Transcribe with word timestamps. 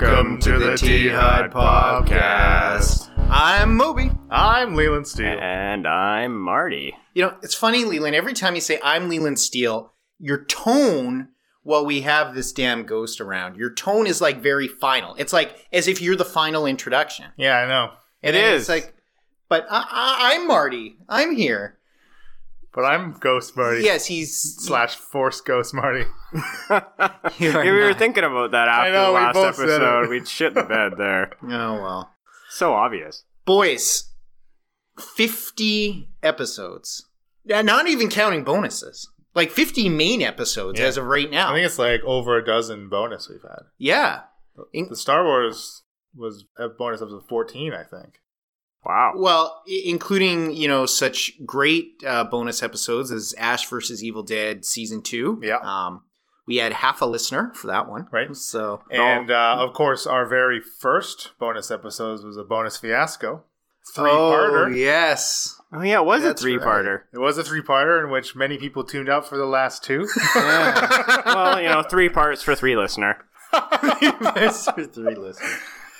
Welcome 0.00 0.38
to 0.40 0.58
the 0.58 0.76
T 0.76 1.08
Hut 1.08 1.50
Podcast. 1.50 3.08
I'm 3.30 3.74
Moby. 3.74 4.10
I'm 4.28 4.74
Leland 4.74 5.06
Steele. 5.06 5.38
And 5.40 5.88
I'm 5.88 6.38
Marty. 6.38 6.94
You 7.14 7.22
know, 7.22 7.36
it's 7.42 7.54
funny, 7.54 7.86
Leland. 7.86 8.14
Every 8.14 8.34
time 8.34 8.54
you 8.54 8.60
say 8.60 8.78
I'm 8.84 9.08
Leland 9.08 9.38
Steele, 9.38 9.94
your 10.18 10.44
tone, 10.44 11.28
while 11.62 11.86
we 11.86 12.02
have 12.02 12.34
this 12.34 12.52
damn 12.52 12.84
ghost 12.84 13.22
around, 13.22 13.56
your 13.56 13.72
tone 13.72 14.06
is 14.06 14.20
like 14.20 14.42
very 14.42 14.68
final. 14.68 15.14
It's 15.14 15.32
like 15.32 15.66
as 15.72 15.88
if 15.88 16.02
you're 16.02 16.14
the 16.14 16.26
final 16.26 16.66
introduction. 16.66 17.32
Yeah, 17.38 17.56
I 17.56 17.66
know. 17.66 17.92
And 18.22 18.36
It 18.36 18.38
then 18.40 18.52
is. 18.52 18.62
It's 18.64 18.68
like, 18.68 18.94
but 19.48 19.66
I, 19.70 19.78
I, 19.90 20.34
I'm 20.34 20.46
Marty. 20.46 20.98
I'm 21.08 21.34
here. 21.34 21.78
But 22.76 22.84
I'm 22.84 23.12
Ghost 23.12 23.56
Marty. 23.56 23.82
Yes, 23.82 24.04
he's 24.06 24.36
Slash 24.58 24.94
Force 24.96 25.40
Ghost 25.40 25.72
Marty. 25.74 26.04
You 27.38 27.50
Yeah, 27.50 27.56
are 27.56 27.64
we 27.64 27.70
were 27.72 27.88
not. 27.88 27.98
thinking 27.98 28.22
about 28.22 28.50
that 28.52 28.68
after 28.68 28.92
know, 28.92 29.06
the 29.06 29.12
we 29.12 29.24
last 29.24 29.34
both 29.34 29.54
said 29.56 29.68
it. 29.68 29.72
episode. 29.72 30.08
We'd 30.10 30.28
shit 30.28 30.54
the 30.54 30.62
bed 30.62 30.92
there. 30.98 31.32
Oh 31.42 31.74
well, 31.82 32.10
So 32.50 32.74
obvious. 32.74 33.24
boys. 33.46 34.12
Fifty 34.98 36.08
episodes. 36.22 37.06
Yeah, 37.44 37.62
not 37.62 37.86
even 37.88 38.08
counting 38.08 38.44
bonuses. 38.44 39.10
Like 39.34 39.50
fifty 39.50 39.88
main 39.88 40.22
episodes 40.22 40.78
Yeah. 40.80 40.86
as 40.86 40.96
of 40.96 41.04
right 41.06 41.30
now. 41.30 41.50
I 41.50 41.54
think 41.56 41.66
it's 41.66 41.78
like 41.78 42.00
over 42.04 42.36
a 42.36 42.44
dozen 42.44 42.88
bonus 42.88 43.28
we've 43.28 43.42
had. 43.42 43.64
yeah. 43.78 44.20
In- 44.72 44.88
The 44.88 44.96
Star 44.96 45.24
Wars 45.24 45.82
was 46.14 46.44
a 46.58 46.68
bonus 46.68 47.02
episode 47.02 47.28
14, 47.28 47.74
I 47.74 47.82
think. 47.84 48.20
Wow. 48.86 49.14
Well, 49.16 49.62
including 49.66 50.52
you 50.52 50.68
know 50.68 50.86
such 50.86 51.44
great 51.44 52.02
uh, 52.06 52.22
bonus 52.24 52.62
episodes 52.62 53.10
as 53.10 53.34
Ash 53.36 53.68
versus 53.68 54.02
Evil 54.04 54.22
Dead 54.22 54.64
season 54.64 55.02
two. 55.02 55.40
Yeah. 55.42 55.58
Um, 55.58 56.02
we 56.46 56.58
had 56.58 56.72
half 56.72 57.02
a 57.02 57.06
listener 57.06 57.50
for 57.54 57.66
that 57.66 57.88
one. 57.88 58.06
Right. 58.12 58.34
So 58.36 58.82
And 58.90 59.30
uh, 59.30 59.56
of 59.58 59.74
course, 59.74 60.06
our 60.06 60.24
very 60.24 60.60
first 60.60 61.32
bonus 61.40 61.72
episodes 61.72 62.22
was 62.24 62.36
a 62.36 62.44
bonus 62.44 62.76
fiasco. 62.76 63.42
Three 63.92 64.10
Oh 64.10 64.30
parter. 64.32 64.76
yes. 64.76 65.60
Oh 65.72 65.82
yeah, 65.82 66.00
it 66.00 66.06
was 66.06 66.22
That's 66.22 66.40
a 66.40 66.44
three-parter. 66.44 67.02
It 67.12 67.18
was 67.18 67.38
a 67.38 67.44
three 67.44 67.62
parter 67.62 68.04
in 68.04 68.10
which 68.10 68.36
many 68.36 68.56
people 68.56 68.84
tuned 68.84 69.08
out 69.08 69.28
for 69.28 69.36
the 69.36 69.46
last 69.46 69.82
two. 69.82 70.06
well, 70.36 71.60
you 71.60 71.68
know, 71.68 71.82
three 71.82 72.08
parts 72.08 72.42
for 72.42 72.54
three 72.54 72.76
listener. 72.76 73.24
That's 73.52 74.70
for 74.70 74.84
three 74.84 75.16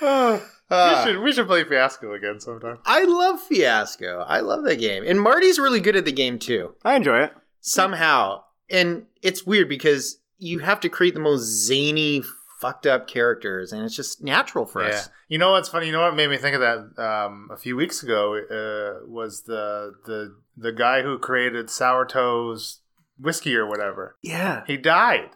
listeners. 0.70 0.94
we, 0.94 1.00
Uh, 1.00 1.04
should, 1.04 1.22
we 1.22 1.32
should 1.32 1.46
play 1.46 1.64
Fiasco 1.64 2.14
again 2.14 2.40
sometime. 2.40 2.78
I 2.84 3.04
love 3.04 3.40
Fiasco. 3.40 4.24
I 4.26 4.40
love 4.40 4.64
that 4.64 4.76
game, 4.76 5.04
and 5.06 5.20
Marty's 5.20 5.58
really 5.58 5.80
good 5.80 5.96
at 5.96 6.04
the 6.04 6.12
game 6.12 6.38
too. 6.38 6.74
I 6.84 6.96
enjoy 6.96 7.22
it. 7.22 7.32
Somehow, 7.60 8.42
and 8.70 9.06
it's 9.22 9.44
weird 9.46 9.68
because 9.68 10.18
you 10.38 10.60
have 10.60 10.80
to 10.80 10.88
create 10.88 11.14
the 11.14 11.20
most 11.20 11.42
zany, 11.42 12.22
fucked 12.60 12.86
up 12.86 13.06
characters, 13.08 13.72
and 13.72 13.84
it's 13.84 13.96
just 13.96 14.22
natural 14.22 14.66
for 14.66 14.82
Yeah. 14.82 14.90
us. 14.94 15.08
You 15.28 15.38
know 15.38 15.52
what's 15.52 15.68
funny? 15.68 15.86
You 15.86 15.92
know 15.92 16.02
what 16.02 16.14
made 16.14 16.30
me 16.30 16.36
think 16.36 16.54
of 16.54 16.60
that 16.60 17.02
um, 17.02 17.48
a 17.52 17.56
few 17.56 17.74
weeks 17.76 18.02
ago 18.02 18.34
uh, 18.36 19.04
was 19.06 19.42
the 19.42 19.92
the 20.04 20.36
the 20.56 20.72
guy 20.72 21.02
who 21.02 21.18
created 21.18 21.68
Sour 21.68 22.06
Toes 22.06 22.80
whiskey 23.18 23.56
or 23.56 23.66
whatever. 23.66 24.16
Yeah. 24.22 24.62
He 24.66 24.76
died. 24.76 25.30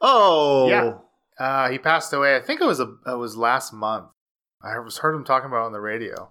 Oh. 0.00 0.68
Yeah. 0.68 0.92
Uh, 1.38 1.68
he 1.68 1.78
passed 1.78 2.12
away. 2.12 2.34
I 2.36 2.40
think 2.40 2.60
it 2.60 2.66
was 2.66 2.80
a 2.80 2.94
it 3.06 3.18
was 3.18 3.36
last 3.36 3.72
month. 3.72 4.06
I 4.66 4.78
was 4.80 4.98
heard 4.98 5.14
him 5.14 5.24
talking 5.24 5.46
about 5.48 5.62
it 5.62 5.66
on 5.66 5.72
the 5.72 5.80
radio. 5.80 6.30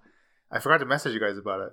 I 0.51 0.59
forgot 0.59 0.77
to 0.79 0.85
message 0.85 1.13
you 1.13 1.19
guys 1.19 1.37
about 1.37 1.61
it. 1.61 1.71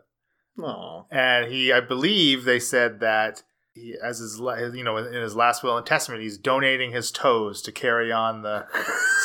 Oh. 0.62 1.06
And 1.10 1.50
he, 1.50 1.72
I 1.72 1.80
believe, 1.80 2.44
they 2.44 2.58
said 2.60 3.00
that 3.00 3.42
he, 3.74 3.96
as 4.02 4.18
his, 4.18 4.38
you 4.38 4.84
know, 4.84 4.96
in 4.98 5.14
his 5.14 5.34
last 5.34 5.62
will 5.62 5.76
and 5.76 5.86
testament, 5.86 6.22
he's 6.22 6.36
donating 6.38 6.92
his 6.92 7.10
toes 7.10 7.62
to 7.62 7.72
carry 7.72 8.12
on 8.12 8.42
the 8.42 8.66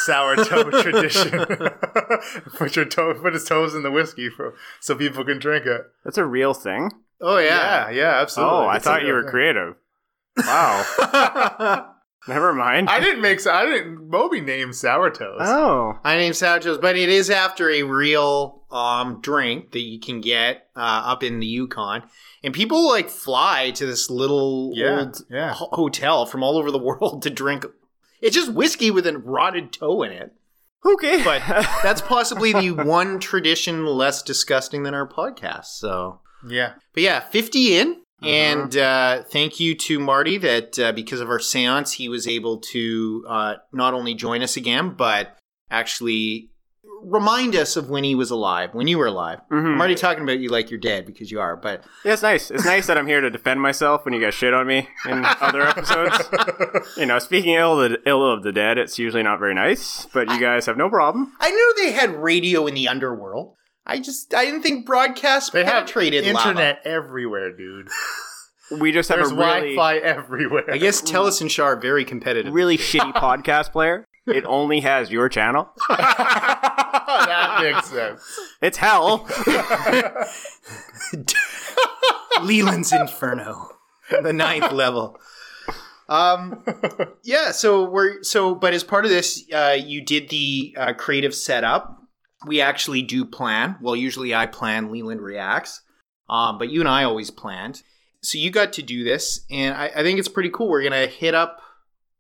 sour 0.05 0.35
sourdough 0.43 0.81
tradition. 0.83 1.31
put 2.55 2.75
your 2.75 2.85
toe, 2.85 3.13
put 3.13 3.33
his 3.33 3.43
toes 3.45 3.75
in 3.75 3.83
the 3.83 3.91
whiskey 3.91 4.29
for 4.29 4.53
so 4.79 4.95
people 4.95 5.25
can 5.25 5.39
drink 5.39 5.65
it. 5.65 5.81
That's 6.05 6.17
a 6.17 6.25
real 6.25 6.53
thing. 6.53 6.91
Oh 7.19 7.39
Yeah, 7.39 7.89
yeah. 7.89 7.97
yeah, 7.97 8.21
absolutely. 8.21 8.55
oh, 8.55 8.65
I 8.67 8.75
It's 8.77 8.85
thought 8.85 9.03
you 9.03 9.13
were 9.13 9.29
creative. 9.29 9.75
Wow. 10.37 11.93
Never 12.27 12.53
mind. 12.53 12.89
I 12.89 12.99
didn't 12.99 13.21
make. 13.21 13.45
I 13.47 13.65
didn't. 13.65 14.09
Moby 14.09 14.41
named 14.41 14.75
sour 14.75 15.09
toes. 15.09 15.39
Oh. 15.41 15.97
I 16.03 16.17
named 16.17 16.35
Sour 16.35 16.59
Toes, 16.59 16.77
but 16.77 16.97
it 16.97 17.09
is 17.09 17.29
after 17.29 17.69
a 17.69 17.83
real 17.83 18.63
um, 18.71 19.21
drink 19.21 19.71
that 19.71 19.81
you 19.81 19.99
can 19.99 20.19
get 20.21 20.67
uh, 20.75 20.79
up 21.05 21.23
in 21.23 21.39
the 21.39 21.45
Yukon. 21.47 22.03
And 22.43 22.53
people 22.53 22.87
like 22.87 23.09
fly 23.09 23.71
to 23.71 23.85
this 23.85 24.09
little 24.09 24.71
Yeah, 24.75 24.99
old 24.99 25.21
yeah. 25.29 25.53
ho- 25.53 25.69
hotel 25.71 26.25
from 26.25 26.43
all 26.43 26.57
over 26.57 26.69
the 26.71 26.77
world 26.83 27.21
to 27.23 27.29
drink. 27.29 27.65
It's 28.21 28.35
just 28.35 28.51
whiskey 28.51 28.91
with 28.91 29.07
a 29.07 29.17
rotted 29.17 29.71
toe 29.71 30.03
in 30.03 30.11
it. 30.11 30.33
Okay. 30.85 31.23
But 31.23 31.41
that's 31.83 32.01
possibly 32.01 32.51
the 32.53 32.71
one 32.71 33.19
tradition 33.19 33.85
less 33.85 34.21
disgusting 34.21 34.83
than 34.83 34.93
our 34.93 35.07
podcast. 35.07 35.65
So, 35.65 36.21
Yeah, 36.47 36.73
but 36.93 37.03
yeah, 37.03 37.19
50 37.21 37.77
in. 37.77 38.01
And 38.21 38.75
uh, 38.75 39.23
thank 39.23 39.59
you 39.59 39.75
to 39.75 39.99
Marty 39.99 40.37
that 40.39 40.79
uh, 40.79 40.91
because 40.91 41.19
of 41.21 41.29
our 41.29 41.39
seance, 41.39 41.93
he 41.93 42.09
was 42.09 42.27
able 42.27 42.57
to 42.71 43.25
uh, 43.29 43.53
not 43.71 43.93
only 43.93 44.13
join 44.15 44.41
us 44.41 44.57
again, 44.57 44.95
but 44.97 45.37
actually 45.69 46.49
remind 47.03 47.55
us 47.55 47.77
of 47.77 47.89
when 47.91 48.03
he 48.03 48.15
was 48.15 48.31
alive, 48.31 48.73
when 48.73 48.87
you 48.87 48.97
were 48.97 49.05
alive. 49.05 49.39
Mhm. 49.51 49.73
I'm 49.73 49.79
already 49.79 49.93
talking 49.95 50.23
about 50.23 50.39
you 50.39 50.49
like 50.49 50.71
you're 50.71 50.79
dead 50.79 51.05
because 51.05 51.29
you 51.31 51.39
are, 51.39 51.55
but 51.55 51.83
Yeah, 52.03 52.13
it's 52.13 52.23
nice. 52.23 52.49
It's 52.49 52.65
nice 52.65 52.87
that 52.87 52.97
I'm 52.97 53.05
here 53.05 53.21
to 53.21 53.29
defend 53.29 53.61
myself 53.61 54.03
when 54.03 54.15
you 54.15 54.19
guys 54.19 54.33
shit 54.33 54.53
on 54.53 54.65
me 54.65 54.89
in 55.07 55.23
other 55.39 55.61
episodes. 55.61 56.17
you 56.97 57.05
know, 57.05 57.19
speaking 57.19 57.53
ill 57.53 57.79
of, 57.79 57.91
the, 57.91 57.99
ill 58.07 58.25
of 58.29 58.41
the 58.41 58.51
dead, 58.51 58.79
it's 58.79 58.97
usually 58.97 59.21
not 59.23 59.37
very 59.39 59.53
nice, 59.53 60.07
but 60.11 60.27
you 60.29 60.39
guys 60.39 60.65
have 60.65 60.75
no 60.77 60.89
problem. 60.89 61.33
I 61.39 61.51
knew 61.51 61.73
they 61.77 61.91
had 61.91 62.15
radio 62.15 62.65
in 62.65 62.73
the 62.73 62.87
underworld. 62.87 63.55
I 63.87 63.99
just 63.99 64.33
I 64.33 64.45
didn't 64.45 64.61
think 64.63 64.85
broadcast 64.85 65.53
they 65.53 65.63
have 65.63 65.85
penetrated 65.85 66.25
lava. 66.25 66.49
internet 66.49 66.81
everywhere, 66.85 67.51
dude. 67.55 67.87
We 68.69 68.91
just 68.91 69.07
have 69.07 69.19
There's 69.19 69.31
a 69.31 69.35
really, 69.35 69.75
Wi-Fi 69.75 69.97
everywhere. 69.99 70.65
I 70.69 70.77
guess 70.77 71.01
Telus 71.01 71.39
and 71.39 71.49
Shaw 71.49 71.67
are 71.67 71.75
very 71.77 72.03
competitive. 72.03 72.53
really 72.53 72.77
shitty 72.77 73.13
podcast 73.13 73.71
player. 73.71 74.05
It 74.25 74.43
only 74.43 74.81
has 74.81 75.09
your 75.09 75.29
channel. 75.29 75.69
that 75.87 77.59
makes 77.61 77.89
sense. 77.89 78.39
It's 78.61 78.77
hell. 78.77 79.25
Leland's 82.43 82.91
Inferno, 82.91 83.69
the 84.21 84.33
ninth 84.33 84.73
level. 84.73 85.17
Um, 86.09 86.63
yeah. 87.23 87.51
So 87.51 87.89
we're 87.89 88.21
so, 88.23 88.53
but 88.53 88.73
as 88.73 88.83
part 88.83 89.05
of 89.05 89.11
this, 89.11 89.45
uh, 89.53 89.77
you 89.79 90.01
did 90.03 90.27
the 90.27 90.75
uh, 90.77 90.93
creative 90.93 91.33
setup. 91.33 92.03
We 92.47 92.61
actually 92.61 93.01
do 93.01 93.25
plan. 93.25 93.77
Well, 93.81 93.95
usually 93.95 94.33
I 94.33 94.45
plan. 94.45 94.91
Leland 94.91 95.21
reacts. 95.21 95.81
Um, 96.29 96.57
but 96.57 96.69
you 96.69 96.79
and 96.79 96.89
I 96.89 97.03
always 97.03 97.31
planned. 97.31 97.83
So 98.21 98.37
you 98.37 98.49
got 98.49 98.73
to 98.73 98.81
do 98.81 99.03
this, 99.03 99.45
and 99.49 99.75
I, 99.75 99.85
I 99.95 100.03
think 100.03 100.19
it's 100.19 100.27
pretty 100.27 100.49
cool. 100.49 100.69
We're 100.69 100.83
gonna 100.83 101.07
hit 101.07 101.33
up 101.33 101.61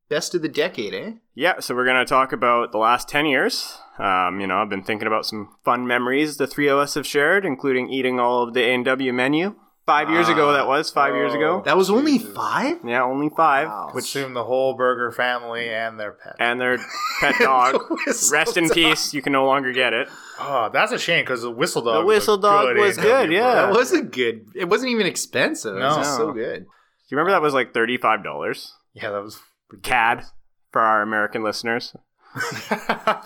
best 0.09 0.35
of 0.35 0.41
the 0.41 0.49
decade, 0.49 0.93
eh? 0.93 1.11
Yeah, 1.35 1.59
so 1.59 1.75
we're 1.75 1.85
to 1.85 2.05
talk 2.05 2.31
about 2.31 2.71
the 2.71 2.77
last 2.77 3.09
10 3.09 3.25
years. 3.25 3.77
Um, 3.99 4.39
you 4.39 4.47
know, 4.47 4.57
I've 4.57 4.69
been 4.69 4.83
thinking 4.83 5.07
about 5.07 5.25
some 5.25 5.55
fun 5.63 5.87
memories 5.87 6.37
the 6.37 6.47
three 6.47 6.67
of 6.67 6.77
us 6.77 6.93
have 6.93 7.05
shared, 7.05 7.45
including 7.45 7.89
eating 7.89 8.19
all 8.19 8.43
of 8.43 8.53
the 8.53 8.63
A&W 8.63 9.11
menu. 9.11 9.55
Five 9.87 10.09
years 10.09 10.27
ago, 10.27 10.51
that 10.51 10.65
ah, 10.65 10.67
was. 10.67 10.89
Five 10.91 11.15
years 11.15 11.33
ago. 11.33 11.59
Oh, 11.59 11.63
that 11.63 11.77
was 11.77 11.89
only 11.89 12.17
Jesus. 12.17 12.35
five. 12.35 12.79
Yeah, 12.83 13.03
only 13.03 13.29
five. 13.29 13.69
Wow. 13.69 13.89
Consume 13.93 14.33
the 14.33 14.43
whole 14.43 14.73
burger 14.73 15.13
family 15.13 15.69
and 15.69 15.97
their 15.97 16.11
pet. 16.11 16.35
And 16.39 16.59
their 16.59 16.77
pet 17.21 17.35
dog. 17.39 17.81
Whistle 18.05 18.33
Rest 18.37 18.57
in 18.57 18.65
dog. 18.65 18.73
peace. 18.73 19.13
You 19.13 19.21
can 19.21 19.31
no 19.31 19.45
longer 19.45 19.71
get 19.71 19.93
it. 19.93 20.09
Oh, 20.41 20.69
that's 20.73 20.91
a 20.91 20.99
shame 20.99 21.23
because 21.23 21.41
the 21.41 21.51
whistle 21.51 21.81
dog. 21.83 22.01
The 22.01 22.05
whistle 22.05 22.35
was 22.35 22.41
dog 22.41 22.65
good 22.65 22.77
was 22.77 22.97
good, 22.97 23.31
yeah. 23.31 23.53
That 23.53 23.65
burger. 23.67 23.79
wasn't 23.79 24.11
good. 24.11 24.45
It 24.55 24.65
wasn't 24.67 24.91
even 24.91 25.07
expensive. 25.07 25.77
It 25.77 25.79
was 25.79 25.95
No. 25.95 26.01
just 26.03 26.17
so 26.17 26.33
good. 26.33 26.65
Do 26.65 27.05
you 27.07 27.17
remember 27.17 27.31
that 27.31 27.41
was 27.41 27.53
like 27.53 27.71
$35? 27.71 28.69
Yeah, 28.93 29.11
that 29.11 29.23
was 29.23 29.39
CAD 29.83 30.25
for 30.73 30.81
our 30.81 31.01
American 31.01 31.43
listeners. 31.43 31.95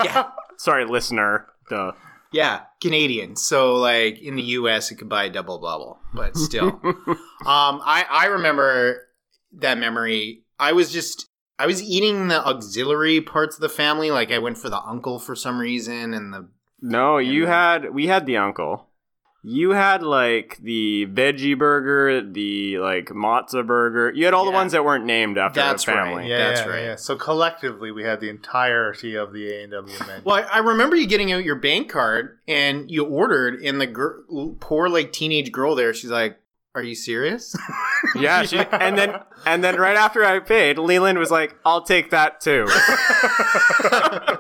Yeah. 0.03 0.29
Sorry, 0.57 0.85
listener. 0.85 1.47
Duh. 1.71 1.93
Yeah, 2.31 2.61
Canadian. 2.81 3.35
So 3.35 3.75
like 3.75 4.19
in 4.19 4.35
the 4.35 4.43
US 4.59 4.91
it 4.91 4.95
could 4.95 5.09
buy 5.09 5.25
a 5.25 5.29
double 5.29 5.59
bubble, 5.59 5.99
but 6.13 6.35
still. 6.37 6.79
um 6.83 7.81
I 7.85 8.05
I 8.09 8.25
remember 8.27 9.07
that 9.53 9.77
memory. 9.77 10.43
I 10.59 10.71
was 10.73 10.91
just 10.91 11.27
I 11.59 11.65
was 11.67 11.81
eating 11.81 12.27
the 12.29 12.43
auxiliary 12.45 13.21
parts 13.21 13.55
of 13.55 13.61
the 13.61 13.69
family 13.69 14.11
like 14.11 14.31
I 14.31 14.39
went 14.39 14.57
for 14.57 14.69
the 14.69 14.81
uncle 14.81 15.19
for 15.19 15.35
some 15.35 15.59
reason 15.59 16.13
and 16.13 16.33
the 16.33 16.49
No, 16.81 17.17
you 17.17 17.43
Yeah. 17.43 17.49
had 17.83 17.93
we 17.93 18.07
had 18.07 18.25
the 18.25 18.37
uncle. 18.37 18.87
You 19.43 19.71
had 19.71 20.03
like 20.03 20.59
the 20.61 21.07
veggie 21.07 21.57
burger, 21.57 22.21
the 22.21 22.77
like 22.77 23.05
matzo 23.07 23.65
burger. 23.65 24.11
You 24.13 24.25
had 24.25 24.35
all 24.35 24.45
the 24.45 24.51
ones 24.51 24.71
that 24.73 24.85
weren't 24.85 25.05
named 25.05 25.39
after 25.39 25.59
That's 25.59 25.83
the 25.83 25.93
family. 25.93 26.15
right. 26.17 26.27
Yeah, 26.27 26.37
That's 26.49 26.61
yeah, 26.61 26.67
right. 26.67 26.83
Yeah. 26.83 26.95
So 26.95 27.15
collectively, 27.15 27.91
we 27.91 28.03
had 28.03 28.19
the 28.19 28.29
entirety 28.29 29.15
of 29.15 29.33
the 29.33 29.51
A 29.51 29.63
and 29.63 29.71
W 29.71 29.97
menu. 30.05 30.21
Well, 30.23 30.35
I 30.35 30.41
I 30.41 30.57
remember 30.59 30.95
you 30.95 31.07
getting 31.07 31.31
out 31.31 31.43
your 31.43 31.55
bank 31.55 31.89
card 31.89 32.37
and 32.47 32.91
you 32.91 33.03
ordered, 33.03 33.61
and 33.63 33.81
the 33.81 33.87
gir- 33.87 34.21
poor 34.59 34.87
like 34.89 35.11
teenage 35.11 35.51
girl 35.51 35.73
there, 35.73 35.91
she's 35.95 36.11
like, 36.11 36.37
"Are 36.75 36.83
you 36.83 36.93
serious?" 36.95 37.55
Yeah, 38.15 38.43
she, 38.43 38.57
and 38.57 38.97
then 38.97 39.15
and 39.45 39.63
then 39.63 39.75
right 39.77 39.95
after 39.95 40.23
I 40.25 40.39
paid, 40.39 40.77
Leland 40.77 41.17
was 41.17 41.31
like, 41.31 41.55
"I'll 41.65 41.81
take 41.83 42.09
that 42.11 42.41
too." 42.41 42.67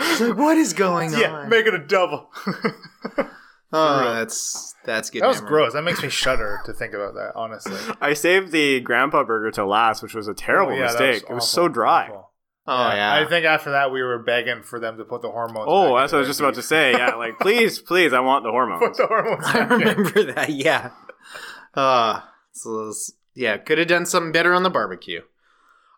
It's 0.00 0.20
like, 0.20 0.36
what 0.38 0.56
is 0.56 0.72
going 0.72 1.14
on? 1.14 1.20
yeah, 1.20 1.32
on? 1.32 1.48
make 1.48 1.66
it 1.66 1.74
a 1.74 1.78
double. 1.78 2.30
Oh, 3.72 4.14
that's 4.14 4.74
that's 4.84 5.10
good. 5.10 5.22
that 5.22 5.26
was 5.28 5.38
memory. 5.38 5.48
gross. 5.50 5.72
That 5.74 5.82
makes 5.82 6.02
me 6.02 6.08
shudder 6.08 6.60
to 6.64 6.72
think 6.72 6.94
about 6.94 7.14
that. 7.14 7.32
Honestly, 7.34 7.78
I 8.00 8.14
saved 8.14 8.52
the 8.52 8.80
grandpa 8.80 9.24
burger 9.24 9.50
to 9.52 9.64
last, 9.66 10.02
which 10.02 10.14
was 10.14 10.28
a 10.28 10.34
terrible 10.34 10.72
Oh, 10.72 10.76
yeah, 10.76 10.92
that 10.92 11.00
mistake. 11.00 11.22
it 11.30 11.34
was 11.34 11.44
awful, 11.44 11.46
so 11.64 11.68
dry. 11.68 12.04
awful. 12.04 12.24
Oh 12.70 12.92
yeah. 12.94 13.14
I 13.14 13.24
think 13.26 13.46
after 13.46 13.70
that 13.70 13.90
we 13.92 14.02
were 14.02 14.18
begging 14.18 14.62
for 14.62 14.78
them 14.78 14.98
to 14.98 15.04
put 15.04 15.22
the 15.22 15.30
hormones. 15.30 15.66
Oh, 15.68 15.96
that's 15.96 16.12
what 16.12 16.18
I 16.18 16.20
was 16.20 16.28
just 16.28 16.40
about 16.40 16.54
to 16.54 16.62
say. 16.62 16.92
Yeah, 16.92 17.14
like 17.16 17.38
please, 17.38 17.78
please, 17.78 18.12
I 18.12 18.20
want 18.20 18.44
the 18.44 18.50
hormones. 18.50 18.80
Put 18.86 18.96
the 18.98 19.06
hormones. 19.06 19.44
I 19.46 19.52
back 19.52 19.70
in. 19.70 19.78
remember 19.78 20.32
that. 20.34 20.50
Yeah. 20.50 20.90
Uh, 21.74 22.20
so 22.52 22.86
this- 22.88 23.12
yeah, 23.34 23.56
could 23.56 23.78
have 23.78 23.86
done 23.86 24.04
something 24.04 24.32
better 24.32 24.52
on 24.52 24.64
the 24.64 24.70
barbecue. 24.70 25.20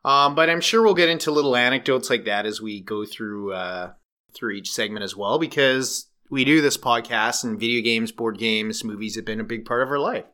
Um, 0.04 0.34
but 0.34 0.50
I'm 0.50 0.60
sure 0.60 0.82
we'll 0.82 0.94
get 0.94 1.08
into 1.08 1.30
little 1.30 1.56
anecdotes 1.56 2.10
like 2.10 2.26
that 2.26 2.44
as 2.46 2.60
we 2.60 2.80
go 2.82 3.04
through 3.06 3.52
uh, 3.54 3.92
through 4.34 4.52
each 4.52 4.70
segment 4.70 5.02
as 5.04 5.16
well, 5.16 5.38
because 5.38 6.06
we 6.30 6.44
do 6.44 6.60
this 6.60 6.76
podcast 6.76 7.44
and 7.44 7.58
video 7.58 7.82
games, 7.82 8.12
board 8.12 8.38
games, 8.38 8.84
movies 8.84 9.16
have 9.16 9.24
been 9.24 9.40
a 9.40 9.44
big 9.44 9.64
part 9.64 9.82
of 9.82 9.90
our 9.90 9.98
life. 9.98 10.24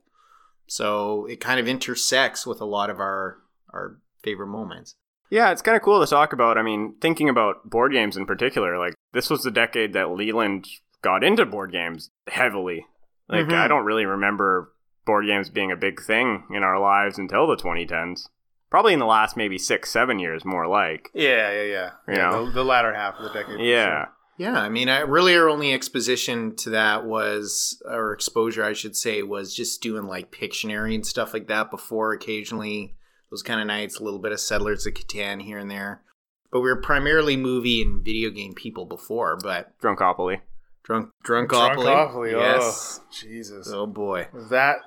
So 0.66 1.26
it 1.26 1.40
kind 1.40 1.60
of 1.60 1.69
intersects 1.69 2.46
with 2.46 2.60
a 2.60 2.64
lot 2.64 2.90
of 2.90 3.00
our 3.00 3.38
our 3.72 3.98
favorite 4.22 4.48
moments. 4.48 4.94
Yeah, 5.31 5.50
it's 5.50 5.62
kind 5.62 5.76
of 5.76 5.82
cool 5.82 6.00
to 6.00 6.06
talk 6.08 6.32
about. 6.32 6.56
I 6.58 6.62
mean, 6.62 6.94
thinking 7.00 7.28
about 7.28 7.69
board 7.69 7.93
games 7.93 8.16
in 8.16 8.26
particular, 8.26 8.78
like 8.78 8.94
this 9.12 9.31
was 9.31 9.43
the 9.43 9.50
decade 9.50 9.93
that 9.94 10.10
Leland 10.10 10.66
got 11.02 11.25
into 11.25 11.44
board 11.46 11.72
games 11.72 12.10
heavily. 12.28 12.87
Like 13.28 13.46
Mhm. 13.46 13.54
I 13.54 13.69
don't 13.69 13.84
really 13.84 14.06
remember 14.06 14.72
board 15.04 15.26
games 15.26 15.50
being 15.50 15.70
a 15.72 15.76
big 15.76 16.00
thing 16.00 16.44
in 16.50 16.62
our 16.62 16.78
lives 16.78 17.19
until 17.19 17.46
the 17.46 17.56
2010s. 17.56 18.28
Probably 18.70 18.93
in 18.93 18.98
the 18.98 19.06
last 19.06 19.37
maybe 19.37 19.58
six, 19.58 19.90
seven 19.90 20.19
years, 20.19 20.44
more 20.44 20.66
like. 20.66 21.10
Yeah, 21.14 21.52
yeah, 21.52 21.62
yeah. 21.62 21.90
You 22.08 22.14
yeah 22.14 22.31
know? 22.31 22.46
the, 22.46 22.52
the 22.52 22.64
latter 22.64 22.93
half 22.93 23.16
of 23.19 23.25
the 23.25 23.31
decade. 23.32 23.60
Yeah. 23.60 24.06
Yeah, 24.38 24.59
I 24.59 24.69
mean, 24.69 24.88
I, 24.88 25.00
really, 25.00 25.37
our 25.37 25.49
only 25.49 25.73
exposition 25.73 26.55
to 26.56 26.71
that 26.71 27.06
was, 27.06 27.83
or 27.87 28.12
exposure, 28.12 28.65
I 28.65 28.75
should 28.75 28.94
say, 28.94 29.23
was 29.23 29.55
just 29.55 29.81
doing 29.81 30.05
like 30.05 30.31
Pictionary 30.31 30.94
and 30.94 31.06
stuff 31.06 31.33
like 31.33 31.49
that 31.49 31.71
before. 31.71 32.12
Occasionally, 32.12 32.97
those 33.31 33.43
kind 33.43 33.61
of 33.61 33.67
nights, 33.67 33.99
a 33.99 34.05
little 34.05 34.19
bit 34.19 34.33
of 34.33 34.41
Settlers 34.41 34.87
of 34.87 34.94
Catan 34.94 35.43
here 35.43 35.59
and 35.59 35.71
there. 35.71 36.03
But 36.50 36.61
we 36.61 36.69
were 36.69 36.81
primarily 36.81 37.37
movie 37.37 37.83
and 37.83 38.05
video 38.05 38.31
game 38.31 38.55
people 38.55 38.85
before. 38.85 39.38
But 39.43 39.79
Drunkopoly. 39.81 40.41
drunk, 40.85 41.11
sure. 41.25 41.47
drunkopoly, 41.47 41.85
Drunkopoly, 41.85 42.35
oh, 42.35 42.41
yes. 42.41 43.00
Oh, 43.03 43.06
Jesus. 43.11 43.69
Oh 43.71 43.87
boy, 43.87 44.29
If 44.35 44.50
that 44.50 44.79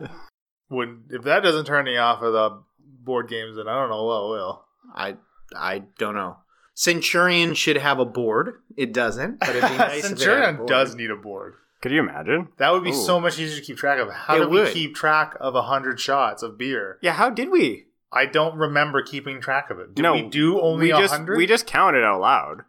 would 0.69 1.05
if 1.09 1.23
that 1.23 1.43
doesn't 1.43 1.65
turn 1.65 1.85
me 1.85 1.97
off 1.97 2.21
of 2.21 2.33
the 2.33 2.61
board 2.79 3.27
games, 3.29 3.57
then 3.57 3.67
I 3.67 3.79
don't 3.79 3.89
know 3.89 4.03
what 4.03 4.29
will. 4.29 4.65
I 4.93 5.17
I 5.55 5.79
don't 5.97 6.15
know. 6.15 6.37
Centurion 6.83 7.53
should 7.55 7.75
have 7.75 7.99
a 7.99 8.05
board. 8.05 8.61
It 8.77 8.93
doesn't, 8.93 9.41
but 9.41 9.49
it'd 9.49 9.69
be 9.69 9.77
nice. 9.77 9.77
if 9.77 9.79
it 9.79 9.79
had 9.79 9.97
a 9.97 10.01
Centurion 10.17 10.55
board. 10.55 10.69
does 10.69 10.95
need 10.95 11.11
a 11.11 11.15
board. 11.17 11.55
Could 11.81 11.91
you 11.91 11.99
imagine? 11.99 12.47
That 12.57 12.71
would 12.71 12.85
be 12.85 12.91
Ooh. 12.91 12.93
so 13.05 13.19
much 13.19 13.37
easier 13.37 13.59
to 13.59 13.65
keep 13.65 13.75
track 13.75 13.99
of. 13.99 14.09
How 14.09 14.35
It 14.37 14.39
do 14.39 14.49
we 14.49 14.61
would. 14.61 14.71
keep 14.73 14.95
track 14.95 15.35
of 15.41 15.55
a 15.55 15.63
hundred 15.63 15.99
shots 15.99 16.41
of 16.41 16.57
beer? 16.57 16.97
Yeah, 17.01 17.11
how 17.11 17.29
did 17.29 17.49
we? 17.51 17.87
I 18.13 18.25
don't 18.25 18.55
remember 18.57 19.01
keeping 19.01 19.41
track 19.41 19.69
of 19.69 19.77
it. 19.79 19.93
Did 19.95 20.03
No, 20.03 20.13
we 20.13 20.21
do 20.29 20.61
only 20.61 20.85
we 20.85 20.91
a 20.93 20.97
just 20.99 21.13
hundred? 21.13 21.37
we 21.37 21.45
just 21.47 21.67
counted 21.67 22.05
out 22.05 22.21
loud. 22.21 22.61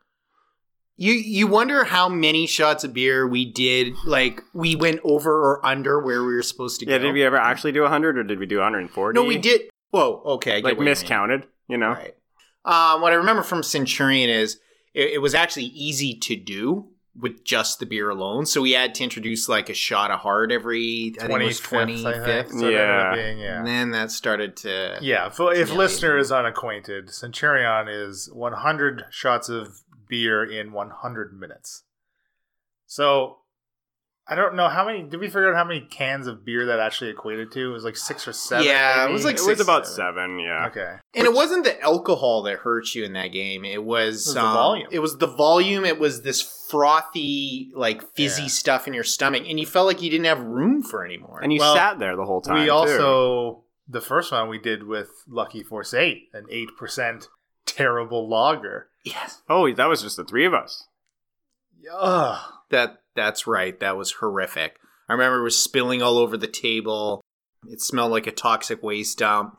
You 0.97 1.13
you 1.13 1.47
wonder 1.47 1.85
how 1.85 2.09
many 2.09 2.49
shots 2.49 2.83
of 2.83 2.93
beer 2.93 3.29
we 3.29 3.45
did, 3.51 3.95
like 4.05 4.43
we 4.53 4.75
went 4.75 4.99
over 5.05 5.31
or 5.33 5.65
under 5.65 6.01
where 6.01 6.25
we 6.25 6.35
were 6.35 6.43
supposed 6.43 6.81
to 6.81 6.87
Yeah, 6.87 6.99
go. 6.99 7.05
did 7.05 7.13
we 7.15 7.23
ever 7.23 7.37
actually 7.37 7.71
do 7.73 7.83
100 7.83 8.19
or 8.19 8.25
did 8.25 8.41
we 8.41 8.47
do 8.47 8.57
140? 8.57 9.15
No, 9.19 9.25
we 9.25 9.39
did. 9.39 9.71
Whoa, 9.91 10.21
okay, 10.35 10.53
I 10.53 10.55
get 10.57 10.65
Like 10.65 10.73
what 10.73 10.81
you 10.81 10.85
mean. 10.87 10.91
miscounted, 10.91 11.47
you 11.69 11.79
know? 11.79 11.93
Right. 11.93 12.15
Um, 12.65 13.01
what 13.01 13.13
I 13.13 13.17
remember 13.17 13.43
from 13.43 13.63
Centurion 13.63 14.31
is 14.31 14.59
it, 14.95 15.15
it 15.15 15.19
was 15.19 15.35
actually 15.35 15.67
easy 15.67 16.15
to 16.19 16.37
do 16.37 16.89
with 17.19 17.45
just 17.45 17.81
the 17.81 17.87
beer 17.87 18.09
alone. 18.11 18.47
So 18.47 18.63
we 18.63 18.73
had 18.73 18.95
to 18.97 19.05
introduce 19.05 19.49
like 19.49 19.69
a 19.69 19.75
shot 19.75 20.11
of 20.11 20.21
hard 20.21 20.53
every 20.53 21.15
I 21.21 21.27
think 21.27 21.41
it 21.41 21.45
was 21.45 21.61
25th, 21.61 22.03
25th. 22.03 22.51
So 22.51 22.69
it 22.69 22.75
ended 22.75 22.81
up 22.81 23.17
Yeah. 23.17 23.31
yeah. 23.33 23.59
And 23.59 23.67
then 23.67 23.91
that 23.91 24.11
started 24.11 24.57
to 24.59 24.99
Yeah, 25.01 25.27
if, 25.27 25.41
if 25.41 25.73
listener 25.73 26.17
is 26.17 26.31
unacquainted, 26.31 27.11
Centurion 27.11 27.89
is 27.89 28.31
100 28.33 29.07
shots 29.11 29.49
of 29.49 29.83
beer 30.09 30.45
in 30.45 30.73
100 30.73 31.39
minutes. 31.39 31.85
So 32.87 33.39
I 34.31 34.37
don't 34.37 34.55
know 34.55 34.69
how 34.69 34.87
many. 34.87 35.03
Did 35.03 35.19
we 35.19 35.27
figure 35.27 35.51
out 35.51 35.57
how 35.57 35.65
many 35.65 35.81
cans 35.81 36.29
of 36.29 36.45
beer 36.45 36.67
that 36.67 36.79
actually 36.79 37.11
equated 37.11 37.51
to? 37.53 37.71
It 37.71 37.73
was 37.73 37.83
like 37.85 37.97
six 37.97 38.29
or 38.29 38.33
seven. 38.33 38.65
Yeah, 38.65 39.07
it 39.09 39.13
was 39.13 39.25
like 39.25 39.35
It 39.35 39.39
six, 39.41 39.59
was 39.59 39.61
about 39.61 39.87
seven. 39.89 40.15
seven, 40.15 40.39
yeah. 40.39 40.67
okay. 40.69 40.95
And 41.17 41.27
it 41.27 41.33
wasn't 41.35 41.65
the 41.65 41.81
alcohol 41.81 42.43
that 42.45 42.59
hurt 42.59 42.95
you 42.95 43.05
in 43.05 43.15
that 43.15 43.29
game. 43.33 43.65
It 43.65 43.83
was, 43.85 44.27
It 44.27 44.29
was 44.29 44.35
the 44.35 44.41
um, 44.45 44.55
volume. 44.55 44.89
It 44.93 44.99
was 45.01 45.19
the 45.19 45.27
volume. 45.27 45.85
It 45.85 45.99
was 45.99 46.23
this 46.23 46.41
frothy, 46.71 47.73
like 47.75 48.03
fizzy 48.15 48.43
Yeah. 48.43 48.49
stuff 48.49 48.87
in 48.87 48.95
your 48.95 49.03
stomach, 49.05 49.43
and 49.49 49.59
you 49.59 49.67
felt 49.67 49.87
like 49.89 50.01
you 50.01 50.11
didn't 50.11 50.27
have 50.27 50.41
room 50.41 50.83
for 50.85 51.05
anymore. 51.05 51.41
And 51.43 51.53
you 51.53 51.59
Well, 51.59 51.75
sat 51.75 51.99
there 51.99 52.15
the 52.15 52.25
whole 52.25 52.41
time. 52.41 52.61
we 52.61 52.67
too. 52.67 52.71
also 52.73 53.65
the 53.89 54.01
first 54.01 54.31
one 54.31 54.49
we 54.49 54.59
did 54.59 54.85
with 54.87 55.11
Lucky 55.27 55.65
Force 55.65 55.93
Eight, 55.93 56.29
an 56.33 56.47
eight 56.51 56.77
percent 56.79 57.27
terrible 57.67 58.29
lager. 58.29 58.89
yes, 59.05 59.43
Oh, 59.49 59.73
that 59.73 59.89
was 59.89 60.03
just 60.03 60.17
the 60.17 60.25
three 60.25 60.47
of 60.47 60.55
us. 60.55 60.87
Ugh. 61.93 62.39
that 62.71 63.03
that's 63.21 63.47
right. 63.47 63.79
That 63.81 63.97
was 63.97 64.13
horrific. 64.13 64.77
I 65.09 65.13
remember 65.13 65.41
it 65.41 65.45
was 65.45 65.63
spilling 65.63 66.03
all 66.03 66.19
over 66.19 66.37
the 66.37 66.47
table. 66.47 67.21
It 67.69 67.81
smelled 67.81 68.11
like 68.13 68.27
a 68.27 68.33
toxic 68.33 68.83
waste 68.83 69.19
dump, 69.19 69.57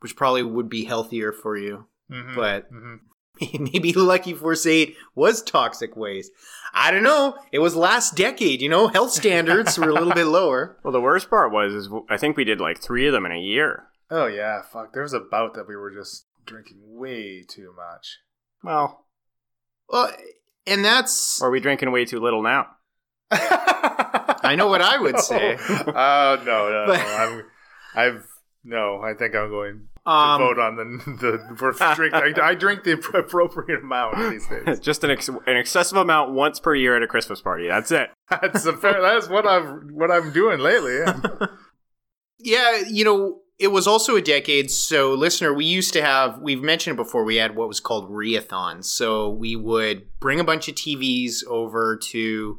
which 0.00 0.16
probably 0.16 0.42
would 0.42 0.68
be 0.68 0.84
healthier 0.84 1.32
for 1.32 1.56
you. 1.56 1.86
Mhm, 2.10 2.34
But 2.34 2.72
mhm. 2.72 3.00
maybe 3.72 3.92
Lucky 3.92 4.32
Force 4.32 4.66
8 4.66 4.96
was 5.14 5.42
toxic 5.42 5.96
waste. 5.96 6.30
I 6.72 6.90
don't 6.90 7.02
know. 7.02 7.36
It 7.52 7.58
was 7.60 7.74
last 7.76 8.16
decade, 8.16 8.60
you 8.62 8.68
know, 8.68 8.88
health 8.88 9.12
standards 9.12 9.78
were 9.78 9.88
a 9.88 9.92
little 9.94 10.12
bit 10.12 10.26
lower. 10.40 10.78
Well, 10.84 10.92
the 10.92 11.00
worst 11.00 11.28
part 11.30 11.52
was, 11.52 11.72
is 11.74 11.88
I 12.10 12.16
think 12.16 12.36
we 12.36 12.44
did 12.44 12.60
like 12.60 12.80
three 12.80 13.06
of 13.06 13.12
them 13.12 13.26
in 13.26 13.32
a 13.32 13.38
year. 13.40 13.84
oh 14.10 14.26
yeah, 14.26 14.62
fuck. 14.62 14.92
There 14.92 15.02
was 15.02 15.12
a 15.12 15.20
bout 15.20 15.54
that 15.54 15.68
we 15.68 15.76
were 15.76 15.90
just 15.92 16.26
drinking 16.46 16.78
way 16.82 17.44
too 17.48 17.72
much. 17.76 18.18
Well, 18.62 19.06
Well, 19.88 20.10
and 20.66 20.84
that's 20.84 21.40
or 21.42 21.48
are 21.48 21.50
we 21.50 21.60
drinking 21.60 21.90
way 21.92 22.04
too 22.04 22.20
little 22.20 22.42
now? 22.42 22.68
I 24.42 24.54
know 24.56 24.68
what 24.68 24.80
I 24.82 24.98
would 24.98 25.18
say. 25.18 25.58
Oh 25.68 26.42
no, 26.44 26.70
no, 26.70 26.86
no. 26.86 26.92
I'm, 26.92 27.42
I've 27.94 28.26
no. 28.64 29.00
I 29.02 29.14
think 29.14 29.34
I'm 29.34 29.50
going 29.50 29.88
to 30.04 30.10
Um, 30.10 30.40
vote 30.40 30.58
on 30.58 30.76
the 30.76 30.84
the 31.20 31.94
drink. 31.96 32.14
I, 32.14 32.50
I 32.50 32.54
drink 32.54 32.84
the 32.84 32.92
appropriate 32.92 33.80
amount 33.82 34.18
these 34.30 34.46
days. 34.46 34.80
just 34.80 35.04
an, 35.04 35.10
ex- 35.10 35.28
an 35.28 35.56
excessive 35.56 35.96
amount 35.98 36.32
once 36.32 36.60
per 36.60 36.74
year 36.74 36.96
at 36.96 37.02
a 37.02 37.06
Christmas 37.06 37.40
party. 37.40 37.68
That's 37.68 37.90
it. 37.90 38.10
That's 38.30 38.64
a 38.66 38.76
fair. 38.76 39.00
That's 39.00 39.28
what 39.28 39.46
I'm 39.46 39.88
what 39.94 40.10
I'm 40.10 40.32
doing 40.32 40.58
lately. 40.60 40.98
Yeah. 40.98 41.20
Yeah, 42.38 42.82
you 42.90 43.04
know, 43.04 43.40
it 43.58 43.68
was 43.68 43.86
also 43.86 44.16
a 44.16 44.20
decade. 44.20 44.70
So, 44.70 45.14
listener, 45.14 45.54
we 45.54 45.64
used 45.64 45.92
to 45.94 46.02
have, 46.02 46.38
we've 46.40 46.60
mentioned 46.62 46.98
it 46.98 47.02
before, 47.02 47.24
we 47.24 47.36
had 47.36 47.56
what 47.56 47.68
was 47.68 47.80
called 47.80 48.10
reathons. 48.10 48.84
So, 48.90 49.30
we 49.30 49.56
would 49.56 50.08
bring 50.20 50.40
a 50.40 50.44
bunch 50.44 50.68
of 50.68 50.74
TVs 50.74 51.36
over 51.48 51.96
to 52.10 52.58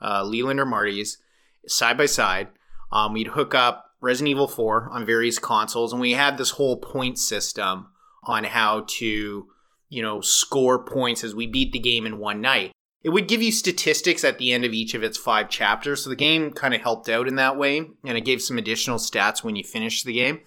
uh, 0.00 0.24
Leland 0.24 0.60
or 0.60 0.66
Marty's 0.66 1.18
side 1.66 1.96
by 1.96 2.06
side. 2.06 2.48
Um, 2.92 3.12
we'd 3.12 3.28
hook 3.28 3.54
up 3.54 3.86
Resident 4.00 4.30
Evil 4.30 4.48
4 4.48 4.90
on 4.92 5.06
various 5.06 5.38
consoles, 5.38 5.92
and 5.92 6.00
we 6.00 6.12
had 6.12 6.38
this 6.38 6.50
whole 6.50 6.76
point 6.76 7.18
system 7.18 7.88
on 8.24 8.44
how 8.44 8.84
to, 8.88 9.48
you 9.88 10.02
know, 10.02 10.20
score 10.20 10.84
points 10.84 11.24
as 11.24 11.34
we 11.34 11.46
beat 11.46 11.72
the 11.72 11.78
game 11.78 12.06
in 12.06 12.18
one 12.18 12.40
night. 12.40 12.72
It 13.02 13.10
would 13.10 13.28
give 13.28 13.42
you 13.42 13.52
statistics 13.52 14.24
at 14.24 14.38
the 14.38 14.52
end 14.52 14.64
of 14.64 14.72
each 14.72 14.94
of 14.94 15.02
its 15.02 15.16
five 15.16 15.48
chapters, 15.48 16.02
so 16.02 16.10
the 16.10 16.16
game 16.16 16.50
kind 16.52 16.74
of 16.74 16.80
helped 16.80 17.08
out 17.08 17.28
in 17.28 17.36
that 17.36 17.56
way, 17.56 17.78
and 18.04 18.18
it 18.18 18.24
gave 18.24 18.42
some 18.42 18.58
additional 18.58 18.98
stats 18.98 19.44
when 19.44 19.56
you 19.56 19.62
finished 19.62 20.04
the 20.04 20.12
game. 20.12 20.40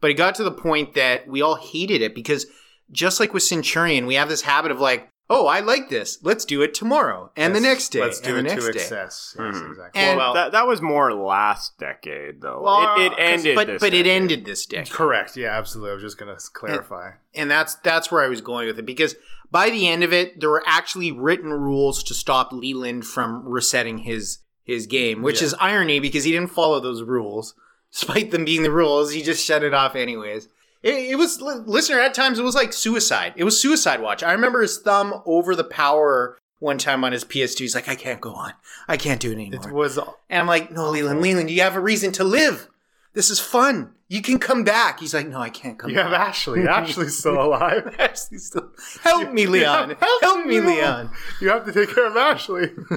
But 0.00 0.10
it 0.10 0.14
got 0.14 0.34
to 0.36 0.44
the 0.44 0.50
point 0.50 0.94
that 0.94 1.26
we 1.28 1.42
all 1.42 1.56
hated 1.56 2.02
it 2.02 2.14
because 2.14 2.46
just 2.90 3.20
like 3.20 3.34
with 3.34 3.42
Centurion, 3.42 4.06
we 4.06 4.14
have 4.14 4.28
this 4.28 4.42
habit 4.42 4.70
of 4.70 4.80
like, 4.80 5.10
oh, 5.30 5.46
I 5.46 5.60
like 5.60 5.88
this. 5.90 6.18
Let's 6.22 6.44
do 6.44 6.62
it 6.62 6.72
tomorrow 6.74 7.30
and 7.36 7.54
the 7.54 7.60
next 7.60 7.90
day 7.90 8.00
Let's 8.00 8.20
do 8.20 8.36
and 8.36 8.46
it 8.46 8.50
the 8.50 8.54
next 8.56 8.66
to 8.66 8.72
day. 8.72 8.80
excess. 8.80 9.36
Yes, 9.38 9.54
Mhm. 9.56 9.68
exactly. 9.70 10.00
And- 10.02 10.16
well, 10.18 10.34
that, 10.34 10.52
that 10.52 10.66
was 10.66 10.80
more 10.80 11.12
last 11.12 11.78
decade, 11.78 12.40
though. 12.40 12.60
Well, 12.62 13.00
it, 13.00 13.12
it 13.12 13.18
ended. 13.18 13.54
But 13.56 13.80
but 13.80 13.94
it 13.94 14.06
ended 14.06 14.44
this 14.44 14.66
decade. 14.66 14.90
correct. 14.92 15.36
Yeah, 15.36 15.56
absolutely. 15.56 15.90
I 15.90 15.94
was 15.94 16.02
just 16.02 16.18
gonna 16.18 16.36
clarify. 16.52 17.10
and 17.34 17.50
that's 17.50 17.74
that's 17.76 18.10
where 18.10 18.22
I 18.24 18.28
was 18.28 18.40
going 18.40 18.66
with 18.66 18.78
it 18.78 18.86
because 18.86 19.14
by 19.50 19.70
the 19.70 19.88
end 19.88 20.04
of 20.04 20.12
it, 20.12 20.40
there 20.40 20.50
were 20.50 20.62
actually 20.66 21.10
written 21.12 21.50
rules 21.52 22.02
to 22.04 22.14
stop 22.14 22.52
Leland 22.52 23.06
from 23.06 23.46
resetting 23.46 23.98
his 23.98 24.38
his 24.62 24.86
game, 24.86 25.22
which 25.22 25.40
Yeah. 25.40 25.46
is 25.46 25.54
irony 25.60 25.98
because 25.98 26.24
he 26.24 26.32
didn't 26.32 26.50
follow 26.50 26.78
those 26.80 27.02
rules, 27.02 27.54
despite 27.90 28.30
them 28.30 28.44
being 28.44 28.62
the 28.62 28.70
rules. 28.70 29.12
He 29.12 29.22
just 29.22 29.44
shut 29.44 29.62
it 29.62 29.72
off 29.72 29.94
anyways. 29.96 30.48
It, 30.82 30.94
it 31.10 31.14
was 31.16 31.40
listener 31.40 32.00
at 32.00 32.14
times. 32.14 32.38
It 32.38 32.44
was 32.44 32.54
like 32.54 32.72
suicide. 32.72 33.34
It 33.36 33.44
was 33.44 33.60
suicide 33.60 34.00
watch. 34.00 34.22
I 34.22 34.32
remember 34.32 34.62
his 34.62 34.78
thumb 34.78 35.22
over 35.26 35.56
the 35.56 35.64
power 35.64 36.38
one 36.60 36.78
time 36.78 37.04
on 37.04 37.12
his 37.12 37.24
PS2. 37.24 37.58
He's 37.58 37.74
like, 37.74 37.88
I 37.88 37.94
can't 37.94 38.20
go 38.20 38.32
on. 38.34 38.52
I 38.86 38.96
can't 38.96 39.20
do 39.20 39.30
it 39.30 39.34
anymore. 39.34 39.68
It 39.68 39.74
was 39.74 39.98
and 39.98 40.08
I'm 40.30 40.46
like, 40.46 40.70
no, 40.70 40.90
Leland, 40.90 41.20
Leland, 41.20 41.50
you 41.50 41.62
have 41.62 41.76
a 41.76 41.80
reason 41.80 42.12
to 42.12 42.24
live. 42.24 42.68
This 43.14 43.30
is 43.30 43.40
fun. 43.40 43.94
You 44.08 44.22
can 44.22 44.38
come 44.38 44.64
back. 44.64 45.00
He's 45.00 45.12
like, 45.12 45.26
no, 45.26 45.40
I 45.40 45.50
can't 45.50 45.78
come 45.78 45.90
back. 45.92 45.96
You 45.96 46.02
have. 46.02 46.12
Ashley. 46.12 46.66
Ashley's 46.68 47.18
still 47.18 47.42
alive. 47.46 47.94
Ashley's 47.98 48.46
still, 48.46 48.70
help 49.02 49.32
me, 49.32 49.46
Leon. 49.46 49.96
help 50.00 50.22
Help 50.22 50.46
me, 50.46 50.60
me, 50.60 50.66
Leon. 50.76 51.10
You 51.40 51.48
have 51.50 51.64
to 51.66 51.72
take 51.72 51.94
care 51.94 52.06
of 52.06 52.16
Ashley. 52.16 52.70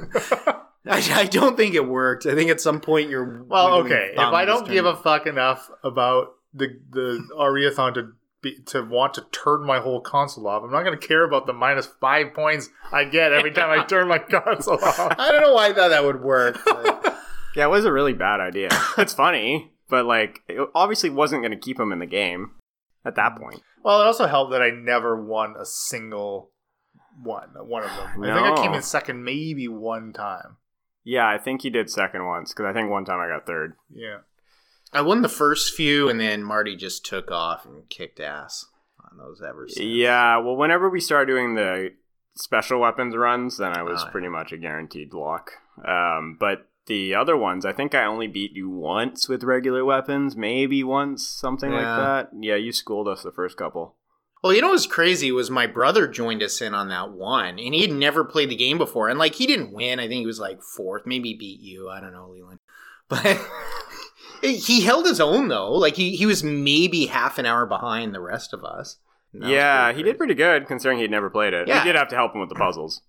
I, 0.85 1.01
I 1.13 1.25
don't 1.25 1.57
think 1.57 1.75
it 1.75 1.87
worked. 1.87 2.25
I 2.25 2.33
think 2.35 2.49
at 2.49 2.61
some 2.61 2.79
point 2.79 3.09
you're. 3.09 3.43
well, 3.43 3.75
okay. 3.79 4.11
If 4.13 4.19
I 4.19 4.45
don't 4.45 4.67
give 4.67 4.85
a 4.85 4.95
fuck 4.95 5.27
enough 5.27 5.69
about 5.83 6.35
the 6.53 6.79
the 6.89 7.27
Ariathon 7.37 7.93
to 7.95 8.11
be, 8.41 8.59
to 8.67 8.81
want 8.83 9.13
to 9.15 9.25
turn 9.31 9.63
my 9.65 9.79
whole 9.79 10.01
console 10.01 10.47
off, 10.47 10.63
I'm 10.63 10.71
not 10.71 10.83
going 10.83 10.99
to 10.99 11.07
care 11.07 11.23
about 11.23 11.45
the 11.45 11.53
minus 11.53 11.85
five 11.99 12.33
points 12.33 12.69
I 12.91 13.03
get 13.05 13.31
every 13.33 13.51
time 13.51 13.69
I 13.69 13.83
turn 13.87 14.07
my 14.07 14.17
console 14.19 14.83
off. 14.83 14.99
I 15.17 15.31
don't 15.31 15.41
know 15.41 15.53
why 15.53 15.67
I 15.67 15.73
thought 15.73 15.89
that 15.89 16.03
would 16.03 16.21
work. 16.21 16.57
but- 16.65 17.17
Yeah, 17.55 17.65
it 17.65 17.69
was 17.69 17.83
a 17.83 17.91
really 17.91 18.13
bad 18.13 18.39
idea. 18.39 18.69
It's 18.97 19.13
funny, 19.13 19.73
but 19.89 20.05
like, 20.05 20.39
it 20.47 20.69
obviously 20.73 21.09
wasn't 21.09 21.41
going 21.41 21.51
to 21.51 21.57
keep 21.57 21.77
him 21.77 21.91
in 21.91 21.99
the 21.99 22.05
game 22.05 22.51
at 23.03 23.15
that 23.15 23.35
point. 23.35 23.61
Well, 23.83 23.99
it 24.01 24.05
also 24.05 24.25
helped 24.25 24.53
that 24.53 24.61
I 24.61 24.69
never 24.69 25.21
won 25.21 25.55
a 25.59 25.65
single 25.65 26.51
one. 27.21 27.49
One 27.55 27.83
of 27.83 27.89
them. 27.89 28.23
I 28.23 28.33
think 28.33 28.57
I 28.57 28.61
came 28.63 28.73
in 28.73 28.81
second 28.81 29.23
maybe 29.25 29.67
one 29.67 30.13
time. 30.13 30.55
Yeah, 31.03 31.27
I 31.27 31.37
think 31.37 31.63
he 31.63 31.69
did 31.69 31.89
second 31.89 32.25
once 32.25 32.53
because 32.53 32.65
I 32.67 32.73
think 32.73 32.89
one 32.89 33.03
time 33.03 33.19
I 33.19 33.27
got 33.27 33.45
third. 33.45 33.73
Yeah. 33.93 34.19
I 34.93 35.01
won 35.01 35.21
the 35.21 35.29
first 35.29 35.73
few, 35.73 36.09
and 36.09 36.19
then 36.19 36.43
Marty 36.43 36.75
just 36.75 37.05
took 37.05 37.31
off 37.31 37.65
and 37.65 37.87
kicked 37.89 38.19
ass 38.19 38.65
on 39.09 39.17
those 39.17 39.41
ever 39.41 39.67
since. 39.67 39.85
Yeah, 39.85 40.37
well, 40.37 40.55
whenever 40.55 40.89
we 40.89 40.99
started 40.99 41.31
doing 41.31 41.55
the 41.55 41.93
special 42.35 42.79
weapons 42.79 43.15
runs, 43.15 43.57
then 43.57 43.71
I 43.77 43.83
was 43.83 44.01
Oh, 44.01 44.05
yeah. 44.05 44.11
pretty 44.11 44.27
much 44.29 44.51
a 44.51 44.57
guaranteed 44.57 45.13
lock. 45.13 45.51
Um, 45.85 46.37
but 46.39 46.67
the 46.87 47.15
other 47.15 47.37
ones, 47.37 47.65
I 47.65 47.71
think 47.73 47.95
I 47.95 48.03
only 48.05 48.27
beat 48.27 48.51
you 48.53 48.69
once 48.69 49.29
with 49.29 49.43
regular 49.43 49.85
weapons, 49.85 50.35
maybe 50.35 50.83
once, 50.83 51.25
something 51.27 51.71
like 51.71 51.83
that. 51.83 52.29
Yeah, 52.37 52.55
you 52.55 52.71
schooled 52.73 53.07
us 53.07 53.23
the 53.23 53.31
first 53.31 53.55
couple. 53.57 53.95
Well, 54.43 54.53
you 54.53 54.61
know 54.61 54.69
what's 54.69 54.87
crazy 54.87 55.31
was 55.31 55.51
my 55.51 55.67
brother 55.67 56.07
joined 56.07 56.41
us 56.41 56.61
in 56.61 56.73
on 56.73 56.89
that 56.89 57.11
one, 57.11 57.59
and 57.59 57.75
he 57.75 57.81
had 57.81 57.91
never 57.91 58.23
played 58.25 58.49
the 58.49 58.55
game 58.55 58.79
before, 58.79 59.07
and 59.07 59.19
like 59.19 59.35
he 59.35 59.45
didn't 59.45 59.71
win. 59.71 59.99
I 59.99 60.07
think 60.07 60.21
he 60.21 60.25
was 60.25 60.39
like 60.39 60.63
fourth, 60.63 61.03
maybe 61.05 61.35
beat 61.35 61.59
you. 61.61 61.89
I 61.89 61.99
don't 62.01 62.11
know, 62.11 62.29
Leland, 62.31 62.59
but 63.07 63.39
he 64.41 64.81
held 64.81 65.05
his 65.05 65.19
own 65.19 65.47
though. 65.47 65.71
Like 65.73 65.95
he 65.95 66.15
he 66.15 66.25
was 66.25 66.43
maybe 66.43 67.05
half 67.07 67.37
an 67.37 67.45
hour 67.45 67.65
behind 67.65 68.13
the 68.15 68.19
rest 68.21 68.53
of 68.53 68.63
us. 68.63 68.97
And 69.33 69.41
that 69.43 69.45
was 69.47 69.53
yeah, 69.53 69.93
he 69.93 70.03
did 70.03 70.17
pretty 70.17 70.33
good 70.33 70.67
considering 70.67 70.99
he'd 70.99 71.11
never 71.11 71.29
played 71.29 71.53
it. 71.53 71.67
Yeah. 71.67 71.79
We 71.83 71.87
did 71.89 71.95
have 71.95 72.09
to 72.09 72.15
help 72.15 72.33
him 72.33 72.41
with 72.41 72.49
the 72.49 72.55
puzzles. 72.55 73.01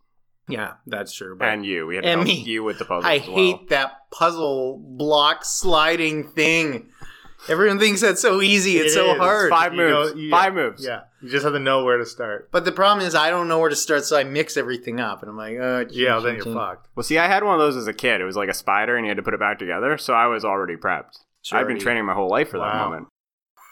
Yeah, 0.49 0.75
that's 0.87 1.15
true. 1.15 1.39
And 1.41 1.65
you. 1.65 1.87
We 1.87 1.95
had 1.97 2.05
to 2.05 2.11
help 2.11 2.25
me. 2.25 2.43
you 2.43 2.63
with 2.65 2.79
the 2.79 2.85
puzzles 2.85 3.05
I 3.05 3.19
well. 3.27 3.37
hate 3.37 3.69
that 3.71 3.93
puzzle 4.11 4.79
block 4.85 5.45
sliding 5.45 6.29
thing. 6.29 6.89
Everyone 7.49 7.79
thinks 7.79 8.01
that's 8.01 8.21
so 8.23 8.41
easy. 8.43 8.79
It's 8.79 8.93
It 8.93 8.95
so 8.97 9.13
is. 9.13 9.19
hard. 9.19 9.51
Five 9.51 9.73
You 9.75 9.79
know- 9.81 10.05
moves. 10.05 10.15
yeah, 10.17 10.31
Five 10.31 10.55
moves. 10.55 10.85
Yeah. 10.85 11.01
You 11.23 11.29
just 11.31 11.45
have 11.45 11.53
to 11.53 11.59
know 11.61 11.85
where 11.85 11.99
to 11.99 12.05
start. 12.07 12.51
But 12.51 12.65
the 12.65 12.73
problem 12.73 13.07
is, 13.07 13.15
I 13.15 13.31
don't 13.31 13.47
know 13.49 13.59
where 13.61 13.69
to 13.71 13.77
start, 13.77 14.05
so 14.05 14.19
I 14.19 14.25
mix 14.25 14.57
everything 14.57 14.99
up, 15.01 15.23
and 15.23 15.31
I'm 15.31 15.37
like, 15.37 15.57
oh, 15.57 15.87
Yeah, 15.91 16.19
then 16.19 16.37
you're 16.37 16.53
fucked. 16.53 16.89
Well, 16.97 17.05
see, 17.05 17.19
I 17.19 17.29
had 17.29 17.45
one 17.45 17.55
of 17.55 17.61
those 17.61 17.77
as 17.77 17.87
a 17.87 17.93
kid. 17.93 18.21
It 18.21 18.25
was 18.25 18.37
like 18.37 18.49
a 18.49 18.55
spider, 18.55 18.97
and 18.97 19.07
you 19.07 19.11
had 19.11 19.17
to 19.17 19.23
put 19.23 19.33
it 19.35 19.41
back 19.41 19.59
together. 19.59 19.97
So 19.99 20.15
I 20.15 20.27
was 20.27 20.45
already 20.45 20.77
prepped. 20.77 21.19
Sure, 21.43 21.59
I've 21.59 21.67
been 21.69 21.77
you- 21.77 21.83
training 21.83 22.05
my 22.05 22.15
whole 22.15 22.29
life 22.29 22.51
for 22.51 22.59
that 22.59 22.75
moment. 22.77 23.09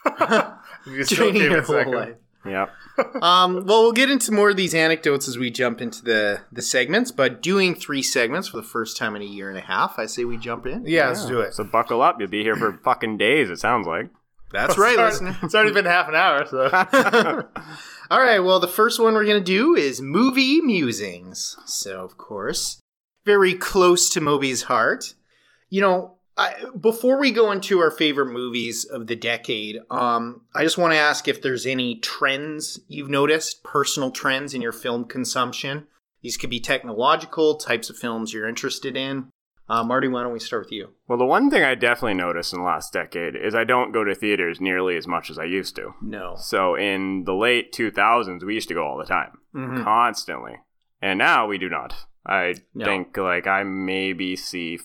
You 0.87 1.05
Training 1.05 1.35
gave 1.35 1.51
your 1.51 1.63
whole 1.63 1.75
second. 1.75 1.93
life. 1.93 2.15
Yep. 2.47 2.71
um, 3.23 3.67
well, 3.67 3.83
we'll 3.83 3.93
get 3.93 4.11
into 4.11 4.33
more 4.33 4.49
of 4.51 4.57
these 4.57 4.75
anecdotes 4.75 5.29
as 5.29 5.37
we 5.37 5.51
jump 5.51 5.83
into 5.83 6.03
the 6.03 6.41
the 6.51 6.63
segments. 6.63 7.13
But 7.13 7.43
doing 7.43 7.75
three 7.75 8.03
segments 8.03 8.49
for 8.49 8.57
the 8.57 8.63
first 8.63 8.97
time 8.97 9.15
in 9.15 9.21
a 9.21 9.27
year 9.27 9.51
and 9.51 9.59
a 9.59 9.63
half, 9.63 9.99
I 9.99 10.07
say 10.07 10.25
we 10.25 10.39
jump 10.39 10.67
in. 10.67 10.87
Yeah, 10.87 11.09
let's 11.09 11.27
do 11.27 11.41
it. 11.41 11.53
So 11.53 11.65
buckle 11.65 12.01
up. 12.01 12.17
You'll 12.19 12.31
be 12.31 12.43
here 12.43 12.57
for 12.57 12.73
fucking 12.83 13.19
days. 13.19 13.51
It 13.51 13.59
sounds 13.59 13.87
like. 13.87 14.09
That's 14.53 14.77
right, 14.79 14.99
It's 14.99 15.21
already- 15.21 15.37
It's 15.43 15.55
already 15.55 15.73
been 15.73 15.85
half 15.85 16.09
an 16.09 16.15
hour, 16.15 16.45
so. 16.47 16.65
All 18.11 18.21
right. 18.21 18.41
Well, 18.41 18.59
the 18.59 18.67
first 18.69 18.99
one 18.99 19.15
we're 19.15 19.25
gonna 19.25 19.41
do 19.41 19.75
is 19.77 20.01
movie 20.01 20.61
musings. 20.61 21.57
So, 21.67 22.01
of 22.05 22.17
course, 22.19 22.81
very 23.25 23.55
close 23.55 24.09
to 24.11 24.21
Moby's 24.21 24.63
heart. 24.65 25.15
You 25.69 25.81
know, 25.83 26.15
I, 26.37 26.55
before 26.81 27.21
we 27.21 27.31
go 27.31 27.53
into 27.53 27.79
our 27.79 27.91
favorite 27.91 28.33
movies 28.33 28.85
of 28.85 29.07
the 29.07 29.15
decade, 29.15 29.79
um, 29.91 30.41
I 30.55 30.65
just 30.65 30.79
want 30.79 30.93
to 30.95 30.99
ask 30.99 31.29
if 31.29 31.41
there's 31.43 31.67
any 31.67 31.97
trends 32.01 32.81
you've 32.89 33.11
noticed, 33.11 33.63
personal 33.63 34.11
trends 34.11 34.55
in 34.55 34.63
your 34.63 34.73
film 34.73 35.05
consumption. 35.05 35.87
These 36.23 36.37
could 36.37 36.51
be 36.51 36.61
technological 36.61 37.57
types 37.57 37.91
of 37.91 37.97
films 37.97 38.33
you're 38.33 38.49
interested 38.49 38.97
in. 38.97 39.29
Uh, 39.71 39.85
Marty, 39.85 40.09
why 40.09 40.23
don't 40.25 40.33
we 40.33 40.41
start 40.41 40.65
with 40.65 40.73
you? 40.73 40.89
Well, 41.07 41.17
the 41.19 41.25
one 41.25 41.49
thing 41.49 41.63
I 41.63 41.77
definitely 41.77 42.15
noticed 42.15 42.53
in 42.53 42.59
the 42.59 42.65
last 42.65 42.93
decade 42.93 43.37
is 43.37 43.55
I 43.55 43.63
don't 43.63 43.93
go 43.93 44.03
to 44.03 44.15
theaters 44.17 44.61
nearly 44.61 44.97
as 44.97 45.07
much 45.07 45.31
as 45.31 45.39
I 45.39 45.45
used 45.45 45.77
to. 45.77 45.95
No. 46.03 46.35
So 46.39 46.75
in 46.75 47.23
the 47.25 47.35
late 47.35 47.73
2000s, 47.73 48.43
we 48.45 48.55
used 48.55 48.67
to 48.69 48.75
go 48.75 48.85
all 48.85 48.99
the 48.99 49.05
time, 49.05 49.39
Mhm. 49.55 49.85
constantly. 49.85 50.57
And 51.01 51.19
now 51.19 51.47
we 51.47 51.57
do 51.57 51.69
not. 51.69 51.95
I 52.27 52.55
No. 52.75 52.85
think 52.85 53.17
like 53.17 53.47
I 53.47 53.63
maybe 53.63 54.35
see 54.35 54.81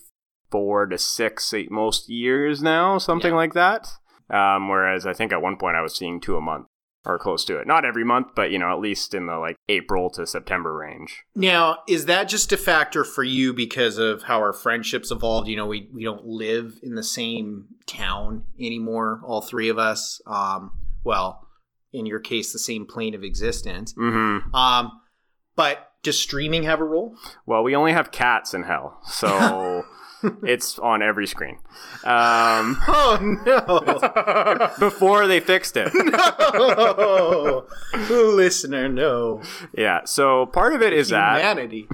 four 0.51 0.85
to 0.85 0.97
six 0.99 1.51
eight 1.53 1.71
most 1.71 2.07
years 2.07 2.61
now, 2.61 2.99
something 2.99 3.31
Yeah. 3.31 3.37
like 3.37 3.53
that. 3.53 3.87
Um, 4.29 4.69
whereas 4.69 5.05
I 5.07 5.13
think 5.13 5.31
at 5.31 5.41
one 5.41 5.57
point 5.57 5.75
I 5.77 5.81
was 5.81 5.95
seeing 5.97 6.21
two 6.21 6.37
a 6.37 6.41
month 6.41 6.67
or 7.05 7.19
close 7.19 7.45
to 7.45 7.57
it. 7.57 7.67
Not 7.67 7.85
every 7.85 8.03
month, 8.03 8.29
but 8.35 8.51
you 8.51 8.59
know, 8.59 8.71
at 8.71 8.79
least 8.79 9.13
in 9.13 9.27
the 9.27 9.37
like 9.37 9.57
April 9.69 10.09
to 10.11 10.25
September 10.25 10.73
range. 10.73 11.23
Now, 11.35 11.79
is 11.87 12.05
that 12.05 12.27
just 12.29 12.51
a 12.51 12.57
factor 12.57 13.03
for 13.03 13.23
you 13.23 13.53
because 13.53 13.97
of 13.97 14.23
how 14.23 14.39
our 14.39 14.53
friendships 14.53 15.11
evolved? 15.11 15.47
You 15.47 15.57
know, 15.57 15.67
we, 15.67 15.89
we 15.93 16.03
don't 16.03 16.25
live 16.25 16.79
in 16.81 16.95
the 16.95 17.03
same 17.03 17.67
town 17.85 18.45
anymore, 18.59 19.21
all 19.23 19.41
three 19.41 19.69
of 19.69 19.77
us. 19.77 20.21
Um, 20.25 20.71
well, 21.03 21.47
in 21.93 22.05
your 22.05 22.19
case, 22.19 22.51
the 22.51 22.59
same 22.59 22.85
plane 22.85 23.13
of 23.13 23.23
existence. 23.23 23.93
Mm-hmm. 23.93 24.53
Um, 24.55 24.91
but 25.55 25.91
does 26.03 26.19
streaming 26.19 26.63
have 26.63 26.81
a 26.81 26.83
role? 26.83 27.15
Well, 27.45 27.63
we 27.63 27.75
only 27.75 27.93
have 27.93 28.11
cats 28.11 28.53
in 28.53 28.63
hell, 28.63 28.99
so 29.05 29.85
it's 30.43 30.77
on 30.79 31.01
every 31.01 31.27
screen. 31.27 31.57
Um, 32.03 32.77
Oh, 32.87 33.17
no. 33.45 34.71
before 34.79 35.27
they 35.27 35.39
fixed 35.39 35.75
it. 35.77 35.91
no. 35.93 37.65
Listener, 38.09 38.89
no. 38.89 39.41
Yeah. 39.77 40.01
So 40.05 40.45
part 40.47 40.73
of 40.73 40.81
it 40.81 40.93
is 40.93 41.09
that, 41.09 41.37
Humanity. 41.39 41.87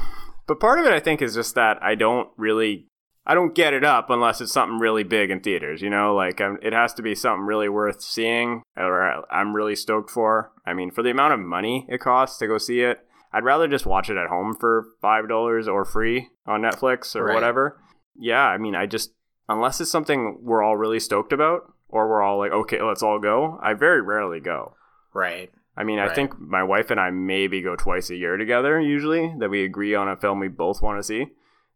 but 0.47 0.59
part 0.59 0.79
of 0.79 0.85
it 0.85 0.93
I 0.93 0.99
think 0.99 1.21
is 1.21 1.33
just 1.35 1.55
that 1.55 1.81
I 1.81 1.95
don't 1.95 2.29
really, 2.37 2.87
I 3.25 3.33
don't 3.35 3.53
get 3.55 3.73
it 3.73 3.83
up 3.83 4.09
unless 4.09 4.41
it's 4.41 4.51
something 4.51 4.79
really 4.79 5.03
big 5.03 5.29
in 5.29 5.39
theaters. 5.41 5.81
You 5.81 5.89
know, 5.89 6.15
like 6.15 6.41
um, 6.41 6.57
it 6.61 6.73
has 6.73 6.93
to 6.95 7.01
be 7.01 7.15
something 7.15 7.45
really 7.45 7.69
worth 7.69 8.01
seeing, 8.01 8.63
or 8.77 9.23
I'm 9.31 9.55
really 9.55 9.75
stoked 9.75 10.09
for. 10.09 10.51
I 10.65 10.73
mean, 10.73 10.91
for 10.91 11.03
the 11.03 11.11
amount 11.11 11.33
of 11.33 11.39
money 11.39 11.85
it 11.89 11.99
costs 11.99 12.37
to 12.39 12.47
go 12.47 12.57
see 12.57 12.81
it, 12.81 12.99
I'd 13.33 13.43
rather 13.45 13.67
just 13.67 13.85
watch 13.85 14.09
it 14.09 14.17
at 14.17 14.27
home 14.27 14.55
for 14.59 14.85
five 15.01 15.29
dollars 15.29 15.67
or 15.67 15.85
free 15.85 16.29
on 16.45 16.61
Netflix 16.61 17.15
or 17.15 17.25
Right. 17.25 17.35
whatever. 17.35 17.79
Yeah. 18.21 18.43
I 18.45 18.57
mean, 18.57 18.75
I 18.75 18.85
just 18.85 19.11
unless 19.49 19.81
it's 19.81 19.91
something 19.91 20.37
we're 20.41 20.63
all 20.63 20.77
really 20.77 20.99
stoked 20.99 21.33
about, 21.33 21.73
or 21.89 22.07
we're 22.07 22.21
all 22.21 22.37
like, 22.37 22.51
okay, 22.51 22.81
let's 22.81 23.03
all 23.03 23.19
go. 23.19 23.59
I 23.61 23.73
very 23.73 24.01
rarely 24.01 24.39
go. 24.39 24.75
Right. 25.13 25.51
I 25.75 25.83
mean, 25.83 25.99
I 25.99 26.13
think 26.13 26.39
my 26.39 26.63
wife 26.63 26.91
and 26.91 26.99
I 26.99 27.09
maybe 27.11 27.61
go 27.61 27.75
twice 27.75 28.09
a 28.09 28.15
year 28.15 28.37
together 28.37 28.79
usually 28.79 29.33
that 29.39 29.49
we 29.49 29.63
agree 29.63 29.95
on 29.95 30.09
a 30.09 30.17
film 30.17 30.39
we 30.39 30.47
both 30.47 30.81
want 30.81 30.99
to 30.99 31.03
see. 31.03 31.27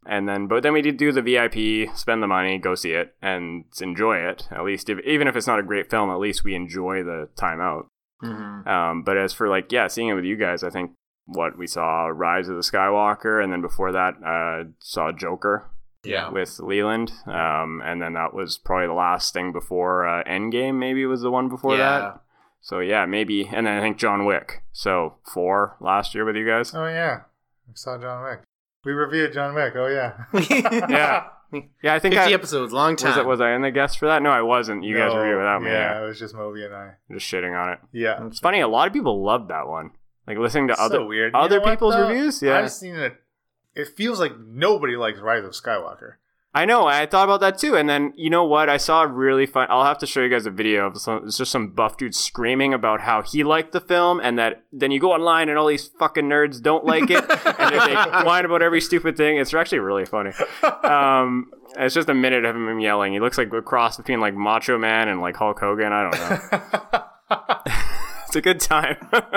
And 0.05 0.29
then, 0.29 0.47
but 0.47 0.61
then 0.61 0.73
we 0.73 0.81
do 0.83 1.11
the 1.11 1.21
VIP, 1.21 1.95
spend 1.97 2.21
the 2.21 2.27
money, 2.27 2.59
go 2.59 2.75
see 2.75 2.91
it, 2.91 3.15
and 3.21 3.65
enjoy 3.81 4.17
it. 4.17 4.47
At 4.51 4.63
least, 4.63 4.89
if, 4.89 4.99
even 4.99 5.27
if 5.27 5.35
it's 5.35 5.47
not 5.47 5.59
a 5.59 5.63
great 5.63 5.89
film, 5.89 6.11
at 6.11 6.19
least 6.19 6.43
we 6.43 6.53
enjoy 6.53 7.03
the 7.03 7.29
time 7.35 7.59
out. 7.59 7.87
Mhm. 8.23 8.67
Um, 8.67 9.03
but 9.03 9.17
as 9.17 9.33
for 9.33 9.49
like, 9.49 9.71
yeah, 9.71 9.87
seeing 9.87 10.09
it 10.09 10.13
with 10.13 10.25
you 10.25 10.35
guys, 10.35 10.63
I 10.63 10.69
think 10.69 10.91
what 11.25 11.57
we 11.57 11.65
saw 11.65 12.05
Rise 12.07 12.47
of 12.49 12.55
the 12.55 12.61
Skywalker, 12.61 13.43
and 13.43 13.51
then 13.51 13.61
before 13.61 13.91
that, 13.93 14.15
uh, 14.23 14.69
saw 14.79 15.11
Joker 15.11 15.71
Yeah. 16.05 16.29
with 16.29 16.59
Leland. 16.59 17.11
Um, 17.25 17.81
and 17.83 18.01
then 18.01 18.13
that 18.13 18.33
was 18.33 18.57
probably 18.57 18.87
the 18.87 18.93
last 18.93 19.33
thing 19.33 19.51
before 19.51 20.07
uh, 20.07 20.23
Endgame, 20.23 20.75
maybe 20.79 21.05
was 21.05 21.21
the 21.21 21.31
one 21.31 21.49
before 21.49 21.77
Yeah. 21.77 21.99
that. 21.99 22.21
So 22.61 22.79
yeah, 22.79 23.05
maybe. 23.05 23.47
And 23.47 23.67
then 23.67 23.77
I 23.77 23.81
think 23.81 23.97
John 23.97 24.25
Wick. 24.25 24.63
So 24.73 25.15
four 25.33 25.77
last 25.79 26.15
year 26.15 26.25
with 26.25 26.35
you 26.35 26.45
guys. 26.47 26.73
oh, 26.73 26.87
yeah. 26.87 27.21
I 27.67 27.71
saw 27.73 27.97
John 27.97 28.23
Wick. 28.23 28.39
We 28.83 28.91
reviewed 28.91 29.33
John 29.33 29.53
Wick. 29.55 29.73
Oh, 29.75 29.87
yeah. 29.87 30.25
Yeah. 30.89 31.27
Yeah, 31.81 31.93
I 31.93 31.99
think 31.99 32.15
50 32.15 32.31
I, 32.31 32.33
episodes, 32.33 32.73
long 32.73 32.95
time. 32.97 33.11
was, 33.11 33.17
it, 33.17 33.25
was 33.25 33.39
I 33.39 33.51
in 33.53 33.61
the 33.61 33.71
guest 33.71 33.97
for 33.99 34.07
that? 34.07 34.21
No, 34.21 34.29
I 34.29 34.41
wasn't. 34.41 34.83
You 34.83 34.97
guys 34.97 35.13
No, 35.13 35.19
reviewed 35.21 35.37
without 35.37 35.61
me. 35.61 35.69
Yeah, 35.69 35.91
Yeah. 35.99 36.03
it 36.03 36.07
was 36.07 36.19
just 36.19 36.35
Moby 36.35 36.65
and 36.65 36.73
I. 36.75 36.91
Just 37.11 37.31
shitting 37.31 37.57
on 37.57 37.71
it. 37.73 37.79
Yeah. 37.93 38.25
It's 38.27 38.39
funny. 38.39 38.59
A 38.59 38.67
lot 38.67 38.87
of 38.87 38.93
people 38.93 39.23
loved 39.23 39.49
that 39.51 39.67
one. 39.67 39.91
Like 40.27 40.37
listening 40.37 40.67
to 40.69 40.75
so 40.75 40.81
other 40.81 41.05
weird. 41.05 41.33
You 41.33 41.39
other 41.39 41.59
know 41.59 41.65
people's 41.69 41.93
though? 41.95 42.09
reviews. 42.09 42.41
Yeah. 42.41 42.57
I've 42.59 42.71
seen 42.71 42.95
it. 42.95 43.15
It 43.75 43.89
feels 43.89 44.19
like 44.19 44.39
nobody 44.39 44.95
likes 44.95 45.19
Rise 45.19 45.43
of 45.43 45.51
Skywalker. 45.51 46.13
I 46.55 46.63
know. 46.63 46.87
I 46.87 47.05
thought 47.05 47.25
about 47.25 47.41
that 47.41 47.57
too. 47.57 47.75
And 47.75 47.89
then 47.89 48.13
you 48.15 48.29
know 48.29 48.45
what? 48.45 48.69
I 48.69 48.77
saw 48.77 49.03
a 49.03 49.07
really 49.07 49.45
fun. 49.45 49.67
I'll 49.69 49.83
have 49.83 49.97
to 49.97 50.07
show 50.07 50.21
you 50.21 50.29
guys 50.29 50.45
a 50.45 50.51
video 50.51 50.87
of 50.87 50.97
some. 51.01 51.25
It's 51.25 51.37
just 51.37 51.51
some 51.51 51.71
buff 51.71 51.97
dude 51.97 52.15
screaming 52.15 52.73
about 52.73 53.01
how 53.01 53.21
he 53.21 53.43
liked 53.43 53.73
the 53.73 53.81
film, 53.81 54.21
and 54.21 54.39
that 54.39 54.63
then 54.71 54.89
you 54.91 55.01
go 55.01 55.11
online 55.11 55.49
and 55.49 55.57
all 55.57 55.67
these 55.67 55.89
fucking 55.99 56.23
nerds 56.23 56.61
don't 56.61 56.85
like 56.85 57.09
it, 57.09 57.25
and 57.59 57.75
they, 57.75 57.93
whine 58.25 58.45
about 58.45 58.61
every 58.61 58.79
stupid 58.79 59.17
thing. 59.17 59.37
It's 59.37 59.53
actually 59.53 59.79
really 59.79 60.05
funny. 60.05 60.31
Um, 60.63 61.51
it's 61.77 61.93
just 61.93 62.07
a 62.07 62.13
minute 62.13 62.45
of 62.45 62.55
him 62.55 62.79
yelling. 62.79 63.11
He 63.11 63.19
looks 63.19 63.37
like 63.37 63.51
a 63.51 63.61
cross 63.61 63.97
between 63.97 64.21
like 64.21 64.33
Macho 64.33 64.77
Man 64.77 65.09
and 65.09 65.19
like 65.19 65.35
Hulk 65.35 65.59
Hogan. 65.59 65.91
I 65.91 66.09
don't 66.09 66.19
know. 66.29 67.03
it's 68.27 68.35
a 68.37 68.41
good 68.41 68.61
time. 68.61 68.95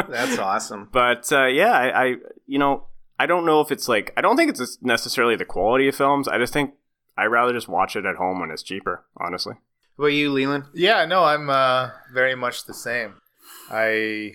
That's 0.08 0.38
awesome. 0.38 0.88
But 0.92 1.32
uh, 1.32 1.46
yeah, 1.46 1.72
I, 1.72 2.04
I 2.04 2.14
you 2.46 2.60
know 2.60 2.84
I 3.18 3.26
don't 3.26 3.44
know 3.46 3.60
if 3.60 3.70
it's 3.72 3.88
like 3.88 4.12
I 4.16 4.20
don't 4.20 4.36
think 4.36 4.50
it's 4.50 4.78
necessarily 4.82 5.36
the 5.36 5.44
quality 5.44 5.88
of 5.88 5.94
films. 5.96 6.28
I 6.28 6.38
just 6.38 6.52
think 6.52 6.74
I 7.16 7.24
rather 7.24 7.52
just 7.52 7.68
watch 7.68 7.96
it 7.96 8.06
at 8.06 8.16
home 8.16 8.40
when 8.40 8.50
it's 8.50 8.62
cheaper. 8.62 9.04
Honestly. 9.16 9.54
What 9.96 10.06
about 10.06 10.14
you, 10.14 10.30
Leland? 10.30 10.64
Yeah, 10.72 11.04
no, 11.06 11.24
I'm 11.24 11.50
uh, 11.50 11.90
very 12.12 12.36
much 12.36 12.64
the 12.66 12.74
same. 12.74 13.14
I 13.70 14.34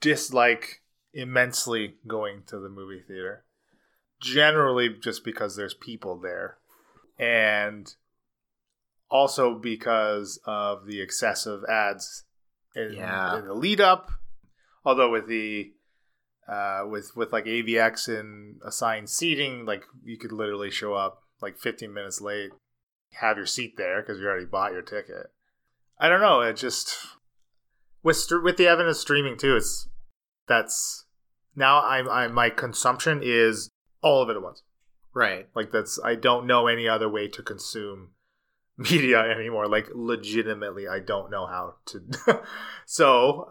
dislike 0.00 0.82
immensely 1.12 1.94
going 2.06 2.42
to 2.46 2.58
the 2.58 2.68
movie 2.68 3.02
theater. 3.06 3.44
Generally, 4.20 4.96
just 5.02 5.24
because 5.24 5.56
there's 5.56 5.74
people 5.74 6.16
there, 6.18 6.58
and 7.18 7.92
also 9.10 9.54
because 9.54 10.38
of 10.46 10.86
the 10.86 11.00
excessive 11.00 11.62
ads 11.68 12.24
in, 12.74 12.92
Yeah. 12.94 13.38
in 13.38 13.46
the 13.46 13.54
lead 13.54 13.80
up. 13.80 14.10
Although 14.84 15.10
with 15.10 15.26
the 15.26 15.72
uh, 16.48 16.82
with 16.88 17.16
with 17.16 17.32
like 17.32 17.46
AVX 17.46 18.08
and 18.08 18.60
assigned 18.64 19.10
seating, 19.10 19.66
like 19.66 19.84
you 20.04 20.16
could 20.18 20.32
literally 20.32 20.70
show 20.70 20.94
up 20.94 21.22
like 21.42 21.58
15 21.58 21.92
minutes 21.92 22.20
late, 22.20 22.50
have 23.20 23.36
your 23.36 23.46
seat 23.46 23.74
there 23.76 24.00
because 24.00 24.18
you 24.18 24.26
already 24.26 24.46
bought 24.46 24.72
your 24.72 24.82
ticket. 24.82 25.32
I 25.98 26.08
don't 26.08 26.20
know. 26.20 26.40
It 26.40 26.56
just 26.56 26.96
with 28.02 28.24
with 28.42 28.56
the 28.56 28.68
evidence 28.68 29.00
streaming 29.00 29.36
too. 29.36 29.56
It's 29.56 29.88
that's 30.46 31.06
now 31.54 31.82
I'm 31.82 32.08
I 32.08 32.28
my 32.28 32.50
consumption 32.50 33.20
is 33.22 33.70
all 34.02 34.22
of 34.22 34.30
it 34.30 34.36
at 34.36 34.42
once. 34.42 34.62
Right. 35.14 35.48
Like 35.54 35.72
that's 35.72 35.98
I 36.04 36.14
don't 36.14 36.46
know 36.46 36.66
any 36.66 36.86
other 36.86 37.08
way 37.08 37.26
to 37.28 37.42
consume 37.42 38.10
media 38.76 39.20
anymore. 39.20 39.66
Like 39.66 39.88
legitimately, 39.94 40.86
I 40.86 41.00
don't 41.00 41.30
know 41.30 41.46
how 41.46 41.76
to. 41.86 42.42
so, 42.86 43.48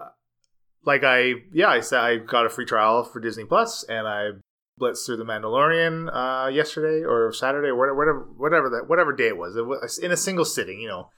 like 0.85 1.03
I 1.03 1.33
yeah, 1.51 1.69
I 1.69 1.79
said 1.79 1.99
I 1.99 2.17
got 2.17 2.45
a 2.45 2.49
free 2.49 2.65
trial 2.65 3.03
for 3.03 3.19
Disney 3.19 3.45
Plus, 3.45 3.83
and 3.83 4.07
I 4.07 4.31
blitzed 4.79 5.05
through 5.05 5.17
the 5.17 5.25
Mandalorian 5.25 6.09
uh, 6.13 6.49
yesterday 6.49 7.03
or 7.03 7.31
Saturday 7.31 7.69
or 7.69 7.75
whatever 7.75 7.95
whatever 7.95 8.19
whatever 8.37 8.69
that 8.69 8.89
whatever 8.89 9.13
day 9.13 9.27
it 9.27 9.37
was. 9.37 9.55
It 9.55 9.65
was 9.65 9.97
in 9.97 10.11
a 10.11 10.17
single 10.17 10.45
sitting, 10.45 10.79
you 10.79 10.87
know. 10.87 11.09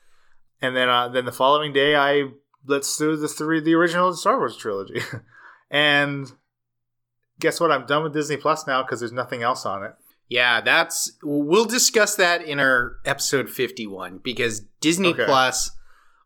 And 0.61 0.75
then 0.75 0.89
uh, 0.89 1.09
then 1.09 1.25
the 1.25 1.31
following 1.31 1.73
day, 1.73 1.95
I 1.95 2.29
blitzed 2.65 2.97
through 2.97 3.17
the 3.17 3.27
three 3.27 3.59
the 3.59 3.75
original 3.75 4.13
Star 4.13 4.37
Wars 4.37 4.57
trilogy, 4.57 5.01
and 5.71 6.31
guess 7.39 7.59
what? 7.59 7.71
I'm 7.71 7.85
done 7.85 8.03
with 8.03 8.13
Disney 8.13 8.37
Plus 8.37 8.65
now 8.65 8.83
because 8.83 8.99
there's 8.99 9.11
nothing 9.11 9.43
else 9.43 9.65
on 9.65 9.83
it. 9.83 9.93
Yeah, 10.29 10.61
that's 10.61 11.11
we'll 11.23 11.65
discuss 11.65 12.15
that 12.15 12.41
in 12.41 12.59
our 12.59 12.97
episode 13.05 13.49
51 13.49 14.19
because 14.23 14.61
Disney 14.81 15.09
Okay. 15.09 15.25
Plus 15.25 15.71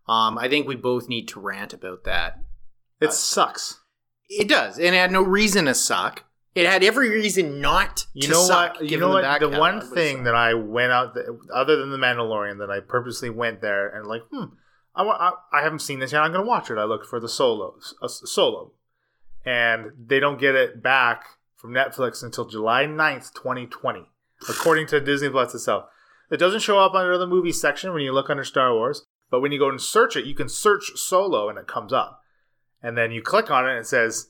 um 0.08 0.38
I 0.38 0.50
think 0.50 0.68
we 0.68 0.76
both 0.76 1.08
need 1.08 1.28
to 1.30 1.40
rant 1.40 1.74
about 1.74 2.04
that. 2.06 2.40
It 3.02 3.10
Uh, 3.10 3.12
sucks. 3.12 3.80
It 4.30 4.48
does. 4.48 4.78
And 4.78 4.96
it 4.96 5.00
had 5.00 5.12
no 5.12 5.22
reason 5.22 5.66
to 5.66 5.74
suck. 5.74 6.24
It 6.56 6.66
had 6.68 6.84
every 6.84 7.10
reason 7.10 7.60
not 7.62 8.06
You 8.14 8.24
to 8.24 8.30
know 8.30 8.42
suck. 8.44 8.76
what? 8.76 8.90
You 8.90 8.98
know 9.00 9.10
what? 9.10 9.40
The 9.40 9.50
one 9.50 9.82
thing 9.82 10.24
that 10.24 10.36
I 10.36 10.54
went 10.54 10.92
out, 10.92 11.14
th- 11.16 11.26
other 11.54 11.78
than 11.78 11.92
the 11.92 11.98
Mandalorian, 11.98 12.60
that 12.60 12.70
I 12.70 12.80
purposely 12.82 13.30
went 13.30 13.62
there 13.62 13.88
and 13.90 14.06
like, 14.06 14.24
hmm, 14.32 14.46
I, 14.96 15.04
I, 15.04 15.32
I 15.54 15.62
haven't 15.62 15.80
seen 15.80 16.00
this 16.00 16.12
yet. 16.12 16.22
I'm 16.22 16.32
going 16.32 16.44
to 16.44 16.48
watch 16.50 16.70
it. 16.70 16.78
I 16.78 16.84
looked 16.84 17.06
for 17.08 17.20
the 17.22 17.30
solo, 17.30 17.76
uh, 18.02 18.08
solo, 18.10 18.74
and 19.46 19.92
they 19.98 20.20
don't 20.20 20.40
get 20.40 20.56
it 20.56 20.84
back 20.84 21.24
from 21.56 21.72
Netflix 21.72 22.22
until 22.24 22.46
July 22.46 22.86
9th, 22.86 23.34
2020, 23.34 24.10
according 24.50 24.88
to 24.88 25.00
Disney 25.00 25.30
Plus 25.30 25.54
itself. 25.56 25.86
It 26.30 26.38
doesn't 26.38 26.62
show 26.62 26.80
up 26.80 26.94
under 26.94 27.18
the 27.18 27.28
movie 27.28 27.52
section 27.52 27.94
when 27.94 28.02
you 28.04 28.12
look 28.14 28.30
under 28.30 28.44
Star 28.44 28.74
Wars, 28.74 29.06
but 29.30 29.42
when 29.42 29.52
you 29.52 29.60
go 29.60 29.70
and 29.70 29.82
search 29.82 30.16
it, 30.16 30.26
you 30.26 30.36
can 30.36 30.50
search 30.50 30.92
solo 30.96 31.50
and 31.50 31.58
it 31.58 31.68
comes 31.68 31.94
up, 31.94 32.21
and 32.84 32.98
then 32.98 33.12
you 33.12 33.22
click 33.22 33.50
on 33.52 33.66
it 33.68 33.72
and 33.72 33.80
it 33.80 33.88
says. 33.88 34.28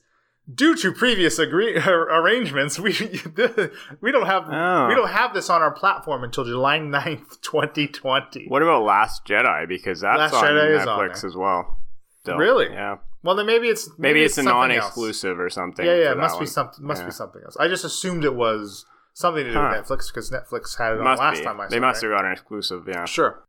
Due 0.52 0.74
to 0.78 0.90
previous 0.92 1.38
agree- 1.38 1.76
arrangements, 1.86 2.76
we 2.76 2.90
we 4.00 4.10
don't 4.10 4.26
have 4.26 4.48
Oh. 4.50 4.88
we 4.88 4.94
don't 4.96 5.08
have 5.10 5.34
this 5.34 5.48
on 5.48 5.62
our 5.62 5.70
platform 5.70 6.24
until 6.24 6.44
July 6.44 6.80
9th, 6.80 7.40
2020. 7.42 8.46
What 8.48 8.60
about 8.60 8.82
Last 8.82 9.24
Jedi? 9.24 9.68
Because 9.68 10.00
that's 10.00 10.18
Last 10.18 10.34
on 10.34 10.42
Jedi 10.44 10.80
is 10.80 10.86
on 10.86 10.98
Netflix 10.98 11.20
there. 11.20 11.28
as 11.30 11.36
well. 11.36 11.78
Really? 12.26 12.66
Yeah. 12.72 12.96
Well, 13.22 13.36
then 13.36 13.46
maybe 13.46 13.68
it's 13.68 13.88
Maybe, 13.98 14.24
it's, 14.24 14.34
a 14.36 14.42
something 14.42 14.52
non-exclusive 14.52 15.38
or 15.38 15.48
something. 15.48 15.86
Yeah, 15.86 15.94
yeah, 15.94 16.10
it 16.12 16.18
must 16.18 16.34
be 16.34 16.38
one. 16.38 16.46
something. 16.48 16.84
Must 16.84 17.02
Yeah. 17.02 17.06
be 17.06 17.12
something 17.12 17.42
else. 17.44 17.56
I 17.60 17.68
just 17.68 17.84
assumed 17.84 18.24
it 18.24 18.34
was 18.34 18.84
something 19.14 19.44
to 19.44 19.52
do 19.52 19.56
Huh. 19.56 19.76
with 19.76 19.86
Netflix 19.86 20.08
because 20.12 20.28
Netflix 20.32 20.76
had 20.76 20.94
it 20.94 21.00
on 21.00 21.04
last 21.18 21.38
be. 21.38 21.44
time 21.44 21.60
I 21.60 21.64
saw 21.64 21.66
it. 21.68 21.70
they 21.70 21.78
must 21.78 22.02
it. 22.02 22.08
have 22.08 22.16
got 22.18 22.24
an 22.26 22.32
exclusive. 22.32 22.82
Yeah. 22.88 23.04
Sure. 23.04 23.44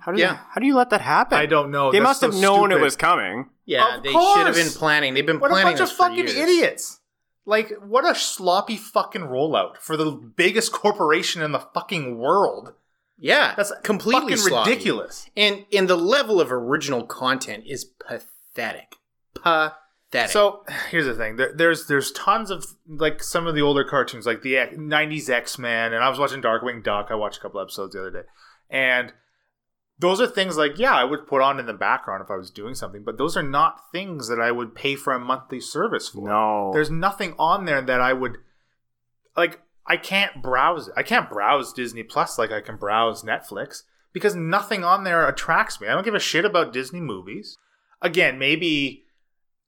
How 0.00 0.12
do 0.12 0.20
Yeah. 0.20 0.32
You, 0.32 0.38
how 0.50 0.60
do 0.60 0.66
you 0.66 0.74
let 0.74 0.90
that 0.90 1.00
happen? 1.00 1.38
I 1.38 1.46
don't 1.46 1.70
know. 1.70 1.90
They 1.92 1.98
That's 1.98 2.08
must 2.08 2.20
so 2.20 2.30
have 2.30 2.40
known 2.40 2.72
it 2.72 2.80
was 2.80 2.96
coming. 2.96 3.50
Yeah, 3.66 3.96
Of 3.96 4.02
they 4.02 4.12
should 4.12 4.46
have 4.46 4.54
been 4.54 4.68
planning. 4.68 5.14
They've 5.14 5.24
been 5.26 5.40
What 5.40 5.50
a 5.50 5.54
planning 5.54 5.72
bunch 5.72 5.80
of 5.80 5.88
this 5.88 5.96
for 5.96 6.04
fucking 6.08 6.18
years. 6.28 6.36
idiots! 6.36 7.00
Like, 7.46 7.72
what 7.82 8.04
a 8.10 8.14
sloppy 8.14 8.76
fucking 8.76 9.22
rollout 9.22 9.76
for 9.78 9.96
the 9.96 10.10
biggest 10.10 10.72
corporation 10.72 11.42
in 11.42 11.52
the 11.52 11.60
fucking 11.60 12.18
world. 12.18 12.72
Yeah, 13.18 13.54
That's 13.56 13.72
completely 13.82 14.34
fucking 14.36 14.58
ridiculous. 14.58 15.28
And 15.36 15.64
and 15.72 15.88
the 15.88 15.96
level 15.96 16.40
of 16.40 16.50
original 16.50 17.04
content 17.04 17.64
is 17.66 17.84
pathetic. 17.84 18.96
Pathetic. 19.34 20.30
So 20.30 20.64
here's 20.90 21.06
the 21.06 21.14
thing: 21.14 21.36
there, 21.36 21.52
there's 21.54 21.86
there's 21.86 22.10
tons 22.12 22.50
of 22.50 22.64
like 22.88 23.22
some 23.22 23.46
of 23.46 23.54
the 23.54 23.62
older 23.62 23.84
cartoons, 23.84 24.26
like 24.26 24.42
the 24.42 24.54
'90s 24.54 25.28
X 25.30 25.58
Men, 25.58 25.92
and 25.92 26.02
I 26.02 26.08
was 26.08 26.18
watching 26.18 26.42
Darkwing 26.42 26.82
Duck. 26.82 27.08
I 27.10 27.14
watched 27.14 27.38
a 27.38 27.40
couple 27.40 27.60
episodes 27.60 27.94
the 27.94 28.00
other 28.00 28.10
day, 28.10 28.28
and 28.70 29.12
those 29.98 30.20
are 30.20 30.26
things 30.26 30.56
like 30.56 30.78
yeah, 30.78 30.94
I 30.94 31.04
would 31.04 31.26
put 31.26 31.42
on 31.42 31.60
in 31.60 31.66
the 31.66 31.72
background 31.72 32.22
if 32.22 32.30
I 32.30 32.36
was 32.36 32.50
doing 32.50 32.74
something, 32.74 33.02
but 33.04 33.18
those 33.18 33.36
are 33.36 33.42
not 33.42 33.90
things 33.92 34.28
that 34.28 34.40
I 34.40 34.50
would 34.50 34.74
pay 34.74 34.96
for 34.96 35.12
a 35.12 35.20
monthly 35.20 35.60
service 35.60 36.08
for. 36.08 36.28
No. 36.28 36.70
There's 36.72 36.90
nothing 36.90 37.34
on 37.38 37.64
there 37.64 37.82
that 37.82 38.00
I 38.00 38.12
would 38.12 38.38
like. 39.36 39.60
I 39.86 39.96
can't 39.96 40.42
browse 40.42 40.88
it. 40.88 40.94
I 40.96 41.02
can't 41.02 41.28
browse 41.28 41.72
Disney 41.72 42.02
Plus 42.02 42.38
like 42.38 42.50
I 42.50 42.60
can 42.60 42.76
browse 42.76 43.22
Netflix 43.22 43.82
because 44.12 44.34
nothing 44.34 44.82
on 44.82 45.04
there 45.04 45.28
attracts 45.28 45.80
me. 45.80 45.88
I 45.88 45.92
don't 45.92 46.04
give 46.04 46.14
a 46.14 46.20
shit 46.20 46.44
about 46.44 46.72
Disney 46.72 47.00
movies. 47.00 47.58
Again, 48.00 48.38
maybe 48.38 49.04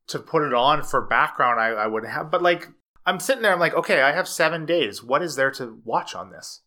to 0.09 0.19
put 0.19 0.43
it 0.43 0.55
on 0.55 0.83
for 0.83 1.03
background, 1.03 1.61
I, 1.61 1.69
I 1.69 1.87
would 1.87 2.07
have, 2.07 2.31
but 2.31 2.43
like 2.43 2.69
I'm 3.05 3.21
sitting 3.21 3.43
there, 3.43 3.53
I'm 3.53 3.61
like, 3.61 3.75
okay, 3.75 4.03
I 4.03 4.13
have 4.13 4.27
seven 4.27 4.65
days. 4.65 5.03
What 5.03 5.23
is 5.23 5.37
there 5.37 5.51
to 5.53 5.81
watch 5.85 6.15
on 6.15 6.31
this? 6.31 6.63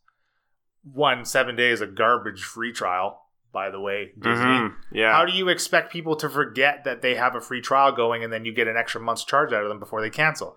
One, 0.82 1.24
seven 1.24 1.56
days 1.56 1.80
of 1.80 1.94
garbage 1.94 2.42
free 2.42 2.72
trial, 2.72 3.22
by 3.52 3.70
the 3.70 3.80
way, 3.80 4.12
Disney. 4.18 4.44
Mhm. 4.44 4.74
Yeah. 4.92 5.12
How 5.12 5.24
do 5.24 5.32
you 5.32 5.48
expect 5.48 5.92
people 5.92 6.16
to 6.16 6.28
forget 6.28 6.84
that 6.84 7.02
they 7.02 7.14
have 7.16 7.34
a 7.34 7.40
free 7.40 7.60
trial 7.60 7.92
going 7.92 8.22
and 8.24 8.32
then 8.32 8.44
you 8.44 8.52
get 8.52 8.68
an 8.68 8.76
extra 8.76 9.00
month's 9.00 9.24
charge 9.24 9.52
out 9.52 9.62
of 9.62 9.68
them 9.68 9.78
before 9.80 10.00
they 10.00 10.10
cancel? 10.10 10.56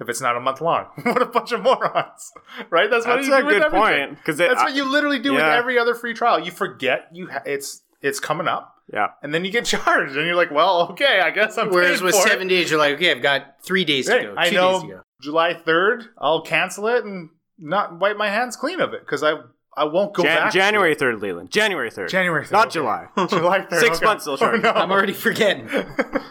If 0.00 0.08
it's 0.08 0.20
not 0.20 0.36
a 0.36 0.40
month 0.40 0.60
long, 0.60 0.86
what 1.02 1.20
a 1.20 1.26
bunch 1.26 1.50
of 1.50 1.60
morons, 1.62 2.32
right? 2.70 2.88
That's 2.88 3.04
what 3.04 3.16
That's 3.16 3.26
you 3.28 3.34
a 3.34 3.40
do 3.40 3.46
with 3.46 3.54
good 3.56 3.64
everything. 3.64 4.06
point. 4.08 4.18
Because 4.18 4.36
That's 4.36 4.62
what 4.62 4.74
you 4.74 4.84
literally 4.84 5.18
do 5.18 5.32
with 5.32 5.42
every 5.42 5.76
other 5.78 5.94
free 5.94 6.14
trial. 6.14 6.38
You 6.38 6.52
forget 6.52 7.08
you 7.12 7.28
ha- 7.28 7.42
it's 7.44 7.82
it's 8.00 8.20
coming 8.20 8.46
up, 8.46 8.76
Yeah. 8.92 9.08
and 9.24 9.34
then 9.34 9.44
you 9.44 9.50
get 9.50 9.64
charged, 9.74 10.16
and 10.16 10.24
you're 10.24 10.36
like, 10.36 10.52
well, 10.52 10.88
okay, 10.92 11.18
I 11.20 11.30
guess 11.32 11.58
I'm. 11.58 11.70
Whereas 11.70 12.00
with 12.00 12.14
for 12.14 12.20
it. 12.24 12.28
seven 12.30 12.46
days, 12.46 12.70
you're 12.70 12.78
like, 12.78 12.94
okay, 12.94 13.10
I've 13.10 13.22
got 13.22 13.56
three 13.64 13.84
days 13.84 14.06
to 14.06 14.12
Hey, 14.12 14.22
go. 14.22 14.30
Two 14.34 14.38
I 14.38 14.42
days 14.44 14.50
to 14.52 14.56
know 14.56 14.80
go. 14.82 15.00
July 15.20 15.54
third, 15.54 16.04
I'll 16.16 16.42
cancel 16.42 16.86
it 16.86 17.04
and 17.04 17.30
not 17.58 17.98
wipe 17.98 18.16
my 18.16 18.28
hands 18.28 18.54
clean 18.56 18.80
of 18.80 18.92
it 18.94 19.00
because 19.00 19.24
I 19.24 19.32
I 19.78 19.84
won't 19.84 20.12
go 20.14 20.22
Jan- 20.22 20.36
back. 20.36 20.52
January 20.52 20.94
3rd, 20.96 21.20
Leland. 21.20 21.50
January 21.50 21.90
3rd. 21.90 22.08
January 22.08 22.44
3rd, 22.44 22.52
Not 22.52 22.66
okay. 22.66 22.74
July. 22.74 23.06
July 23.28 23.60
third. 23.62 23.80
Six 23.80 23.96
okay. 23.98 24.04
months 24.06 24.24
they'll 24.24 24.38
Oh, 24.40 24.56
no. 24.56 24.70
I'm 24.70 24.90
already 24.90 25.12
forgetting. 25.12 25.68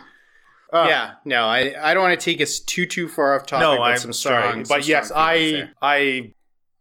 Uh, 0.72 0.86
yeah, 0.90 1.14
no, 1.24 1.46
I, 1.46 1.74
I 1.82 1.94
don't 1.94 2.04
want 2.04 2.20
to 2.20 2.24
take 2.24 2.42
us 2.42 2.60
too 2.60 2.86
too 2.86 3.08
far 3.08 3.36
off 3.36 3.46
topic. 3.46 3.62
no, 3.62 3.78
but 3.78 3.84
I'm 3.84 3.98
some 3.98 4.12
strong, 4.12 4.42
sorry, 4.42 4.66
some 4.66 4.78
but 4.78 4.86
yes, 4.86 5.14
I 5.16 5.38
there. 5.38 5.74
I 5.82 6.34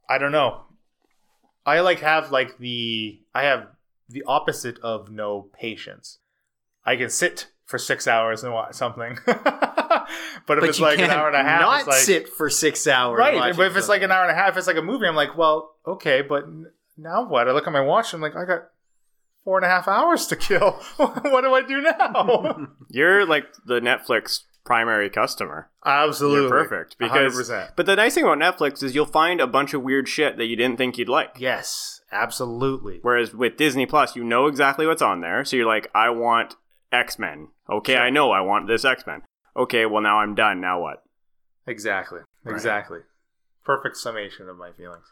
I 0.09 0.18
don't 0.18 0.33
know. 0.33 0.62
I 1.64 1.79
like 1.81 2.00
have 2.00 2.33
like 2.33 2.59
the 2.59 3.20
I 3.33 3.44
have 3.44 3.68
the 4.09 4.24
opposite 4.26 4.81
of 4.81 5.12
no 5.12 5.42
patience. 5.52 6.18
I 6.85 6.96
can 6.96 7.09
sit 7.11 7.46
for 7.64 7.79
six 7.79 8.09
hours 8.09 8.42
and 8.42 8.52
watch 8.52 8.74
something, 8.74 9.18
but 10.47 10.59
if 10.59 10.62
but 10.62 10.71
it's 10.71 10.81
like 10.81 10.99
an 10.99 11.11
hour 11.11 11.27
and 11.29 11.37
a 11.37 11.42
half, 11.42 11.61
not 11.61 11.79
it's 11.81 11.88
like, 11.88 11.99
sit 11.99 12.29
for 12.29 12.51
six 12.51 12.87
hours. 12.87 13.19
right. 13.19 13.57
But 13.57 13.66
if 13.66 13.77
it's 13.77 13.88
like 13.88 14.03
an 14.03 14.12
hour 14.12 14.23
and 14.23 14.31
a 14.31 14.35
half, 14.35 14.57
it's 14.57 14.66
like 14.66 14.77
a 14.77 14.83
movie. 14.83 15.07
I'm 15.07 15.16
like, 15.16 15.37
well, 15.37 15.75
okay, 15.87 16.23
but 16.23 16.45
now 16.97 17.27
what? 17.29 17.49
I 17.49 17.53
look 17.53 17.66
at 17.66 17.73
my 17.73 17.81
watch. 17.81 18.12
I'm 18.12 18.21
like, 18.21 18.37
I 18.37 18.45
got 18.45 18.69
four 19.45 19.59
and 19.59 19.64
a 19.64 19.69
half 19.69 19.88
hours 19.88 20.27
to 20.27 20.37
kill. 20.37 20.73
what 20.97 21.42
do 21.42 21.55
I 21.55 21.62
do 21.66 21.81
now? 21.81 22.66
You're 22.88 23.27
like 23.27 23.45
the 23.64 23.81
Netflix 23.81 24.40
primary 24.64 25.09
customer. 25.09 25.71
Absolutely. 25.85 26.40
You're 26.40 26.64
perfect 26.64 26.99
because 26.99 27.49
100%. 27.49 27.71
but 27.77 27.87
the 27.87 27.95
nice 27.97 28.14
thing 28.14 28.25
about 28.25 28.38
Netflix 28.38 28.83
is 28.83 28.95
you'll 28.95 29.07
find 29.07 29.40
a 29.40 29.47
bunch 29.47 29.73
of 29.73 29.83
weird 29.83 30.09
shit 30.09 30.37
that 30.37 30.47
you 30.47 30.57
didn't 30.57 30.77
think 30.77 30.99
you'd 30.99 31.09
like. 31.09 31.37
Yes, 31.38 32.01
absolutely. 32.11 32.99
Whereas 33.03 33.33
with 33.33 33.57
Disney 33.57 33.87
Plus, 33.87 34.16
you 34.16 34.25
know 34.25 34.47
exactly 34.47 34.87
what's 34.87 35.03
on 35.03 35.21
there. 35.21 35.45
So 35.45 35.57
you're 35.57 35.66
like, 35.66 35.88
I 35.95 36.11
want 36.11 36.57
X 36.90 37.19
Men. 37.19 37.49
Okay, 37.71 37.95
Sure. 37.95 38.03
I 38.03 38.11
know 38.11 38.33
I 38.33 38.40
want 38.40 38.66
this 38.66 38.85
X 38.85 39.07
Men. 39.07 39.23
Okay, 39.57 39.87
well 39.87 40.03
now 40.03 40.19
I'm 40.19 40.35
done. 40.35 40.61
Now 40.61 40.81
what? 40.81 41.03
Exactly. 41.66 42.21
Right. 42.45 42.53
Exactly. 42.55 43.01
Perfect 43.64 43.97
summation 43.97 44.49
of 44.49 44.57
my 44.57 44.71
feelings. 44.73 45.07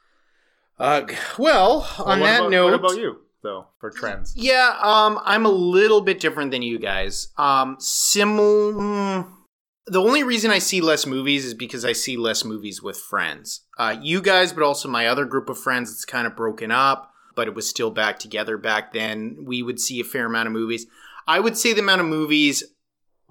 Uh, 0.79 1.03
well, 1.39 1.81
Well, 1.99 2.07
on 2.07 2.21
what 2.21 2.27
that 2.27 2.41
about, 2.41 2.51
note, 2.51 2.65
what 2.65 2.75
about 2.75 2.97
you 2.99 3.21
though 3.43 3.67
for 3.79 3.91
trends? 3.91 4.35
Yeah, 4.37 4.77
um, 4.83 5.21
I'm 5.25 5.47
a 5.47 5.51
little 5.51 6.01
bit 6.01 6.21
different 6.21 6.51
than 6.51 6.63
you 6.63 6.79
guys. 6.79 7.29
Um, 7.39 7.77
simil. 7.77 8.75
mm, 8.75 9.31
the 9.87 10.01
only 10.01 10.23
reason 10.23 10.51
I 10.51 10.59
see 10.59 10.81
less 10.81 11.07
movies 11.07 11.45
is 11.45 11.55
because 11.55 11.85
I 11.85 11.93
see 11.93 12.17
less 12.17 12.45
movies 12.45 12.83
with 12.83 12.97
friends. 12.97 13.61
Uh, 13.79 13.97
you 14.01 14.21
guys, 14.23 14.53
but 14.53 14.63
also 14.63 14.89
my 14.89 15.07
other 15.07 15.25
group 15.27 15.49
of 15.49 15.59
friends. 15.59 15.93
It's 15.93 16.05
kind 16.05 16.27
of 16.27 16.35
broken 16.37 16.71
up, 16.71 17.13
but 17.35 17.47
it 17.49 17.55
was 17.55 17.69
still 17.69 17.91
back 17.91 18.19
together 18.19 18.57
back 18.57 18.93
then. 18.93 19.45
We 19.45 19.63
would 19.63 19.79
see 19.81 20.01
a 20.01 20.05
fair 20.05 20.27
amount 20.27 20.47
of 20.47 20.53
movies. 20.53 20.87
I 21.27 21.41
would 21.41 21.57
say 21.57 21.73
the 21.73 21.81
amount 21.81 22.01
of 22.01 22.07
movies 22.07 22.63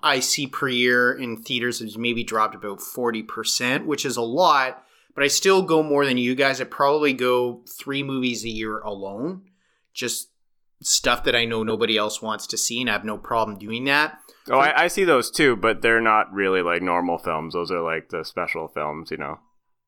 I 0.03 0.19
see 0.19 0.45
per 0.45 0.67
year 0.67 1.11
in 1.13 1.37
theaters 1.41 1.79
has 1.79 1.97
maybe 1.97 2.23
dropped 2.23 2.53
about 2.55 2.81
forty 2.81 3.23
percent, 3.23 3.85
which 3.87 4.05
is 4.05 4.17
a 4.17 4.21
lot. 4.21 4.83
But 5.15 5.23
I 5.23 5.27
still 5.27 5.61
go 5.61 5.81
more 5.83 6.05
than 6.05 6.17
you 6.17 6.35
guys. 6.35 6.59
I 6.59 6.65
probably 6.65 7.13
go 7.13 7.61
three 7.69 8.03
movies 8.03 8.43
a 8.43 8.49
year 8.49 8.79
alone 8.79 9.43
just 9.93 10.29
stuff 10.81 11.23
that 11.23 11.35
I 11.35 11.45
know 11.45 11.61
nobody 11.63 11.97
else 11.97 12.21
wants 12.21 12.47
to 12.47 12.57
see, 12.57 12.81
and 12.81 12.89
I 12.89 12.93
have 12.93 13.05
no 13.05 13.17
problem 13.17 13.57
doing 13.59 13.85
that. 13.85 14.19
Oh, 14.49 14.57
I, 14.57 14.83
I 14.83 14.87
see 14.87 15.03
those 15.05 15.31
too, 15.31 15.55
but 15.55 15.81
they're 15.81 16.01
not 16.01 16.33
really 16.33 16.61
like 16.61 16.81
normal 16.81 17.17
films. 17.19 17.53
Those 17.53 17.71
are 17.71 17.81
like 17.81 18.09
the 18.09 18.25
special 18.25 18.67
films, 18.67 19.11
you 19.11 19.17
know, 19.17 19.39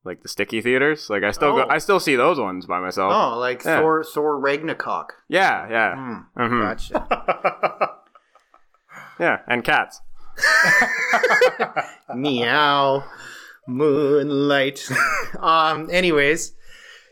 like 0.05 0.21
the 0.21 0.29
sticky 0.29 0.61
theaters. 0.61 1.09
Like 1.09 1.23
I 1.23 1.31
still 1.31 1.49
Oh. 1.49 1.63
go, 1.63 1.69
I 1.69 1.79
still 1.79 1.99
see 1.99 2.15
those 2.15 2.39
ones 2.39 2.65
by 2.67 2.79
myself. 2.79 3.11
Oh, 3.13 3.37
like 3.39 3.65
Yeah. 3.65 3.79
Thor, 3.81 4.03
Thor 4.03 4.39
Ragnarok. 4.39 5.15
Yeah, 5.27 5.67
yeah, 5.69 5.95
Hmm, 5.95 6.39
Mhm. 6.41 6.61
Gotcha. 6.61 7.91
yeah, 9.19 9.39
and 9.47 9.63
cats. 9.63 10.01
Meow, 12.15 13.03
moonlight. 13.67 14.87
um. 15.39 15.89
Anyways, 15.91 16.53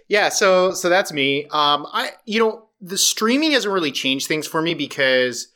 yeah. 0.08 0.30
So 0.30 0.72
so 0.72 0.90
that's 0.90 1.14
me. 1.14 1.46
Um. 1.46 1.88
I 1.92 2.12
you 2.26 2.40
know 2.40 2.68
the 2.82 2.98
streaming 2.98 3.52
hasn't 3.52 3.74
really 3.74 3.92
changed 3.92 4.28
things 4.28 4.46
for 4.46 4.62
me 4.62 4.74
because 4.74 5.48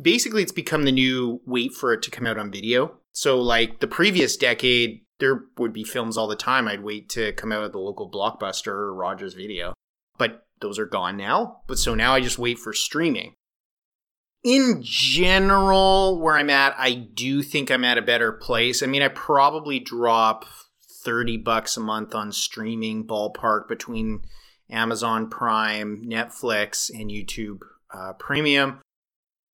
basically 0.00 0.42
it's 0.42 0.52
become 0.52 0.84
the 0.84 0.92
new 0.92 1.40
wait 1.46 1.74
for 1.74 1.92
it 1.92 2.02
to 2.02 2.10
come 2.10 2.26
out 2.26 2.38
on 2.38 2.52
video. 2.52 2.98
So 3.12 3.40
like 3.40 3.80
the 3.80 3.86
previous 3.86 4.36
decade, 4.36 5.02
there 5.18 5.44
would 5.58 5.72
be 5.72 5.84
films 5.84 6.16
all 6.16 6.28
the 6.28 6.36
time. 6.36 6.68
I'd 6.68 6.82
wait 6.82 7.08
to 7.10 7.32
come 7.32 7.52
out 7.52 7.64
at 7.64 7.72
the 7.72 7.78
local 7.78 8.10
blockbuster 8.10 8.68
or 8.68 8.94
Rogers 8.94 9.34
Video, 9.34 9.74
but 10.18 10.46
those 10.60 10.78
are 10.78 10.86
gone 10.86 11.16
now. 11.16 11.62
But 11.66 11.78
so 11.78 11.94
now 11.94 12.14
I 12.14 12.20
just 12.20 12.38
wait 12.38 12.58
for 12.58 12.72
streaming. 12.72 13.34
In 14.44 14.80
general, 14.82 16.18
where 16.18 16.36
I'm 16.36 16.50
at, 16.50 16.74
I 16.76 16.94
do 16.94 17.42
think 17.42 17.70
I'm 17.70 17.84
at 17.84 17.98
a 17.98 18.02
better 18.02 18.32
place. 18.32 18.82
I 18.82 18.86
mean, 18.86 19.02
I 19.02 19.08
probably 19.08 19.78
drop 19.78 20.46
30 21.04 21.36
bucks 21.38 21.76
a 21.76 21.80
month 21.80 22.14
on 22.14 22.32
streaming 22.32 23.06
ballpark 23.06 23.68
between 23.68 24.22
Amazon 24.68 25.28
Prime, 25.28 26.02
Netflix, 26.04 26.90
and 26.90 27.10
YouTube 27.10 27.60
uh, 27.92 28.14
Premium. 28.14 28.80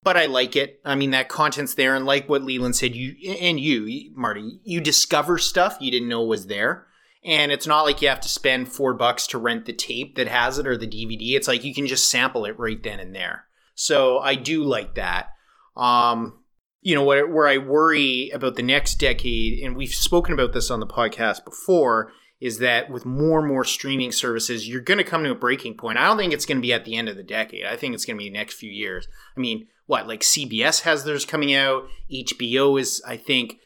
But 0.02 0.16
I 0.16 0.26
like 0.26 0.56
it. 0.56 0.80
I 0.84 0.94
mean, 0.94 1.10
that 1.10 1.28
content's 1.28 1.74
there, 1.74 1.94
and 1.94 2.06
like 2.06 2.28
what 2.28 2.44
Leland 2.44 2.76
said, 2.76 2.94
you 2.94 3.14
and 3.40 3.58
you, 3.58 4.12
Marty, 4.14 4.60
you 4.62 4.80
discover 4.80 5.36
stuff 5.38 5.76
you 5.80 5.90
didn't 5.90 6.08
know 6.08 6.22
was 6.22 6.46
there. 6.46 6.86
And 7.24 7.50
it's 7.50 7.66
not 7.66 7.82
like 7.82 8.00
you 8.00 8.08
have 8.08 8.20
to 8.20 8.28
spend 8.28 8.72
four 8.72 8.94
bucks 8.94 9.26
to 9.28 9.38
rent 9.38 9.66
the 9.66 9.72
tape 9.72 10.14
that 10.14 10.28
has 10.28 10.58
it 10.58 10.66
or 10.66 10.76
the 10.76 10.86
DVD. 10.86 11.34
It's 11.34 11.48
like 11.48 11.64
you 11.64 11.74
can 11.74 11.86
just 11.86 12.08
sample 12.08 12.44
it 12.44 12.58
right 12.58 12.80
then 12.80 13.00
and 13.00 13.14
there. 13.14 13.47
So 13.78 14.18
I 14.18 14.34
do 14.34 14.64
like 14.64 14.96
that. 14.96 15.28
Um, 15.76 16.40
you 16.80 16.96
know, 16.96 17.04
where, 17.04 17.28
where 17.28 17.46
I 17.46 17.58
worry 17.58 18.28
about 18.30 18.56
the 18.56 18.62
next 18.64 18.96
decade, 18.96 19.62
and 19.62 19.76
we've 19.76 19.94
spoken 19.94 20.34
about 20.34 20.52
this 20.52 20.68
on 20.68 20.80
the 20.80 20.86
podcast 20.86 21.44
before, 21.44 22.10
is 22.40 22.58
that 22.58 22.90
with 22.90 23.06
more 23.06 23.38
and 23.38 23.46
more 23.46 23.62
streaming 23.62 24.10
services, 24.10 24.68
you're 24.68 24.80
going 24.80 24.98
to 24.98 25.04
come 25.04 25.22
to 25.22 25.30
a 25.30 25.36
breaking 25.36 25.76
point. 25.76 25.96
I 25.96 26.06
don't 26.06 26.18
think 26.18 26.32
it's 26.32 26.44
going 26.44 26.58
to 26.58 26.62
be 26.62 26.72
at 26.72 26.86
the 26.86 26.96
end 26.96 27.08
of 27.08 27.14
the 27.14 27.22
decade. 27.22 27.66
I 27.66 27.76
think 27.76 27.94
it's 27.94 28.04
going 28.04 28.16
to 28.16 28.22
be 28.24 28.28
the 28.28 28.36
next 28.36 28.54
few 28.54 28.70
years. 28.70 29.06
I 29.36 29.40
mean, 29.40 29.68
what, 29.86 30.08
like 30.08 30.22
CBS 30.22 30.80
has 30.80 31.04
theirs 31.04 31.24
coming 31.24 31.54
out? 31.54 31.84
HBO 32.12 32.80
is, 32.80 33.00
I 33.06 33.16
think, 33.16 33.58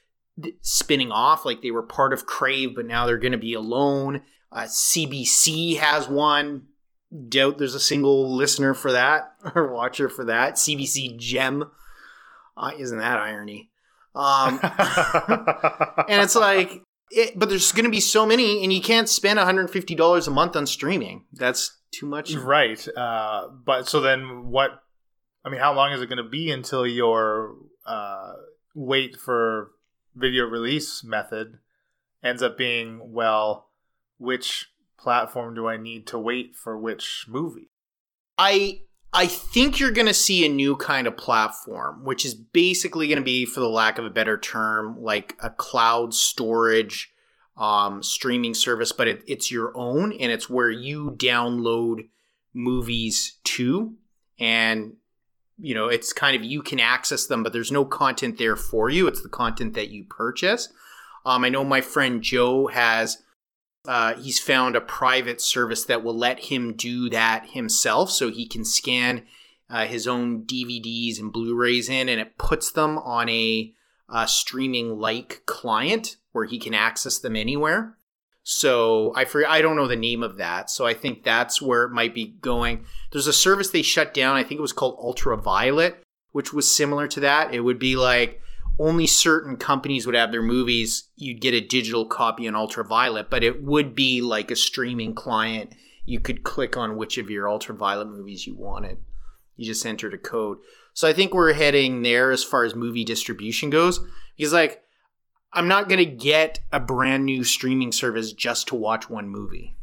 spinning 0.60 1.10
off. 1.10 1.46
Like 1.46 1.62
they 1.62 1.70
were 1.70 1.82
part 1.82 2.12
of 2.12 2.26
Crave, 2.26 2.74
but 2.74 2.84
now 2.84 3.06
they're 3.06 3.16
going 3.16 3.32
to 3.32 3.38
be 3.38 3.54
alone. 3.54 4.20
Uh, 4.52 4.64
CBC 4.64 5.78
has 5.78 6.06
one. 6.06 6.66
Doubt 7.28 7.58
there's 7.58 7.74
a 7.74 7.80
single 7.80 8.34
listener 8.34 8.74
for 8.74 8.92
that 8.92 9.34
or 9.54 9.72
watcher 9.72 10.08
for 10.08 10.24
that. 10.24 10.54
CBC 10.54 11.18
Gem. 11.18 11.70
Uh, 12.56 12.70
isn't 12.78 12.98
that 12.98 13.18
irony? 13.18 13.70
Um, 14.14 14.60
and 16.08 16.22
it's 16.22 16.36
like, 16.36 16.82
it, 17.10 17.38
but 17.38 17.48
there's 17.48 17.72
going 17.72 17.84
to 17.84 17.90
be 17.90 18.00
so 18.00 18.26
many, 18.26 18.62
and 18.62 18.72
you 18.72 18.80
can't 18.80 19.08
spend 19.08 19.38
150 19.38 19.94
dollars 19.94 20.26
a 20.26 20.30
month 20.30 20.56
on 20.56 20.66
streaming. 20.66 21.24
That's 21.32 21.78
too 21.92 22.06
much. 22.06 22.34
right. 22.34 22.86
Uh, 22.96 23.48
but 23.48 23.88
so 23.88 24.00
then 24.00 24.48
what? 24.48 24.82
I 25.44 25.50
mean, 25.50 25.60
how 25.60 25.74
long 25.74 25.92
is 25.92 26.00
it 26.00 26.08
going 26.08 26.22
to 26.22 26.28
be 26.28 26.50
until 26.50 26.86
your 26.86 27.56
uh, 27.86 28.32
wait 28.74 29.16
for 29.16 29.72
video 30.14 30.44
release 30.44 31.02
method 31.04 31.58
ends 32.22 32.42
up 32.42 32.56
being 32.56 33.12
well? 33.12 33.68
Which 34.18 34.71
platform 35.02 35.54
do 35.54 35.66
I 35.66 35.76
need 35.76 36.06
to 36.08 36.18
wait 36.18 36.54
for 36.54 36.78
which 36.78 37.26
movie? 37.28 37.70
I 38.38 38.82
I 39.12 39.26
think 39.26 39.78
you're 39.78 39.90
going 39.90 40.06
to 40.06 40.14
see 40.14 40.46
a 40.46 40.48
new 40.48 40.74
kind 40.74 41.06
of 41.06 41.18
platform, 41.18 42.02
which 42.02 42.24
is 42.24 42.34
basically 42.34 43.08
going 43.08 43.18
to 43.18 43.24
be, 43.24 43.44
for 43.44 43.60
the 43.60 43.68
lack 43.68 43.98
of 43.98 44.06
a 44.06 44.10
better 44.10 44.38
term, 44.38 45.02
like 45.02 45.36
a 45.42 45.50
cloud 45.50 46.14
storage 46.14 47.12
um, 47.58 48.02
streaming 48.02 48.54
service, 48.54 48.92
but 48.92 49.08
it, 49.08 49.22
it's 49.26 49.50
your 49.50 49.76
own, 49.76 50.12
and 50.12 50.32
it's 50.32 50.48
where 50.48 50.70
you 50.70 51.10
download 51.10 52.08
movies 52.54 53.38
to, 53.44 53.94
and 54.38 54.94
you 55.58 55.74
know 55.74 55.88
it's 55.88 56.14
kind 56.14 56.34
of 56.34 56.42
you 56.42 56.62
can 56.62 56.80
access 56.80 57.26
them, 57.26 57.42
but 57.42 57.52
there's 57.52 57.72
no 57.72 57.84
content 57.84 58.38
there 58.38 58.56
for 58.56 58.88
you. 58.88 59.06
It's 59.06 59.22
the 59.22 59.28
content 59.28 59.74
that 59.74 59.90
you 59.90 60.04
purchase. 60.04 60.72
Um, 61.26 61.44
I 61.44 61.50
know 61.50 61.64
my 61.64 61.82
friend 61.82 62.22
Joe 62.22 62.68
has 62.68 63.21
uh, 63.86 64.14
he's 64.14 64.38
found 64.38 64.76
a 64.76 64.80
private 64.80 65.40
service 65.40 65.84
that 65.84 66.04
will 66.04 66.16
let 66.16 66.38
him 66.44 66.74
do 66.74 67.10
that 67.10 67.50
himself 67.50 68.10
so 68.10 68.30
he 68.30 68.46
can 68.46 68.64
scan 68.64 69.24
uh, 69.68 69.86
his 69.86 70.06
own 70.06 70.42
DVDs 70.44 71.18
and 71.18 71.32
Blu 71.32 71.54
rays 71.54 71.88
in 71.88 72.08
and 72.08 72.20
it 72.20 72.38
puts 72.38 72.70
them 72.70 72.98
on 72.98 73.28
a 73.28 73.72
uh, 74.08 74.26
streaming 74.26 74.98
like 74.98 75.42
client 75.46 76.16
where 76.32 76.44
he 76.44 76.58
can 76.58 76.74
access 76.74 77.18
them 77.18 77.34
anywhere. 77.34 77.96
So 78.44 79.12
I 79.16 79.24
for, 79.24 79.46
I 79.46 79.62
don't 79.62 79.76
know 79.76 79.88
the 79.88 79.96
name 79.96 80.22
of 80.22 80.36
that. 80.36 80.68
So 80.68 80.86
I 80.86 80.94
think 80.94 81.22
that's 81.22 81.62
where 81.62 81.84
it 81.84 81.92
might 81.92 82.14
be 82.14 82.26
going. 82.40 82.84
There's 83.10 83.26
a 83.26 83.32
service 83.32 83.70
they 83.70 83.82
shut 83.82 84.12
down. 84.12 84.36
I 84.36 84.42
think 84.42 84.58
it 84.58 84.62
was 84.62 84.72
called 84.72 84.98
Ultraviolet, 85.00 86.02
which 86.32 86.52
was 86.52 86.74
similar 86.74 87.08
to 87.08 87.20
that. 87.20 87.54
It 87.54 87.60
would 87.60 87.78
be 87.78 87.96
like 87.96 88.42
only 88.82 89.06
certain 89.06 89.56
companies 89.56 90.06
would 90.06 90.16
have 90.16 90.32
their 90.32 90.42
movies. 90.42 91.04
You'd 91.14 91.40
get 91.40 91.54
a 91.54 91.60
digital 91.60 92.04
copy 92.04 92.48
on 92.48 92.56
Ultraviolet, 92.56 93.30
but 93.30 93.44
it 93.44 93.62
would 93.62 93.94
be 93.94 94.20
like 94.20 94.50
a 94.50 94.56
streaming 94.56 95.14
client. 95.14 95.72
You 96.04 96.18
could 96.18 96.42
click 96.42 96.76
on 96.76 96.96
which 96.96 97.16
of 97.16 97.30
your 97.30 97.48
Ultraviolet 97.48 98.08
movies 98.08 98.44
you 98.44 98.56
wanted. 98.56 98.98
You 99.56 99.66
just 99.66 99.86
entered 99.86 100.14
a 100.14 100.18
code. 100.18 100.58
So 100.94 101.06
I 101.06 101.12
think 101.12 101.32
we're 101.32 101.52
heading 101.52 102.02
there 102.02 102.32
as 102.32 102.42
far 102.42 102.64
as 102.64 102.74
movie 102.74 103.04
distribution 103.04 103.70
goes. 103.70 104.00
Because 104.36 104.52
like 104.52 104.82
I'm 105.52 105.68
not 105.68 105.88
gonna 105.88 106.04
get 106.04 106.58
a 106.72 106.80
brand 106.80 107.24
new 107.24 107.44
streaming 107.44 107.92
service 107.92 108.32
just 108.32 108.66
to 108.68 108.74
watch 108.74 109.08
one 109.08 109.28
movie. 109.28 109.76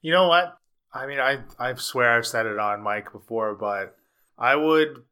You 0.00 0.12
know 0.12 0.26
what? 0.26 0.56
I 0.90 1.06
mean, 1.06 1.20
I 1.20 1.40
I 1.58 1.74
swear 1.74 2.16
I've 2.16 2.26
said 2.26 2.46
it 2.46 2.58
on 2.58 2.82
mic 2.82 3.12
before, 3.12 3.54
but 3.54 3.94
I 4.38 4.56
would 4.56 5.02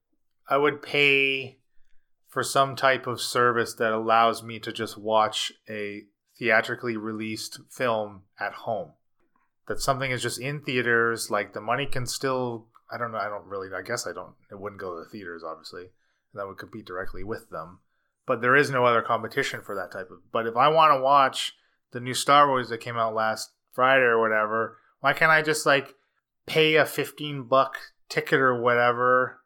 I 0.49 0.57
would 0.57 0.81
pay 0.81 1.59
for 2.37 2.42
some 2.42 2.77
type 2.77 3.07
of 3.07 3.18
service 3.18 3.72
that 3.72 3.94
allows 3.94 4.42
me 4.42 4.59
to 4.59 4.70
just 4.70 4.99
watch 4.99 5.55
a 5.70 6.03
theatrically 6.38 6.94
released 6.94 7.61
film 7.70 8.25
at 8.38 8.53
home. 8.53 8.92
That 9.68 9.81
something 9.81 10.11
is 10.11 10.20
just 10.20 10.38
in 10.38 10.61
theaters, 10.61 11.31
like 11.31 11.55
the 11.55 11.62
money 11.62 11.87
can 11.87 12.05
still 12.05 12.66
I 12.92 12.99
don't 12.99 13.11
know, 13.11 13.16
I 13.16 13.31
don't 13.31 13.46
really 13.46 13.68
I 13.75 13.81
guess 13.81 14.07
I 14.07 14.12
don't 14.12 14.35
it 14.51 14.61
wouldn't 14.61 14.83
go 14.83 14.92
to 14.92 15.03
the 15.03 15.09
theaters 15.09 15.42
obviously. 15.42 15.85
That 16.35 16.46
would 16.46 16.59
compete 16.59 16.85
directly 16.85 17.25
with 17.25 17.49
them. 17.49 17.79
But 18.27 18.42
there 18.42 18.55
is 18.55 18.70
no 18.70 18.85
other 18.85 19.01
competition 19.01 19.62
for 19.62 19.75
that 19.75 19.90
type 19.90 20.11
of 20.11 20.18
but 20.31 20.46
if 20.46 20.57
I 20.57 20.68
want 20.68 20.92
to 20.92 21.03
watch 21.03 21.55
the 21.92 22.01
new 22.01 22.12
Star 22.12 22.49
Wars 22.49 22.68
that 22.68 22.83
came 22.83 22.99
out 22.99 23.14
last 23.14 23.49
Friday 23.72 24.03
or 24.05 24.20
whatever, 24.20 24.77
why 25.01 25.14
can't 25.14 25.33
I 25.33 25.40
just 25.40 25.64
like 25.64 25.94
pay 26.44 26.75
a 26.75 26.85
15 26.85 27.44
buck 27.44 27.79
ticket 28.11 28.40
or 28.40 28.61
whatever 28.61 29.40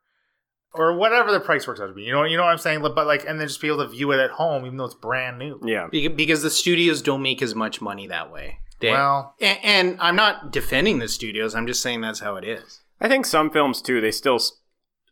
or 0.72 0.96
whatever 0.96 1.33
the 1.33 1.40
price 1.40 1.66
works 1.66 1.80
out 1.80 1.87
to 1.88 1.92
be. 1.92 2.02
You 2.02 2.12
know, 2.12 2.24
you 2.24 2.37
know 2.37 2.44
what 2.44 2.52
I'm 2.52 2.59
saying. 2.59 2.83
But 2.83 2.96
like, 3.06 3.24
and 3.26 3.40
then 3.40 3.48
just 3.48 3.61
be 3.61 3.68
able 3.68 3.78
to 3.85 3.88
view 3.88 4.12
it 4.12 4.20
at 4.20 4.30
home, 4.30 4.64
even 4.66 4.76
though 4.76 4.85
it's 4.85 4.94
brand 4.94 5.38
new. 5.38 5.61
Yeah. 5.64 5.88
Because 5.90 6.42
the 6.42 6.50
studios 6.50 7.02
don't 7.02 7.22
make 7.22 7.42
as 7.42 7.54
much 7.54 7.80
money 7.80 8.06
that 8.06 8.30
way. 8.33 8.59
They- 8.80 8.92
Well, 8.92 9.35
and, 9.40 9.59
and 9.62 9.96
I'm 10.00 10.16
not 10.16 10.52
defending 10.52 10.98
the 11.00 11.09
studios. 11.09 11.54
I'm 11.54 11.66
just 11.66 11.83
saying 11.83 12.00
that's 12.00 12.20
how 12.20 12.37
it 12.37 12.44
is. 12.44 12.80
I 13.00 13.09
think 13.09 13.26
some 13.26 13.50
films 13.50 13.80
too, 13.83 14.00
they 14.00 14.11
still 14.11 14.38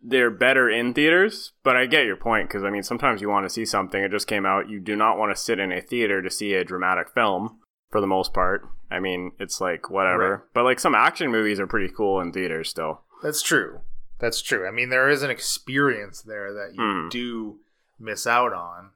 they're 0.01 0.31
better 0.31 0.71
in 0.71 0.95
theaters, 0.95 1.53
but 1.65 1.77
I 1.77 1.87
get 1.87 2.05
your 2.07 2.17
point 2.17 2.49
because 2.49 2.63
I 2.63 2.71
mean 2.71 2.83
sometimes 2.85 3.21
you 3.21 3.29
want 3.29 3.47
to 3.47 3.51
see 3.51 3.65
something 3.65 4.01
it 4.03 4.11
just 4.13 4.29
came 4.29 4.47
out, 4.47 4.69
you 4.69 4.79
do 4.79 4.95
not 4.95 5.19
want 5.19 5.35
to 5.35 5.43
sit 5.43 5.59
in 5.59 5.73
a 5.73 5.81
theater 5.81 6.23
to 6.23 6.31
see 6.31 6.55
a 6.55 6.65
dramatic 6.65 7.09
film 7.13 7.59
for 7.91 8.01
the 8.01 8.07
most 8.07 8.33
part. 8.33 8.63
I 8.91 9.01
mean, 9.01 9.33
it's 9.41 9.61
like 9.61 9.91
whatever. 9.91 10.31
Right. 10.31 10.41
But 10.55 10.65
like 10.65 10.79
some 10.81 10.95
action 10.95 11.31
movies 11.33 11.59
are 11.59 11.67
pretty 11.67 11.93
cool 11.95 12.21
in 12.21 12.33
theaters 12.33 12.69
still. 12.71 13.03
that's 13.23 13.43
true. 13.43 13.81
That's 14.19 14.43
true. 14.43 14.67
I 14.67 14.71
mean, 14.71 14.89
there 14.91 15.09
is 15.09 15.23
an 15.23 15.31
experience 15.31 16.23
there 16.23 16.53
that 16.53 16.75
you 16.75 16.83
Hmm. 16.83 17.09
do 17.09 17.61
miss 17.99 18.27
out 18.27 18.53
on. 18.53 18.91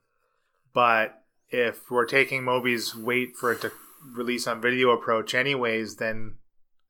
But 0.74 1.22
if 1.50 1.90
we're 1.90 2.06
taking 2.06 2.44
Moby's 2.44 2.94
wait 2.96 3.36
for 3.36 3.52
it 3.52 3.60
to 3.60 3.72
release 4.14 4.46
on 4.46 4.60
video 4.60 4.90
approach, 4.90 5.34
anyways, 5.34 5.96
then 5.96 6.36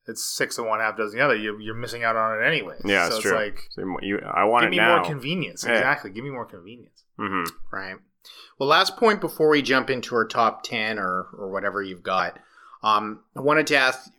it's 0.07 0.25
six 0.25 0.57
of 0.59 0.65
one, 0.67 0.81
half 0.81 0.97
dozen 0.97 1.19
the 1.19 1.25
other. 1.25 1.37
You're, 1.37 1.61
you're 1.61 1.75
missing 1.75 2.05
out 2.05 2.17
on 2.17 2.39
it 2.41 2.45
anyways. 2.47 2.83
Yeah, 2.85 3.09
so 3.09 3.17
it's 3.17 3.23
true. 3.23 3.35
like 3.37 3.67
So 3.71 3.83
you, 4.03 4.19
I 4.19 4.45
want 4.45 4.65
give 4.65 4.71
me 4.71 4.77
now. 4.79 4.97
more 4.97 5.05
convenience. 5.05 5.65
Yeah. 5.67 5.75
Exactly. 5.75 6.11
Give 6.11 6.25
me 6.25 6.31
more 6.31 6.47
convenience. 6.47 7.05
hmm 7.19 7.45
Right. 7.73 7.97
Well, 8.59 8.69
last 8.69 8.97
point 8.97 9.21
before 9.21 9.49
we 9.49 9.63
jump 9.63 9.91
into 9.91 10.15
our 10.15 10.25
top 10.27 10.63
10 10.63 10.99
or, 10.99 11.27
or 11.37 11.51
whatever 11.51 11.83
you've 11.83 12.03
got. 12.05 12.39
Um, 12.83 13.21
I 13.37 13.41
wanted 13.41 13.67
to 13.69 13.77
ask 13.77 14.11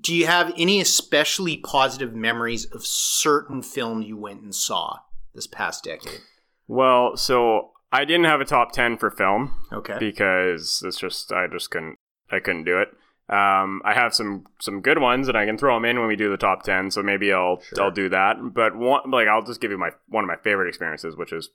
Do 0.00 0.14
you 0.14 0.26
have 0.26 0.52
any 0.56 0.80
especially 0.80 1.58
positive 1.58 2.14
memories 2.14 2.64
of 2.66 2.86
certain 2.86 3.62
films 3.62 4.06
you 4.06 4.16
went 4.16 4.42
and 4.42 4.54
saw 4.54 4.98
this 5.34 5.46
past 5.46 5.84
decade? 5.84 6.20
Well, 6.68 7.16
so 7.16 7.70
I 7.92 8.04
didn't 8.04 8.24
have 8.24 8.40
a 8.40 8.44
top 8.44 8.72
ten 8.72 8.96
for 8.96 9.10
film. 9.10 9.54
Okay. 9.72 9.96
because 9.98 10.82
it's 10.86 10.98
just 10.98 11.32
I 11.32 11.46
just 11.46 11.70
couldn't 11.70 11.98
I 12.30 12.38
couldn't 12.40 12.64
do 12.64 12.78
it. 12.80 12.88
Um, 13.28 13.82
I 13.84 13.92
have 13.94 14.14
some 14.14 14.46
some 14.60 14.80
good 14.80 14.98
ones 15.00 15.28
and 15.28 15.36
I 15.36 15.46
can 15.46 15.58
throw 15.58 15.74
them 15.74 15.84
in 15.84 15.98
when 15.98 16.08
we 16.08 16.16
do 16.16 16.30
the 16.30 16.36
top 16.36 16.62
ten, 16.62 16.90
so 16.90 17.02
maybe 17.02 17.32
I'll 17.32 17.60
Sure. 17.60 17.84
I'll 17.84 17.90
do 17.90 18.08
that. 18.08 18.36
But 18.54 18.76
one 18.76 19.10
like 19.10 19.28
I'll 19.28 19.42
just 19.42 19.60
give 19.60 19.70
you 19.70 19.78
my 19.78 19.90
one 20.08 20.24
of 20.24 20.28
my 20.28 20.36
favorite 20.36 20.68
experiences, 20.68 21.16
which 21.16 21.32
is 21.32 21.50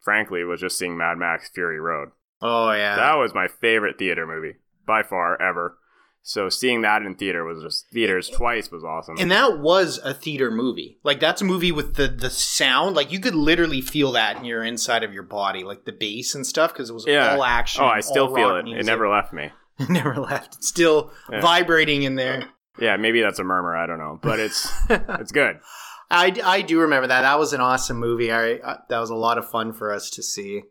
frankly 0.00 0.44
was 0.44 0.60
just 0.60 0.78
seeing 0.78 0.96
Mad 0.96 1.18
Max 1.18 1.48
Fury 1.50 1.80
Road. 1.80 2.10
Oh, 2.42 2.72
yeah. 2.72 2.96
That 2.96 3.14
was 3.16 3.34
my 3.34 3.48
favorite 3.48 3.98
theater 3.98 4.26
movie 4.26 4.56
by 4.86 5.02
far 5.02 5.40
ever. 5.40 5.76
So 6.22 6.48
seeing 6.50 6.82
that 6.82 7.02
in 7.02 7.14
theater 7.14 7.44
was 7.44 7.62
just 7.62 7.90
theaters 7.90 8.28
twice 8.28 8.70
was 8.70 8.84
awesome. 8.84 9.16
and 9.18 9.30
that 9.30 9.58
was 9.58 9.98
a 10.04 10.12
theater 10.12 10.50
movie. 10.50 10.98
Like, 11.02 11.18
that's 11.18 11.40
a 11.40 11.44
movie 11.46 11.72
with 11.72 11.94
the, 11.96 12.08
the 12.08 12.28
sound. 12.30 12.94
Like, 12.94 13.10
you 13.10 13.20
could 13.20 13.34
literally 13.34 13.80
feel 13.80 14.12
that 14.12 14.36
in 14.36 14.44
your 14.44 14.62
inside 14.62 15.02
of 15.02 15.12
your 15.14 15.22
body, 15.22 15.64
like 15.64 15.86
the 15.86 15.92
bass 15.92 16.34
and 16.34 16.46
stuff, 16.46 16.72
because 16.72 16.90
it 16.90 16.92
was 16.92 17.06
Yeah. 17.06 17.34
all 17.34 17.42
action. 17.42 17.82
oh, 17.82 17.86
I 17.86 18.00
still 18.00 18.32
feel 18.34 18.56
it. 18.56 18.68
It 18.68 18.84
never 18.86 19.08
left 19.08 19.32
me. 19.32 19.50
It 19.80 19.88
never 19.88 20.14
left. 20.16 20.56
It's 20.56 20.68
still 20.68 21.10
Yeah. 21.32 21.40
vibrating 21.40 22.02
in 22.02 22.14
there. 22.16 22.44
Yeah, 22.78 22.96
maybe 22.98 23.22
that's 23.22 23.38
a 23.38 23.44
murmur. 23.44 23.74
I 23.74 23.86
don't 23.86 23.98
know, 23.98 24.18
but 24.22 24.38
it's 24.38 24.70
it's 24.90 25.32
good. 25.32 25.58
I, 26.10 26.34
I 26.44 26.60
do 26.60 26.80
remember 26.80 27.06
that. 27.06 27.22
That 27.22 27.38
was 27.38 27.54
an 27.54 27.62
awesome 27.62 27.96
movie. 27.98 28.30
I, 28.30 28.60
I 28.62 28.78
that 28.90 28.98
was 28.98 29.08
a 29.08 29.14
lot 29.14 29.38
of 29.38 29.48
fun 29.48 29.72
for 29.72 29.90
us 29.92 30.10
to 30.10 30.22
see. 30.22 30.64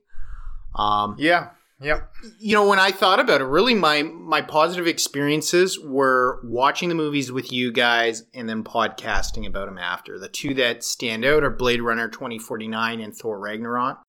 Um, 0.75 1.15
Yeah. 1.17 1.49
Yep. 1.81 2.13
you 2.39 2.53
know, 2.55 2.67
when 2.67 2.79
I 2.79 2.91
thought 2.91 3.19
about 3.19 3.41
it, 3.41 3.45
really 3.45 3.73
my 3.73 4.03
my 4.03 4.41
positive 4.41 4.85
experiences 4.85 5.79
were 5.79 6.41
watching 6.43 6.89
the 6.89 6.95
movies 6.95 7.31
with 7.31 7.53
you 7.53 7.71
guys 7.71 8.23
and 8.33 8.49
then 8.49 8.63
podcasting 8.63 9.47
about 9.47 9.67
them 9.67 9.77
after. 9.77 10.19
The 10.19 10.27
two 10.27 10.53
that 10.55 10.83
stand 10.83 11.23
out 11.23 11.43
are 11.43 11.49
Blade 11.49 11.81
Runner 11.81 12.09
2049 12.09 12.99
and 12.99 13.15
Thor 13.15 13.39
Ragnarok. 13.39 14.01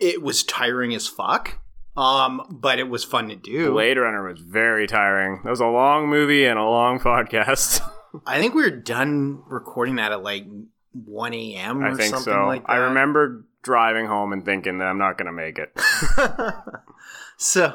It 0.00 0.20
was 0.22 0.42
tiring 0.42 0.94
as 0.94 1.06
fuck. 1.06 1.60
Um, 1.96 2.42
but 2.50 2.78
it 2.78 2.90
was 2.90 3.04
fun 3.04 3.28
to 3.30 3.36
do. 3.36 3.72
Blade 3.72 3.96
Runner 3.96 4.28
was 4.28 4.40
very 4.40 4.86
tiring. 4.86 5.40
That 5.44 5.50
was 5.50 5.60
a 5.60 5.66
long 5.66 6.08
movie 6.08 6.44
and 6.44 6.58
a 6.58 6.64
long 6.64 7.00
podcast. 7.00 7.80
I 8.26 8.38
think 8.38 8.54
we 8.54 8.62
were 8.62 8.70
done 8.70 9.42
recording 9.46 9.96
that 9.96 10.12
at 10.12 10.22
like 10.22 10.46
1 10.92 11.34
a.m. 11.34 11.82
or 11.82 11.88
I 11.88 11.94
think 11.94 12.14
something 12.14 12.32
so. 12.32 12.46
like 12.46 12.66
that. 12.66 12.72
I 12.72 12.76
remember 12.76 13.46
driving 13.62 14.06
home 14.06 14.32
and 14.32 14.44
thinking 14.44 14.78
that 14.78 14.84
I'm 14.84 14.98
not 14.98 15.18
going 15.18 15.26
to 15.26 15.32
make 15.32 15.58
it. 15.58 15.72
so, 17.36 17.74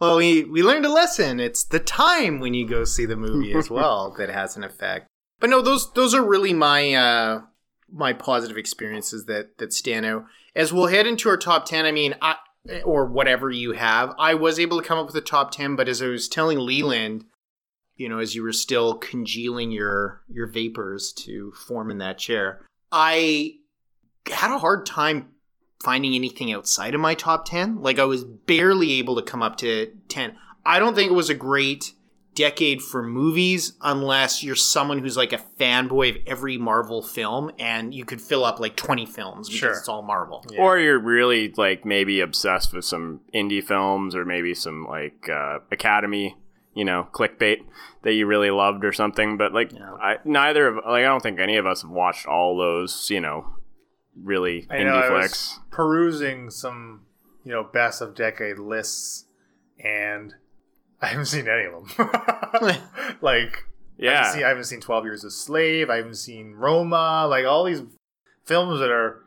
well, 0.00 0.16
we 0.16 0.44
we 0.44 0.62
learned 0.62 0.86
a 0.86 0.92
lesson. 0.92 1.40
It's 1.40 1.64
the 1.64 1.80
time 1.80 2.40
when 2.40 2.54
you 2.54 2.66
go 2.66 2.84
see 2.84 3.06
the 3.06 3.16
movie 3.16 3.52
as 3.54 3.70
well 3.70 4.14
that 4.18 4.28
has 4.28 4.56
an 4.56 4.64
effect. 4.64 5.06
But 5.40 5.50
no, 5.50 5.60
those 5.60 5.92
those 5.92 6.14
are 6.14 6.24
really 6.24 6.52
my 6.52 6.94
uh, 6.94 7.42
my 7.90 8.12
positive 8.12 8.56
experiences 8.56 9.26
that 9.26 9.58
that 9.58 9.72
stand 9.72 10.06
out. 10.06 10.26
As 10.54 10.72
we'll 10.72 10.86
head 10.86 11.06
into 11.06 11.28
our 11.28 11.36
top 11.36 11.66
ten, 11.66 11.86
I 11.86 11.92
mean, 11.92 12.14
I, 12.22 12.36
or 12.84 13.06
whatever 13.06 13.50
you 13.50 13.72
have, 13.72 14.14
I 14.18 14.34
was 14.34 14.58
able 14.58 14.80
to 14.80 14.86
come 14.86 14.98
up 14.98 15.06
with 15.06 15.16
a 15.16 15.20
top 15.20 15.50
ten. 15.50 15.76
But 15.76 15.88
as 15.88 16.00
I 16.02 16.06
was 16.06 16.28
telling 16.28 16.58
Leland, 16.58 17.24
you 17.96 18.08
know, 18.08 18.18
as 18.18 18.34
you 18.34 18.42
were 18.42 18.52
still 18.52 18.94
congealing 18.94 19.70
your 19.70 20.22
your 20.28 20.46
vapors 20.46 21.12
to 21.24 21.52
form 21.52 21.90
in 21.90 21.98
that 21.98 22.18
chair, 22.18 22.64
I 22.90 23.54
had 24.30 24.54
a 24.54 24.58
hard 24.58 24.86
time 24.86 25.28
finding 25.82 26.14
anything 26.14 26.52
outside 26.52 26.94
of 26.94 27.00
my 27.00 27.14
top 27.14 27.44
10. 27.44 27.80
Like 27.82 27.98
I 27.98 28.04
was 28.04 28.24
barely 28.24 28.92
able 28.92 29.16
to 29.16 29.22
come 29.22 29.42
up 29.42 29.56
to 29.58 29.92
10. 30.08 30.36
I 30.64 30.78
don't 30.78 30.94
think 30.94 31.10
it 31.10 31.14
was 31.14 31.28
a 31.30 31.34
great 31.34 31.92
decade 32.34 32.80
for 32.80 33.02
movies 33.02 33.74
unless 33.82 34.42
you're 34.42 34.54
someone 34.56 34.98
who's 35.00 35.18
like 35.18 35.34
a 35.34 35.38
fanboy 35.60 36.08
of 36.16 36.16
every 36.26 36.56
Marvel 36.56 37.02
film 37.02 37.50
and 37.58 37.92
you 37.92 38.06
could 38.06 38.22
fill 38.22 38.42
up 38.44 38.58
like 38.58 38.74
20 38.74 39.04
films 39.04 39.48
because 39.48 39.58
Sure. 39.60 39.70
it's 39.72 39.88
all 39.88 40.00
Marvel. 40.02 40.42
Yeah. 40.50 40.60
Or 40.62 40.78
you're 40.78 40.98
really 40.98 41.52
like 41.58 41.84
maybe 41.84 42.20
obsessed 42.20 42.72
with 42.72 42.86
some 42.86 43.20
indie 43.34 43.62
films 43.62 44.14
or 44.14 44.24
maybe 44.24 44.54
some 44.54 44.86
like 44.86 45.28
uh, 45.28 45.58
Academy, 45.70 46.36
you 46.72 46.86
know, 46.86 47.06
clickbait 47.12 47.64
that 48.02 48.14
you 48.14 48.24
really 48.26 48.50
loved 48.50 48.82
or 48.82 48.92
something. 48.92 49.36
But 49.36 49.52
like, 49.52 49.72
Yeah. 49.72 49.92
I 50.00 50.16
neither 50.24 50.68
of 50.68 50.76
like 50.76 50.86
I 51.00 51.02
don't 51.02 51.22
think 51.22 51.38
any 51.38 51.58
of 51.58 51.66
us 51.66 51.82
have 51.82 51.90
watched 51.90 52.24
all 52.26 52.56
those, 52.56 53.10
you 53.10 53.20
know, 53.20 53.56
really 54.20 54.66
I 54.70 54.82
know 54.82 54.92
indie 54.94 55.10
I 55.10 55.16
was 55.22 55.58
perusing 55.70 56.50
some, 56.50 57.02
you 57.44 57.52
know, 57.52 57.64
best 57.64 58.00
of 58.02 58.14
decade 58.14 58.58
lists, 58.58 59.26
and 59.82 60.34
I 61.00 61.06
haven't 61.06 61.26
seen 61.26 61.48
any 61.48 61.64
of 61.66 61.72
them. 61.96 62.08
like, 63.20 63.46
I, 63.56 63.62
Yeah, 63.98 64.16
haven't 64.18 64.32
seen, 64.34 64.44
I 64.44 64.48
haven't 64.48 64.64
seen 64.64 64.80
Twelve 64.80 65.04
Years 65.04 65.24
a 65.24 65.30
Slave. 65.30 65.90
I 65.90 65.96
haven't 65.96 66.16
seen 66.16 66.52
Roma. 66.52 67.26
Like 67.28 67.44
all 67.46 67.64
these 67.64 67.82
films 68.44 68.80
that 68.80 68.90
are 68.90 69.20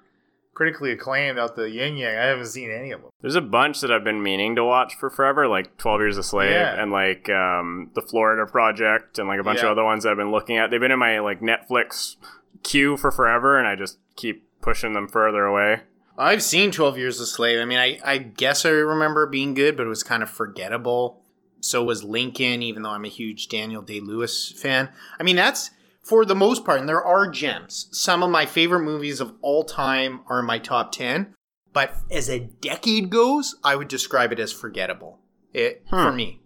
critically 0.53 0.91
acclaimed 0.91 1.37
out 1.37 1.55
the 1.57 1.69
yin 1.69 1.97
yang. 1.97 2.15
I 2.15 2.23
haven't 2.27 2.45
seen 2.45 2.71
any 2.71 2.91
of 2.91 3.01
them. 3.01 3.09
There's 3.21 3.35
a 3.35 3.41
bunch 3.41 3.81
that 3.81 3.91
I've 3.91 4.05
been 4.05 4.23
meaning 4.23 4.55
to 4.55 4.63
watch 4.63 4.95
for 4.95 5.09
forever, 5.09 5.47
like 5.47 5.77
Twelve 5.77 5.99
Years 5.99 6.17
a 6.17 6.23
Slave 6.23 6.51
Yeah. 6.51 6.81
and 6.81 6.91
like 6.91 7.29
um, 7.29 7.91
the 7.95 8.01
Florida 8.01 8.49
Project 8.49 9.19
and 9.19 9.27
like 9.27 9.39
a 9.39 9.43
bunch 9.43 9.59
Yeah. 9.59 9.65
of 9.65 9.71
other 9.71 9.83
ones 9.83 10.03
that 10.03 10.11
I've 10.11 10.17
been 10.17 10.31
looking 10.31 10.57
at. 10.57 10.71
They've 10.71 10.79
been 10.79 10.91
in 10.91 10.99
my 10.99 11.19
like 11.19 11.41
Netflix 11.41 12.15
queue 12.63 12.95
for 12.97 13.11
forever, 13.11 13.57
and 13.59 13.67
I 13.67 13.75
just 13.75 13.97
keep 14.15 14.44
pushing 14.65 14.91
them 14.93 15.07
further 15.07 15.45
away. 15.45 15.81
I've 16.17 16.43
seen 16.43 16.71
12 16.71 16.97
Years 16.97 17.19
a 17.19 17.25
Slave. 17.25 17.59
I 17.59 17.65
mean, 17.65 17.77
I, 17.77 17.99
I 18.03 18.17
guess 18.17 18.65
I 18.65 18.69
remember 18.69 19.23
it 19.23 19.31
being 19.31 19.53
good, 19.53 19.77
but 19.77 19.85
it 19.85 19.89
was 19.89 20.03
kind 20.03 20.23
of 20.23 20.29
forgettable. 20.29 21.21
So 21.61 21.83
was 21.83 22.03
Lincoln, 22.03 22.61
even 22.63 22.83
though 22.83 22.89
I'm 22.91 23.05
a 23.05 23.09
huge 23.09 23.47
Daniel 23.47 23.81
Day 23.81 23.99
Lewis 23.99 24.51
fan. 24.51 24.89
I 25.19 25.23
mean, 25.23 25.35
that's 25.35 25.71
for 26.03 26.25
the 26.25 26.35
most 26.35 26.63
part, 26.65 26.79
and 26.79 26.87
there 26.89 27.03
are 27.03 27.27
gems. 27.29 27.87
Some 27.91 28.21
of 28.23 28.29
my 28.29 28.45
favorite 28.45 28.81
movies 28.83 29.19
of 29.19 29.33
all 29.41 29.63
time 29.63 30.21
are 30.27 30.39
in 30.39 30.45
my 30.45 30.59
top 30.59 30.91
10. 30.91 31.33
But 31.73 31.95
as 32.09 32.29
a 32.29 32.39
decade 32.39 33.09
goes, 33.09 33.55
I 33.63 33.75
would 33.75 33.87
describe 33.89 34.31
it 34.31 34.39
as 34.39 34.51
forgettable. 34.53 35.19
It 35.53 35.83
for 35.89 36.11
Hmm. 36.11 36.15
me. 36.15 36.41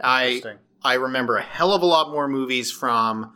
I 0.00 0.42
I 0.82 0.94
remember 0.94 1.36
a 1.36 1.42
hell 1.42 1.72
of 1.72 1.82
a 1.82 1.86
lot 1.86 2.10
more 2.10 2.28
movies 2.28 2.70
from 2.70 3.34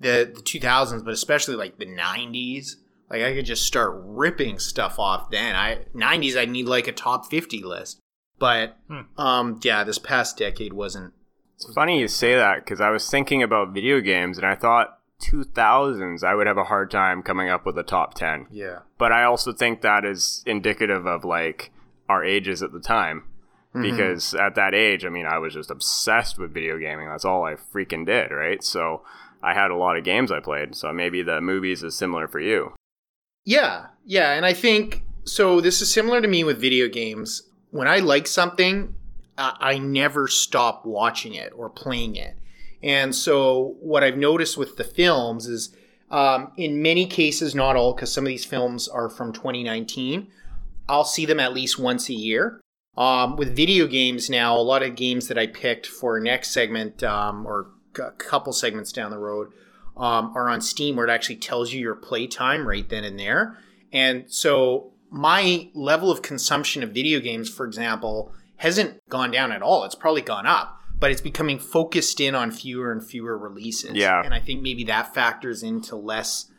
the 0.00 0.30
the 0.34 0.42
2000s, 0.42 1.02
but 1.04 1.12
especially 1.12 1.56
like 1.56 1.78
the 1.78 1.86
90s. 1.86 2.76
Like 3.10 3.22
I 3.22 3.34
could 3.34 3.46
just 3.46 3.64
start 3.64 3.92
ripping 4.04 4.58
stuff 4.58 4.98
off 4.98 5.30
then. 5.30 5.54
I 5.54 5.84
90s 5.94 6.36
I'd 6.36 6.50
need 6.50 6.66
like 6.66 6.88
a 6.88 6.92
top 6.92 7.26
50 7.26 7.62
list. 7.62 8.00
But 8.38 8.76
Hmm. 8.88 9.00
um 9.18 9.60
yeah, 9.62 9.84
this 9.84 9.98
past 9.98 10.36
decade 10.38 10.72
wasn't 10.72 11.14
It's 11.54 11.72
funny 11.74 12.00
you 12.00 12.08
say 12.08 12.34
that 12.34 12.64
because 12.64 12.80
I 12.80 12.90
was 12.90 13.08
thinking 13.10 13.42
about 13.42 13.72
video 13.72 14.00
games, 14.00 14.36
and 14.38 14.46
I 14.46 14.54
thought 14.54 14.98
2000s 15.22 16.22
I 16.22 16.34
would 16.34 16.46
have 16.46 16.58
a 16.58 16.64
hard 16.64 16.90
time 16.90 17.22
coming 17.22 17.48
up 17.48 17.64
with 17.64 17.78
a 17.78 17.82
top 17.82 18.14
10. 18.14 18.46
Yeah. 18.50 18.80
But 18.98 19.12
I 19.12 19.24
also 19.24 19.52
think 19.52 19.80
that 19.80 20.04
is 20.04 20.42
indicative 20.46 21.06
of 21.06 21.24
like 21.24 21.70
our 22.08 22.22
ages 22.24 22.62
at 22.62 22.72
the 22.72 22.80
time. 22.80 23.24
Because 23.82 24.32
at 24.32 24.54
that 24.54 24.74
age, 24.74 25.04
I 25.04 25.10
mean, 25.10 25.26
I 25.26 25.36
was 25.36 25.52
just 25.52 25.70
obsessed 25.70 26.38
with 26.38 26.54
video 26.54 26.78
gaming. 26.78 27.08
That's 27.10 27.26
all 27.26 27.44
I 27.44 27.56
freaking 27.56 28.06
did, 28.06 28.30
right? 28.30 28.64
So 28.64 29.02
I 29.42 29.52
had 29.52 29.70
a 29.70 29.76
lot 29.76 29.98
of 29.98 30.04
games 30.04 30.32
I 30.32 30.40
played. 30.40 30.74
So 30.74 30.90
maybe 30.94 31.20
the 31.22 31.42
movies 31.42 31.82
is 31.82 31.94
similar 31.94 32.26
for 32.26 32.40
you. 32.40 32.72
Yeah, 33.46 33.86
yeah, 34.04 34.32
and 34.32 34.44
I 34.44 34.52
think 34.52 35.04
so. 35.24 35.60
This 35.60 35.80
is 35.80 35.90
similar 35.90 36.20
to 36.20 36.28
me 36.28 36.44
with 36.44 36.60
video 36.60 36.88
games. 36.88 37.44
When 37.70 37.86
I 37.88 37.98
like 38.00 38.26
something, 38.26 38.94
I, 39.38 39.56
I 39.60 39.78
never 39.78 40.26
stop 40.28 40.84
watching 40.84 41.34
it 41.34 41.52
or 41.56 41.70
playing 41.70 42.16
it. 42.16 42.36
And 42.82 43.14
so, 43.14 43.76
what 43.80 44.04
I've 44.04 44.18
noticed 44.18 44.58
with 44.58 44.76
the 44.76 44.84
films 44.84 45.46
is 45.46 45.74
Um, 46.08 46.52
in 46.56 46.82
many 46.82 47.06
cases, 47.06 47.54
not 47.54 47.74
all, 47.74 47.92
because 47.92 48.12
some 48.12 48.24
of 48.24 48.28
these 48.28 48.44
films 48.44 48.88
are 48.88 49.08
from 49.08 49.32
2019. 49.32 50.28
I'll 50.88 51.04
see 51.04 51.26
them 51.26 51.40
at 51.40 51.52
least 51.52 51.78
once 51.80 52.08
a 52.08 52.14
year. 52.14 52.60
Um, 52.96 53.36
with 53.36 53.56
video 53.56 53.86
games 53.88 54.30
now, 54.30 54.56
a 54.56 54.62
lot 54.62 54.82
of 54.84 54.94
games 54.94 55.26
that 55.28 55.36
I 55.36 55.48
picked 55.48 55.86
for 55.86 56.20
next 56.20 56.52
segment 56.52 57.02
um, 57.02 57.44
or 57.44 57.66
a 57.98 58.12
couple 58.12 58.52
segments 58.52 58.92
down 58.92 59.10
the 59.10 59.18
road 59.18 59.52
um, 59.96 60.32
are 60.34 60.48
on 60.48 60.60
Steam, 60.60 60.96
where 60.96 61.06
it 61.06 61.10
actually 61.10 61.36
tells 61.36 61.72
you 61.72 61.80
your 61.80 61.94
playtime 61.94 62.66
right 62.66 62.88
then 62.88 63.04
and 63.04 63.18
there. 63.18 63.58
And 63.92 64.24
so 64.28 64.92
my 65.10 65.70
level 65.74 66.10
of 66.10 66.22
consumption 66.22 66.82
of 66.82 66.90
video 66.90 67.20
games, 67.20 67.48
for 67.48 67.66
example, 67.66 68.32
hasn't 68.56 69.00
gone 69.08 69.30
down 69.30 69.52
at 69.52 69.62
all. 69.62 69.84
It's 69.84 69.94
probably 69.94 70.22
gone 70.22 70.46
up, 70.46 70.80
but 70.98 71.10
it's 71.10 71.20
becoming 71.20 71.58
focused 71.58 72.20
in 72.20 72.34
on 72.34 72.50
fewer 72.50 72.92
and 72.92 73.04
fewer 73.04 73.36
releases. 73.38 73.94
Yeah. 73.94 74.22
And 74.22 74.34
I 74.34 74.40
think 74.40 74.62
maybe 74.62 74.84
that 74.84 75.14
factors 75.14 75.62
into 75.62 75.96
less 75.96 76.50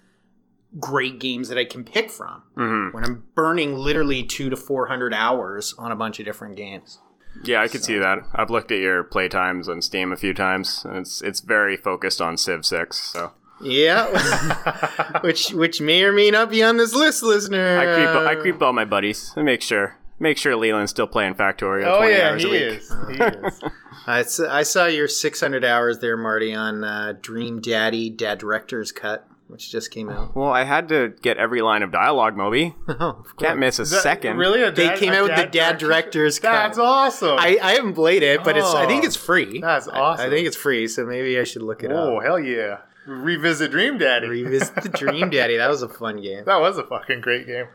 great 0.80 1.20
games 1.20 1.50
that 1.50 1.58
I 1.58 1.64
can 1.64 1.84
pick 1.84 2.12
from 2.12 2.44
hmm 2.56 2.90
when 2.90 3.04
I'm 3.04 3.24
burning 3.36 3.76
literally 3.76 4.24
two 4.24 4.50
to 4.50 4.58
400 4.58 5.14
hours 5.14 5.74
on 5.78 5.92
a 5.92 5.96
bunch 5.96 6.20
of 6.20 6.26
different 6.26 6.56
games. 6.58 7.00
Yeah, 7.44 7.62
I 7.62 7.68
could 7.68 7.84
see 7.84 7.98
that. 7.98 8.20
I've 8.34 8.50
looked 8.50 8.72
at 8.72 8.80
your 8.80 9.04
playtimes 9.04 9.68
on 9.68 9.82
Steam 9.82 10.12
a 10.12 10.18
few 10.18 10.34
times, 10.34 10.84
and 10.86 10.98
it's 10.98 11.22
it's 11.22 11.40
very 11.40 11.78
focused 11.78 12.22
on 12.22 12.38
Civ 12.38 12.66
Six. 12.66 12.98
So 13.12 13.32
Yeah. 13.62 15.20
which 15.22 15.52
which 15.52 15.82
may 15.82 16.04
or 16.04 16.12
may 16.12 16.30
not 16.32 16.50
be 16.50 16.64
on 16.64 16.78
this 16.78 16.94
list, 16.94 17.24
listener. 17.24 17.78
I 17.80 17.86
creep 17.96 18.08
I 18.10 18.36
creep 18.42 18.62
all 18.62 18.74
my 18.74 18.86
buddies 18.86 19.34
and 19.36 19.46
make 19.46 19.62
sure 19.62 19.98
make 20.20 20.38
sure 20.38 20.56
Leland's 20.56 20.92
still 20.92 21.08
playing 21.08 21.36
Factorio. 21.36 21.86
Oh 21.86 21.98
20 22.00 22.12
yeah, 22.14 22.30
hours 22.30 22.44
he 22.44 22.48
a 22.50 22.52
week. 22.52 22.80
is. 22.80 22.96
He 23.10 23.24
is. 23.24 23.62
I, 24.50 24.60
I 24.60 24.64
saw 24.64 24.86
your 24.86 25.08
600 25.10 25.66
hours 25.66 26.00
there, 26.00 26.16
Marty, 26.16 26.54
on 26.54 26.84
uh, 26.84 27.14
Dream 27.22 27.60
Daddy 27.60 28.10
Dad 28.10 28.38
Director's 28.38 28.92
Cut, 28.94 29.28
which 29.48 29.72
just 29.72 29.92
came 29.92 30.10
out. 30.10 30.36
Well, 30.36 30.50
I 30.50 30.64
had 30.64 30.88
to 30.90 31.14
get 31.22 31.38
every 31.38 31.62
line 31.62 31.84
of 31.84 31.92
dialogue, 31.92 32.36
Moby. 32.36 32.76
Oh, 32.90 33.24
of 33.26 33.38
Can't 33.38 33.60
miss 33.60 33.80
a 33.80 33.84
that 33.84 34.02
second. 34.04 34.38
Really? 34.38 34.62
A 34.64 34.72
They 34.72 34.96
came 34.98 35.14
a 35.14 35.18
out 35.18 35.24
with 35.30 35.36
the 35.38 35.46
dad 35.46 35.78
director's 35.78 36.40
cut. 36.40 36.52
That's 36.52 36.78
awesome. 36.78 37.38
I, 37.40 37.58
I 37.62 37.74
haven't 37.74 37.94
played 37.94 38.24
it, 38.24 38.44
but 38.44 38.58
it's 38.58 38.68
I 38.74 38.86
think 38.88 39.04
Oh, 39.04 39.08
it's 39.08 39.16
free. 39.16 39.60
that's 39.62 39.88
awesome. 39.88 40.26
I, 40.26 40.30
think 40.30 40.48
it's 40.48 40.58
free, 40.58 40.88
so 40.88 41.06
maybe 41.06 41.40
I 41.40 41.44
should 41.44 41.62
look 41.64 41.84
it 41.84 41.92
oh 41.92 41.96
up. 41.96 42.10
Oh 42.10 42.20
hell 42.20 42.40
yeah! 42.40 42.78
Revisit 43.06 43.72
Dream 43.72 43.98
Daddy. 43.98 44.28
Revisit 44.28 44.76
the 44.84 44.90
Dream 44.90 45.30
Daddy. 45.32 45.58
That 45.58 45.70
was 45.70 45.82
a 45.82 45.90
fun 45.90 46.22
game. 46.22 46.44
that 46.46 46.60
was 46.60 46.78
a 46.78 46.84
fucking 46.84 47.22
great 47.22 47.46
game. 47.48 47.66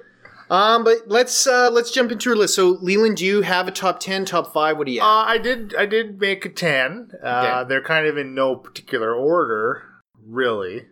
Um, 0.51 0.85
but 0.85 0.99
let's 1.07 1.47
uh, 1.47 1.71
let's 1.73 1.91
jump 1.91 2.13
into 2.13 2.29
our 2.31 2.37
list. 2.37 2.55
So, 2.57 2.71
Leland, 2.83 3.17
do 3.17 3.25
you 3.25 3.41
have 3.41 3.69
a 3.69 3.71
top 3.71 4.01
ten, 4.01 4.25
top 4.27 4.53
five? 4.53 4.77
What 4.77 4.87
do 4.87 4.93
you? 4.93 5.01
Uh, 5.01 5.05
I 5.27 5.39
did. 5.39 5.75
I 5.77 5.87
did 5.87 6.21
make 6.21 6.45
a 6.45 6.51
ten. 6.51 7.13
Uh, 7.23 7.61
Okay. 7.63 7.69
They're 7.69 7.83
kind 7.83 8.07
of 8.07 8.19
in 8.19 8.35
no 8.35 8.57
particular 8.57 9.15
order, 9.15 9.83
really. 10.27 10.87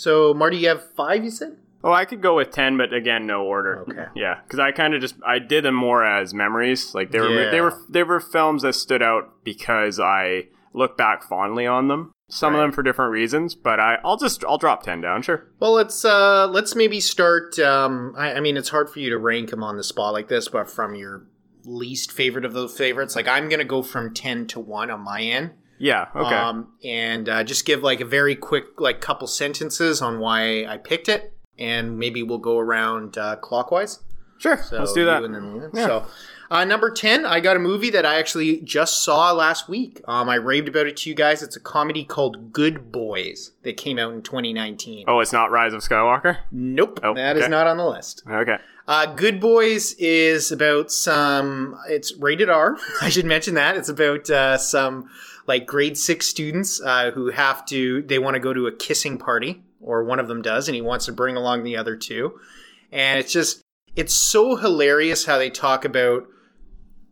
So, 0.00 0.32
Marty, 0.34 0.56
you 0.58 0.68
have 0.68 0.82
five. 0.94 1.22
You 1.24 1.30
said. 1.30 1.56
Oh, 1.82 1.92
I 1.92 2.04
could 2.04 2.20
go 2.20 2.36
with 2.36 2.50
ten, 2.50 2.76
but 2.76 2.92
again, 2.92 3.26
no 3.26 3.42
order. 3.44 3.80
Okay. 3.88 4.04
Yeah, 4.14 4.40
because 4.42 4.58
I 4.58 4.70
kind 4.72 4.94
of 4.94 5.00
just 5.00 5.14
I 5.26 5.38
did 5.38 5.64
them 5.64 5.74
more 5.74 6.04
as 6.04 6.34
memories. 6.34 6.94
Like 6.94 7.10
they 7.10 7.20
were 7.20 7.44
Yeah. 7.44 7.50
they 7.50 7.60
were 7.60 7.78
they 7.88 8.02
were 8.02 8.20
films 8.20 8.62
that 8.62 8.74
stood 8.74 9.02
out 9.02 9.44
because 9.44 9.98
I 9.98 10.48
look 10.74 10.96
back 10.98 11.22
fondly 11.22 11.66
on 11.66 11.88
them. 11.88 12.12
Some 12.28 12.54
of 12.54 12.60
them 12.60 12.70
for 12.70 12.82
different 12.82 13.10
reasons, 13.12 13.54
but 13.54 13.80
I 13.80 13.96
I'll 14.04 14.16
just 14.18 14.44
I'll 14.44 14.58
drop 14.58 14.82
ten 14.82 15.00
down. 15.00 15.22
Sure. 15.22 15.46
Well, 15.58 15.72
let's 15.72 16.04
uh, 16.04 16.46
let's 16.48 16.74
maybe 16.76 17.00
start. 17.00 17.58
Um, 17.58 18.14
I, 18.16 18.34
I 18.34 18.40
mean, 18.40 18.56
it's 18.56 18.68
hard 18.68 18.88
for 18.90 19.00
you 19.00 19.10
to 19.10 19.18
rank 19.18 19.50
them 19.50 19.64
on 19.64 19.76
the 19.76 19.82
spot 19.82 20.12
like 20.12 20.28
this, 20.28 20.48
but 20.48 20.70
from 20.70 20.94
your 20.94 21.26
least 21.64 22.12
favorite 22.12 22.44
of 22.44 22.52
those 22.52 22.76
favorites, 22.76 23.16
like 23.16 23.26
I'm 23.26 23.48
gonna 23.48 23.64
go 23.64 23.82
from 23.82 24.14
ten 24.14 24.46
to 24.48 24.60
one 24.60 24.90
on 24.90 25.00
my 25.00 25.22
end. 25.22 25.52
Yeah. 25.80 26.06
Okay. 26.14 26.34
Um, 26.34 26.74
and 26.84 27.28
uh, 27.28 27.42
just 27.42 27.64
give 27.64 27.82
like 27.82 28.00
a 28.00 28.04
very 28.04 28.36
quick, 28.36 28.78
like 28.80 29.00
couple 29.00 29.26
sentences 29.26 30.00
on 30.02 30.20
why 30.20 30.64
I 30.66 30.76
picked 30.76 31.08
it, 31.08 31.32
and 31.58 31.98
maybe 31.98 32.22
we'll 32.22 32.38
go 32.38 32.58
around 32.58 33.16
uh, 33.18 33.36
clockwise. 33.36 33.98
sure. 34.38 34.58
So 34.62 34.78
Let's 34.78 34.92
do 34.92 35.04
that. 35.06 35.24
and 35.24 35.34
then 35.34 35.70
Yeah. 35.74 35.86
So, 35.86 36.06
uh, 36.50 36.64
number 36.64 36.90
ten, 36.90 37.24
I 37.24 37.40
got 37.40 37.56
a 37.56 37.60
movie 37.60 37.90
that 37.90 38.04
I 38.04 38.18
actually 38.18 38.60
just 38.60 39.02
saw 39.04 39.32
last 39.32 39.68
week. 39.68 40.00
Um, 40.06 40.28
I 40.28 40.34
raved 40.34 40.68
about 40.68 40.86
it 40.86 40.96
to 40.98 41.08
you 41.08 41.14
guys. 41.14 41.42
It's 41.42 41.56
a 41.56 41.60
comedy 41.60 42.04
called 42.04 42.52
Good 42.52 42.92
Boys 42.92 43.52
that 43.62 43.76
came 43.76 43.98
out 43.98 44.12
in 44.12 44.20
2019. 44.22 45.04
Oh, 45.08 45.20
it's 45.20 45.32
not 45.32 45.50
Rise 45.50 45.72
of 45.72 45.80
Skywalker. 45.82 46.38
Nope, 46.52 47.00
Oh, 47.02 47.14
that 47.14 47.36
is 47.36 47.44
okay. 47.44 47.50
not 47.50 47.66
on 47.66 47.76
the 47.78 47.86
list. 47.86 48.22
Okay. 48.28 48.56
Uh, 48.88 49.06
Good 49.14 49.40
Boys 49.40 49.94
is 50.00 50.50
about 50.50 50.90
some. 50.90 51.78
It's 51.88 52.12
rated 52.18 52.50
R. 52.50 52.76
I 53.00 53.08
should 53.08 53.26
mention 53.26 53.54
that 53.54 53.76
it's 53.76 53.88
about 53.88 54.28
uh, 54.28 54.58
some 54.58 55.08
like 55.46 55.66
grade 55.66 55.96
six 55.96 56.26
students 56.26 56.80
uh, 56.80 57.10
who 57.12 57.30
have 57.30 57.64
to. 57.66 58.02
They 58.02 58.18
want 58.18 58.34
to 58.34 58.40
go 58.40 58.52
to 58.52 58.66
a 58.66 58.72
kissing 58.72 59.18
party, 59.18 59.62
or 59.80 60.04
one 60.04 60.18
of 60.18 60.28
them 60.28 60.42
does, 60.42 60.68
and 60.68 60.74
he 60.74 60.80
wants 60.80 61.06
to 61.06 61.12
bring 61.12 61.36
along 61.36 61.64
the 61.64 61.76
other 61.76 61.96
two. 61.96 62.38
And 62.92 63.18
it's 63.18 63.32
just 63.32 63.62
it's 63.96 64.14
so 64.14 64.56
hilarious 64.56 65.24
how 65.24 65.38
they 65.38 65.50
talk 65.50 65.84
about 65.84 66.26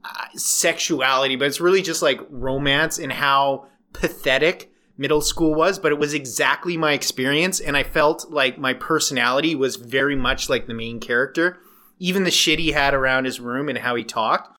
uh, 0.04 0.26
sexuality, 0.34 1.36
but 1.36 1.46
it's 1.46 1.60
really 1.60 1.82
just 1.82 2.02
like 2.02 2.20
romance 2.30 2.98
and 2.98 3.12
how 3.12 3.66
pathetic 3.92 4.70
middle 4.96 5.20
school 5.20 5.54
was, 5.54 5.78
but 5.78 5.92
it 5.92 5.98
was 5.98 6.12
exactly 6.12 6.76
my 6.76 6.92
experience. 6.92 7.60
And 7.60 7.76
I 7.76 7.84
felt 7.84 8.30
like 8.30 8.58
my 8.58 8.74
personality 8.74 9.54
was 9.54 9.76
very 9.76 10.16
much 10.16 10.48
like 10.48 10.66
the 10.66 10.74
main 10.74 11.00
character. 11.00 11.58
Even 11.98 12.24
the 12.24 12.30
shit 12.30 12.58
he 12.58 12.72
had 12.72 12.94
around 12.94 13.24
his 13.24 13.40
room 13.40 13.68
and 13.68 13.78
how 13.78 13.94
he 13.94 14.04
talked. 14.04 14.56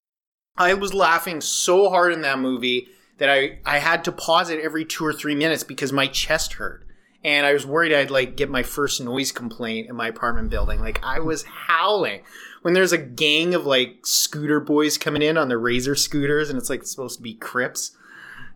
I 0.58 0.74
was 0.74 0.94
laughing 0.94 1.40
so 1.42 1.90
hard 1.90 2.12
in 2.12 2.22
that 2.22 2.40
movie 2.40 2.90
that 3.20 3.30
I, 3.30 3.60
I 3.66 3.80
had 3.80 4.04
to 4.06 4.12
pause 4.12 4.50
it 4.50 4.60
every 4.64 4.86
two 4.86 5.06
or 5.06 5.14
three 5.14 5.36
minutes 5.36 5.64
because 5.64 5.94
my 5.94 6.08
chest 6.08 6.54
hurt. 6.54 6.86
And 7.24 7.46
I 7.46 7.52
was 7.54 7.66
worried 7.66 7.94
I'd 7.94 8.10
like 8.12 8.38
get 8.38 8.50
my 8.50 8.64
first 8.64 9.02
noise 9.02 9.32
complaint 9.34 9.90
in 9.90 9.96
my 9.96 10.08
apartment 10.08 10.50
building. 10.50 10.80
Like 10.80 11.04
I 11.04 11.20
was 11.20 11.44
howling 11.44 12.22
when 12.62 12.74
there's 12.74 12.94
a 12.94 12.98
gang 12.98 13.54
of 13.54 13.66
like 13.66 14.06
scooter 14.06 14.60
boys 14.62 14.98
coming 14.98 15.22
in 15.22 15.38
on 15.38 15.50
the 15.50 15.58
razor 15.58 15.96
scooters 15.96 16.50
and 16.50 16.58
it's 16.58 16.70
like 16.70 16.86
supposed 16.86 17.18
to 17.18 17.24
be 17.24 17.34
crips. 17.34 17.92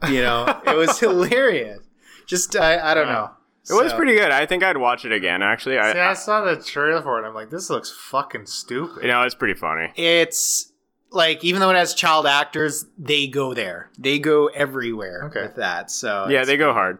You 0.09 0.21
know, 0.21 0.61
it 0.65 0.75
was 0.75 0.99
hilarious. 1.01 1.79
Just 2.25 2.55
I, 2.55 2.91
I 2.91 2.93
don't 2.93 3.07
know. 3.07 3.31
It 3.69 3.73
was 3.81 3.93
pretty 3.93 4.15
good. 4.15 4.31
I 4.31 4.45
think 4.45 4.61
I'd 4.61 4.75
watch 4.75 5.05
it 5.05 5.13
again. 5.13 5.41
Actually, 5.41 5.77
I, 5.77 5.93
See, 5.93 5.99
I 5.99 6.13
saw 6.13 6.43
the 6.43 6.61
trailer 6.61 7.01
for 7.01 7.23
it. 7.23 7.25
I'm 7.25 7.33
like, 7.33 7.49
this 7.49 7.69
looks 7.69 7.89
fucking 7.89 8.45
stupid. 8.47 9.03
you 9.03 9.07
know 9.07 9.21
it's 9.21 9.35
pretty 9.35 9.53
funny. 9.53 9.93
It's 9.95 10.72
like 11.13 11.43
even 11.43 11.61
though 11.61 11.69
it 11.69 11.75
has 11.75 11.93
child 11.93 12.25
actors, 12.25 12.85
they 12.97 13.27
go 13.27 13.53
there. 13.53 13.89
They 13.97 14.19
go 14.19 14.47
everywhere 14.47 15.23
Okay. 15.27 15.43
with 15.43 15.55
that. 15.55 15.91
So 15.91 16.27
Yeah, 16.29 16.43
they 16.43 16.57
go 16.57 16.73
hard. 16.73 16.99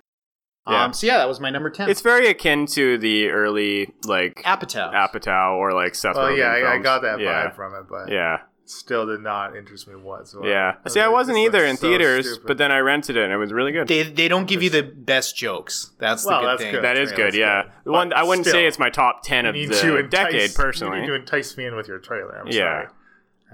yeah. 0.70 0.86
Um, 0.86 0.94
so 0.94 1.08
yeah, 1.08 1.18
that 1.18 1.28
was 1.28 1.40
my 1.40 1.50
number 1.50 1.70
ten. 1.70 1.90
It's 1.90 2.02
very 2.02 2.28
akin 2.28 2.66
to 2.68 2.98
the 2.98 3.30
early 3.30 3.92
like 4.06 4.42
Apatow. 4.44 4.94
Apatow 4.94 5.56
or 5.58 5.74
like 5.74 5.96
Seth. 5.96 6.16
Well, 6.16 6.28
Rogen 6.30 6.38
yeah, 6.38 6.70
I, 6.70 6.76
I 6.76 6.78
got 6.78 7.02
that 7.02 7.20
yeah. 7.20 7.50
vibe 7.50 7.56
from 7.56 7.74
it, 7.76 7.86
but 7.90 8.10
Yeah, 8.12 8.38
still 8.66 9.06
did 9.06 9.20
not 9.22 9.58
interest 9.58 9.88
me 9.90 9.96
whatsoever. 9.96 10.48
yeah. 10.48 10.76
was 10.84 10.94
See, 10.94 11.00
I 11.02 11.10
wasn't 11.10 11.38
either 11.40 11.66
in 11.66 11.76
so 11.76 11.88
theaters, 11.90 12.28
stupid. 12.30 12.48
but 12.48 12.58
then 12.58 12.72
I 12.72 12.80
rented 12.80 13.18
it 13.18 13.24
and 13.24 13.34
it 13.34 13.38
was 13.38 13.52
really 13.52 13.72
good. 13.74 13.88
they 13.90 14.04
they 14.04 14.28
don't 14.30 14.46
give 14.48 14.62
you 14.64 14.70
the 14.70 14.84
best 14.84 15.36
jokes. 15.36 15.92
That's 16.00 16.24
the 16.24 16.30
good 16.40 16.48
that's 16.48 16.62
thing. 16.62 16.72
good. 16.76 16.84
that 16.84 16.96
is 16.98 17.12
Trailers. 17.12 17.34
good. 17.34 17.40
Yeah, 17.40 17.64
the 17.84 17.92
one 17.92 18.14
I 18.14 18.24
wouldn't 18.24 18.46
still, 18.46 18.54
say 18.60 18.68
it's 18.68 18.80
my 18.80 18.90
top 18.90 19.24
ten 19.24 19.46
of 19.46 19.56
need 19.56 19.70
the 19.70 19.76
to 19.82 19.98
entice, 19.98 20.32
decade 20.32 20.56
personally. 20.56 20.98
You 20.98 21.02
need 21.02 21.08
to 21.10 21.16
entice 21.16 21.58
me 21.58 21.66
in 21.66 21.76
with 21.76 21.88
your 21.90 22.00
trailer. 22.00 22.38
I'm 22.40 22.48
Yeah. 22.48 22.84
sorry. 22.84 22.88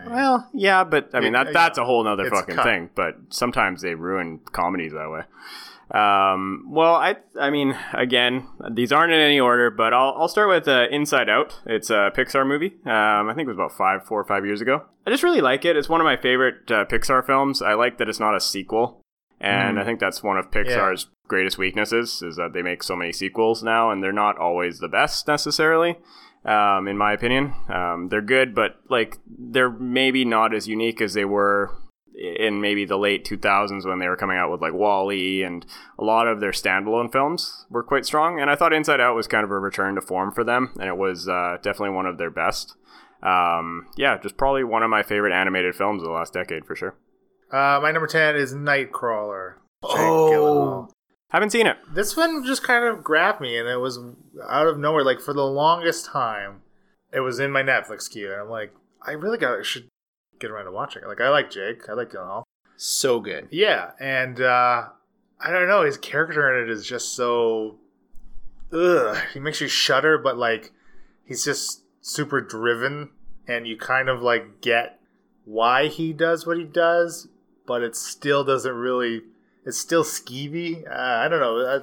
Well, 0.08 0.50
yeah, 0.54 0.84
but 0.84 1.10
I 1.14 1.20
mean 1.20 1.36
It- 1.36 1.46
that 1.46 1.54
that's 1.54 1.78
a 1.78 1.86
whole 1.86 2.08
other 2.08 2.30
fucking 2.30 2.58
thing. 2.58 2.90
But 2.96 3.16
sometimes 3.30 3.82
they 3.82 3.96
ruin 3.96 4.40
comedies 4.52 4.94
that 4.94 5.10
way. 5.10 5.24
Um, 5.92 6.66
well, 6.70 6.94
I 6.96 7.16
I 7.40 7.50
mean, 7.50 7.76
again, 7.94 8.48
these 8.70 8.92
aren't 8.92 9.12
in 9.12 9.20
any 9.20 9.40
order, 9.40 9.72
but 9.72 9.92
I'll 9.94 10.14
I'll 10.18 10.28
start 10.28 10.48
with 10.50 10.68
uh, 10.68 10.86
Inside 10.92 11.30
Out. 11.30 11.60
It's 11.66 11.90
a 11.90 12.12
Pixar 12.16 12.46
movie. 12.46 12.76
Um, 12.86 13.28
I 13.30 13.34
think 13.36 13.48
it 13.48 13.50
was 13.50 13.58
about 13.58 13.76
five, 13.76 14.06
four 14.06 14.20
or 14.20 14.24
five 14.26 14.46
years 14.46 14.62
ago. 14.62 14.84
I 15.08 15.10
just 15.10 15.24
really 15.24 15.42
like 15.42 15.66
it. 15.66 15.76
It's 15.76 15.90
one 15.90 16.00
of 16.00 16.06
my 16.06 16.16
favorite 16.18 16.70
uh, 16.70 16.86
Pixar 16.86 17.26
films. 17.26 17.62
I 17.64 17.74
like 17.74 17.98
that 17.98 18.08
it's 18.08 18.20
not 18.20 18.36
a 18.36 18.40
sequel, 18.40 19.02
and 19.42 19.78
Mm. 19.78 19.82
I 19.82 19.86
think 19.86 20.00
that's 20.00 20.22
one 20.22 20.38
of 20.38 20.52
Pixar's 20.52 21.08
greatest 21.28 21.58
weaknesses 21.58 22.22
is 22.22 22.36
that 22.36 22.54
they 22.54 22.62
make 22.62 22.84
so 22.84 22.96
many 22.96 23.12
sequels 23.12 23.64
now, 23.64 23.90
and 23.90 24.04
they're 24.04 24.12
not 24.12 24.38
always 24.38 24.80
the 24.80 24.88
best 24.90 25.28
necessarily 25.28 25.98
um, 26.46 26.88
in 26.88 26.98
my 26.98 27.14
opinion. 27.14 27.54
Um, 27.68 28.10
they're 28.10 28.22
good, 28.22 28.54
but 28.56 28.78
like 28.90 29.18
they're 29.28 29.70
maybe 29.72 30.26
not 30.26 30.54
as 30.54 30.68
unique 30.68 31.02
as 31.02 31.14
they 31.14 31.26
were 31.26 31.72
in 32.16 32.60
maybe 32.60 32.84
the 32.84 32.98
late 32.98 33.24
2000s 33.24 33.86
when 33.86 34.00
they 34.00 34.08
were 34.08 34.18
coming 34.18 34.36
out 34.38 34.52
with 34.52 34.62
like 34.62 34.74
Wall-E 34.74 35.42
and 35.42 35.66
a 35.98 36.04
lot 36.04 36.28
of 36.28 36.42
their 36.42 36.52
standalone 36.52 37.10
films 37.10 37.66
were 37.70 37.84
quite 37.84 38.06
strong. 38.06 38.42
And 38.42 38.50
I 38.50 38.56
thought 38.56 38.74
Inside 38.74 39.00
Out 39.00 39.16
was 39.16 39.28
kind 39.28 39.46
of 39.46 39.52
a 39.52 39.58
return 39.60 39.96
to 39.96 40.02
form 40.02 40.34
for 40.34 40.44
them, 40.44 40.74
and 40.80 40.90
it 40.90 40.98
was 40.98 41.30
uh, 41.30 41.58
definitely 41.62 41.96
one 41.96 42.06
of 42.06 42.18
their 42.18 42.30
best. 42.32 42.76
Um, 43.24 43.88
yeah, 43.98 44.18
just 44.18 44.36
probably 44.38 44.64
one 44.66 44.84
of 44.84 44.90
my 44.90 45.04
favorite 45.04 45.34
animated 45.34 45.76
films 45.76 46.02
of 46.02 46.08
the 46.08 46.14
last 46.14 46.34
decade 46.34 46.66
for 46.66 46.76
sure. 46.76 46.96
Uh, 47.52 47.80
my 47.82 47.92
number 47.92 48.08
ten 48.08 48.36
is 48.36 48.54
Nightcrawler. 48.54 49.54
Jake 49.84 49.92
Oh. 49.98 50.30
Gyllenhaal. 50.32 50.92
Haven't 51.32 51.52
seen 51.52 51.68
it. 51.68 51.78
This 51.94 52.18
one 52.18 52.44
just 52.46 52.64
kind 52.64 52.84
of 52.86 53.04
grabbed 53.04 53.40
me, 53.40 53.58
and 53.58 53.68
it 53.70 53.78
was 53.78 54.00
out 54.48 54.68
of 54.68 54.78
nowhere. 54.78 55.04
Like 55.04 55.20
for 55.20 55.34
the 55.34 55.46
longest 55.46 56.06
time, 56.06 56.62
it 57.14 57.22
was 57.22 57.40
in 57.40 57.52
my 57.52 57.64
Netflix 57.64 58.10
queue, 58.10 58.32
and 58.32 58.42
I'm 58.42 58.50
like, 58.50 58.74
I 59.02 59.12
really 59.12 59.38
got 59.38 59.66
should 59.66 59.88
get 60.40 60.52
around 60.52 60.66
to 60.66 60.72
watching 60.72 61.04
it. 61.04 61.08
Like 61.08 61.22
I 61.22 61.30
like 61.30 61.50
Jake, 61.52 61.90
I 61.90 61.94
like 61.94 62.12
Gyllenhaal. 62.12 62.44
So 62.78 63.20
good. 63.20 63.48
Yeah, 63.52 63.92
and 64.00 64.40
uh, 64.40 64.88
I 65.40 65.52
don't 65.52 65.68
know, 65.68 65.84
his 65.84 65.98
character 65.98 66.56
in 66.56 66.64
it 66.64 66.72
is 66.72 66.86
just 66.86 67.14
so 67.14 67.78
ugh, 68.72 69.18
he 69.34 69.40
makes 69.40 69.62
you 69.62 69.68
shudder, 69.68 70.18
but 70.18 70.38
like 70.38 70.72
he's 71.26 71.44
just 71.44 71.82
super 72.02 72.42
driven, 72.42 73.10
and 73.48 73.68
you 73.68 73.78
kind 73.78 74.10
of 74.10 74.22
like 74.22 74.62
get 74.62 75.00
why 75.46 75.88
he 75.88 76.14
does 76.14 76.46
what 76.46 76.58
he 76.58 76.64
does, 76.64 77.28
but 77.66 77.82
it 77.84 77.96
still 77.96 78.44
doesn't 78.44 78.76
really. 78.76 79.22
It's 79.66 79.78
still 79.78 80.04
skeevy. 80.04 80.90
Uh, 80.90 80.94
I 80.94 81.28
don't 81.28 81.42
know. 81.42 81.58
Uh, 81.60 81.82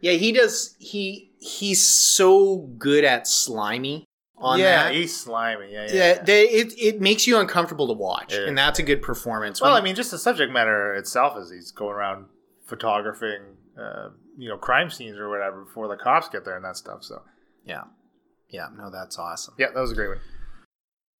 Yeah, 0.00 0.12
he 0.12 0.30
does. 0.30 0.76
He 0.78 1.30
he's 1.44 1.82
so 1.82 2.58
good 2.78 3.04
at 3.04 3.26
slimy 3.28 4.04
on 4.38 4.58
yeah, 4.58 4.84
that. 4.84 4.94
he's 4.94 5.16
slimy. 5.16 5.72
Yeah, 5.72 5.86
yeah. 5.86 5.92
yeah, 5.92 6.06
yeah. 6.14 6.22
they, 6.22 6.44
it 6.48 6.72
it 6.78 7.00
makes 7.00 7.26
you 7.26 7.38
uncomfortable 7.38 7.86
to 7.88 7.92
watch, 7.92 8.32
and 8.32 8.56
that's 8.56 8.78
a 8.78 8.82
good 8.82 9.02
performance. 9.02 9.60
Well, 9.60 9.72
When- 9.72 9.82
I 9.82 9.84
mean, 9.84 9.94
just 9.94 10.10
the 10.10 10.18
subject 10.18 10.52
matter 10.52 10.94
itself 10.94 11.36
is 11.38 11.50
he's 11.50 11.70
going 11.70 11.94
around 11.94 12.26
photographing, 12.66 13.42
uh, 13.78 14.08
you 14.38 14.48
know, 14.48 14.56
crime 14.56 14.90
scenes 14.90 15.18
or 15.18 15.28
whatever 15.28 15.64
before 15.64 15.86
the 15.88 15.96
cops 15.96 16.28
get 16.28 16.44
there 16.44 16.56
and 16.56 16.64
that 16.64 16.76
stuff. 16.76 17.04
So, 17.04 17.22
yeah, 17.64 17.84
yeah, 18.48 18.68
no, 18.76 18.90
that's 18.90 19.18
awesome. 19.18 19.54
yeah, 19.58 19.66
that 19.74 19.80
was 19.80 19.92
a 19.92 19.94
great 19.94 20.08
one. 20.08 20.18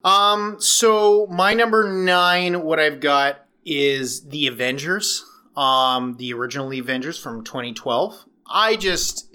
Um, 0.04 0.56
so 0.58 1.26
my 1.30 1.54
number 1.54 1.90
nine, 1.90 2.62
what 2.62 2.78
I've 2.78 3.00
got 3.00 3.46
is 3.64 4.26
the 4.28 4.46
Avengers, 4.46 5.24
um, 5.56 6.16
the 6.18 6.32
original 6.34 6.70
Avengers 6.72 7.18
from 7.18 7.42
2012. 7.42 8.24
I 8.46 8.76
just, 8.76 9.33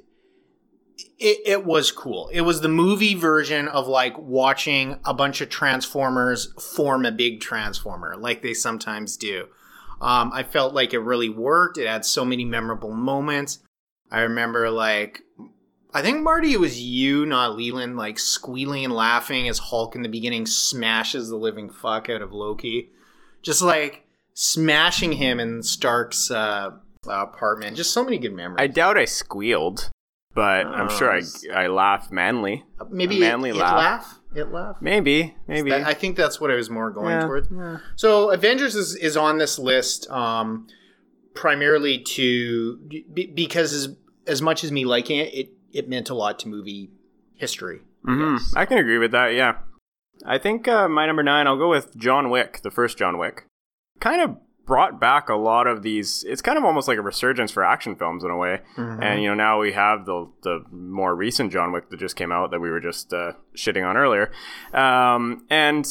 it, 1.20 1.42
it 1.46 1.66
was 1.66 1.92
cool. 1.92 2.30
It 2.32 2.42
was 2.42 2.62
the 2.62 2.70
movie 2.70 3.14
version 3.14 3.68
of 3.68 3.88
like 3.88 4.18
watching 4.18 5.00
a 5.06 5.14
bunch 5.14 5.42
of 5.42 5.50
Transformers 5.50 6.54
form 6.54 7.06
a 7.06 7.12
big 7.12 7.42
Transformer, 7.42 8.16
like 8.18 8.42
they 8.42 8.54
sometimes 8.54 9.18
do. 9.18 9.48
Um, 10.02 10.32
I 10.34 10.44
felt 10.44 10.74
like 10.74 10.94
it 10.94 11.00
really 11.00 11.30
worked. 11.30 11.78
It 11.78 11.88
had 11.88 12.06
so 12.06 12.24
many 12.24 12.46
memorable 12.46 12.94
moments. 12.94 13.60
I 14.10 14.22
remember 14.22 14.70
like 14.70 15.22
I 15.94 16.02
think 16.02 16.22
Marty, 16.22 16.54
it 16.54 16.60
was 16.60 16.80
you, 16.80 17.26
not 17.26 17.58
Leland, 17.58 17.98
like 17.98 18.20
squealing 18.20 18.86
and 18.86 18.94
laughing 18.94 19.50
as 19.50 19.58
Hulk 19.58 19.96
in 19.96 20.04
the 20.04 20.10
beginning 20.10 20.46
smashes 20.46 21.30
the 21.30 21.36
living 21.36 21.70
fuck 21.70 22.10
out 22.10 22.22
of 22.22 22.32
Loki, 22.32 22.92
just 23.42 23.62
like 23.62 24.06
smashing 24.36 25.14
him 25.14 25.40
in 25.40 25.64
Stark's 25.64 26.30
uh, 26.30 26.72
apartment. 27.08 27.76
Just 27.76 27.92
so 27.92 28.04
many 28.04 28.20
good 28.20 28.34
memories. 28.34 28.62
I 28.62 28.68
doubt 28.68 28.98
I 28.98 29.06
squealed, 29.06 29.90
but 30.40 30.68
I'm 30.68 30.90
sure 30.90 31.12
I, 31.12 31.22
I 31.54 31.68
laughed 31.68 32.12
manly. 32.14 32.64
Maybe 32.90 33.18
a 33.18 33.20
manly 33.20 33.50
it, 33.50 33.56
laugh. 33.58 33.74
it 33.74 33.76
laugh. 33.76 34.20
It 34.36 34.52
laugh. 34.54 34.76
Maybe, 34.80 35.36
maybe. 35.48 35.72
That- 35.72 35.86
I 35.86 35.94
think 35.94 36.16
that's 36.16 36.40
what 36.40 36.50
I 36.50 36.56
was 36.56 36.70
more 36.70 36.92
going 36.92 37.10
Yeah. 37.12 37.26
towards. 37.26 37.50
So 37.98 38.32
Avengers 38.32 38.76
is, 38.76 38.96
is 38.96 39.18
on 39.18 39.38
this 39.38 39.60
list 39.60 40.10
um, 40.10 40.68
primarily 41.34 42.00
to 42.00 42.78
be, 43.14 43.26
because 43.26 43.74
as, 43.74 43.96
as 44.28 44.42
much 44.42 44.64
as 44.64 44.72
me 44.72 44.86
liking 44.86 45.20
it, 45.20 45.34
it, 45.34 45.50
it 45.74 45.90
meant 45.90 46.10
a 46.10 46.16
lot 46.16 46.40
to 46.40 46.48
movie 46.48 46.92
history. 47.36 47.82
hmm 48.06 48.36
Yes. 48.36 48.54
I 48.56 48.66
can 48.66 48.78
agree 48.78 48.98
with 48.98 49.12
that. 49.12 49.34
Yeah, 49.34 49.58
I 50.26 50.38
think 50.38 50.68
uh, 50.68 50.88
my 50.88 51.06
number 51.06 51.24
nine. 51.24 51.48
I'll 51.48 51.58
go 51.58 51.70
with 51.70 51.98
John 51.98 52.30
Wick, 52.30 52.62
the 52.64 52.72
first 52.72 52.98
John 52.98 53.18
Wick. 53.18 53.46
Kind 54.00 54.22
of 54.22 54.38
brought 54.70 55.02
back 55.02 55.30
a 55.30 55.36
lot 55.36 55.66
of 55.66 55.82
these. 55.82 56.24
It's 56.30 56.44
kind 56.44 56.58
of 56.58 56.64
almost 56.64 56.88
like 56.88 57.00
a 57.00 57.02
resurgence 57.02 57.52
for 57.52 57.66
action 57.66 57.96
films 57.96 58.24
in 58.24 58.30
a 58.30 58.38
way. 58.38 58.62
Mm-hmm. 58.78 59.02
And 59.02 59.22
you 59.22 59.28
know 59.28 59.34
now 59.36 59.60
we 59.60 59.74
have 59.74 60.06
the 60.06 60.32
the 60.44 60.64
more 60.72 61.16
recent 61.16 61.52
John 61.52 61.74
Wick 61.74 61.90
that 61.90 62.00
just 62.00 62.16
came 62.16 62.32
out 62.32 62.52
that 62.52 62.60
we 62.60 62.70
were 62.70 62.80
just 62.80 63.12
uh, 63.12 63.34
shitting 63.58 63.86
on 63.86 63.98
earlier. 63.98 64.32
Um, 64.72 65.46
and 65.50 65.86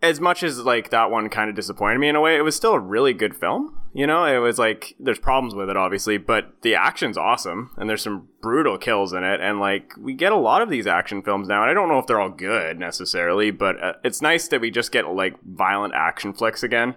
as 0.00 0.20
much 0.20 0.42
as 0.42 0.60
like 0.60 0.90
that 0.90 1.10
one 1.10 1.28
kind 1.28 1.50
of 1.50 1.56
disappointed 1.56 1.98
me 1.98 2.08
in 2.08 2.14
a 2.14 2.20
way, 2.20 2.36
it 2.36 2.42
was 2.42 2.54
still 2.54 2.74
a 2.74 2.78
really 2.78 3.12
good 3.12 3.34
film. 3.34 3.80
You 3.92 4.06
know, 4.06 4.24
it 4.24 4.38
was 4.38 4.58
like 4.58 4.94
there's 5.00 5.18
problems 5.18 5.54
with 5.54 5.68
it 5.68 5.76
obviously, 5.76 6.16
but 6.16 6.62
the 6.62 6.76
action's 6.76 7.18
awesome 7.18 7.70
and 7.76 7.90
there's 7.90 8.02
some 8.02 8.28
brutal 8.40 8.78
kills 8.78 9.12
in 9.12 9.24
it. 9.24 9.40
And 9.40 9.58
like 9.58 9.94
we 9.98 10.14
get 10.14 10.30
a 10.30 10.36
lot 10.36 10.62
of 10.62 10.70
these 10.70 10.86
action 10.86 11.22
films 11.22 11.48
now, 11.48 11.62
and 11.62 11.70
I 11.70 11.74
don't 11.74 11.88
know 11.88 11.98
if 11.98 12.06
they're 12.06 12.20
all 12.20 12.30
good 12.30 12.78
necessarily, 12.78 13.50
but 13.50 13.82
uh, 13.82 13.92
it's 14.04 14.22
nice 14.22 14.46
that 14.48 14.60
we 14.60 14.70
just 14.70 14.92
get 14.92 15.08
like 15.08 15.34
violent 15.42 15.94
action 15.94 16.32
flicks 16.32 16.62
again. 16.62 16.94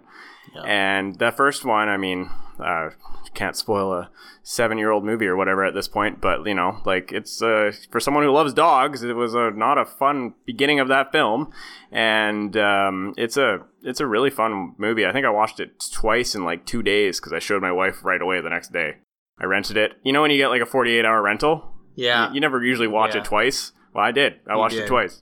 And 0.66 1.18
the 1.20 1.32
first 1.32 1.64
one, 1.66 1.88
I 1.90 1.98
mean, 1.98 2.30
uh, 2.60 2.90
can't 3.34 3.56
spoil 3.56 3.94
a 3.94 4.10
seven-year-old 4.42 5.04
movie 5.04 5.28
or 5.28 5.36
whatever 5.36 5.64
at 5.64 5.74
this 5.76 5.88
point, 5.88 6.20
but 6.22 6.46
you 6.48 6.56
know, 6.56 6.82
like 6.86 7.12
it's 7.12 7.42
uh, 7.42 7.72
for 7.92 8.00
someone 8.00 8.24
who 8.24 8.32
loves 8.32 8.54
dogs, 8.54 9.04
it 9.04 9.14
was 9.16 9.36
a 9.36 9.52
not 9.52 9.78
a 9.78 9.86
fun 9.86 10.34
beginning 10.46 10.80
of 10.80 10.88
that 10.88 11.12
film, 11.12 11.52
and 11.92 12.56
um, 12.58 13.14
it's 13.18 13.38
a 13.38 13.60
it's 13.84 14.00
a 14.00 14.08
really 14.08 14.30
fun 14.32 14.74
movie. 14.78 15.06
I 15.06 15.12
think 15.12 15.26
I 15.26 15.30
watched 15.30 15.60
it 15.60 15.84
twice 15.92 16.34
in 16.34 16.44
like 16.46 16.66
two 16.66 16.82
days 16.82 17.20
because 17.20 17.34
I 17.34 17.40
showed 17.40 17.62
my 17.62 17.72
wife 17.72 18.04
right 18.04 18.22
away 18.22 18.42
the 18.42 18.50
next 18.50 18.72
day. 18.74 18.94
I 19.40 19.46
rented 19.46 19.78
it. 19.78 19.94
You 20.04 20.14
know 20.14 20.22
when 20.24 20.32
you 20.32 20.38
get 20.38 20.48
like 20.48 20.62
a 20.64 20.66
48-hour 20.66 21.22
rental, 21.22 21.76
Yeah, 21.96 22.30
you, 22.30 22.36
you 22.36 22.42
never 22.42 22.64
usually 22.64 22.88
watch 22.88 23.14
Yeah. 23.14 23.22
it 23.22 23.26
twice. 23.26 23.72
Well, 23.94 24.04
I 24.04 24.12
did. 24.12 24.36
I 24.50 24.54
You 24.54 24.58
watched 24.60 24.76
did. 24.76 24.86
it 24.86 24.88
twice. 24.88 25.22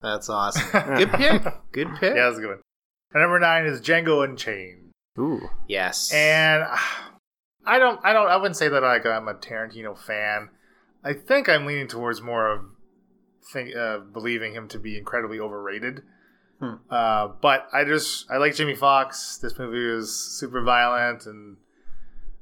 that's 0.00 0.28
awesome. 0.30 0.62
Good 0.96 1.10
pick. 1.10 1.42
Good 1.72 1.88
pick. 1.98 2.14
Yeah, 2.14 2.26
that's 2.28 2.38
a 2.38 2.40
good 2.42 2.48
one. 2.50 2.60
And 3.16 3.22
number 3.22 3.38
nine 3.40 3.64
is 3.64 3.80
Django 3.80 4.22
Unchained. 4.22 4.90
Ooh. 5.18 5.48
Yes. 5.68 6.12
And 6.12 6.64
I 7.66 7.78
don't, 7.78 7.98
I 8.04 8.12
don't, 8.12 8.28
I 8.28 8.36
wouldn't 8.36 8.58
say 8.58 8.68
that 8.68 8.82
like 8.82 9.06
I'm 9.06 9.26
a 9.26 9.32
Tarantino 9.32 9.96
fan. 9.96 10.50
I 11.02 11.14
think 11.14 11.48
I'm 11.48 11.64
leaning 11.64 11.88
towards 11.88 12.20
more 12.20 12.52
of 12.52 12.60
think, 13.54 13.74
uh, 13.74 14.00
believing 14.00 14.52
him 14.52 14.68
to 14.68 14.78
be 14.78 14.98
incredibly 14.98 15.40
overrated. 15.40 16.02
Hmm. 16.60 16.74
Uh, 16.90 17.28
but 17.40 17.68
I 17.72 17.84
just, 17.84 18.30
I 18.30 18.36
like 18.36 18.54
Jamie 18.54 18.74
Foxx. 18.74 19.38
This 19.38 19.58
movie 19.58 19.94
was 19.96 20.14
super 20.14 20.60
violent 20.60 21.24
and 21.24 21.56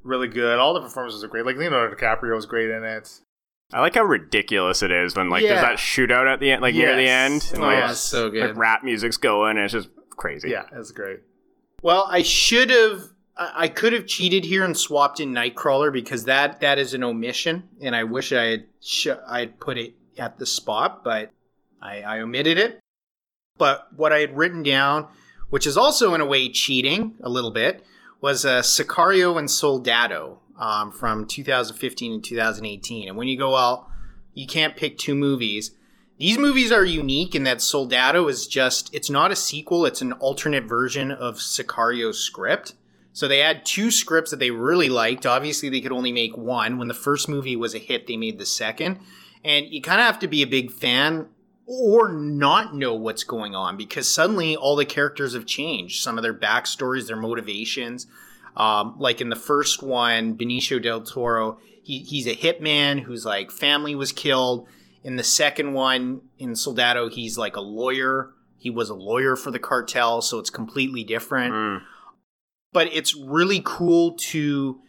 really 0.03 0.27
good. 0.27 0.59
All 0.59 0.73
the 0.73 0.81
performances 0.81 1.23
are 1.23 1.29
great. 1.29 1.45
Like 1.45 1.55
Leonardo 1.55 1.95
DiCaprio 1.95 2.35
was 2.35 2.45
great 2.45 2.69
in 2.69 2.83
it. 2.83 3.21
I 3.71 3.79
like 3.79 3.95
how 3.95 4.03
ridiculous 4.03 4.83
it 4.83 4.91
is 4.91 5.15
when 5.15 5.29
like 5.29 5.41
there's 5.43 5.55
Yeah. 5.61 5.69
that 5.69 5.77
shootout 5.77 6.27
at 6.31 6.41
the 6.41 6.51
end, 6.51 6.61
like 6.61 6.75
near 6.75 6.97
the 6.97 7.07
end, 7.07 7.49
and 7.53 7.63
Oh, 7.63 7.67
like, 7.67 7.77
yeah. 7.77 7.91
it's 7.91 7.99
so 8.01 8.29
good. 8.29 8.49
like 8.49 8.57
rap 8.57 8.83
music's 8.83 9.15
going, 9.15 9.51
and 9.55 9.63
it's 9.63 9.71
just 9.73 9.87
crazy. 10.17 10.49
Yeah, 10.49 10.63
that's 10.71 10.91
great. 10.91 11.21
Well, 11.81 12.07
I 12.09 12.21
should 12.21 12.69
have. 12.69 13.01
I 13.37 13.67
could 13.67 13.91
have 13.91 14.07
cheated 14.07 14.45
here 14.45 14.63
and 14.63 14.77
swapped 14.77 15.19
in 15.19 15.33
Nightcrawler 15.33 15.91
because 15.91 16.23
that 16.23 16.61
that 16.61 16.79
is 16.79 16.93
an 16.93 17.03
omission, 17.03 17.63
and 17.81 17.95
I 17.95 18.05
wish 18.05 18.31
I 18.31 18.45
had 18.45 18.65
sh- 18.81 19.07
I 19.27 19.39
had 19.39 19.59
put 19.59 19.77
it 19.77 19.93
at 20.17 20.39
the 20.39 20.45
spot, 20.45 21.03
but 21.03 21.31
I, 21.81 22.01
I 22.01 22.19
omitted 22.19 22.57
it. 22.57 22.79
But 23.57 23.87
what 23.95 24.11
I 24.11 24.19
had 24.19 24.35
written 24.35 24.63
down, 24.63 25.07
which 25.49 25.67
is 25.67 25.77
also 25.77 26.13
in 26.13 26.21
a 26.21 26.25
way 26.25 26.49
cheating 26.49 27.15
a 27.21 27.29
little 27.29 27.51
bit, 27.51 27.85
was 28.21 28.45
uh, 28.45 28.61
Sicario 28.61 29.37
and 29.37 29.49
Soldado 29.49 30.39
um, 30.57 30.91
from 30.91 31.25
2015 31.25 32.13
and 32.13 32.23
2018. 32.23 33.07
And 33.07 33.17
when 33.17 33.27
you 33.27 33.37
go, 33.37 33.51
well, 33.51 33.89
you 34.33 34.47
can't 34.47 34.75
pick 34.75 34.97
two 34.97 35.15
movies. 35.15 35.71
These 36.17 36.37
movies 36.37 36.71
are 36.71 36.85
unique 36.85 37.35
in 37.35 37.43
that 37.43 37.61
Soldado 37.61 38.27
is 38.27 38.47
just, 38.47 38.93
it's 38.93 39.09
not 39.09 39.31
a 39.31 39.35
sequel, 39.35 39.85
it's 39.85 40.01
an 40.01 40.13
alternate 40.13 40.63
version 40.63 41.11
of 41.11 41.41
Sicario's 41.41 42.19
script. 42.19 42.73
So 43.11 43.27
they 43.27 43.39
had 43.39 43.65
two 43.65 43.91
scripts 43.91 44.31
that 44.31 44.39
they 44.39 44.51
really 44.51 44.89
liked. 44.89 45.25
Obviously, 45.25 45.69
they 45.69 45.81
could 45.81 45.91
only 45.91 46.11
make 46.11 46.37
one. 46.37 46.77
When 46.77 46.87
the 46.87 46.93
first 46.93 47.29
movie 47.29 47.55
was 47.55 47.73
a 47.73 47.79
hit, 47.79 48.07
they 48.07 48.17
made 48.17 48.39
the 48.39 48.45
second. 48.45 48.99
And 49.43 49.67
you 49.67 49.81
kind 49.81 50.01
of 50.01 50.05
have 50.05 50.19
to 50.19 50.27
be 50.27 50.41
a 50.41 50.47
big 50.47 50.71
fan 50.71 51.27
or 51.65 52.11
not 52.11 52.75
know 52.75 52.93
what's 52.93 53.23
going 53.23 53.55
on 53.55 53.77
because 53.77 54.11
suddenly 54.11 54.55
all 54.55 54.75
the 54.75 54.85
characters 54.85 55.33
have 55.33 55.45
changed. 55.45 56.03
Some 56.03 56.17
of 56.17 56.23
their 56.23 56.33
backstories, 56.33 57.07
their 57.07 57.15
motivations. 57.15 58.07
Um, 58.55 58.95
like 58.97 59.21
in 59.21 59.29
the 59.29 59.35
first 59.35 59.81
one, 59.83 60.37
Benicio 60.37 60.81
del 60.81 61.01
Toro, 61.01 61.57
he, 61.83 61.99
he's 61.99 62.27
a 62.27 62.35
hitman 62.35 63.01
whose 63.01 63.25
like 63.25 63.51
family 63.51 63.95
was 63.95 64.11
killed. 64.11 64.67
In 65.05 65.15
the 65.17 65.23
second 65.23 65.73
one, 65.73 66.21
in 66.39 66.55
Soldado, 66.55 67.07
he's 67.09 67.37
like 67.37 67.55
a 67.55 67.61
lawyer. 67.61 68.31
He 68.57 68.69
was 68.71 68.89
a 68.89 68.95
lawyer 68.95 69.35
for 69.35 69.51
the 69.51 69.59
cartel, 69.59 70.21
so 70.21 70.39
it's 70.39 70.49
completely 70.49 71.03
different 71.03 71.53
Mm. 71.53 71.81
but 72.73 72.87
it's 72.91 73.15
really 73.15 73.61
cool 73.63 74.13
to 74.13 74.79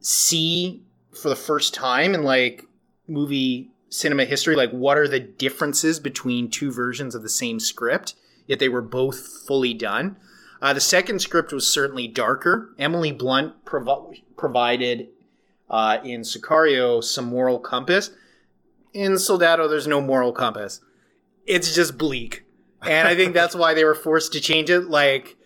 see 0.00 0.82
for 1.12 1.28
the 1.28 1.36
first 1.36 1.72
time 1.74 2.14
in 2.14 2.22
like 2.22 2.66
movie 3.08 3.70
cinema 3.88 4.24
history 4.24 4.54
like 4.56 4.70
what 4.70 4.96
are 4.98 5.08
the 5.08 5.20
differences 5.20 5.98
between 6.00 6.50
two 6.50 6.70
versions 6.72 7.14
of 7.14 7.22
the 7.22 7.28
same 7.28 7.58
script 7.60 8.14
yet 8.46 8.58
they 8.58 8.68
were 8.68 8.82
both 8.82 9.18
fully 9.46 9.74
done 9.74 10.16
uh, 10.60 10.72
the 10.72 10.80
second 10.80 11.20
script 11.20 11.52
was 11.52 11.66
certainly 11.72 12.06
darker 12.08 12.74
emily 12.78 13.12
blunt 13.12 13.52
provo- 13.64 14.12
provided 14.36 15.08
uh, 15.70 15.98
in 16.04 16.22
sicario 16.22 17.02
some 17.02 17.26
moral 17.26 17.58
compass 17.58 18.10
in 18.92 19.18
soldado 19.18 19.68
there's 19.68 19.86
no 19.86 20.00
moral 20.00 20.32
compass 20.32 20.80
it's 21.46 21.74
just 21.74 21.96
bleak 21.98 22.44
and 22.82 23.06
i 23.08 23.14
think 23.14 23.32
that's 23.34 23.54
why 23.54 23.74
they 23.74 23.84
were 23.84 23.94
forced 23.94 24.32
to 24.32 24.40
change 24.40 24.68
it 24.70 24.82
like 24.88 25.36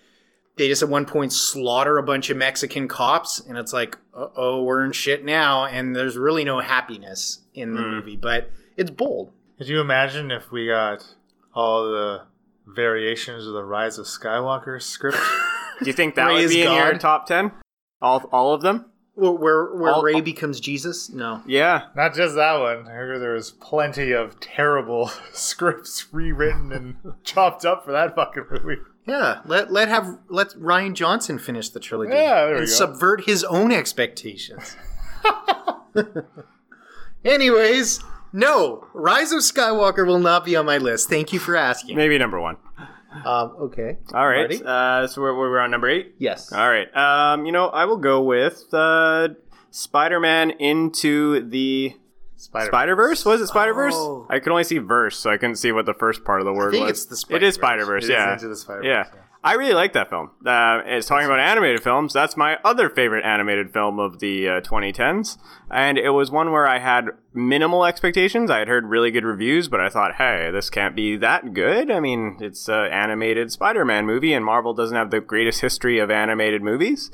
they 0.56 0.68
just 0.68 0.82
at 0.82 0.88
one 0.88 1.04
point 1.04 1.32
slaughter 1.34 1.98
a 1.98 2.02
bunch 2.02 2.30
of 2.30 2.38
Mexican 2.38 2.88
cops, 2.88 3.40
and 3.40 3.58
it's 3.58 3.74
like, 3.74 3.98
uh 4.14 4.28
oh, 4.36 4.62
we're 4.62 4.82
in 4.86 4.92
shit 4.92 5.22
now, 5.22 5.66
and 5.66 5.94
there's 5.94 6.16
really 6.16 6.44
no 6.44 6.60
happiness 6.60 7.40
in 7.52 7.74
the 7.74 7.82
Mm. 7.82 7.90
movie, 7.90 8.16
but 8.16 8.50
it's 8.74 8.90
bold. 8.90 9.32
Could 9.58 9.68
you 9.68 9.82
imagine 9.82 10.30
if 10.30 10.50
we 10.50 10.66
got 10.66 11.04
all 11.54 11.84
the 11.90 12.22
variations 12.66 13.46
of 13.46 13.52
the 13.52 13.64
Rise 13.64 13.98
of 13.98 14.06
Skywalker 14.06 14.80
script? 14.80 15.18
Do 15.80 15.84
you 15.86 15.92
think 15.92 16.14
that 16.14 16.32
would 16.32 16.48
be 16.48 16.62
in 16.62 16.72
your 16.72 16.94
top 16.96 17.26
ten? 17.26 17.52
All 18.00 18.20
all 18.32 18.54
of 18.54 18.62
them? 18.62 18.86
Where 19.16 19.32
where, 19.32 19.74
where 19.74 19.92
All- 19.92 20.02
Rey 20.02 20.20
becomes 20.20 20.60
Jesus? 20.60 21.10
No. 21.10 21.42
Yeah. 21.46 21.86
Not 21.96 22.14
just 22.14 22.34
that 22.36 22.60
one. 22.60 22.86
I 22.86 22.90
heard 22.92 23.20
there 23.20 23.32
was 23.32 23.50
plenty 23.50 24.12
of 24.12 24.38
terrible 24.40 25.10
scripts 25.32 26.06
rewritten 26.12 26.70
and 26.72 26.96
chopped 27.24 27.64
up 27.64 27.84
for 27.84 27.92
that 27.92 28.14
fucking 28.14 28.44
movie. 28.50 28.80
Yeah, 29.06 29.40
let 29.44 29.72
let 29.72 29.88
have 29.88 30.18
let 30.28 30.48
Rian 30.50 30.94
Johnson 30.94 31.38
finish 31.38 31.68
the 31.70 31.80
trilogy. 31.80 32.12
Yeah, 32.12 32.46
there 32.46 32.52
we 32.54 32.58
and 32.58 32.66
go. 32.66 32.72
subvert 32.72 33.24
his 33.24 33.42
own 33.44 33.70
expectations. 33.72 34.76
Anyways, 37.24 38.00
no, 38.32 38.86
Rise 38.92 39.32
of 39.32 39.40
Skywalker 39.40 40.06
will 40.06 40.18
not 40.18 40.44
be 40.44 40.56
on 40.56 40.66
my 40.66 40.78
list. 40.78 41.08
Thank 41.08 41.32
you 41.32 41.38
for 41.38 41.56
asking. 41.56 41.96
Maybe 41.96 42.18
number 42.18 42.40
one. 42.40 42.56
Um, 43.24 43.56
okay. 43.60 43.98
All 44.12 44.26
right. 44.26 44.50
Uh, 44.62 45.06
so 45.06 45.22
we're, 45.22 45.36
we're 45.36 45.58
on 45.58 45.70
number 45.70 45.88
eight. 45.88 46.14
Yes. 46.18 46.52
All 46.52 46.68
right. 46.68 46.94
Um, 46.96 47.46
you 47.46 47.52
know, 47.52 47.66
I 47.68 47.84
will 47.84 47.96
go 47.96 48.22
with 48.22 48.72
uh, 48.72 49.28
Spider-Man 49.70 50.50
into 50.52 51.48
the 51.48 51.94
Spider 52.36 52.66
Spider-Verse. 52.66 53.24
Was 53.24 53.40
it 53.40 53.46
Spider-Verse? 53.46 53.94
Oh. 53.94 54.26
I 54.28 54.38
could 54.40 54.50
only 54.50 54.64
see 54.64 54.78
verse, 54.78 55.18
so 55.18 55.30
I 55.30 55.36
couldn't 55.36 55.56
see 55.56 55.72
what 55.72 55.86
the 55.86 55.94
first 55.94 56.24
part 56.24 56.40
of 56.40 56.46
the 56.46 56.52
word 56.52 56.74
was. 56.74 56.90
it's 56.90 57.06
the 57.06 57.16
Spider-Verse. 57.16 58.04
It 58.04 58.10
is 58.10 58.10
yeah. 58.10 58.32
Into 58.34 58.48
the 58.48 58.56
Spider-Verse, 58.56 58.86
yeah. 58.86 59.04
yeah. 59.14 59.20
I 59.46 59.52
really 59.52 59.74
like 59.74 59.92
that 59.92 60.10
film. 60.10 60.32
Uh, 60.44 60.80
it's 60.86 61.06
talking 61.06 61.24
about 61.24 61.38
animated 61.38 61.80
films. 61.80 62.12
That's 62.12 62.36
my 62.36 62.58
other 62.64 62.90
favorite 62.90 63.24
animated 63.24 63.72
film 63.72 64.00
of 64.00 64.18
the 64.18 64.48
uh, 64.48 64.60
2010s. 64.60 65.38
And 65.70 65.98
it 65.98 66.10
was 66.10 66.32
one 66.32 66.50
where 66.50 66.66
I 66.66 66.80
had 66.80 67.10
minimal 67.32 67.84
expectations. 67.84 68.50
I 68.50 68.58
had 68.58 68.66
heard 68.66 68.86
really 68.86 69.12
good 69.12 69.22
reviews, 69.22 69.68
but 69.68 69.78
I 69.78 69.88
thought, 69.88 70.16
hey, 70.16 70.50
this 70.50 70.68
can't 70.68 70.96
be 70.96 71.16
that 71.18 71.54
good. 71.54 71.92
I 71.92 72.00
mean, 72.00 72.38
it's 72.40 72.68
an 72.68 72.90
animated 72.90 73.52
Spider 73.52 73.84
Man 73.84 74.04
movie, 74.04 74.32
and 74.32 74.44
Marvel 74.44 74.74
doesn't 74.74 74.96
have 74.96 75.12
the 75.12 75.20
greatest 75.20 75.60
history 75.60 76.00
of 76.00 76.10
animated 76.10 76.60
movies. 76.60 77.12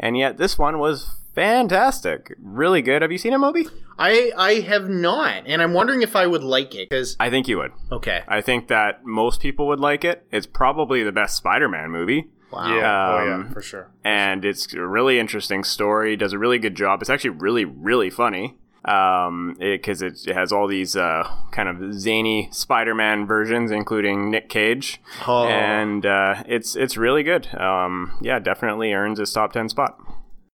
And 0.00 0.18
yet, 0.18 0.36
this 0.36 0.58
one 0.58 0.80
was 0.80 1.14
fantastic. 1.38 2.34
Really 2.42 2.82
good. 2.82 3.02
Have 3.02 3.12
you 3.12 3.18
seen 3.18 3.32
it, 3.32 3.38
Moby? 3.38 3.66
I 3.98 4.32
I 4.36 4.54
have 4.60 4.88
not, 4.88 5.42
and 5.46 5.60
I'm 5.62 5.72
wondering 5.72 6.02
if 6.02 6.14
I 6.16 6.26
would 6.26 6.42
like 6.42 6.74
it 6.74 6.88
because 6.88 7.16
I 7.20 7.30
think 7.30 7.48
you 7.48 7.58
would. 7.58 7.72
okay. 7.92 8.22
I 8.28 8.40
think 8.40 8.68
that 8.68 9.04
most 9.04 9.40
people 9.40 9.66
would 9.68 9.80
like 9.80 10.04
it. 10.04 10.26
It's 10.30 10.46
probably 10.46 11.02
the 11.02 11.12
best 11.12 11.36
Spider 11.36 11.68
Man 11.68 11.90
movie. 11.90 12.28
Wow. 12.52 12.74
Yeah. 12.76 13.08
oh 13.08 13.18
Um, 13.34 13.42
yeah, 13.46 13.52
for 13.52 13.60
sure. 13.62 13.90
and 14.04 14.44
it's 14.44 14.72
a 14.72 14.80
really 14.86 15.18
interesting 15.18 15.64
story. 15.64 16.16
Does 16.16 16.32
a 16.32 16.38
really 16.38 16.58
good 16.58 16.74
job. 16.74 17.00
It's 17.02 17.10
actually 17.10 17.30
really, 17.30 17.64
really 17.64 18.10
funny. 18.10 18.56
Um, 18.84 19.54
because 19.58 20.00
it, 20.00 20.20
it 20.26 20.34
has 20.34 20.50
all 20.50 20.66
these 20.66 20.96
uh, 20.96 21.28
kind 21.50 21.68
of 21.68 21.92
zany 21.92 22.48
Spider-Man 22.52 23.26
versions, 23.26 23.70
including 23.70 24.30
Nick 24.30 24.48
Cage, 24.48 25.00
Oh. 25.26 25.46
and 25.46 26.06
uh, 26.06 26.42
it's 26.46 26.74
it's 26.76 26.96
really 26.96 27.22
good. 27.22 27.52
Um, 27.54 28.16
yeah, 28.22 28.38
definitely 28.38 28.92
earns 28.94 29.18
his 29.18 29.30
top 29.32 29.52
ten 29.52 29.68
spot. 29.68 29.98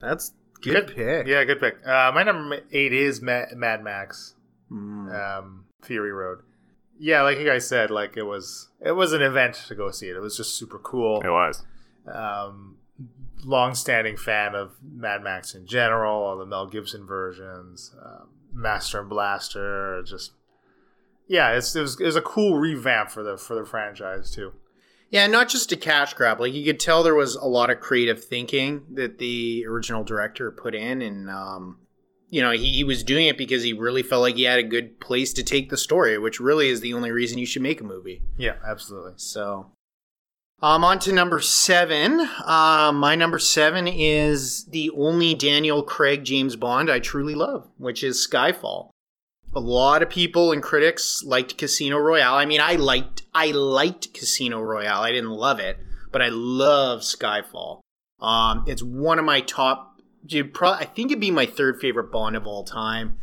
That's 0.01 0.33
good, 0.63 0.89
pick. 0.89 1.27
Yeah, 1.27 1.45
good 1.45 1.61
pick. 1.61 1.87
Uh, 1.87 2.13
my 2.15 2.23
number 2.23 2.61
eight 2.73 2.93
is 2.93 3.21
Ma- 3.21 3.47
Mad 3.55 3.83
Max. 3.83 4.35
Mm. 4.71 5.39
um, 5.39 5.65
Fury 5.83 6.13
Road. 6.13 6.39
Yeah, 6.99 7.23
like 7.23 7.39
you 7.39 7.45
guys 7.45 7.69
said, 7.69 7.91
like 7.91 8.17
it 8.17 8.23
was 8.23 8.69
it 8.81 8.93
was 8.93 9.13
an 9.13 9.23
event 9.23 9.55
to 9.69 9.75
go 9.75 9.91
see 9.91 10.09
it. 10.09 10.17
It 10.17 10.21
was 10.21 10.37
just 10.37 10.57
super 10.57 10.79
cool. 10.79 11.21
It 11.21 11.31
was. 11.31 11.65
Um, 12.07 12.77
long-standing 13.45 14.17
fan 14.17 14.55
of 14.55 14.77
Mad 14.83 15.23
Max 15.23 15.55
in 15.55 15.67
general, 15.67 16.23
all 16.23 16.39
the 16.39 16.47
Mel 16.47 16.67
Gibson 16.67 17.07
versions, 17.07 17.95
um, 18.05 18.29
Master 18.53 19.01
and 19.01 19.09
Blaster, 19.09 20.03
just 20.07 20.33
yeah, 21.27 21.53
it's, 21.53 21.75
it 21.75 21.81
was 21.81 22.01
it 22.01 22.05
was 22.05 22.17
a 22.17 22.23
cool 22.23 22.59
revamp 22.59 23.11
for 23.11 23.23
the 23.23 23.37
for 23.37 23.55
the 23.55 23.65
franchise 23.65 24.31
too. 24.31 24.53
Yeah, 25.13 25.27
not 25.27 25.51
just 25.51 25.71
a 25.73 25.77
cash 25.77 26.15
grab. 26.15 26.41
Like 26.41 26.55
you 26.55 26.65
could 26.65 26.81
tell 26.81 27.03
there 27.03 27.15
was 27.15 27.35
a 27.35 27.45
lot 27.45 27.69
of 27.69 27.81
creative 27.81 28.25
thinking 28.25 28.83
that 28.95 29.19
the 29.19 29.67
original 29.69 30.03
director 30.03 30.51
put 30.51 30.75
in, 30.75 31.03
and 31.03 31.29
um, 31.29 31.81
you 32.31 32.41
know 32.41 32.51
he, 32.51 32.73
he 32.73 32.83
was 32.83 33.05
doing 33.05 33.27
it 33.27 33.37
because 33.37 33.63
he 33.63 33.75
really 33.75 34.03
felt 34.03 34.23
like 34.23 34.37
he 34.37 34.45
had 34.45 34.59
a 34.59 34.65
good 34.65 34.99
place 35.01 35.35
to 35.35 35.43
take 35.43 35.69
the 35.69 35.77
story, 35.77 36.17
which 36.17 36.41
really 36.41 36.71
is 36.71 36.81
the 36.81 36.95
only 36.95 37.11
reason 37.11 37.37
you 37.37 37.45
should 37.45 37.61
make 37.61 37.83
a 37.83 37.85
movie. 37.85 38.23
Yeah, 38.39 38.55
absolutely. 38.67 39.13
So, 39.17 39.73
um, 40.63 40.83
on 40.83 40.99
to 41.01 41.13
number 41.13 41.41
seven. 41.41 42.27
Uh, 42.47 42.91
my 42.95 43.15
number 43.15 43.39
seven 43.39 43.87
is 43.87 44.65
the 44.65 44.91
only 44.97 45.35
Daniel 45.35 45.83
Craig 45.83 46.25
James 46.25 46.57
Bond 46.57 46.91
I 46.91 47.01
truly 47.01 47.35
love, 47.35 47.69
which 47.77 48.03
is 48.03 48.27
Skyfall. 48.27 48.92
A 49.55 49.61
lot 49.61 50.03
of 50.03 50.09
people 50.09 50.51
and 50.53 50.63
critics 50.63 51.23
liked 51.25 51.59
Casino 51.59 51.99
Royale. 51.99 52.35
I 52.35 52.47
mean, 52.47 52.61
I 52.61 52.77
liked 52.77 53.23
I 53.35 53.51
liked 53.51 54.15
Casino 54.15 54.61
Royale. 54.61 55.03
I 55.03 55.13
didn't 55.13 55.31
love 55.31 55.61
it, 55.61 55.79
but 56.11 56.23
I 56.23 56.29
love 56.31 57.01
Skyfall. 57.01 57.81
Um, 58.19 58.65
it's 58.67 58.83
one 58.83 59.19
of 59.19 59.25
my 59.25 59.41
top. 59.41 60.01
Pro- 60.55 60.71
I 60.71 60.85
think 60.85 61.11
it'd 61.11 61.21
be 61.21 61.31
my 61.31 61.47
third 61.47 61.81
favorite 61.81 62.11
Bond 62.13 62.37
of 62.37 62.47
all 62.47 62.65
time. 62.65 63.19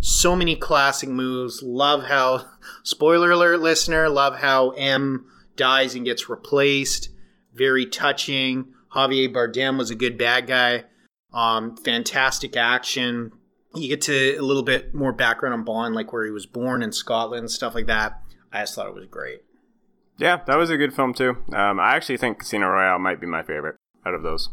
So 0.00 0.36
many 0.36 0.54
classic 0.56 1.08
moves. 1.08 1.62
Love 1.62 2.04
how, 2.04 2.46
spoiler 2.82 3.30
alert, 3.32 3.60
listener. 3.60 4.08
Love 4.08 4.36
how 4.36 4.70
M 4.70 5.26
dies 5.56 5.94
and 5.94 6.04
gets 6.04 6.28
replaced. 6.28 7.10
Very 7.52 7.86
touching. 7.86 8.66
Javier 8.94 9.32
Bardem 9.32 9.76
was 9.76 9.90
a 9.90 9.96
good 9.96 10.16
bad 10.16 10.46
guy. 10.46 10.84
Um, 11.32 11.76
fantastic 11.76 12.56
action. 12.56 13.32
You 13.74 13.88
get 13.88 14.02
to 14.02 14.36
a 14.36 14.40
little 14.42 14.62
bit 14.62 14.94
more 14.94 15.12
background 15.12 15.54
on 15.54 15.64
Bond, 15.64 15.94
like 15.94 16.12
where 16.12 16.24
he 16.24 16.30
was 16.30 16.46
born 16.46 16.82
in 16.82 16.92
Scotland, 16.92 17.40
and 17.40 17.50
stuff 17.50 17.74
like 17.74 17.86
that. 17.86 18.20
I 18.52 18.60
just 18.60 18.74
thought 18.74 18.86
it 18.86 18.94
was 18.94 19.06
great. 19.06 19.42
Yeah, 20.16 20.40
that 20.46 20.56
was 20.56 20.70
a 20.70 20.76
good 20.76 20.94
film 20.94 21.12
too. 21.12 21.36
Um, 21.52 21.80
I 21.80 21.96
actually 21.96 22.18
think 22.18 22.38
Casino 22.38 22.68
Royale 22.68 22.98
might 23.00 23.20
be 23.20 23.26
my 23.26 23.42
favorite 23.42 23.76
out 24.06 24.14
of 24.14 24.22
those, 24.22 24.48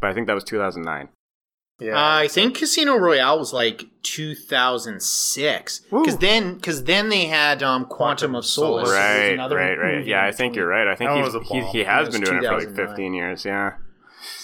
but 0.00 0.10
I 0.10 0.14
think 0.14 0.26
that 0.26 0.34
was 0.34 0.44
2009. 0.44 1.08
Yeah, 1.80 1.94
Uh, 1.96 2.18
I 2.22 2.26
think 2.28 2.58
Casino 2.58 2.96
Royale 2.96 3.38
was 3.38 3.52
like 3.52 3.84
2006 4.02 5.80
because 5.90 6.16
then 6.18 6.54
because 6.54 6.84
then 6.84 7.08
they 7.08 7.26
had 7.26 7.62
um, 7.62 7.84
Quantum, 7.84 8.34
of 8.34 8.44
Solace. 8.44 8.88
Solace. 8.88 8.98
Right, 8.98 9.36
right, 9.38 9.78
right. 9.78 9.98
movie 9.98 10.10
Yeah, 10.10 10.24
I 10.24 10.32
think 10.32 10.56
you're 10.56 10.66
right. 10.66 10.88
I 10.88 10.96
think 10.96 11.10
That 11.10 11.24
he's, 11.24 11.34
was 11.34 11.48
he, 11.48 11.60
he 11.78 11.84
has 11.84 12.08
been 12.08 12.22
doing 12.22 12.42
it 12.42 12.48
for 12.48 12.58
like 12.58 12.74
15 12.74 13.14
years. 13.14 13.44
Yeah, 13.44 13.74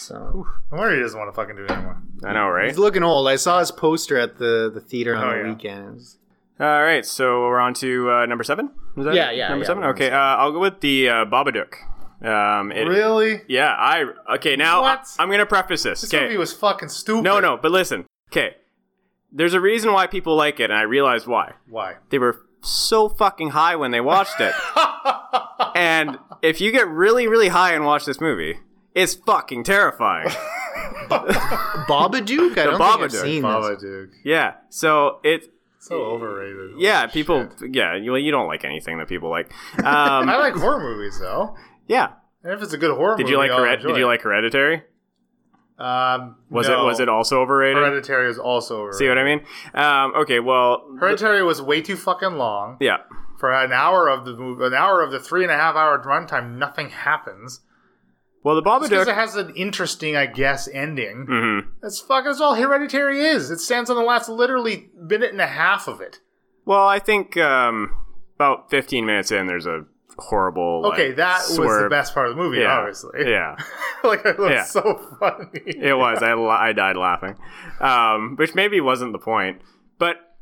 So 0.06 0.46
I 0.70 0.76
wonder 0.76 0.94
he 0.96 1.02
doesn't 1.02 1.18
want 1.18 1.28
to 1.28 1.34
fucking 1.34 1.56
do 1.56 1.64
it 1.64 1.70
anymore. 1.70 2.02
I 2.24 2.32
know, 2.34 2.48
right? 2.48 2.68
he's 2.68 2.78
looking 2.78 3.02
old. 3.02 3.26
I 3.28 3.36
saw 3.36 3.60
his 3.60 3.70
poster 3.70 4.18
at 4.18 4.38
the 4.38 4.70
the 4.72 4.80
theater 4.80 5.14
on 5.16 5.24
Oh, 5.24 5.30
the 5.30 5.36
yeah. 5.38 5.48
weekend. 5.48 5.88
It 5.88 5.94
was- 5.94 6.18
All 6.60 6.82
right, 6.82 7.04
so 7.04 7.40
we're 7.42 7.58
on 7.60 7.74
to 7.74 8.10
uh, 8.10 8.26
number 8.26 8.44
seven. 8.44 8.70
Is 8.96 9.04
that 9.06 9.14
Yeah, 9.14 9.30
it? 9.30 9.36
yeah, 9.36 9.48
Number 9.48 9.64
yeah, 9.64 9.66
seven. 9.66 9.82
number 9.82 9.94
Okay, 9.96 10.10
uh, 10.10 10.16
I'll 10.18 10.52
go 10.52 10.60
with 10.60 10.80
the 10.80 11.08
uh, 11.08 11.24
Babadook. 11.24 11.74
Um, 12.22 12.70
it, 12.72 12.86
really? 12.86 13.42
Yeah, 13.48 13.74
I 13.76 14.04
okay. 14.36 14.56
Now 14.56 14.82
What? 14.82 15.06
I, 15.18 15.22
am 15.22 15.30
gonna 15.30 15.44
preface 15.46 15.82
this. 15.82 16.00
This 16.02 16.14
Okay, 16.14 16.24
movie 16.24 16.36
was 16.38 16.52
fucking 16.52 16.88
stupid. 16.88 17.24
no, 17.24 17.40
no, 17.40 17.56
but 17.56 17.70
listen. 17.72 18.06
Okay, 18.32 18.54
there's 19.32 19.52
a 19.54 19.60
reason 19.60 19.92
why 19.92 20.06
people 20.06 20.36
like 20.36 20.60
it, 20.60 20.70
and 20.70 20.74
I 20.78 20.82
realized 20.82 21.26
why. 21.26 21.54
Why? 21.68 21.96
They 22.10 22.18
were 22.18 22.40
so 22.62 23.08
fucking 23.08 23.50
high 23.50 23.76
when 23.76 23.90
they 23.90 24.00
watched 24.00 24.40
it. 24.40 24.54
and 25.74 26.18
if 26.40 26.60
you 26.60 26.70
get 26.72 26.86
really, 26.88 27.26
really 27.26 27.48
high 27.48 27.74
and 27.74 27.84
watch 27.84 28.04
this 28.06 28.20
movie, 28.20 28.58
it's 28.94 29.14
fucking 29.14 29.64
terrifying. 29.64 30.28
Babadook. 31.08 32.58
I 32.58 32.64
don't 32.64 32.78
think 32.78 32.80
I've 32.80 33.10
Babadook. 33.10 33.10
seen 33.22 33.42
this. 33.42 33.50
Babadook. 33.52 34.10
yeah. 34.24 34.54
So 34.70 35.20
it. 35.24 35.50
So 35.78 35.96
overrated. 36.02 36.78
Yeah, 36.80 37.06
people. 37.08 37.48
shit. 37.58 37.74
Yeah, 37.74 37.94
you, 37.96 38.16
you 38.16 38.30
don't 38.30 38.46
like 38.46 38.64
anything 38.64 38.98
that 38.98 39.08
people 39.08 39.28
like. 39.28 39.52
I 39.84 40.20
Um, 40.20 40.26
like 40.26 40.54
horror 40.54 40.80
movies 40.80 41.18
though. 41.20 41.56
yeah. 41.86 42.08
And 42.42 42.52
if 42.52 42.62
it's 42.62 42.72
a 42.74 42.78
good 42.78 42.94
horror 42.94 43.16
Did 43.16 43.24
movie, 43.24 43.32
you 43.32 43.38
like 43.38 43.50
I'll 43.50 43.60
Hered- 43.60 43.74
enjoy 43.80 43.88
Did 43.88 43.98
you 43.98 44.06
like 44.06 44.20
Hereditary? 44.22 44.82
Um, 45.78 46.36
Was 46.50 46.68
no. 46.68 46.82
it 46.82 46.84
was 46.86 47.00
it 47.00 47.08
also 47.08 47.40
overrated? 47.40 47.76
Hereditary 47.82 48.30
is 48.30 48.38
also 48.38 48.76
overrated. 48.82 48.98
See 48.98 49.08
what 49.08 49.18
I 49.18 49.24
mean? 49.24 49.40
Um, 49.74 50.14
okay, 50.22 50.40
well, 50.40 50.84
Hereditary 51.00 51.42
was 51.42 51.60
way 51.60 51.80
too 51.82 51.96
fucking 51.96 52.34
long. 52.36 52.76
yeah, 52.80 52.98
For 53.38 53.52
an 53.52 53.72
hour 53.72 54.08
of 54.08 54.24
the 54.24 54.34
movie, 54.36 54.64
an 54.64 54.74
hour 54.74 55.02
of 55.02 55.10
the 55.10 55.18
three 55.18 55.42
and 55.42 55.50
a 55.50 55.56
half 55.56 55.74
hour 55.74 55.98
runtime, 56.04 56.56
nothing 56.58 56.90
happens. 56.90 57.60
Well, 58.44 58.54
the 58.54 58.62
Babadook. 58.62 59.08
it 59.08 59.14
has 59.14 59.34
an 59.34 59.52
interesting, 59.56 60.14
I 60.16 60.26
guess, 60.26 60.68
ending. 60.68 61.26
hmm 61.28 61.58
That's 61.82 61.98
fucking. 62.00 62.26
That's 62.26 62.40
all 62.40 62.54
Hereditary 62.54 63.20
is. 63.20 63.50
It 63.50 63.58
stands 63.58 63.90
on 63.90 63.96
the 63.96 64.02
last 64.02 64.28
literally 64.28 64.90
minute 64.96 65.32
and 65.32 65.40
a 65.40 65.46
half 65.48 65.88
of 65.88 66.00
it. 66.00 66.20
Well, 66.64 66.86
I 66.86 66.98
think 67.00 67.36
um, 67.36 67.96
about 68.36 68.70
15 68.70 69.04
minutes 69.04 69.32
in, 69.32 69.46
there's 69.48 69.66
a 69.66 69.84
horrible. 70.16 70.82
like, 70.82 70.92
Okay, 70.94 71.12
that 71.12 71.40
was 71.48 71.82
the 71.82 71.88
best 71.90 72.14
part 72.14 72.28
of 72.28 72.36
the 72.36 72.42
movie, 72.42 72.58
Yeah, 72.58 72.78
obviously. 72.78 73.28
yeah, 73.30 73.56
like 74.04 74.24
it 74.24 74.38
was 74.38 74.50
Yeah. 74.50 74.64
so 74.64 75.16
funny. 75.18 75.48
it 75.64 75.96
was. 75.98 76.22
I, 76.22 76.32
I 76.34 76.72
died 76.72 76.96
laughing, 76.96 77.34
um, 77.80 78.36
which 78.36 78.54
maybe 78.54 78.80
wasn't 78.80 79.12
the 79.12 79.18
point, 79.18 79.60
but 79.98 80.33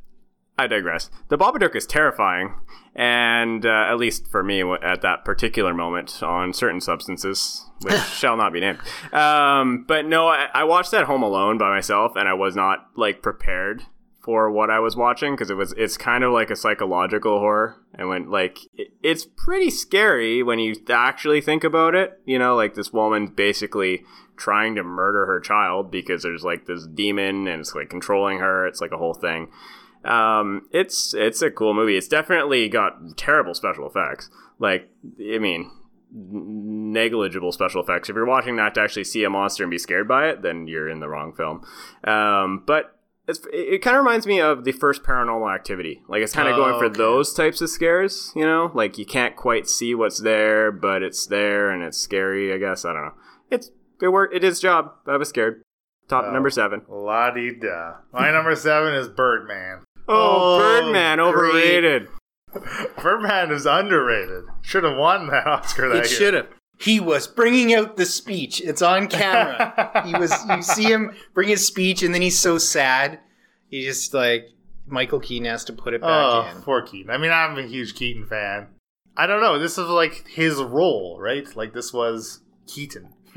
I 0.58 0.66
digress. 0.66 1.10
The 1.28 1.38
Babadook 1.38 1.74
is 1.74 1.86
terrifying, 1.86 2.54
and 2.94 3.64
uh, 3.64 3.86
at 3.88 3.96
least 3.96 4.28
for 4.28 4.42
me 4.42 4.62
at 4.82 5.00
that 5.00 5.24
particular 5.24 5.72
moment 5.72 6.22
on 6.22 6.52
certain 6.52 6.80
substances, 6.80 7.66
which 7.82 7.98
shall 8.00 8.36
not 8.36 8.52
be 8.52 8.60
named. 8.60 8.78
Um, 9.12 9.84
but 9.88 10.06
no, 10.06 10.28
I, 10.28 10.48
I 10.52 10.64
watched 10.64 10.90
that 10.90 11.04
Home 11.04 11.22
Alone 11.22 11.58
by 11.58 11.70
myself, 11.74 12.12
and 12.16 12.28
I 12.28 12.34
was 12.34 12.54
not 12.54 12.88
like 12.96 13.22
prepared 13.22 13.84
for 14.22 14.50
what 14.50 14.70
I 14.70 14.78
was 14.78 14.94
watching 14.94 15.34
because 15.34 15.50
it 15.50 15.56
was 15.56 15.72
it's 15.72 15.96
kind 15.96 16.22
of 16.22 16.32
like 16.32 16.50
a 16.50 16.56
psychological 16.56 17.40
horror. 17.40 17.76
And 17.94 18.08
when 18.08 18.30
like 18.30 18.58
it, 18.74 18.92
it's 19.02 19.26
pretty 19.26 19.70
scary 19.70 20.42
when 20.42 20.58
you 20.58 20.76
actually 20.88 21.40
think 21.40 21.64
about 21.64 21.94
it. 21.94 22.20
You 22.24 22.38
know, 22.38 22.54
like 22.54 22.74
this 22.74 22.92
woman 22.92 23.26
basically 23.26 24.04
trying 24.36 24.74
to 24.76 24.84
murder 24.84 25.26
her 25.26 25.40
child 25.40 25.90
because 25.90 26.22
there's 26.22 26.44
like 26.44 26.66
this 26.66 26.86
demon 26.86 27.48
and 27.48 27.60
it's 27.60 27.74
like 27.74 27.90
controlling 27.90 28.38
her. 28.38 28.66
It's 28.66 28.80
like 28.80 28.92
a 28.92 28.98
whole 28.98 29.14
thing. 29.14 29.48
Um, 30.04 30.66
it's 30.72 31.14
it's 31.14 31.42
a 31.42 31.50
cool 31.50 31.74
movie. 31.74 31.96
It's 31.96 32.08
definitely 32.08 32.68
got 32.68 33.16
terrible 33.16 33.54
special 33.54 33.86
effects. 33.86 34.30
Like, 34.58 34.88
I 35.20 35.38
mean, 35.38 35.70
negligible 36.12 37.52
special 37.52 37.82
effects. 37.82 38.08
If 38.08 38.14
you're 38.16 38.26
watching 38.26 38.56
that 38.56 38.74
to 38.74 38.80
actually 38.80 39.04
see 39.04 39.24
a 39.24 39.30
monster 39.30 39.64
and 39.64 39.70
be 39.70 39.78
scared 39.78 40.08
by 40.08 40.28
it, 40.28 40.42
then 40.42 40.66
you're 40.66 40.88
in 40.88 41.00
the 41.00 41.08
wrong 41.08 41.32
film. 41.32 41.62
Um, 42.04 42.62
but 42.66 42.98
it's, 43.28 43.40
it, 43.52 43.74
it 43.74 43.78
kind 43.82 43.96
of 43.96 44.04
reminds 44.04 44.26
me 44.26 44.40
of 44.40 44.64
the 44.64 44.72
first 44.72 45.02
Paranormal 45.02 45.52
Activity. 45.54 46.02
Like 46.08 46.22
it's 46.22 46.32
kind 46.32 46.48
of 46.48 46.54
Oh, 46.54 46.58
going 46.58 46.78
for 46.78 46.86
okay. 46.86 46.98
those 46.98 47.32
types 47.32 47.60
of 47.60 47.70
scares. 47.70 48.32
You 48.34 48.44
know, 48.44 48.70
like 48.74 48.98
you 48.98 49.06
can't 49.06 49.36
quite 49.36 49.68
see 49.68 49.94
what's 49.94 50.20
there, 50.20 50.70
but 50.72 51.02
it's 51.02 51.26
there 51.26 51.70
and 51.70 51.82
it's 51.82 51.98
scary. 51.98 52.52
I 52.52 52.58
guess 52.58 52.84
I 52.84 52.92
don't 52.92 53.04
know. 53.04 53.14
It's 53.50 53.70
it 54.00 54.08
worked. 54.08 54.34
It 54.34 54.40
did 54.40 54.48
its 54.50 54.60
job. 54.60 54.92
I 55.06 55.16
was 55.16 55.28
scared. 55.28 55.62
Top 56.08 56.24
Oh. 56.26 56.32
number 56.32 56.50
seven. 56.50 56.82
La 56.88 57.30
di 57.30 57.54
da. 57.54 57.94
My 58.12 58.30
number 58.32 58.54
seven 58.56 58.92
is 58.94 59.08
Birdman. 59.08 59.84
Oh, 60.12 60.54
Oh, 60.54 60.58
Birdman, 60.58 61.20
overrated. 61.20 62.08
Birdman 63.02 63.50
is 63.50 63.66
underrated. 63.66 64.44
Should 64.62 64.84
have 64.84 64.96
won 64.96 65.28
that 65.28 65.46
Oscar 65.46 65.88
that 65.88 66.04
It 66.04 66.10
year. 66.10 66.18
should 66.18 66.34
have. 66.34 66.48
He 66.78 67.00
was 67.00 67.26
bringing 67.26 67.72
out 67.74 67.96
the 67.96 68.04
speech. 68.06 68.60
It's 68.60 68.82
on 68.82 69.06
camera. 69.08 70.02
he 70.06 70.14
was. 70.14 70.32
You 70.48 70.62
see 70.62 70.84
him 70.84 71.12
bring 71.32 71.48
his 71.48 71.64
speech, 71.66 72.02
and 72.02 72.14
then 72.14 72.22
he's 72.22 72.38
so 72.38 72.58
sad. 72.58 73.20
He 73.68 73.84
just 73.84 74.12
like 74.12 74.48
Michael 74.86 75.20
Keaton 75.20 75.46
has 75.46 75.64
to 75.66 75.72
put 75.72 75.94
it 75.94 76.00
back 76.00 76.10
Oh, 76.10 76.50
in. 76.56 76.62
poor 76.62 76.82
Keaton. 76.82 77.10
I 77.10 77.18
mean, 77.18 77.30
I'm 77.30 77.56
a 77.56 77.62
huge 77.62 77.94
Keaton 77.94 78.26
fan. 78.26 78.68
I 79.16 79.26
don't 79.26 79.40
know. 79.40 79.58
This 79.58 79.78
is 79.78 79.86
like 79.88 80.26
his 80.26 80.56
role, 80.56 81.18
right? 81.20 81.46
Like 81.54 81.72
this 81.72 81.92
was 81.92 82.40
Keaton 82.66 83.10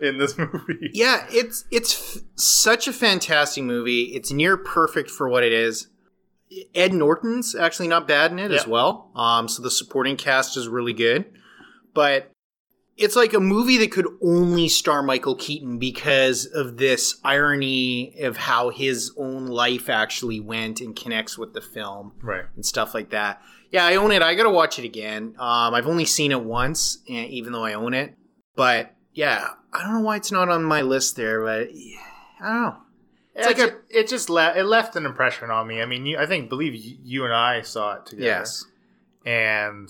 in 0.00 0.18
this 0.18 0.38
movie. 0.38 0.90
Yeah, 0.94 1.26
it's 1.30 1.64
it's 1.70 2.16
f- 2.16 2.22
such 2.36 2.88
a 2.88 2.92
fantastic 2.92 3.64
movie. 3.64 4.04
It's 4.14 4.32
near 4.32 4.56
perfect 4.56 5.10
for 5.10 5.28
what 5.28 5.44
it 5.44 5.52
is. 5.52 5.88
Ed 6.74 6.92
Norton's 6.92 7.54
actually 7.54 7.88
not 7.88 8.06
bad 8.08 8.32
in 8.32 8.38
it 8.38 8.50
as 8.50 8.66
well. 8.66 9.10
Um, 9.14 9.48
so 9.48 9.62
the 9.62 9.70
supporting 9.70 10.16
cast 10.16 10.56
is 10.56 10.68
really 10.68 10.92
good, 10.92 11.26
but 11.94 12.30
it's 12.96 13.16
like 13.16 13.32
a 13.32 13.40
movie 13.40 13.78
that 13.78 13.90
could 13.90 14.06
only 14.22 14.68
star 14.68 15.02
Michael 15.02 15.34
Keaton 15.34 15.78
because 15.78 16.44
of 16.46 16.76
this 16.76 17.18
irony 17.24 18.14
of 18.20 18.36
how 18.36 18.68
his 18.68 19.12
own 19.16 19.46
life 19.46 19.88
actually 19.88 20.40
went 20.40 20.80
and 20.80 20.94
connects 20.94 21.38
with 21.38 21.54
the 21.54 21.60
film 21.62 22.12
Right. 22.22 22.44
and 22.54 22.64
stuff 22.66 22.94
like 22.94 23.10
that. 23.10 23.40
Yeah, 23.70 23.86
I 23.86 23.96
own 23.96 24.12
it. 24.12 24.20
I 24.20 24.34
gotta 24.34 24.50
watch 24.50 24.78
it 24.78 24.84
again. 24.84 25.34
Um, 25.38 25.72
I've 25.74 25.86
only 25.86 26.04
seen 26.04 26.32
it 26.32 26.42
once, 26.44 26.98
eh, 27.08 27.24
even 27.30 27.52
though 27.54 27.64
I 27.64 27.72
own 27.72 27.94
it. 27.94 28.14
But 28.54 28.94
yeah, 29.14 29.48
I 29.72 29.82
don't 29.82 29.94
know 29.94 30.00
why 30.00 30.16
it's 30.16 30.30
not 30.30 30.50
on 30.50 30.62
my 30.62 30.82
list 30.82 31.16
there. 31.16 31.42
But 31.42 31.68
I 32.40 32.48
don't 32.48 32.62
know. 32.62 32.76
It's 33.34 33.46
like 33.46 33.58
like 33.58 33.72
a- 33.72 33.98
it 34.00 34.08
just 34.08 34.28
le- 34.28 34.54
it 34.54 34.64
left 34.64 34.94
an 34.96 35.06
impression 35.06 35.50
on 35.50 35.66
me. 35.66 35.80
I 35.80 35.86
mean, 35.86 36.04
you, 36.06 36.18
I 36.18 36.26
think 36.26 36.48
believe 36.48 36.74
you, 36.74 36.96
you 37.02 37.24
and 37.24 37.32
I 37.32 37.62
saw 37.62 37.94
it 37.94 38.06
together. 38.06 38.26
Yes, 38.26 38.64
and 39.24 39.88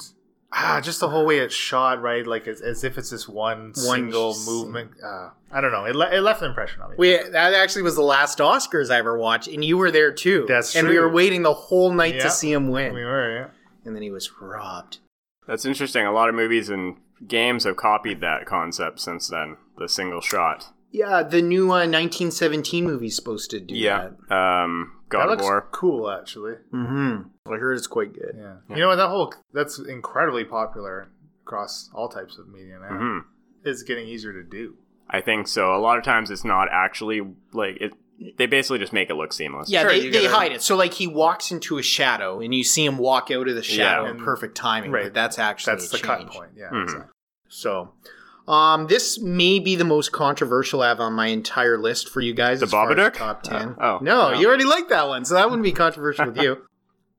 ah, 0.53 0.81
just 0.83 1.01
the 1.01 1.09
whole 1.09 1.27
way 1.27 1.39
it's 1.39 1.55
shot, 1.55 2.01
right? 2.03 2.27
Like 2.27 2.47
as, 2.47 2.61
as 2.61 2.85
if 2.85 2.99
it's 2.99 3.11
this 3.11 3.29
one, 3.29 3.75
single 3.75 4.31
s- 4.31 4.47
movement. 4.47 4.93
Uh, 5.05 5.31
I 5.51 5.61
don't 5.61 5.73
know. 5.73 5.85
It, 5.87 5.97
le- 5.97 6.11
it 6.11 6.21
left 6.21 6.43
an 6.43 6.49
impression 6.51 6.83
on 6.83 6.91
me. 6.91 6.97
we 6.99 7.17
that 7.17 7.55
actually 7.55 7.83
was 7.83 7.97
the 7.97 8.03
last 8.03 8.39
Oscars 8.39 8.91
I 8.91 8.99
ever 8.99 9.19
watched, 9.19 9.49
and 9.49 9.65
you 9.65 9.77
were 9.77 9.91
there 9.91 10.13
too. 10.13 10.45
That's 10.47 10.75
and 10.77 10.87
we 10.89 10.99
were 10.99 11.11
waiting 11.11 11.43
the 11.43 11.55
whole 11.55 11.93
night 11.93 12.15
Yeah. 12.17 12.23
to 12.25 12.31
see 12.31 12.53
him 12.53 12.69
win, 12.69 12.95
we 12.95 13.05
were, 13.05 13.35
yeah. 13.35 13.47
and 13.85 13.95
then 13.97 14.03
he 14.03 14.11
was 14.11 14.31
robbed. 14.41 14.99
That's 15.47 15.65
interesting. 15.65 16.07
A 16.07 16.13
lot 16.13 16.29
of 16.29 16.35
movies 16.37 16.69
and 16.69 16.97
games 17.27 17.65
have 17.65 17.77
copied 17.77 18.21
that 18.21 18.47
concept 18.47 19.01
since 19.01 19.27
then. 19.29 19.57
The 19.79 19.89
single 19.89 20.21
shot. 20.21 20.69
Yeah, 20.93 21.23
the 21.23 21.41
new 21.43 21.65
uh, 21.73 21.89
1917 21.89 22.85
movie's 22.85 23.17
supposed 23.17 23.51
to 23.51 23.61
do 23.61 23.75
Yeah. 23.75 24.11
that. 24.29 24.35
Um, 24.35 24.93
That 25.11 25.17
God 25.17 25.25
of 25.25 25.31
looks 25.31 25.43
War. 25.43 25.69
cool, 25.73 26.11
actually. 26.11 26.55
Mm-hmm. 26.73 27.53
I 27.53 27.57
heard 27.57 27.77
it's 27.77 27.87
quite 27.87 28.13
good. 28.13 28.37
Yeah. 28.39 28.57
You 28.69 28.83
know 28.83 28.89
what? 28.89 28.97
That 28.97 29.09
whole 29.09 29.33
that's 29.53 29.79
incredibly 29.79 30.45
popular 30.45 31.09
across 31.45 31.91
all 31.95 32.09
types 32.09 32.39
of 32.39 32.49
media 32.49 32.79
now. 32.79 32.97
hmm 32.97 33.19
It's 33.65 33.83
getting 33.83 34.07
easier 34.07 34.33
to 34.33 34.43
do. 34.43 34.77
I 35.11 35.21
think 35.21 35.49
so. 35.49 35.75
A 35.75 35.79
lot 35.81 35.99
of 35.99 36.05
times 36.05 36.31
it's 36.31 36.45
not 36.45 36.69
actually 36.71 37.21
like 37.53 37.77
it. 37.81 37.93
They 38.39 38.47
basically 38.47 38.79
just 38.79 38.93
make 38.93 39.11
it 39.11 39.15
look 39.15 39.33
seamless. 39.33 39.69
Yeah, 39.71 39.81
Sure, 39.83 39.91
they, 39.91 40.09
they 40.09 40.23
gotta- 40.23 40.35
hide 40.35 40.53
it. 40.53 40.63
So 40.63 40.77
like 40.77 40.95
he 40.95 41.07
walks 41.07 41.51
into 41.51 41.77
a 41.79 41.83
shadow, 41.83 42.41
and 42.41 42.55
you 42.55 42.63
see 42.65 42.85
him 42.85 42.97
walk 42.99 43.31
out 43.31 43.49
of 43.49 43.55
the 43.57 43.63
shadow 43.63 44.05
Yeah. 44.05 44.11
in 44.13 44.19
perfect 44.19 44.57
timing. 44.57 44.93
Right. 44.93 45.05
But 45.05 45.15
that's 45.15 45.39
actually 45.39 45.73
That's 45.75 45.89
a 45.93 45.97
the 45.97 46.03
cut 46.03 46.27
point. 46.29 46.51
Yeah. 46.57 46.69
Mhm. 46.71 46.83
exactly. 46.85 47.09
So, 47.49 47.93
um, 48.49 48.87
this 48.87 49.21
may 49.21 49.59
be 49.59 49.77
the 49.77 49.85
most 49.85 50.13
controversial 50.13 50.83
I 50.83 50.89
have 50.89 51.01
on 51.01 51.13
my 51.13 51.27
entire 51.29 51.79
list 51.79 52.09
for 52.09 52.21
you 52.21 52.35
guys. 52.35 52.61
The 52.61 52.65
as 52.65 52.71
far 52.71 52.91
as 52.91 52.97
Babadook? 52.97 53.15
top 53.15 53.43
ten. 53.43 53.77
Oh, 53.81 53.99
no, 54.03 54.33
no. 54.33 54.39
you 54.39 54.49
already 54.49 54.65
like 54.65 54.89
that 54.89 55.09
one, 55.09 55.25
so 55.25 55.35
that 55.35 55.47
wouldn't 55.47 55.63
be 55.63 55.73
controversial 55.73 56.27
with 56.27 56.39
you. 56.39 56.67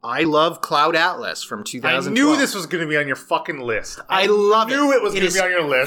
I 0.04 0.24
love 0.24 0.60
Cloud 0.60 0.98
Atlas 0.98 1.44
from 1.44 1.64
I 1.82 1.98
knew 2.00 2.36
this 2.36 2.54
was 2.54 2.66
going 2.66 2.84
to 2.84 2.90
be 2.90 2.98
on 2.98 3.08
your 3.08 3.16
fucking 3.16 3.62
list. 3.62 4.02
I 4.10 4.26
love 4.26 4.70
it. 4.70 4.76
knew 4.76 4.92
it 4.92 5.02
was 5.02 5.14
going 5.14 5.28
to 5.28 5.34
be 5.34 5.40
on 5.40 5.50
your 5.50 5.64
list. 5.64 5.86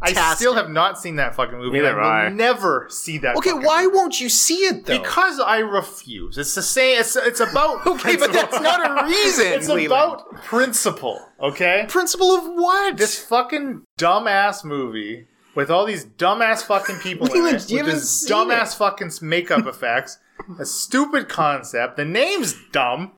I 0.00 0.34
still 0.34 0.54
have 0.54 0.70
not 0.70 0.98
seen 0.98 1.16
that 1.16 1.34
fucking 1.34 1.58
movie. 1.58 1.78
Neither 1.78 1.90
and 1.98 2.00
I 2.00 2.02
will 2.24 2.26
I. 2.26 2.28
never 2.28 2.86
see 2.88 3.18
that. 3.18 3.36
Okay, 3.36 3.50
fucking 3.50 3.66
why 3.66 3.82
movie. 3.84 3.96
won't 3.96 4.20
you 4.20 4.28
see 4.28 4.58
it 4.66 4.86
though? 4.86 4.98
Because 4.98 5.40
I 5.40 5.58
refuse. 5.58 6.38
It's 6.38 6.54
the 6.54 6.62
same. 6.62 7.00
It's 7.00 7.16
it's 7.16 7.40
about. 7.40 7.86
Okay, 7.86 8.16
but 8.16 8.32
that's 8.32 8.60
not 8.60 8.80
a 9.04 9.06
reason, 9.06 9.46
it's 9.48 9.68
Leland. 9.68 9.86
about 9.86 10.34
principle. 10.44 11.20
Okay. 11.40 11.84
principle 11.88 12.30
of 12.32 12.44
what? 12.54 12.96
This 12.96 13.18
fucking 13.24 13.82
dumbass 13.98 14.64
movie 14.64 15.26
with 15.54 15.70
all 15.70 15.84
these 15.84 16.04
dumbass 16.04 16.62
fucking 16.62 16.96
people 16.98 17.26
in 17.34 17.46
it, 17.54 17.68
you 17.70 17.82
with 17.84 17.94
this 17.94 18.30
dumbass 18.30 18.74
it. 18.74 18.78
fucking 18.78 19.10
makeup 19.22 19.66
effects, 19.74 20.18
a 20.60 20.64
stupid 20.64 21.28
concept. 21.28 21.96
The 21.96 22.04
name's 22.04 22.54
dumb. 22.72 23.12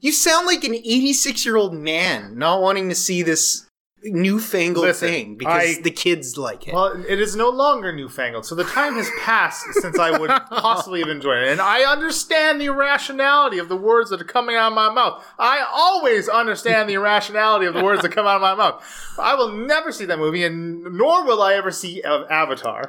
You 0.00 0.12
sound 0.12 0.46
like 0.46 0.62
an 0.64 0.74
86 0.74 1.44
year 1.46 1.56
old 1.56 1.74
man 1.74 2.36
not 2.38 2.60
wanting 2.60 2.88
to 2.90 2.94
see 2.94 3.22
this 3.22 3.65
newfangled 4.02 4.84
Listen, 4.86 5.08
thing 5.08 5.34
because 5.36 5.78
I- 5.78 5.82
the 5.82 5.90
kids 5.90 6.36
like 6.36 6.68
it. 6.68 6.74
Well, 6.74 7.02
it 7.08 7.20
is 7.20 7.34
no 7.34 7.48
longer 7.48 7.92
newfangled, 7.94 8.46
so 8.46 8.54
the 8.54 8.64
time 8.64 8.94
has 8.94 9.10
passed 9.20 9.64
since 9.72 9.98
I 9.98 10.16
would 10.18 10.30
possibly 10.30 11.00
have 11.00 11.08
enjoyed 11.08 11.42
it. 11.42 11.48
And 11.48 11.60
I 11.60 11.82
understand 11.90 12.60
the 12.60 12.66
irrationality 12.66 13.58
of 13.58 13.68
the 13.68 13.76
words 13.76 14.10
that 14.10 14.20
are 14.20 14.24
coming 14.24 14.56
out 14.56 14.68
of 14.68 14.74
my 14.74 14.90
mouth. 14.92 15.24
I 15.38 15.64
always 15.72 16.28
understand 16.28 16.88
the 16.88 16.94
irrationality 17.00 17.66
of 17.66 17.74
the 17.74 17.82
words 17.82 18.02
that 18.02 18.12
come 18.12 18.26
out 18.26 18.36
of 18.36 18.42
my 18.42 18.54
mouth. 18.54 18.84
I 19.18 19.34
will 19.34 19.52
never 19.52 19.92
see 19.92 20.04
that 20.04 20.18
movie, 20.18 20.44
and 20.44 20.82
nor 20.96 21.24
will 21.24 21.42
I 21.42 21.54
ever 21.54 21.70
see 21.70 22.02
Avatar. 22.02 22.88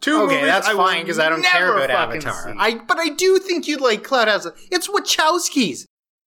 Two 0.00 0.22
okay, 0.22 0.34
movies 0.34 0.46
that's 0.46 0.68
I 0.68 0.74
fine 0.74 1.02
because 1.02 1.18
I 1.18 1.28
don't 1.28 1.42
care 1.44 1.76
about 1.76 1.90
Avatar. 1.90 2.52
see. 2.52 2.54
I 2.58 2.74
but 2.76 2.98
I 2.98 3.08
do 3.08 3.38
think 3.38 3.66
you'd 3.66 3.80
like 3.80 4.04
Cloud 4.04 4.28
House. 4.28 4.46
It's 4.70 4.88
Wachowskis. 4.88 5.84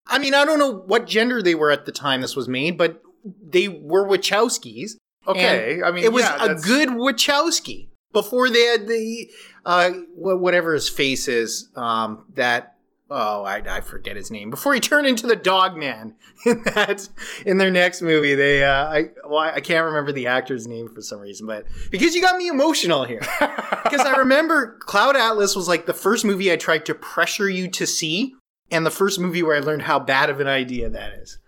I 0.08 0.18
mean, 0.18 0.34
I 0.34 0.44
don't 0.44 0.58
know 0.58 0.74
what 0.74 1.06
gender 1.06 1.42
they 1.42 1.54
were 1.54 1.70
at 1.72 1.86
the 1.86 1.92
time 1.92 2.22
this 2.22 2.36
was 2.36 2.48
made, 2.48 2.78
but 2.78 3.02
they 3.24 3.68
were 3.68 4.08
Wachowskis. 4.08 4.92
okay, 5.28 5.82
I 5.84 5.92
mean, 5.92 6.04
it 6.04 6.14
was 6.14 6.24
yeah, 6.24 6.46
a 6.46 6.56
good 6.56 6.90
Wachowski 6.90 7.90
before 8.14 8.50
they 8.50 8.64
had 8.64 8.88
the 8.88 9.30
uh, 9.66 9.92
whatever 10.16 10.74
his 10.74 10.90
face 10.90 11.28
is. 11.28 11.70
Um, 11.76 12.26
that 12.36 12.76
oh, 13.10 13.44
I, 13.44 13.78
I 13.78 13.82
forget 13.82 14.16
his 14.16 14.32
name. 14.32 14.50
Before 14.50 14.74
he 14.74 14.80
turned 14.80 15.08
into 15.08 15.28
the 15.28 15.36
Dog 15.36 15.76
Man 15.76 16.16
in 16.46 16.64
that 16.64 17.08
in 17.46 17.58
their 17.58 17.72
next 17.72 18.02
movie, 18.02 18.36
they 18.36 18.64
uh, 18.64 18.86
I 18.86 19.10
well, 19.26 19.40
I 19.40 19.62
can't 19.62 19.86
remember 19.86 20.12
the 20.12 20.28
actor's 20.28 20.68
name 20.68 20.90
for 20.90 21.02
some 21.02 21.20
reason, 21.20 21.48
but 21.48 21.66
because 21.92 22.16
you 22.16 22.22
got 22.22 22.38
me 22.38 22.48
emotional 22.48 23.06
here. 23.06 23.22
Because 23.84 24.06
I 24.06 24.18
remember 24.18 24.78
Cloud 24.82 25.16
Atlas 25.16 25.56
was 25.56 25.68
like 25.68 25.88
the 25.88 25.96
first 25.96 26.24
movie 26.24 26.52
I 26.52 26.58
tried 26.58 26.86
to 26.86 26.94
pressure 26.94 27.50
you 27.50 27.68
to 27.70 27.88
see, 27.88 28.36
and 28.70 28.86
the 28.86 28.92
first 28.92 29.20
movie 29.20 29.42
where 29.42 29.56
I 29.56 29.62
learned 29.62 29.84
how 29.84 29.98
bad 29.98 30.30
of 30.30 30.40
an 30.40 30.48
idea 30.48 30.90
that 30.90 31.14
is. 31.14 31.40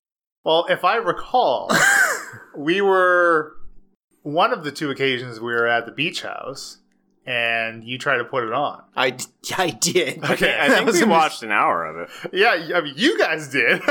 Well, 0.44 0.66
if 0.70 0.84
I 0.84 0.96
recall, 0.96 1.72
we 2.58 2.82
were 2.82 3.54
one 4.24 4.52
of 4.54 4.64
the 4.64 4.72
two 4.72 4.90
occasions 4.90 5.40
we 5.40 5.54
were 5.54 5.68
at 5.68 5.86
the 5.86 5.92
beach 5.92 6.24
house, 6.24 6.78
and 7.26 7.84
you 7.84 7.98
tried 8.00 8.18
to 8.18 8.24
put 8.26 8.44
it 8.44 8.52
on. 8.54 8.82
I, 8.96 9.12
d- 9.12 9.26
I 9.58 9.70
did. 9.70 10.24
Okay, 10.32 10.58
I 10.60 10.70
think 10.84 10.92
we 10.92 11.04
watched 11.04 11.44
an 11.44 11.52
hour 11.52 11.86
of 11.86 11.98
it. 12.10 12.32
Yeah, 12.34 12.76
I 12.76 12.82
mean, 12.82 12.94
you 12.98 13.18
guys 13.20 13.50
did. 13.50 13.82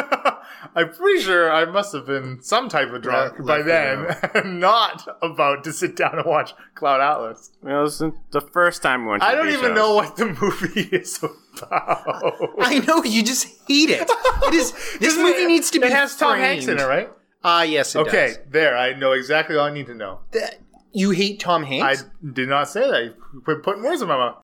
I'm 0.75 0.93
pretty 0.93 1.21
sure 1.23 1.51
I 1.53 1.65
must 1.65 1.93
have 1.93 2.07
been 2.07 2.43
some 2.43 2.69
type 2.69 2.91
of 2.91 3.03
drunk 3.03 3.35
Left- 3.39 3.47
by 3.47 3.57
left 3.69 4.23
then, 4.33 4.43
and 4.45 4.61
not 4.61 5.07
about 5.23 5.63
to 5.65 5.73
sit 5.73 5.95
down 5.97 6.17
and 6.19 6.27
watch 6.27 6.53
Cloud 6.75 7.01
Atlas. 7.01 7.51
It 7.63 7.67
was 7.73 7.99
the 7.99 8.41
first 8.41 8.83
time 8.83 9.05
we 9.05 9.11
went. 9.11 9.23
To 9.23 9.29
I 9.29 9.33
the 9.33 9.37
don't 9.39 9.47
beach 9.47 9.57
even 9.59 9.71
house. 9.71 9.77
know 9.77 9.95
what 9.95 10.17
the 10.17 10.27
movie 10.27 10.81
is 10.97 11.25
about. 11.63 12.51
I 12.61 12.79
know 12.87 13.03
you 13.05 13.23
just 13.23 13.47
hate 13.69 13.91
it. 13.91 14.09
It 14.45 14.55
is. 14.55 14.73
This 15.01 15.13
Isn't 15.13 15.23
movie 15.23 15.43
it- 15.43 15.49
needs 15.49 15.71
to 15.73 15.81
be. 15.81 15.87
It 15.87 15.93
has 15.93 16.17
Tom 16.17 16.39
Hanks 16.39 16.67
in 16.67 16.79
it, 16.79 16.83
right? 16.85 17.11
Ah, 17.43 17.63
yes. 17.63 17.95
It 17.95 18.01
Okay, 18.01 18.27
does. 18.29 18.39
there. 18.51 18.77
I 18.77 18.93
know 18.95 19.13
exactly 19.13 19.57
all 19.57 19.67
I 19.67 19.73
need 19.73 19.87
to 19.87 19.95
know. 19.95 20.21
That- 20.33 20.59
you 20.93 21.11
hate 21.11 21.39
Tom 21.41 21.63
Hanks? 21.65 22.03
I 22.03 22.27
did 22.33 22.49
not 22.49 22.69
say 22.69 22.81
that. 22.91 23.03
You 23.05 23.41
quit 23.45 23.63
putting 23.63 23.83
words 23.83 24.03
in 24.03 24.09
my 24.09 24.17
mouth. 24.17 24.43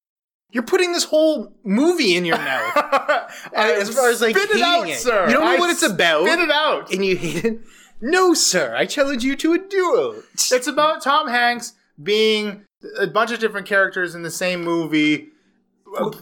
You're 0.52 0.62
putting 0.62 0.92
this 0.92 1.04
whole 1.04 1.52
movie 1.64 2.16
in 2.16 2.24
your 2.24 2.38
mouth. 2.38 2.72
as 3.54 3.90
far 3.94 4.08
as 4.10 4.20
like 4.22 4.36
Spit 4.36 4.50
it 4.56 4.62
out, 4.62 4.88
it. 4.88 4.96
sir. 4.96 5.26
You 5.26 5.34
don't 5.34 5.44
know 5.44 5.56
I 5.56 5.58
what 5.58 5.70
it's 5.70 5.82
about, 5.82 6.24
Spit 6.26 6.38
it 6.38 6.50
out. 6.50 6.92
and 6.92 7.04
you 7.04 7.16
hate 7.16 7.44
it. 7.44 7.60
No, 8.00 8.32
sir. 8.32 8.74
I 8.76 8.86
challenge 8.86 9.24
you 9.24 9.34
to 9.36 9.54
a 9.54 9.58
duel. 9.58 10.22
It's 10.34 10.66
about 10.68 11.02
Tom 11.02 11.28
Hanks 11.28 11.72
being 12.02 12.62
a 12.98 13.06
bunch 13.08 13.32
of 13.32 13.40
different 13.40 13.66
characters 13.66 14.14
in 14.14 14.22
the 14.22 14.30
same 14.30 14.62
movie, 14.62 15.28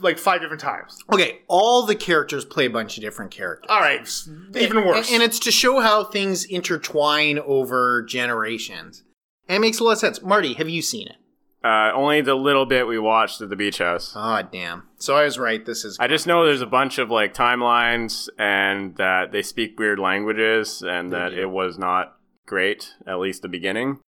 like 0.01 0.19
five 0.19 0.41
different 0.41 0.61
times. 0.61 1.03
Okay, 1.13 1.41
all 1.49 1.85
the 1.85 1.95
characters 1.95 2.45
play 2.45 2.67
a 2.67 2.71
bunch 2.71 2.97
of 2.97 3.03
different 3.03 3.31
characters. 3.31 3.67
All 3.69 3.81
right, 3.81 4.09
even 4.57 4.85
worse. 4.85 5.11
And 5.13 5.23
it's 5.23 5.39
to 5.41 5.51
show 5.51 5.81
how 5.81 6.05
things 6.05 6.45
intertwine 6.45 7.39
over 7.39 8.03
generations. 8.03 9.03
And 9.49 9.57
it 9.57 9.61
makes 9.61 9.79
a 9.79 9.85
lot 9.85 9.93
of 9.93 9.99
sense. 9.99 10.23
Marty, 10.23 10.55
have 10.55 10.69
you 10.69 10.83
seen 10.83 11.09
it? 11.09 11.17
Uh, 11.65 11.91
only 11.95 12.21
the 12.21 12.35
little 12.35 12.67
bit 12.67 12.87
we 12.87 12.99
watched 12.99 13.41
at 13.41 13.49
the 13.49 13.57
beach 13.57 13.79
house. 13.79 14.13
Oh, 14.15 14.43
damn. 14.53 14.83
So 14.99 15.17
I 15.17 15.25
was 15.25 15.39
right. 15.39 15.65
This 15.65 15.85
is. 15.85 15.97
I 15.99 16.09
just 16.09 16.27
know 16.27 16.45
there's 16.45 16.61
a 16.61 16.67
bunch 16.67 16.99
of 16.99 17.11
like 17.11 17.33
timelines 17.33 18.29
and 18.39 18.95
that 18.97 19.33
they 19.33 19.41
speak 19.41 19.79
weird 19.79 19.99
languages 19.99 20.83
and 20.83 21.11
that 21.15 21.33
it 21.33 21.47
was 21.47 21.79
not 21.79 22.19
great, 22.45 22.93
at 23.07 23.19
least 23.19 23.41
the 23.41 23.49
beginning. 23.49 24.01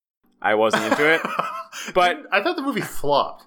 I 0.42 0.56
wasn't 0.56 0.84
into 0.84 1.14
it, 1.14 1.22
but 1.94 2.24
I 2.32 2.44
thought 2.44 2.58
the 2.58 2.62
movie 2.62 2.82
flopped. 2.82 3.46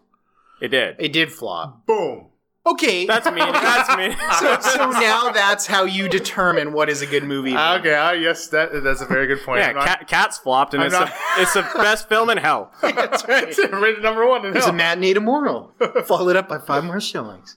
It 0.60 0.68
did. 0.68 0.96
It 0.98 1.12
did 1.12 1.32
flop. 1.32 1.86
Boom. 1.86 2.26
Okay. 2.66 3.06
That's 3.06 3.26
me. 3.30 3.40
That's 3.40 3.96
me. 3.96 4.14
so, 4.38 4.60
so 4.60 4.90
now 4.90 5.30
that's 5.30 5.66
how 5.66 5.84
you 5.84 6.08
determine 6.08 6.72
what 6.72 6.90
is 6.90 7.00
a 7.00 7.06
good 7.06 7.24
movie. 7.24 7.56
Okay, 7.56 7.94
uh, 7.94 8.12
yes, 8.12 8.48
that 8.48 8.82
that's 8.84 9.00
a 9.00 9.06
very 9.06 9.26
good 9.26 9.40
point. 9.42 9.60
yeah, 9.60 9.72
not- 9.72 9.86
cat, 9.86 10.06
Cats 10.08 10.36
flopped, 10.38 10.74
and 10.74 10.82
I'm 10.82 10.88
it's, 10.88 10.92
not- 10.98 11.08
the, 11.08 11.14
it's 11.42 11.54
the 11.54 11.62
best 11.62 12.08
film 12.10 12.28
in 12.28 12.36
hell. 12.38 12.72
That's 12.82 13.26
right. 13.26 13.48
It's 13.48 13.58
rated 13.58 14.02
number 14.02 14.26
one 14.28 14.44
in 14.44 14.52
There's 14.52 14.64
hell. 14.66 14.74
a 14.74 14.76
matinee 14.76 15.14
moral. 15.14 15.72
followed 16.04 16.36
up 16.36 16.48
by 16.48 16.58
five 16.58 16.84
more 16.84 17.00
showings. 17.00 17.56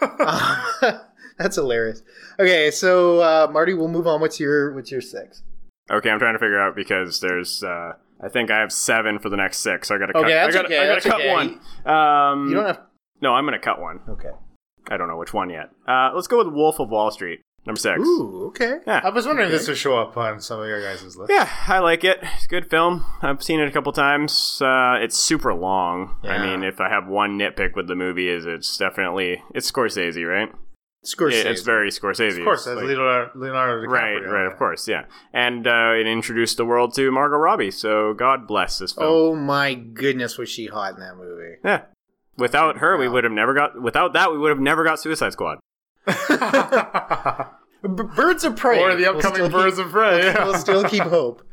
Uh, 0.00 0.98
that's 1.38 1.56
hilarious. 1.56 2.02
Okay, 2.38 2.70
so 2.70 3.20
uh, 3.20 3.48
Marty, 3.50 3.74
we'll 3.74 3.88
move 3.88 4.06
on. 4.06 4.20
What's 4.20 4.38
your 4.38 4.72
what's 4.74 4.90
your 4.92 5.00
six? 5.00 5.42
Okay, 5.90 6.10
I'm 6.10 6.18
trying 6.18 6.34
to 6.34 6.38
figure 6.38 6.60
out 6.60 6.76
because 6.76 7.20
there's. 7.20 7.62
Uh, 7.62 7.94
I 8.22 8.28
think 8.28 8.50
I 8.50 8.60
have 8.60 8.72
seven 8.72 9.18
for 9.18 9.28
the 9.28 9.36
next 9.36 9.58
six. 9.58 9.88
So 9.88 9.94
I 9.94 9.98
got 9.98 10.06
to 10.06 10.12
cut. 10.12 10.24
Okay, 10.24 10.34
that's 10.34 10.54
I 10.54 10.62
gotta, 10.62 10.66
okay, 10.68 10.78
I 10.78 10.86
gotta 10.86 11.08
cut 11.08 11.20
okay. 11.20 11.32
one. 11.32 11.60
Um, 11.84 12.48
You 12.48 12.54
don't 12.54 12.66
have. 12.66 12.80
No, 13.20 13.32
I'm 13.34 13.44
gonna 13.44 13.58
cut 13.58 13.80
one. 13.80 14.00
Okay. 14.08 14.30
I 14.88 14.96
don't 14.96 15.08
know 15.08 15.16
which 15.16 15.32
one 15.32 15.50
yet. 15.50 15.70
Uh, 15.88 16.10
let's 16.14 16.26
go 16.26 16.38
with 16.38 16.52
Wolf 16.52 16.78
of 16.78 16.90
Wall 16.90 17.10
Street, 17.10 17.40
number 17.66 17.80
six. 17.80 18.00
Ooh. 18.00 18.48
Okay. 18.48 18.78
Yeah, 18.86 19.00
I 19.02 19.08
was 19.08 19.26
wondering 19.26 19.48
if 19.48 19.52
this 19.52 19.66
would 19.68 19.78
show 19.78 19.96
up 19.98 20.16
on 20.16 20.40
some 20.40 20.60
of 20.60 20.66
your 20.66 20.82
guys' 20.82 21.16
list. 21.16 21.30
Yeah, 21.32 21.48
I 21.66 21.78
like 21.78 22.04
it. 22.04 22.18
It's 22.22 22.44
a 22.44 22.48
good 22.48 22.68
film. 22.68 23.04
I've 23.22 23.42
seen 23.42 23.60
it 23.60 23.68
a 23.68 23.70
couple 23.70 23.92
times. 23.92 24.60
Uh, 24.60 24.96
it's 25.00 25.16
super 25.16 25.54
long. 25.54 26.16
Yeah. 26.22 26.32
I 26.32 26.46
mean, 26.46 26.62
if 26.64 26.80
I 26.80 26.90
have 26.90 27.06
one 27.08 27.38
nitpick 27.38 27.74
with 27.74 27.86
the 27.88 27.94
movie, 27.94 28.28
is 28.28 28.44
it's 28.44 28.76
definitely 28.76 29.42
it's 29.54 29.70
Scorsese, 29.70 30.28
right? 30.28 30.50
Scorsese. 31.04 31.44
It's 31.44 31.62
very 31.62 31.90
Scorsese. 31.90 32.38
Of 32.38 32.44
course, 32.44 32.60
It's 32.60 32.66
that's 32.66 32.76
like- 32.76 32.86
Leonardo, 32.86 33.30
Leonardo 33.34 33.86
DiCaprio. 33.86 33.90
right, 33.92 34.26
right, 34.26 34.46
of 34.46 34.56
course, 34.56 34.88
yeah. 34.88 35.04
And 35.32 35.66
uh, 35.66 35.92
it 35.98 36.06
introduced 36.06 36.56
the 36.56 36.64
world 36.64 36.94
to 36.94 37.10
Margot 37.10 37.36
Robbie. 37.36 37.70
So 37.70 38.14
God 38.14 38.46
bless 38.46 38.78
this 38.78 38.92
film. 38.92 39.06
Oh 39.08 39.34
my 39.36 39.74
goodness, 39.74 40.38
was 40.38 40.48
she 40.48 40.66
hot 40.66 40.94
in 40.94 41.00
that 41.00 41.16
movie? 41.16 41.56
Yeah. 41.64 41.82
Without 42.36 42.78
her, 42.78 42.96
we 42.96 43.08
would 43.08 43.22
have 43.24 43.32
never 43.32 43.54
got. 43.54 43.80
Without 43.80 44.12
that, 44.14 44.32
we 44.32 44.38
would 44.38 44.48
have 44.50 44.58
never 44.60 44.82
got 44.82 44.98
Suicide 44.98 45.32
Squad. 45.32 45.58
B- 46.06 48.02
Birds 48.16 48.44
of 48.44 48.56
Prey. 48.56 48.80
or 48.80 48.94
the 48.96 49.02
We'll 49.02 49.16
upcoming 49.18 49.50
Birds 49.50 49.76
keep- 49.76 49.86
of 49.86 49.92
Prey. 49.92 50.18
Yeah. 50.24 50.44
We'll 50.44 50.54
still 50.58 50.84
keep 50.84 51.02
hope. 51.02 51.42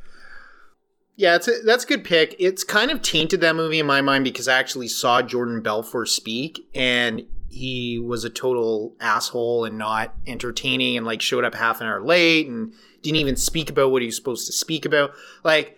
Yeah, 1.17 1.35
it's 1.35 1.47
a, 1.47 1.59
that's 1.63 1.83
a 1.83 1.87
good 1.87 2.03
pick. 2.03 2.35
It's 2.39 2.63
kind 2.63 2.89
of 2.89 3.03
tainted 3.03 3.41
that 3.41 3.55
movie 3.55 3.79
in 3.79 3.85
my 3.85 4.01
mind 4.01 4.23
because 4.23 4.47
I 4.47 4.57
actually 4.57 4.87
saw 4.87 5.21
Jordan 5.21 5.61
Belfort 5.61 6.07
speak, 6.09 6.65
and 6.73 7.27
he 7.51 7.99
was 7.99 8.23
a 8.23 8.29
total 8.29 8.95
asshole 8.99 9.65
and 9.65 9.77
not 9.77 10.15
entertaining, 10.25 10.97
and 10.97 11.05
like 11.05 11.21
showed 11.21 11.43
up 11.43 11.53
half 11.55 11.81
an 11.81 11.87
hour 11.87 12.01
late 12.01 12.47
and 12.47 12.73
didn't 13.01 13.17
even 13.19 13.35
speak 13.35 13.69
about 13.69 13.91
what 13.91 14.01
he 14.01 14.07
was 14.07 14.15
supposed 14.15 14.45
to 14.47 14.53
speak 14.53 14.85
about. 14.85 15.11
Like, 15.43 15.77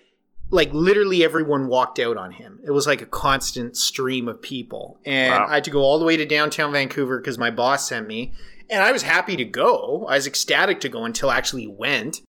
like 0.50 0.72
literally 0.74 1.24
everyone 1.24 1.68
walked 1.68 1.98
out 2.00 2.16
on 2.18 2.32
him. 2.32 2.60
It 2.64 2.72
was 2.72 2.86
like 2.86 3.02
a 3.02 3.06
constant 3.08 3.76
stream 3.76 4.28
of 4.28 4.42
people, 4.42 5.00
and 5.06 5.34
Wow. 5.34 5.48
I 5.50 5.56
had 5.56 5.64
to 5.66 5.72
go 5.72 5.82
all 5.82 6.00
the 6.00 6.06
way 6.06 6.16
to 6.18 6.26
downtown 6.26 6.72
Vancouver 6.72 7.20
because 7.20 7.38
my 7.38 7.50
boss 7.50 7.88
sent 7.90 8.08
me, 8.08 8.34
and 8.70 8.84
I 8.84 8.92
was 8.92 9.02
happy 9.04 9.36
to 9.38 9.46
go. 9.46 10.06
I 10.08 10.16
was 10.16 10.28
ecstatic 10.28 10.80
to 10.82 10.90
go 10.90 11.06
until 11.06 11.30
I 11.30 11.38
actually 11.38 11.68
went 11.68 12.22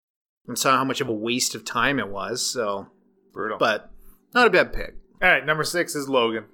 and 0.47 0.57
saw 0.57 0.77
how 0.77 0.83
much 0.85 1.01
of 1.01 1.09
a 1.09 1.13
waste 1.13 1.53
of 1.55 1.65
time 1.65 1.99
it 1.99 2.09
was. 2.09 2.45
So, 2.45 2.87
Brutal. 3.33 3.57
but 3.57 3.91
not 4.33 4.47
a 4.47 4.49
bad 4.49 4.73
pick. 4.73 4.95
All 5.21 5.29
right, 5.29 5.45
number 5.45 5.63
six 5.63 5.95
is 5.95 6.07
Logan. 6.09 6.45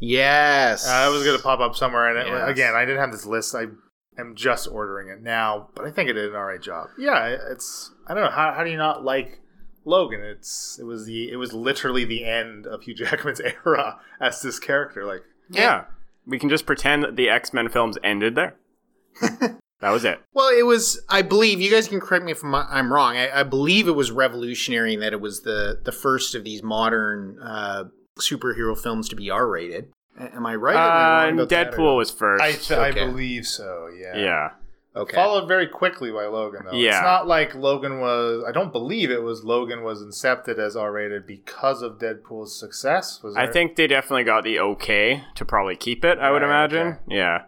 Yes, 0.00 0.86
Uh, 0.88 0.92
I 0.92 1.08
was 1.08 1.24
going 1.24 1.36
to 1.36 1.42
pop 1.42 1.60
up 1.60 1.74
somewhere, 1.76 2.08
and 2.08 2.18
it, 2.18 2.26
Yes. 2.30 2.48
again, 2.48 2.74
I 2.74 2.84
didn't 2.84 3.00
have 3.00 3.12
this 3.12 3.26
list. 3.26 3.54
I 3.54 3.64
am 4.18 4.34
just 4.34 4.68
ordering 4.70 5.08
it 5.08 5.22
now, 5.22 5.68
but 5.74 5.84
I 5.84 5.90
think 5.90 6.08
it 6.08 6.14
did 6.14 6.30
an 6.30 6.36
all 6.36 6.44
right 6.44 6.60
job. 6.62 6.88
Yeah, 6.98 7.36
it's. 7.50 7.90
I 8.06 8.14
don't 8.14 8.24
know 8.24 8.30
how. 8.30 8.52
How 8.52 8.64
do 8.64 8.70
you 8.70 8.76
not 8.76 9.04
like 9.04 9.40
Logan? 9.84 10.20
It's. 10.20 10.78
It 10.80 10.84
was 10.84 11.06
the. 11.06 11.30
It 11.30 11.36
was 11.36 11.52
literally 11.52 12.04
the 12.04 12.24
end 12.24 12.66
of 12.66 12.82
Hugh 12.82 12.94
Jackman's 12.96 13.40
era 13.40 13.98
as 14.20 14.40
this 14.42 14.58
character. 14.58 15.04
Like, 15.04 15.22
Yeah. 15.50 15.84
We 16.26 16.38
can 16.38 16.50
just 16.50 16.66
pretend 16.66 17.02
that 17.04 17.16
the 17.16 17.28
X 17.30 17.52
Men 17.54 17.68
films 17.70 17.96
ended 18.04 18.34
there. 18.34 18.54
that 19.80 19.90
was 19.90 20.04
it. 20.04 20.20
Well, 20.34 20.50
it 20.56 20.64
was. 20.66 21.02
I 21.08 21.22
believe 21.22 21.60
you 21.60 21.70
guys 21.70 21.88
can 21.88 22.00
correct 22.00 22.24
me 22.24 22.32
if 22.32 22.44
I'm, 22.44 22.54
I'm 22.54 22.92
wrong. 22.92 23.16
I, 23.16 23.40
I 23.40 23.42
believe 23.44 23.88
it 23.88 23.92
was 23.96 24.10
revolutionary 24.10 24.94
in 24.94 25.00
that 25.00 25.12
it 25.14 25.20
was 25.22 25.40
the 25.42 25.80
the 25.82 25.90
first 25.92 26.34
of 26.34 26.44
these 26.44 26.62
modern 26.62 27.38
uh, 27.42 27.84
superhero 28.18 28.78
films 28.78 29.08
to 29.08 29.16
be 29.16 29.30
R 29.30 29.46
rated. 29.48 29.92
Am 30.18 30.44
I 30.46 30.54
right? 30.56 30.74
am 30.76 30.80
I 30.82 31.22
Uh, 31.22 31.26
wrong 31.36 31.36
that, 31.48 31.48
Deadpool 31.72 31.96
was 31.96 32.10
first. 32.10 32.42
I, 32.42 32.52
th- 32.52 32.72
I 32.72 32.90
believe 32.92 33.46
so. 33.46 33.88
Yeah. 33.96 34.16
yeah. 34.16 34.50
Okay. 34.96 35.14
Followed 35.14 35.46
very 35.46 35.68
quickly 35.68 36.10
by 36.10 36.26
Logan, 36.26 36.62
though. 36.64 36.76
Yeah. 36.76 36.96
It's 36.98 37.02
not 37.04 37.28
like 37.28 37.54
Logan 37.54 38.00
was. 38.00 38.42
I 38.48 38.50
don't 38.50 38.72
believe 38.72 39.12
it 39.12 39.22
was 39.22 39.44
Logan 39.44 39.84
was 39.84 40.02
incepted 40.02 40.58
as 40.58 40.74
R 40.74 40.90
rated 40.90 41.24
because 41.24 41.82
of 41.82 41.98
Deadpool's 41.98 42.58
success. 42.58 43.22
Was 43.22 43.36
I 43.36 43.46
think 43.46 43.76
they 43.76 43.86
definitely 43.86 44.24
got 44.24 44.42
the 44.42 44.58
okay 44.58 45.22
to 45.36 45.44
probably 45.44 45.76
keep 45.76 46.04
it, 46.04 46.18
I 46.18 46.32
would 46.32 46.42
Right, 46.42 46.48
imagine. 46.48 46.86
okay. 46.88 46.98
Yeah. 47.10 47.42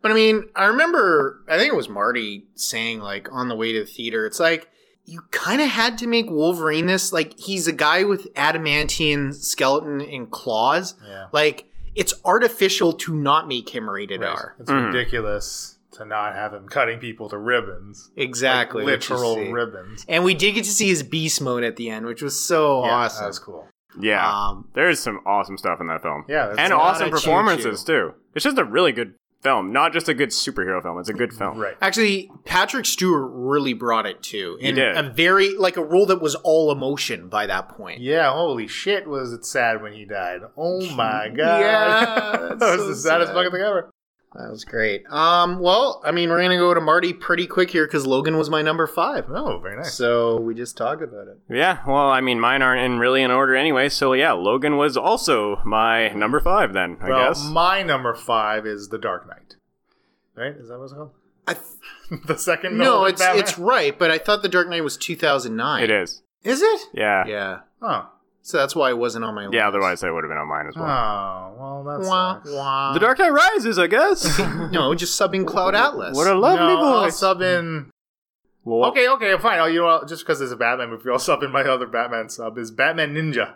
But 0.00 0.12
I 0.12 0.14
mean, 0.14 0.44
I 0.56 0.66
remember, 0.66 1.42
I 1.48 1.58
think 1.58 1.72
it 1.72 1.76
was 1.76 1.88
Marty 1.90 2.46
saying, 2.54 3.00
like, 3.00 3.28
on 3.32 3.48
the 3.48 3.56
way 3.56 3.72
to 3.72 3.80
the 3.80 3.86
theater, 3.86 4.24
it's 4.24 4.38
like, 4.40 4.68
you 5.08 5.22
kind 5.30 5.60
of 5.62 5.68
had 5.68 5.96
to 5.98 6.06
make 6.06 6.30
Wolverine 6.30 6.86
this. 6.86 7.12
Like, 7.12 7.38
he's 7.38 7.66
a 7.66 7.72
guy 7.72 8.04
with 8.04 8.32
adamantium 8.34 9.34
skeleton 9.34 10.00
and 10.00 10.30
claws. 10.30 10.94
Yeah. 11.06 11.26
Like, 11.32 11.64
it's 11.94 12.14
artificial 12.24 12.92
to 12.92 13.14
not 13.14 13.48
make 13.48 13.70
him 13.70 13.88
rated 13.88 14.20
Right. 14.20 14.30
R. 14.30 14.54
It's 14.60 14.70
Mhm. 14.70 14.86
ridiculous 14.92 15.78
to 15.92 16.04
not 16.04 16.34
have 16.34 16.52
him 16.52 16.68
cutting 16.68 16.98
people 16.98 17.28
to 17.30 17.38
ribbons. 17.38 18.10
Exactly. 18.16 18.84
Like 18.84 19.08
literal 19.08 19.50
ribbons. 19.50 20.04
And 20.08 20.22
we 20.24 20.34
did 20.34 20.52
get 20.52 20.64
to 20.64 20.70
see 20.70 20.88
his 20.88 21.02
beast 21.02 21.40
mode 21.40 21.64
at 21.64 21.76
the 21.76 21.88
end, 21.90 22.06
which 22.06 22.22
was 22.22 22.38
so 22.38 22.84
Yeah, 22.84 22.90
awesome. 22.92 23.22
That 23.24 23.28
was 23.28 23.38
cool. 23.38 23.66
Yeah. 23.98 24.24
Um, 24.30 24.68
There's 24.74 25.00
some 25.00 25.20
awesome 25.26 25.56
stuff 25.58 25.80
in 25.80 25.88
that 25.88 26.02
film. 26.02 26.24
Yeah, 26.28 26.54
and 26.56 26.72
a 26.72 26.76
lot 26.76 26.94
awesome 26.96 27.06
of 27.06 27.12
performances 27.12 27.82
too. 27.82 28.12
It's 28.34 28.44
just 28.44 28.58
a 28.58 28.64
really 28.64 28.92
good 28.92 29.14
film, 29.42 29.72
not 29.72 29.92
just 29.92 30.08
a 30.08 30.14
good 30.14 30.30
superhero 30.30 30.82
film. 30.82 30.98
It's 30.98 31.08
a 31.08 31.14
good 31.14 31.32
film. 31.32 31.58
Right. 31.58 31.76
Actually, 31.80 32.30
Patrick 32.44 32.84
Stewart 32.86 33.30
really 33.32 33.72
brought 33.72 34.06
it 34.06 34.22
too. 34.22 34.58
He 34.60 34.72
did. 34.72 34.96
a 34.96 35.02
very 35.10 35.56
like 35.56 35.76
a 35.76 35.84
role 35.84 36.06
that 36.06 36.20
was 36.20 36.34
all 36.36 36.70
emotion 36.72 37.28
by 37.28 37.46
that 37.46 37.68
point. 37.70 38.00
Yeah, 38.00 38.30
holy 38.32 38.66
shit, 38.66 39.06
was 39.06 39.32
it 39.32 39.44
sad 39.44 39.82
when 39.82 39.92
he 39.92 40.04
died? 40.04 40.40
Oh 40.56 40.80
my 40.94 41.28
god. 41.28 41.60
Yeah, 41.60 42.48
that 42.56 42.60
was 42.60 42.80
so 42.80 42.88
the 42.88 42.96
saddest 42.96 43.28
sad. 43.28 43.34
fucking 43.34 43.52
thing 43.52 43.60
ever. 43.62 43.90
That 44.34 44.50
was 44.50 44.64
great. 44.64 45.04
Um, 45.10 45.58
well, 45.58 46.02
I 46.04 46.10
mean, 46.12 46.28
we're 46.28 46.42
gonna 46.42 46.58
go 46.58 46.74
to 46.74 46.80
Marty 46.80 47.12
pretty 47.14 47.46
quick 47.46 47.70
here 47.70 47.86
because 47.86 48.06
Logan 48.06 48.36
was 48.36 48.50
my 48.50 48.60
number 48.60 48.86
five. 48.86 49.24
Oh, 49.30 49.58
very 49.58 49.76
nice. 49.76 49.94
So 49.94 50.38
we 50.40 50.54
just 50.54 50.76
talked 50.76 51.02
about 51.02 51.28
it. 51.28 51.38
Yeah, 51.48 51.78
well, 51.86 52.10
I 52.10 52.20
mean, 52.20 52.38
mine 52.38 52.60
aren't 52.60 52.82
in 52.82 52.98
really 52.98 53.22
in 53.22 53.30
order 53.30 53.56
anyway. 53.56 53.88
So 53.88 54.12
yeah, 54.12 54.32
Logan 54.32 54.76
was 54.76 54.96
also 54.98 55.60
my 55.64 56.08
number 56.10 56.40
five. 56.40 56.74
Then 56.74 56.98
I 57.00 57.08
well, 57.08 57.28
guess. 57.30 57.48
my 57.48 57.82
number 57.82 58.14
five 58.14 58.66
is 58.66 58.90
The 58.90 58.98
Dark 58.98 59.26
Knight. 59.26 59.56
Right? 60.34 60.54
Is 60.54 60.68
that 60.68 60.78
what 60.78 60.84
it's 60.84 60.92
called? 60.92 61.12
I 61.46 61.54
th- 62.10 62.22
the 62.26 62.36
second 62.36 62.76
no, 62.76 63.06
it's 63.06 63.22
Batman? 63.22 63.42
it's 63.42 63.58
right, 63.58 63.98
but 63.98 64.10
I 64.10 64.18
thought 64.18 64.42
The 64.42 64.48
Dark 64.50 64.68
Knight 64.68 64.84
was 64.84 64.98
2009. 64.98 65.82
it 65.82 65.90
is. 65.90 66.22
Is 66.44 66.60
it? 66.60 66.80
Yeah. 66.92 67.24
yeah. 67.26 67.32
Yeah. 67.32 67.58
Oh. 67.82 68.10
So 68.48 68.56
that's 68.56 68.74
why 68.74 68.88
it 68.88 68.96
wasn't 68.96 69.26
on 69.26 69.34
my 69.34 69.42
list. 69.42 69.52
Yeah, 69.52 69.68
otherwise, 69.68 70.02
I 70.02 70.10
would 70.10 70.24
have 70.24 70.30
been 70.30 70.38
on 70.38 70.48
mine 70.48 70.68
as 70.68 70.74
well. 70.74 70.86
Oh, 70.86 71.54
well. 71.58 71.82
well, 71.84 71.98
that's 71.98 72.08
Wah, 72.08 72.40
wah. 72.46 72.92
The 72.94 72.98
Dark 72.98 73.18
Knight 73.18 73.28
Rises, 73.28 73.78
I 73.78 73.88
guess. 73.88 74.38
no, 74.72 74.94
just 74.94 75.20
subbing 75.20 75.46
Cloud 75.46 75.74
Atlas. 75.74 76.16
what 76.16 76.26
a 76.26 76.32
lovely 76.34 76.66
no, 76.66 76.80
I'll 76.82 77.02
voice. 77.02 77.18
sub 77.18 77.42
in. 77.42 77.90
Well, 78.64 78.86
Okay, 78.88 79.06
okay, 79.06 79.36
fine. 79.36 79.60
Oh, 79.60 79.66
you 79.66 79.80
know, 79.80 80.02
just 80.08 80.24
because 80.24 80.40
it's 80.40 80.50
a 80.50 80.56
Batman 80.56 80.88
movie, 80.88 81.10
I'll 81.10 81.18
sub 81.18 81.42
in 81.42 81.52
my 81.52 81.60
other 81.60 81.86
Batman 81.86 82.30
sub 82.30 82.56
is 82.56 82.70
Batman 82.70 83.12
Ninja. 83.14 83.52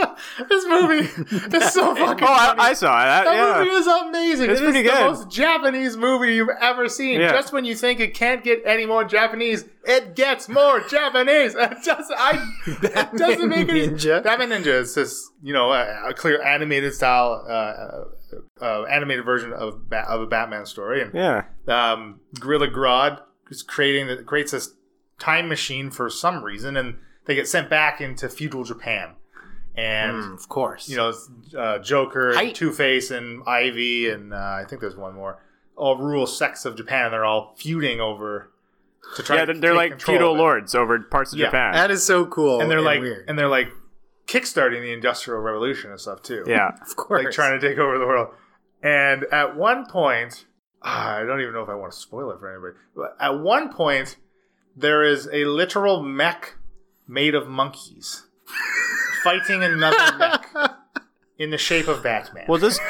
this 0.48 0.66
movie 0.66 1.08
is 1.56 1.72
so 1.72 1.94
fucking. 1.96 2.24
Oh, 2.26 2.32
I, 2.32 2.46
funny. 2.46 2.60
I 2.60 2.72
saw 2.74 3.04
that. 3.04 3.24
That 3.24 3.34
yeah. 3.34 3.58
movie 3.64 3.70
is 3.76 3.86
amazing. 3.86 4.50
It's 4.50 4.60
It 4.60 4.64
is 4.64 4.70
pretty 4.72 4.82
the 4.82 4.88
good. 4.88 5.00
most 5.00 5.30
Japanese 5.30 5.96
movie 5.96 6.34
you've 6.34 6.48
ever 6.60 6.88
seen. 6.88 7.20
Yeah. 7.20 7.32
Just 7.32 7.52
when 7.52 7.64
you 7.64 7.74
think 7.74 8.00
it 8.00 8.14
can't 8.14 8.42
get 8.44 8.62
any 8.64 8.86
more 8.86 9.04
Japanese, 9.04 9.64
it 9.84 10.14
gets 10.14 10.48
more 10.48 10.80
Japanese. 10.88 11.54
It 11.54 11.78
just, 11.84 12.12
I, 12.16 12.44
it 12.66 13.16
doesn't 13.16 13.48
make 13.48 13.68
any 13.68 13.88
Ninja. 13.88 14.22
Batman 14.22 14.50
Ninja 14.50 14.80
is 14.80 14.94
just, 14.94 15.30
you 15.42 15.52
know, 15.52 15.72
a, 15.72 16.10
a 16.10 16.14
clear 16.14 16.42
animated 16.42 16.94
style 16.94 17.44
uh, 17.48 18.04
uh, 18.64 18.84
animated 18.84 19.24
version 19.24 19.52
of 19.52 19.88
ba- 19.88 20.08
of 20.08 20.20
a 20.20 20.26
Batman 20.26 20.66
story, 20.66 21.02
and 21.02 21.12
Yeah. 21.14 21.44
um, 21.68 22.20
Gorilla 22.38 22.68
Grodd 22.68 23.20
is 23.50 23.62
creating 23.62 24.06
the, 24.06 24.22
creates 24.22 24.52
this 24.52 24.70
time 25.18 25.48
machine 25.48 25.90
for 25.90 26.08
some 26.08 26.44
reason, 26.44 26.76
and 26.76 26.98
they 27.26 27.34
get 27.34 27.48
sent 27.48 27.68
back 27.68 28.00
into 28.00 28.28
feudal 28.28 28.64
Japan. 28.64 29.14
And 29.76 30.16
Mm, 30.16 30.34
of 30.34 30.48
course. 30.48 30.88
you 30.88 30.96
know, 30.96 31.12
uh, 31.56 31.78
Joker, 31.78 32.34
Height. 32.34 32.54
Two 32.54 32.72
Face, 32.72 33.10
and 33.10 33.42
Ivy, 33.46 34.10
and 34.10 34.34
uh, 34.34 34.36
I 34.36 34.64
think 34.68 34.80
there's 34.80 34.96
one 34.96 35.14
more. 35.14 35.40
All 35.76 35.96
rural 35.96 36.26
sects 36.26 36.64
of 36.64 36.76
Japan, 36.76 37.06
and 37.06 37.12
they're 37.14 37.24
all 37.24 37.54
feuding 37.56 38.00
over 38.00 38.50
to 39.16 39.22
try. 39.22 39.36
Yeah, 39.36 39.44
to 39.46 39.52
they're, 39.52 39.60
they're 39.60 39.74
like 39.74 40.00
feudal 40.00 40.34
lords 40.34 40.74
over 40.74 40.98
parts 41.00 41.32
of 41.32 41.38
Yeah. 41.38 41.46
Japan. 41.46 41.72
that 41.72 41.90
is 41.90 42.04
so 42.04 42.26
cool. 42.26 42.60
and 42.60 42.70
they're 42.70 42.82
like, 42.82 43.00
weird. 43.00 43.24
and 43.28 43.38
they're 43.38 43.48
like 43.48 43.68
kickstarting 44.26 44.82
the 44.82 44.92
Industrial 44.92 45.40
Revolution 45.40 45.90
and 45.90 45.98
stuff 46.00 46.22
too. 46.22 46.44
yeah. 46.46 46.70
of 46.82 46.96
course. 46.96 47.24
like 47.24 47.32
trying 47.32 47.58
to 47.58 47.66
take 47.68 47.78
over 47.78 47.98
the 47.98 48.06
world. 48.06 48.28
And 48.82 49.24
at 49.32 49.56
one 49.56 49.86
point, 49.86 50.46
ah, 50.82 51.16
I 51.16 51.24
don't 51.24 51.40
even 51.40 51.52
know 51.54 51.62
if 51.62 51.68
I 51.68 51.74
want 51.74 51.92
to 51.92 51.98
spoil 51.98 52.30
it 52.32 52.38
for 52.40 52.50
anybody. 52.52 52.74
But 52.94 53.16
at 53.20 53.38
one 53.40 53.72
point, 53.72 54.16
there 54.76 55.02
is 55.04 55.28
a 55.32 55.44
literal 55.46 56.02
mech 56.02 56.56
made 57.08 57.34
of 57.34 57.48
monkeys 57.48 58.26
fighting 59.22 59.62
another 59.62 60.16
mech 60.18 60.46
in 61.38 61.50
the 61.50 61.58
shape 61.58 61.88
of 61.88 62.02
Batman. 62.02 62.44
Well, 62.48 62.58
this. 62.58 62.78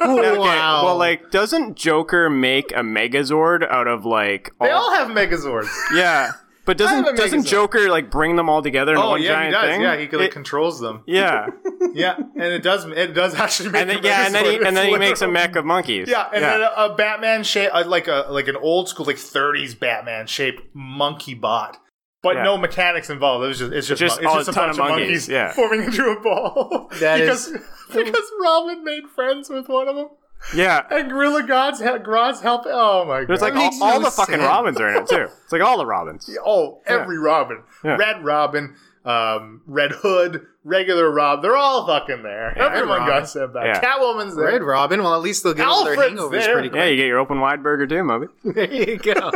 Okay, 0.00 0.38
wow. 0.38 0.84
Well, 0.84 0.96
like, 0.96 1.32
doesn't 1.32 1.74
Joker 1.76 2.30
make 2.30 2.70
a 2.70 2.76
Megazord 2.82 3.68
out 3.68 3.88
of 3.88 4.06
like? 4.06 4.52
they 4.60 4.70
all 4.70 4.94
have 4.94 5.08
Megazords. 5.08 5.68
Yeah, 5.94 6.30
but 6.64 6.78
doesn't 6.78 7.16
doesn't 7.16 7.44
Joker 7.46 7.90
like 7.90 8.08
bring 8.10 8.36
them 8.36 8.48
all 8.48 8.62
together 8.62 8.92
in 8.92 8.98
Oh 8.98 9.10
one 9.10 9.22
yeah, 9.22 9.28
he 9.28 9.50
giant 9.50 9.52
does. 9.54 9.64
thing? 9.64 9.80
Yeah, 9.82 9.96
he 9.96 10.06
like, 10.16 10.28
It- 10.28 10.32
controls 10.32 10.78
them. 10.80 11.02
yeah, 11.06 11.48
Yeah, 11.94 12.16
and 12.16 12.42
it 12.44 12.62
does. 12.62 12.84
It 12.86 13.08
does 13.12 13.34
actually 13.34 13.70
make. 13.70 13.82
and 13.82 13.90
a 13.90 13.94
then 13.94 14.04
yeah, 14.04 14.26
and 14.26 14.34
then 14.34 14.44
he 14.44 14.56
and 14.56 14.76
then 14.76 14.86
It's 14.86 14.92
he 14.94 14.98
makes 14.98 15.20
a 15.20 15.28
mech 15.28 15.56
of 15.56 15.64
monkeys. 15.64 16.08
Yeah, 16.08 16.28
and 16.32 16.44
then 16.44 16.60
a, 16.62 16.72
a 16.76 16.94
Batman 16.94 17.42
shape, 17.42 17.70
uh, 17.74 17.84
like 17.84 18.06
a 18.06 18.26
like 18.30 18.46
an 18.46 18.56
old 18.56 18.88
school 18.88 19.04
like 19.04 19.16
'30s 19.16 19.78
Batman 19.78 20.26
shaped 20.28 20.62
monkey 20.74 21.34
bot, 21.34 21.76
but 22.22 22.36
Yeah. 22.36 22.42
no 22.44 22.56
mechanics 22.58 23.10
involved. 23.10 23.44
It 23.44 23.48
was 23.48 23.58
just 23.58 23.72
it's 23.72 23.86
just, 23.86 24.00
Just 24.00 24.22
mon- 24.22 24.38
it's 24.38 24.46
just 24.46 24.48
a 24.48 24.50
a 24.50 24.54
ton 24.54 24.68
bunch 24.68 24.78
of 24.78 24.84
of 24.84 24.90
monkeys, 24.90 25.08
monkeys, 25.08 25.28
yeah. 25.28 25.52
forming 25.52 25.82
into 25.84 26.04
a 26.10 26.20
ball. 26.20 26.88
That 27.00 27.20
because 27.20 27.48
is- 27.48 27.62
because 27.94 28.32
Robin 28.42 28.84
made 28.84 29.04
friends 29.14 29.48
with 29.50 29.68
one 29.68 29.88
of 29.88 29.96
them, 29.96 30.08
yeah. 30.54 30.82
and 30.90 31.08
Gorilla 31.10 31.42
Grodd's 31.42 31.80
God's 31.80 32.40
help. 32.40 32.62
Oh 32.66 33.04
my 33.06 33.20
god! 33.20 33.28
There's 33.28 33.40
like 33.42 33.54
all, 33.54 33.70
all 33.82 34.00
no 34.00 34.04
the 34.06 34.10
fucking. 34.10 34.40
Robins 34.40 34.78
are 34.80 34.88
in 34.88 35.02
it 35.02 35.08
too. 35.08 35.28
It's 35.44 35.52
like 35.52 35.62
all 35.62 35.78
the 35.78 35.86
Robins. 35.86 36.28
oh 36.44 36.80
every 36.86 37.18
Robin, 37.18 37.62
Yeah. 37.84 37.96
Red 37.96 38.24
Robin. 38.24 38.74
Um, 39.04 39.62
Red 39.66 39.92
Hood, 39.92 40.42
regular 40.64 41.10
Rob, 41.10 41.40
they're 41.40 41.56
all 41.56 41.86
fucking 41.86 42.22
there. 42.24 42.52
Yeah, 42.54 42.66
Everyone 42.66 43.06
got 43.06 43.26
sent 43.26 43.54
back. 43.54 43.64
Yeah. 43.64 43.80
Catwoman's 43.80 44.36
there. 44.36 44.44
Red 44.46 44.62
Robin. 44.62 45.02
Well, 45.02 45.14
at 45.14 45.22
least 45.22 45.44
they'll 45.44 45.54
get 45.54 45.66
over 45.66 45.94
their 45.96 46.10
Alfred's 46.10 46.20
hangovers 46.20 46.30
there. 46.44 46.52
pretty 46.60 46.76
Yeah, 46.76 46.84
you 46.86 46.96
get 46.96 47.06
your 47.06 47.18
open 47.18 47.40
wide 47.40 47.62
burger 47.62 47.86
too, 47.86 48.04
Moby. 48.04 48.26
there 48.44 48.70
you 48.70 48.98
go. 48.98 49.30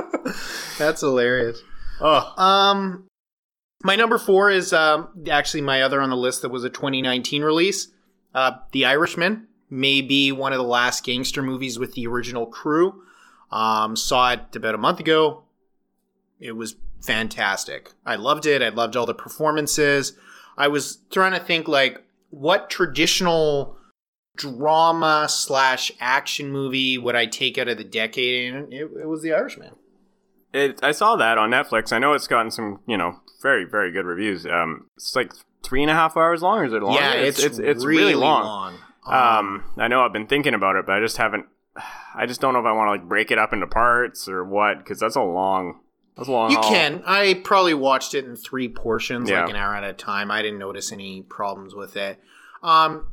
That's 0.78 1.00
hilarious. 1.00 1.62
Oh, 2.02 2.34
Um, 2.36 3.06
my 3.84 3.96
number 3.96 4.18
four 4.18 4.50
is 4.50 4.72
um, 4.72 5.08
actually 5.30 5.60
my 5.60 5.82
other 5.82 6.00
on 6.00 6.10
the 6.10 6.16
list 6.16 6.42
that 6.42 6.50
was 6.50 6.64
a 6.64 6.70
2019 6.70 7.42
release. 7.42 7.88
Uh, 8.34 8.52
the 8.72 8.84
Irishman 8.84 9.48
may 9.70 10.00
be 10.02 10.32
one 10.32 10.52
of 10.52 10.58
the 10.58 10.64
last 10.64 11.04
gangster 11.04 11.42
movies 11.42 11.78
with 11.78 11.94
the 11.94 12.06
original 12.06 12.46
crew. 12.46 13.02
Um, 13.50 13.96
saw 13.96 14.32
it 14.32 14.56
about 14.56 14.74
a 14.74 14.78
month 14.78 15.00
ago. 15.00 15.44
It 16.40 16.52
was 16.52 16.76
fantastic. 17.00 17.92
I 18.04 18.16
loved 18.16 18.46
it. 18.46 18.62
I 18.62 18.70
loved 18.70 18.96
all 18.96 19.06
the 19.06 19.14
performances. 19.14 20.14
I 20.56 20.68
was 20.68 20.98
trying 21.10 21.32
to 21.32 21.40
think 21.40 21.68
like 21.68 22.02
what 22.30 22.70
traditional 22.70 23.76
drama 24.36 25.26
slash 25.28 25.92
action 26.00 26.50
movie 26.50 26.98
would 26.98 27.14
I 27.14 27.26
take 27.26 27.58
out 27.58 27.68
of 27.68 27.78
the 27.78 27.84
decade, 27.84 28.54
and 28.54 28.72
it, 28.72 28.90
it 29.00 29.06
was 29.06 29.22
The 29.22 29.32
Irishman. 29.32 29.74
It, 30.52 30.80
I 30.82 30.92
saw 30.92 31.16
that 31.16 31.38
on 31.38 31.50
Netflix. 31.50 31.92
I 31.92 31.98
know 31.98 32.12
it's 32.12 32.26
gotten 32.26 32.50
some, 32.50 32.80
you 32.86 32.96
know, 32.96 33.20
very 33.42 33.64
very 33.64 33.90
good 33.90 34.04
reviews. 34.04 34.44
Um, 34.46 34.86
it's 34.96 35.16
like 35.16 35.32
three 35.62 35.82
and 35.82 35.90
a 35.90 35.94
half 35.94 36.16
hours 36.16 36.42
long, 36.42 36.58
or 36.58 36.64
is 36.64 36.72
it 36.72 36.82
longer? 36.82 37.00
Yeah, 37.00 37.12
it's 37.14 37.42
it's, 37.42 37.58
it's 37.58 37.84
really, 37.84 38.14
long. 38.14 38.74
Um, 39.06 39.64
I 39.78 39.88
know 39.88 40.04
I've 40.04 40.12
been 40.12 40.26
thinking 40.26 40.54
about 40.54 40.76
it, 40.76 40.86
but 40.86 40.92
I 40.96 41.00
just 41.00 41.16
haven't. 41.16 41.46
I 42.14 42.26
just 42.26 42.40
don't 42.40 42.52
know 42.52 42.60
if 42.60 42.66
I 42.66 42.72
want 42.72 42.88
to 42.88 42.90
like 42.92 43.08
break 43.08 43.30
it 43.30 43.38
up 43.38 43.52
into 43.52 43.66
parts 43.66 44.28
or 44.28 44.44
what, 44.44 44.78
because 44.78 45.00
that's 45.00 45.16
a 45.16 45.22
long. 45.22 45.80
That's 46.16 46.28
a 46.28 46.32
long. 46.32 46.50
You 46.50 46.58
haul. 46.58 46.70
can. 46.70 47.02
I 47.06 47.40
probably 47.42 47.72
watched 47.74 48.14
it 48.14 48.26
in 48.26 48.36
three 48.36 48.68
portions, 48.68 49.30
Yeah. 49.30 49.42
like 49.42 49.50
an 49.50 49.56
hour 49.56 49.74
at 49.74 49.84
a 49.84 49.94
time. 49.94 50.30
I 50.30 50.42
didn't 50.42 50.58
notice 50.58 50.92
any 50.92 51.22
problems 51.22 51.74
with 51.74 51.96
it. 51.96 52.20
Um, 52.62 53.10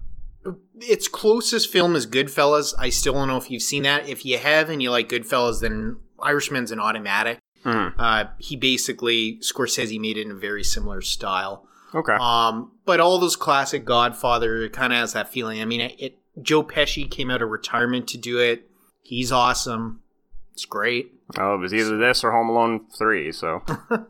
its 0.80 1.08
closest 1.08 1.72
film 1.72 1.96
is 1.96 2.06
Goodfellas. 2.06 2.74
I 2.78 2.90
still 2.90 3.14
don't 3.14 3.30
know 3.30 3.38
if 3.38 3.50
you've 3.50 3.64
seen 3.64 3.84
that. 3.84 4.08
If 4.10 4.26
you 4.26 4.38
have 4.38 4.70
and 4.70 4.84
you 4.84 4.92
like 4.92 5.08
Goodfellas, 5.08 5.62
then 5.62 5.98
Irishman's 6.24 6.72
an 6.72 6.80
automatic. 6.80 7.40
Mhm. 7.66 7.94
Uh, 8.00 8.26
he 8.38 8.56
basically 8.56 9.38
Scorsese 9.42 10.00
made 10.00 10.18
it 10.18 10.22
in 10.26 10.32
a 10.32 10.36
very 10.36 10.64
similar 10.64 11.02
style. 11.02 11.66
Okay. 11.94 12.14
Um, 12.20 12.72
but 12.86 13.00
all 13.00 13.18
those 13.20 13.36
classic 13.36 13.84
Godfather 13.84 14.70
kind 14.70 14.94
of 14.94 15.00
has 15.00 15.14
that 15.14 15.30
feeling. 15.32 15.62
I 15.62 15.66
mean, 15.66 15.82
it, 15.82 15.96
it 16.00 16.18
Joe 16.42 16.64
Pesci 16.64 17.10
came 17.10 17.30
out 17.30 17.42
of 17.42 17.50
retirement 17.50 18.08
to 18.10 18.18
do 18.18 18.40
it. 18.40 18.70
He's 19.04 19.32
awesome. 19.32 20.02
It's 20.54 20.66
great. 20.66 21.14
oh, 21.38 21.56
it 21.56 21.58
was 21.58 21.74
either 21.74 21.98
this 21.98 22.24
or 22.24 22.32
Home 22.32 22.50
Alone 22.50 22.86
three. 22.98 23.32
So 23.32 23.64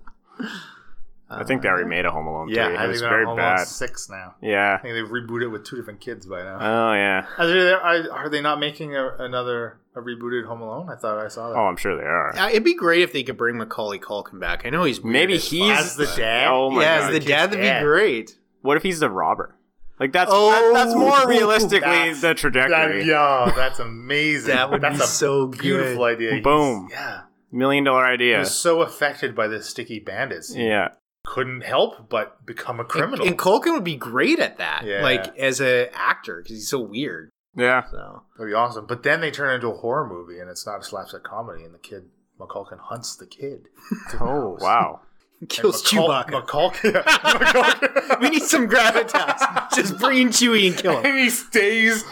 I 1.32 1.44
think 1.44 1.62
they 1.62 1.70
already 1.70 1.88
made 1.88 2.06
a 2.06 2.12
Home 2.12 2.26
Alone 2.28 2.50
yeah, 2.50 2.68
three. 2.68 2.76
I 2.76 2.78
It 2.78 2.80
think 2.82 2.92
was 2.94 3.02
they're 3.02 3.10
very 3.10 3.26
on 3.26 3.38
bad. 3.38 3.66
six 3.68 4.10
now. 4.10 4.36
Yeah. 4.42 4.76
I 4.80 4.82
think 4.82 4.96
they've 4.96 5.06
rebooted 5.08 5.52
with 5.52 5.64
two 5.66 5.76
different 5.76 6.02
kids 6.02 6.26
by 6.26 6.42
now. 6.44 6.56
Oh 6.60 6.94
yeah. 6.94 7.26
Are 7.38 7.48
they, 7.48 7.72
are, 7.72 8.12
are 8.12 8.30
they 8.30 8.42
not 8.42 8.60
making 8.60 8.96
a, 8.96 9.10
another 9.20 9.80
a 9.96 10.02
rebooted 10.02 10.46
Home 10.48 10.62
Alone? 10.62 10.90
I 10.90 10.96
thought 10.96 11.18
I 11.20 11.28
saw 11.28 11.50
that. 11.50 11.56
Oh, 11.56 11.66
I'm 11.66 11.78
sure 11.78 11.96
they 11.96 12.04
are. 12.04 12.36
Uh, 12.36 12.50
it'd 12.50 12.64
be 12.64 12.74
great 12.76 13.02
if 13.02 13.14
they 13.14 13.24
could 13.24 13.38
bring 13.38 13.58
Macaulay 13.58 14.00
Culkin 14.00 14.40
back. 14.40 14.66
I 14.66 14.70
know 14.72 14.84
he's 14.86 15.02
weird 15.02 15.14
Maybe 15.14 15.34
as 15.36 15.50
he's 15.50 15.70
As 15.78 15.96
the 15.96 16.06
dad? 16.18 16.48
Oh 16.50 16.72
my 16.72 16.82
yeah, 16.82 17.00
god. 17.00 17.14
as 17.14 17.20
the 17.20 17.26
dad, 17.28 17.52
that'd 17.52 17.64
dad. 17.64 17.80
be 17.82 17.86
great. 17.86 18.38
What 18.62 18.78
if 18.78 18.84
he's 18.84 19.00
the 19.00 19.10
robber? 19.10 19.56
Like 20.00 20.12
that's 20.14 20.32
Oh, 20.34 20.50
that- 20.52 20.74
that's 20.86 20.96
more 20.96 21.28
realistically 21.28 21.80
that's- 21.82 22.22
the 22.22 22.28
That, 22.30 22.38
trajectory. 22.38 23.04
yeah, 23.06 23.52
that's 23.56 23.80
amazing. 23.80 24.56
That 24.56 24.72
would 24.72 24.82
that's 24.82 24.98
be 24.98 25.04
a 25.04 25.08
so 25.08 25.48
beautiful 25.48 25.98
good. 26.06 26.16
idea. 26.16 26.32
He's- 26.32 26.44
Boom. 26.44 26.88
yeah. 26.90 27.22
Million 27.52 27.84
dollar 27.84 28.06
He 28.08 28.14
idea. 28.14 28.40
was 28.40 28.56
so 28.58 28.82
affected 28.82 29.36
by 29.36 29.48
the 29.48 29.62
sticky 29.62 30.00
bandits. 30.00 30.56
Yeah. 30.56 30.90
Couldn't 31.30 31.62
help 31.62 32.10
but 32.10 32.44
become 32.46 32.80
a 32.80 32.84
criminal. 32.86 33.22
And, 33.22 33.30
and 33.32 33.40
Culkin 33.40 33.74
would 33.74 33.84
be 33.84 33.96
great 33.96 34.40
at 34.40 34.58
that, 34.58 34.84
Yeah. 34.84 35.04
like 35.04 35.38
as 35.38 35.62
a 35.62 35.90
actor, 35.94 36.38
because 36.42 36.58
he's 36.58 36.68
so 36.70 36.80
weird. 36.80 37.30
Yeah. 37.56 37.84
So 37.92 38.24
That'd 38.38 38.50
be 38.52 38.56
awesome. 38.56 38.86
But 38.88 39.04
then 39.04 39.22
they 39.22 39.30
turn 39.32 39.54
into 39.54 39.68
a 39.68 39.76
horror 39.78 40.08
movie, 40.08 40.40
and 40.40 40.50
it's 40.50 40.66
not 40.66 40.80
a 40.80 40.84
slapstick 40.84 41.24
comedy, 41.24 41.64
and 41.64 41.74
the 41.74 41.78
kid 41.80 42.06
McCulkin 42.40 42.80
hunts 42.80 43.16
the 43.16 43.28
kid. 43.28 43.68
Oh 44.20 44.58
wow. 44.60 45.02
kills 45.50 45.94
And 45.94 46.02
McCul- 46.02 46.24
Chewbacca. 46.26 46.46
McCulkin, 46.46 47.04
McCulkin- 47.04 48.20
we 48.22 48.30
need 48.30 48.44
some 48.44 48.68
gravitas. 48.68 49.72
Just 49.76 49.98
bring 50.00 50.18
in 50.18 50.28
Chewie 50.30 50.68
and 50.68 50.78
kill 50.78 50.98
him. 51.00 51.06
and 51.06 51.20
he 51.20 51.30
stays 51.30 52.04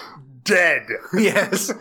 dead. 0.44 0.86
Yes. 1.14 1.72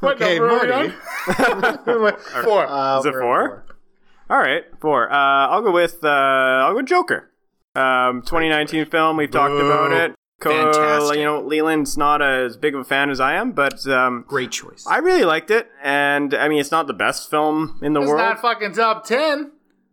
What 0.00 0.14
okay, 0.20 0.38
number 0.38 0.56
are 0.56 0.60
we 0.62 0.68
Marty. 0.68 0.94
on? 1.28 2.44
Four. 2.44 2.66
Uh, 2.66 2.98
Is 3.00 3.06
it 3.06 3.12
we're 3.12 3.20
four? 3.20 3.64
All 4.28 4.38
right, 4.38 4.64
four. 4.80 5.10
Uh, 5.10 5.48
I'll 5.48 5.62
go 5.62 5.70
with 5.70 5.98
uh, 6.02 6.08
I'll 6.08 6.70
go 6.72 6.76
with 6.78 6.86
Joker. 6.86 7.30
Um, 7.74 8.22
2019 8.22 8.86
film. 8.86 9.16
We've 9.16 9.30
talked 9.30 9.52
Boo. 9.52 9.66
about 9.70 9.92
it. 9.92 10.14
Co- 10.40 10.50
Fantastic. 10.50 11.18
You 11.18 11.24
know, 11.24 11.40
Leland's 11.40 11.96
not 11.96 12.20
as 12.22 12.56
big 12.56 12.74
of 12.74 12.80
a 12.80 12.84
fan 12.84 13.08
as 13.10 13.20
I 13.20 13.34
am, 13.34 13.52
but 13.52 13.86
um, 13.86 14.24
Great 14.26 14.50
choice. 14.50 14.84
I 14.86 14.98
really 14.98 15.24
liked 15.24 15.50
it. 15.50 15.68
And 15.82 16.34
I 16.34 16.48
mean, 16.48 16.58
it's 16.58 16.70
not 16.70 16.86
the 16.86 16.92
best 16.94 17.30
film 17.30 17.78
in 17.82 17.92
the 17.92 18.00
It's 18.00 18.08
world. 18.08 18.20
not 18.20 18.40
fucking 18.40 18.72
top 18.72 19.04
ten. 19.06 19.52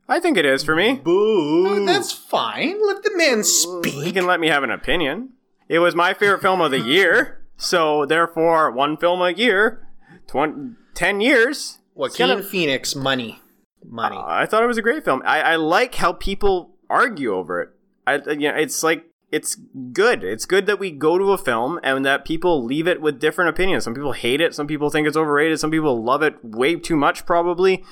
I 0.09 0.19
think 0.19 0.37
it 0.37 0.45
is 0.45 0.63
for 0.63 0.75
me. 0.75 0.95
Boo. 0.95 1.85
That's 1.85 2.11
fine. 2.11 2.85
Let 2.85 3.03
the 3.03 3.15
man 3.15 3.43
speak. 3.43 3.93
He 3.93 4.01
speak. 4.01 4.13
can 4.15 4.25
let 4.25 4.39
me 4.39 4.47
have 4.47 4.63
an 4.63 4.71
opinion. 4.71 5.29
It 5.69 5.79
was 5.79 5.95
my 5.95 6.13
favorite 6.13 6.41
film 6.41 6.59
of 6.59 6.71
the 6.71 6.79
year, 6.97 7.45
so 7.55 8.05
therefore, 8.05 8.69
one 8.71 8.97
film 8.97 9.21
a 9.21 9.31
year, 9.31 9.87
20, 10.27 10.75
10 10.93 11.21
years. 11.21 11.77
Joaquin 11.95 12.27
gonna- 12.27 12.43
Phoenix, 12.43 12.95
money, 12.95 13.39
money. 13.87 14.17
Uh, 14.17 14.23
I 14.25 14.45
thought 14.45 14.63
it 14.63 14.67
was 14.67 14.77
a 14.77 14.81
great 14.81 15.03
film. 15.05 15.21
I, 15.25 15.41
I 15.41 15.55
like 15.55 15.95
how 15.95 16.13
people 16.13 16.75
argue 16.89 17.33
over 17.33 17.61
it. 17.61 17.69
I, 18.05 18.15
uh, 18.15 18.31
you 18.31 18.51
know, 18.51 18.55
it's 18.55 18.83
like 18.83 19.05
it's 19.31 19.55
good. 19.91 20.23
It's 20.23 20.45
good 20.45 20.65
that 20.67 20.77
we 20.79 20.91
go 20.91 21.17
to 21.17 21.31
a 21.31 21.37
film 21.37 21.79
and 21.83 22.05
that 22.05 22.23
people 22.25 22.63
leave 22.63 22.87
it 22.87 23.01
with 23.01 23.19
different 23.19 23.49
opinions. 23.49 23.83
Some 23.83 23.95
people 23.95 24.11
hate 24.11 24.41
it. 24.41 24.53
Some 24.53 24.67
people 24.67 24.89
think 24.89 25.07
it's 25.07 25.17
overrated. 25.17 25.59
Some 25.59 25.71
people 25.71 26.03
love 26.03 26.21
it 26.21 26.35
way 26.43 26.75
too 26.75 26.95
much. 26.95 27.25
Probably, 27.25 27.83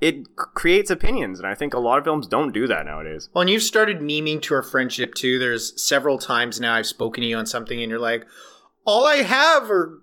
it 0.00 0.16
c- 0.16 0.24
creates 0.54 0.90
opinions, 0.90 1.38
and 1.38 1.46
I 1.46 1.54
think 1.54 1.72
a 1.74 1.78
lot 1.78 1.98
of 1.98 2.04
films 2.04 2.26
don't 2.26 2.50
do 2.52 2.66
that 2.66 2.84
nowadays. 2.84 3.28
Well, 3.32 3.42
and 3.42 3.50
you've 3.50 3.62
started 3.62 4.00
memeing 4.00 4.42
to 4.42 4.54
our 4.54 4.62
friendship 4.64 5.14
too. 5.14 5.38
There's 5.38 5.80
several 5.80 6.18
times 6.18 6.58
now 6.60 6.74
I've 6.74 6.86
spoken 6.86 7.22
to 7.22 7.28
you 7.28 7.36
on 7.36 7.46
something, 7.46 7.80
and 7.80 7.88
you're 7.88 8.00
like, 8.00 8.26
"All 8.84 9.06
I 9.06 9.18
have 9.18 9.70
are 9.70 10.00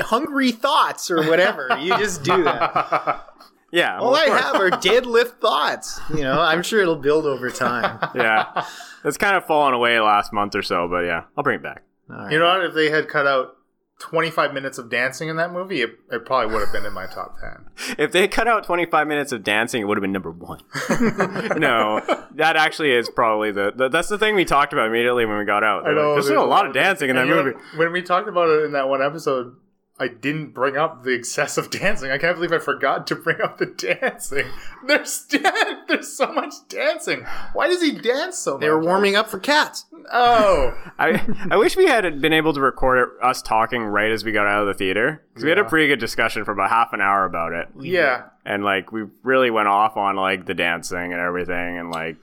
hungry 0.00 0.52
thoughts," 0.52 1.10
or 1.10 1.26
whatever. 1.30 1.68
you 1.80 1.96
just 1.96 2.22
do 2.22 2.44
that. 2.44 3.26
Yeah. 3.74 3.98
All 3.98 4.14
I 4.14 4.26
have 4.26 4.54
are 4.54 4.70
deadlift 4.70 5.40
thoughts. 5.40 6.00
You 6.10 6.22
know, 6.22 6.40
I'm 6.40 6.62
sure 6.62 6.80
it'll 6.80 6.94
build 6.94 7.26
over 7.26 7.50
time. 7.50 7.98
yeah, 8.14 8.64
it's 9.04 9.18
kind 9.18 9.36
of 9.36 9.44
fallen 9.46 9.74
away 9.74 9.98
last 9.98 10.32
month 10.32 10.54
or 10.54 10.62
so, 10.62 10.86
but 10.88 11.00
yeah, 11.00 11.24
I'll 11.36 11.42
bring 11.42 11.56
it 11.56 11.62
back. 11.62 11.82
All 12.08 12.16
right. 12.16 12.32
You 12.32 12.38
know 12.38 12.46
what? 12.46 12.64
If 12.64 12.74
they 12.74 12.90
had 12.90 13.08
cut 13.08 13.26
out 13.26 13.56
25 13.98 14.54
minutes 14.54 14.78
of 14.78 14.88
dancing 14.90 15.28
in 15.28 15.36
that 15.36 15.52
movie, 15.52 15.82
it, 15.82 15.90
it 16.12 16.24
probably 16.24 16.54
would 16.54 16.62
have 16.64 16.72
been 16.72 16.86
in 16.86 16.92
my 16.92 17.06
top 17.06 17.34
10. 17.40 17.96
If 17.98 18.12
they 18.12 18.28
cut 18.28 18.46
out 18.46 18.62
25 18.64 19.08
minutes 19.08 19.32
of 19.32 19.42
dancing, 19.42 19.82
it 19.82 19.86
would 19.86 19.96
have 19.96 20.02
been 20.02 20.12
number 20.12 20.30
one. 20.30 20.60
no, 21.58 22.00
that 22.36 22.54
actually 22.56 22.92
is 22.92 23.08
probably 23.10 23.50
the, 23.50 23.72
the. 23.74 23.88
That's 23.88 24.08
the 24.08 24.18
thing 24.18 24.36
we 24.36 24.44
talked 24.44 24.72
about 24.72 24.86
immediately 24.86 25.26
when 25.26 25.36
we 25.38 25.44
got 25.44 25.64
out. 25.64 25.82
They're 25.84 25.94
like, 25.94 26.14
There's 26.14 26.26
still 26.26 26.44
a 26.44 26.46
lot 26.46 26.66
of 26.66 26.72
dancing 26.74 27.10
in 27.10 27.16
that 27.16 27.22
And 27.22 27.30
you 27.30 27.36
know, 27.36 27.42
movie. 27.44 27.58
when 27.76 27.90
we 27.92 28.02
talked 28.02 28.28
about 28.28 28.48
it 28.50 28.64
in 28.64 28.72
that 28.72 28.88
one 28.88 29.02
episode, 29.02 29.56
I 29.98 30.08
didn't 30.08 30.48
bring 30.54 30.76
up 30.76 31.04
the 31.04 31.10
excessive 31.12 31.70
dancing. 31.70 32.10
I 32.10 32.18
can't 32.18 32.34
believe 32.34 32.52
I 32.52 32.58
forgot 32.58 33.06
to 33.06 33.14
bring 33.14 33.40
up 33.40 33.58
the 33.58 33.66
dancing. 33.66 34.46
There's 34.86 35.24
there's 35.88 36.12
so 36.12 36.32
much 36.32 36.52
dancing. 36.68 37.24
Why 37.52 37.68
does 37.68 37.80
he 37.80 37.92
dance 37.92 38.36
so 38.36 38.54
much? 38.54 38.60
they 38.62 38.68
were 38.68 38.82
warming 38.82 39.14
up 39.16 39.28
for 39.28 39.38
cats. 39.38 39.86
Oh, 40.12 40.76
I 40.98 41.24
I 41.50 41.56
wish 41.56 41.76
we 41.76 41.86
had 41.86 42.20
been 42.20 42.32
able 42.32 42.52
to 42.52 42.60
record 42.60 42.98
it, 42.98 43.08
us 43.24 43.40
talking 43.40 43.82
right 43.84 44.10
as 44.10 44.24
we 44.24 44.32
got 44.32 44.46
out 44.46 44.62
of 44.62 44.66
the 44.66 44.74
theater 44.74 45.22
because 45.28 45.44
we 45.44 45.48
had 45.50 45.58
a 45.58 45.62
Yeah. 45.62 45.68
pretty 45.68 45.86
good 45.88 46.00
discussion 46.00 46.44
for 46.44 46.50
about 46.52 46.68
half 46.70 46.92
an 46.92 47.00
hour 47.00 47.24
about 47.24 47.52
it, 47.52 47.68
yeah, 47.80 48.24
and 48.44 48.62
like 48.64 48.92
we 48.92 49.04
really 49.22 49.50
went 49.50 49.68
off 49.68 49.96
on 49.96 50.16
like 50.16 50.44
the 50.44 50.52
dancing 50.54 51.12
and 51.14 51.20
everything, 51.22 51.78
and 51.78 51.90
like 51.90 52.18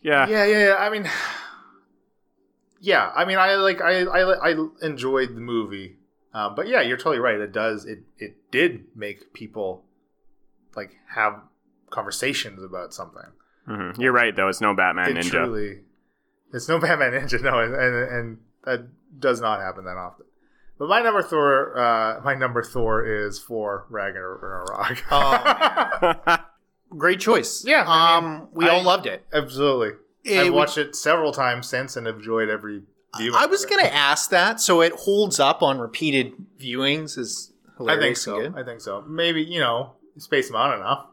yeah, 0.00 0.26
yeah, 0.28 0.44
yeah, 0.46 0.66
yeah. 0.68 0.74
I 0.76 0.88
mean, 0.88 1.04
yeah. 2.80 3.10
I 3.14 3.24
mean, 3.26 3.36
I 3.36 3.56
like 3.56 3.82
I 3.82 4.02
I, 4.04 4.50
I 4.52 4.66
enjoyed 4.80 5.34
the 5.36 5.40
movie, 5.40 5.96
um, 6.34 6.54
but 6.54 6.68
yeah, 6.68 6.80
you're 6.82 6.96
totally 6.96 7.18
right. 7.18 7.38
It 7.40 7.52
does 7.52 7.84
it 7.84 8.00
it 8.18 8.50
did 8.50 8.84
make 8.94 9.32
people 9.32 9.84
like 10.76 10.96
have 11.14 11.40
conversations 11.90 12.62
about 12.62 12.92
something. 12.94 13.22
Mhm. 13.68 13.98
you're 13.98 14.12
right 14.12 14.34
though. 14.34 14.48
It's 14.48 14.60
no 14.60 14.74
Batman 14.74 15.16
it 15.16 15.24
Ninja. 15.24 15.30
truly 15.30 15.80
it's 16.52 16.68
no 16.68 16.78
Batman 16.80 17.12
Ninja, 17.12 17.42
no, 17.42 17.58
and, 17.58 17.74
and 17.74 17.96
and 18.12 18.38
that 18.64 18.88
does 19.20 19.40
not 19.40 19.60
happen 19.60 19.84
that 19.84 19.96
often. 19.96 20.26
But 20.78 20.88
my 20.88 21.00
number 21.02 21.22
Thor, 21.22 21.76
uh, 21.78 22.20
my 22.22 22.34
number 22.34 22.62
Thor 22.62 23.04
is 23.04 23.38
for 23.40 23.86
Ragnarok. 23.90 25.02
Oh, 25.10 26.36
Great 26.96 27.20
choice. 27.20 27.64
Yeah, 27.66 27.84
I 27.86 28.20
mean, 28.20 28.30
um, 28.40 28.48
we 28.52 28.66
I- 28.66 28.70
all 28.70 28.82
loved 28.82 29.06
it. 29.06 29.26
absolutely. 29.32 29.98
It 30.24 30.38
I've 30.38 30.46
would- 30.46 30.54
watched 30.54 30.78
it 30.78 30.94
several 30.96 31.32
times 31.32 31.68
since 31.68 31.96
and 31.96 32.06
enjoyed 32.06 32.48
every 32.48 32.82
I 33.14 33.46
was 33.46 33.64
going 33.64 33.84
to 33.84 33.94
ask 33.94 34.30
that, 34.30 34.60
so 34.60 34.80
it 34.80 34.92
holds 34.92 35.40
up 35.40 35.62
on 35.62 35.78
repeated 35.78 36.34
viewings. 36.60 37.18
Is 37.18 37.52
I 37.86 37.96
think 37.96 38.16
so. 38.16 38.52
I 38.56 38.62
think 38.62 38.80
so. 38.80 39.02
Maybe 39.02 39.42
you 39.42 39.60
know, 39.60 39.92
space 40.18 40.48
them 40.48 40.56
out 40.56 40.76
enough. 40.76 41.06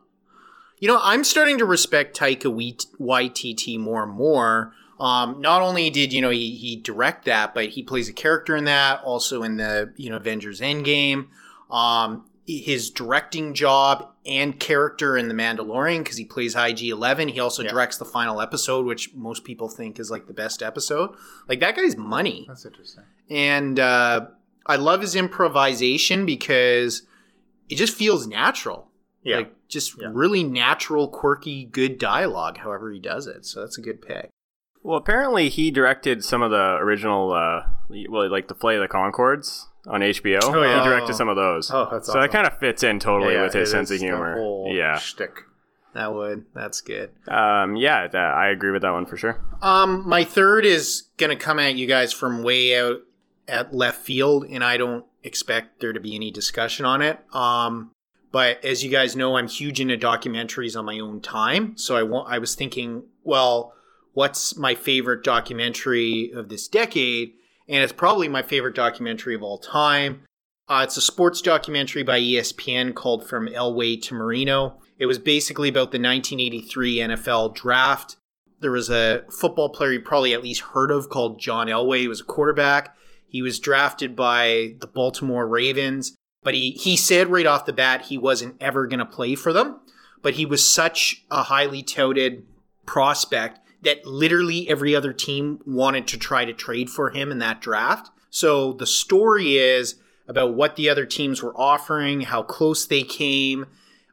You 0.80 0.90
know, 0.90 1.00
I'm 1.02 1.24
starting 1.24 1.58
to 1.60 1.66
respect 1.66 2.18
Taika 2.18 2.54
Waititi 3.00 3.80
more 3.80 4.04
and 4.04 4.12
more. 4.12 4.74
Um, 5.00 5.42
not 5.42 5.62
only 5.62 5.90
did 5.90 6.14
you 6.14 6.22
know 6.22 6.30
he, 6.30 6.56
he 6.56 6.76
direct 6.76 7.26
that, 7.26 7.54
but 7.54 7.70
he 7.70 7.84
plays 7.84 8.10
a 8.10 8.14
character 8.14 8.56
in 8.56 8.66
that, 8.66 9.02
also 9.04 9.44
in 9.44 9.58
the 9.58 9.94
you 9.96 10.10
know 10.10 10.18
Avengers 10.18 10.62
Endgame. 10.62 11.28
Um, 11.72 12.26
his 12.48 12.92
directing 12.92 13.54
job 13.56 14.12
and 14.26 14.60
character 14.60 15.18
in 15.18 15.28
The 15.28 15.34
Mandalorian 15.34 16.00
because 16.00 16.18
he 16.18 16.26
plays 16.26 16.56
IG 16.56 16.84
Eleven. 16.90 17.28
He 17.28 17.40
also 17.40 17.64
Yeah. 17.64 17.72
directs 17.72 17.98
the 17.98 18.06
final 18.06 18.40
episode, 18.42 18.86
which 18.86 19.14
most 19.16 19.44
people 19.44 19.68
think 19.68 20.00
is 20.00 20.12
like 20.12 20.28
the 20.28 20.34
best 20.34 20.62
episode. 20.62 21.12
Like 21.50 21.60
that 21.62 21.76
guy's 21.76 21.98
money 21.98 22.46
That's 22.48 22.66
interesting. 22.66 23.04
and 23.30 23.80
uh, 23.80 24.28
I 24.68 24.76
love 24.76 25.02
his 25.02 25.16
improvisation 25.16 26.26
because 26.26 27.04
it 27.70 27.76
just 27.76 27.96
feels 27.96 28.28
natural. 28.28 28.90
Yeah. 29.24 29.38
Like 29.38 29.68
just 29.68 30.00
Yeah. 30.00 30.10
really 30.12 30.44
natural, 30.44 31.08
quirky, 31.08 31.66
good 31.66 31.98
dialogue. 31.98 32.58
However 32.60 32.92
he 32.92 33.00
does 33.00 33.26
it, 33.28 33.46
so 33.46 33.62
that's 33.62 33.78
a 33.78 33.82
good 33.82 34.02
pick. 34.02 34.30
Well, 34.84 34.98
apparently 34.98 35.50
he 35.50 35.72
directed 35.72 36.24
some 36.24 36.44
of 36.44 36.52
the 36.52 36.76
original, 36.76 37.32
uh, 37.34 37.64
well, 38.08 38.30
like 38.30 38.48
the 38.50 38.54
Flight 38.54 38.76
of 38.78 38.82
the 38.82 38.88
Conchords 38.88 39.66
on 39.88 40.02
HBO. 40.02 40.40
Oh, 40.44 40.62
yeah. 40.64 40.80
He 40.84 40.90
directed 40.90 41.16
some 41.16 41.30
of 41.30 41.36
those. 41.36 41.72
Oh, 41.72 41.88
that's 41.92 42.08
so 42.08 42.14
awesome. 42.14 42.22
that 42.22 42.32
kind 42.32 42.48
of 42.48 42.58
fits 42.58 42.84
in 42.84 43.00
totally 43.00 43.34
Yeah, 43.34 43.44
with 43.44 43.54
his 43.54 43.72
sense 43.72 43.92
of 43.92 44.00
humor. 44.00 44.68
Yeah, 44.68 44.98
shtick. 44.98 45.44
That 45.94 46.14
would. 46.14 46.46
That's 46.54 46.82
good. 46.82 47.12
um, 47.28 47.76
yeah, 47.78 48.08
that, 48.08 48.34
I 48.34 48.50
agree 48.50 48.72
with 48.72 48.82
that 48.82 48.92
one 48.92 49.06
for 49.06 49.16
sure. 49.16 49.40
Um, 49.62 50.08
my 50.08 50.24
third 50.26 50.66
is 50.66 51.04
gonna 51.18 51.38
come 51.38 51.58
at 51.58 51.76
you 51.76 51.88
guys 51.88 52.12
from 52.12 52.44
way 52.44 52.78
out 52.78 52.98
at 53.48 53.74
left 53.74 54.02
field, 54.02 54.46
and 54.50 54.64
I 54.64 54.76
don't 54.76 55.06
expect 55.24 55.80
there 55.80 55.94
to 55.94 56.00
be 56.00 56.14
any 56.16 56.32
discussion 56.32 56.86
on 56.86 57.02
it. 57.02 57.20
Um, 57.34 57.92
but 58.32 58.64
as 58.66 58.84
you 58.84 58.90
guys 58.90 59.16
know, 59.16 59.38
I'm 59.38 59.48
huge 59.48 59.80
into 59.80 59.98
documentaries 59.98 60.78
on 60.78 60.84
my 60.84 61.00
own 61.00 61.22
time, 61.22 61.78
so 61.78 61.96
I 61.96 62.04
want. 62.04 62.30
I 62.30 62.40
was 62.40 62.56
thinking, 62.56 63.04
well, 63.24 63.74
what's 64.12 64.58
my 64.58 64.76
favorite 64.76 65.24
documentary 65.24 66.32
of 66.36 66.50
this 66.50 66.68
decade? 66.68 67.36
And 67.68 67.84
it's 67.84 67.94
probably 67.94 68.28
my 68.28 68.42
favorite 68.42 68.76
documentary 68.76 69.36
of 69.36 69.44
all 69.44 69.58
time. 69.58 70.22
Uh, 70.68 70.82
it's 70.84 70.98
a 70.98 71.02
sports 71.02 71.42
documentary 71.42 72.04
by 72.04 72.20
ESPN 72.20 72.94
called 72.96 73.28
From 73.28 73.48
Elway 73.48 74.02
to 74.04 74.16
Marino. 74.16 74.80
It 74.98 75.06
was 75.06 75.20
basically 75.20 75.70
about 75.70 75.92
the 75.92 76.00
1983 76.00 76.98
NFL 76.98 77.56
draft 77.56 78.18
there 78.66 78.72
was 78.72 78.90
a 78.90 79.24
football 79.30 79.70
player 79.70 79.92
you 79.92 80.02
probably 80.02 80.34
at 80.34 80.44
least 80.44 80.62
heard 80.62 80.92
of 80.92 81.10
called 81.10 81.40
John 81.40 81.68
Elway. 81.68 82.00
He 82.00 82.08
was 82.08 82.22
a 82.22 82.26
quarterback. 82.26 82.96
He 83.28 83.42
was 83.42 83.60
drafted 83.60 84.16
by 84.16 84.76
the 84.80 84.88
Baltimore 84.88 85.48
Ravens, 85.48 86.16
but 86.42 86.54
he, 86.54 86.72
he 86.72 86.96
said 86.96 87.28
right 87.28 87.46
off 87.46 87.66
the 87.66 87.74
bat 87.74 88.04
he 88.04 88.18
wasn't 88.18 88.56
ever 88.62 88.88
going 88.88 89.00
to 89.00 89.06
play 89.06 89.36
for 89.36 89.52
them. 89.52 89.80
But 90.22 90.36
he 90.36 90.46
was 90.46 90.68
such 90.68 91.24
a 91.30 91.44
highly 91.44 91.84
touted 91.84 92.46
prospect 92.86 93.60
that 93.86 94.06
literally 94.06 94.68
every 94.68 94.96
other 94.96 95.14
team 95.14 95.60
wanted 95.66 96.08
to 96.08 96.18
try 96.18 96.44
to 96.44 96.54
trade 96.54 96.90
for 96.90 97.12
him 97.12 97.32
in 97.32 97.40
that 97.40 97.62
draft. 97.62 98.12
So 98.30 98.74
the 98.74 98.88
story 98.88 99.58
is 99.58 99.96
about 100.28 100.56
what 100.56 100.76
the 100.76 100.90
other 100.90 101.06
teams 101.06 101.42
were 101.42 101.56
offering, 101.56 102.22
how 102.22 102.44
close 102.44 102.86
they 102.86 103.04
came, 103.04 103.68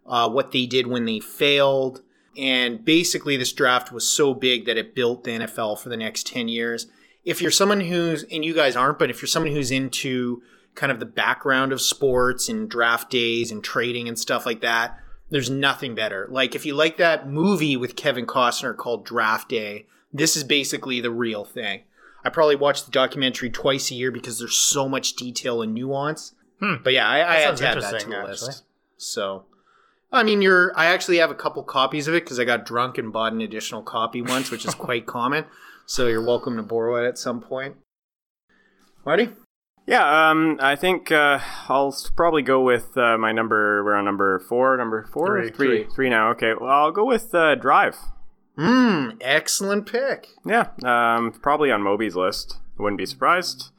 uh, 0.06 0.28
what 0.28 0.52
they 0.52 0.66
did 0.66 0.86
when 0.86 1.06
they 1.06 1.20
failed. 1.20 2.02
And 2.36 2.84
basically, 2.84 3.36
this 3.36 3.52
draft 3.52 3.92
was 3.92 4.06
so 4.06 4.34
big 4.34 4.66
that 4.66 4.76
it 4.76 4.94
built 4.94 5.24
the 5.24 5.32
NFL 5.32 5.78
for 5.78 5.88
the 5.88 5.96
next 5.96 6.26
10 6.26 6.48
years. 6.48 6.86
If 7.24 7.40
you're 7.40 7.50
someone 7.50 7.80
who's, 7.80 8.24
and 8.24 8.44
you 8.44 8.54
guys 8.54 8.76
aren't, 8.76 8.98
but 8.98 9.10
if 9.10 9.20
you're 9.20 9.26
someone 9.26 9.52
who's 9.52 9.70
into 9.70 10.42
kind 10.74 10.90
of 10.90 11.00
the 11.00 11.06
background 11.06 11.72
of 11.72 11.80
sports 11.80 12.48
and 12.48 12.68
draft 12.68 13.10
days 13.10 13.50
and 13.50 13.62
trading 13.62 14.08
and 14.08 14.18
stuff 14.18 14.46
like 14.46 14.60
that, 14.62 14.98
there's 15.33 15.51
nothing 15.51 15.95
better. 15.95 16.28
Like, 16.30 16.55
if 16.55 16.66
you 16.66 16.74
like 16.74 16.99
that 16.99 17.26
movie 17.26 17.74
with 17.74 17.97
Kevin 17.97 18.26
Costner 18.26 18.76
called 18.76 19.07
Draft 19.07 19.49
Day, 19.49 19.87
this 20.12 20.37
is 20.37 20.45
basically 20.45 21.01
the 21.01 21.11
real 21.11 21.43
thing. 21.43 21.85
I 22.22 22.28
probably 22.28 22.55
watch 22.55 22.85
the 22.85 22.91
documentary 22.91 23.49
twice 23.49 23.91
a 23.91 23.95
year 23.95 24.11
because 24.11 24.39
there's 24.39 24.55
so 24.55 24.91
much 24.91 25.14
detail 25.14 25.62
and 25.62 25.72
nuance. 25.72 26.35
Hmm. 26.61 26.74
But 26.85 26.93
yeah, 26.93 27.09
I, 27.09 27.37
I 27.37 27.37
had 27.41 27.57
to 27.57 27.66
add 27.66 27.80
that 27.80 28.01
to 28.01 28.07
the 28.11 28.16
actually. 28.16 28.28
list. 28.28 28.64
So, 28.99 29.47
I 30.12 30.22
mean, 30.22 30.43
you're. 30.43 30.70
I 30.78 30.87
actually 30.87 31.16
have 31.16 31.30
a 31.30 31.35
couple 31.35 31.62
copies 31.62 32.07
of 32.09 32.14
it 32.14 32.24
because 32.24 32.39
I 32.39 32.45
got 32.45 32.66
drunk 32.66 32.99
and 32.99 33.11
bought 33.11 33.33
an 33.33 33.41
additional 33.41 33.83
copy 33.83 34.20
once, 34.20 34.51
which 34.51 34.66
is 34.66 34.74
quite 34.76 35.07
common. 35.07 35.47
So 35.87 36.09
you're 36.09 36.24
welcome 36.24 36.57
to 36.57 36.62
borrow 36.62 37.03
it 37.03 37.09
at 37.09 37.16
some 37.16 37.41
point. 37.41 37.76
Marty, 39.07 39.30
Yeah, 39.87 40.30
um, 40.30 40.59
I 40.62 40.76
think 40.76 41.11
uh, 41.11 41.41
I'll 41.68 41.95
probably 42.16 42.43
go 42.43 42.62
with 42.62 42.97
uh, 42.97 43.18
my 43.18 43.33
number. 43.33 43.83
We're 43.85 43.95
on 43.95 44.05
number 44.05 44.39
four, 44.39 44.76
number 44.76 45.09
four, 45.12 45.41
Three. 45.43 45.51
three, 45.51 45.87
three 45.95 46.09
now. 46.11 46.30
Okay, 46.30 46.53
well, 46.59 46.70
I'll 46.70 46.93
go 46.93 47.05
with 47.05 47.35
uh, 47.35 47.57
Drive. 47.57 47.97
hmm, 48.57 49.11
excellent 49.20 49.91
pick. 49.91 50.28
Yeah, 50.45 50.68
um, 50.85 51.33
probably 51.33 51.70
on 51.72 51.83
Moby's 51.83 52.14
list. 52.14 52.59
Wouldn't 52.78 52.99
be 52.99 53.07
surprised. 53.07 53.70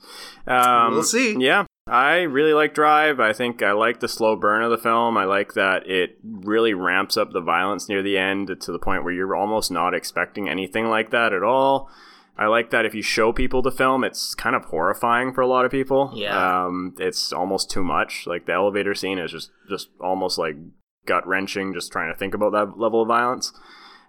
Um, 0.46 0.92
We'll 0.94 1.04
see. 1.04 1.36
Yeah, 1.40 1.66
I 1.88 2.22
really 2.22 2.54
like 2.54 2.74
Drive. 2.74 3.20
I 3.22 3.32
think 3.34 3.64
I 3.64 3.72
like 3.72 4.02
the 4.02 4.08
slow 4.10 4.36
burn 4.36 4.62
of 4.62 4.72
the 4.72 4.78
film. 4.78 5.18
I 5.18 5.24
like 5.24 5.54
that 5.54 5.88
it 5.90 6.18
really 6.24 6.74
ramps 6.74 7.16
up 7.18 7.32
the 7.32 7.42
violence 7.42 7.88
near 7.88 8.04
the 8.04 8.18
end 8.18 8.56
to 8.62 8.72
the 8.72 8.80
point 8.80 9.04
where 9.06 9.14
you're 9.14 9.36
almost 9.36 9.72
not 9.72 9.94
expecting 9.94 10.48
anything 10.50 10.90
like 10.90 11.12
that 11.12 11.32
at 11.34 11.44
all. 11.44 11.90
I 12.38 12.48
like 12.48 12.72
that 12.72 12.86
if 12.86 12.96
you 12.96 13.02
show 13.04 13.32
people 13.32 13.62
the 13.62 13.72
film, 13.72 14.04
it's 14.04 14.34
kind 14.34 14.56
of 14.56 14.66
horrifying 14.66 15.34
for 15.34 15.42
a 15.42 15.48
lot 15.48 15.66
of 15.66 15.72
people. 15.72 16.12
Yeah. 16.16 16.66
Um, 16.66 16.96
it's 16.98 17.32
almost 17.32 17.70
too 17.70 17.84
much. 17.84 18.24
Like 18.26 18.46
the 18.48 18.54
elevator 18.54 18.96
scene 18.96 19.20
is 19.20 19.32
just, 19.32 19.52
just 19.70 19.90
almost 20.02 20.38
like 20.40 20.56
gut 21.06 21.28
wrenching, 21.28 21.74
just 21.74 21.92
trying 21.92 22.12
to 22.12 22.18
think 22.18 22.34
about 22.34 22.52
that 22.54 22.80
level 22.80 23.02
of 23.04 23.08
violence. 23.08 23.54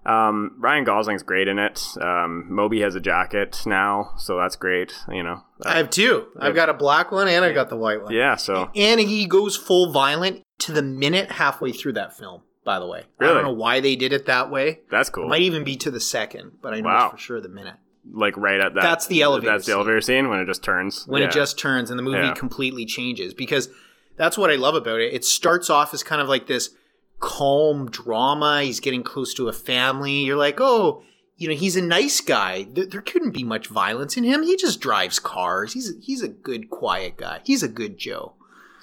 Um, 0.06 0.56
Ryan 0.58 0.84
Gosling's 0.84 1.22
great 1.22 1.48
in 1.48 1.58
it. 1.58 1.82
Um, 2.00 2.46
Moby 2.50 2.80
has 2.82 2.94
a 2.94 3.00
jacket 3.00 3.62
now, 3.64 4.10
so 4.18 4.36
that's 4.36 4.56
great. 4.56 4.92
You 5.08 5.22
know, 5.22 5.42
I 5.64 5.78
have 5.78 5.88
two. 5.90 6.26
I've 6.38 6.54
got 6.54 6.68
a 6.68 6.74
black 6.74 7.10
one 7.10 7.26
and 7.26 7.44
I've 7.44 7.54
got 7.54 7.70
the 7.70 7.76
white 7.76 8.02
one. 8.02 8.12
yeah. 8.12 8.36
So 8.36 8.70
And 8.74 9.00
he 9.00 9.26
goes 9.26 9.56
full 9.56 9.92
violent 9.92 10.42
to 10.60 10.72
the 10.72 10.82
minute 10.82 11.32
halfway 11.32 11.72
through 11.72 11.94
that 11.94 12.16
film. 12.16 12.42
By 12.64 12.78
the 12.78 12.86
way, 12.86 13.04
I 13.20 13.26
don't 13.26 13.42
know 13.42 13.52
why 13.52 13.80
they 13.80 13.94
did 13.94 14.14
it 14.14 14.24
that 14.26 14.50
way. 14.50 14.80
that's 14.90 15.10
cool. 15.10 15.28
Might 15.28 15.42
even 15.42 15.64
be 15.64 15.76
to 15.76 15.90
the 15.90 16.00
second, 16.00 16.52
but 16.62 16.72
I 16.72 16.80
know 16.80 16.88
Wow. 16.88 17.10
for 17.10 17.18
sure 17.18 17.40
the 17.40 17.48
minute. 17.50 17.74
Like 18.12 18.36
right 18.36 18.60
at 18.60 18.74
that. 18.74 18.82
That's 18.82 19.06
the 19.06 19.22
elevator 19.22 19.52
That's 19.52 19.64
the 19.66 19.70
scene. 19.72 19.76
elevator 19.76 20.00
scene 20.00 20.28
when 20.28 20.38
it 20.40 20.46
just 20.46 20.62
turns. 20.62 21.04
when 21.06 21.22
Yeah. 21.22 21.28
it 21.28 21.32
just 21.32 21.58
turns 21.58 21.90
and 21.90 21.98
the 21.98 22.02
movie 22.02 22.18
Yeah. 22.18 22.34
completely 22.34 22.84
changes 22.86 23.32
because 23.34 23.68
that's 24.16 24.36
what 24.38 24.50
I 24.50 24.56
love 24.56 24.74
about 24.74 25.00
it. 25.00 25.12
It 25.12 25.24
starts 25.24 25.70
off 25.70 25.92
as 25.94 26.02
kind 26.02 26.20
of 26.20 26.28
like 26.28 26.46
this 26.46 26.70
calm 27.20 27.90
drama. 27.90 28.62
He's 28.62 28.80
getting 28.80 29.02
close 29.02 29.34
to 29.34 29.48
a 29.48 29.52
family. 29.52 30.24
You're 30.24 30.36
like, 30.36 30.60
oh, 30.60 31.02
you 31.36 31.48
know, 31.48 31.54
he's 31.54 31.76
a 31.76 31.82
nice 31.82 32.20
guy. 32.20 32.66
There, 32.70 32.86
there 32.86 33.00
couldn't 33.02 33.32
be 33.32 33.42
much 33.44 33.66
violence 33.68 34.16
in 34.16 34.24
him. 34.24 34.42
He 34.42 34.56
just 34.56 34.80
drives 34.80 35.18
cars. 35.18 35.72
He's 35.72 35.90
a, 35.90 35.94
he's 36.00 36.22
a 36.22 36.28
good, 36.28 36.70
quiet 36.70 37.16
guy. 37.16 37.40
He's 37.44 37.62
a 37.62 37.68
good 37.68 37.98
Joe. 37.98 38.34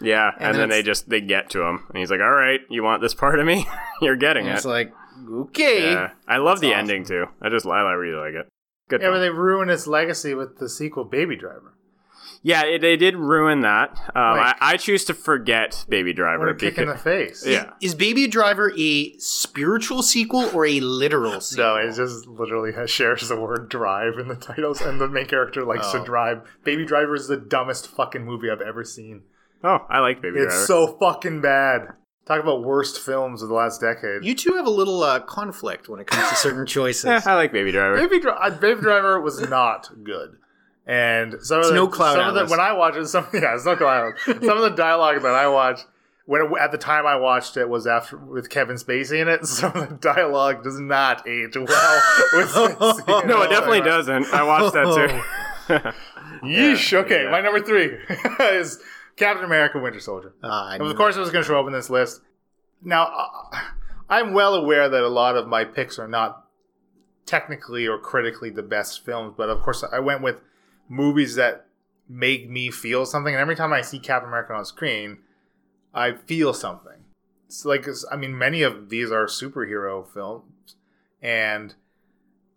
Yeah, 0.02 0.32
And 0.38 0.50
and, 0.50 0.58
then 0.58 0.70
they 0.70 0.82
just 0.82 1.10
they 1.10 1.22
get 1.22 1.52
to 1.52 1.62
him, 1.62 1.84
and 1.90 1.98
he's 2.00 2.10
like, 2.10 2.22
"All 2.22 2.32
right, 2.32 2.60
you 2.72 2.82
want 2.82 3.04
this 3.04 3.14
part 3.14 3.40
of 3.40 3.46
me? 3.46 3.68
You're 4.02 4.16
getting 4.16 4.48
it." 4.48 4.56
it's 4.56 4.66
like, 4.66 4.92
okay. 5.32 5.92
yeah, 5.94 6.10
I 6.28 6.38
love 6.38 6.60
the 6.60 6.70
awesome. 6.74 6.80
ending 6.80 7.06
too. 7.06 7.28
I 7.40 7.50
just 7.50 7.68
I 7.68 7.92
really 7.92 8.18
like 8.18 8.34
it. 8.34 8.48
Good. 8.92 9.02
Yeah, 9.02 9.10
but 9.10 9.20
they 9.20 9.30
ruin 9.32 9.70
his 9.70 9.88
legacy 9.88 10.34
with 10.36 10.60
the 10.60 10.70
sequel, 10.70 11.04
Baby 11.06 11.36
Driver. 11.36 11.74
yeah, 12.44 12.64
it, 12.66 12.82
they 12.82 12.98
did 12.98 13.16
ruin 13.16 13.62
that. 13.62 13.92
Um, 14.16 14.38
Like- 14.38 14.58
I, 14.62 14.74
I 14.74 14.78
choose 14.78 15.06
to 15.06 15.14
forget 15.14 15.86
Baby 15.90 16.12
What 16.12 16.16
Driver. 16.18 16.50
a 16.50 16.56
kick 16.56 16.78
in 16.78 16.88
the 16.88 16.98
face. 16.98 17.46
Yeah. 17.46 17.72
Is 17.82 17.96
Baby 17.96 18.28
Driver 18.28 18.72
a 18.78 19.14
spiritual 19.18 20.02
sequel 20.04 20.50
or 20.54 20.66
a 20.66 20.80
literal 20.80 21.40
sequel? 21.42 21.66
No, 21.66 21.76
it 21.78 21.94
just 21.96 22.28
literally 22.28 22.74
has, 22.74 22.90
shares 22.90 23.28
the 23.30 23.36
word 23.40 23.70
drive 23.70 24.18
in 24.20 24.28
the 24.28 24.36
titles, 24.36 24.82
and 24.82 25.00
the 25.00 25.08
main 25.08 25.26
character 25.28 25.64
likes 25.64 25.88
Oh. 25.94 26.00
to 26.00 26.06
drive. 26.06 26.42
Baby 26.64 26.86
Driver 26.86 27.16
is 27.16 27.28
the 27.28 27.38
dumbest 27.38 27.88
fucking 27.88 28.26
movie 28.26 28.50
I've 28.50 28.62
ever 28.62 28.84
seen. 28.84 29.24
Oh, 29.64 29.80
I 29.90 30.00
like 30.00 30.22
Baby 30.22 30.40
It's 30.40 30.54
Driver. 30.54 30.66
so 30.66 30.98
fucking 31.00 31.42
bad. 31.42 31.90
Talk 32.26 32.40
about 32.42 32.64
worst 32.64 33.00
films 33.00 33.42
of 33.42 33.50
the 33.50 33.56
last 33.56 33.82
decade. 33.82 34.24
You 34.24 34.36
two 34.36 34.54
have 34.54 34.68
a 34.68 34.70
little 34.72 35.02
uh, 35.04 35.20
conflict 35.22 35.90
when 35.90 36.00
it 36.00 36.08
comes 36.08 36.30
to 36.30 36.36
certain 36.36 36.66
choices. 36.68 37.06
Yeah, 37.06 37.22
I 37.26 37.34
like 37.36 37.52
Baby 37.52 37.72
Driver. 37.72 37.96
Baby, 37.98 38.20
Dri- 38.22 38.32
uh, 38.40 38.50
Baby 38.52 38.80
Driver 38.82 39.20
was 39.20 39.42
not 39.50 39.90
good. 40.04 40.38
And 40.86 41.36
some 41.42 41.60
of 41.62 41.68
the, 41.68 41.74
no 41.74 41.88
Cloud 41.88 42.16
some 42.16 42.28
of 42.30 42.36
the, 42.36 42.46
when 42.52 42.60
I 42.60 42.74
watched 42.74 42.98
it, 42.98 43.08
some 43.08 43.28
yeah, 43.34 43.56
it's 43.56 43.66
no 43.66 43.76
Cloud 43.76 44.14
some 44.26 44.36
of 44.58 44.62
the 44.62 44.70
dialogue 44.76 45.22
that 45.22 45.34
I 45.36 45.48
watched 45.48 45.86
when 46.26 46.42
it, 46.42 46.52
at 46.60 46.72
the 46.72 46.78
time 46.78 47.06
I 47.06 47.16
watched 47.16 47.58
it 47.58 47.68
was 47.70 47.86
after 47.88 48.18
with 48.18 48.50
Kevin 48.50 48.76
Spacey 48.78 49.20
in 49.22 49.28
it. 49.28 49.46
Some 49.46 49.76
of 49.76 49.90
the 49.90 49.96
dialogue 49.96 50.64
does 50.64 50.80
not 50.80 51.28
age 51.28 51.56
well. 51.56 52.02
Spacey. 52.34 53.28
no, 53.28 53.42
it 53.44 53.50
definitely 53.50 53.82
doesn't. 53.82 54.26
I 54.34 54.44
watched 54.44 54.74
that 54.74 55.24
too. 55.68 55.92
Yeesh. 56.48 56.94
Okay, 56.94 57.24
Yeah. 57.26 57.32
my 57.32 57.42
number 57.42 57.62
three 57.62 57.98
is 58.42 58.80
Captain 59.16 59.46
America: 59.46 59.80
Winter 59.80 60.00
Soldier. 60.00 60.34
Uh, 60.44 60.78
Of 60.80 60.96
course, 60.96 61.16
it 61.16 61.20
was 61.20 61.30
going 61.30 61.44
to 61.44 61.48
show 61.48 61.60
up 61.60 61.68
in 61.68 61.74
this 61.74 61.90
list. 61.90 62.22
Now, 62.82 63.04
uh, 63.06 63.60
I'm 64.10 64.34
well 64.34 64.56
aware 64.56 64.90
that 64.90 65.04
a 65.04 65.08
lot 65.08 65.38
of 65.38 65.48
my 65.48 65.64
picks 65.64 66.00
are 66.00 66.08
not 66.08 66.48
technically 67.26 67.88
or 67.88 67.98
critically 68.00 68.50
the 68.50 68.64
best 68.64 69.06
films, 69.06 69.34
but 69.38 69.50
of 69.50 69.62
course, 69.62 69.84
I 69.92 70.00
went 70.00 70.22
with 70.22 70.42
movies 70.90 71.36
that 71.36 71.68
make 72.10 72.50
me 72.50 72.72
feel 72.72 73.06
something. 73.06 73.34
And 73.34 73.42
every 73.42 73.56
time 73.56 73.72
I 73.72 73.82
see 73.82 74.00
Captain 74.00 74.28
America 74.28 74.54
on 74.54 74.66
screen, 74.66 75.20
I 75.94 76.14
feel 76.14 76.54
something. 76.54 77.06
It's 77.46 77.64
like, 77.64 77.86
I 78.12 78.16
mean, 78.16 78.38
many 78.38 78.64
of 78.64 78.90
these 78.90 79.12
are 79.12 79.26
superhero 79.28 80.06
films, 80.08 80.76
and 81.22 81.76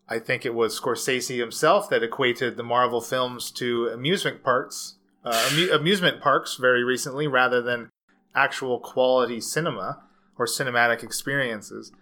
I 0.09 0.19
think 0.19 0.45
it 0.47 0.55
was 0.55 0.79
Scorsese 0.79 1.39
himself 1.39 1.89
that 1.91 2.03
equated 2.03 2.57
the 2.57 2.63
Marvel 2.63 3.01
films 3.01 3.51
to 3.53 3.89
amusement 3.89 4.43
parks, 4.43 4.97
uh, 5.25 5.49
amu- 5.53 5.73
amusement 5.73 6.21
parks 6.21 6.57
very 6.57 6.85
recently, 6.85 7.27
rather 7.27 7.63
than 7.63 7.91
actual 8.35 8.79
quality 8.79 9.41
cinema 9.41 10.03
or 10.39 10.47
cinematic 10.47 11.03
experiences. 11.03 11.93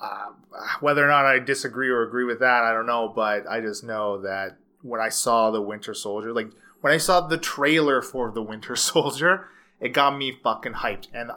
Uh, 0.00 0.30
whether 0.80 1.04
or 1.04 1.08
not 1.08 1.24
I 1.24 1.38
disagree 1.38 1.88
or 1.88 2.02
agree 2.02 2.24
with 2.24 2.40
that, 2.40 2.62
I 2.62 2.72
don't 2.72 2.86
know, 2.86 3.08
but 3.08 3.48
I 3.48 3.60
just 3.60 3.84
know 3.84 4.20
that 4.22 4.58
when 4.82 5.00
I 5.00 5.08
saw 5.08 5.50
the 5.50 5.62
Winter 5.62 5.94
Soldier, 5.94 6.32
like 6.32 6.50
when 6.80 6.92
I 6.92 6.98
saw 6.98 7.22
the 7.22 7.38
trailer 7.38 8.02
for 8.02 8.30
the 8.30 8.42
Winter 8.42 8.76
Soldier, 8.76 9.48
it 9.80 9.92
got 9.92 10.16
me 10.16 10.32
fucking 10.42 10.74
hyped, 10.74 11.08
and 11.12 11.30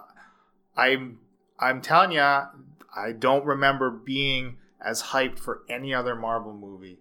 I'm 0.75 1.19
I'm 1.59 1.81
telling 1.81 2.11
you, 2.11 2.21
I 2.21 3.11
don't 3.17 3.45
remember 3.45 3.89
being 3.89 4.57
as 4.83 5.03
hyped 5.03 5.39
for 5.39 5.61
any 5.69 5.93
other 5.93 6.15
Marvel 6.15 6.53
movie 6.53 6.99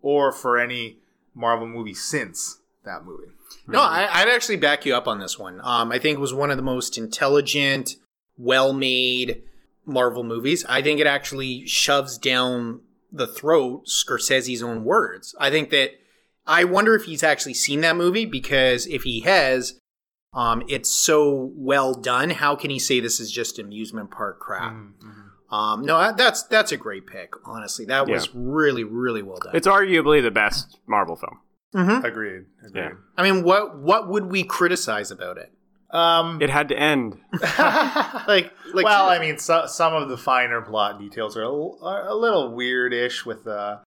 or 0.00 0.32
for 0.32 0.58
any 0.58 0.98
Marvel 1.34 1.66
movie 1.66 1.94
since 1.94 2.60
that 2.88 3.04
movie. 3.04 3.32
No, 3.66 3.80
I, 3.80 4.08
I'd 4.10 4.28
actually 4.28 4.56
back 4.56 4.84
you 4.84 4.94
up 4.94 5.06
on 5.06 5.20
this 5.20 5.38
one. 5.38 5.60
Um, 5.62 5.92
I 5.92 5.98
think 5.98 6.16
it 6.16 6.20
was 6.20 6.34
one 6.34 6.50
of 6.50 6.56
the 6.56 6.62
most 6.62 6.98
intelligent, 6.98 7.96
well-made 8.36 9.42
Marvel 9.86 10.24
movies. 10.24 10.64
I 10.68 10.82
think 10.82 11.00
it 11.00 11.06
actually 11.06 11.66
shoves 11.66 12.18
down 12.18 12.80
the 13.10 13.26
throat 13.26 13.86
Scorsese's 13.86 14.62
own 14.62 14.84
words. 14.84 15.34
I 15.38 15.50
think 15.50 15.70
that 15.70 15.92
I 16.46 16.64
wonder 16.64 16.94
if 16.94 17.04
he's 17.04 17.22
actually 17.22 17.54
seen 17.54 17.80
that 17.82 17.96
movie 17.96 18.26
because 18.26 18.86
if 18.86 19.02
he 19.02 19.20
has, 19.20 19.78
um, 20.34 20.62
it's 20.68 20.90
so 20.90 21.52
well 21.54 21.94
done. 21.94 22.30
How 22.30 22.54
can 22.56 22.70
he 22.70 22.78
say 22.78 23.00
this 23.00 23.20
is 23.20 23.30
just 23.30 23.58
amusement 23.58 24.10
park 24.10 24.40
crap? 24.40 24.72
Mm-hmm. 24.72 25.54
Um, 25.54 25.82
no, 25.84 26.12
that's 26.14 26.42
that's 26.42 26.72
a 26.72 26.76
great 26.76 27.06
pick. 27.06 27.32
Honestly, 27.46 27.86
that 27.86 28.06
was 28.06 28.34
really 28.34 28.84
really 28.84 29.22
well 29.22 29.38
done. 29.42 29.56
it's 29.56 29.66
arguably 29.66 30.22
the 30.22 30.30
best 30.30 30.78
Marvel 30.86 31.16
film. 31.16 31.38
Mhm. 31.74 32.04
Agreed. 32.04 32.46
Agreed. 32.64 32.74
Yeah. 32.82 32.90
I 33.16 33.22
mean, 33.22 33.42
what 33.44 33.78
what 33.78 34.08
would 34.08 34.26
we 34.26 34.42
criticize 34.44 35.10
about 35.10 35.38
it? 35.38 35.52
Um, 35.90 36.40
It 36.42 36.50
had 36.50 36.68
to 36.68 36.78
end. 36.78 37.18
Like, 37.58 38.52
like 38.74 38.84
well, 38.84 39.08
I 39.08 39.18
mean, 39.24 39.38
so, 39.38 39.66
some 39.66 39.94
of 39.94 40.08
the 40.08 40.16
finer 40.18 40.60
plot 40.60 40.98
details 40.98 41.36
are 41.36 41.42
a, 41.42 41.46
l- 41.46 41.78
are 41.82 42.06
a 42.06 42.14
little 42.14 42.52
weirdish 42.52 43.24
with 43.24 43.46
uh, 43.46 43.78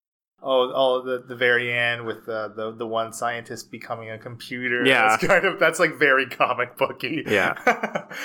oh, 0.42 0.72
oh, 0.74 1.02
the 1.04 1.24
the 1.28 1.36
very 1.36 1.72
end 1.72 2.06
with 2.06 2.28
uh, 2.28 2.48
the 2.50 2.72
the 2.72 2.88
one 2.88 3.14
scientist 3.14 3.72
becoming 3.72 4.10
a 4.10 4.18
computer. 4.18 4.84
Yeah. 4.86 5.10
that's 5.10 5.26
kind 5.28 5.46
of 5.46 5.60
that's 5.60 5.80
like 5.80 5.96
very 6.00 6.28
comic 6.28 6.78
booky. 6.78 7.24
Yeah. 7.28 7.54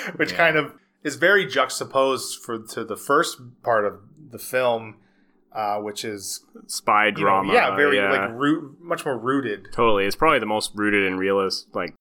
which 0.15 0.31
Yeah. 0.31 0.37
kind 0.37 0.57
of 0.57 0.73
is 1.03 1.15
very 1.15 1.45
juxtaposed 1.45 2.43
for 2.43 2.59
to 2.59 2.83
the 2.83 2.97
first 2.97 3.39
part 3.63 3.85
of 3.85 3.99
the 4.31 4.39
film, 4.39 4.97
uh, 5.57 5.79
which 5.79 6.05
is 6.05 6.45
Spy 6.67 7.07
you 7.07 7.11
know, 7.13 7.17
drama. 7.17 7.53
yeah, 7.53 7.75
very 7.75 7.97
yeah. 7.97 8.11
like 8.11 8.29
root, 8.33 8.77
much 8.79 9.03
more 9.05 9.17
rooted. 9.17 9.69
Totally. 9.71 10.05
It's 10.05 10.15
probably 10.15 10.37
the 10.37 10.45
most 10.45 10.71
rooted 10.75 11.07
and 11.07 11.17
realist, 11.17 11.67
like 11.73 11.95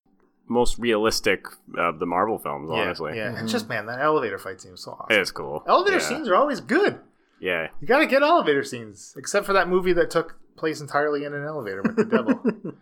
most 0.47 0.79
realistic 0.79 1.47
of 1.79 1.99
the 1.99 2.05
Marvel 2.05 2.39
films. 2.39 2.69
Honestly, 2.71 3.17
yeah, 3.17 3.33
yeah. 3.33 3.43
It's 3.43 3.51
just 3.51 3.67
man, 3.67 3.87
that 3.87 3.99
elevator 3.99 4.39
fight 4.39 4.61
scene 4.61 4.73
was 4.73 4.85
so 4.85 4.93
awesome. 4.93 5.17
it 5.17 5.21
is 5.21 5.33
cool. 5.33 5.65
Elevator 5.67 5.97
yeah. 5.97 6.03
scenes 6.03 6.29
are 6.29 6.37
always 6.37 6.61
good. 6.61 7.01
Yeah, 7.41 7.69
You 7.81 7.87
gotta 7.87 8.07
get 8.07 8.23
elevator 8.23 8.63
scenes, 8.63 9.15
except 9.17 9.47
for 9.47 9.53
that 9.55 9.69
movie 9.69 9.93
that 9.95 10.11
took 10.11 10.39
place 10.57 10.81
entirely 10.81 11.25
in 11.25 11.35
an 11.35 11.45
elevator 11.45 11.83
with 11.83 11.97
the 11.97 12.05
devil. 12.05 12.41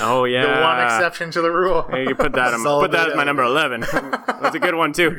Oh 0.00 0.24
yeah. 0.24 0.42
The 0.56 0.60
one 0.62 0.84
exception 0.84 1.30
to 1.32 1.40
the 1.40 1.50
rule. 1.50 1.82
Hey, 1.90 2.04
you 2.06 2.14
put 2.14 2.32
that. 2.34 2.52
on, 2.54 2.60
Solid 2.62 2.90
put 2.90 2.92
that 2.92 3.08
as 3.10 3.14
my 3.16 3.22
elevator. 3.22 3.24
number 3.26 3.42
eleven. 3.44 3.80
That's 4.42 4.54
a 4.54 4.58
good 4.58 4.74
one 4.74 4.92
too. 4.92 5.10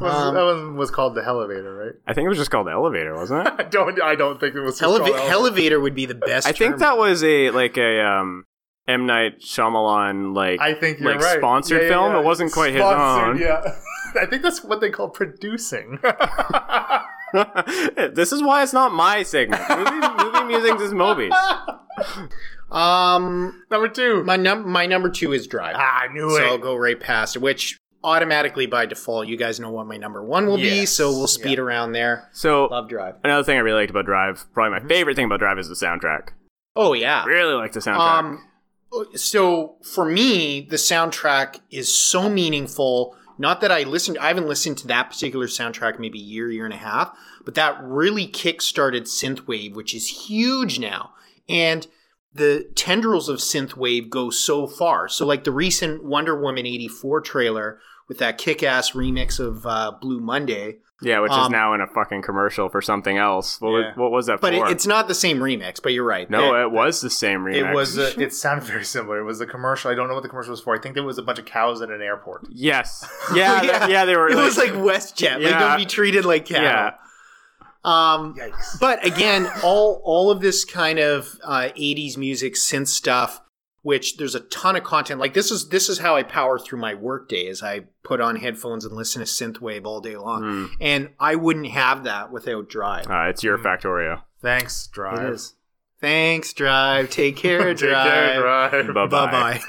Was- 0.00 0.14
Um, 0.14 0.34
that 0.34 0.44
one 0.44 0.76
was 0.76 0.90
called 0.90 1.14
the 1.14 1.24
elevator, 1.24 1.74
right? 1.74 1.92
I 2.06 2.12
think 2.14 2.26
it 2.26 2.28
was 2.28 2.38
just 2.38 2.50
called 2.50 2.68
Elevator, 2.68 3.14
wasn't 3.14 3.46
it? 3.46 3.54
I 3.58 3.62
don't. 3.64 4.02
I 4.02 4.14
don't 4.16 4.38
think 4.40 4.54
it 4.54 4.60
was. 4.60 4.78
just 4.78 4.82
Eleva- 4.90 4.98
called 4.98 5.10
elevator. 5.10 5.32
elevator 5.32 5.80
would 5.80 5.94
be 5.94 6.06
the 6.06 6.14
best. 6.14 6.46
I 6.46 6.52
think 6.52 6.72
term. 6.72 6.78
that 6.80 6.98
was 6.98 7.22
a 7.24 7.50
like 7.50 7.76
a 7.78 8.04
um 8.04 8.44
M 8.88 9.06
Night 9.06 9.40
Shyamalan 9.40 10.34
like 10.34 10.60
I 10.60 10.74
think 10.74 10.98
you're 11.00 11.12
like 11.14 11.20
right. 11.22 11.38
sponsored 11.38 11.82
Yeah, 11.82 11.88
yeah, 11.88 11.92
film. 11.94 12.12
yeah. 12.12 12.18
It 12.20 12.24
wasn't 12.24 12.52
quite 12.52 12.74
Sponsored, 12.74 13.36
his 13.38 13.46
own. 13.48 13.64
Yeah. 13.64 14.20
I 14.20 14.26
think 14.26 14.42
that's 14.42 14.62
what 14.64 14.80
they 14.82 14.90
call 14.90 15.08
producing. 15.08 15.98
this 18.12 18.32
is 18.32 18.42
why 18.42 18.62
it's 18.62 18.72
not 18.72 18.92
my 18.92 19.22
segment. 19.22 19.62
Movie, 19.70 20.22
movie 20.22 20.44
musings 20.44 20.82
is 20.82 20.92
Moby's. 20.92 21.32
Um, 22.72 23.62
Number 23.70 23.88
two. 23.88 24.24
my 24.24 24.36
num 24.36 24.68
my 24.68 24.86
number 24.86 25.10
two 25.10 25.32
is 25.32 25.46
Drive. 25.46 25.76
ah, 25.78 26.02
I 26.02 26.12
knew 26.12 26.30
so 26.30 26.36
it. 26.36 26.38
So 26.40 26.46
I'll 26.46 26.58
go 26.58 26.74
right 26.76 26.98
past 26.98 27.36
it. 27.36 27.40
Which 27.40 27.78
automatically 28.04 28.66
by 28.66 28.86
default, 28.86 29.28
you 29.28 29.36
guys 29.36 29.60
know 29.60 29.70
what 29.70 29.86
my 29.86 29.96
number 29.96 30.24
one 30.24 30.46
will 30.46 30.56
be. 30.56 30.86
So 30.86 31.10
we'll 31.10 31.28
speed 31.28 31.58
around 31.58 31.92
there. 31.92 32.28
So 32.32 32.66
Love 32.66 32.88
Drive. 32.88 33.16
another 33.22 33.44
thing 33.44 33.56
I 33.56 33.60
really 33.60 33.82
liked 33.82 33.90
about 33.90 34.06
Drive, 34.06 34.44
probably 34.54 34.80
my 34.80 34.88
favorite 34.88 35.16
thing 35.16 35.26
about 35.26 35.38
Drive 35.40 35.58
is 35.58 35.68
the 35.68 35.74
soundtrack. 35.74 36.30
Oh 36.74 36.94
yeah. 36.94 37.24
Really 37.24 37.54
like 37.54 37.72
the 37.72 37.80
soundtrack. 37.80 37.98
Um, 38.18 38.48
so 39.14 39.76
for 39.82 40.04
me, 40.04 40.60
the 40.62 40.76
soundtrack 40.76 41.60
is 41.70 41.94
so 41.94 42.28
meaningful. 42.28 43.16
Not 43.38 43.60
that 43.62 43.72
I 43.72 43.84
listened, 43.84 44.18
I 44.18 44.28
haven't 44.28 44.46
listened 44.48 44.78
to 44.78 44.86
that 44.88 45.10
particular 45.10 45.46
soundtrack 45.46 45.98
maybe 45.98 46.18
a 46.18 46.22
year, 46.22 46.50
year 46.50 46.64
and 46.64 46.74
a 46.74 46.78
half, 46.78 47.16
but 47.44 47.54
that 47.54 47.82
really 47.82 48.26
kick-started 48.26 49.04
synthwave, 49.04 49.74
which 49.74 49.94
is 49.94 50.26
huge 50.28 50.78
now. 50.78 51.12
And 51.48 51.86
the 52.34 52.70
tendrils 52.74 53.28
of 53.28 53.38
synthwave 53.38 54.08
go 54.08 54.30
so 54.30 54.66
far. 54.66 55.08
So, 55.08 55.26
like 55.26 55.44
the 55.44 55.52
recent 55.52 56.04
Wonder 56.04 56.40
Woman 56.40 56.66
84 56.66 57.20
trailer 57.22 57.78
with 58.08 58.18
that 58.18 58.38
kick 58.38 58.62
ass 58.62 58.92
remix 58.92 59.38
of 59.38 59.64
uh, 59.66 59.92
Blue 60.00 60.20
Monday. 60.20 60.78
yeah, 61.02 61.20
which 61.20 61.32
is 61.32 61.36
um, 61.38 61.52
now 61.52 61.74
in 61.74 61.80
a 61.80 61.86
fucking 61.86 62.22
commercial 62.22 62.68
for 62.68 62.80
something 62.80 63.16
else. 63.18 63.60
What, 63.60 63.70
Yeah. 63.70 63.76
was, 63.88 63.96
what 63.96 64.10
was 64.12 64.26
that 64.26 64.40
But 64.40 64.54
for? 64.54 64.66
it, 64.68 64.72
it's 64.72 64.86
not 64.86 65.08
the 65.08 65.14
same 65.14 65.38
remix, 65.38 65.82
but 65.82 65.92
you're 65.92 66.04
right. 66.04 66.28
no, 66.30 66.52
That- 66.52 66.62
it 66.62 66.70
was 66.72 67.00
the 67.00 67.10
same 67.10 67.40
remix. 67.40 67.70
It 67.70 67.74
was. 67.74 67.98
Uh, 67.98 68.12
it 68.18 68.32
sounded 68.32 68.64
very 68.64 68.84
similar. 68.84 69.18
It 69.20 69.24
was 69.24 69.40
a 69.40 69.46
commercial. 69.46 69.90
I 69.90 69.94
don't 69.94 70.08
know 70.08 70.14
what 70.14 70.22
the 70.22 70.28
commercial 70.28 70.52
was 70.52 70.60
for. 70.60 70.74
I 70.76 70.80
think 70.80 70.94
there 70.94 71.04
was 71.04 71.18
a 71.18 71.22
bunch 71.22 71.38
of 71.38 71.44
cows 71.44 71.82
at 71.82 71.90
an 71.90 72.00
airport. 72.02 72.46
Yes. 72.50 73.04
Yeah. 73.34 73.62
yeah. 73.62 73.86
yeah. 73.88 74.04
They 74.04 74.16
were. 74.16 74.28
it 74.28 74.36
like, 74.36 74.44
was 74.44 74.58
like 74.58 74.72
WestJet. 74.72 75.34
Like, 75.34 75.42
Yeah. 75.42 75.58
don't 75.58 75.78
be 75.78 75.86
treated 75.86 76.24
like 76.24 76.44
cattle. 76.46 76.64
Yeah. 76.64 76.90
Um, 77.84 78.34
Yikes. 78.34 78.78
but 78.80 79.04
again, 79.04 79.48
all 79.62 80.00
all 80.04 80.30
of 80.30 80.40
this 80.40 80.64
kind 80.64 80.98
of 80.98 81.38
uh, 81.44 81.70
'80s 81.76 82.16
music 82.16 82.54
synth 82.54 82.88
stuff 82.88 83.40
which 83.82 84.16
there's 84.16 84.36
a 84.36 84.40
ton 84.40 84.76
of 84.76 84.84
content. 84.84 85.18
Like 85.20 85.34
this 85.34 85.50
is 85.50 85.68
this 85.68 85.88
is 85.88 85.98
how 85.98 86.16
I 86.16 86.22
power 86.22 86.58
through 86.58 86.78
my 86.78 86.94
workday 86.94 87.46
is 87.46 87.62
I 87.62 87.80
put 88.04 88.20
on 88.20 88.36
headphones 88.36 88.84
and 88.84 88.94
listen 88.94 89.20
to 89.20 89.26
synthwave 89.26 89.84
all 89.84 90.00
day 90.00 90.16
long. 90.16 90.42
Mm. 90.42 90.68
And 90.80 91.08
I 91.18 91.34
wouldn't 91.34 91.66
have 91.68 92.04
that 92.04 92.30
without 92.30 92.68
Drive. 92.68 93.10
Uh, 93.10 93.24
it's 93.28 93.42
your 93.42 93.58
Mm. 93.58 93.64
Factorio. 93.64 94.22
Thanks, 94.40 94.86
Drive. 94.86 95.26
It 95.26 95.32
is. 95.34 95.54
Thanks, 96.00 96.52
Drive. 96.52 97.10
Take 97.10 97.36
care, 97.36 97.74
Take 97.74 97.78
care, 97.90 98.40
Drive. 98.40 98.72
Drive. 98.84 98.94
Bye 98.94 99.06
Bye 99.06 99.30
bye. 99.30 99.60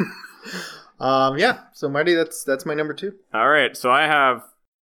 um, 0.99 1.37
yeah. 1.39 1.61
So 1.73 1.89
Marty, 1.89 2.13
that's 2.13 2.43
that's 2.43 2.65
my 2.67 2.75
number 2.75 2.93
two. 2.93 3.15
All 3.33 3.49
right, 3.49 3.75
so 3.75 3.89
I 3.89 4.03
have 4.05 4.43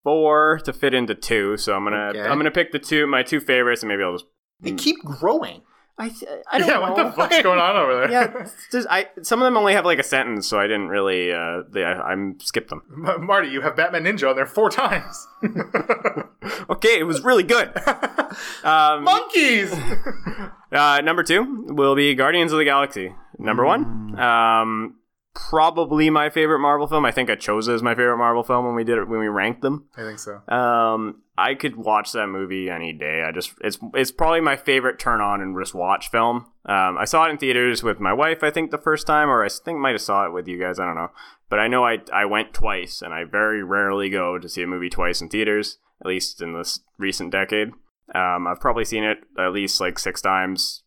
four 0.09 0.59
to 0.65 0.73
fit 0.73 0.93
into 0.93 1.13
two. 1.15 1.55
So 1.57 1.73
I'm 1.75 1.83
gonna 1.83 2.09
Okay. 2.09 2.21
I'm 2.21 2.37
gonna 2.37 2.51
pick 2.51 2.71
the 2.71 2.79
two 2.79 3.05
my 3.07 3.21
two 3.23 3.39
favorites, 3.39 3.83
and 3.83 3.89
maybe 3.89 4.03
I'll 4.03 4.13
just. 4.13 4.25
They 4.61 4.71
keep 4.73 4.97
growing. 5.03 5.61
I 5.97 6.11
I 6.49 6.59
don't 6.59 6.67
yeah, 6.67 6.73
know. 6.75 6.81
what 6.81 6.95
the 6.95 7.11
fuck's 7.11 7.41
going 7.43 7.59
on 7.59 7.75
over 7.75 7.93
there? 8.07 8.11
yeah, 8.11 8.47
just, 8.71 8.87
I 8.89 9.07
some 9.21 9.41
of 9.41 9.45
them 9.45 9.57
only 9.57 9.73
have 9.73 9.83
like 9.85 9.99
a 9.99 10.03
sentence, 10.03 10.47
so 10.47 10.57
I 10.57 10.63
didn't 10.67 10.87
really. 10.87 11.31
Uh, 11.31 11.63
they, 11.71 11.83
I, 11.83 12.13
I 12.13 12.15
skipped 12.41 12.69
them. 12.69 12.81
M- 13.05 13.25
Marty, 13.25 13.49
you 13.49 13.61
have 13.61 13.75
Batman 13.75 14.05
Ninja 14.05 14.29
on 14.29 14.35
there 14.35 14.45
four 14.45 14.69
times. 14.69 15.27
Okay, 16.69 16.99
it 16.99 17.03
was 17.03 17.21
really 17.21 17.43
good. 17.43 17.71
Um, 18.63 19.03
Monkeys. 19.05 19.73
Uh, 20.71 21.01
number 21.03 21.23
two 21.23 21.65
will 21.69 21.95
be 21.95 22.13
Guardians 22.13 22.51
of 22.51 22.59
the 22.59 22.63
Galaxy. 22.65 23.13
Number 23.39 23.65
one, 23.65 24.17
um, 24.19 24.95
probably 25.47 26.09
my 26.09 26.29
favorite 26.29 26.59
Marvel 26.59 26.87
film. 26.87 27.05
I 27.05 27.11
think 27.11 27.29
I 27.29 27.35
chose 27.35 27.67
it 27.67 27.73
as 27.73 27.83
my 27.83 27.95
favorite 27.95 28.17
Marvel 28.17 28.43
film 28.43 28.65
when 28.65 28.75
we 28.75 28.83
did 28.83 28.97
it 28.97 29.07
when 29.07 29.19
we 29.19 29.27
ranked 29.27 29.61
them. 29.61 29.87
I 29.95 30.01
think 30.01 30.19
so. 30.19 30.41
Um, 30.47 31.21
I 31.37 31.55
could 31.55 31.75
watch 31.75 32.11
that 32.11 32.27
movie 32.27 32.69
any 32.69 32.91
day. 32.93 33.23
I 33.23 33.31
just 33.31 33.53
it's 33.61 33.77
it's 33.93 34.11
probably 34.11 34.41
my 34.41 34.57
favorite 34.57 34.99
turn 34.99 35.21
on 35.21 35.41
and 35.41 35.57
just 35.57 35.73
watch 35.73 36.09
film. 36.09 36.51
Um, 36.65 36.97
I 36.97 37.05
saw 37.05 37.25
it 37.25 37.31
in 37.31 37.37
theaters 37.37 37.81
with 37.83 37.99
my 37.99 38.13
wife. 38.13 38.43
I 38.43 38.51
think 38.51 38.71
the 38.71 38.77
first 38.77 39.07
time, 39.07 39.29
or 39.29 39.43
I 39.43 39.49
think 39.49 39.79
might 39.79 39.91
have 39.91 40.01
saw 40.01 40.25
it 40.25 40.33
with 40.33 40.47
you 40.47 40.59
guys. 40.59 40.79
I 40.79 40.85
don't 40.85 40.95
know, 40.95 41.11
but 41.49 41.59
I 41.59 41.67
know 41.67 41.85
I 41.85 41.99
I 42.13 42.25
went 42.25 42.53
twice, 42.53 43.01
and 43.01 43.13
I 43.13 43.23
very 43.23 43.63
rarely 43.63 44.09
go 44.09 44.37
to 44.37 44.49
see 44.49 44.63
a 44.63 44.67
movie 44.67 44.89
twice 44.89 45.21
in 45.21 45.29
theaters. 45.29 45.77
At 46.01 46.07
least 46.07 46.41
in 46.41 46.53
this 46.53 46.79
recent 46.97 47.31
decade, 47.31 47.71
um, 48.15 48.47
I've 48.47 48.61
probably 48.61 48.85
seen 48.85 49.03
it 49.03 49.19
at 49.37 49.51
least 49.51 49.81
like 49.81 49.99
six 49.99 50.21
times. 50.21 50.83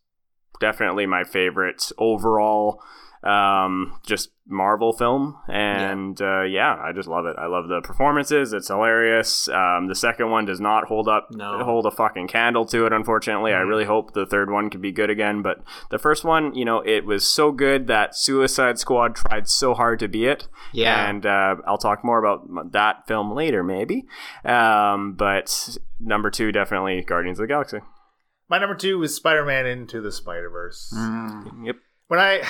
Definitely 0.59 1.05
my 1.05 1.23
favorite 1.23 1.91
overall 1.97 2.81
um, 3.23 3.99
just 4.05 4.29
Marvel 4.45 4.91
film. 4.91 5.37
And 5.47 6.19
yeah. 6.19 6.39
Uh, 6.39 6.43
yeah, 6.43 6.75
I 6.75 6.91
just 6.91 7.07
love 7.07 7.25
it. 7.25 7.35
I 7.39 7.45
love 7.47 7.69
the 7.69 7.81
performances. 7.81 8.51
It's 8.51 8.67
hilarious. 8.67 9.47
Um, 9.47 9.87
the 9.87 9.95
second 9.95 10.29
one 10.31 10.43
does 10.45 10.59
not 10.59 10.85
hold 10.87 11.07
up, 11.07 11.29
No. 11.31 11.63
hold 11.63 11.85
a 11.85 11.91
fucking 11.91 12.27
candle 12.27 12.65
to 12.65 12.85
it, 12.85 12.91
unfortunately. 12.91 13.53
I 13.53 13.59
really 13.59 13.85
hope 13.85 14.13
the 14.13 14.25
third 14.25 14.51
one 14.51 14.69
could 14.69 14.81
be 14.81 14.91
good 14.91 15.09
again. 15.09 15.41
But 15.41 15.63
the 15.91 15.97
first 15.97 16.25
one, 16.25 16.53
you 16.55 16.65
know, 16.65 16.81
it 16.85 17.05
was 17.05 17.25
so 17.27 17.51
good 17.53 17.87
that 17.87 18.15
Suicide 18.17 18.79
Squad 18.79 19.15
tried 19.15 19.47
so 19.47 19.73
hard 19.73 19.99
to 19.99 20.07
be 20.09 20.25
it. 20.25 20.47
Yeah. 20.73 21.09
And 21.09 21.25
uh, 21.25 21.55
I'll 21.65 21.77
talk 21.77 22.03
more 22.03 22.19
about 22.19 22.73
that 22.73 23.07
film 23.07 23.31
later, 23.33 23.63
maybe. 23.63 24.05
Um, 24.43 25.13
but 25.13 25.77
number 26.01 26.29
two, 26.29 26.51
definitely 26.51 27.01
Guardians 27.01 27.39
of 27.39 27.43
the 27.43 27.47
Galaxy. 27.47 27.79
My 28.49 28.59
number 28.59 28.75
two 28.75 29.01
is 29.03 29.15
Spider-Man 29.15 29.65
Into 29.65 30.01
the 30.01 30.11
Spider-Verse. 30.11 30.93
Mm. 30.95 31.65
Yep. 31.65 31.75
When 32.09 32.19
I, 32.19 32.43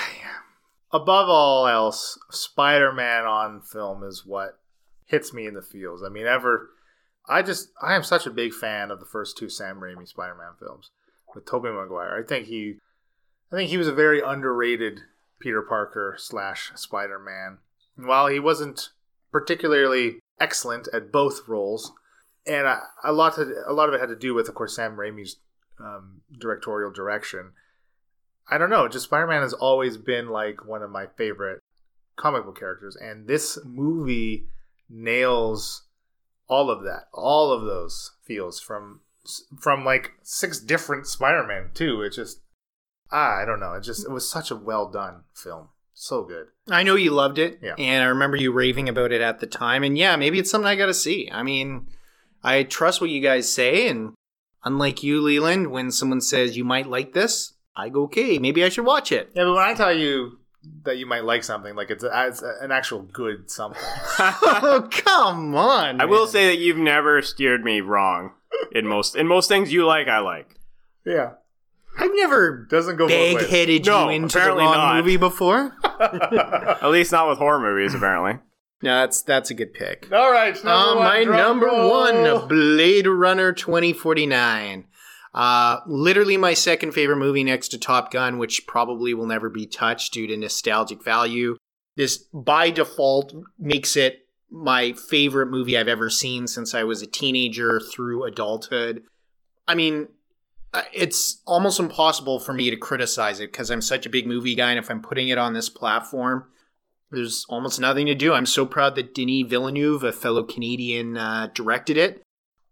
above 0.94 1.28
all 1.28 1.66
else, 1.66 2.16
Spider-Man 2.30 3.24
on 3.24 3.60
film 3.60 4.04
is 4.04 4.24
what 4.24 4.60
hits 5.06 5.34
me 5.34 5.46
in 5.46 5.54
the 5.54 5.60
feels. 5.60 6.04
I 6.04 6.08
mean, 6.08 6.26
ever, 6.26 6.70
I 7.28 7.42
just, 7.42 7.70
I 7.82 7.96
am 7.96 8.04
such 8.04 8.26
a 8.26 8.30
big 8.30 8.54
fan 8.54 8.92
of 8.92 9.00
the 9.00 9.06
first 9.06 9.36
two 9.36 9.48
Sam 9.48 9.80
Raimi 9.80 10.06
Spider-Man 10.06 10.52
films 10.58 10.92
with 11.34 11.46
Tobey 11.46 11.70
Maguire. 11.70 12.16
I 12.16 12.26
think 12.26 12.46
he, 12.46 12.76
I 13.52 13.56
think 13.56 13.70
he 13.70 13.76
was 13.76 13.88
a 13.88 13.92
very 13.92 14.20
underrated 14.20 15.00
Peter 15.40 15.62
Parker 15.62 16.14
slash 16.16 16.70
Spider-Man. 16.76 17.58
While 17.96 18.28
he 18.28 18.38
wasn't 18.38 18.90
particularly 19.32 20.20
excellent 20.40 20.88
at 20.92 21.10
both 21.10 21.48
roles, 21.48 21.92
and 22.46 22.66
a, 22.66 22.82
a 23.02 23.12
lot 23.12 23.34
to, 23.34 23.52
a 23.66 23.72
lot 23.72 23.88
of 23.88 23.94
it 23.94 24.00
had 24.00 24.10
to 24.10 24.16
do 24.16 24.32
with, 24.32 24.48
of 24.48 24.54
course, 24.54 24.76
Sam 24.76 24.96
Raimi's 24.96 25.36
um, 25.80 26.20
directorial 26.38 26.92
direction. 26.92 27.52
I 28.50 28.58
don't 28.58 28.70
know. 28.70 28.88
Just 28.88 29.06
Spider 29.06 29.26
Man 29.26 29.42
has 29.42 29.52
always 29.54 29.96
been 29.96 30.28
like 30.28 30.66
one 30.66 30.82
of 30.82 30.90
my 30.90 31.06
favorite 31.16 31.60
comic 32.16 32.44
book 32.44 32.58
characters, 32.58 32.96
and 32.96 33.26
this 33.26 33.58
movie 33.64 34.46
nails 34.88 35.84
all 36.48 36.70
of 36.70 36.82
that, 36.84 37.04
all 37.12 37.52
of 37.52 37.64
those 37.64 38.12
feels 38.22 38.60
from 38.60 39.00
from 39.58 39.84
like 39.84 40.12
six 40.22 40.60
different 40.60 41.06
Spider 41.06 41.46
Man 41.46 41.70
too. 41.74 42.02
It 42.02 42.10
just 42.10 42.40
ah, 43.10 43.40
I 43.40 43.44
don't 43.44 43.60
know. 43.60 43.72
It 43.74 43.80
just 43.82 44.04
it 44.04 44.10
was 44.10 44.30
such 44.30 44.50
a 44.50 44.56
well 44.56 44.90
done 44.90 45.24
film, 45.34 45.68
so 45.94 46.22
good. 46.24 46.48
I 46.70 46.82
know 46.82 46.96
you 46.96 47.10
loved 47.12 47.38
it, 47.38 47.58
Yeah. 47.62 47.74
and 47.78 48.02
I 48.04 48.06
remember 48.08 48.36
you 48.36 48.52
raving 48.52 48.88
about 48.88 49.12
it 49.12 49.20
at 49.22 49.40
the 49.40 49.46
time. 49.46 49.82
And 49.82 49.96
yeah, 49.96 50.16
maybe 50.16 50.38
it's 50.38 50.50
something 50.50 50.68
I 50.68 50.76
got 50.76 50.86
to 50.86 50.94
see. 50.94 51.30
I 51.32 51.42
mean, 51.42 51.86
I 52.42 52.62
trust 52.62 53.00
what 53.00 53.10
you 53.10 53.20
guys 53.22 53.50
say, 53.50 53.88
and 53.88 54.12
unlike 54.64 55.02
you, 55.02 55.20
Leland, 55.22 55.70
when 55.70 55.90
someone 55.90 56.20
says 56.20 56.56
you 56.56 56.64
might 56.64 56.86
like 56.86 57.14
this, 57.14 57.53
I 57.76 57.88
go, 57.88 58.04
okay, 58.04 58.38
maybe 58.38 58.62
I 58.64 58.68
should 58.68 58.84
watch 58.86 59.10
it. 59.12 59.30
Yeah, 59.34 59.44
but 59.44 59.54
when 59.54 59.64
I 59.64 59.74
tell 59.74 59.92
you 59.92 60.38
that 60.84 60.96
you 60.96 61.06
might 61.06 61.24
like 61.24 61.42
something, 61.44 61.74
like 61.74 61.90
it's, 61.90 62.04
a, 62.04 62.10
it's 62.28 62.40
an 62.42 62.70
actual 62.72 63.02
good 63.02 63.50
something. 63.50 63.82
oh, 64.18 64.88
come 64.90 65.54
on! 65.54 66.00
I 66.00 66.04
will 66.04 66.26
say 66.26 66.46
that 66.48 66.58
you've 66.58 66.76
never 66.78 67.20
steered 67.22 67.64
me 67.64 67.80
wrong 67.80 68.32
in 68.72 68.86
most 68.86 69.16
in 69.16 69.26
most 69.26 69.48
things 69.48 69.72
you 69.72 69.84
like. 69.86 70.06
I 70.08 70.20
like. 70.20 70.54
yeah, 71.04 71.32
I've 71.98 72.12
never 72.14 72.66
doesn't 72.70 72.96
go 72.96 73.06
both 73.08 73.10
ways. 73.12 73.36
bag-headed 73.36 73.86
No, 73.86 74.04
you 74.04 74.16
into 74.16 74.32
the 74.34 74.38
apparently 74.40 74.64
wrong 74.64 74.74
not. 74.74 74.96
movie 74.96 75.16
before. 75.16 75.76
At 76.00 76.90
least 76.90 77.12
not 77.12 77.28
with 77.28 77.38
horror 77.38 77.60
movies, 77.60 77.92
apparently. 77.94 78.40
no, 78.82 79.00
that's 79.00 79.22
that's 79.22 79.50
a 79.50 79.54
good 79.54 79.74
pick. 79.74 80.08
All 80.12 80.30
right, 80.32 80.54
number 80.64 80.70
Uh, 80.70 80.94
one, 80.94 81.04
my 81.04 81.24
drum 81.24 81.36
number 81.36 81.66
roll. 81.66 81.90
one, 81.90 82.48
Blade 82.48 83.06
Runner 83.06 83.52
2049. 83.52 84.84
Uh, 85.34 85.80
literally 85.86 86.36
my 86.36 86.54
second 86.54 86.92
favorite 86.92 87.16
movie 87.16 87.42
next 87.42 87.68
to 87.68 87.78
Top 87.78 88.12
Gun, 88.12 88.38
which 88.38 88.66
probably 88.66 89.14
will 89.14 89.26
never 89.26 89.50
be 89.50 89.66
touched 89.66 90.12
due 90.12 90.28
to 90.28 90.36
nostalgic 90.36 91.02
value. 91.02 91.56
This, 91.96 92.18
by 92.32 92.70
default, 92.70 93.34
makes 93.58 93.96
it 93.96 94.28
my 94.50 94.92
favorite 94.92 95.50
movie 95.50 95.76
I've 95.76 95.88
ever 95.88 96.08
seen 96.08 96.46
since 96.46 96.74
I 96.74 96.84
was 96.84 97.02
a 97.02 97.06
teenager 97.06 97.80
through 97.80 98.24
adulthood. 98.24 99.02
I 99.66 99.74
mean, 99.74 100.08
uh, 100.72 100.82
it's 100.92 101.42
almost 101.46 101.80
impossible 101.80 102.38
for 102.38 102.52
me 102.52 102.70
to 102.70 102.76
criticize 102.76 103.40
it 103.40 103.50
because 103.50 103.70
I'm 103.70 103.82
such 103.82 104.06
a 104.06 104.10
big 104.10 104.26
movie 104.26 104.54
guy, 104.54 104.70
and 104.70 104.78
if 104.78 104.90
I'm 104.90 105.02
putting 105.02 105.28
it 105.28 105.38
on 105.38 105.52
this 105.52 105.68
platform, 105.68 106.46
there's 107.10 107.46
almost 107.48 107.80
nothing 107.80 108.06
to 108.06 108.14
do. 108.14 108.34
I'm 108.34 108.46
so 108.46 108.66
proud 108.66 108.94
that 108.96 109.14
Denis 109.14 109.48
Villeneuve, 109.48 110.02
a 110.04 110.12
fellow 110.12 110.42
Canadian, 110.42 111.16
uh, 111.16 111.48
directed 111.54 111.96
it. 111.96 112.23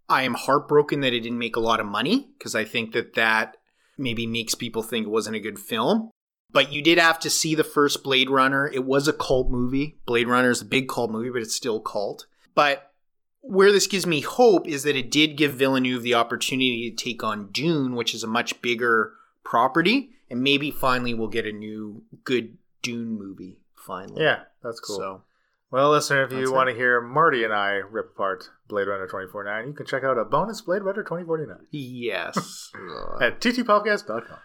I 0.09 0.23
am 0.23 0.35
heartbroken 0.35 1.01
that 1.01 1.13
it 1.13 1.21
didn't 1.21 1.39
make 1.39 1.57
a 1.57 1.61
lot 1.61 1.81
of 1.81 1.87
money 1.87 2.31
because 2.39 2.55
I 2.55 2.65
think 2.65 2.93
that 2.93 3.15
that 3.15 3.57
maybe 3.97 4.27
makes 4.27 4.55
people 4.55 4.83
think 4.83 5.07
it 5.07 5.11
wasn't 5.11 5.37
a 5.37 5.41
good 5.41 5.59
film. 5.59 6.11
But 6.51 6.73
you 6.73 6.83
did 6.83 6.99
have 6.99 7.19
to 7.21 7.31
see 7.31 7.55
the 7.55 7.65
first 7.65 8.03
Blade 8.03 8.29
Runner. 8.29 8.69
It 8.69 8.85
was 8.85 9.09
a 9.09 9.13
cult 9.13 9.51
movie. 9.51 9.99
Blade 10.05 10.29
Runner 10.29 10.51
is 10.51 10.61
a 10.61 10.67
big 10.67 10.89
cult 10.89 11.11
movie, 11.11 11.31
but 11.31 11.41
it's 11.41 11.55
still 11.55 11.81
cult. 11.81 12.27
But 12.55 12.93
where 13.41 13.73
this 13.73 13.87
gives 13.87 14.07
me 14.07 14.21
hope 14.21 14.69
is 14.69 14.83
that 14.83 14.97
it 14.97 15.11
did 15.11 15.37
give 15.37 15.55
Villeneuve 15.55 16.03
the 16.03 16.15
opportunity 16.15 16.91
to 16.91 17.05
take 17.05 17.25
on 17.25 17.51
Dune, 17.51 17.95
which 17.95 18.15
is 18.15 18.23
a 18.23 18.29
much 18.29 18.61
bigger 18.61 19.15
property, 19.45 20.11
and 20.31 20.43
maybe 20.43 20.71
finally 20.71 21.15
we'll 21.15 21.29
get 21.29 21.47
a 21.47 21.53
new 21.53 22.03
good 22.25 22.59
Dune 22.83 23.19
movie. 23.19 23.59
Finally, 23.75 24.23
Yeah, 24.23 24.41
that's 24.63 24.79
cool. 24.79 24.97
So 24.97 25.23
Well, 25.73 25.91
listener, 25.91 26.25
if 26.25 26.31
That's 26.31 26.41
you 26.41 26.53
it. 26.53 26.55
want 26.55 26.69
to 26.69 26.75
hear 26.77 27.01
Marty 27.01 27.45
and 27.45 27.53
I 27.53 27.77
rip 27.91 28.11
apart 28.11 28.45
Blade 28.69 28.89
Runner 28.89 29.07
2049, 29.07 29.67
you 29.69 29.73
can 29.73 29.87
check 29.87 30.05
out 30.05 30.19
a 30.19 30.25
bonus 30.25 30.61
Blade 30.61 30.83
Runner 30.83 31.03
2049 31.03 31.57
yes, 31.71 32.71
at 33.23 33.41
ttpodcast.com. 33.41 34.39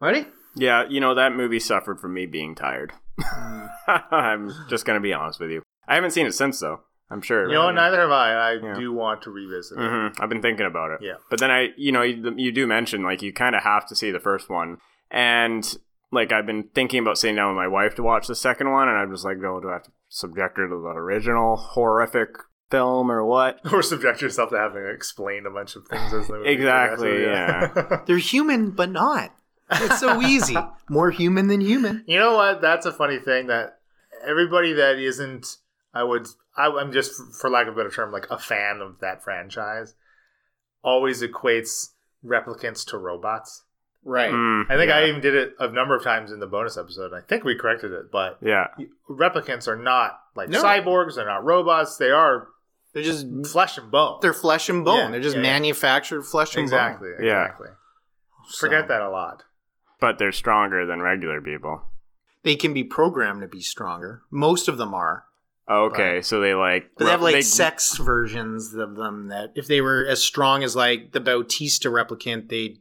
Marty? 0.00 0.26
Yeah, 0.54 0.84
you 0.88 1.00
know 1.00 1.14
that 1.16 1.34
movie 1.34 1.58
suffered 1.58 1.98
from 2.00 2.14
me 2.14 2.26
being 2.26 2.54
tired. 2.54 2.92
I'm 3.88 4.52
just 4.68 4.84
gonna 4.84 5.00
be 5.00 5.12
honest 5.12 5.40
with 5.40 5.50
you. 5.50 5.62
I 5.88 5.96
haven't 5.96 6.12
seen 6.12 6.26
it 6.26 6.32
since 6.34 6.60
though. 6.60 6.80
I'm 7.10 7.22
sure. 7.22 7.48
You 7.48 7.54
know, 7.54 7.70
neither 7.70 8.00
have 8.00 8.10
I. 8.10 8.32
I 8.32 8.52
Yeah. 8.54 8.74
do 8.74 8.92
want 8.92 9.22
to 9.22 9.30
revisit 9.30 9.78
it. 9.78 9.80
hmm 9.88 10.22
I've 10.22 10.28
been 10.28 10.42
thinking 10.42 10.66
about 10.66 10.90
it. 10.92 10.98
Yeah. 11.02 11.14
But 11.30 11.38
then 11.40 11.50
I, 11.52 11.68
you 11.76 11.92
know, 11.92 12.02
you, 12.02 12.34
you 12.36 12.50
do 12.52 12.66
mention 12.66 13.02
like 13.02 13.22
you 13.22 13.32
kind 13.32 13.54
of 13.54 13.62
have 13.62 13.86
to 13.88 13.94
see 13.96 14.10
the 14.10 14.18
first 14.20 14.48
one, 14.50 14.78
and 15.10 15.76
like 16.12 16.32
I've 16.32 16.46
been 16.46 16.68
thinking 16.74 17.00
about 17.00 17.18
sitting 17.18 17.36
down 17.36 17.48
with 17.48 17.56
my 17.56 17.68
wife 17.68 17.94
to 17.96 18.02
watch 18.02 18.26
the 18.26 18.34
second 18.36 18.70
one, 18.70 18.88
and 18.88 18.96
I'm 18.98 19.10
just 19.12 19.24
like, 19.24 19.38
no, 19.38 19.60
do 19.60 19.68
I 19.70 19.74
have 19.74 19.82
to 19.84 19.90
subject 20.08 20.58
her 20.58 20.68
to 20.68 20.74
the 20.74 20.88
original 20.88 21.56
horrific 21.56 22.30
film 22.70 23.10
or 23.10 23.24
what? 23.24 23.60
Or 23.72 23.82
subject 23.82 24.22
yourself 24.22 24.50
to 24.50 24.58
having 24.58 24.82
to 24.82 24.90
explain 24.90 25.46
a 25.46 25.50
bunch 25.50 25.76
of 25.76 25.86
things 25.88 26.12
as 26.12 26.26
the 26.28 26.34
movie 26.34 26.48
Exactly, 26.50 27.22
yeah. 27.22 28.02
They're 28.06 28.18
human, 28.18 28.70
but 28.70 28.90
not. 28.90 29.34
It's 29.70 29.98
so 29.98 30.22
easy. 30.22 30.56
More 30.88 31.10
human 31.10 31.48
than 31.48 31.60
human. 31.60 32.04
You 32.06 32.18
know 32.18 32.34
what? 32.34 32.60
That's 32.60 32.86
a 32.86 32.92
funny 32.92 33.18
thing 33.18 33.48
that 33.48 33.80
everybody 34.24 34.72
that 34.74 34.98
isn't, 34.98 35.56
I 35.92 36.04
would, 36.04 36.28
I, 36.56 36.68
I'm 36.68 36.92
just, 36.92 37.20
for 37.40 37.50
lack 37.50 37.66
of 37.66 37.74
a 37.74 37.76
better 37.76 37.90
term, 37.90 38.12
like 38.12 38.30
a 38.30 38.38
fan 38.38 38.80
of 38.80 39.00
that 39.00 39.24
franchise, 39.24 39.94
always 40.84 41.20
equates 41.22 41.88
replicants 42.24 42.86
to 42.90 42.98
robots. 42.98 43.64
Right. 44.08 44.30
Mm, 44.30 44.70
I 44.70 44.76
think 44.76 44.88
yeah. 44.90 44.98
I 44.98 45.06
even 45.08 45.20
did 45.20 45.34
it 45.34 45.54
a 45.58 45.68
number 45.68 45.96
of 45.96 46.04
times 46.04 46.30
in 46.30 46.38
the 46.38 46.46
bonus 46.46 46.76
episode. 46.78 47.12
I 47.12 47.20
think 47.22 47.42
we 47.42 47.56
corrected 47.56 47.90
it, 47.90 48.12
but 48.12 48.38
Yeah. 48.40 48.68
replicants 49.10 49.66
are 49.66 49.74
not 49.76 50.20
like 50.36 50.48
No. 50.48 50.62
cyborgs. 50.62 51.16
They're 51.16 51.26
not 51.26 51.44
robots. 51.44 51.96
They 51.96 52.12
are 52.12 52.46
They're 52.94 53.02
just 53.02 53.26
flesh 53.50 53.76
and 53.78 53.90
bone. 53.90 54.20
they're 54.22 54.32
flesh 54.32 54.68
and 54.68 54.84
bone. 54.84 54.98
Yeah, 54.98 55.10
they're 55.10 55.20
just 55.20 55.34
yeah, 55.36 55.42
yeah. 55.42 55.50
manufactured 55.54 56.22
flesh 56.22 56.54
and 56.54 56.62
exactly, 56.62 57.10
bone. 57.16 57.24
Yeah. 57.26 57.42
exactly. 57.42 57.68
Forget 58.58 58.86
that 58.88 59.02
a 59.02 59.10
lot. 59.10 59.42
But 59.98 60.18
they're 60.18 60.30
stronger 60.30 60.86
than 60.86 61.02
regular 61.02 61.40
people. 61.40 61.82
They 62.44 62.54
can 62.54 62.72
be 62.72 62.84
programmed 62.84 63.40
to 63.42 63.48
be 63.48 63.60
stronger. 63.60 64.22
Most 64.30 64.68
of 64.68 64.78
them 64.78 64.94
are. 64.94 65.24
Okay, 65.68 66.22
so 66.22 66.38
they 66.38 66.54
like. 66.54 66.90
But 66.96 67.06
they 67.06 67.10
have 67.10 67.22
like 67.22 67.34
they- 67.34 67.42
sex 67.42 67.96
versions 67.98 68.72
of 68.72 68.94
them 68.94 69.28
that 69.28 69.50
if 69.56 69.66
they 69.66 69.80
were 69.80 70.06
as 70.06 70.22
strong 70.22 70.62
as 70.62 70.76
like 70.76 71.10
the 71.10 71.18
Bautista 71.18 71.88
replicant, 71.88 72.48
they'd 72.50 72.78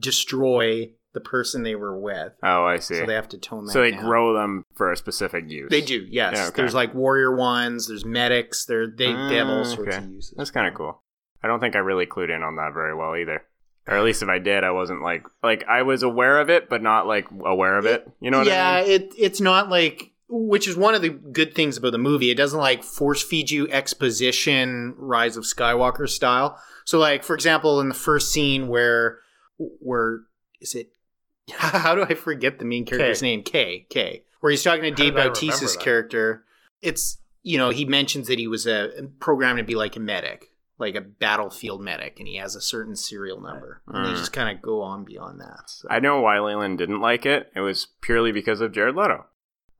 destroy 0.00 0.90
the 1.12 1.20
person 1.20 1.62
they 1.62 1.74
were 1.74 1.98
with. 1.98 2.32
Oh, 2.42 2.64
I 2.64 2.78
see. 2.78 2.96
So 2.96 3.06
they 3.06 3.14
have 3.14 3.28
to 3.30 3.38
tone 3.38 3.64
that 3.64 3.72
So 3.72 3.80
they 3.80 3.92
down. 3.92 4.04
grow 4.04 4.34
them 4.34 4.64
for 4.74 4.92
a 4.92 4.96
specific 4.96 5.50
use. 5.50 5.70
They 5.70 5.80
do, 5.80 6.06
yes. 6.10 6.34
Yeah, 6.36 6.46
okay. 6.48 6.56
There's 6.56 6.74
like 6.74 6.94
warrior 6.94 7.34
ones, 7.34 7.88
there's 7.88 8.04
medics, 8.04 8.66
they're, 8.66 8.86
they, 8.86 9.12
they 9.12 9.36
have 9.36 9.48
all 9.48 9.60
Ah, 9.60 9.64
sorts 9.64 9.96
okay. 9.96 10.04
of 10.04 10.10
uses. 10.10 10.34
That's 10.36 10.50
kind 10.50 10.66
of 10.66 10.74
cool. 10.74 11.02
I 11.42 11.48
don't 11.48 11.60
think 11.60 11.74
I 11.74 11.78
really 11.78 12.06
clued 12.06 12.34
in 12.34 12.42
on 12.42 12.56
that 12.56 12.72
very 12.74 12.94
well 12.94 13.16
either. 13.16 13.42
Or 13.88 13.96
at 13.96 14.02
least 14.04 14.22
if 14.22 14.28
I 14.28 14.40
did, 14.40 14.64
I 14.64 14.72
wasn't 14.72 15.00
like 15.02 15.22
like 15.44 15.64
I 15.68 15.82
was 15.82 16.02
aware 16.02 16.40
of 16.40 16.50
it, 16.50 16.68
but 16.68 16.82
not 16.82 17.06
like 17.06 17.28
aware 17.44 17.78
of 17.78 17.86
it. 17.86 18.10
You 18.20 18.32
know 18.32 18.38
what 18.38 18.48
yeah, 18.48 18.68
I 18.68 18.80
mean? 18.82 18.90
Yeah, 18.90 18.96
it 18.96 19.12
it's 19.16 19.40
not 19.40 19.70
like 19.70 20.10
which 20.28 20.66
is 20.66 20.76
one 20.76 20.96
of 20.96 21.02
the 21.02 21.10
good 21.10 21.54
things 21.54 21.76
about 21.76 21.92
the 21.92 21.98
movie. 21.98 22.32
It 22.32 22.36
doesn't 22.36 22.58
like 22.58 22.82
force 22.82 23.22
feed 23.22 23.48
you 23.48 23.68
exposition 23.70 24.94
Rise 24.98 25.36
of 25.36 25.44
Skywalker 25.44 26.08
style. 26.08 26.58
So 26.84 26.98
like 26.98 27.22
for 27.22 27.34
example, 27.36 27.80
in 27.80 27.88
the 27.88 27.94
first 27.94 28.32
scene 28.32 28.66
where 28.66 29.20
where 29.58 30.22
is 30.60 30.74
it 30.74 30.90
how 31.52 31.94
do 31.94 32.02
I 32.02 32.14
forget 32.14 32.58
the 32.58 32.64
main 32.64 32.84
character's 32.84 33.20
K. 33.20 33.26
name? 33.26 33.42
K. 33.42 33.86
K. 33.88 34.24
Where 34.40 34.50
he's 34.50 34.62
talking 34.62 34.82
to 34.84 34.90
Dave 34.90 35.14
Bautista's 35.14 35.76
character. 35.76 36.44
It's 36.82 37.18
you 37.42 37.58
know, 37.58 37.70
he 37.70 37.84
mentions 37.84 38.26
that 38.28 38.38
he 38.40 38.48
was 38.48 38.66
a 38.66 38.90
programmed 39.20 39.58
to 39.58 39.64
be 39.64 39.76
like 39.76 39.94
a 39.94 40.00
medic, 40.00 40.50
like 40.78 40.96
a 40.96 41.00
battlefield 41.00 41.80
medic, 41.80 42.18
and 42.18 42.26
he 42.26 42.36
has 42.36 42.56
a 42.56 42.60
certain 42.60 42.96
serial 42.96 43.40
number. 43.40 43.82
And 43.86 44.04
they 44.04 44.10
Mm. 44.10 44.16
just 44.16 44.32
kind 44.32 44.54
of 44.54 44.60
go 44.60 44.82
on 44.82 45.04
beyond 45.04 45.40
that. 45.40 45.62
So. 45.70 45.86
I 45.88 46.00
know 46.00 46.20
why 46.20 46.40
Leland 46.40 46.78
didn't 46.78 47.00
like 47.00 47.24
it. 47.24 47.52
It 47.54 47.60
was 47.60 47.86
purely 48.00 48.32
because 48.32 48.60
of 48.60 48.72
Jared 48.72 48.96
Leto. 48.96 49.26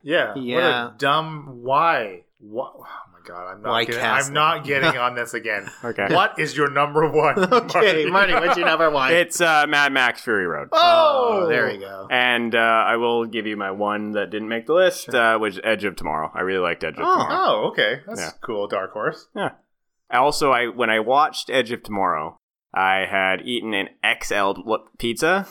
Yeah. 0.02 0.34
Yeah. 0.36 0.84
What 0.84 0.94
a 0.94 0.98
dumb 0.98 1.62
why. 1.62 2.24
What? 2.38 2.74
Oh 3.28 3.32
my 3.32 3.38
god, 3.44 3.50
I'm 3.52 3.62
not. 3.62 3.70
Why 3.70 3.84
getting, 3.84 4.00
cast 4.00 4.28
I'm 4.28 4.34
not 4.34 4.64
getting 4.64 4.96
on 4.98 5.14
this 5.14 5.34
again. 5.34 5.70
Okay. 5.84 6.06
What 6.14 6.38
is 6.38 6.56
your 6.56 6.70
number 6.70 7.08
one? 7.10 7.38
okay, 7.52 8.06
Marty, 8.06 8.32
what's 8.34 8.56
your 8.56 8.66
number 8.66 8.90
one? 8.90 9.12
It's 9.12 9.40
uh, 9.40 9.66
Mad 9.68 9.92
Max 9.92 10.20
Fury 10.22 10.46
Road. 10.46 10.68
Oh, 10.72 11.46
there 11.48 11.70
you 11.70 11.80
go. 11.80 12.08
And 12.10 12.54
uh, 12.54 12.58
I 12.58 12.96
will 12.96 13.24
give 13.26 13.46
you 13.46 13.56
my 13.56 13.70
one 13.70 14.12
that 14.12 14.30
didn't 14.30 14.48
make 14.48 14.66
the 14.66 14.74
list, 14.74 15.08
uh, 15.14 15.38
which 15.38 15.54
is 15.54 15.60
Edge 15.64 15.84
of 15.84 15.96
Tomorrow. 15.96 16.30
I 16.34 16.40
really 16.42 16.60
liked 16.60 16.84
Edge 16.84 16.94
of 16.94 17.00
Oh. 17.00 17.22
Tomorrow. 17.22 17.34
Oh, 17.46 17.68
okay. 17.70 18.00
That's 18.06 18.20
Yeah. 18.20 18.30
cool. 18.44 18.66
Dark 18.68 18.92
horse. 18.92 19.26
Yeah. 19.34 19.50
Also, 20.10 20.52
I 20.52 20.66
when 20.66 20.90
I 20.90 21.00
watched 21.00 21.50
Edge 21.50 21.72
of 21.72 21.82
Tomorrow, 21.82 22.36
I 22.72 23.06
had 23.10 23.42
eaten 23.42 23.74
an 23.74 23.88
XL 24.22 24.52
pizza. 24.98 25.46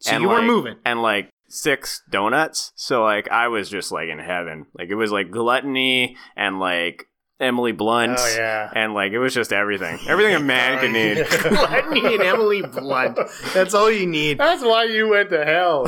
So 0.00 0.12
and 0.12 0.22
you 0.22 0.28
were 0.28 0.36
like- 0.36 0.44
moving. 0.44 0.76
and 0.84 1.02
like 1.02 1.28
six 1.52 2.02
donuts. 2.08 2.72
So 2.76 3.02
like 3.02 3.28
I 3.30 3.48
was 3.48 3.68
just 3.68 3.92
like 3.92 4.08
in 4.08 4.18
heaven. 4.20 4.66
Like 4.78 4.88
it 4.88 4.94
was 4.94 5.12
like 5.12 5.30
gluttony 5.30 6.16
and 6.36 6.58
like 6.60 7.06
Emily 7.40 7.72
Blunt. 7.72 8.18
Oh 8.20 8.34
yeah. 8.36 8.70
And 8.74 8.92
like 8.94 9.12
it 9.12 9.18
was 9.18 9.32
just 9.34 9.52
everything. 9.52 9.98
Everything 10.08 10.34
a 10.34 10.40
man 10.40 10.78
could 10.78 10.90
need. 10.92 11.26
Gluttony 11.26 12.14
and 12.14 12.22
Emily 12.22 12.62
Blunt. 12.62 13.18
That's 13.54 13.74
all 13.74 13.90
you 13.90 14.06
need. 14.06 14.38
That's 14.38 14.62
why 14.62 14.84
you 14.84 15.08
went 15.08 15.30
to 15.30 15.44
hell. 15.44 15.86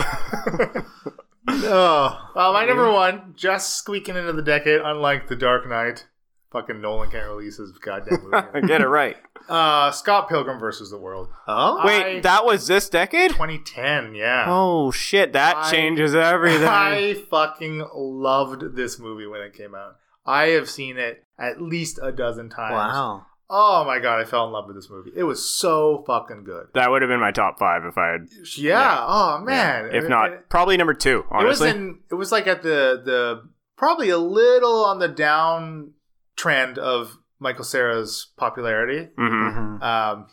Oh, 1.49 2.31
well, 2.37 2.53
my 2.53 2.65
number 2.65 2.91
one, 2.91 3.35
just 3.37 3.77
squeaking 3.77 4.17
into 4.17 4.33
the 4.33 4.43
decade, 4.43 4.81
unlike 4.81 5.27
The 5.29 5.37
Dark 5.37 5.69
Knight. 5.69 6.07
Fucking 6.53 6.81
Nolan 6.81 7.11
can't 7.11 7.27
release 7.29 7.57
his 7.57 7.73
goddamn 7.79 8.19
movie. 8.23 8.67
Get 8.69 8.81
it 8.83 8.87
right. 8.87 9.17
uh, 9.49 9.91
Scott 9.91 10.29
Pilgrim 10.29 10.61
versus 10.61 10.91
the 10.91 10.99
World. 10.99 11.29
oh, 11.49 11.81
Wait, 11.85 12.19
I- 12.19 12.21
that 12.21 12.45
was 12.45 12.67
this 12.67 12.89
decade? 12.91 13.31
2010, 13.31 14.15
yeah. 14.15 14.45
Oh 14.47 14.91
shit, 14.91 15.33
that 15.33 15.57
I- 15.57 15.71
changes 15.71 16.15
everything. 16.15 16.69
I 16.69 17.15
fucking 17.31 17.87
loved 17.95 18.77
this 18.77 18.99
movie 18.99 19.27
when 19.27 19.41
it 19.41 19.55
came 19.55 19.75
out. 19.75 19.97
I 20.25 20.49
have 20.49 20.69
seen 20.71 20.99
it 20.99 21.25
at 21.39 21.61
least 21.61 21.99
a 22.03 22.13
dozen 22.13 22.49
times. 22.51 22.75
wow. 22.75 23.27
Oh 23.55 23.85
my 23.85 23.99
god, 23.99 24.19
I 24.21 24.25
fell 24.25 24.47
in 24.47 24.53
love 24.53 24.67
with 24.67 24.77
this 24.77 24.89
movie. 24.89 25.11
It 25.15 25.25
was 25.25 25.47
so 25.47 26.05
fucking 26.07 26.45
good. 26.45 26.69
that 26.75 26.91
would 26.91 27.03
have 27.03 27.11
been 27.11 27.21
my 27.21 27.33
top 27.33 27.59
five 27.59 27.85
if 27.85 27.99
I 27.99 28.13
had. 28.13 28.29
Yeah. 28.57 29.05
Oh 29.07 29.41
man. 29.45 29.91
If 29.93 30.09
not, 30.09 30.33
it, 30.33 30.49
probably 30.49 30.77
number 30.79 30.95
two. 30.95 31.19
it 31.19 31.45
was 31.45 31.61
Honestly, 31.61 31.71
in. 31.71 31.99
It 32.11 32.15
was 32.15 32.33
like 32.33 32.47
at 32.47 32.63
the 32.63 33.03
the 33.05 33.43
probably 33.77 34.09
a 34.09 34.17
little 34.19 34.85
on 34.87 35.01
the 35.01 35.09
down 35.09 35.93
trend 36.37 36.79
of 36.79 37.19
Michael 37.41 37.65
Cera's 37.65 38.29
popularity. 38.39 39.11
hmm 39.17 39.23
Mhm. 39.23 39.83
Um, 39.83 40.27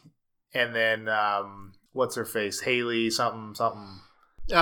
and 0.53 0.73
then 0.73 1.09
um, 1.09 1.73
what's 1.91 2.15
her 2.15 2.25
face? 2.25 2.61
Haley 2.61 3.09
something 3.09 3.53
something. 3.53 3.99
Uh, 4.49 4.55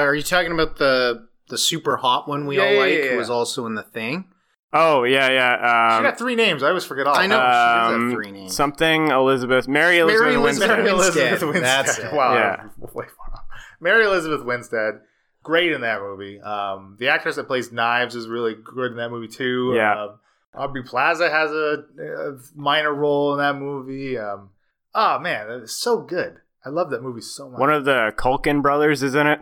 are 0.00 0.14
you 0.14 0.22
talking 0.22 0.52
about 0.52 0.78
the 0.78 1.28
the 1.48 1.58
super 1.58 1.96
hot 1.98 2.26
one 2.26 2.46
we 2.46 2.56
Yeah, 2.56 2.62
all 2.62 2.72
yeah, 2.72 2.78
like? 2.78 2.92
yeah, 2.94 3.02
Who 3.02 3.10
yeah. 3.10 3.16
was 3.16 3.28
also 3.30 3.66
in 3.66 3.74
the 3.74 3.82
thing. 3.82 4.24
Oh 4.72 5.04
yeah, 5.04 5.30
yeah. 5.30 5.96
Um, 5.96 6.02
got 6.02 6.18
three 6.18 6.34
names. 6.34 6.62
I 6.62 6.68
always 6.68 6.84
forget 6.84 7.06
all. 7.06 7.16
I 7.16 7.26
know. 7.26 7.36
she 7.36 7.40
does 7.40 7.90
have 7.92 7.94
um, 7.94 8.12
three 8.12 8.30
names. 8.32 8.54
Something 8.54 9.08
Elizabeth, 9.08 9.66
Mary 9.68 9.98
Elizabeth 9.98 10.20
Mary 10.22 10.34
Elizabeth 10.34 10.68
Winstead. 10.68 10.78
Mary 10.78 10.90
Elizabeth 10.90 11.42
Winstead. 11.42 11.48
Winstead. 11.48 11.64
That's 11.64 11.98
it. 11.98 12.12
Wow. 12.12 12.34
Yeah. 12.34 12.64
Way 12.94 13.06
far 13.16 13.32
off. 13.34 13.44
Mary 13.80 14.04
Elizabeth 14.04 14.44
Winstead. 14.44 14.94
Great 15.42 15.72
in 15.72 15.80
that 15.80 16.00
movie. 16.02 16.40
Um, 16.40 16.96
the 16.98 17.08
actress 17.08 17.36
that 17.36 17.46
plays 17.46 17.72
Knives 17.72 18.14
is 18.14 18.28
really 18.28 18.54
good 18.62 18.90
in 18.90 18.98
that 18.98 19.08
movie 19.10 19.28
too. 19.28 19.72
Yeah. 19.74 20.02
Um, 20.04 20.20
Aubrey 20.54 20.82
Plaza 20.82 21.30
has 21.30 21.50
a, 21.50 21.84
a 22.02 22.38
minor 22.54 22.92
role 22.92 23.32
in 23.32 23.38
that 23.38 23.56
movie. 23.56 24.18
Um, 24.18 24.50
oh 24.94 25.18
man, 25.18 25.48
that 25.48 25.62
is 25.62 25.78
so 25.80 26.02
good. 26.02 26.38
I 26.66 26.68
love 26.70 26.90
that 26.90 27.02
movie 27.02 27.20
so 27.22 27.48
much. 27.48 27.58
One 27.58 27.72
of 27.72 27.84
the 27.86 28.12
Culkin 28.16 28.60
brothers 28.60 29.02
is 29.02 29.14
in 29.14 29.26
it. 29.26 29.40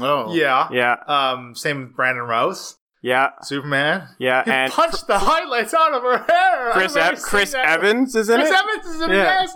oh, 0.00 0.34
yeah. 0.34 0.68
Yeah, 0.72 0.96
Um, 1.06 1.54
same 1.54 1.80
with 1.82 1.96
Brandon 1.96 2.24
Routh, 2.24 2.74
yeah, 3.02 3.30
Superman. 3.42 4.08
yeah. 4.18 4.44
He 4.44 4.50
And 4.50 4.72
punched 4.72 5.06
the 5.06 5.18
highlights 5.18 5.74
out 5.74 5.92
of 5.92 6.02
her 6.02 6.18
hair. 6.18 6.70
Chris 6.72 6.96
I've 6.96 7.02
never 7.04 7.16
Ev- 7.16 7.22
Chris. 7.22 7.54
Evans 7.54 8.16
is 8.16 8.28
in 8.30 8.36
Chris 8.38 8.50
it. 8.50 8.54
Chris 8.54 8.60
Evans 8.82 8.94
is 8.96 9.00
in 9.02 9.10
it. 9.10 9.14
Yeah. 9.16 9.40
Yes. 9.42 9.54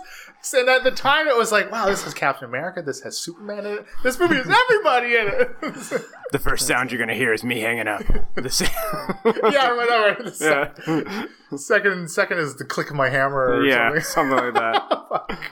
And 0.53 0.69
at 0.69 0.83
the 0.85 0.91
time, 0.91 1.27
it 1.27 1.35
was 1.35 1.51
like, 1.51 1.69
wow, 1.71 1.87
this 1.87 2.03
has 2.03 2.13
Captain 2.13 2.47
America. 2.47 2.81
This 2.81 3.01
has 3.01 3.17
Superman 3.19 3.65
in 3.65 3.73
it. 3.79 3.85
This 4.03 4.17
movie 4.17 4.35
has 4.35 4.47
everybody 4.49 5.15
in 5.15 5.27
it. 5.27 6.01
The 6.33 6.39
first 6.39 6.67
sound 6.67 6.91
you're 6.91 6.99
gonna 6.99 7.13
hear 7.15 7.31
is 7.33 7.41
me 7.45 7.61
hanging 7.61 7.87
up. 7.87 8.01
The 8.35 8.49
sa- 8.49 8.65
yeah, 9.49 9.73
whatever. 9.75 10.23
The 10.23 10.31
sec- 10.33 10.77
yeah, 10.85 11.25
Second, 11.57 12.11
second 12.11 12.39
is 12.39 12.55
the 12.57 12.65
click 12.65 12.89
of 12.89 12.97
my 12.97 13.07
hammer. 13.07 13.45
Or 13.45 13.65
yeah, 13.65 13.97
something. 13.99 14.03
something 14.03 14.37
like 14.37 14.53
that. 14.55 15.39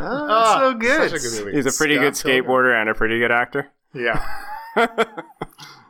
Oh, 0.00 0.26
Ah, 0.28 0.58
so 0.58 0.74
good. 0.74 1.08
Such 1.10 1.20
a 1.20 1.22
good 1.22 1.44
movie. 1.44 1.56
He's 1.56 1.66
a 1.66 1.72
pretty 1.78 1.94
good 1.96 2.16
Scott 2.16 2.32
Pilgrim. 2.32 2.50
skateboarder 2.52 2.80
and 2.80 2.90
a 2.90 2.94
pretty 2.94 3.20
good 3.20 3.30
actor. 3.30 3.68
Yeah. 3.94 4.26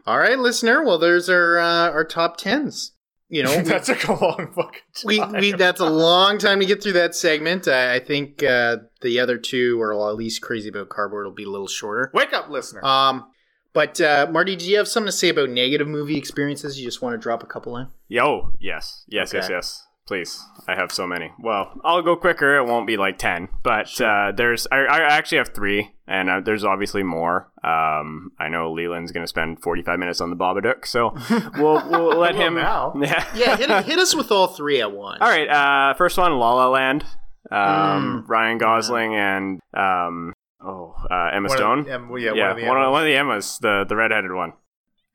All 0.07 0.19
right, 0.19 0.39
listener. 0.39 0.85
Well, 0.85 0.99
there's 0.99 1.29
our 1.29 1.59
uh, 1.59 1.91
our 1.91 2.05
top 2.05 2.37
tens. 2.37 2.93
You 3.29 3.43
know, 3.43 3.57
we, 3.57 3.63
that 3.65 3.85
took 3.85 4.05
a 4.07 4.13
long 4.13 4.53
fucking 4.55 4.81
we, 5.05 5.19
time. 5.19 5.33
we 5.33 5.53
that's 5.53 5.81
a 5.81 5.89
long 5.89 6.39
time 6.39 6.61
to 6.61 6.67
get 6.67 6.83
through 6.83 6.93
that 6.93 7.15
segment. 7.15 7.67
I, 7.67 7.95
I 7.97 7.99
think 7.99 8.43
uh, 8.43 8.79
the 9.01 9.19
other 9.19 9.39
two, 9.39 9.81
or 9.81 9.93
at 10.09 10.17
least 10.17 10.43
crazy 10.43 10.69
about 10.69 10.91
cardboard, 10.91 11.25
will 11.25 11.33
be 11.33 11.45
a 11.45 11.51
little 11.51 11.69
shorter. 11.69 12.11
Wake 12.13 12.33
up, 12.33 12.51
listener. 12.51 12.85
Um, 12.85 13.27
but 13.73 14.01
uh, 14.01 14.29
Marty, 14.31 14.55
do 14.57 14.71
you 14.71 14.77
have 14.77 14.87
something 14.87 15.09
to 15.09 15.13
say 15.13 15.31
about 15.31 15.51
negative 15.51 15.89
movie 15.89 16.17
experiences? 16.17 16.79
You 16.79 16.87
just 16.87 17.03
want 17.03 17.15
to 17.15 17.19
drop 17.19 17.43
a 17.43 17.47
couple 17.47 17.77
in? 17.77 17.89
Yo, 18.09 18.53
yes, 18.61 19.05
yes, 19.09 19.33
yes, 19.33 19.45
Okay. 19.47 19.55
yes. 19.55 19.87
Please, 20.07 20.39
I 20.69 20.75
have 20.75 20.93
so 20.93 21.07
many. 21.07 21.33
Well, 21.41 21.81
I'll 21.83 22.03
go 22.03 22.15
quicker. 22.15 22.57
It 22.59 22.67
won't 22.67 22.87
be 22.87 22.99
like 22.99 23.17
ten, 23.17 23.49
but 23.63 23.99
uh, 24.03 24.33
there's 24.37 24.67
I, 24.71 24.81
I 24.85 24.99
actually 25.01 25.39
have 25.39 25.55
three, 25.55 25.93
and 26.07 26.29
uh, 26.29 26.41
there's 26.41 26.63
obviously 26.63 27.03
more. 27.03 27.51
Um, 27.63 28.33
I 28.39 28.49
know 28.51 28.71
Leland's 28.71 29.13
gonna 29.13 29.27
spend 29.27 29.63
45 29.63 29.99
minutes 29.99 30.21
on 30.21 30.29
the 30.29 30.37
Babadook, 30.37 30.87
so 30.87 31.15
we'll 31.59 31.89
we'll 31.89 32.19
let 32.19 32.35
him. 32.35 32.55
now. 32.55 32.93
Yeah, 33.01 33.27
Yeah, 33.35 33.57
hit, 33.57 33.85
hit 33.87 33.99
us 33.99 34.15
with 34.15 34.31
all 34.31 34.49
three 34.49 34.83
at 34.83 34.93
once. 34.93 35.19
All 35.23 35.29
right. 35.29 35.49
Uh, 35.49 35.95
first 35.95 36.19
one, 36.19 36.33
La 36.39 36.53
La 36.55 36.69
Land. 36.69 37.05
Mm. 37.51 37.57
Um, 37.57 38.25
Ryan 38.29 38.59
Gosling 38.59 39.15
and 39.15 39.61
um, 39.75 40.33
oh 40.63 40.95
uh, 41.11 41.31
Emma 41.33 41.49
One 41.49 41.53
of- 41.57 41.87
Stone. 41.87 41.87
yeah, 41.87 42.33
yeah, 42.35 42.35
yeah, 42.35 42.49
one 42.51 42.51
of 42.51 42.57
the 42.59 42.67
one, 42.67 42.77
of, 42.77 42.83
Emmas. 42.83 42.91
one 42.93 43.03
of 43.03 43.07
the 43.07 43.17
Emmas, 43.17 43.59
the 43.59 43.85
the 43.89 43.97
redheaded 43.97 44.33
one. 44.33 44.53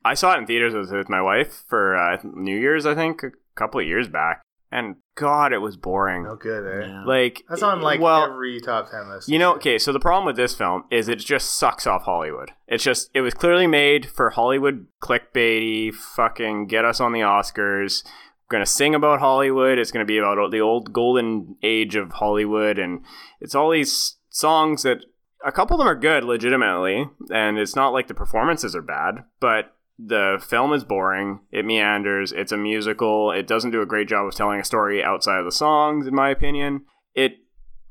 I 0.04 0.14
saw 0.14 0.34
it 0.34 0.38
in 0.38 0.46
theaters 0.46 0.74
with, 0.74 0.90
with 0.90 1.08
my 1.08 1.20
wife 1.22 1.62
for 1.68 1.96
uh, 1.96 2.18
New 2.24 2.58
Year's, 2.58 2.86
I 2.86 2.94
think, 2.96 3.22
a 3.22 3.30
couple 3.54 3.80
of 3.80 3.86
years 3.86 4.08
back, 4.08 4.42
and 4.72 4.96
God, 5.16 5.52
it 5.52 5.58
was 5.58 5.76
boring. 5.76 6.24
No 6.24 6.36
good, 6.36 6.66
eh? 6.66 6.86
Yeah. 6.86 7.04
Like 7.04 7.42
That's 7.48 7.62
on 7.62 7.82
like 7.82 8.00
well, 8.00 8.24
every 8.24 8.60
top 8.60 8.90
ten 8.90 9.10
list. 9.10 9.28
you 9.28 9.38
know, 9.38 9.54
okay. 9.54 9.78
So 9.78 9.92
the 9.92 10.00
problem 10.00 10.24
with 10.26 10.36
this 10.36 10.54
film 10.54 10.84
is 10.90 11.08
it 11.08 11.16
just 11.16 11.56
sucks 11.56 11.86
off 11.86 12.04
Hollywood. 12.04 12.52
It's 12.66 12.84
just 12.84 13.10
it 13.14 13.20
was 13.20 13.34
clearly 13.34 13.66
made 13.66 14.08
for 14.08 14.30
Hollywood 14.30 14.86
clickbaity, 15.02 15.92
fucking 15.92 16.66
get 16.66 16.84
us 16.84 17.00
on 17.00 17.12
the 17.12 17.20
Oscars. 17.20 18.04
We're 18.04 18.56
Going 18.56 18.64
to 18.64 18.70
sing 18.70 18.94
about 18.94 19.20
Hollywood. 19.20 19.78
It's 19.78 19.92
going 19.92 20.04
to 20.04 20.10
be 20.10 20.18
about 20.18 20.50
the 20.50 20.60
old 20.60 20.92
golden 20.92 21.56
age 21.62 21.94
of 21.96 22.12
Hollywood, 22.12 22.78
and 22.78 23.04
it's 23.40 23.54
all 23.54 23.70
these 23.70 24.16
songs 24.28 24.82
that 24.82 25.04
a 25.44 25.52
couple 25.52 25.74
of 25.74 25.78
them 25.78 25.88
are 25.88 25.94
good, 25.94 26.24
legitimately, 26.24 27.06
and 27.30 27.58
it's 27.58 27.76
not 27.76 27.92
like 27.92 28.08
the 28.08 28.14
performances 28.14 28.74
are 28.74 28.82
bad, 28.82 29.24
but 29.40 29.76
the 30.06 30.42
film 30.46 30.72
is 30.72 30.84
boring. 30.84 31.40
It 31.50 31.64
meanders. 31.64 32.32
It's 32.32 32.52
a 32.52 32.56
musical. 32.56 33.30
It 33.32 33.46
doesn't 33.46 33.70
do 33.70 33.82
a 33.82 33.86
great 33.86 34.08
job 34.08 34.26
of 34.26 34.34
telling 34.34 34.60
a 34.60 34.64
story 34.64 35.02
outside 35.02 35.38
of 35.38 35.44
the 35.44 35.52
songs, 35.52 36.06
in 36.06 36.14
my 36.14 36.30
opinion. 36.30 36.86
It 37.14 37.38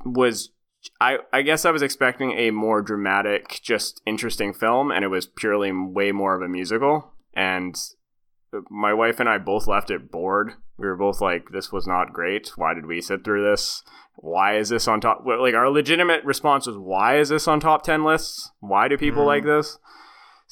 was. 0.05 0.51
I, 1.01 1.17
I 1.33 1.41
guess 1.41 1.65
I 1.65 1.71
was 1.71 1.81
expecting 1.81 2.31
a 2.31 2.51
more 2.51 2.81
dramatic, 2.81 3.59
just 3.61 4.01
interesting 4.05 4.53
film, 4.53 4.91
and 4.91 5.03
it 5.03 5.09
was 5.09 5.27
purely 5.27 5.73
way 5.73 6.13
more 6.13 6.35
of 6.35 6.41
a 6.41 6.47
musical. 6.47 7.13
And 7.33 7.75
my 8.69 8.93
wife 8.93 9.19
and 9.19 9.27
I 9.27 9.37
both 9.39 9.67
left 9.67 9.91
it 9.91 10.09
bored. 10.09 10.53
We 10.77 10.87
were 10.87 10.95
both 10.95 11.19
like, 11.19 11.49
"This 11.51 11.71
was 11.71 11.85
not 11.85 12.13
great. 12.13 12.53
Why 12.55 12.73
did 12.73 12.85
we 12.85 13.01
sit 13.01 13.25
through 13.25 13.43
this? 13.43 13.83
Why 14.15 14.55
is 14.55 14.69
this 14.69 14.87
on 14.87 15.01
top?" 15.01 15.23
Like 15.25 15.53
our 15.53 15.69
legitimate 15.69 16.23
response 16.23 16.65
was, 16.65 16.77
"Why 16.77 17.17
is 17.17 17.27
this 17.29 17.47
on 17.47 17.59
top 17.59 17.83
ten 17.83 18.03
lists? 18.05 18.49
Why 18.61 18.87
do 18.87 18.97
people 18.97 19.23
Mhm. 19.23 19.27
like 19.27 19.43
this?" 19.43 19.77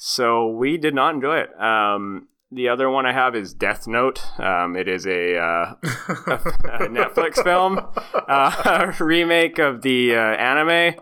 So 0.00 0.46
we 0.46 0.78
did 0.78 0.94
not 0.94 1.16
enjoy 1.16 1.38
it. 1.38 1.60
Um, 1.60 2.28
the 2.52 2.68
other 2.68 2.88
one 2.88 3.04
I 3.04 3.12
have 3.12 3.34
is 3.34 3.52
Death 3.52 3.88
Note. 3.88 4.22
Um, 4.38 4.76
it 4.76 4.86
is 4.86 5.04
a, 5.08 5.36
uh, 5.36 5.74
a 5.82 5.88
Netflix 6.88 7.42
film, 7.42 7.80
uh, 8.14 8.92
a 9.00 9.04
remake 9.04 9.58
of 9.58 9.82
the 9.82 10.14
uh, 10.14 10.20
anime. 10.20 10.94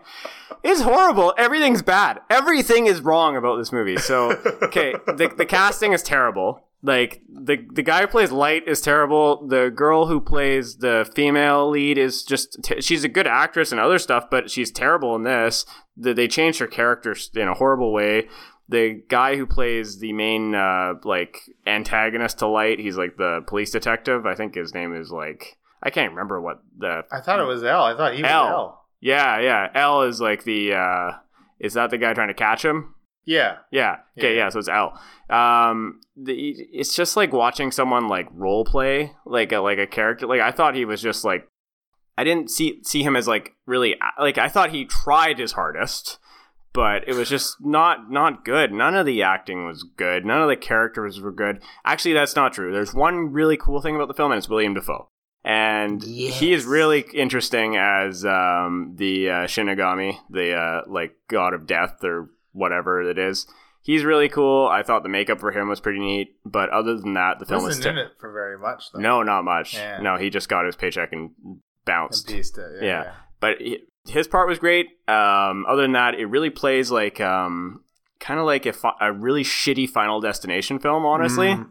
It's 0.63 0.81
horrible. 0.81 1.35
Everything's 1.37 1.83
bad. 1.83 2.21
Everything 2.31 2.87
is 2.87 2.99
wrong 3.01 3.37
about 3.37 3.57
this 3.57 3.71
movie. 3.71 3.97
So, 3.97 4.31
okay, 4.63 4.93
the, 5.05 5.31
the 5.37 5.45
casting 5.45 5.93
is 5.93 6.01
terrible. 6.01 6.63
Like 6.81 7.21
the 7.27 7.65
the 7.73 7.81
guy 7.81 8.01
who 8.01 8.07
plays 8.07 8.31
Light 8.31 8.67
is 8.67 8.81
terrible. 8.81 9.47
The 9.47 9.71
girl 9.75 10.07
who 10.07 10.21
plays 10.21 10.77
the 10.77 11.09
female 11.15 11.69
lead 11.69 11.97
is 11.97 12.23
just 12.23 12.61
t- 12.63 12.81
she's 12.81 13.03
a 13.03 13.09
good 13.09 13.25
actress 13.25 13.71
and 13.71 13.81
other 13.81 13.97
stuff, 13.97 14.29
but 14.29 14.51
she's 14.51 14.71
terrible 14.71 15.15
in 15.15 15.23
this. 15.23 15.65
The, 15.97 16.13
they 16.13 16.27
changed 16.27 16.59
her 16.59 16.67
character 16.67 17.15
in 17.33 17.47
a 17.47 17.55
horrible 17.55 17.91
way 17.91 18.27
the 18.69 19.01
guy 19.07 19.35
who 19.35 19.45
plays 19.45 19.99
the 19.99 20.13
main 20.13 20.55
uh, 20.55 20.95
like 21.03 21.37
antagonist 21.65 22.39
to 22.39 22.47
Light, 22.47 22.79
he's 22.79 22.97
like 22.97 23.17
the 23.17 23.43
police 23.47 23.71
detective. 23.71 24.25
I 24.25 24.35
think 24.35 24.55
his 24.55 24.73
name 24.73 24.95
is 24.95 25.11
like 25.11 25.57
I 25.81 25.89
can't 25.89 26.11
remember 26.11 26.41
what 26.41 26.61
the 26.77 27.03
I 27.11 27.21
thought 27.21 27.39
it 27.39 27.43
was 27.43 27.63
L. 27.63 27.83
I 27.83 27.95
thought 27.95 28.15
he 28.15 28.21
was 28.21 28.31
L. 28.31 28.47
L. 28.47 28.85
yeah 28.99 29.39
yeah 29.39 29.69
L 29.73 30.03
is 30.03 30.19
like 30.19 30.43
the 30.43 30.73
uh, 30.73 31.11
is 31.59 31.73
that 31.73 31.89
the 31.89 31.97
guy 31.97 32.13
trying 32.13 32.27
to 32.29 32.33
catch 32.33 32.63
him? 32.63 32.95
Yeah. 33.25 33.57
Yeah. 33.71 33.97
Okay. 34.17 34.35
Yeah. 34.35 34.43
Yeah. 34.45 34.49
so 34.49 34.59
it's 34.59 34.69
L. 34.69 34.99
Um, 35.29 35.99
the, 36.15 36.33
it's 36.71 36.95
just 36.95 37.17
like 37.17 37.33
watching 37.33 37.71
someone 37.71 38.07
like 38.07 38.27
role 38.31 38.63
play 38.63 39.13
like 39.25 39.51
a, 39.51 39.59
like 39.59 39.77
a 39.77 39.85
character. 39.85 40.25
Like 40.25 40.39
I 40.39 40.51
thought 40.51 40.75
he 40.75 40.85
was 40.85 41.01
just 41.01 41.25
like 41.25 41.47
I 42.17 42.23
didn't 42.23 42.49
see 42.49 42.81
see 42.83 43.03
him 43.03 43.15
as 43.15 43.27
like 43.27 43.53
really 43.65 43.95
like 44.19 44.37
I 44.37 44.47
thought 44.47 44.71
he 44.71 44.85
tried 44.85 45.39
his 45.39 45.51
hardest, 45.51 46.17
but 46.77 47.07
it 47.09 47.15
was 47.15 47.27
just 47.27 47.57
not 47.59 48.11
not 48.11 48.45
good. 48.45 48.71
None 48.71 48.95
of 48.95 49.07
the 49.07 49.23
acting 49.23 49.65
was 49.65 49.81
good. 49.83 50.23
None 50.25 50.43
of 50.43 50.47
the 50.47 50.55
characters 50.55 51.19
were 51.19 51.31
good. 51.31 51.59
Actually, 51.83 52.13
that's 52.13 52.35
not 52.35 52.53
true. 52.53 52.71
There's 52.71 52.93
one 52.93 53.31
really 53.33 53.57
cool 53.57 53.81
thing 53.81 53.95
about 53.95 54.07
the 54.07 54.13
film, 54.13 54.31
and 54.31 54.37
it's 54.37 54.47
William 54.47 54.75
Dafoe. 54.75 55.09
And 55.43 56.03
he 56.03 56.53
is 56.53 56.65
really 56.65 57.05
interesting 57.13 57.77
as 57.77 58.23
um, 58.25 58.93
the 58.97 59.29
uh, 59.29 59.33
Shinigami, 59.47 60.17
the 60.29 60.53
uh, 60.53 60.81
like 60.87 61.15
god 61.29 61.53
of 61.55 61.65
death 61.65 62.03
or 62.03 62.29
whatever 62.51 63.01
it 63.01 63.17
is. 63.17 63.47
He's 63.81 64.03
really 64.03 64.27
cool. 64.29 64.67
I 64.67 64.83
thought 64.83 65.01
the 65.03 65.09
makeup 65.09 65.39
for 65.39 65.51
him 65.51 65.69
was 65.69 65.79
pretty 65.79 65.99
neat, 65.99 66.35
but 66.45 66.69
other 66.69 66.97
than 66.97 67.13
that, 67.15 67.39
the 67.39 67.45
film 67.45 67.63
was 67.63 67.77
Wasn't 67.77 67.83
ter- 67.85 67.89
in 67.91 67.97
it 67.97 68.11
for 68.19 68.31
very 68.31 68.57
much 68.59 68.91
though. 68.91 68.99
no, 68.99 69.23
not 69.23 69.43
much. 69.45 69.73
Yeah. 69.75 69.99
No, 70.01 70.17
he 70.17 70.29
just 70.29 70.49
got 70.49 70.65
his 70.65 70.75
paycheck 70.75 71.13
and 71.13 71.31
And 71.43 71.59
bounced. 71.85 72.27
pieced 72.27 72.57
it. 72.57 72.83
Yeah. 72.83 72.87
Yeah. 73.03 73.11
But 73.39 73.61
he, 73.61 73.79
his 74.07 74.27
part 74.27 74.47
was 74.47 74.59
great. 74.59 74.87
Um, 75.07 75.65
other 75.67 75.81
than 75.83 75.93
that, 75.93 76.15
it 76.15 76.25
really 76.27 76.49
plays 76.49 76.91
like 76.91 77.19
um, 77.21 77.81
kind 78.19 78.39
of 78.39 78.45
like 78.45 78.65
a, 78.65 78.73
fi- 78.73 78.95
a 79.01 79.11
really 79.11 79.43
shitty 79.43 79.89
Final 79.89 80.19
Destination 80.21 80.79
film. 80.79 81.05
Honestly, 81.05 81.47
Mm. 81.47 81.69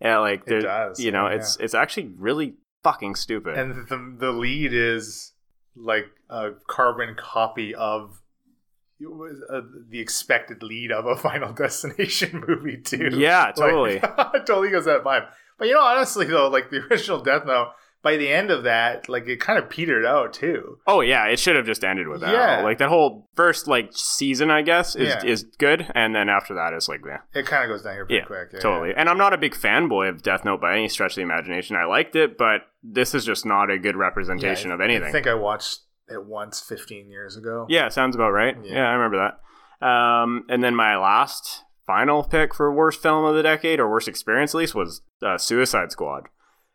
yeah, 0.00 0.18
like 0.18 0.42
It 0.46 0.60
does, 0.62 1.00
You 1.00 1.10
know, 1.12 1.28
yeah, 1.28 1.36
it's 1.36 1.56
it's 1.56 1.74
actually 1.74 2.10
really 2.18 2.54
fucking 2.82 3.14
stupid. 3.14 3.58
And 3.58 3.86
the 3.88 4.14
the 4.18 4.32
lead 4.32 4.72
is 4.72 5.32
like 5.76 6.06
a 6.28 6.50
carbon 6.66 7.14
copy 7.18 7.74
of 7.74 8.20
uh, 9.02 9.60
the 9.88 9.98
expected 10.00 10.62
lead 10.62 10.92
of 10.92 11.06
a 11.06 11.16
Final 11.28 11.52
Destination 11.52 12.44
movie 12.46 12.76
too. 12.76 13.08
Yeah, 13.12 13.52
totally. 13.56 13.96
it 13.96 14.02
totally 14.46 14.70
goes 14.70 14.84
that 14.84 15.02
vibe. 15.04 15.28
But 15.58 15.68
you 15.68 15.74
know, 15.74 15.80
honestly 15.82 16.26
though, 16.26 16.48
like 16.48 16.70
the 16.70 16.78
original 16.90 17.20
Death 17.20 17.44
Note, 17.46 17.72
by 18.02 18.16
the 18.16 18.30
end 18.32 18.50
of 18.50 18.62
that, 18.64 19.08
like 19.08 19.26
it 19.28 19.40
kind 19.40 19.58
of 19.58 19.68
petered 19.68 20.06
out 20.06 20.32
too. 20.32 20.78
oh 20.86 21.00
yeah, 21.02 21.26
it 21.26 21.38
should 21.38 21.56
have 21.56 21.66
just 21.66 21.84
ended 21.84 22.08
with 22.08 22.20
that. 22.22 22.32
Yeah. 22.32 22.62
Like 22.62 22.78
that 22.78 22.88
whole 22.88 23.28
first 23.34 23.68
like 23.68 23.90
season, 23.92 24.50
I 24.50 24.62
guess, 24.62 24.96
is 24.96 25.08
Yeah. 25.08 25.24
is 25.24 25.42
good, 25.58 25.86
and 25.94 26.14
then 26.14 26.28
after 26.28 26.54
that, 26.54 26.72
it's 26.72 26.88
like 26.88 27.00
yeah. 27.06 27.18
It 27.34 27.46
kind 27.46 27.64
of 27.64 27.70
goes 27.74 27.82
down 27.82 27.94
here 27.94 28.06
pretty 28.06 28.20
Yeah, 28.20 28.24
quick. 28.26 28.48
Yeah, 28.54 28.60
Totally. 28.60 28.94
And 28.96 29.08
I'm 29.08 29.18
not 29.18 29.32
a 29.34 29.38
big 29.38 29.54
fanboy 29.54 30.08
of 30.08 30.22
Death 30.22 30.44
Note 30.44 30.60
by 30.60 30.74
any 30.74 30.88
stretch 30.88 31.12
of 31.12 31.16
the 31.16 31.22
imagination. 31.22 31.76
I 31.76 31.84
liked 31.84 32.16
it, 32.16 32.38
but 32.38 32.62
this 32.82 33.14
is 33.14 33.24
just 33.24 33.44
not 33.44 33.70
a 33.70 33.78
good 33.78 33.96
representation 33.96 34.70
I- 34.70 34.74
of 34.74 34.80
anything. 34.80 35.08
I 35.08 35.12
think 35.12 35.26
I 35.26 35.34
watched 35.34 35.80
it 36.08 36.24
once 36.24 36.60
15 36.60 37.08
years 37.10 37.36
ago. 37.36 37.66
Yeah, 37.68 37.88
sounds 37.88 38.16
about 38.16 38.30
right. 38.30 38.56
Yeah. 38.64 38.74
Yeah, 38.76 38.88
I 38.88 38.92
remember 38.94 39.18
that. 39.80 39.86
Um, 39.86 40.44
and 40.48 40.62
then 40.64 40.74
my 40.74 40.96
last 40.96 41.64
final 41.86 42.22
pick 42.24 42.54
for 42.54 42.72
worst 42.72 43.00
film 43.02 43.24
of 43.24 43.34
the 43.34 43.42
decade 43.42 43.80
or 43.80 43.88
worst 43.90 44.08
experience 44.08 44.54
at 44.54 44.58
least 44.58 44.74
was 44.74 45.02
uh, 45.22 45.38
Suicide 45.38 45.90
Squad. 45.92 46.28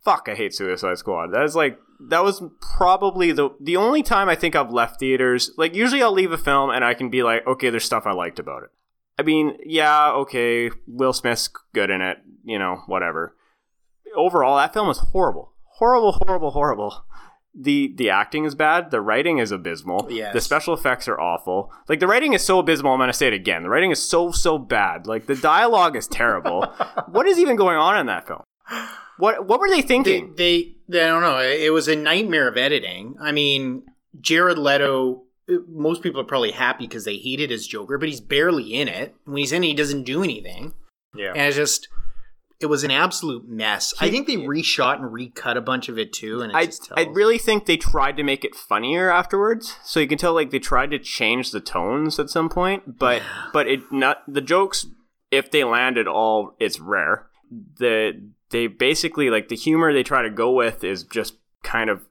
Fuck, 0.06 0.30
I 0.30 0.36
hate 0.36 0.53
Suicide 0.53 0.99
Squad. 0.99 1.34
That 1.34 1.44
is 1.44 1.56
like 1.56 1.80
that 1.99 2.23
was 2.23 2.44
probably 2.61 3.32
the 3.32 3.49
the 3.60 3.76
only 3.76 4.03
time 4.03 4.30
I 4.30 4.36
think 4.36 4.56
I've 4.56 4.72
left 4.72 4.99
theaters. 4.99 5.52
Like 5.57 5.76
usually 5.76 6.03
I'll 6.03 6.11
leave 6.11 6.32
a 6.32 6.38
film 6.38 6.69
and 6.69 6.86
I 6.86 6.94
can 6.94 7.10
be 7.10 7.23
like, 7.23 7.45
okay, 7.48 7.69
there's 7.69 7.86
stuff 7.86 8.06
I 8.06 8.11
liked 8.11 8.40
about 8.40 8.64
it. 8.64 8.69
I 9.18 9.23
mean, 9.23 9.57
yeah, 9.65 10.11
okay, 10.11 10.69
Will 10.88 11.14
Smith's 11.14 11.49
good 11.73 11.90
in 11.90 12.02
it, 12.02 12.18
you 12.44 12.60
know, 12.60 12.84
whatever. 12.86 13.36
Overall, 14.15 14.57
that 14.57 14.73
film 14.73 14.90
is 14.90 14.99
horrible, 14.99 15.53
horrible, 15.64 16.11
horrible, 16.11 16.52
horrible. 16.52 17.06
the 17.56 17.94
The 17.95 18.10
acting 18.10 18.45
is 18.45 18.53
bad. 18.53 18.91
The 18.91 19.02
writing 19.02 19.40
is 19.40 19.52
abysmal. 19.52 20.07
Yes. 20.11 20.34
The 20.34 20.41
special 20.41 20.73
effects 20.73 21.07
are 21.07 21.19
awful. 21.19 21.72
Like 21.90 21.99
the 21.99 22.07
writing 22.07 22.34
is 22.34 22.44
so 22.44 22.60
abysmal. 22.60 22.94
I'm 22.94 22.99
gonna 22.99 23.14
say 23.14 23.27
it 23.27 23.34
again. 23.34 23.64
The 23.64 23.69
writing 23.69 23.91
is 23.91 24.07
so 24.07 24.32
so 24.32 24.60
bad. 24.60 25.07
Like 25.07 25.26
the 25.26 25.36
dialogue 25.36 25.95
is 25.95 26.07
terrible. 26.07 26.65
what 27.07 27.26
is 27.26 27.40
even 27.40 27.56
going 27.56 27.77
on 27.77 27.98
in 27.98 28.06
that 28.06 28.27
film? 28.27 28.44
What 29.17 29.47
What 29.47 29.59
were 29.59 29.69
they 29.69 29.81
They, 29.81 29.87
thinking? 29.87 30.33
they, 30.35 30.75
they, 30.87 31.03
I 31.03 31.07
don't 31.07 31.21
know. 31.21 31.39
It 31.39 31.71
was 31.73 31.87
a 31.87 31.95
nightmare 31.95 32.47
of 32.47 32.57
editing. 32.57 33.15
I 33.21 33.31
mean, 33.31 33.83
Jared 34.19 34.57
Leto. 34.57 35.23
Uh, 35.49 35.57
most 35.69 36.01
people 36.01 36.19
are 36.19 36.23
probably 36.25 36.51
happy 36.51 36.87
because 36.87 37.05
they 37.05 37.17
hated 37.17 37.51
his 37.51 37.67
Joker, 37.67 37.97
but 37.99 38.09
he's 38.09 38.19
barely 38.21 38.73
in 38.73 38.87
it. 38.87 39.13
When 39.25 39.37
he's 39.37 39.51
in 39.51 39.63
it, 39.63 39.67
he 39.67 39.73
doesn't 39.75 40.03
do 40.03 40.23
anything, 40.23 40.73
Yeah. 41.15 41.29
and 41.35 41.47
it's 41.47 41.55
just. 41.55 41.87
It 42.61 42.67
was 42.67 42.85
an 42.85 42.89
absolute 42.91 43.47
mess. 43.49 43.93
I 43.99 44.09
think 44.09 44.27
they 44.27 44.37
reshot 44.37 44.95
and 44.95 45.11
recut 45.11 45.57
a 45.57 45.61
bunch 45.61 45.89
of 45.89 45.99
it 45.99 46.13
too, 46.13 46.39
and 46.41 46.51
it 46.53 46.55
I, 46.55 46.65
just 46.67 46.89
I 46.95 47.01
really 47.03 47.37
think 47.37 47.65
they 47.65 47.75
tried 47.75 48.15
to 48.15 48.23
make 48.23 48.45
it 48.45 48.55
funnier 48.55 49.11
afterwards, 49.11 49.75
so 49.83 49.99
you 49.99 50.07
can 50.07 50.17
tell 50.17 50.33
like 50.33 50.51
they 50.51 50.59
tried 50.59 50.91
to 50.91 50.97
change 50.99 51.51
the 51.51 51.59
tones 51.59 52.17
at 52.17 52.29
some 52.29 52.47
point, 52.47 52.97
but 52.97 53.21
but 53.51 53.67
it 53.67 53.91
not 53.91 54.23
the 54.25 54.39
jokes 54.39 54.87
if 55.31 55.51
they 55.51 55.65
land 55.65 55.97
at 55.97 56.07
all, 56.07 56.55
it's 56.57 56.79
rare. 56.79 57.27
The 57.77 58.29
they 58.51 58.67
basically 58.67 59.30
like 59.30 59.47
the 59.49 59.55
humor 59.55 59.93
they 59.93 60.03
try 60.03 60.22
to 60.22 60.30
go 60.30 60.51
with 60.51 60.84
is 60.84 61.03
just 61.03 61.35
kind 61.63 61.89
of 61.89 62.01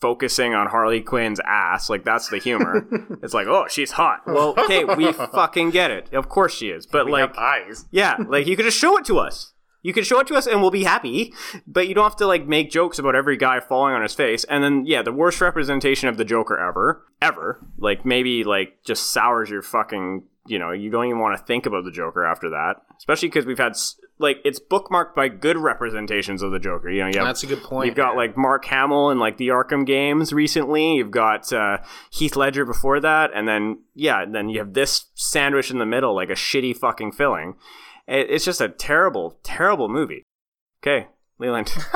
focusing 0.00 0.54
on 0.54 0.66
Harley 0.68 1.00
Quinn's 1.00 1.40
ass, 1.46 1.88
like 1.88 2.04
that's 2.04 2.28
the 2.28 2.38
humor. 2.38 2.86
it's 3.22 3.32
like, 3.34 3.46
oh, 3.46 3.66
she's 3.68 3.92
hot. 3.92 4.20
Well, 4.26 4.54
okay, 4.58 4.84
we 4.84 5.12
fucking 5.12 5.70
get 5.70 5.90
it. 5.90 6.12
Of 6.12 6.28
course 6.28 6.54
she 6.54 6.68
is, 6.68 6.86
but 6.86 7.06
We 7.06 7.12
like 7.12 7.36
eyes. 7.38 7.86
yeah, 7.90 8.16
like 8.28 8.46
you 8.46 8.56
could 8.56 8.66
just 8.66 8.78
show 8.78 8.98
it 8.98 9.04
to 9.06 9.18
us. 9.18 9.52
You 9.82 9.92
could 9.92 10.04
show 10.04 10.18
it 10.18 10.26
to 10.26 10.34
us 10.34 10.48
and 10.48 10.60
we'll 10.60 10.72
be 10.72 10.82
happy, 10.82 11.32
but 11.66 11.86
you 11.86 11.94
don't 11.94 12.02
have 12.04 12.16
to 12.16 12.26
like 12.26 12.46
make 12.46 12.70
jokes 12.72 12.98
about 12.98 13.14
every 13.14 13.36
guy 13.36 13.60
falling 13.60 13.94
on 13.94 14.02
his 14.02 14.14
face. 14.14 14.42
And 14.44 14.62
then 14.64 14.84
yeah, 14.84 15.02
the 15.02 15.12
worst 15.12 15.40
representation 15.40 16.08
of 16.08 16.16
the 16.16 16.24
Joker 16.24 16.58
ever, 16.58 17.04
ever. 17.22 17.64
Like 17.78 18.04
maybe 18.04 18.42
like 18.42 18.82
just 18.84 19.12
sours 19.12 19.48
your 19.48 19.62
fucking, 19.62 20.24
you 20.48 20.58
know, 20.58 20.72
you 20.72 20.90
don't 20.90 21.06
even 21.06 21.20
want 21.20 21.38
to 21.38 21.44
think 21.44 21.66
about 21.66 21.84
the 21.84 21.92
Joker 21.92 22.26
after 22.26 22.50
that. 22.50 22.82
Especially 22.98 23.30
cuz 23.30 23.46
we've 23.46 23.58
had 23.58 23.72
s- 23.72 23.94
like 24.18 24.38
it's 24.44 24.58
bookmarked 24.58 25.14
by 25.14 25.28
good 25.28 25.56
representations 25.58 26.42
of 26.42 26.50
the 26.52 26.58
Joker. 26.58 26.90
You 26.90 27.02
know, 27.02 27.06
you 27.08 27.18
have 27.18 27.26
That's 27.26 27.42
a 27.42 27.46
good 27.46 27.62
point. 27.62 27.86
You've 27.86 27.94
got 27.96 28.16
like 28.16 28.36
Mark 28.36 28.64
Hamill 28.66 29.10
in 29.10 29.18
like 29.18 29.36
the 29.36 29.48
Arkham 29.48 29.84
games 29.86 30.32
recently. 30.32 30.94
You've 30.96 31.10
got 31.10 31.52
uh, 31.52 31.78
Heath 32.10 32.36
Ledger 32.36 32.64
before 32.64 33.00
that, 33.00 33.30
and 33.34 33.46
then 33.46 33.80
yeah, 33.94 34.22
and 34.22 34.34
then 34.34 34.48
you 34.48 34.58
have 34.58 34.74
this 34.74 35.06
sandwich 35.14 35.70
in 35.70 35.78
the 35.78 35.86
middle, 35.86 36.14
like 36.14 36.30
a 36.30 36.34
shitty 36.34 36.76
fucking 36.76 37.12
filling. 37.12 37.54
It, 38.06 38.30
it's 38.30 38.44
just 38.44 38.60
a 38.60 38.68
terrible, 38.68 39.38
terrible 39.42 39.88
movie. 39.88 40.22
Okay, 40.82 41.08
Leland. 41.38 41.72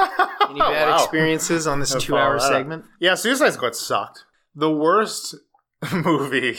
Any 0.51 0.59
bad 0.59 0.89
Wow. 0.89 0.97
experiences 0.97 1.67
on 1.69 1.79
this 1.81 1.95
two-hour 1.95 2.39
follow 2.41 2.51
up. 2.51 2.59
segment? 2.59 2.85
Yeah, 2.99 3.15
Suicide 3.15 3.53
Squad 3.53 3.77
sucked. 3.77 4.25
The 4.55 4.71
worst 4.71 5.37
movie 5.93 6.57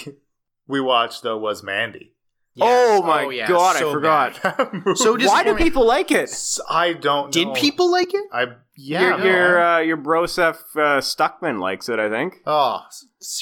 we 0.66 0.80
watched 0.80 1.24
though 1.24 1.38
was 1.38 1.62
Mandy. 1.62 2.14
Oh 2.60 3.02
my 3.03 3.30
yeah, 3.30 3.48
God, 3.48 3.78
I 3.78 3.80
forgot. 3.91 4.95
So 4.98 5.18
Why 5.18 5.44
do 5.44 5.56
people 5.56 5.86
like 5.86 6.11
it? 6.11 6.30
I 6.69 6.94
don't. 6.94 7.32
Did 7.32 7.53
people 7.53 7.90
like 7.91 8.14
it? 8.14 8.23
I 8.34 8.45
yeah. 8.76 9.02
your 9.02 9.18
no, 9.18 9.26
your, 9.26 9.61
I- 9.61 9.76
uh, 9.76 9.80
your 9.80 9.98
brosef 9.98 10.57
uh, 10.76 10.99
Stuckmann 10.99 11.60
likes 11.60 11.88
it, 11.88 11.99
I 11.99 12.10
think. 12.10 12.41
Oh, 12.45 12.82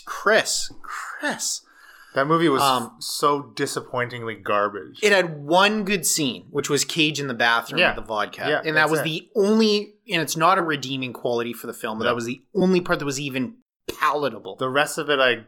Chris, 0.06 0.72
Chris. 0.84 1.62
That 2.16 2.26
movie 2.26 2.50
was 2.50 2.62
Um, 2.62 2.96
so 3.00 3.44
disappointingly 3.56 4.36
garbage. 4.36 5.00
It 5.04 5.12
had 5.12 5.44
one 5.44 5.84
good 5.86 6.06
scene, 6.08 6.48
which 6.50 6.68
was 6.70 6.84
Cage 6.84 7.20
in 7.20 7.28
the 7.28 7.34
bathroom 7.36 7.80
Yeah. 7.80 7.96
with 7.96 8.04
the 8.04 8.08
vodka. 8.08 8.46
Yeah, 8.48 8.62
and 8.66 8.76
that 8.78 8.90
was 8.90 9.02
it. 9.02 9.04
the 9.04 9.30
only, 9.36 9.94
and 10.12 10.20
it's 10.22 10.36
not 10.36 10.58
a 10.58 10.62
redeeming 10.64 11.14
quality 11.14 11.54
for 11.54 11.68
the 11.68 11.74
film, 11.74 12.00
but 12.00 12.06
No. 12.06 12.10
that 12.10 12.16
was 12.16 12.26
the 12.26 12.42
only 12.56 12.82
part 12.82 12.98
that 13.00 13.06
was 13.06 13.20
even 13.20 13.58
palatable. 14.00 14.56
the 14.58 14.70
rest 14.70 14.98
of 14.98 15.10
it, 15.10 15.20
I 15.20 15.46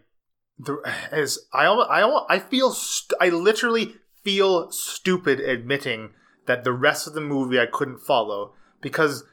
the, 0.63 0.81
is 1.11 1.47
I 1.53 1.65
I 1.65 2.35
I 2.35 2.39
feel 2.39 2.71
st- 2.71 3.17
I 3.21 3.29
literally 3.29 3.95
feel 4.23 4.71
stupid 4.71 5.39
admitting 5.39 6.11
that 6.45 6.63
the 6.63 6.71
rest 6.73 7.07
of 7.07 7.13
the 7.13 7.21
movie 7.21 7.59
I 7.59 7.65
couldn't 7.65 7.99
follow 7.99 8.53
because 8.81 9.23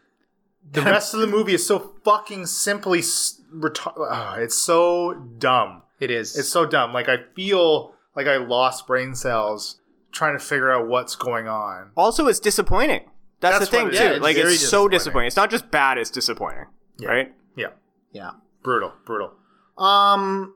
the 0.70 0.82
rest 0.94 1.14
of 1.14 1.20
the 1.20 1.26
movie 1.26 1.54
is 1.54 1.66
so 1.66 1.94
fucking 2.04 2.46
simply 2.46 3.00
s- 3.00 3.40
retar- 3.54 3.94
ah, 4.10 4.34
it's 4.36 4.56
so 4.58 5.14
dumb. 5.38 5.82
it 6.00 6.10
is. 6.10 6.36
It's 6.38 6.48
so 6.48 6.64
dumb. 6.66 6.92
Like 6.92 7.08
I 7.08 7.18
feel 7.34 7.94
like 8.16 8.26
I 8.26 8.36
lost 8.36 8.86
brain 8.86 9.14
cells 9.14 9.80
trying 10.12 10.38
to 10.38 10.44
figure 10.44 10.70
out 10.72 10.88
what's 10.88 11.14
going 11.16 11.48
on. 11.48 11.90
Also, 11.96 12.26
it's 12.28 12.40
disappointing. 12.40 13.02
That's, 13.40 13.58
That's 13.58 13.70
the 13.70 13.76
thing 13.76 13.84
what 13.86 13.94
it 13.94 13.98
too. 13.98 14.04
is. 14.04 14.12
It's 14.16 14.22
like 14.22 14.36
very 14.36 14.54
it's 14.54 14.60
so 14.60 14.88
disappointing. 14.88 14.90
disappointing. 14.98 15.26
It's 15.28 15.36
not 15.36 15.50
just 15.50 15.70
bad; 15.70 15.98
it's 15.98 16.10
disappointing, 16.10 16.66
Yeah. 16.98 17.08
right? 17.08 17.34
Yeah, 17.56 17.68
yeah. 18.12 18.30
brutal, 18.62 18.92
brutal. 19.04 19.32
Um, 19.76 20.54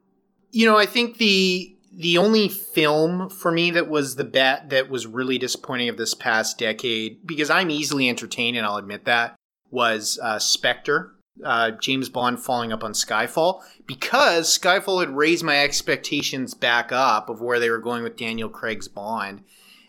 you 0.53 0.67
know, 0.67 0.79
I 0.79 0.87
think 0.87 1.19
the 1.19 1.75
the 1.95 2.17
only 2.19 2.49
film 2.49 3.29
for 3.29 3.51
me 3.51 3.71
that 3.73 3.89
was 3.89 4.17
the 4.17 4.25
bet 4.25 4.71
that 4.71 4.89
was 4.89 5.07
really 5.07 5.37
disappointing 5.37 5.89
of 5.89 5.97
this 5.97 6.15
past 6.15 6.59
decade, 6.59 7.27
because 7.27 7.51
I'm 7.51 7.71
easily 7.71 8.09
entertained 8.09 8.57
and 8.57 8.65
I'll 8.65 8.77
admit 8.77 9.05
that, 9.07 9.35
was 9.71 10.19
uh, 10.23 10.39
Spectre. 10.39 11.15
Uh, 11.43 11.71
James 11.71 12.11
Bond 12.11 12.41
falling 12.41 12.73
up 12.73 12.85
on 12.85 12.93
Skyfall 12.93 13.63
because 13.87 14.59
Skyfall 14.59 15.01
had 15.01 15.17
raised 15.17 15.43
my 15.43 15.63
expectations 15.63 16.53
back 16.53 16.93
up 16.93 17.31
of 17.31 17.41
where 17.41 17.59
they 17.59 17.71
were 17.71 17.79
going 17.79 18.03
with 18.03 18.19
Daniel 18.19 18.51
Craig's 18.51 18.87
Bond, 18.87 19.43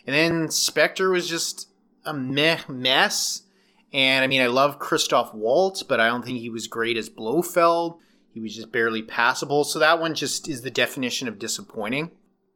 and 0.07 0.15
then 0.15 0.49
Spectre 0.49 1.09
was 1.09 1.27
just 1.27 1.67
a 2.05 2.13
meh 2.13 2.59
mess. 2.69 3.41
And 3.91 4.23
I 4.23 4.27
mean, 4.27 4.41
I 4.41 4.47
love 4.47 4.79
Christoph 4.79 5.33
Waltz, 5.33 5.83
but 5.83 5.99
I 5.99 6.07
don't 6.07 6.23
think 6.25 6.39
he 6.39 6.49
was 6.49 6.67
great 6.67 6.97
as 6.97 7.09
Blofeld. 7.09 7.99
He 8.33 8.39
was 8.39 8.55
just 8.55 8.71
barely 8.71 9.03
passable. 9.03 9.63
So 9.63 9.79
that 9.79 9.99
one 9.99 10.15
just 10.15 10.49
is 10.49 10.61
the 10.61 10.71
definition 10.71 11.27
of 11.27 11.39
disappointing. 11.39 12.11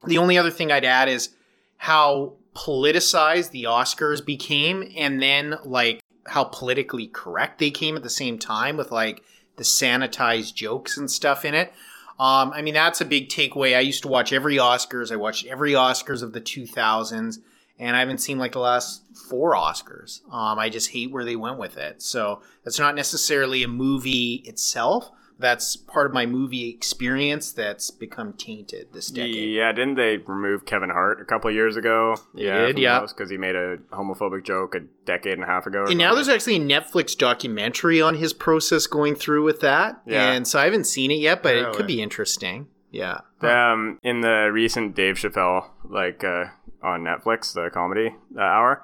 The 0.05 0.17
only 0.17 0.37
other 0.37 0.51
thing 0.51 0.71
I'd 0.71 0.85
add 0.85 1.07
is 1.07 1.29
how 1.77 2.33
politicized 2.55 3.51
the 3.51 3.65
Oscars 3.65 4.25
became, 4.25 4.91
and 4.97 5.21
then 5.21 5.55
like 5.63 6.01
how 6.25 6.43
politically 6.43 7.07
correct 7.07 7.59
they 7.59 7.71
came 7.71 7.95
at 7.95 8.03
the 8.03 8.09
same 8.09 8.39
time 8.39 8.75
with 8.77 8.91
like 8.91 9.23
the 9.57 9.63
sanitized 9.63 10.55
jokes 10.55 10.97
and 10.97 11.09
stuff 11.09 11.45
in 11.45 11.53
it. 11.53 11.71
Um, 12.19 12.51
I 12.53 12.63
mean, 12.63 12.73
that's 12.73 13.01
a 13.01 13.05
big 13.05 13.29
takeaway. 13.29 13.77
I 13.77 13.81
used 13.81 14.01
to 14.01 14.07
watch 14.07 14.33
every 14.33 14.55
Oscars. 14.57 15.11
I 15.11 15.17
watched 15.17 15.45
every 15.45 15.73
Oscars 15.73 16.23
of 16.23 16.33
the 16.33 16.41
2000s, 16.41 17.37
and 17.77 17.95
I 17.95 17.99
haven't 17.99 18.17
seen 18.19 18.39
like 18.39 18.53
the 18.53 18.59
last 18.59 19.03
four 19.29 19.53
Oscars. 19.53 20.21
Um, 20.31 20.57
I 20.57 20.69
just 20.69 20.89
hate 20.89 21.11
where 21.11 21.25
they 21.25 21.35
went 21.35 21.59
with 21.59 21.77
it. 21.77 22.01
So 22.01 22.41
that's 22.63 22.79
not 22.79 22.95
necessarily 22.95 23.61
a 23.61 23.67
movie 23.67 24.41
itself. 24.45 25.11
That's 25.39 25.75
part 25.75 26.07
of 26.07 26.13
my 26.13 26.25
movie 26.25 26.69
experience 26.69 27.51
that's 27.51 27.91
become 27.91 28.33
tainted 28.33 28.87
this 28.93 29.11
decade. 29.11 29.53
Yeah, 29.53 29.71
didn't 29.71 29.95
they 29.95 30.17
remove 30.17 30.65
Kevin 30.65 30.89
Hart 30.89 31.21
a 31.21 31.25
couple 31.25 31.49
of 31.49 31.55
years 31.55 31.77
ago? 31.77 32.15
They 32.33 32.43
did, 32.43 32.79
yeah. 32.79 33.05
because 33.07 33.29
he 33.29 33.37
made 33.37 33.55
a 33.55 33.77
homophobic 33.91 34.43
joke 34.43 34.73
a 34.73 34.79
decade 35.05 35.33
and 35.33 35.43
a 35.43 35.45
half 35.45 35.67
ago. 35.67 35.79
or 35.79 35.89
And 35.89 35.97
now 35.97 36.15
there's 36.15 36.29
actually 36.29 36.55
a 36.55 36.59
Netflix 36.59 37.15
documentary 37.15 38.01
on 38.01 38.15
his 38.15 38.33
process 38.33 38.87
going 38.87 39.15
through 39.15 39.43
with 39.43 39.59
that. 39.61 40.01
Yeah. 40.07 40.31
And 40.31 40.47
so 40.47 40.59
I 40.59 40.63
haven't 40.63 40.85
seen 40.85 41.11
it 41.11 41.19
yet, 41.19 41.43
but 41.43 41.55
it 41.55 41.73
could 41.73 41.87
be 41.87 42.01
interesting. 42.01 42.67
Yeah. 42.91 43.19
um 43.41 43.99
in 44.01 44.21
the 44.21 44.49
recent 44.51 44.95
Dave 44.95 45.15
Chappelle 45.15 45.69
like 45.83 46.23
uh, 46.23 46.45
on 46.81 47.03
Netflix, 47.03 47.53
the 47.53 47.69
comedy 47.71 48.15
uh, 48.35 48.41
hour. 48.41 48.83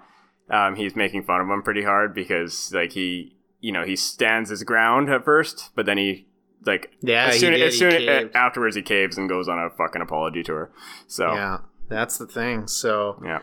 Um, 0.49 0.75
he's 0.75 0.95
making 0.95 1.23
fun 1.23 1.41
of 1.41 1.47
him 1.47 1.63
pretty 1.63 1.83
hard 1.83 2.13
because 2.13 2.71
like 2.73 2.91
he 2.91 3.37
you 3.59 3.71
know 3.71 3.83
he 3.83 3.95
stands 3.95 4.49
his 4.49 4.63
ground 4.63 5.09
at 5.09 5.23
first, 5.23 5.71
but 5.75 5.85
then 5.85 5.97
he 5.97 6.27
like 6.65 6.91
Yeah, 7.01 7.25
as 7.27 7.35
he 7.35 7.39
soon, 7.41 7.51
did, 7.51 7.61
as 7.61 7.73
he 7.73 7.79
soon 7.79 7.91
caved. 7.91 8.35
afterwards 8.35 8.75
he 8.75 8.81
caves 8.81 9.17
and 9.17 9.27
goes 9.29 9.47
on 9.47 9.59
a 9.59 9.69
fucking 9.69 10.01
apology 10.01 10.43
tour. 10.43 10.69
So 11.07 11.27
yeah, 11.27 11.35
Yeah. 11.35 11.57
That's 11.89 12.17
the 12.17 12.25
thing. 12.27 12.67
So 12.67 13.21
yeah. 13.23 13.39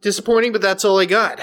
disappointing, 0.00 0.52
but 0.52 0.60
that's 0.60 0.84
all 0.84 0.98
I 0.98 1.04
got. 1.06 1.40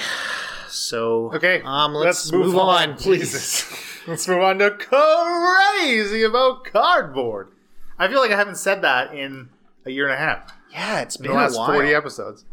So 0.70 1.32
Okay, 1.34 1.62
um, 1.64 1.94
let's, 1.94 2.32
move, 2.32 2.56
on, 2.58 2.96
please. 2.98 3.64
Let's 4.08 4.28
move 4.28 4.42
on 4.42 4.60
to 4.60 4.70
crazy 4.70 6.22
about 6.22 6.66
cardboard. 6.66 7.50
I 7.98 8.08
feel 8.08 8.20
like 8.20 8.30
I 8.30 8.36
haven't 8.36 8.58
said 8.58 8.84
that 8.84 9.16
in 9.16 9.50
a 9.84 9.90
year 9.90 10.06
and 10.06 10.14
a 10.14 10.18
half. 10.18 10.54
Yeah, 10.72 11.00
it's 11.02 11.18
been 11.18 11.32
the 11.32 11.38
last 11.38 11.56
a 11.56 11.60
while. 11.60 11.74
40 11.74 11.94
episodes. 11.94 12.46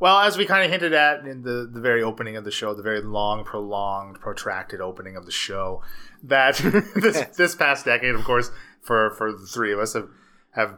Well, 0.00 0.20
as 0.20 0.38
we 0.38 0.46
kind 0.46 0.64
of 0.64 0.70
hinted 0.70 0.94
at 0.94 1.26
in 1.26 1.42
the, 1.42 1.68
the 1.70 1.80
very 1.80 2.02
opening 2.02 2.36
of 2.36 2.44
the 2.44 2.50
show, 2.50 2.72
the 2.74 2.82
very 2.82 3.02
long, 3.02 3.44
prolonged, 3.44 4.18
protracted 4.20 4.80
opening 4.80 5.14
of 5.14 5.26
the 5.26 5.32
show, 5.32 5.82
that 6.22 6.56
this 6.96 7.20
this 7.36 7.54
past 7.54 7.84
decade, 7.84 8.14
of 8.14 8.24
course, 8.24 8.50
for, 8.80 9.10
for 9.10 9.32
the 9.32 9.46
three 9.46 9.72
of 9.72 9.78
us, 9.78 9.94
have, 9.94 10.08
have 10.52 10.76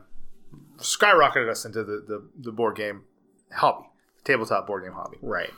skyrocketed 0.77 1.49
us 1.49 1.65
into 1.65 1.83
the, 1.85 2.05
the, 2.07 2.29
the 2.39 2.53
board 2.53 2.77
game 2.77 3.03
hobby, 3.53 3.87
tabletop 4.25 4.67
board 4.67 4.85
game 4.85 4.93
hobby 4.93 5.19
Right. 5.23 5.53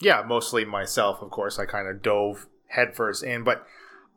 yeah, 0.00 0.22
mostly 0.26 0.64
myself, 0.64 1.22
of 1.22 1.30
course. 1.30 1.58
I 1.58 1.66
kind 1.66 1.88
of 1.88 2.02
dove 2.02 2.46
headfirst 2.68 3.22
in, 3.22 3.44
but 3.44 3.66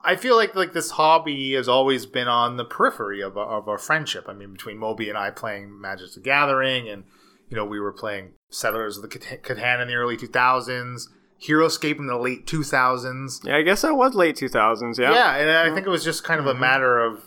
I 0.04 0.16
feel 0.16 0.36
like 0.36 0.56
like 0.56 0.74
this 0.74 0.92
hobby 0.92 1.54
has 1.54 1.68
always 1.68 2.06
been 2.06 2.28
on 2.28 2.58
the 2.58 2.66
periphery 2.66 3.22
of 3.22 3.38
our, 3.38 3.58
of 3.58 3.68
our 3.68 3.78
friendship. 3.80 4.26
I 4.28 4.34
mean, 4.34 4.54
between 4.54 4.78
Moby 4.78 5.10
and 5.10 5.18
I 5.18 5.32
playing 5.32 5.82
Magic 5.82 6.14
the 6.14 6.20
Gathering, 6.20 6.88
and 6.88 7.06
you 7.50 7.58
know 7.58 7.66
we 7.66 7.80
were 7.80 7.92
playing 7.92 8.34
Settlers 8.50 8.98
of 8.98 9.04
the 9.04 9.10
Catan 9.10 9.42
Catan 9.42 9.82
in 9.82 9.88
the 9.88 9.96
early 9.96 10.16
two 10.16 10.28
thousands, 10.28 11.10
Heroescape 11.42 12.00
in 12.00 12.08
the 12.08 12.18
late 12.18 12.48
two 12.48 12.64
thousands. 12.64 13.42
Yeah, 13.44 13.58
I 13.58 13.62
guess 13.62 13.82
that 13.82 13.96
was 13.96 14.16
late 14.16 14.36
2000s. 14.36 14.98
Yeah. 14.98 15.14
Yeah, 15.14 15.36
and 15.36 15.50
I 15.52 15.74
think 15.74 15.86
it 15.86 15.90
was 15.90 16.04
just 16.04 16.24
kind 16.24 16.40
of 16.40 16.48
a 16.48 16.54
matter 16.54 17.00
of 17.00 17.24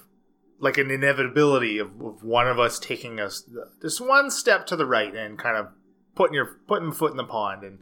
like 0.60 0.78
an 0.78 0.90
inevitability 0.90 1.78
of, 1.78 1.88
of 2.00 2.24
one 2.24 2.48
of 2.48 2.58
us 2.58 2.78
taking 2.78 3.20
us 3.20 3.48
just 3.80 4.00
one 4.00 4.30
step 4.30 4.66
to 4.66 4.76
the 4.76 4.86
right 4.86 5.14
and 5.14 5.38
kind 5.38 5.56
of 5.56 5.68
putting 6.14 6.34
your 6.34 6.58
putting 6.66 6.90
foot 6.92 7.10
in 7.12 7.16
the 7.16 7.24
pond, 7.24 7.62
and 7.62 7.78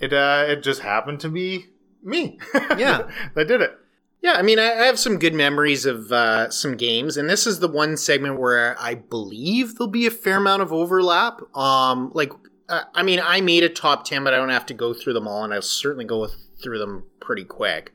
it 0.00 0.12
uh, 0.12 0.44
it 0.48 0.62
just 0.62 0.80
happened 0.80 1.20
to 1.20 1.28
be 1.28 1.66
me. 2.02 2.38
Yeah. 2.76 3.08
that 3.34 3.46
did 3.48 3.60
it. 3.60 3.78
Yeah, 4.22 4.32
I 4.36 4.42
mean, 4.42 4.58
I, 4.58 4.72
I 4.72 4.86
have 4.86 4.98
some 4.98 5.18
good 5.18 5.34
memories 5.34 5.84
of 5.84 6.10
uh, 6.10 6.48
some 6.48 6.78
games, 6.78 7.18
and 7.18 7.28
this 7.28 7.46
is 7.46 7.58
the 7.60 7.68
one 7.68 7.98
segment 7.98 8.40
where 8.40 8.74
I 8.80 8.94
believe 8.94 9.76
there'll 9.76 9.90
be 9.90 10.06
a 10.06 10.10
fair 10.10 10.38
amount 10.38 10.62
of 10.62 10.72
overlap. 10.72 11.40
Um, 11.54 12.10
like, 12.14 12.32
uh, 12.68 12.82
I 12.94 13.02
mean, 13.02 13.20
I 13.22 13.40
made 13.40 13.62
a 13.62 13.68
top 13.68 14.04
ten, 14.04 14.24
but 14.24 14.34
I 14.34 14.36
don't 14.36 14.48
have 14.50 14.66
to 14.66 14.74
go 14.74 14.94
through 14.94 15.12
them 15.14 15.28
all, 15.28 15.44
and 15.44 15.52
I'll 15.52 15.62
certainly 15.62 16.04
go 16.04 16.28
through 16.62 16.78
them 16.78 17.04
pretty 17.20 17.44
quick. 17.44 17.92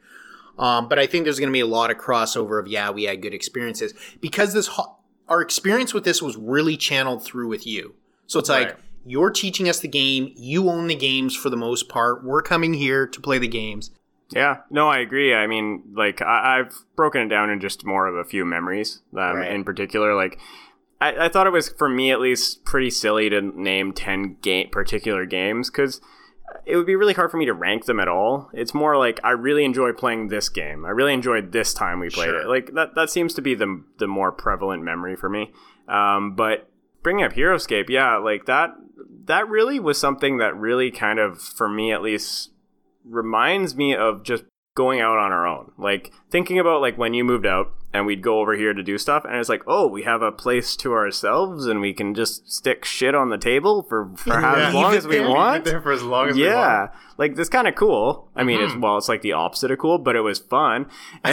Um, 0.58 0.90
but 0.90 1.00
I 1.00 1.08
think 1.08 1.24
there's 1.24 1.40
going 1.40 1.50
to 1.50 1.54
be 1.54 1.62
a 1.62 1.66
lot 1.66 1.90
of 1.90 1.98
crossover 1.98 2.60
of 2.60 2.68
yeah, 2.68 2.90
we 2.90 3.04
had 3.04 3.22
good 3.22 3.34
experiences 3.34 3.94
because 4.20 4.54
this 4.54 4.68
ho- 4.68 4.98
our 5.28 5.42
experience 5.42 5.94
with 5.94 6.04
this 6.04 6.22
was 6.22 6.36
really 6.36 6.76
channeled 6.76 7.24
through 7.24 7.48
with 7.48 7.66
you. 7.66 7.96
So 8.28 8.40
it's 8.40 8.50
like 8.50 8.78
you're 9.06 9.32
teaching 9.32 9.70
us 9.70 9.80
the 9.80 9.88
game, 9.88 10.34
you 10.36 10.70
own 10.70 10.88
the 10.88 10.96
games 10.96 11.36
for 11.36 11.50
the 11.50 11.58
most 11.58 11.88
part. 11.88 12.24
We're 12.24 12.42
coming 12.42 12.74
here 12.74 13.08
to 13.08 13.22
play 13.22 13.38
the 13.38 13.48
games. 13.48 13.92
Yeah, 14.32 14.58
no, 14.70 14.88
I 14.88 15.00
agree. 15.00 15.34
I 15.34 15.48
mean, 15.48 15.82
like 15.96 16.22
I, 16.22 16.60
I've 16.60 16.76
broken 16.96 17.22
it 17.22 17.30
down 17.30 17.50
in 17.50 17.60
just 17.60 17.86
more 17.86 18.06
of 18.06 18.16
a 18.16 18.24
few 18.24 18.46
memories. 18.46 19.02
Um, 19.14 19.38
Right. 19.38 19.52
In 19.52 19.64
particular, 19.64 20.14
like 20.14 20.38
I, 21.02 21.26
I 21.26 21.30
thought 21.30 21.48
it 21.48 21.52
was 21.54 21.70
for 21.70 21.88
me 21.90 22.12
at 22.12 22.20
least 22.20 22.66
pretty 22.66 22.90
silly 22.90 23.30
to 23.30 23.42
name 23.42 23.94
ten 23.94 24.38
game 24.42 24.70
particular 24.70 25.26
games 25.26 25.70
because 25.70 26.02
it 26.66 26.76
would 26.76 26.86
be 26.88 26.96
really 26.96 27.14
hard 27.14 27.32
for 27.32 27.38
me 27.38 27.46
to 27.46 27.54
rank 27.54 27.86
them 27.86 28.00
at 28.00 28.08
all. 28.08 28.50
It's 28.54 28.74
more 28.74 28.98
like 28.98 29.20
I 29.24 29.32
really 29.32 29.64
enjoy 29.64 29.94
playing 29.94 30.28
this 30.28 30.50
game. 30.50 30.86
I 30.86 30.90
really 30.90 31.14
enjoyed 31.14 31.52
this 31.52 31.74
time 31.74 32.00
we 32.00 32.10
played 32.10 32.26
Sure. 32.30 32.42
it. 32.42 32.48
Like 32.48 32.74
that 32.74 32.96
that 32.96 33.10
seems 33.10 33.34
to 33.36 33.42
be 33.42 33.56
the 33.56 33.84
the 34.00 34.08
more 34.08 34.32
prevalent 34.32 34.84
memory 34.84 35.16
for 35.16 35.30
me. 35.30 35.52
Um, 35.88 36.36
but 36.36 36.70
bringing 37.04 37.24
up 37.24 37.34
Heroescape, 37.34 37.90
yeah, 37.90 38.18
like 38.18 38.46
that 38.46 38.76
that 39.26 39.48
really 39.48 39.80
was 39.80 39.98
something 40.00 40.38
that 40.40 40.56
really 40.56 40.92
kind 40.92 41.20
of 41.20 41.42
for 41.42 41.70
me 41.70 41.92
at 41.92 42.02
least 42.02 42.52
reminds 43.06 43.76
me 43.76 43.96
of 43.96 44.24
just 44.24 44.44
going 44.76 45.02
out 45.02 45.18
on 45.18 45.32
our 45.32 45.46
own. 45.48 45.72
Like 45.78 46.12
thinking 46.30 46.60
about 46.60 46.82
like 46.82 46.98
when 46.98 47.14
you 47.14 47.24
moved 47.24 47.46
out 47.46 47.74
and 47.92 48.06
we'd 48.06 48.22
go 48.22 48.40
over 48.40 48.56
here 48.56 48.72
to 48.74 48.84
do 48.84 48.98
stuff 49.00 49.26
and 49.26 49.36
it's 49.36 49.50
like, 49.50 49.64
"Oh, 49.66 49.88
we 49.88 50.04
have 50.04 50.22
a 50.22 50.32
place 50.32 50.76
to 50.78 50.94
ourselves 50.94 51.66
and 51.66 51.82
we 51.82 51.92
can 51.92 52.14
just 52.14 52.52
stick 52.52 52.86
shit 52.86 53.16
on 53.16 53.30
the 53.30 53.38
table 53.38 53.82
for 53.84 54.12
for 54.16 54.40
Yeah. 54.40 54.68
as 54.68 54.74
long 54.74 54.94
as 54.94 55.08
we 55.08 55.20
want." 55.22 55.66
there 55.66 55.82
for 55.82 55.92
as 55.92 56.04
long 56.04 56.30
as 56.30 56.36
we 56.36 56.44
want. 56.44 56.54
Yeah, 56.54 56.88
like 57.18 57.36
that's 57.36 57.50
kind 57.50 57.68
of 57.68 57.74
cool. 57.76 58.30
I 58.36 58.44
mean, 58.44 58.62
it's 58.62 58.76
well, 58.76 58.98
it's 58.98 59.10
like 59.10 59.22
the 59.24 59.34
opposite 59.34 59.72
of 59.72 59.80
cool, 59.80 59.98
but 59.98 60.16
it 60.16 60.22
was 60.22 60.38
fun. 60.40 60.86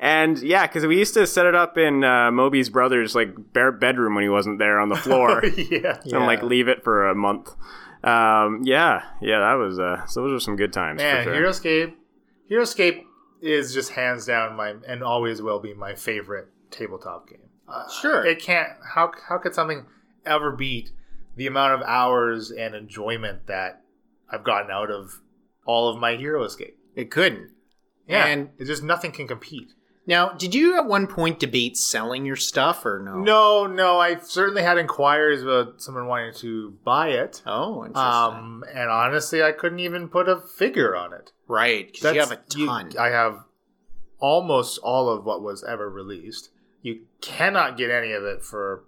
and 0.00 0.38
yeah, 0.42 0.66
because 0.66 0.84
we 0.86 0.98
used 0.98 1.14
to 1.14 1.26
set 1.26 1.46
it 1.46 1.54
up 1.54 1.78
in 1.78 2.04
uh, 2.04 2.30
Moby's 2.32 2.68
brother's 2.68 3.14
like 3.14 3.52
bare 3.52 3.72
bedroom 3.72 4.14
when 4.14 4.22
he 4.24 4.28
wasn't 4.28 4.58
there 4.58 4.78
on 4.80 4.88
the 4.88 4.96
floor, 4.96 5.44
yeah. 5.56 6.00
and 6.04 6.26
like 6.26 6.42
leave 6.42 6.68
it 6.68 6.82
for 6.82 7.08
a 7.08 7.14
month. 7.14 7.50
Um, 8.04 8.60
yeah, 8.64 9.02
yeah, 9.20 9.38
that 9.40 9.54
was 9.54 9.78
uh, 9.78 10.04
so 10.06 10.22
those 10.22 10.32
were 10.32 10.40
some 10.40 10.56
good 10.56 10.72
times. 10.72 10.98
Man, 10.98 11.24
for 11.24 11.32
sure. 11.34 11.42
Heroescape, 11.42 11.94
Heroescape 12.50 13.04
is 13.40 13.72
just 13.74 13.90
hands 13.92 14.26
down 14.26 14.56
my 14.56 14.74
and 14.86 15.02
always 15.02 15.40
will 15.42 15.60
be 15.60 15.74
my 15.74 15.94
favorite 15.94 16.48
tabletop 16.70 17.28
game. 17.28 17.38
Uh, 17.68 17.88
Sure. 17.88 18.24
it 18.26 18.40
can't. 18.40 18.70
How 18.94 19.12
how 19.28 19.38
could 19.38 19.54
something 19.54 19.86
ever 20.26 20.50
beat 20.52 20.90
the 21.36 21.46
amount 21.46 21.74
of 21.74 21.82
hours 21.86 22.50
and 22.50 22.74
enjoyment 22.74 23.46
that 23.46 23.82
I've 24.30 24.44
gotten 24.44 24.70
out 24.70 24.90
of 24.90 25.20
all 25.64 25.88
of 25.88 25.98
my 26.00 26.14
Heroescape? 26.16 26.74
It 26.96 27.10
couldn't. 27.10 27.50
Yeah, 28.08 28.26
And- 28.26 28.50
it's 28.58 28.68
just 28.68 28.82
nothing 28.82 29.12
can 29.12 29.28
compete. 29.28 29.72
Now, 30.06 30.30
did 30.30 30.52
you 30.54 30.76
at 30.76 30.86
one 30.86 31.06
point 31.06 31.38
debate 31.38 31.76
selling 31.76 32.26
your 32.26 32.34
stuff 32.36 32.84
or 32.84 33.00
no? 33.04 33.20
No, 33.20 33.66
no, 33.66 34.00
I 34.00 34.18
certainly 34.18 34.62
had 34.62 34.76
inquiries 34.76 35.42
about 35.42 35.80
someone 35.80 36.08
wanting 36.08 36.34
to 36.34 36.72
buy 36.84 37.10
it. 37.10 37.40
Oh, 37.46 37.84
interesting. 37.84 38.02
Um, 38.02 38.64
and 38.74 38.90
honestly, 38.90 39.42
I 39.44 39.52
couldn't 39.52 39.78
even 39.78 40.08
put 40.08 40.28
a 40.28 40.40
figure 40.40 40.96
on 40.96 41.12
it. 41.12 41.30
right, 41.46 41.92
because 41.92 42.14
you 42.14 42.20
have 42.20 42.32
a 42.32 42.36
That's- 42.36 42.56
you- 42.56 42.66
ton. 42.66 42.92
I 42.98 43.08
have 43.10 43.44
almost 44.18 44.78
all 44.82 45.08
of 45.08 45.24
what 45.24 45.42
was 45.42 45.62
ever 45.64 45.88
released. 45.88 46.50
You 46.80 47.02
cannot 47.20 47.76
get 47.76 47.90
any 47.90 48.12
of 48.12 48.24
it 48.24 48.42
for 48.44 48.84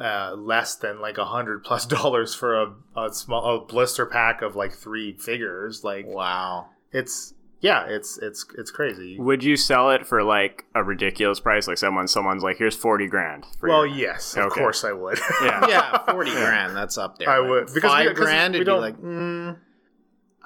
uh, 0.00 0.34
less 0.36 0.76
than 0.76 1.00
like 1.00 1.18
a 1.18 1.24
hundred 1.24 1.64
plus 1.64 1.86
dollars 1.96 2.34
for 2.34 2.62
a, 2.62 2.74
a 2.96 3.12
small 3.12 3.56
a 3.56 3.64
blister 3.64 4.06
pack 4.06 4.42
of 4.42 4.54
like 4.54 4.72
three 4.72 5.12
figures. 5.14 5.82
Like 5.82 6.06
wow. 6.06 6.66
it's 6.92 7.34
yeah, 7.66 7.84
it's 7.96 8.18
it's 8.18 8.46
it's 8.56 8.70
crazy. 8.70 9.18
Would 9.18 9.42
you 9.42 9.56
sell 9.56 9.90
it 9.90 10.06
for 10.06 10.22
like 10.22 10.64
a 10.74 10.82
ridiculous 10.82 11.40
price? 11.40 11.66
Like 11.68 11.78
someone, 11.78 12.06
someone's 12.08 12.42
like, 12.42 12.56
here's 12.58 12.76
forty 12.76 13.06
grand. 13.08 13.44
For 13.60 13.68
Well, 13.68 13.86
your-" 13.86 13.96
yes, 14.12 14.36
of 14.36 14.44
Okay. 14.46 14.60
course 14.60 14.84
I 14.84 14.92
would. 14.92 15.18
yeah. 15.42 15.66
Yeah, 15.68 15.98
forty 16.12 16.30
grand. 16.42 16.76
That's 16.76 16.96
up 16.98 17.18
there. 17.18 17.28
I 17.28 17.40
But 17.40 17.48
would, 17.50 17.66
because 17.74 17.82
we- 17.82 17.88
five 17.88 18.06
'cause 18.14 18.18
grand. 18.24 18.54
we 18.54 18.60
It'd 18.60 18.72
be 18.74 18.80
like, 18.80 18.96
mm, 18.98 19.56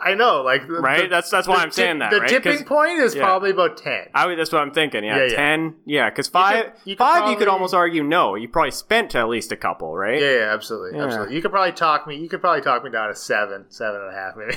I 0.03 0.15
know, 0.15 0.43
like 0.43 0.67
the- 0.67 0.75
Right? 0.75 1.03
the- 1.03 1.09
That's- 1.09 1.31
that's 1.31 1.47
why 1.47 1.57
the 1.57 1.63
I'm 1.63 1.71
saying 1.71 1.99
that, 1.99 2.11
The 2.11 2.21
right? 2.21 2.29
tipping 2.29 2.59
'Cause- 2.59 2.63
point 2.67 2.99
is 3.01 3.15
yeah. 3.15 3.23
probably 3.25 3.51
about 3.51 3.77
ten. 3.77 4.07
I 4.15 4.27
would, 4.27 4.39
that's 4.39 4.51
what 4.53 4.63
I'm 4.63 4.71
thinking. 4.73 5.05
Yeah, 5.05 5.17
Yeah, 5.19 5.25
yeah. 5.31 5.37
ten. 5.37 5.75
Yeah, 5.85 6.11
because 6.11 6.29
five, 6.29 6.65
could- 6.65 6.73
you 6.85 6.97
could 6.97 7.05
five, 7.05 7.31
you 7.31 7.37
could 7.37 7.49
almost 7.49 7.75
argue 7.75 8.03
no. 8.03 8.35
You 8.35 8.49
probably 8.49 8.71
spent 8.71 9.15
at 9.15 9.29
least 9.29 9.53
a 9.53 9.57
couple, 9.57 9.97
right? 9.97 10.21
Yeah, 10.21 10.31
yeah, 10.39 10.53
absolutely, 10.55 10.99
Yeah. 10.99 11.05
absolutely. 11.07 11.37
You 11.37 11.43
could 11.43 11.51
probably 11.51 11.73
talk 11.73 12.07
me. 12.07 12.17
You 12.17 12.29
could 12.29 12.41
probably 12.41 12.63
talk 12.63 12.83
me 12.85 12.91
down 12.91 13.09
to 13.09 13.15
seven, 13.15 13.67
seven 13.69 14.01
and 14.01 14.11
a 14.11 14.15
half, 14.15 14.37
maybe. 14.37 14.55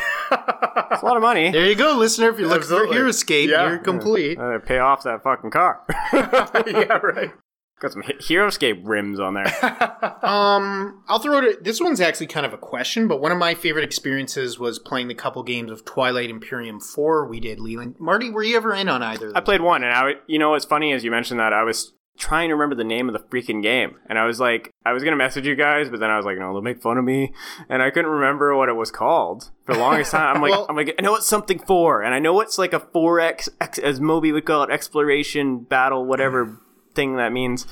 It's 0.91 1.01
a 1.01 1.05
lot 1.05 1.17
of 1.17 1.21
money. 1.23 1.51
there 1.51 1.65
you 1.65 1.75
go, 1.75 1.93
listener. 1.97 2.29
If 2.29 2.39
you're 2.39 2.47
looking 2.47 2.61
Absolutely. 2.61 2.97
for 2.97 3.03
Heroescape, 3.03 3.47
Yeah. 3.47 3.67
you're 3.69 3.77
complete. 3.79 4.39
Uh, 4.39 4.59
pay 4.59 4.79
off 4.79 5.03
that 5.03 5.23
fucking 5.23 5.51
car. 5.51 5.81
yeah, 6.13 6.97
right. 7.03 7.31
Got 7.79 7.91
some 7.91 8.01
He- 8.03 8.13
Heroescape 8.35 8.81
rims 8.83 9.19
on 9.19 9.33
there. 9.35 9.45
Um, 10.23 11.03
I'll 11.09 11.19
throw 11.19 11.39
it. 11.39 11.63
This 11.65 11.81
one's 11.81 11.99
actually 11.99 12.27
kind 12.27 12.45
of 12.45 12.53
a 12.53 12.57
question, 12.57 13.07
but 13.09 13.19
one 13.19 13.33
of 13.33 13.37
my 13.37 13.55
favorite 13.55 13.83
experiences 13.83 14.57
was 14.57 14.79
playing 14.79 15.09
the 15.09 15.13
couple 15.15 15.43
games 15.43 15.69
of 15.69 15.83
Twilight 15.83 16.29
Imperium 16.29 16.79
Four. 16.79 17.27
We 17.27 17.41
did 17.41 17.59
Leland. 17.59 17.95
Marty, 17.99 18.29
were 18.29 18.41
you 18.43 18.55
ever 18.55 18.73
in 18.73 18.87
on 18.87 19.03
either? 19.03 19.29
Of 19.29 19.35
I 19.35 19.41
played 19.41 19.59
one, 19.61 19.83
and 19.83 19.91
I, 19.93 20.13
you 20.27 20.39
know, 20.39 20.51
what's 20.51 20.63
funny 20.65 20.93
as 20.93 21.03
you 21.03 21.11
mentioned 21.11 21.41
that 21.41 21.51
I 21.51 21.63
was 21.63 21.93
trying 22.17 22.49
to 22.49 22.55
remember 22.55 22.75
the 22.75 22.83
name 22.85 23.09
of 23.09 23.13
the 23.13 23.19
freaking 23.19 23.61
game, 23.61 23.95
and 24.07 24.17
I 24.17 24.25
was 24.25 24.39
like, 24.39 24.71
I 24.85 24.93
was 24.93 25.03
gonna 25.03 25.17
message 25.17 25.45
you 25.45 25.55
guys, 25.55 25.89
but 25.89 25.99
then 25.99 26.09
I 26.09 26.15
was 26.15 26.25
like, 26.25 26.37
no, 26.37 26.53
they'll 26.53 26.61
make 26.61 26.81
fun 26.81 26.97
of 26.97 27.03
me, 27.03 27.33
and 27.69 27.81
I 27.81 27.89
couldn't 27.89 28.11
remember 28.11 28.55
what 28.55 28.69
it 28.69 28.73
was 28.77 28.91
called 28.91 29.49
for 29.65 29.73
the 29.73 29.79
longest 29.79 30.11
time. 30.11 30.37
I'm 30.37 30.41
like, 30.41 30.51
Well- 30.51 30.67
I'm 30.69 30.75
like, 30.77 30.95
I 30.97 31.01
know 31.01 31.15
it's 31.15 31.27
something 31.27 31.59
four, 31.59 32.01
and 32.01 32.13
I 32.13 32.19
know 32.19 32.39
it's 32.39 32.57
like 32.57 32.71
a 32.71 32.79
four 32.79 33.19
X, 33.19 33.49
X 33.59 33.77
as 33.79 33.99
Moby 33.99 34.31
would 34.31 34.45
call 34.45 34.63
it, 34.63 34.69
exploration 34.69 35.59
battle, 35.59 36.05
whatever 36.05 36.61
thing 36.95 37.15
that 37.17 37.31
means. 37.31 37.67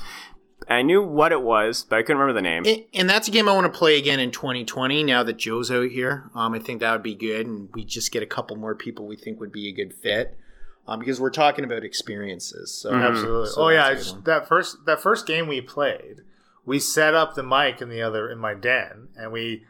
I 0.68 0.82
knew 0.82 1.02
what 1.02 1.32
it 1.32 1.42
was, 1.42 1.84
but 1.88 1.98
I 1.98 2.02
couldn't 2.02 2.18
remember 2.18 2.38
the 2.38 2.42
name. 2.42 2.64
And- 2.64 2.84
And 2.94 3.10
that's 3.10 3.26
a 3.26 3.32
game 3.32 3.48
I 3.48 3.52
want 3.52 3.70
to 3.72 3.76
play 3.76 3.98
again 3.98 4.20
in 4.20 4.30
2020. 4.30 5.02
Now 5.02 5.24
that 5.24 5.36
Joe's 5.36 5.70
out 5.72 5.90
here, 5.90 6.30
um, 6.36 6.54
I 6.54 6.60
think 6.60 6.80
that 6.80 6.92
would 6.92 7.02
be 7.02 7.16
good, 7.16 7.46
and 7.46 7.68
we 7.74 7.84
just 7.84 8.12
get 8.12 8.22
a 8.22 8.26
couple 8.26 8.54
more 8.56 8.74
people 8.76 9.06
we 9.06 9.16
think 9.16 9.40
would 9.40 9.50
be 9.52 9.68
a 9.68 9.72
good 9.72 9.92
fit, 9.92 10.38
um, 10.86 11.00
because 11.00 11.20
we're 11.20 11.30
talking 11.30 11.64
about 11.64 11.82
experiences. 11.82 12.72
So 12.80 12.94
Absolutely. 12.94 13.48
So 13.48 13.62
oh 13.62 13.68
yeah, 13.70 13.88
that's 13.88 13.88
a 13.88 13.92
it's- 13.92 14.06
good 14.10 14.14
one. 14.14 14.22
that 14.24 14.48
first 14.48 14.84
that 14.86 15.00
first 15.02 15.26
game 15.26 15.48
we 15.48 15.60
played, 15.60 16.18
we 16.64 16.78
set 16.78 17.12
up 17.14 17.34
the 17.34 17.42
mic 17.42 17.82
in 17.82 17.88
the 17.88 18.00
other 18.00 18.30
in 18.30 18.38
my 18.38 18.54
den, 18.54 19.08
and 19.16 19.32
we 19.32 19.64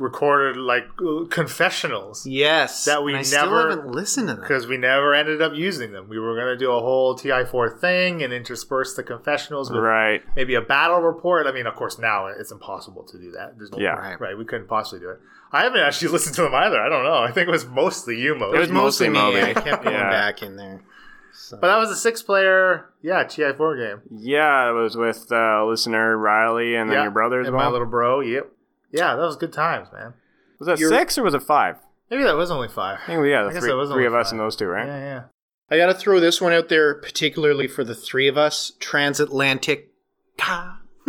recorded 0.00 0.56
like 0.56 0.84
confessionals 1.30 2.26
yes, 2.26 2.84
that 2.84 3.02
we 3.04 3.12
and 3.12 3.20
I 3.20 3.22
still 3.22 3.44
never- 3.46 3.70
haven't 3.70 3.86
listened 3.92 4.28
to 4.28 4.34
them. 4.34 4.42
because 4.42 4.66
we 4.66 4.76
never 4.76 5.14
ended 5.14 5.40
up 5.42 5.52
using 5.54 5.92
them. 5.92 6.08
We 6.08 6.18
were 6.18 6.34
gonna 6.36 6.56
do 6.56 6.72
a 6.72 6.80
whole 6.80 7.16
TI4 7.16 7.78
thing 7.80 8.22
and 8.22 8.32
intersperse 8.32 8.94
the 8.94 9.02
confessionals 9.02 9.70
with 9.70 9.82
right. 9.82 10.22
maybe 10.36 10.54
a 10.54 10.60
battle 10.60 11.00
report. 11.00 11.46
I 11.46 11.52
mean, 11.52 11.66
of 11.66 11.74
course, 11.74 11.98
now 11.98 12.26
it's 12.26 12.50
impossible 12.52 13.04
to 13.04 13.18
do 13.18 13.30
that. 13.32 13.56
There's 13.58 13.70
no 13.72 13.78
Yeah. 13.78 13.90
Right. 13.94 14.20
right. 14.20 14.38
We 14.38 14.44
couldn't 14.44 14.68
possibly 14.68 15.00
do 15.00 15.10
it. 15.10 15.20
I 15.52 15.62
haven't 15.62 15.80
actually 15.80 16.08
listened 16.12 16.34
to 16.36 16.42
them 16.42 16.54
either. 16.54 16.80
I 16.80 16.88
don't 16.88 17.04
know. 17.04 17.18
I 17.22 17.30
think 17.32 17.48
it 17.48 17.52
was 17.52 17.66
mostly 17.66 18.18
you, 18.20 18.34
Mo. 18.34 18.52
It 18.52 18.58
was 18.58 18.70
mostly 18.70 19.08
me. 19.08 19.18
Moby. 19.18 19.42
I 19.42 19.54
kept 19.54 19.84
going 19.84 19.96
Yeah. 19.96 20.10
back 20.10 20.42
in 20.42 20.56
there. 20.56 20.82
So. 21.32 21.58
but 21.60 21.68
that 21.68 21.78
was 21.78 21.90
a 21.90 21.96
six-player, 21.96 22.86
yeah, 23.02 23.22
TI4 23.24 23.76
game. 23.78 24.00
Yeah, 24.10 24.68
it 24.70 24.72
was 24.74 24.96
with 24.96 25.30
uh, 25.32 25.64
listener 25.64 26.16
Riley 26.18 26.74
and 26.74 26.90
then 26.90 26.96
yeah, 26.96 27.02
your 27.04 27.12
brother 27.12 27.40
as 27.40 27.46
and 27.46 27.56
well. 27.56 27.66
my 27.66 27.70
little 27.70 27.86
bro. 27.86 28.20
Yep. 28.20 28.50
Yeah, 28.92 29.14
that 29.16 29.22
was 29.22 29.36
good 29.36 29.52
times, 29.52 29.88
man. 29.92 30.14
was 30.58 30.66
that 30.66 30.78
You're- 30.78 30.94
six 30.96 31.16
or 31.18 31.22
was 31.22 31.34
it 31.34 31.42
five? 31.42 31.76
Maybe 32.10 32.24
that 32.24 32.36
was 32.36 32.50
only 32.50 32.66
five. 32.68 32.98
I 33.04 33.06
think 33.06 33.20
we 33.20 33.30
yeah, 33.30 33.46
I 33.46 33.52
the 33.52 33.60
three, 33.60 33.72
was 33.72 33.88
three 33.90 34.04
of 34.06 34.14
us 34.14 34.32
and 34.32 34.40
those 34.40 34.56
two, 34.56 34.66
right? 34.66 34.86
Yeah, 34.86 34.98
yeah. 34.98 35.22
I 35.70 35.76
got 35.76 35.86
to 35.86 35.94
throw 35.94 36.18
this 36.18 36.40
one 36.40 36.52
out 36.52 36.68
there, 36.68 36.94
particularly 36.94 37.68
for 37.68 37.84
the 37.84 37.94
three 37.94 38.26
of 38.26 38.36
us. 38.36 38.72
Transatlantic. 38.80 39.92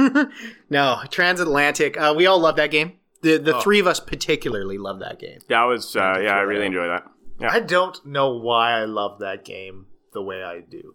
no, 0.70 1.02
Transatlantic. 1.10 1.98
Uh, 1.98 2.14
we 2.16 2.26
all 2.26 2.40
love 2.40 2.56
that 2.58 2.72
game. 2.72 2.94
The 3.22 3.38
the 3.38 3.56
Oh. 3.56 3.62
three 3.62 3.80
of 3.80 3.88
us 3.88 4.00
particularly 4.00 4.78
love 4.78 5.00
that 5.00 5.20
game. 5.20 5.40
That 5.50 5.64
was 5.64 5.96
uh, 5.96 6.20
yeah, 6.22 6.36
I 6.36 6.42
really 6.42 6.66
enjoyed 6.66 6.90
that. 6.90 7.04
Yeah. 7.40 7.50
I 7.52 7.60
don't 7.60 8.04
know 8.06 8.36
why 8.38 8.72
I 8.80 8.86
love 8.86 9.20
that 9.20 9.46
game 9.46 9.88
the 10.14 10.22
way 10.22 10.44
I 10.44 10.60
do. 10.62 10.94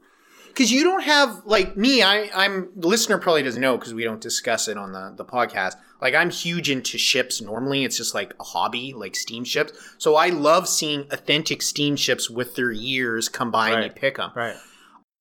Because 0.49 0.73
you 0.73 0.83
don't 0.85 1.03
have 1.03 1.43
like 1.45 1.77
me. 1.77 2.03
I 2.03 2.31
I'm 2.35 2.69
the 2.77 2.89
listener 2.89 3.19
probably 3.19 3.43
doesn't 3.43 3.61
know 3.61 3.77
because 3.77 3.95
we 3.95 4.05
don't 4.05 4.21
discuss 4.21 4.67
it 4.69 4.77
on 4.77 4.93
the 4.93 5.13
the 5.17 5.25
podcast. 5.25 5.75
Like 6.01 6.15
I'm 6.15 6.31
huge 6.31 6.69
into 6.71 6.99
ships. 6.99 7.41
Normally, 7.41 7.85
it's 7.85 7.97
just 7.97 8.15
like 8.15 8.35
a 8.39 8.45
hobby, 8.45 8.93
like 8.95 9.17
steamships. 9.17 9.73
So 9.99 10.17
I 10.17 10.29
love 10.29 10.69
seeing 10.69 11.07
authentic 11.11 11.63
steamships 11.63 12.29
with 12.31 12.55
their 12.55 12.71
years 12.73 13.29
come 13.29 13.51
by 13.51 13.71
and 13.71 13.85
you 13.85 13.91
pick 13.91 14.17
them. 14.19 14.31
Right. 14.35 14.57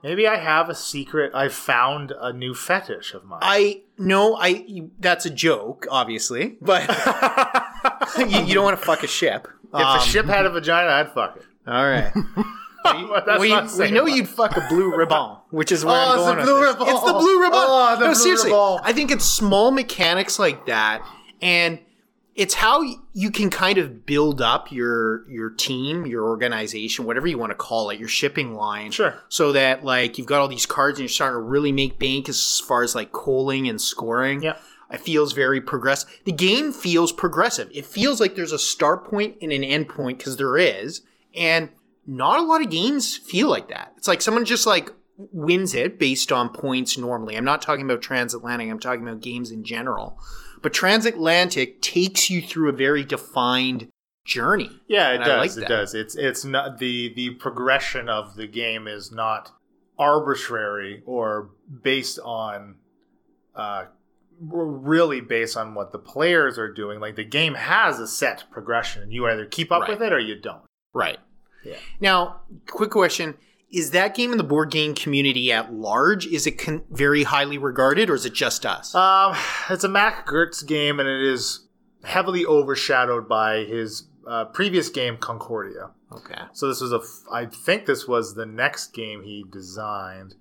Maybe 0.04 0.28
I 0.28 0.36
have 0.38 0.70
a 0.70 0.76
secret. 0.76 1.32
I 1.34 1.48
found 1.48 2.12
a 2.20 2.32
new 2.32 2.54
fetish 2.54 3.14
of 3.14 3.24
mine. 3.26 3.40
I 3.42 3.82
no, 3.98 4.36
I 4.36 4.90
that's 5.00 5.26
a 5.26 5.30
joke, 5.32 5.88
obviously, 5.90 6.58
but 6.62 6.88
you, 8.20 8.42
you 8.44 8.54
don't 8.54 8.64
want 8.66 8.80
to 8.80 8.86
fuck 8.86 9.02
a 9.04 9.08
ship. 9.08 9.48
if 9.74 9.74
Um, 9.74 9.98
a 9.98 10.02
ship 10.02 10.26
had 10.28 10.46
a 10.46 10.50
vagina, 10.52 10.90
I'd 10.92 11.12
fuck 11.12 11.38
it. 11.38 11.44
all 11.68 11.86
right. 11.90 12.12
That's 13.26 13.78
we, 13.80 13.86
we 13.86 13.92
know 13.92 14.06
you'd 14.06 14.28
fuck 14.30 14.56
a 14.58 14.66
blue 14.70 14.96
ribbon, 14.96 15.38
which 15.50 15.72
is 15.72 15.84
where 15.84 15.96
Oh, 15.96 15.98
I'm 15.98 16.18
it's 16.18 16.26
going 16.26 16.36
the 16.38 16.42
with 16.42 16.46
blue 16.46 16.60
this. 16.66 16.74
ribbon. 16.76 16.88
It's 16.96 17.06
the 17.06 17.14
blue 17.14 17.42
ribbon. 17.42 17.60
Oh, 17.62 17.96
the 17.96 18.00
no, 18.00 18.06
blue 18.08 18.16
seriously, 18.16 18.52
ribbon. 18.52 18.80
I 18.84 18.94
think 18.94 19.12
it's 19.12 19.26
small 19.26 19.72
mechanics 19.72 20.38
like 20.40 20.66
that, 20.68 21.06
and 21.42 21.80
it's 22.36 22.54
how 22.56 22.84
you 23.14 23.32
can 23.32 23.50
kind 23.50 23.78
of 23.78 24.06
build 24.06 24.42
up 24.42 24.72
your 24.72 25.30
your 25.30 25.50
team, 25.50 26.06
your 26.06 26.26
organization, 26.26 27.06
whatever 27.06 27.28
you 27.28 27.38
want 27.38 27.52
to 27.52 27.56
call 27.56 27.90
it, 27.90 28.00
your 28.00 28.10
shipping 28.10 28.56
line. 28.56 28.92
Sure. 28.92 29.16
So 29.30 29.52
that 29.54 29.86
like 29.86 30.18
you've 30.18 30.28
got 30.28 30.42
all 30.42 30.48
these 30.50 30.66
cards 30.66 31.00
and 31.00 31.04
you're 31.04 31.10
starting 31.14 31.36
to 31.38 31.42
really 31.42 31.72
make 31.72 31.98
bank 31.98 32.28
as 32.28 32.60
far 32.60 32.84
as 32.84 32.94
like 32.94 33.12
coaling 33.14 33.68
and 33.70 33.80
scoring. 33.80 34.42
Yeah. 34.44 34.58
It 34.92 35.00
feels 35.02 35.34
very 35.34 35.62
progressive. 35.62 36.10
The 36.26 36.32
game 36.32 36.72
feels 36.72 37.12
progressive. 37.12 37.70
It 37.74 37.86
feels 37.86 38.20
like 38.22 38.36
there's 38.36 38.52
a 38.52 38.60
start 38.60 39.06
point 39.10 39.38
and 39.42 39.52
an 39.52 39.64
end 39.64 39.90
point 39.90 40.20
because 40.20 40.38
there 40.38 40.58
is, 40.58 41.02
and 41.34 41.70
not 42.08 42.40
a 42.40 42.44
lot 42.44 42.62
of 42.62 42.70
games 42.70 43.16
feel 43.18 43.50
like 43.50 43.70
that. 43.70 43.94
It's 43.98 44.08
like 44.08 44.22
someone 44.22 44.46
just 44.46 44.66
like 44.68 44.90
wins 45.18 45.74
it 45.74 45.98
based 45.98 46.32
on 46.32 46.50
points 46.50 46.98
normally. 46.98 47.36
I'm 47.38 47.46
not 47.46 47.62
talking 47.62 47.86
about 47.86 48.02
transatlantic. 48.02 48.70
I'm 48.70 48.80
talking 48.80 49.08
about 49.08 49.22
games 49.22 49.50
in 49.52 49.64
general. 49.64 50.20
But 50.62 50.74
transatlantic 50.74 51.82
takes 51.82 52.30
you 52.30 52.42
through 52.42 52.70
a 52.70 52.74
very 52.74 53.04
defined 53.04 53.88
journey. 54.26 54.72
Yeah, 54.88 55.12
it 55.14 55.20
does. 55.20 55.56
like 55.58 55.66
it 55.66 55.70
does. 55.70 55.94
It's 55.94 56.16
it's 56.16 56.44
not 56.44 56.80
the 56.80 57.14
the 57.16 57.32
progression 57.36 58.10
of 58.10 58.36
the 58.36 58.48
game 58.48 58.88
is 58.88 59.12
not 59.12 59.52
arbitrary 59.98 61.02
or 61.06 61.50
based 61.84 62.20
on 62.24 62.76
uh 63.56 63.86
really 64.42 65.22
based 65.22 65.56
on 65.56 65.74
what 65.76 65.92
the 65.92 66.00
players 66.00 66.58
are 66.60 66.72
doing. 66.72 67.00
Like 67.00 67.16
the 67.16 67.24
game 67.24 67.54
has 67.54 68.00
a 68.00 68.08
set 68.08 68.44
progression 68.52 69.04
and 69.04 69.14
you 69.14 69.26
either 69.28 69.46
keep 69.46 69.72
up 69.72 69.82
Right. 69.82 69.92
with 69.92 70.02
it 70.02 70.12
or 70.12 70.20
you 70.20 70.40
don't. 70.40 70.62
Right. 70.94 71.18
Yeah. 71.66 71.76
Now, 72.00 72.42
quick 72.68 72.92
question. 72.92 73.36
Is 73.72 73.92
that 73.92 74.16
game 74.16 74.32
in 74.32 74.38
the 74.38 74.44
board 74.44 74.72
game 74.72 74.94
community 74.96 75.52
at 75.52 75.74
large? 75.74 76.26
Is 76.28 76.48
it 76.48 76.58
con- 76.58 76.84
very 76.92 77.24
highly 77.24 77.58
regarded 77.58 78.10
or 78.10 78.16
is 78.16 78.26
it 78.26 78.34
just 78.34 78.66
us? 78.66 78.94
Um, 78.96 79.36
it's 79.70 79.84
a 79.84 79.90
Mac 79.90 80.26
Gerdts 80.28 80.66
game, 80.66 81.00
and 81.00 81.10
it 81.10 81.22
is 81.22 81.66
heavily 82.04 82.46
overshadowed 82.46 83.28
by 83.28 83.66
his 83.66 84.08
uh, 84.28 84.46
previous 84.46 84.88
game, 84.90 85.18
Concordia. 85.18 85.90
okay. 86.12 86.44
So 86.54 86.68
this 86.68 86.80
was 86.80 86.94
a, 86.94 86.98
f- 87.00 87.24
I 87.32 87.46
think 87.48 87.86
this 87.86 88.08
was 88.08 88.36
the 88.36 88.46
next 88.46 88.94
game 88.94 89.24
he 89.24 89.44
designed. 89.52 90.36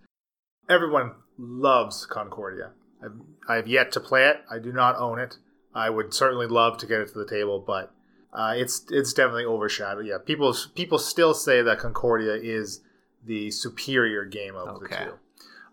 Everyone 0.69 1.13
loves 1.39 2.07
Concordia. 2.07 2.71
I've, 3.03 3.13
I've 3.49 3.67
yet 3.67 3.91
to 3.93 4.01
play 4.01 4.27
it. 4.29 4.43
I 4.51 4.59
do 4.59 4.73
not 4.73 4.97
own 4.97 5.19
it. 5.19 5.37
I 5.75 5.91
would 5.91 6.15
certainly 6.15 6.47
love 6.47 6.79
to 6.79 6.87
get 6.87 7.01
it 7.01 7.09
to 7.09 7.19
the 7.19 7.27
table, 7.29 7.63
but 7.67 7.93
uh, 8.35 8.55
it's 8.57 8.85
it's 8.91 9.13
definitely 9.13 9.45
overshadowed. 9.45 10.07
Yeah, 10.07 10.19
people 10.25 10.55
people 10.75 10.99
still 10.99 11.35
say 11.35 11.63
that 11.63 11.79
Concordia 11.79 12.35
is 12.35 12.81
the 13.25 13.51
superior 13.51 14.25
game 14.25 14.55
of 14.57 14.69
Okay. 14.69 14.97
the 14.97 15.05
two. 15.05 15.13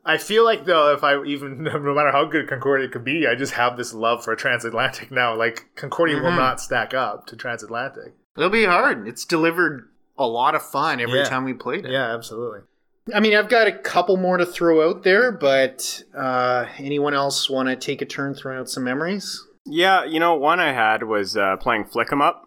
I 0.04 0.18
feel 0.18 0.44
like 0.44 0.66
though, 0.66 0.94
if 0.94 1.04
I 1.04 1.22
even 1.24 1.64
no 1.64 1.80
matter 1.94 2.12
how 2.12 2.26
good 2.26 2.48
Concordia 2.48 2.88
could 2.90 3.04
be, 3.04 3.28
I 3.28 3.36
just 3.36 3.54
have 3.54 3.78
this 3.78 3.94
love 3.94 4.24
for 4.24 4.36
Transatlantic 4.36 5.12
now. 5.22 5.36
Like 5.36 5.68
Concordia 5.76 6.18
will 6.18 6.32
Mhm. 6.32 6.38
not 6.38 6.62
stack 6.62 6.94
up 6.94 7.28
to 7.28 7.36
Transatlantic. 7.36 8.14
It'll 8.38 8.50
be 8.50 8.66
hard. 8.66 9.08
It's 9.08 9.26
delivered 9.26 9.90
a 10.18 10.26
lot 10.28 10.56
of 10.56 10.62
fun 10.64 11.00
every 11.02 11.20
Yeah. 11.20 11.26
time 11.26 11.44
we 11.44 11.54
played 11.54 11.86
it. 11.86 11.92
Yeah, 11.92 12.14
absolutely. 12.14 12.62
I 13.14 13.20
mean, 13.20 13.36
I've 13.36 13.50
got 13.50 13.68
a 13.68 13.72
couple 13.72 14.16
more 14.16 14.38
to 14.38 14.46
throw 14.46 14.88
out 14.88 15.04
there, 15.04 15.32
but 15.32 16.04
uh, 16.16 16.68
anyone 16.78 17.14
else 17.16 17.50
want 17.50 17.68
to 17.68 17.76
take 17.76 18.02
a 18.02 18.06
turn 18.06 18.36
throwing 18.36 18.60
out 18.60 18.70
some 18.70 18.84
memories? 18.84 19.46
Yeah, 19.66 20.06
you 20.06 20.20
know, 20.20 20.36
one 20.36 20.60
I 20.60 20.72
had 20.72 21.04
was 21.04 21.36
uh, 21.36 21.58
playing 21.58 21.86
Flick 21.86 22.12
'em 22.12 22.22
Up. 22.22 22.46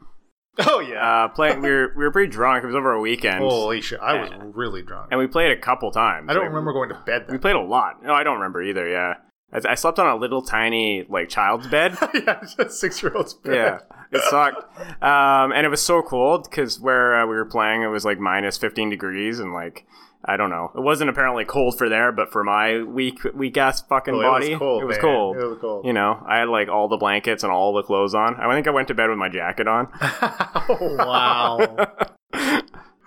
Oh 0.66 0.80
yeah. 0.80 1.24
Uh, 1.24 1.28
playing, 1.28 1.62
we 1.62 1.68
were 1.70 1.92
we 1.96 2.04
were 2.04 2.10
pretty 2.12 2.30
drunk. 2.30 2.62
It 2.62 2.68
was 2.68 2.76
over 2.76 2.92
a 2.92 3.00
weekend, 3.00 3.38
Holy 3.38 3.80
shit! 3.80 3.98
I 4.00 4.22
was 4.22 4.30
really 4.54 4.82
drunk. 4.82 5.08
and 5.10 5.18
we 5.18 5.26
played 5.26 5.50
a 5.50 5.56
couple 5.60 5.90
times. 5.90 6.28
I 6.30 6.32
don't 6.34 6.42
Like, 6.44 6.50
remember 6.50 6.72
going 6.72 6.88
to 6.90 6.94
bed. 7.04 7.26
We 7.28 7.38
played 7.38 7.56
a 7.56 7.60
lot. 7.60 8.02
No, 8.04 8.12
I 8.14 8.22
don't 8.22 8.34
remember 8.36 8.62
either. 8.62 8.88
Yeah, 8.88 9.14
I, 9.52 9.72
I 9.72 9.74
slept 9.74 9.98
on 9.98 10.06
a 10.06 10.14
little 10.16 10.42
tiny 10.42 11.04
like 11.08 11.28
child's 11.28 11.66
bed. 11.66 11.96
yeah, 12.14 12.44
six 12.68 13.02
year 13.02 13.12
olds. 13.16 13.34
Bed. 13.34 13.54
Yeah, 13.54 13.78
it 14.12 14.22
sucked. 14.30 14.62
Um, 15.02 15.52
and 15.52 15.66
it 15.66 15.70
was 15.70 15.82
so 15.82 16.02
cold 16.02 16.48
because 16.48 16.78
where 16.78 17.16
uh, 17.20 17.26
we 17.26 17.34
were 17.34 17.44
playing, 17.46 17.82
it 17.82 17.88
was 17.88 18.04
like 18.04 18.18
minus 18.20 18.56
15 18.56 18.90
degrees, 18.90 19.40
and 19.40 19.52
like 19.52 19.84
I 20.26 20.36
don't 20.36 20.50
know, 20.50 20.70
it 20.74 20.80
wasn't 20.80 21.10
apparently 21.10 21.44
cold 21.44 21.76
for 21.76 21.88
there, 21.88 22.10
but 22.12 22.32
for 22.32 22.42
my 22.44 22.82
weak 22.82 23.18
weak 23.34 23.56
ass 23.56 23.82
fucking 23.82 24.14
Oh, 24.14 24.22
body, 24.22 24.52
it 24.52 24.52
was 24.52 24.58
cold. 24.58 24.82
It 24.82 24.86
was 24.86 24.98
cold. 24.98 25.36
It 25.36 25.44
was 25.44 25.58
cold. 25.58 25.84
You 25.86 25.92
know, 25.92 26.24
I 26.26 26.38
had 26.38 26.48
like 26.48 26.68
all 26.68 26.88
the 26.88 26.96
blankets 26.96 27.42
and 27.42 27.52
all 27.52 27.72
the 27.74 27.82
clothes 27.82 28.14
on. 28.14 28.34
I 28.36 28.52
think 28.54 28.66
I 28.66 28.70
went 28.70 28.88
to 28.88 28.94
bed 28.94 29.08
with 29.10 29.18
my 29.18 29.28
jacket 29.28 29.68
on. 29.68 29.88
oh, 30.00 30.96
Wow. 30.98 31.86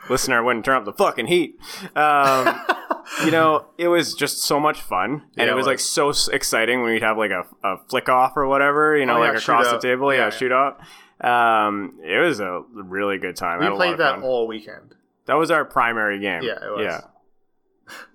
Listener, 0.09 0.37
I 0.37 0.41
wouldn't 0.41 0.63
turn 0.63 0.77
up 0.77 0.85
the 0.85 0.93
fucking 0.93 1.27
heat. 1.27 1.55
Um, 1.95 2.57
you 3.25 3.31
know, 3.31 3.65
it 3.77 3.89
was 3.89 4.13
just 4.13 4.37
so 4.39 4.57
much 4.59 4.79
fun, 4.79 5.11
and 5.11 5.21
Yeah, 5.35 5.43
it 5.45 5.49
it 5.49 5.55
was 5.55 5.65
like 5.65 5.79
so 5.79 6.13
exciting 6.31 6.81
when 6.81 6.93
we'd 6.93 7.01
have 7.03 7.17
like 7.17 7.31
a, 7.31 7.43
a 7.63 7.77
flick 7.89 8.07
off 8.07 8.37
or 8.37 8.47
whatever. 8.47 8.95
You 8.97 9.05
know, 9.05 9.17
Oh, 9.17 9.23
yeah, 9.23 9.31
like 9.31 9.41
across 9.41 9.69
the 9.69 9.79
table. 9.79 10.13
Yeah, 10.13 10.19
Yeah, 10.19 10.25
yeah. 10.25 10.29
shoot 10.29 10.51
out. 10.53 10.79
Um, 11.19 11.99
it 12.03 12.19
was 12.19 12.39
a 12.39 12.61
really 12.73 13.17
good 13.17 13.35
time. 13.35 13.57
I 13.59 13.63
we 13.63 13.65
had 13.65 13.75
played 13.75 13.97
that 13.97 14.15
fun. 14.15 14.23
all 14.23 14.47
weekend. 14.47 14.95
That 15.27 15.35
was 15.35 15.51
our 15.51 15.63
primary 15.65 16.19
game. 16.19 16.41
Yeah, 16.43 16.63
it 16.65 16.71
was. 16.71 16.81
Yeah. 16.83 17.01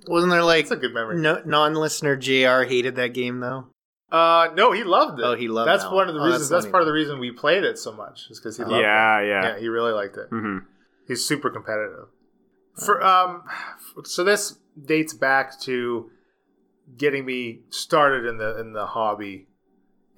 Wasn't 0.07 0.31
there 0.31 0.43
like 0.43 0.63
It's 0.63 0.71
a 0.71 0.77
good 0.77 0.93
memory. 0.93 1.19
no, 1.21 1.41
non-listener 1.45 2.17
Jr. 2.17 2.69
hated 2.69 2.97
that 2.97 3.15
game 3.15 3.41
though? 3.41 3.69
Uh, 4.11 4.49
no, 4.55 4.73
he 4.73 4.85
loved 4.85 5.19
it. 5.21 5.25
Oh, 5.25 5.35
he 5.35 5.49
loved 5.49 5.69
That's 5.69 5.85
that 5.85 5.89
one 5.91 6.07
one. 6.07 6.09
of 6.09 6.15
the 6.15 6.21
Oh, 6.21 6.25
reasons. 6.27 6.51
that's 6.51 6.65
That's, 6.65 6.71
part 6.71 6.83
of 6.83 6.87
the 6.87 6.93
reason 6.93 7.19
we 7.19 7.31
played 7.31 7.65
it 7.65 7.79
so 7.79 7.93
much. 7.93 8.27
Is 8.31 8.39
because 8.39 8.59
he 8.59 8.65
loved 8.65 8.75
Yeah, 8.83 9.21
it. 9.21 9.29
yeah. 9.29 9.43
Yeah, 9.55 9.59
he 9.59 9.69
really 9.69 9.93
liked 9.93 10.17
it. 10.19 10.31
Mm-hmm. 10.31 10.59
He's 11.09 11.25
super 11.27 11.49
competitive. 11.49 12.09
For 12.85 13.03
um, 13.03 13.45
so 14.05 14.23
this 14.25 14.59
dates 14.87 15.15
back 15.15 15.59
to 15.61 16.11
getting 16.99 17.25
me 17.25 17.61
started 17.71 18.27
in 18.27 18.37
the 18.39 18.59
in 18.61 18.73
the 18.75 18.87
hobby, 18.87 19.47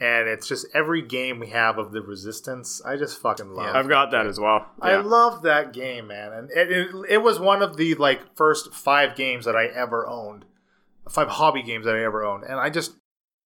and 0.05 0.28
it's 0.28 0.47
just 0.47 0.66
every 0.74 1.02
game 1.02 1.39
we 1.40 1.48
have 1.48 1.78
of 1.78 1.93
the 1.93 2.02
Resistance. 2.02 2.82
I 2.85 2.97
just 2.97 3.20
fucking 3.20 3.51
love. 3.51 3.66
Yeah, 3.66 3.78
I've 3.78 3.89
got 3.89 4.10
that 4.10 4.26
as 4.26 4.39
well. 4.39 4.66
I 4.81 4.97
love 4.97 5.43
that 5.43 5.72
game, 5.72 6.09
man, 6.09 6.32
and 6.32 6.51
it, 6.51 6.70
it, 6.70 6.89
it 7.09 7.18
was 7.18 7.40
one 7.40 7.62
of 7.62 7.76
the 7.76 7.94
like 7.94 8.36
first 8.36 8.74
five 8.74 9.16
games 9.16 9.44
that 9.44 9.56
I 9.56 9.66
ever 9.66 10.06
owned, 10.06 10.44
five 11.09 11.28
hobby 11.28 11.62
games 11.62 11.86
that 11.86 11.97
I 11.97 12.05
ever 12.05 12.24
owned, 12.24 12.44
and 12.44 12.60
I 12.60 12.70
just, 12.70 12.93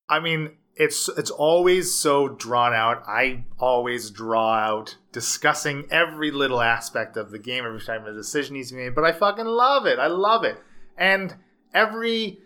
I 0.09 0.21
mean, 0.21 0.57
it's 0.75 1.09
it's 1.11 1.31
always 1.31 1.95
so 1.95 2.29
drawn 2.29 2.73
out. 2.73 3.03
I 3.07 3.45
always 3.59 4.11
draw 4.11 4.55
out 4.55 4.97
discussing 5.13 5.87
every 5.91 6.31
little 6.31 6.61
aspect 6.61 7.17
of 7.17 7.31
the 7.31 7.39
game 7.39 7.65
every 7.65 7.81
time 7.81 8.07
a 8.07 8.13
decision 8.13 8.55
needs 8.55 8.71
to 8.71 8.77
be 8.77 8.83
made, 8.83 8.95
but 8.95 9.05
I 9.05 9.13
fucking 9.13 9.47
love 9.47 9.87
it. 9.87 9.99
I 9.99 10.07
love 10.07 10.45
it, 10.45 10.57
and 10.97 11.35
every 11.75 12.39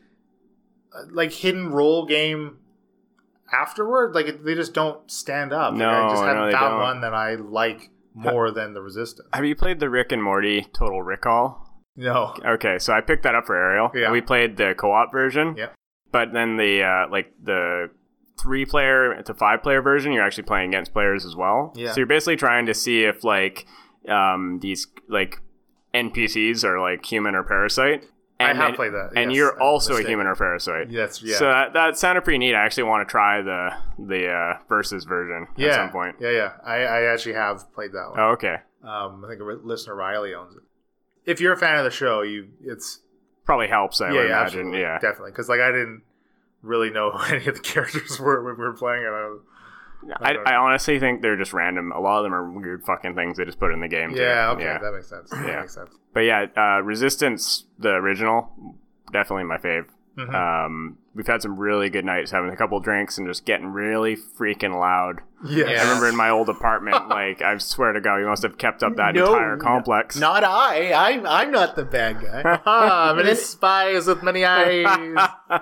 uh, 0.94 1.04
like 1.10 1.32
hidden 1.32 1.70
role 1.70 2.06
game 2.06 2.58
afterward, 3.52 4.14
like 4.14 4.42
they 4.44 4.54
just 4.54 4.74
don't 4.74 5.10
stand 5.10 5.52
up. 5.52 5.72
Like, 5.72 5.78
No, 5.78 5.90
I 5.90 6.08
just 6.10 6.22
haven't 6.22 6.46
they 6.46 6.52
found 6.52 6.72
don't. 6.72 6.80
one 6.80 7.00
that 7.02 7.14
I 7.14 7.34
like 7.34 7.90
more 8.14 8.50
than 8.50 8.74
the 8.74 8.82
Resistance. 8.82 9.28
Have 9.32 9.44
you 9.44 9.54
played 9.56 9.80
the 9.80 9.88
Rick 9.90 10.12
and 10.12 10.22
Morty 10.22 10.66
Total 10.74 11.02
Rickall? 11.02 11.56
No. 11.96 12.34
Okay, 12.44 12.78
so 12.78 12.92
I 12.92 13.00
picked 13.00 13.22
that 13.24 13.34
up 13.34 13.46
for 13.46 13.54
Ariel. 13.56 13.90
Yeah. 13.94 14.04
And 14.04 14.12
we 14.12 14.20
played 14.20 14.56
the 14.56 14.74
co-op 14.76 15.12
version. 15.12 15.54
Yeah. 15.56 15.68
But 16.10 16.32
then 16.32 16.56
the 16.56 16.82
uh, 16.82 17.10
like 17.10 17.32
the 17.42 17.90
three 18.42 18.64
player 18.64 19.22
to 19.22 19.34
five 19.34 19.62
player 19.62 19.80
version, 19.82 20.12
you're 20.12 20.24
actually 20.24 20.44
playing 20.44 20.68
against 20.70 20.92
players 20.92 21.24
as 21.24 21.36
well. 21.36 21.72
Yeah. 21.76 21.92
So 21.92 21.98
you're 21.98 22.06
basically 22.06 22.36
trying 22.36 22.66
to 22.66 22.74
see 22.74 23.04
if 23.04 23.24
like 23.24 23.66
um, 24.08 24.58
these 24.60 24.86
like 25.08 25.40
NPCs 25.94 26.64
are 26.64 26.80
like 26.80 27.04
human 27.04 27.34
or 27.34 27.42
parasite. 27.44 28.04
I 28.42 28.54
have 28.54 28.74
played 28.74 28.92
that, 28.92 29.10
And 29.16 29.30
yes, 29.30 29.36
you're 29.36 29.54
I'm 29.56 29.62
also 29.62 29.96
a 29.96 30.02
human 30.02 30.26
or 30.26 30.34
parasite. 30.36 30.90
That's 30.92 31.22
yeah. 31.22 31.36
So 31.36 31.44
that, 31.46 31.72
that 31.72 31.98
sounded 31.98 32.22
pretty 32.22 32.38
neat. 32.38 32.54
I 32.54 32.64
actually 32.64 32.84
want 32.84 33.06
to 33.06 33.10
try 33.10 33.42
the 33.42 33.70
the 33.98 34.28
uh, 34.30 34.58
versus 34.68 35.04
version 35.04 35.48
yeah. 35.56 35.68
at 35.68 35.74
some 35.74 35.90
point. 35.90 36.16
Yeah, 36.20 36.30
yeah. 36.30 36.52
I, 36.64 36.76
I 36.76 37.02
actually 37.12 37.34
have 37.34 37.72
played 37.74 37.92
that 37.92 38.10
one. 38.10 38.20
Oh, 38.20 38.28
okay. 38.32 38.56
Um, 38.82 39.24
I 39.24 39.28
think 39.28 39.40
a 39.40 39.44
listener 39.44 39.94
Riley 39.94 40.34
owns 40.34 40.56
it. 40.56 40.62
If 41.24 41.40
you're 41.40 41.52
a 41.52 41.56
fan 41.56 41.78
of 41.78 41.84
the 41.84 41.90
show, 41.90 42.22
you 42.22 42.48
it's 42.62 43.00
Probably 43.44 43.68
helps. 43.68 44.00
I 44.00 44.06
yeah, 44.06 44.12
would 44.12 44.18
yeah, 44.18 44.24
imagine. 44.24 44.44
absolutely, 44.60 44.80
Yeah. 44.80 44.98
definitely. 44.98 45.30
Because 45.32 45.48
like 45.48 45.60
I 45.60 45.70
didn't 45.72 46.02
really 46.62 46.90
know 46.90 47.10
who 47.12 47.34
any 47.34 47.46
of 47.46 47.54
the 47.54 47.60
characters 47.60 48.18
were 48.20 48.42
when 48.44 48.56
we 48.56 48.62
were 48.64 48.72
playing 48.74 49.02
it. 49.02 49.40
I 50.20 50.34
I, 50.46 50.54
honestly 50.56 50.98
think 50.98 51.22
they're 51.22 51.36
just 51.36 51.52
random. 51.52 51.92
A 51.92 52.00
lot 52.00 52.18
of 52.18 52.24
them 52.24 52.34
are 52.34 52.50
weird 52.50 52.84
fucking 52.84 53.14
things 53.14 53.36
they 53.36 53.44
just 53.44 53.58
put 53.60 53.72
in 53.72 53.80
the 53.80 53.88
game. 53.88 54.10
too. 54.14 54.20
yeah, 54.20 54.50
okay, 54.50 54.64
Yeah. 54.64 54.78
that 54.78 54.92
makes 54.92 55.08
sense. 55.08 55.30
That 55.30 55.46
Yeah. 55.46 55.60
makes 55.60 55.74
sense. 55.74 55.90
But 56.12 56.20
yeah, 56.20 56.46
uh, 56.56 56.82
Resistance, 56.82 57.64
the 57.78 57.90
original, 57.90 58.50
definitely 59.12 59.44
my 59.44 59.58
fave. 59.58 59.86
Mhm. 60.18 60.34
Um, 60.34 60.98
we've 61.14 61.26
had 61.26 61.40
some 61.40 61.56
really 61.56 61.88
good 61.88 62.04
nights 62.04 62.30
having 62.32 62.50
a 62.50 62.56
couple 62.56 62.78
drinks 62.80 63.16
and 63.16 63.26
just 63.26 63.46
getting 63.46 63.68
really 63.72 64.14
freaking 64.14 64.78
loud. 64.78 65.20
Yeah. 65.42 65.64
I 65.68 65.82
remember 65.84 66.06
in 66.06 66.16
my 66.16 66.28
old 66.28 66.50
apartment, 66.50 67.08
like 67.08 67.40
I 67.40 67.56
swear 67.56 67.92
to 67.94 68.00
God, 68.02 68.18
we 68.18 68.26
must 68.26 68.42
have 68.42 68.58
kept 68.58 68.82
up 68.82 68.96
that 68.96 69.14
No, 69.14 69.32
entire 69.32 69.56
complex. 69.56 70.16
Not 70.18 70.44
I. 70.44 70.92
I'm 70.92 71.26
I'm 71.26 71.50
not 71.50 71.76
the 71.76 71.84
bad 71.86 72.20
guy. 72.20 72.42
Many 73.16 73.28
then- 73.28 73.36
spies 73.42 74.06
with 74.06 74.22
many 74.22 74.44
eyes. 74.44 74.84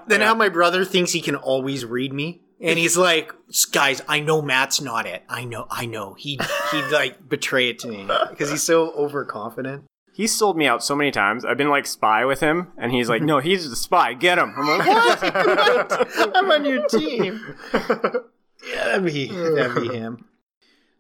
then 0.09 0.21
how 0.21 0.35
my 0.35 0.49
brother 0.49 0.85
thinks 0.85 1.13
he 1.13 1.21
can 1.21 1.37
always 1.37 1.85
read 1.87 2.13
me, 2.13 2.43
and 2.61 2.79
he's 2.79 2.97
like, 2.97 3.33
"Guys, 3.73 4.03
I 4.09 4.21
know 4.21 4.43
Matt's 4.43 4.81
not 4.81 5.07
it. 5.07 5.23
I 5.29 5.45
know, 5.45 5.67
I 5.71 5.87
know. 5.87 6.15
He 6.15 6.39
he'd 6.73 6.85
like 6.93 7.29
betray 7.29 7.71
it 7.71 7.79
to 7.81 7.89
me 7.89 8.07
because 8.31 8.51
he's 8.51 8.63
so 8.63 8.93
overconfident." 8.93 9.85
He's 10.13 10.37
sold 10.37 10.57
me 10.57 10.67
out 10.67 10.83
so 10.83 10.95
many 10.95 11.11
times. 11.11 11.45
I've 11.45 11.57
been 11.57 11.71
like 11.71 11.87
spy 11.87 12.25
with 12.25 12.41
him, 12.41 12.73
and 12.77 12.93
he's 12.93 13.09
like, 13.09 13.21
mm-hmm. 13.21 13.27
"No, 13.27 13.39
he's 13.39 13.69
the 13.69 13.77
spy. 13.77 14.15
Get 14.15 14.39
him." 14.39 14.53
I'm 14.57 14.67
like, 14.67 14.87
"What?" 14.87 16.09
I'm 16.37 16.51
on 16.51 16.65
your 16.65 16.87
team. 16.89 17.57
Yeah, 18.63 18.85
that'd 18.85 19.05
be 19.07 19.29
that'd 19.29 19.75
be 19.75 19.89
him. 19.89 20.27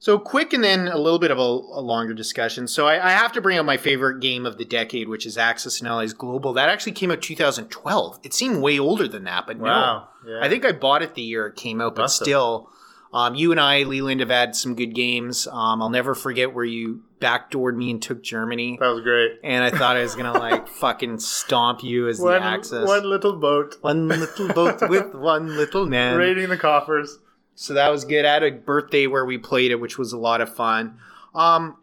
So 0.02 0.18
quick, 0.18 0.54
and 0.54 0.64
then 0.64 0.88
a 0.88 0.96
little 0.96 1.18
bit 1.18 1.30
of 1.30 1.36
a, 1.38 1.42
a 1.42 1.82
longer 1.82 2.14
discussion. 2.14 2.66
So 2.66 2.86
I, 2.88 3.08
I 3.08 3.10
have 3.10 3.32
to 3.32 3.42
bring 3.42 3.58
up 3.58 3.66
my 3.66 3.76
favorite 3.76 4.20
game 4.20 4.46
of 4.46 4.56
the 4.56 4.64
decade, 4.64 5.08
which 5.10 5.26
is 5.26 5.36
Axis 5.36 5.78
and 5.78 5.86
Allies 5.88 6.14
Global. 6.14 6.54
That 6.54 6.70
actually 6.70 6.92
came 6.92 7.10
out 7.10 7.20
2012. 7.20 8.18
It 8.22 8.32
seemed 8.32 8.62
way 8.62 8.78
older 8.78 9.06
than 9.06 9.24
that, 9.24 9.46
but 9.46 9.58
wow. 9.58 10.08
no. 10.24 10.32
Yeah. 10.32 10.40
I 10.44 10.48
think 10.48 10.64
I 10.64 10.72
bought 10.72 11.02
it 11.02 11.14
the 11.14 11.22
year 11.22 11.46
it 11.48 11.56
came 11.56 11.82
out, 11.82 11.94
but 11.96 12.02
Must 12.02 12.16
still, 12.16 12.70
um, 13.12 13.34
you 13.34 13.50
and 13.50 13.60
I, 13.60 13.82
Leland, 13.82 14.20
have 14.20 14.30
had 14.30 14.56
some 14.56 14.74
good 14.74 14.94
games. 14.94 15.46
Um, 15.46 15.82
I'll 15.82 15.90
never 15.90 16.14
forget 16.14 16.54
where 16.54 16.64
you 16.64 17.02
backdoored 17.20 17.76
me 17.76 17.90
and 17.90 18.00
took 18.00 18.22
Germany, 18.22 18.78
that 18.80 18.88
was 18.88 19.02
great. 19.02 19.32
and 19.44 19.62
I 19.62 19.70
thought 19.70 19.98
I 19.98 20.02
was 20.02 20.14
gonna 20.14 20.32
like 20.32 20.66
fucking 20.80 21.18
stomp 21.18 21.82
you 21.84 22.08
as 22.08 22.18
One, 22.18 22.40
the 22.40 22.42
Axis. 22.42 22.88
one 22.88 23.04
little 23.04 23.36
boat 23.36 23.76
One 23.82 24.08
little 24.08 24.48
boat 24.48 24.80
with 24.88 25.14
one 25.14 25.54
little 25.54 25.84
man. 25.84 26.16
raiding 26.16 26.48
the 26.48 26.56
coffers. 26.56 27.18
So 27.60 27.74
that 27.74 27.90
was 27.90 28.06
good. 28.06 28.24
I 28.24 28.32
had 28.32 28.42
a 28.42 28.52
birthday 28.52 29.06
where 29.06 29.26
we 29.26 29.36
played 29.36 29.70
it, 29.70 29.74
which 29.74 29.98
was 29.98 30.14
a 30.14 30.18
lot 30.18 30.40
of 30.40 30.54
fun. 30.54 30.98
Um, 31.34 31.76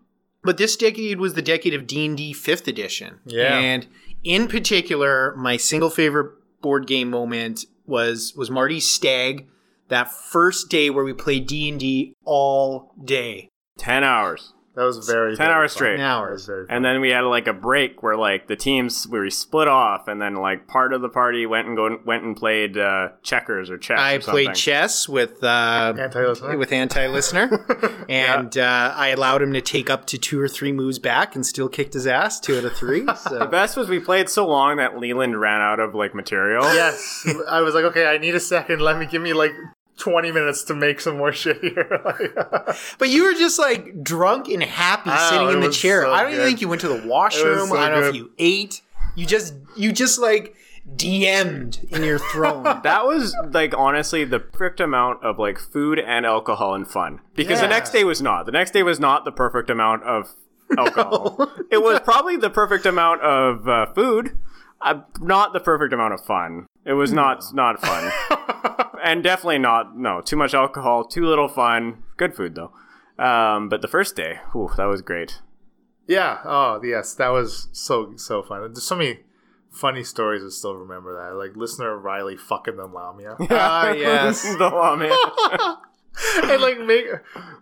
but 0.43 0.57
this 0.57 0.75
decade 0.75 1.19
was 1.19 1.35
the 1.35 1.43
decade 1.43 1.75
of 1.75 1.85
D 1.85 2.03
and 2.07 2.17
D 2.17 2.33
Fifth 2.33 2.67
Edition. 2.67 3.19
Yeah. 3.25 3.59
and 3.59 3.85
in 4.23 4.47
particular, 4.47 5.35
my 5.35 5.55
single 5.55 5.91
favorite 5.91 6.31
board 6.63 6.87
game 6.87 7.11
moment 7.11 7.65
was 7.85 8.33
was 8.35 8.49
Marty's 8.49 8.89
Stag. 8.89 9.47
That 9.89 10.11
first 10.11 10.71
day 10.71 10.89
where 10.89 11.05
we 11.05 11.13
played 11.13 11.45
D 11.45 11.69
and 11.69 11.79
D 11.79 12.15
all 12.25 12.91
day. 13.05 13.47
Ten 13.77 14.03
hours. 14.03 14.53
That 14.77 14.83
was 14.83 15.07
very 15.07 15.35
10 15.35 15.37
very 15.37 15.51
hours 15.51 15.71
fun. 15.73 15.77
straight. 15.77 15.97
Ten 15.97 16.05
hours. 16.05 16.47
And 16.69 16.85
then 16.85 17.01
we 17.01 17.09
had 17.09 17.21
like 17.21 17.47
a 17.47 17.53
break 17.53 18.03
where 18.03 18.15
like 18.15 18.45
the 18.47 18.55
teams 18.55 19.07
where 19.07 19.23
we 19.23 19.31
split 19.31 19.67
off, 19.67 20.07
and 20.07 20.21
then 20.21 20.35
like 20.35 20.67
part 20.67 20.93
of 20.93 21.01
the 21.01 21.09
party 21.09 21.47
went 21.47 21.67
and 21.67 21.75
go 21.75 21.97
went 22.05 22.23
and 22.23 22.37
played 22.37 22.77
uh, 22.77 23.09
checkers 23.23 23.71
or 23.71 23.79
chess. 23.79 23.97
I 23.99 24.13
or 24.13 24.19
played 24.19 24.53
chess 24.53 25.09
with 25.09 25.43
uh, 25.43 25.95
Anti-listener? 25.97 26.57
with 26.59 26.71
anti-listener, 26.71 28.05
and 28.09 28.55
uh, 28.55 28.93
I 28.95 29.07
allowed 29.07 29.41
him 29.41 29.51
to 29.53 29.61
take 29.61 29.89
up 29.89 30.05
to 30.07 30.19
two 30.19 30.39
or 30.39 30.47
three 30.47 30.71
moves 30.71 30.99
back, 30.99 31.35
and 31.35 31.43
still 31.43 31.69
kicked 31.69 31.95
his 31.95 32.05
ass 32.05 32.39
two 32.39 32.55
out 32.59 32.65
of 32.65 32.73
three. 32.73 33.01
The 33.37 33.47
best 33.49 33.77
was 33.77 33.89
we 33.89 33.99
played 33.99 34.29
so 34.29 34.45
long 34.47 34.77
that 34.77 34.99
Leland 34.99 35.39
ran 35.39 35.59
out 35.59 35.79
of 35.79 35.95
like 35.95 36.13
material. 36.13 36.63
yes, 36.75 37.27
I 37.49 37.61
was 37.61 37.73
like, 37.73 37.85
okay, 37.85 38.05
I 38.05 38.19
need 38.19 38.35
a 38.35 38.39
second. 38.39 38.79
Let 38.79 38.99
me 38.99 39.07
give 39.07 39.23
me 39.23 39.33
like 39.33 39.53
twenty 39.97 40.31
minutes 40.31 40.63
to 40.63 40.73
make 40.75 41.01
some 41.01 41.17
more 41.17 41.31
shit 41.43 41.59
here. 41.61 42.01
But 42.99 43.09
you 43.09 43.23
were 43.25 43.33
just 43.33 43.59
like 43.59 44.03
drunk 44.03 44.47
and 44.47 44.63
happy 44.63 45.09
Oh, 45.13 45.29
sitting 45.29 45.49
in 45.49 45.59
the 45.61 45.71
chair. 45.71 46.03
so 46.03 46.11
I 46.13 46.23
don't 46.23 46.33
even 46.33 46.45
think 46.45 46.61
you 46.61 46.69
went 46.69 46.81
to 46.81 46.87
the 46.87 47.07
washroom. 47.07 47.67
so 47.69 47.77
I 47.77 47.89
don't 47.89 48.01
know 48.01 48.07
if 48.09 48.15
you 48.15 48.31
ate. 48.37 48.81
You 49.15 49.25
just 49.25 49.53
you 49.75 49.91
just 49.91 50.19
like 50.19 50.55
DM'd 50.95 51.79
in 51.91 52.03
your 52.03 52.19
throne. 52.19 52.63
That 52.83 53.05
was 53.05 53.35
like 53.51 53.73
honestly 53.77 54.23
the 54.23 54.39
perfect 54.39 54.79
amount 54.79 55.23
of 55.23 55.37
like 55.39 55.57
food 55.59 55.99
and 55.99 56.25
alcohol 56.25 56.73
and 56.75 56.87
fun. 56.87 57.19
Because 57.35 57.59
the 57.61 57.67
next 57.67 57.91
day 57.91 58.03
was 58.03 58.21
not. 58.21 58.45
The 58.45 58.51
next 58.51 58.71
day 58.71 58.83
was 58.83 58.99
not 58.99 59.25
the 59.25 59.31
perfect 59.31 59.69
amount 59.69 60.03
of 60.03 60.29
alcohol. 60.77 61.51
It 61.71 61.81
was 61.83 61.99
probably 62.01 62.37
the 62.37 62.49
perfect 62.49 62.85
amount 62.85 63.21
of 63.21 63.67
uh, 63.67 63.87
food, 63.93 64.37
uh, 64.81 65.01
not 65.19 65.53
the 65.53 65.59
perfect 65.59 65.93
amount 65.93 66.13
of 66.13 66.23
fun. 66.25 66.67
It 66.85 66.93
was 66.93 67.11
not 67.11 67.43
not 67.53 67.81
fun, 67.81 68.11
and 69.07 69.23
definitely 69.23 69.59
not 69.59 69.97
no 69.97 70.21
too 70.21 70.35
much 70.35 70.53
alcohol, 70.53 71.05
too 71.05 71.25
little 71.25 71.47
fun. 71.47 72.03
Good 72.17 72.35
food 72.35 72.55
though. 72.55 72.71
Um, 73.23 73.69
but 73.69 73.81
the 73.81 73.87
first 73.87 74.15
day, 74.15 74.39
whew, 74.51 74.69
that 74.77 74.85
was 74.85 75.01
great. 75.01 75.41
Yeah. 76.07 76.39
Oh, 76.45 76.79
yes. 76.83 77.13
That 77.15 77.29
was 77.29 77.67
so 77.71 78.13
so 78.15 78.43
fun. 78.43 78.61
There's 78.61 78.83
so 78.83 78.95
many 78.95 79.19
funny 79.71 80.03
stories. 80.03 80.43
I 80.43 80.49
still 80.49 80.75
remember 80.75 81.13
that. 81.15 81.35
Like 81.35 81.55
listener 81.55 81.97
Riley 81.97 82.37
fucking 82.37 82.77
the 82.77 82.85
lamia, 82.85 83.35
Ah, 83.49 83.91
yes. 83.91 84.43
the 84.57 84.69
llama. 84.69 85.81
and 86.43 86.61
like 86.61 86.79
make 86.79 87.05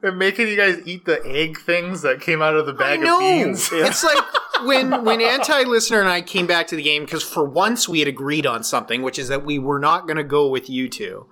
and 0.02 0.18
making 0.18 0.48
you 0.48 0.56
guys 0.56 0.82
eat 0.86 1.06
the 1.06 1.26
egg 1.26 1.60
things 1.60 2.02
that 2.02 2.22
came 2.22 2.42
out 2.42 2.56
of 2.56 2.66
the 2.66 2.74
bag 2.74 3.04
of 3.04 3.20
beans. 3.20 3.70
it's 3.72 4.04
like 4.04 4.18
when 4.64 5.04
when 5.04 5.22
anti-listener 5.22 6.00
and 6.00 6.10
I 6.10 6.22
came 6.22 6.48
back 6.48 6.68
to 6.68 6.76
the 6.76 6.84
game 6.84 7.04
because 7.06 7.24
for 7.24 7.44
once 7.44 7.90
we 7.90 8.00
had 8.00 8.08
agreed 8.08 8.46
on 8.46 8.64
something, 8.64 9.02
which 9.02 9.20
is 9.20 9.28
that 9.28 9.44
we 9.46 9.60
were 9.60 9.80
not 9.80 10.08
going 10.08 10.18
to 10.18 10.24
go 10.24 10.48
with 10.48 10.70
you 10.70 10.88
two, 10.90 11.28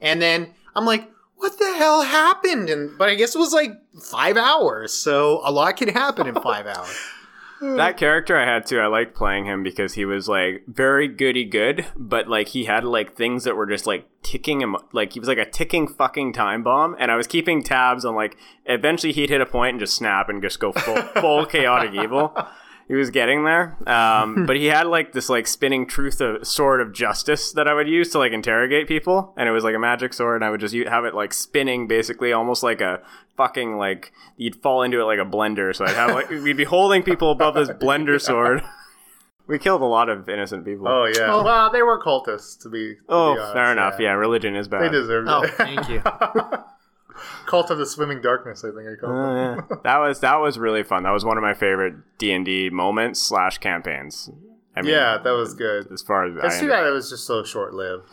and 0.00 0.22
then 0.22 0.54
I'm 0.76 0.84
like, 0.84 1.10
what 1.36 1.58
the 1.58 1.74
hell 1.76 2.02
happened? 2.02 2.68
And 2.68 2.96
but 2.98 3.08
I 3.08 3.14
guess 3.14 3.34
it 3.34 3.38
was 3.38 3.52
like 3.52 3.72
five 4.02 4.36
hours, 4.36 4.92
so 4.92 5.40
a 5.44 5.50
lot 5.50 5.76
can 5.76 5.88
happen 5.88 6.26
in 6.26 6.34
five 6.34 6.66
hours. 6.76 6.96
That 7.60 7.96
character 7.96 8.36
I 8.36 8.44
had 8.44 8.66
too. 8.66 8.78
I 8.80 8.86
liked 8.86 9.14
playing 9.14 9.46
him 9.46 9.62
because 9.62 9.94
he 9.94 10.04
was 10.04 10.28
like 10.28 10.64
very 10.66 11.08
goody 11.08 11.44
good, 11.44 11.86
but 11.96 12.28
like 12.28 12.48
he 12.48 12.64
had 12.64 12.84
like 12.84 13.16
things 13.16 13.44
that 13.44 13.56
were 13.56 13.66
just 13.66 13.86
like 13.86 14.06
ticking 14.22 14.60
him. 14.60 14.76
Like 14.92 15.12
he 15.12 15.20
was 15.20 15.28
like 15.28 15.38
a 15.38 15.48
ticking 15.48 15.88
fucking 15.88 16.32
time 16.32 16.62
bomb, 16.62 16.96
and 16.98 17.10
I 17.10 17.16
was 17.16 17.26
keeping 17.26 17.62
tabs 17.62 18.04
on 18.04 18.14
like 18.14 18.36
eventually 18.66 19.12
he'd 19.12 19.30
hit 19.30 19.40
a 19.40 19.46
point 19.46 19.74
and 19.74 19.80
just 19.80 19.94
snap 19.94 20.28
and 20.28 20.42
just 20.42 20.60
go 20.60 20.72
full 20.72 21.02
full 21.20 21.46
chaotic 21.46 21.94
evil. 21.94 22.36
He 22.88 22.94
was 22.94 23.10
getting 23.10 23.44
there, 23.44 23.76
um, 23.86 24.44
but 24.46 24.56
he 24.56 24.66
had 24.66 24.86
like 24.86 25.12
this 25.12 25.28
like 25.28 25.46
spinning 25.46 25.86
truth 25.86 26.22
of 26.22 26.46
sword 26.46 26.80
of 26.80 26.92
justice 26.94 27.52
that 27.52 27.68
I 27.68 27.74
would 27.74 27.86
use 27.86 28.08
to 28.12 28.18
like 28.18 28.32
interrogate 28.32 28.88
people, 28.88 29.34
and 29.36 29.46
it 29.46 29.52
was 29.52 29.62
like 29.62 29.74
a 29.74 29.78
magic 29.78 30.14
sword, 30.14 30.36
and 30.36 30.44
I 30.44 30.48
would 30.50 30.60
just 30.60 30.72
u- 30.74 30.86
have 30.88 31.04
it 31.04 31.14
like 31.14 31.34
spinning 31.34 31.86
basically 31.86 32.32
almost 32.32 32.62
like 32.62 32.80
a 32.80 33.02
fucking 33.36 33.76
like 33.76 34.10
you'd 34.38 34.56
fall 34.56 34.82
into 34.82 35.00
it 35.00 35.04
like 35.04 35.18
a 35.18 35.24
blender. 35.26 35.76
So 35.76 35.84
I'd 35.84 35.94
have 35.96 36.12
like 36.14 36.30
we'd 36.30 36.56
be 36.56 36.64
holding 36.64 37.02
people 37.02 37.30
above 37.30 37.54
this 37.54 37.68
blender 37.78 38.18
sword. 38.18 38.62
We 39.46 39.58
killed 39.58 39.82
a 39.82 39.86
lot 39.86 40.08
of 40.08 40.28
innocent 40.28 40.64
people. 40.64 40.88
Oh 40.88 41.04
yeah. 41.04 41.26
Oh. 41.32 41.42
Well, 41.42 41.70
they 41.70 41.82
were 41.82 42.02
cultists 42.02 42.58
to 42.62 42.70
be. 42.70 42.94
to 42.94 43.00
Oh, 43.08 43.34
be 43.34 43.52
fair 43.52 43.70
enough. 43.70 43.96
Yeah. 44.00 44.12
religion 44.12 44.56
is 44.56 44.66
bad. 44.66 44.82
They 44.82 44.88
deserved 44.88 45.28
Oh, 45.30 45.42
it. 45.42 45.50
thank 45.54 45.88
you. 45.90 46.02
Cult 47.46 47.70
of 47.70 47.78
the 47.78 47.86
Swimming 47.86 48.20
Darkness, 48.20 48.64
I 48.64 48.68
think 48.68 48.88
I 48.88 49.00
called 49.00 49.12
Oh, 49.16 49.34
them. 49.34 49.66
yeah. 49.70 49.76
that 49.84 49.98
was 49.98 50.20
that 50.20 50.36
was 50.36 50.58
really 50.58 50.82
fun. 50.82 51.02
That 51.02 51.10
was 51.12 51.24
one 51.24 51.36
of 51.36 51.42
my 51.42 51.54
favorite 51.54 51.94
D 52.18 52.32
and 52.32 52.44
D 52.44 52.70
moments 52.70 53.20
slash 53.22 53.58
campaigns. 53.58 54.30
I 54.76 54.82
mean, 54.82 54.92
yeah, 54.92 55.18
that 55.18 55.30
was 55.32 55.54
good. 55.54 55.90
as 55.92 56.02
far 56.02 56.26
as 56.26 56.36
It's 56.44 56.56
I 56.56 56.60
too 56.60 56.68
bad 56.68 56.86
it 56.86 56.90
was 56.90 57.10
just 57.10 57.26
so 57.26 57.42
short 57.42 57.74
lived. 57.74 58.04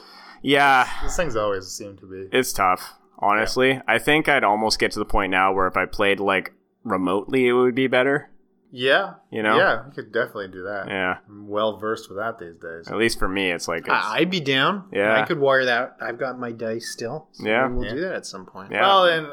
yeah, 0.41 0.87
These 1.03 1.15
things 1.15 1.35
always 1.35 1.67
seem 1.67 1.95
to 1.97 2.05
be. 2.07 2.27
it's 2.35 2.51
tough. 2.53 2.93
Honestly, 3.19 3.81
I 3.87 3.97
think 3.99 4.27
I'd 4.27 4.43
almost 4.43 4.77
get 4.79 4.91
to 4.91 4.99
the 4.99 5.05
point 5.05 5.31
now 5.31 5.53
where 5.53 5.67
if 5.67 5.77
I 5.77 5.85
played 5.85 6.19
like 6.19 6.53
remotely, 6.83 7.47
it 7.47 7.53
would 7.53 7.75
be 7.75 7.87
better. 7.87 8.29
Yeah. 8.77 9.13
You 9.31 9.41
know? 9.41 9.57
Yeah, 9.57 9.85
you 9.85 9.91
could 9.93 10.11
definitely 10.11 10.49
do 10.49 10.63
that. 10.63 10.87
Yeah, 10.89 11.17
I'm 11.29 11.47
well 11.47 11.77
versed 11.77 12.09
with 12.09 12.17
that 12.17 12.39
these 12.39 12.57
days. 12.57 12.87
at 12.89 12.97
least 12.97 13.17
for 13.19 13.27
me, 13.29 13.51
it's 13.51 13.67
like 13.69 13.83
it's, 13.83 13.89
I- 13.89 14.17
I'd 14.17 14.29
be 14.29 14.41
down. 14.41 14.89
Yeah. 14.91 15.19
I 15.19 15.25
could 15.25 15.39
wire 15.39 15.63
that. 15.65 15.95
I've 16.01 16.19
got 16.19 16.37
my 16.37 16.51
dice 16.51 16.89
still. 16.91 17.29
So 17.31 17.45
Yeah. 17.47 17.67
we'll 17.67 17.85
Yeah. 17.85 17.93
do 17.93 18.01
that 18.01 18.15
at 18.15 18.25
some 18.25 18.45
point. 18.45 18.71
Yeah. 18.71 18.81
Well, 18.81 19.05
and 19.05 19.27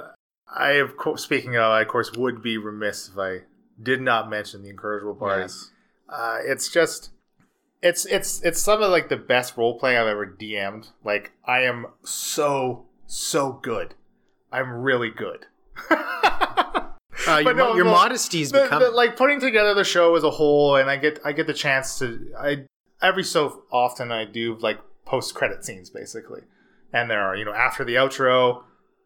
I, 0.54 0.72
of 0.72 0.96
course, 0.96 1.24
speaking 1.24 1.56
of, 1.56 1.62
I, 1.62 1.82
of 1.82 1.88
course, 1.88 2.12
would 2.16 2.40
be 2.42 2.56
remiss 2.56 3.08
if 3.08 3.18
I 3.18 3.40
did 3.82 4.00
not 4.00 4.30
mention 4.30 4.62
the 4.62 4.70
incorrigible 4.70 5.14
parties. 5.16 5.72
Uh, 6.08 6.38
it's 6.44 6.70
just, 6.70 7.10
it's 7.82 8.04
it's 8.06 8.40
it's 8.42 8.60
some 8.60 8.80
of 8.80 8.90
like 8.92 9.08
the 9.08 9.16
best 9.16 9.56
role 9.56 9.76
playing 9.78 9.98
I've 9.98 10.06
ever 10.06 10.24
DM'd. 10.26 10.88
Like 11.02 11.32
I 11.44 11.62
am 11.62 11.86
so 12.04 12.86
so 13.06 13.52
good. 13.60 13.94
I'm 14.52 14.70
really 14.70 15.10
good. 15.10 15.46
Uh, 17.28 17.36
your, 17.36 17.44
But 17.44 17.56
no, 17.56 17.68
mo- 17.70 17.74
your 17.76 17.84
no, 17.84 17.92
modesty's 17.92 18.50
the, 18.52 18.62
become. 18.62 18.82
the- 18.82 18.90
like 18.90 19.16
putting 19.16 19.40
together 19.40 19.74
the 19.74 19.84
show 19.84 20.14
as 20.16 20.24
a 20.24 20.30
whole, 20.30 20.76
and 20.76 20.90
I 20.90 20.96
get 20.96 21.20
I 21.24 21.32
get 21.32 21.46
the 21.46 21.54
chance 21.54 21.98
to 22.00 22.32
I 22.38 22.64
every 23.00 23.24
so 23.24 23.62
often 23.72 24.10
I 24.12 24.24
do 24.24 24.56
like 24.60 24.78
post 25.04 25.34
credit 25.34 25.64
scenes 25.64 25.90
basically, 25.90 26.42
and 26.92 27.10
there 27.10 27.20
are 27.22 27.36
you 27.36 27.44
know 27.44 27.52
after 27.52 27.84
the 27.84 27.94
outro, 27.94 28.62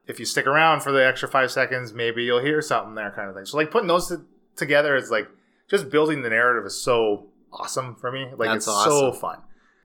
if 0.06 0.18
you 0.18 0.24
stick 0.24 0.46
around 0.46 0.80
for 0.82 0.92
the 0.92 1.04
extra 1.06 1.28
five 1.28 1.50
seconds, 1.50 1.92
maybe 1.92 2.24
you'll 2.24 2.40
hear 2.42 2.62
something 2.62 2.94
there 2.94 3.10
kind 3.14 3.28
of 3.28 3.34
thing. 3.36 3.44
So 3.46 3.56
like 3.56 3.70
putting 3.70 3.88
those 3.88 4.08
t- 4.08 4.16
together 4.56 4.96
is 4.96 5.10
like 5.10 5.28
just 5.68 5.90
building 5.90 6.22
the 6.22 6.30
narrative 6.30 6.64
is 6.66 6.80
so 6.80 7.26
awesome 7.52 7.96
for 7.96 8.10
me. 8.12 8.26
Like 8.36 8.48
That's 8.50 8.66
it's 8.66 8.84
so 8.84 9.12
fun. 9.12 9.38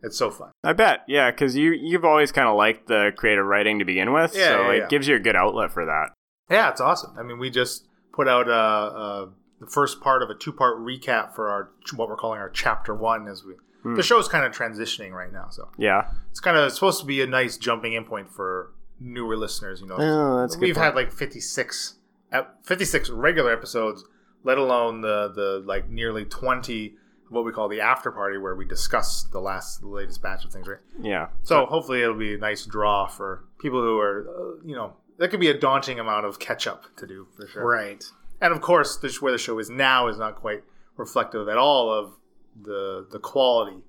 It's 0.04 0.18
so 0.18 0.32
fun. 0.32 0.52
I 0.64 0.74
bet. 0.74 1.02
Yeah, 1.08 1.30
because 1.32 1.56
you 1.56 1.74
you've 1.74 2.06
always 2.06 2.32
kind 2.32 2.48
of 2.48 2.56
liked 2.56 2.88
the 2.88 3.12
creative 3.16 3.46
writing 3.46 3.80
to 3.80 3.86
begin 3.86 4.14
with, 4.14 4.36
Yeah, 4.36 4.48
so 4.48 4.62
yeah, 4.62 4.72
it 4.72 4.78
yeah. 4.80 4.88
gives 4.88 5.08
you 5.08 5.16
a 5.16 5.20
good 5.20 5.36
outlet 5.36 5.72
for 5.72 5.86
that. 5.86 6.10
Yeah, 6.50 6.70
it's 6.70 6.82
awesome. 6.82 7.14
I 7.18 7.24
mean, 7.24 7.38
we 7.40 7.50
just 7.50 7.88
put 8.14 8.28
out 8.28 8.48
uh, 8.50 8.52
uh, 8.52 9.30
the 9.60 9.68
first 9.68 10.02
part 10.02 10.24
of 10.24 10.30
a 10.30 10.36
two 10.36 10.52
part 10.52 10.78
recap 10.80 11.34
for 11.36 11.50
our 11.50 11.72
what 11.96 12.08
we're 12.10 12.16
calling 12.18 12.40
our 12.40 12.50
chapter 12.50 12.94
one 12.96 13.28
as 13.28 13.44
we. 13.44 13.54
Hmm. 13.84 13.96
The 13.96 14.04
show's 14.04 14.28
kind 14.28 14.46
of 14.46 14.52
transitioning 14.52 15.12
right 15.12 15.34
now, 15.34 15.48
so 15.50 15.70
Yeah. 15.78 16.12
it's 16.30 16.40
kind 16.40 16.56
of 16.56 16.66
it's 16.68 16.76
supposed 16.76 17.00
to 17.00 17.06
be 17.06 17.22
a 17.24 17.28
nice 17.28 17.58
jumping 17.58 17.94
in 17.94 18.06
point 18.06 18.30
for 18.30 18.74
newer 19.00 19.36
listeners. 19.36 19.82
You 19.82 19.88
know, 19.88 19.96
Oh, 19.98 20.42
that's 20.42 20.56
we've 20.58 20.78
had 20.78 20.94
like 20.94 21.12
56, 21.12 21.96
ep- 22.32 22.64
56 22.64 23.10
regular 23.10 23.52
episodes, 23.52 24.04
let 24.44 24.60
alone 24.60 25.02
the 25.02 25.32
the 25.34 25.64
like 25.66 25.90
nearly 25.90 26.26
twenty 26.26 26.96
what 27.30 27.46
we 27.46 27.52
call 27.54 27.70
the 27.70 27.80
after 27.80 28.12
party 28.12 28.38
where 28.38 28.56
we 28.56 28.66
discuss 28.66 29.24
the 29.24 29.40
last 29.40 29.80
the 29.82 29.88
latest 29.88 30.22
batch 30.22 30.44
of 30.46 30.52
things, 30.52 30.68
right? 30.68 30.80
Yeah. 31.02 31.30
So 31.44 31.66
hopefully 31.66 32.04
it'll 32.04 32.14
be 32.14 32.36
a 32.36 32.38
nice 32.38 32.66
draw 32.66 33.08
for 33.08 33.46
people 33.58 33.82
who 33.82 33.98
are 34.00 34.28
uh, 34.30 34.62
you 34.64 34.76
know 34.76 34.94
that 35.22 35.30
could 35.32 35.40
be 35.40 35.50
a 35.50 35.58
daunting 35.58 36.00
amount 36.00 36.26
of 36.26 36.40
catch 36.40 36.68
up 36.68 36.84
to 36.98 37.08
do 37.08 37.28
for 37.38 37.48
sure. 37.48 37.66
right. 37.66 38.04
And 38.42 38.52
of 38.52 38.60
course, 38.62 38.98
this, 38.98 39.22
where 39.22 39.32
the 39.32 39.38
show 39.38 39.58
is 39.60 39.70
now 39.70 40.08
is 40.08 40.18
not 40.18 40.36
quite 40.36 40.64
reflective 40.98 41.48
at 41.48 41.58
all 41.58 41.90
of 41.92 42.14
the 42.62 43.08
the 43.10 43.20
quality 43.20 43.84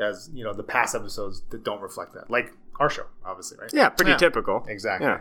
as 0.00 0.30
you 0.34 0.42
know 0.42 0.52
the 0.52 0.62
past 0.64 0.94
episodes 0.94 1.42
that 1.50 1.62
don't 1.62 1.80
reflect 1.80 2.14
that, 2.14 2.28
like 2.30 2.52
our 2.80 2.90
show, 2.90 3.04
obviously, 3.24 3.58
right? 3.58 3.70
Yeah, 3.72 3.90
pretty 3.90 4.12
Yeah. 4.12 4.16
typical. 4.16 4.64
Exactly. 4.66 5.06
Yeah. 5.06 5.20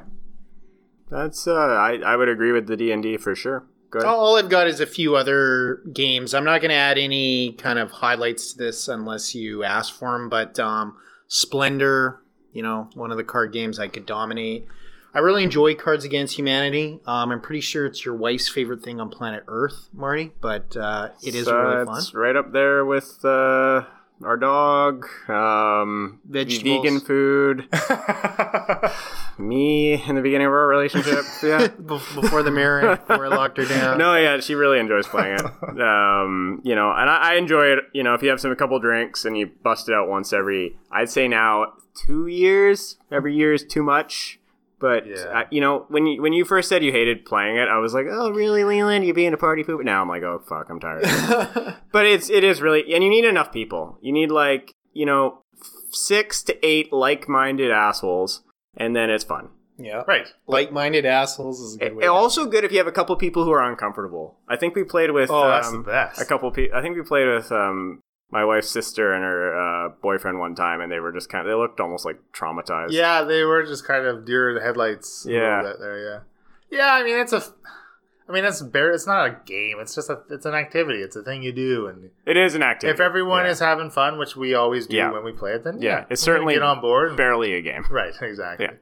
That's 1.09 1.47
uh 1.47 1.53
I, 1.53 1.97
I 2.05 2.15
would 2.15 2.29
agree 2.29 2.51
with 2.51 2.67
the 2.67 2.77
D 2.77 2.91
and 2.91 3.03
D 3.03 3.17
for 3.17 3.35
sure. 3.35 3.65
Good. 3.91 4.03
All 4.03 4.19
all 4.19 4.37
I've 4.37 4.49
got 4.49 4.67
is 4.67 4.79
a 4.79 4.85
few 4.85 5.15
other 5.15 5.81
games. 5.93 6.33
I'm 6.33 6.43
not 6.45 6.61
going 6.61 6.69
to 6.69 6.75
add 6.75 6.97
any 6.99 7.53
kind 7.53 7.79
of 7.79 7.89
highlights 7.89 8.53
to 8.53 8.57
this 8.59 8.87
unless 8.87 9.33
you 9.33 9.63
ask 9.63 9.93
for 9.93 10.11
them. 10.17 10.29
But 10.29 10.59
um, 10.59 10.95
Splendor, 11.27 12.21
you 12.53 12.61
know, 12.61 12.89
one 12.93 13.09
of 13.11 13.17
the 13.17 13.23
card 13.23 13.51
games 13.51 13.79
I 13.79 13.87
could 13.87 14.05
dominate. 14.05 14.67
I 15.13 15.19
really 15.19 15.43
enjoy 15.43 15.75
Cards 15.75 16.05
Against 16.05 16.37
Humanity. 16.37 16.99
Um, 17.05 17.31
I'm 17.31 17.41
pretty 17.41 17.61
sure 17.61 17.85
it's 17.85 18.05
your 18.05 18.15
wife's 18.15 18.47
favorite 18.47 18.83
thing 18.83 18.99
on 18.99 19.09
planet 19.09 19.43
Earth, 19.47 19.89
Marty. 19.93 20.31
But 20.41 20.77
uh, 20.77 21.09
it 21.23 21.33
is 21.35 21.45
So 21.45 21.57
really 21.57 21.85
fun. 21.85 21.97
It's 21.97 22.13
right 22.13 22.35
up 22.35 22.51
there 22.51 22.85
with 22.85 23.23
uh, 23.25 23.85
our 24.23 24.37
dog, 24.37 25.05
um, 25.27 26.19
Vegetables. 26.29 26.83
vegan 26.83 26.99
food, 26.99 27.67
me 29.39 29.93
in 30.03 30.15
the 30.15 30.21
beginning 30.21 30.47
of 30.47 30.53
our 30.53 30.67
relationship. 30.67 31.23
Yeah. 31.41 31.67
Before 31.85 32.43
the 32.43 32.51
marriage, 32.51 32.99
before 32.99 33.25
I 33.25 33.29
locked 33.29 33.57
her 33.57 33.65
down. 33.65 33.97
no, 33.97 34.15
yeah, 34.15 34.39
she 34.41 34.53
really 34.55 34.79
enjoys 34.79 35.07
playing 35.07 35.39
it. 35.39 35.45
Um, 35.79 36.61
you 36.63 36.75
know, 36.75 36.91
and 36.91 37.09
I, 37.09 37.33
I 37.33 37.35
enjoy 37.35 37.67
it. 37.67 37.79
You 37.93 38.03
know, 38.03 38.13
if 38.13 38.21
you 38.21 38.29
have 38.29 38.41
some 38.41 38.51
a 38.51 38.55
couple 38.55 38.77
drinks 38.79 39.23
and 39.23 39.37
you 39.37 39.49
bust 39.63 39.87
it 39.87 39.95
out 39.95 40.09
once 40.09 40.33
every, 40.33 40.75
I'd 40.91 41.09
say 41.09 41.27
now 41.27 41.73
two 42.05 42.27
years. 42.27 42.97
Every 43.11 43.33
year 43.33 43.53
is 43.53 43.63
too 43.63 43.81
much. 43.81 44.38
But 44.79 45.05
Yeah. 45.07 45.25
I, 45.33 45.45
you 45.51 45.59
know, 45.61 45.85
when 45.89 46.05
you 46.07 46.21
when 46.21 46.33
you 46.33 46.45
first 46.45 46.69
said 46.69 46.83
you 46.83 46.91
hated 46.91 47.25
playing 47.25 47.57
it, 47.57 47.67
I 47.67 47.77
was 47.79 47.93
like, 47.93 48.05
"Oh, 48.09 48.31
really, 48.31 48.63
Leland? 48.63 49.05
You 49.05 49.13
being 49.13 49.33
a 49.33 49.37
party 49.37 49.63
poop?" 49.63 49.83
Now 49.83 50.01
I'm 50.01 50.07
like, 50.09 50.23
"Oh, 50.23 50.39
fuck, 50.47 50.69
I'm 50.69 50.79
tired." 50.79 51.03
but 51.91 52.05
it's 52.05 52.29
it 52.29 52.43
is 52.43 52.61
really, 52.61 52.93
and 52.93 53.03
you 53.03 53.09
need 53.09 53.25
enough 53.25 53.51
people. 53.51 53.97
You 54.01 54.11
need 54.13 54.31
like 54.31 54.73
you 54.93 55.05
know 55.05 55.41
six 55.91 56.41
to 56.43 56.65
eight 56.65 56.93
like-minded 56.93 57.71
assholes, 57.71 58.41
and 58.77 58.95
then 58.95 59.09
it's 59.09 59.23
fun. 59.23 59.49
yeah. 59.77 60.03
right. 60.07 60.27
Like-minded 60.47 61.05
assholes 61.05 61.59
is 61.59 61.75
a 61.75 61.79
good 61.79 61.87
It, 61.87 61.95
way. 61.95 62.05
also 62.07 62.45
good 62.45 62.63
if 62.63 62.71
you 62.71 62.77
have 62.77 62.87
a 62.87 62.91
couple 62.91 63.15
people 63.15 63.43
who 63.43 63.51
are 63.51 63.63
uncomfortable. 63.63 64.37
I 64.47 64.55
think 64.55 64.75
we 64.75 64.83
played 64.83 65.11
with 65.11 65.29
Oh, 65.31 65.47
that's 65.47 65.67
um, 65.69 65.77
the 65.83 65.89
best. 65.91 66.21
a 66.21 66.25
couple 66.25 66.51
people. 66.51 66.77
I 66.77 66.81
think 66.81 66.95
we 66.95 67.03
played 67.03 67.27
with 67.27 67.51
um, 67.51 67.99
my 68.31 68.45
wife's 68.45 68.69
sister 68.69 69.13
and 69.13 69.23
her 69.23 69.57
uh, 69.57 69.89
boyfriend 70.01 70.39
one 70.39 70.55
time, 70.55 70.81
and 70.81 70.91
they 70.91 70.99
were 70.99 71.11
just 71.11 71.29
kind 71.29 71.45
of 71.47 71.51
they 71.51 71.55
looked 71.55 71.79
almost 71.79 72.05
like 72.05 72.19
traumatized. 72.33 72.91
Yeah, 72.91 73.23
they 73.23 73.43
were 73.43 73.63
just 73.65 73.85
kind 73.87 74.05
of 74.05 74.25
deer 74.25 74.49
in 74.49 74.55
the 74.55 74.61
headlights. 74.61 75.25
Yeah. 75.27 75.73
there. 75.79 75.99
Yeah. 76.71 76.77
Yeah, 76.77 76.93
I 76.93 77.03
mean 77.03 77.17
it's 77.19 77.33
a. 77.33 77.41
I 78.27 78.31
mean, 78.31 78.45
it's 78.45 78.61
bare. 78.61 78.91
It's 78.91 79.07
not 79.07 79.25
a 79.25 79.39
game. 79.47 79.77
It's 79.79 79.95
just 79.95 80.07
a. 80.07 80.19
It's 80.29 80.45
an 80.45 80.53
activity. 80.53 80.99
It's 80.99 81.15
a 81.15 81.23
thing 81.23 81.41
you 81.41 81.51
do, 81.51 81.87
and 81.87 82.11
It 82.27 82.37
is 82.37 82.53
an 82.53 82.61
activity. 82.61 82.93
if 82.93 82.99
everyone 82.99 83.45
yeah. 83.45 83.51
is 83.51 83.59
having 83.59 83.89
fun, 83.89 84.19
which 84.19 84.35
we 84.35 84.53
always 84.53 84.85
do 84.85 84.97
Yeah. 84.97 85.09
when 85.11 85.23
we 85.23 85.31
play 85.31 85.53
it, 85.53 85.63
then 85.63 85.81
Yeah, 85.81 85.89
yeah, 86.01 86.05
it's 86.11 86.21
certainly 86.21 86.53
get 86.53 86.61
on 86.61 86.79
board. 86.79 87.07
and- 87.07 87.17
barely 87.17 87.55
a 87.55 87.61
game. 87.63 87.85
right, 87.89 88.13
exactly. 88.21 88.67
Yeah. 88.67 88.73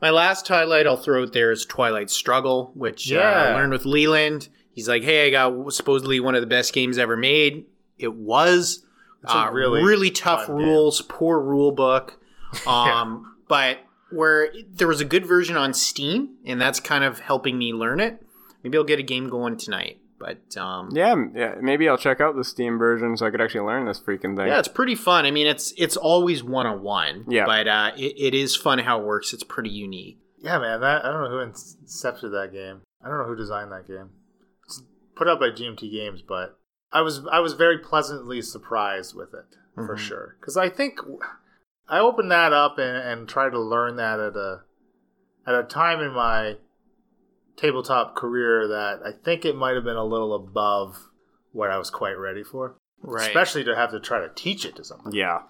My 0.00 0.10
last 0.10 0.46
highlight 0.46 0.86
I'll 0.86 0.96
throw 0.96 1.24
out 1.24 1.32
there 1.32 1.50
is 1.50 1.66
Twilight 1.66 2.10
Struggle, 2.10 2.70
which 2.76 3.10
uh, 3.10 3.16
Yeah. 3.16 3.28
I 3.28 3.54
learned 3.54 3.72
with 3.72 3.84
Leland. 3.86 4.48
He's 4.72 4.88
like, 4.88 5.02
"Hey, 5.02 5.26
I 5.26 5.30
got 5.30 5.72
supposedly 5.72 6.20
one 6.20 6.36
of 6.36 6.40
the 6.40 6.46
best 6.46 6.72
games 6.72 6.96
ever 6.96 7.16
made." 7.16 7.66
It 8.00 8.14
was 8.14 8.84
a 9.24 9.36
uh, 9.36 9.50
really 9.50 9.82
really, 9.82 10.10
tough 10.10 10.46
fun 10.46 10.58
game. 10.58 10.66
rules, 10.66 11.02
poor 11.02 11.40
rule 11.40 11.72
book. 11.72 12.16
Um, 12.66 13.36
but 13.46 13.78
where 14.10 14.52
there 14.72 14.88
was 14.88 15.00
a 15.00 15.04
good 15.04 15.24
version 15.24 15.56
on 15.56 15.72
Steam, 15.72 16.36
and 16.44 16.60
that's 16.60 16.80
kind 16.80 17.04
of 17.04 17.20
helping 17.20 17.56
me 17.56 17.72
learn 17.72 18.00
it. 18.00 18.20
Maybe 18.64 18.76
I'll 18.76 18.82
get 18.82 18.98
a 18.98 19.04
game 19.04 19.28
going 19.28 19.56
tonight. 19.56 20.00
But 20.18 20.56
um, 20.58 20.90
Yeah, 20.92 21.14
yeah. 21.34 21.54
Maybe 21.62 21.88
I'll 21.88 21.96
check 21.96 22.20
out 22.20 22.36
the 22.36 22.44
Steam 22.44 22.76
version 22.76 23.16
so 23.16 23.26
I 23.26 23.30
could 23.30 23.40
actually 23.40 23.66
learn 23.66 23.86
this 23.86 23.98
freaking 23.98 24.36
thing. 24.36 24.48
Yeah, 24.48 24.58
it's 24.58 24.68
pretty 24.68 24.94
fun. 24.94 25.24
I 25.24 25.30
mean, 25.30 25.46
it's 25.46 25.72
it's 25.78 25.96
always 25.96 26.44
one 26.44 26.66
on 26.66 26.82
one. 26.82 27.24
Yeah. 27.26 27.46
but 27.46 27.66
uh, 27.66 27.92
it, 27.96 28.14
it 28.18 28.34
is 28.34 28.54
fun 28.54 28.78
how 28.80 29.00
it 29.00 29.06
works. 29.06 29.32
It's 29.32 29.42
pretty 29.42 29.70
unique. 29.70 30.18
Yeah, 30.38 30.58
man. 30.58 30.80
That 30.80 31.06
I 31.06 31.10
don't 31.10 31.24
know 31.24 31.30
who 31.30 31.50
incepted 31.50 32.32
that 32.32 32.50
game. 32.52 32.82
I 33.02 33.08
don't 33.08 33.18
know 33.18 33.24
who 33.24 33.34
designed 33.36 33.72
that 33.72 33.86
game. 33.86 34.10
It's 34.66 34.82
put 35.16 35.26
out 35.26 35.40
by 35.40 35.48
GMT 35.50 35.90
Games, 35.90 36.20
but 36.20 36.59
I 36.92 37.02
was 37.02 37.26
I 37.30 37.40
was 37.40 37.54
very 37.54 37.78
pleasantly 37.78 38.42
surprised 38.42 39.14
with 39.14 39.32
it 39.34 39.56
for 39.74 39.96
Mhm. 39.96 39.98
sure. 39.98 40.36
Because 40.40 40.56
I 40.56 40.68
think 40.68 40.98
I 41.88 41.98
opened 41.98 42.30
that 42.30 42.52
up 42.52 42.78
and, 42.78 42.96
and 42.96 43.28
tried 43.28 43.50
to 43.50 43.60
learn 43.60 43.96
that 43.96 44.18
at 44.20 44.36
a 44.36 44.62
at 45.46 45.54
a 45.54 45.62
time 45.64 46.00
in 46.00 46.12
my 46.12 46.58
tabletop 47.56 48.14
career 48.16 48.66
that 48.68 49.00
I 49.04 49.12
think 49.12 49.44
it 49.44 49.56
might 49.56 49.74
have 49.74 49.84
been 49.84 49.96
a 49.96 50.04
little 50.04 50.34
above 50.34 51.08
what 51.52 51.70
I 51.70 51.78
was 51.78 51.90
quite 51.90 52.18
ready 52.18 52.42
for. 52.42 52.76
Right. 53.02 53.26
Especially 53.28 53.64
to 53.64 53.74
have 53.76 53.90
to 53.92 54.00
try 54.00 54.20
to 54.20 54.30
teach 54.34 54.64
it 54.64 54.76
to 54.76 54.84
someone. 54.84 55.12
Yeah. 55.14 55.42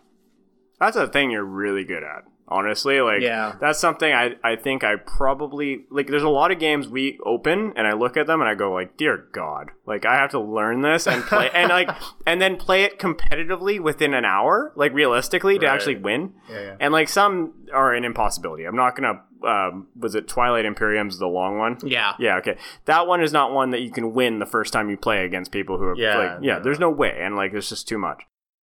That's 0.78 0.96
a 0.96 1.06
thing 1.08 1.30
you're 1.30 1.44
really 1.44 1.84
good 1.84 2.02
at. 2.02 2.24
Honestly, 2.50 3.00
like 3.00 3.20
Yeah. 3.20 3.54
that's 3.60 3.78
something 3.78 4.12
I, 4.12 4.34
I 4.42 4.56
think 4.56 4.82
I 4.82 4.96
probably 4.96 5.84
like 5.90 6.08
there's 6.08 6.22
a 6.24 6.28
lot 6.28 6.50
of 6.50 6.58
games 6.58 6.88
we 6.88 7.18
open 7.24 7.72
and 7.76 7.86
I 7.86 7.92
look 7.92 8.16
at 8.16 8.26
them 8.26 8.40
and 8.40 8.48
I 8.50 8.54
go 8.54 8.72
like, 8.72 8.96
"Dear 8.96 9.26
god, 9.32 9.70
like 9.86 10.04
I 10.04 10.16
have 10.16 10.30
to 10.32 10.40
learn 10.40 10.82
this 10.82 11.06
and 11.06 11.22
play 11.22 11.48
and 11.54 11.68
like 11.68 11.88
and 12.26 12.42
then 12.42 12.56
play 12.56 12.82
it 12.82 12.98
competitively 12.98 13.78
within 13.80 14.14
an 14.14 14.24
hour, 14.24 14.72
like 14.74 14.92
realistically 14.92 15.58
to 15.60 15.66
actually 15.66 15.96
win." 15.96 16.34
Yeah, 16.50 16.60
yeah. 16.60 16.76
And 16.80 16.92
like 16.92 17.08
some 17.08 17.54
are 17.72 17.94
an 17.94 18.04
impossibility. 18.04 18.64
I'm 18.64 18.76
not 18.76 18.96
to 18.96 19.20
um 19.46 19.86
was 19.98 20.14
it 20.14 20.26
Twilight 20.28 20.64
Imperium's 20.64 21.18
the 21.18 21.26
long 21.28 21.56
one? 21.58 21.78
Yeah. 21.84 22.14
Yeah, 22.18 22.36
okay. 22.38 22.58
That 22.86 23.06
one 23.06 23.22
is 23.22 23.32
not 23.32 23.52
one 23.52 23.70
that 23.70 23.80
you 23.80 23.90
can 23.92 24.12
win 24.12 24.38
the 24.38 24.46
first 24.46 24.72
time 24.72 24.90
you 24.90 24.96
play 24.96 25.24
against 25.24 25.52
people 25.52 25.78
who 25.78 25.84
are 25.84 25.96
Yeah, 25.96 26.18
like, 26.18 26.38
yeah, 26.42 26.58
no. 26.58 26.64
there's 26.64 26.78
no 26.80 26.90
way, 26.90 27.16
and 27.20 27.36
like, 27.36 27.52
there's 27.52 27.68
just 27.68 27.86
too 27.88 27.96
much. 27.98 28.22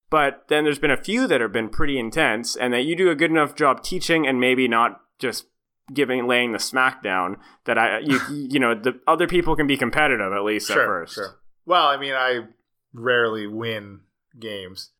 But 0.09 0.45
then 0.47 0.63
there's 0.63 0.79
been 0.79 0.91
a 0.91 0.97
few 0.97 1.27
that 1.27 1.41
have 1.41 1.51
been 1.51 1.69
pretty 1.69 1.99
intense, 1.99 2.55
and 2.55 2.73
that 2.73 2.84
you 2.84 2.95
do 2.95 3.09
a 3.09 3.15
good 3.15 3.31
enough 3.31 3.55
job 3.55 3.84
teaching, 3.84 4.25
and 4.25 4.39
maybe 4.39 4.67
not 4.67 5.01
just 5.19 5.47
giving 5.93 6.27
laying 6.27 6.53
the 6.53 6.59
smack 6.59 7.03
down. 7.03 7.38
That 7.65 7.77
I, 7.77 7.99
you, 7.99 8.19
you 8.31 8.59
know, 8.59 8.73
the 8.73 8.99
other 9.07 9.27
people 9.27 9.55
can 9.55 9.67
be 9.67 9.77
competitive 9.77 10.31
at 10.31 10.43
least 10.43 10.69
at 10.69 10.77
first. 10.77 11.15
Sure. 11.15 11.39
Well, 11.65 11.88
I 11.88 11.97
mean, 11.97 12.13
I 12.13 12.41
rarely 12.93 13.47
win 13.47 14.01
games, 14.39 14.91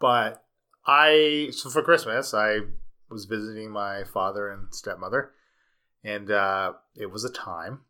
but 0.00 0.44
I 0.86 1.48
so 1.52 1.70
for 1.70 1.82
Christmas 1.82 2.34
I 2.34 2.58
was 3.10 3.26
visiting 3.26 3.70
my 3.70 4.04
father 4.04 4.50
and 4.50 4.74
stepmother, 4.74 5.32
and 6.02 6.30
uh, 6.30 6.72
it 6.96 7.10
was 7.10 7.24
a 7.24 7.32
time. 7.32 7.80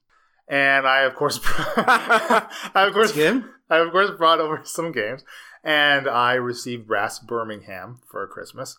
And 0.47 0.87
I 0.87 1.03
of 1.03 1.15
course, 1.15 1.41
I 1.45 2.49
of 2.75 2.93
course, 2.93 3.13
good. 3.13 3.45
I 3.71 3.79
of 3.79 3.91
course 3.93 4.11
brought 4.19 4.41
over 4.41 4.61
some 4.65 4.93
games, 4.93 5.25
and 5.65 6.07
I 6.07 6.35
received 6.35 6.87
Brass 6.87 7.19
Birmingham 7.19 8.01
for 8.09 8.27
Christmas, 8.29 8.79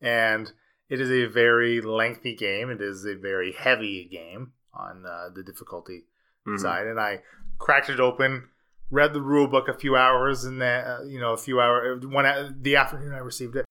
and 0.00 0.52
it 0.88 1.00
is 1.00 1.10
a 1.10 1.26
very 1.26 1.80
lengthy 1.80 2.34
game. 2.36 2.70
It 2.70 2.80
is 2.80 3.04
a 3.04 3.14
very 3.16 3.52
heavy 3.52 4.04
game 4.10 4.52
on 4.72 5.04
uh, 5.06 5.30
the 5.34 5.42
difficulty 5.42 6.04
Mhm. 6.46 6.60
side, 6.60 6.86
and 6.86 7.00
I 7.00 7.22
cracked 7.58 7.90
it 7.90 7.98
open, 8.00 8.48
read 8.90 9.12
the 9.12 9.20
rule 9.20 9.48
book 9.48 9.68
a 9.68 9.74
few 9.74 9.96
hours, 9.96 10.44
and 10.44 10.60
then 10.62 10.84
uh, 10.84 11.00
you 11.06 11.18
know 11.20 11.32
a 11.32 11.36
few 11.36 11.60
hours 11.60 12.06
one 12.06 12.56
the 12.62 12.76
afternoon 12.76 13.12
I 13.12 13.18
received 13.18 13.56
it, 13.56 13.64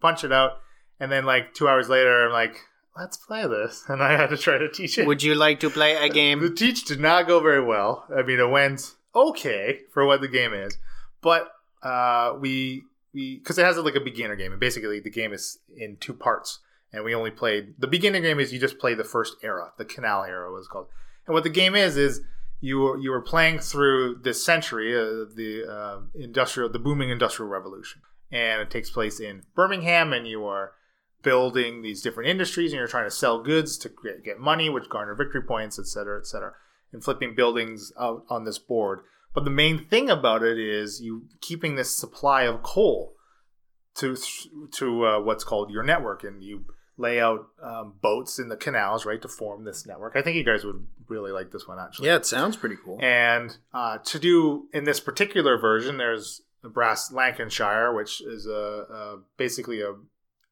punched 0.00 0.24
it 0.24 0.32
out, 0.32 0.60
and 1.00 1.10
then 1.10 1.24
like 1.24 1.54
two 1.54 1.66
hours 1.68 1.88
later 1.88 2.26
I'm 2.26 2.32
like, 2.32 2.56
let's 2.96 3.16
play 3.16 3.46
this, 3.46 3.84
and 3.88 4.02
I 4.02 4.12
had 4.12 4.30
to 4.30 4.36
try 4.36 4.58
to 4.58 4.68
teach 4.70 4.98
it. 4.98 5.06
Would 5.06 5.22
you 5.22 5.34
like 5.34 5.60
to 5.60 5.70
play 5.70 5.94
a 5.96 6.08
game? 6.20 6.40
The 6.40 6.50
teach 6.50 6.84
did 6.84 7.00
not 7.00 7.26
go 7.26 7.40
very 7.40 7.62
well. 7.64 8.04
I 8.14 8.22
mean, 8.22 8.38
it 8.40 8.50
went 8.50 8.94
okay 9.14 9.80
for 9.92 10.04
what 10.06 10.20
the 10.20 10.28
game 10.28 10.52
is, 10.54 10.76
but 11.22 11.50
uh, 11.82 12.34
we 12.38 12.84
we 13.12 13.38
because 13.38 13.58
it 13.58 13.64
has 13.64 13.76
like 13.78 13.94
a 13.94 14.00
beginner 14.00 14.36
game, 14.36 14.52
and 14.52 14.60
basically 14.60 15.00
the 15.00 15.10
game 15.10 15.32
is 15.32 15.58
in 15.76 15.96
two 15.96 16.14
parts, 16.14 16.60
and 16.92 17.04
we 17.04 17.14
only 17.14 17.30
played 17.30 17.74
the 17.78 17.86
beginner 17.86 18.20
game 18.20 18.40
is 18.40 18.52
you 18.52 18.58
just 18.58 18.78
play 18.78 18.94
the 18.94 19.04
first 19.04 19.36
era, 19.42 19.72
the 19.78 19.84
Canal 19.84 20.24
era 20.24 20.52
was 20.52 20.68
called, 20.68 20.86
and 21.26 21.34
what 21.34 21.44
the 21.44 21.50
game 21.50 21.74
is 21.74 21.96
is 21.96 22.20
you 22.60 22.78
were, 22.78 22.98
you 22.98 23.10
were 23.10 23.22
playing 23.22 23.58
through 23.58 24.16
this 24.22 24.44
century, 24.44 24.94
uh, 24.94 25.24
the 25.34 25.64
uh, 25.66 26.00
industrial, 26.14 26.68
the 26.68 26.78
booming 26.78 27.10
industrial 27.10 27.48
revolution, 27.50 28.02
and 28.30 28.60
it 28.60 28.70
takes 28.70 28.90
place 28.90 29.18
in 29.18 29.42
Birmingham, 29.54 30.12
and 30.12 30.28
you 30.28 30.44
are 30.44 30.72
building 31.22 31.82
these 31.82 32.02
different 32.02 32.28
industries, 32.28 32.72
and 32.72 32.78
you're 32.78 32.88
trying 32.88 33.06
to 33.06 33.10
sell 33.10 33.42
goods 33.42 33.78
to 33.78 33.90
get, 34.02 34.24
get 34.24 34.38
money, 34.38 34.68
which 34.68 34.88
garner 34.88 35.14
victory 35.14 35.42
points, 35.42 35.78
et 35.78 35.86
cetera, 35.86 36.18
et 36.18 36.26
cetera, 36.26 36.52
and 36.92 37.02
flipping 37.02 37.34
buildings 37.34 37.92
out 37.98 38.24
on 38.28 38.44
this 38.44 38.58
board. 38.58 39.00
But 39.34 39.44
the 39.44 39.50
main 39.50 39.84
thing 39.84 40.10
about 40.10 40.42
it 40.42 40.58
is 40.58 41.00
you 41.00 41.26
keeping 41.40 41.76
this 41.76 41.96
supply 41.96 42.42
of 42.42 42.62
coal 42.62 43.14
to 43.96 44.16
to 44.72 45.06
uh, 45.06 45.20
what's 45.20 45.44
called 45.44 45.70
your 45.70 45.82
network, 45.82 46.24
and 46.24 46.42
you 46.42 46.64
lay 46.96 47.20
out 47.20 47.48
um, 47.62 47.94
boats 48.02 48.38
in 48.38 48.48
the 48.48 48.56
canals, 48.56 49.06
right, 49.06 49.22
to 49.22 49.28
form 49.28 49.64
this 49.64 49.86
network. 49.86 50.16
I 50.16 50.22
think 50.22 50.36
you 50.36 50.44
guys 50.44 50.64
would 50.64 50.86
really 51.08 51.32
like 51.32 51.50
this 51.50 51.66
one, 51.66 51.78
actually. 51.78 52.08
Yeah, 52.08 52.16
it 52.16 52.26
sounds 52.26 52.56
pretty 52.56 52.76
cool. 52.84 52.98
And 53.00 53.56
uh, 53.72 53.98
to 53.98 54.18
do 54.18 54.68
in 54.72 54.84
this 54.84 55.00
particular 55.00 55.58
version, 55.58 55.96
there's 55.96 56.42
the 56.62 56.68
Brass 56.68 57.10
Lancashire, 57.10 57.94
which 57.94 58.20
is 58.20 58.46
a, 58.46 58.50
a 58.50 59.18
basically 59.36 59.80
a 59.80 59.94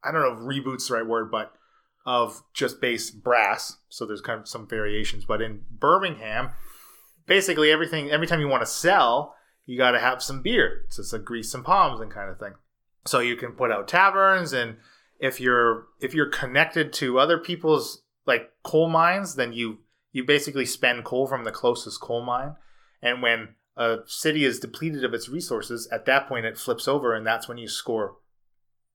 I 0.02 0.12
don't 0.12 0.22
know 0.22 0.32
if 0.32 0.38
reboot's 0.38 0.88
the 0.88 0.94
right 0.94 1.06
word, 1.06 1.30
but 1.30 1.52
of 2.06 2.42
just 2.54 2.80
base 2.80 3.10
brass. 3.10 3.76
So 3.88 4.06
there's 4.06 4.22
kind 4.22 4.40
of 4.40 4.48
some 4.48 4.66
variations. 4.66 5.24
But 5.24 5.42
in 5.42 5.62
Birmingham, 5.70 6.50
basically 7.28 7.70
everything 7.70 8.10
every 8.10 8.26
time 8.26 8.40
you 8.40 8.48
want 8.48 8.62
to 8.62 8.66
sell, 8.66 9.36
you 9.66 9.78
got 9.78 9.92
to 9.92 10.00
have 10.00 10.22
some 10.22 10.42
beer. 10.42 10.86
So 10.88 11.02
it's 11.02 11.12
a 11.12 11.18
grease 11.18 11.54
and 11.54 11.64
palms 11.64 12.00
and 12.00 12.10
kind 12.10 12.30
of 12.30 12.38
thing. 12.40 12.54
So 13.06 13.20
you 13.20 13.36
can 13.36 13.52
put 13.52 13.70
out 13.70 13.86
taverns, 13.86 14.52
and 14.52 14.78
if 15.20 15.40
you're 15.40 15.86
if 16.00 16.14
you're 16.14 16.30
connected 16.30 16.92
to 16.94 17.18
other 17.18 17.38
people's 17.38 18.02
like 18.26 18.50
coal 18.64 18.88
mines, 18.88 19.36
then 19.36 19.52
you 19.52 19.78
you 20.10 20.24
basically 20.24 20.66
spend 20.66 21.04
coal 21.04 21.26
from 21.26 21.44
the 21.44 21.52
closest 21.52 22.00
coal 22.00 22.24
mine. 22.24 22.56
And 23.00 23.22
when 23.22 23.50
a 23.76 23.98
city 24.06 24.44
is 24.44 24.58
depleted 24.58 25.04
of 25.04 25.14
its 25.14 25.28
resources, 25.28 25.88
at 25.92 26.06
that 26.06 26.28
point 26.28 26.46
it 26.46 26.58
flips 26.58 26.88
over, 26.88 27.14
and 27.14 27.26
that's 27.26 27.46
when 27.46 27.58
you 27.58 27.68
score 27.68 28.16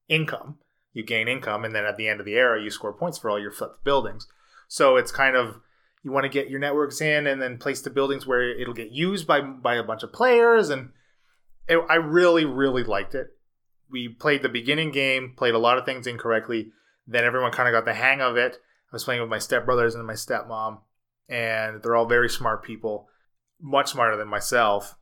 income. 0.09 0.57
You 0.91 1.03
gain 1.03 1.27
income, 1.27 1.65
and 1.65 1.73
then 1.73 1.85
at 1.85 1.97
the 1.97 2.07
end 2.07 2.19
of 2.19 2.25
the 2.25 2.35
era, 2.35 2.61
you 2.61 2.69
score 2.69 2.93
points 2.93 3.17
for 3.17 3.29
all 3.29 3.39
your 3.39 3.51
flipped 3.51 3.83
buildings. 3.83 4.27
So 4.67 4.95
it's 4.95 5.11
kind 5.11 5.35
of 5.35 5.61
you 6.03 6.11
want 6.11 6.23
to 6.25 6.29
get 6.29 6.49
your 6.49 6.59
networks 6.59 7.01
in, 7.01 7.27
and 7.27 7.41
then 7.41 7.57
place 7.57 7.81
the 7.81 7.89
buildings 7.89 8.27
where 8.27 8.41
it'll 8.41 8.73
get 8.73 8.91
used 8.91 9.25
by 9.25 9.41
by 9.41 9.75
a 9.75 9.83
bunch 9.83 10.03
of 10.03 10.13
players. 10.13 10.69
And 10.69 10.89
it, 11.67 11.79
I 11.89 11.95
really, 11.95 12.45
really 12.45 12.83
liked 12.83 13.15
it. 13.15 13.27
We 13.89 14.09
played 14.09 14.41
the 14.41 14.49
beginning 14.49 14.91
game, 14.91 15.33
played 15.35 15.53
a 15.53 15.59
lot 15.59 15.77
of 15.77 15.85
things 15.85 16.07
incorrectly. 16.07 16.71
Then 17.07 17.23
everyone 17.23 17.51
kind 17.51 17.67
of 17.67 17.73
got 17.73 17.85
the 17.85 17.93
hang 17.93 18.21
of 18.21 18.37
it. 18.37 18.55
I 18.55 18.95
was 18.95 19.03
playing 19.03 19.21
with 19.21 19.29
my 19.29 19.37
stepbrothers 19.37 19.95
and 19.95 20.05
my 20.05 20.13
stepmom, 20.13 20.79
and 21.29 21.81
they're 21.81 21.95
all 21.95 22.05
very 22.05 22.29
smart 22.29 22.63
people, 22.63 23.07
much 23.61 23.91
smarter 23.91 24.17
than 24.17 24.27
myself, 24.27 24.95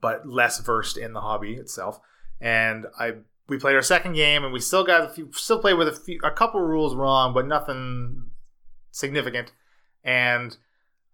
but 0.00 0.26
less 0.28 0.58
versed 0.60 0.96
in 0.96 1.12
the 1.12 1.20
hobby 1.20 1.54
itself. 1.54 2.00
And 2.40 2.86
I 2.98 3.14
we 3.48 3.58
played 3.58 3.74
our 3.74 3.82
second 3.82 4.14
game, 4.14 4.44
and 4.44 4.52
we 4.52 4.60
still 4.60 4.84
got 4.84 5.04
a 5.04 5.08
few, 5.08 5.30
still 5.32 5.60
played 5.60 5.74
with 5.74 5.88
a 5.88 5.92
few, 5.92 6.20
a 6.22 6.30
couple 6.30 6.60
rules 6.60 6.94
wrong, 6.94 7.34
but 7.34 7.46
nothing 7.46 8.30
significant. 8.92 9.52
And 10.04 10.56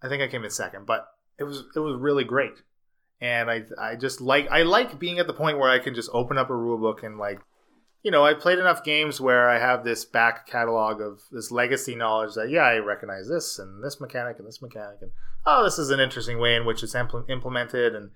I 0.01 0.07
think 0.07 0.21
I 0.21 0.27
came 0.27 0.43
in 0.43 0.49
second, 0.49 0.85
but 0.85 1.07
it 1.37 1.43
was 1.43 1.65
it 1.75 1.79
was 1.79 1.99
really 1.99 2.23
great. 2.23 2.63
And 3.19 3.49
I 3.49 3.63
I 3.79 3.95
just 3.95 4.21
like 4.21 4.49
I 4.49 4.63
like 4.63 4.99
being 4.99 5.19
at 5.19 5.27
the 5.27 5.33
point 5.33 5.59
where 5.59 5.69
I 5.69 5.79
can 5.79 5.95
just 5.95 6.09
open 6.13 6.37
up 6.37 6.49
a 6.49 6.55
rule 6.55 6.77
book 6.77 7.03
and 7.03 7.17
like 7.17 7.41
you 8.03 8.11
know, 8.11 8.23
I 8.25 8.35
played 8.35 8.59
enough 8.59 8.83
games 8.83 9.19
where 9.19 9.49
I 9.49 9.59
have 9.59 9.83
this 9.83 10.05
back 10.05 10.47
catalog 10.47 11.01
of 11.01 11.21
this 11.31 11.51
legacy 11.51 11.95
knowledge 11.95 12.35
that 12.35 12.49
yeah, 12.49 12.61
I 12.61 12.77
recognize 12.77 13.27
this 13.27 13.59
and 13.59 13.83
this 13.83 13.99
mechanic 13.99 14.37
and 14.37 14.47
this 14.47 14.61
mechanic 14.61 14.99
and 15.01 15.11
oh, 15.45 15.63
this 15.63 15.79
is 15.79 15.89
an 15.89 15.99
interesting 15.99 16.39
way 16.39 16.55
in 16.55 16.65
which 16.65 16.83
it's 16.83 16.93
impl- 16.93 17.29
implemented 17.29 17.95
and 17.95 18.11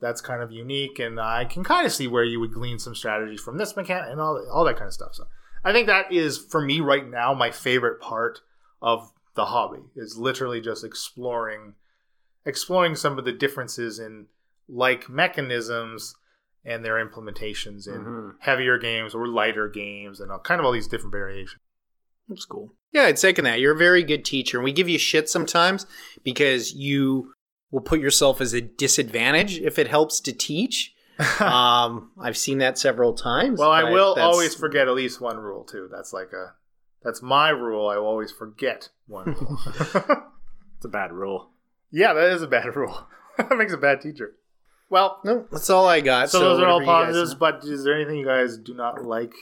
that's 0.00 0.20
kind 0.20 0.42
of 0.42 0.52
unique 0.52 0.98
and 0.98 1.20
I 1.20 1.44
can 1.44 1.64
kind 1.64 1.86
of 1.86 1.92
see 1.92 2.06
where 2.06 2.24
you 2.24 2.40
would 2.40 2.52
glean 2.52 2.78
some 2.78 2.94
strategy 2.94 3.36
from 3.36 3.58
this 3.58 3.76
mechanic 3.76 4.10
and 4.10 4.20
all 4.20 4.42
all 4.52 4.64
that 4.64 4.76
kind 4.76 4.88
of 4.88 4.94
stuff. 4.94 5.14
So 5.14 5.24
I 5.64 5.72
think 5.72 5.88
that 5.88 6.12
is 6.12 6.38
for 6.38 6.60
me 6.60 6.80
right 6.80 7.08
now 7.08 7.34
my 7.34 7.50
favorite 7.50 8.00
part 8.00 8.40
of 8.80 9.12
the 9.34 9.46
hobby 9.46 9.82
is 9.96 10.16
literally 10.16 10.60
just 10.60 10.84
exploring 10.84 11.74
exploring 12.46 12.94
some 12.94 13.18
of 13.18 13.24
the 13.24 13.32
differences 13.32 13.98
in 13.98 14.26
like 14.68 15.08
mechanisms 15.08 16.14
and 16.64 16.84
their 16.84 17.04
implementations 17.04 17.86
in 17.86 18.04
Mhm. 18.04 18.34
heavier 18.40 18.78
games 18.78 19.14
or 19.14 19.26
lighter 19.28 19.68
games 19.68 20.20
and 20.20 20.30
all, 20.30 20.38
kind 20.38 20.60
of 20.60 20.64
all 20.66 20.72
these 20.72 20.88
different 20.88 21.12
variations. 21.12 21.60
That's 22.28 22.44
cool. 22.44 22.74
Yeah, 22.92 23.02
I'd 23.04 23.18
second 23.18 23.44
that. 23.44 23.60
You're 23.60 23.74
a 23.74 23.78
very 23.78 24.02
good 24.02 24.24
teacher. 24.24 24.56
And 24.58 24.64
we 24.64 24.72
give 24.72 24.88
you 24.88 24.98
shit 24.98 25.28
sometimes 25.28 25.86
because 26.22 26.72
you 26.74 27.32
will 27.70 27.80
put 27.82 28.00
yourself 28.00 28.40
as 28.40 28.52
a 28.54 28.60
disadvantage 28.62 29.58
if 29.58 29.78
it 29.78 29.88
helps 29.88 30.20
to 30.20 30.32
teach. 30.32 30.94
um, 31.40 32.10
I've 32.20 32.36
seen 32.36 32.58
that 32.58 32.78
several 32.78 33.12
times. 33.14 33.58
Well, 33.60 33.70
I 33.70 33.84
will 33.84 34.14
always 34.18 34.54
forget 34.54 34.88
at 34.88 34.94
least 34.94 35.20
one 35.20 35.36
rule 35.38 35.64
too. 35.64 35.88
That's 35.90 36.12
like 36.12 36.32
a 36.32 36.54
that's 37.04 37.22
my 37.22 37.50
rule. 37.50 37.88
I 37.88 37.96
will 37.96 38.06
always 38.06 38.32
forget 38.32 38.88
one 39.06 39.26
rule. 39.26 39.58
It's 40.76 40.84
a 40.84 40.88
bad 40.88 41.12
rule. 41.12 41.50
yeah, 41.90 42.12
that 42.12 42.32
is 42.32 42.42
a 42.42 42.46
bad 42.46 42.76
rule. 42.76 43.06
that 43.38 43.56
makes 43.56 43.72
a 43.72 43.78
bad 43.78 44.02
teacher. 44.02 44.34
Well, 44.90 45.18
No, 45.24 45.46
that's 45.50 45.70
all 45.70 45.88
I 45.88 46.00
got. 46.00 46.28
so, 46.30 46.40
those 46.40 46.60
are 46.60 46.66
all 46.68 46.80
whatever 46.80 46.82
you 46.82 47.06
guys 47.06 47.06
positives. 47.14 47.34
But 47.36 47.64
is 47.64 47.84
there 47.84 47.94
anything 47.94 48.16
you 48.18 48.26
guys 48.26 48.58
do 48.58 48.74
not 48.74 49.02
like 49.02 49.32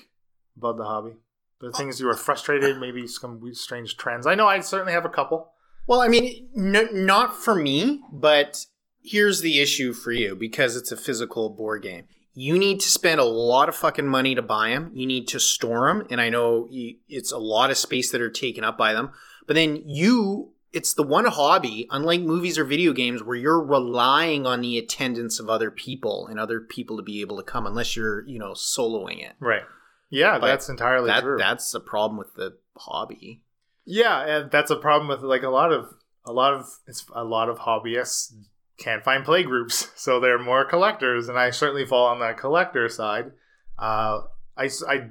about 0.57 0.77
the 0.77 0.85
hobby? 0.85 1.17
The 1.61 1.73
things 1.73 1.99
you 1.99 2.07
were 2.07 2.17
frustrated, 2.17 2.79
maybe 2.79 3.07
some 3.09 3.41
weird, 3.41 3.57
strange 3.57 3.97
trends. 3.97 4.27
I 4.27 4.35
know 4.37 4.47
I 4.47 4.61
certainly 4.61 4.93
have 4.93 5.05
a 5.05 5.09
couple. 5.09 5.53
Well, 5.87 6.01
I 6.01 6.09
mean, 6.09 6.49
not 6.55 7.37
for 7.37 7.55
me, 7.57 8.01
but 8.13 8.67
here's 9.03 9.41
the 9.41 9.61
issue 9.61 9.93
for 9.93 10.13
you 10.13 10.37
because 10.37 10.77
it's 10.77 10.93
a 10.93 10.97
physical 10.97 11.51
board 11.51 11.83
game. 11.83 12.05
You 12.35 12.59
need 12.59 12.81
to 12.81 12.89
spend 12.89 13.21
a 13.21 13.25
lot 13.25 13.69
of 13.69 13.77
fucking 13.77 14.07
money 14.07 14.35
to 14.35 14.43
buy 14.43 14.71
them. 14.71 14.91
You 14.95 15.07
need 15.07 15.29
to 15.29 15.41
store 15.41 15.87
them, 15.89 16.07
and 16.11 16.21
I 16.21 16.29
know 16.31 16.67
you, 16.71 16.97
it's 17.09 17.31
a 17.33 17.39
lot 17.39 17.71
of 17.71 17.77
space 17.77 18.11
that 18.13 18.21
are 18.23 18.31
taken 18.31 18.65
up 18.65 18.79
by 18.79 18.93
them. 18.95 19.11
But 19.47 19.55
then 19.55 19.83
you, 19.87 20.53
it's 20.73 20.95
the 20.95 21.03
one 21.03 21.27
hobby, 21.27 21.87
unlike 21.91 22.23
movies 22.23 22.57
or 22.59 22.65
video 22.65 22.93
games, 22.95 23.23
where 23.23 23.37
you're 23.37 23.63
relying 23.63 24.47
on 24.47 24.63
the 24.63 24.79
attendance 24.79 25.39
of 25.41 25.51
other 25.51 25.71
people 25.71 26.27
and 26.29 26.41
other 26.41 26.61
people 26.61 26.97
to 26.97 27.03
be 27.03 27.21
able 27.21 27.37
to 27.37 27.43
come, 27.43 27.67
unless 27.67 27.97
you're, 27.97 28.27
you 28.27 28.39
know, 28.39 28.53
soloing 28.53 29.23
it. 29.23 29.35
Right. 29.39 29.63
Yeah, 30.09 30.39
But 30.39 30.47
that's 30.47 30.69
entirely 30.69 31.09
That 31.09 31.23
true. 31.23 31.37
that's 31.39 31.71
the 31.73 31.81
problem 31.81 32.19
with 32.19 32.35
the 32.35 32.57
hobby. 32.77 33.43
Yeah, 33.85 34.21
and 34.25 34.51
that's 34.51 34.71
a 34.71 34.77
problem 34.77 35.09
with 35.09 35.21
like 35.23 35.43
a 35.43 35.49
lot 35.49 35.73
of 35.73 35.87
a 36.25 36.33
lot 36.33 36.55
of 36.55 36.67
it's 36.87 37.05
a 37.15 37.25
lot 37.25 37.49
of 37.49 37.59
hobbyists 37.61 38.33
can't 38.79 39.05
find 39.05 39.25
play 39.25 39.43
groups, 39.43 39.91
so 39.97 40.21
they're 40.21 40.39
more 40.39 40.65
collectors, 40.65 41.29
and 41.29 41.39
I 41.39 41.51
certainly 41.51 41.87
fall 41.87 42.07
on 42.07 42.21
that 42.21 42.39
collector 42.39 42.89
side. 42.89 43.33
Uh, 43.79 44.23
I, 44.57 44.69
I 44.89 45.09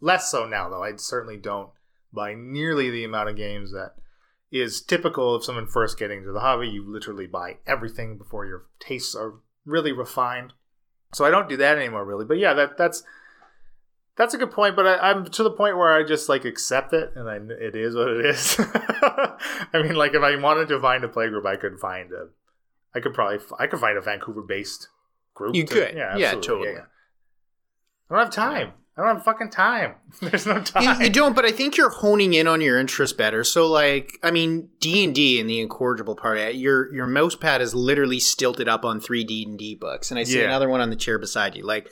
less 0.00 0.30
so 0.30 0.46
now 0.46 0.68
though. 0.68 0.82
I 0.82 0.96
certainly 0.96 1.36
don't 1.36 1.70
buy 2.12 2.34
nearly 2.34 2.90
the 2.90 3.04
amount 3.04 3.28
of 3.28 3.36
games 3.36 3.72
that 3.72 3.94
is 4.52 4.82
typical 4.82 5.34
of 5.34 5.44
someone 5.44 5.66
first 5.66 5.98
getting 5.98 6.18
into 6.18 6.32
the 6.32 6.40
hobby. 6.40 6.68
You 6.68 6.84
literally 6.86 7.26
buy 7.26 7.56
everything 7.66 8.18
before 8.18 8.46
your 8.46 8.66
tastes 8.78 9.14
are 9.14 9.34
really 9.64 9.92
refined. 9.92 10.52
So 11.12 11.24
I 11.24 11.30
don't 11.30 11.48
do 11.48 11.56
that 11.56 11.78
anymore, 11.78 12.04
really. 12.04 12.24
But 12.24 12.38
yeah, 12.38 12.54
that 12.54 12.76
that's 12.76 13.02
that's 14.16 14.34
a 14.34 14.38
good 14.38 14.52
point, 14.52 14.76
but 14.76 14.86
I, 14.86 15.10
I'm 15.10 15.24
to 15.24 15.42
the 15.42 15.50
point 15.50 15.76
where 15.76 15.92
I 15.92 16.04
just 16.04 16.28
like 16.28 16.44
accept 16.44 16.92
it, 16.92 17.12
and 17.16 17.28
I, 17.28 17.36
it 17.36 17.74
is 17.74 17.96
what 17.96 18.08
it 18.08 18.24
is. 18.26 18.56
I 18.58 19.82
mean, 19.82 19.94
like 19.94 20.14
if 20.14 20.22
I 20.22 20.36
wanted 20.36 20.68
to 20.68 20.80
find 20.80 21.02
a 21.02 21.08
playgroup, 21.08 21.46
I 21.46 21.56
could 21.56 21.80
find 21.80 22.12
a, 22.12 22.28
I 22.94 23.00
could 23.00 23.14
probably, 23.14 23.38
I 23.58 23.66
could 23.66 23.80
find 23.80 23.98
a 23.98 24.00
Vancouver-based 24.00 24.88
group. 25.34 25.54
You 25.56 25.64
to- 25.64 25.74
could. 25.74 25.94
yeah, 25.96 26.16
Yeah, 26.16 26.26
absolutely, 26.34 26.66
totally. 26.68 26.86
I 28.10 28.14
don't 28.14 28.24
have 28.24 28.32
time. 28.34 28.72
I 28.96 29.02
don't 29.04 29.16
have 29.16 29.24
fucking 29.24 29.50
time. 29.50 29.96
There's 30.22 30.46
no 30.46 30.60
time. 30.62 31.00
you 31.02 31.10
don't 31.10 31.34
but 31.34 31.44
i 31.44 31.50
think 31.50 31.76
you're 31.76 31.90
honing 31.90 32.32
in 32.34 32.46
on 32.46 32.60
your 32.60 32.78
interest 32.78 33.18
better 33.18 33.42
so 33.42 33.66
like 33.66 34.12
i 34.22 34.30
mean 34.30 34.68
d&d 34.78 35.40
and 35.40 35.50
the 35.50 35.58
incorrigible 35.60 36.14
part 36.14 36.38
uh, 36.38 36.42
your 36.50 36.94
your 36.94 37.08
mouse 37.08 37.34
pad 37.34 37.60
is 37.60 37.74
literally 37.74 38.20
stilted 38.20 38.68
up 38.68 38.84
on 38.84 39.00
three 39.00 39.24
d&d 39.24 39.74
books 39.74 40.12
and 40.12 40.20
i 40.20 40.22
see 40.22 40.38
Yeah. 40.38 40.44
another 40.44 40.68
one 40.68 40.80
on 40.80 40.90
the 40.90 40.96
chair 40.96 41.18
beside 41.18 41.56
you 41.56 41.64
like 41.66 41.90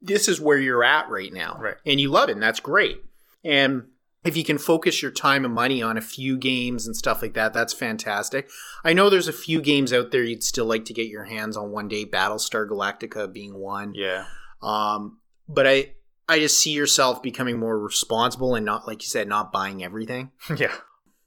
this 0.00 0.28
is 0.28 0.40
where 0.40 0.56
you're 0.58 0.84
at 0.84 1.08
right 1.10 1.32
now 1.32 1.58
Right. 1.60 1.76
and 1.84 2.00
you 2.00 2.10
love 2.10 2.28
it 2.28 2.32
and 2.34 2.42
that's 2.42 2.60
great 2.60 3.02
and 3.44 3.88
if 4.24 4.36
you 4.36 4.44
can 4.44 4.58
focus 4.58 5.02
your 5.02 5.10
time 5.10 5.44
and 5.44 5.52
money 5.54 5.82
on 5.82 5.96
a 5.96 6.00
few 6.00 6.36
games 6.38 6.86
and 6.86 6.96
stuff 6.96 7.20
like 7.22 7.34
that 7.34 7.52
that's 7.52 7.72
fantastic 7.72 8.48
i 8.84 8.92
know 8.92 9.08
there's 9.10 9.28
a 9.28 9.32
few 9.32 9.60
games 9.60 9.92
out 9.92 10.10
there 10.10 10.22
you'd 10.22 10.42
still 10.44 10.66
like 10.66 10.84
to 10.84 10.92
get 10.94 11.08
your 11.08 11.24
hands 11.24 11.56
on 11.56 11.70
one 11.70 11.88
day 11.88 12.04
battlestar 12.04 12.68
galactica 12.68 13.30
being 13.32 13.54
one 13.58 13.92
yeah. 13.94 14.24
um, 14.62 15.18
but 15.48 15.66
I 15.66 15.92
I 16.26 16.38
just 16.38 16.58
see 16.58 16.70
yourself 16.72 17.22
becoming 17.22 17.58
more 17.58 17.78
responsible 17.78 18.54
and 18.54 18.64
not 18.64 18.86
like 18.86 19.02
you 19.02 19.08
said, 19.08 19.28
not 19.28 19.52
buying 19.52 19.84
everything. 19.84 20.30
Yeah. 20.56 20.72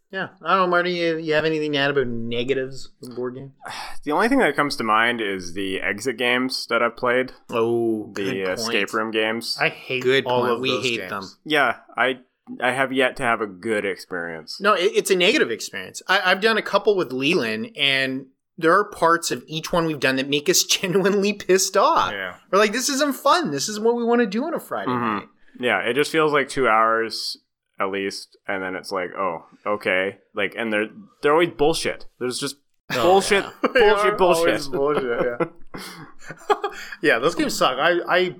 Yeah, 0.09 0.29
I 0.41 0.55
don't 0.55 0.61
know, 0.63 0.67
Marty. 0.67 0.91
You, 0.93 1.17
you 1.17 1.33
have 1.33 1.43
anything 1.45 1.73
to 1.73 1.77
add 1.79 1.91
about 1.91 2.07
negatives 2.07 2.89
in 3.03 3.13
board 3.13 3.35
game? 3.35 3.53
The 4.05 4.13
only 4.13 4.27
thing 4.29 4.39
that 4.39 4.55
comes 4.55 4.75
to 4.77 4.83
mind 4.85 5.19
is 5.21 5.53
the 5.53 5.81
exit 5.81 6.17
games 6.17 6.65
that 6.69 6.81
I've 6.81 6.95
played, 6.95 7.33
Oh, 7.51 8.11
the 8.15 8.23
good 8.23 8.45
point. 8.45 8.59
escape 8.59 8.93
room 8.93 9.11
games. 9.11 9.57
I 9.61 9.67
hate 9.69 10.01
Good 10.01 10.25
all 10.25 10.41
point. 10.43 10.53
of 10.53 10.59
We 10.61 10.69
those 10.71 10.83
hate 10.85 10.97
games. 11.01 11.09
them. 11.11 11.23
yeah, 11.43 11.75
I 11.97 12.19
I 12.61 12.71
have 12.71 12.91
yet 12.93 13.15
to 13.17 13.23
have 13.23 13.41
a 13.41 13.47
good 13.47 13.85
experience. 13.85 14.59
No, 14.61 14.73
it, 14.73 14.91
it's 14.95 15.11
a 15.11 15.15
negative 15.15 15.51
experience. 15.51 16.01
I, 16.07 16.21
I've 16.31 16.41
done 16.41 16.57
a 16.57 16.61
couple 16.61 16.95
with 16.95 17.11
Leland, 17.11 17.71
and 17.77 18.27
there 18.57 18.73
are 18.73 18.85
parts 18.85 19.29
of 19.31 19.43
each 19.47 19.71
one 19.71 19.85
we've 19.85 19.99
done 19.99 20.15
that 20.15 20.29
make 20.29 20.49
us 20.49 20.63
genuinely 20.65 21.33
pissed 21.33 21.75
off. 21.77 22.11
Yeah. 22.11 22.35
We're 22.51 22.59
like, 22.59 22.71
this 22.71 22.89
isn't 22.89 23.15
fun. 23.15 23.51
This 23.51 23.67
is 23.69 23.79
what 23.79 23.95
we 23.95 24.03
want 24.03 24.21
to 24.21 24.27
do 24.27 24.43
on 24.45 24.53
a 24.53 24.59
Friday 24.59 24.91
Mhm. 24.91 25.19
night. 25.19 25.27
Yeah, 25.59 25.79
it 25.79 25.93
just 25.95 26.11
feels 26.11 26.31
like 26.33 26.49
two 26.49 26.67
hours 26.67 27.37
at 27.79 27.89
least, 27.91 28.37
and 28.47 28.61
then 28.63 28.75
it's 28.75 28.91
like, 28.91 29.09
oh, 29.17 29.45
okay, 29.65 30.17
like, 30.35 30.55
and 30.57 30.71
they're 30.73 30.87
they're 31.21 31.33
always 31.33 31.49
bullshit. 31.49 32.05
There's 32.19 32.39
just 32.39 32.55
Oh, 32.91 33.03
bullshit, 33.03 33.43
yeah. 33.43 33.69
Bullshit, 33.73 34.17
bullshit. 34.17 34.71
bullshit. 34.71 35.25
Yeah. 35.25 35.81
yeah, 37.01 37.19
those 37.19 37.35
games 37.35 37.57
suck. 37.57 37.77
I, 37.77 37.99
I 38.07 38.35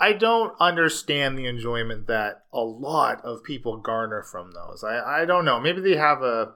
I 0.00 0.14
don't 0.14 0.54
understand 0.58 1.38
the 1.38 1.46
enjoyment 1.46 2.06
that 2.06 2.44
a 2.52 2.60
lot 2.60 3.22
of 3.22 3.44
people 3.44 3.76
garner 3.76 4.22
from 4.22 4.52
those. 4.52 4.82
I, 4.82 5.22
I 5.22 5.24
don't 5.26 5.44
know. 5.44 5.60
Maybe 5.60 5.82
they 5.82 5.96
have 5.96 6.22
a, 6.22 6.54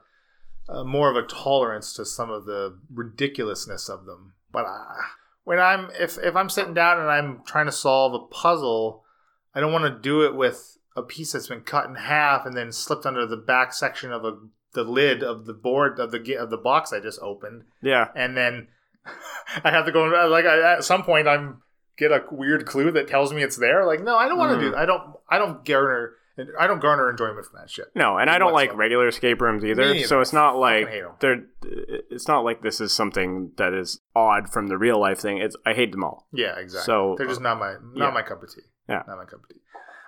a 0.67 0.83
more 0.83 1.11
of 1.11 1.15
a 1.15 1.27
tolerance 1.27 1.93
to 1.93 2.05
some 2.05 2.31
of 2.31 2.45
the 2.45 2.79
ridiculousness 2.91 3.87
of 3.87 4.05
them. 4.05 4.33
But 4.51 4.65
I, 4.65 4.95
when 5.43 5.59
I'm 5.59 5.91
if 5.99 6.17
if 6.17 6.35
I'm 6.35 6.49
sitting 6.49 6.73
down 6.73 6.99
and 6.99 7.09
I'm 7.09 7.43
trying 7.45 7.67
to 7.67 7.71
solve 7.71 8.15
a 8.15 8.25
puzzle, 8.33 9.05
I 9.53 9.59
don't 9.59 9.71
want 9.71 9.85
to 9.85 10.01
do 10.01 10.23
it 10.25 10.35
with 10.35 10.79
a 10.95 11.03
piece 11.03 11.33
that's 11.33 11.47
been 11.47 11.61
cut 11.61 11.85
in 11.85 11.95
half 11.95 12.45
and 12.45 12.57
then 12.57 12.71
slipped 12.71 13.05
under 13.05 13.27
the 13.27 13.37
back 13.37 13.73
section 13.73 14.11
of 14.11 14.25
a 14.25 14.37
the 14.73 14.83
lid 14.83 15.23
of 15.23 15.45
the 15.45 15.53
board 15.53 15.99
of 15.99 16.11
the 16.11 16.35
of 16.35 16.49
the 16.49 16.57
box 16.57 16.91
I 16.91 16.99
just 16.99 17.19
opened 17.21 17.63
yeah, 17.81 18.09
and 18.15 18.35
then 18.35 18.67
I 19.63 19.71
have 19.71 19.85
to 19.85 19.91
go 19.91 20.03
like 20.29 20.45
I, 20.45 20.73
at 20.73 20.83
some 20.83 21.03
point 21.03 21.27
I'm 21.27 21.61
get 21.97 22.11
a 22.11 22.23
weird 22.31 22.65
clue 22.65 22.91
that 22.91 23.07
tells 23.07 23.33
me 23.33 23.43
it's 23.43 23.57
there. 23.57 23.85
Like 23.85 24.01
no, 24.03 24.17
I 24.17 24.27
don't 24.27 24.37
want 24.37 24.59
to 24.59 24.65
Mhm. 24.65 24.71
do. 24.71 24.75
I 24.77 24.85
don't. 24.85 25.15
I 25.29 25.37
don't 25.37 25.63
garner. 25.65 26.13
I 26.59 26.67
don't 26.67 26.81
garner 26.81 27.09
enjoyment 27.09 27.45
from 27.45 27.59
that 27.59 27.69
shit. 27.69 27.85
no, 27.95 28.17
and 28.17 28.29
I 28.29 28.37
don't 28.37 28.51
like 28.51 28.75
regular 28.75 29.07
escape 29.07 29.39
rooms 29.39 29.63
either. 29.63 29.99
So 29.99 30.19
it's 30.19 30.33
not 30.33 30.57
like 30.57 30.89
they're. 31.21 31.43
It's 31.63 32.27
not 32.27 32.43
like 32.43 32.61
this 32.61 32.81
is 32.81 32.91
something 32.93 33.51
that 33.57 33.73
is 33.73 34.01
odd 34.15 34.49
from 34.49 34.67
the 34.67 34.77
real 34.77 34.99
life 34.99 35.19
thing. 35.19 35.37
It's 35.37 35.55
I 35.65 35.73
hate 35.73 35.91
them 35.93 36.03
all. 36.03 36.27
Yeah, 36.33 36.57
exactly. 36.59 36.85
So, 36.85 37.15
they're 37.17 37.27
just 37.27 37.39
not 37.39 37.57
my 37.57 37.75
not 37.93 38.07
yeah. 38.07 38.11
my 38.11 38.21
cup 38.21 38.43
of 38.43 38.53
tea. 38.53 38.63
Yeah. 38.89 39.03
not 39.07 39.17
my 39.17 39.23
cup 39.23 39.43
of 39.43 39.49
tea. 39.49 39.61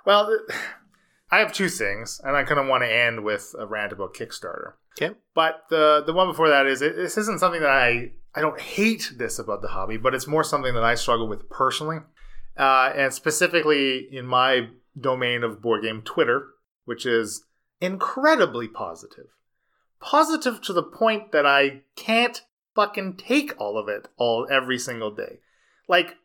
Well, 0.05 0.37
I 1.31 1.39
have 1.39 1.53
two 1.53 1.69
things, 1.69 2.19
and 2.23 2.35
I 2.35 2.43
kind 2.43 2.59
of 2.59 2.67
want 2.67 2.83
to 2.83 2.93
end 2.93 3.23
with 3.23 3.53
a 3.57 3.65
rant 3.65 3.91
about 3.93 4.13
Kickstarter. 4.13 4.73
Okay. 5.01 5.15
But 5.33 5.63
the 5.69 6.03
the 6.05 6.13
one 6.13 6.27
before 6.27 6.49
that 6.49 6.65
is 6.65 6.81
it, 6.81 6.95
this 6.97 7.17
isn't 7.17 7.39
something 7.39 7.61
that 7.61 7.69
I 7.69 8.11
I 8.37 8.41
don't 8.41 8.61
hate 8.61 9.13
this 9.17 9.39
about 9.39 9.63
the 9.63 9.69
hobby, 9.69 9.97
but 9.97 10.13
it's 10.13 10.27
more 10.27 10.43
something 10.43 10.75
that 10.75 10.83
I 10.83 10.93
struggle 10.93 11.27
with 11.27 11.49
personally, 11.49 11.97
uh, 12.55 12.91
and 12.95 13.11
specifically 13.11 14.07
in 14.11 14.27
my 14.27 14.67
domain 14.99 15.43
of 15.43 15.59
board 15.59 15.81
game 15.81 16.03
Twitter, 16.03 16.49
which 16.85 17.07
is 17.07 17.45
incredibly 17.81 18.67
positive, 18.67 19.25
positive 19.99 20.61
to 20.61 20.73
the 20.73 20.83
point 20.83 21.31
that 21.31 21.47
I 21.47 21.81
can't 21.95 22.43
fucking 22.75 23.15
take 23.17 23.59
all 23.59 23.75
of 23.75 23.89
it 23.89 24.07
all 24.17 24.47
every 24.51 24.77
single 24.77 25.09
day. 25.09 25.39
Like 25.87 26.17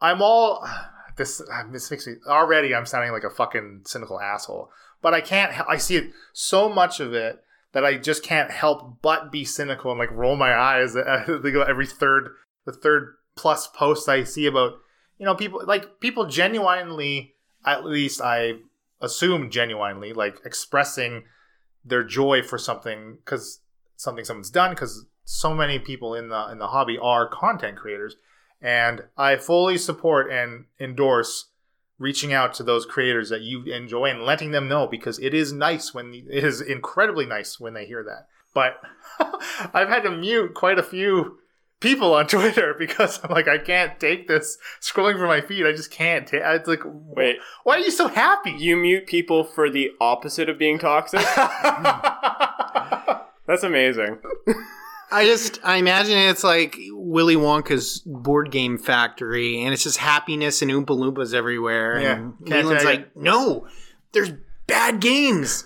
I'm 0.00 0.22
all 0.22 0.64
this. 1.16 1.42
This 1.72 1.90
makes 1.90 2.06
me 2.06 2.14
already. 2.28 2.72
I'm 2.72 2.86
sounding 2.86 3.10
like 3.10 3.24
a 3.24 3.30
fucking 3.30 3.82
cynical 3.86 4.20
asshole. 4.20 4.70
But 5.02 5.14
I 5.14 5.20
can't. 5.20 5.52
I 5.68 5.78
see 5.78 6.12
so 6.32 6.68
much 6.68 7.00
of 7.00 7.12
it 7.12 7.42
that 7.74 7.84
I 7.84 7.98
just 7.98 8.22
can't 8.22 8.50
help 8.50 9.02
but 9.02 9.30
be 9.30 9.44
cynical 9.44 9.90
and 9.90 9.98
like 9.98 10.10
roll 10.12 10.36
my 10.36 10.54
eyes 10.54 10.96
at 10.96 11.28
every 11.28 11.86
third, 11.86 12.30
the 12.64 12.72
third 12.72 13.16
plus 13.36 13.66
post 13.66 14.08
I 14.08 14.24
see 14.24 14.46
about 14.46 14.74
you 15.18 15.26
know 15.26 15.34
people 15.34 15.60
like 15.66 16.00
people 16.00 16.26
genuinely. 16.26 17.34
At 17.66 17.84
least 17.84 18.20
I 18.20 18.54
assume 19.00 19.50
genuinely 19.50 20.12
like 20.12 20.38
expressing 20.44 21.24
their 21.84 22.04
joy 22.04 22.42
for 22.42 22.58
something 22.58 23.18
because 23.24 23.60
something 23.96 24.24
someone's 24.24 24.50
done 24.50 24.70
because 24.70 25.06
so 25.24 25.54
many 25.54 25.78
people 25.78 26.14
in 26.14 26.28
the 26.28 26.50
in 26.50 26.58
the 26.58 26.68
hobby 26.68 26.98
are 26.98 27.26
content 27.26 27.76
creators 27.76 28.16
and 28.60 29.04
I 29.16 29.36
fully 29.36 29.78
support 29.78 30.30
and 30.30 30.66
endorse 30.78 31.50
reaching 31.98 32.32
out 32.32 32.54
to 32.54 32.62
those 32.62 32.86
creators 32.86 33.28
that 33.30 33.42
you 33.42 33.64
enjoy 33.64 34.06
and 34.06 34.22
letting 34.22 34.50
them 34.50 34.68
know 34.68 34.86
because 34.86 35.18
it 35.18 35.32
is 35.34 35.52
nice 35.52 35.94
when 35.94 36.12
it 36.14 36.44
is 36.44 36.60
incredibly 36.60 37.26
nice 37.26 37.60
when 37.60 37.74
they 37.74 37.86
hear 37.86 38.02
that. 38.04 38.26
But 38.52 38.80
I've 39.74 39.88
had 39.88 40.02
to 40.02 40.10
mute 40.10 40.54
quite 40.54 40.78
a 40.78 40.82
few 40.82 41.38
people 41.80 42.14
on 42.14 42.26
Twitter 42.28 42.74
because 42.76 43.20
I'm 43.22 43.30
like, 43.30 43.46
I 43.48 43.58
can't 43.58 44.00
take 44.00 44.26
this 44.26 44.58
scrolling 44.80 45.16
for 45.16 45.26
my 45.26 45.40
feed. 45.40 45.66
I 45.66 45.72
just 45.72 45.90
can't 45.90 46.26
take. 46.26 46.42
It's 46.44 46.68
like, 46.68 46.82
Wait, 46.84 47.36
why 47.62 47.76
are 47.76 47.80
you 47.80 47.90
so 47.90 48.08
happy? 48.08 48.52
you 48.52 48.76
mute 48.76 49.06
people 49.06 49.44
for 49.44 49.70
the 49.70 49.90
opposite 50.00 50.48
of 50.48 50.58
being 50.58 50.78
toxic? 50.78 51.20
That's 53.46 53.62
amazing. 53.62 54.18
I 55.10 55.24
just 55.26 55.60
I 55.64 55.76
imagine 55.76 56.16
it's 56.18 56.44
like 56.44 56.76
Willy 56.90 57.36
Wonka's 57.36 58.00
board 58.06 58.50
game 58.50 58.78
factory, 58.78 59.62
and 59.62 59.72
it's 59.72 59.82
just 59.84 59.98
happiness 59.98 60.62
and 60.62 60.70
Oompa 60.70 60.86
Loompas 60.88 61.34
everywhere. 61.34 62.00
Yeah, 62.00 62.12
and 62.14 62.38
can't 62.46 62.66
Leland's 62.66 62.82
tell 62.82 62.92
you. 62.92 62.98
like, 63.00 63.16
no, 63.16 63.66
there's 64.12 64.32
bad 64.66 65.00
games 65.00 65.64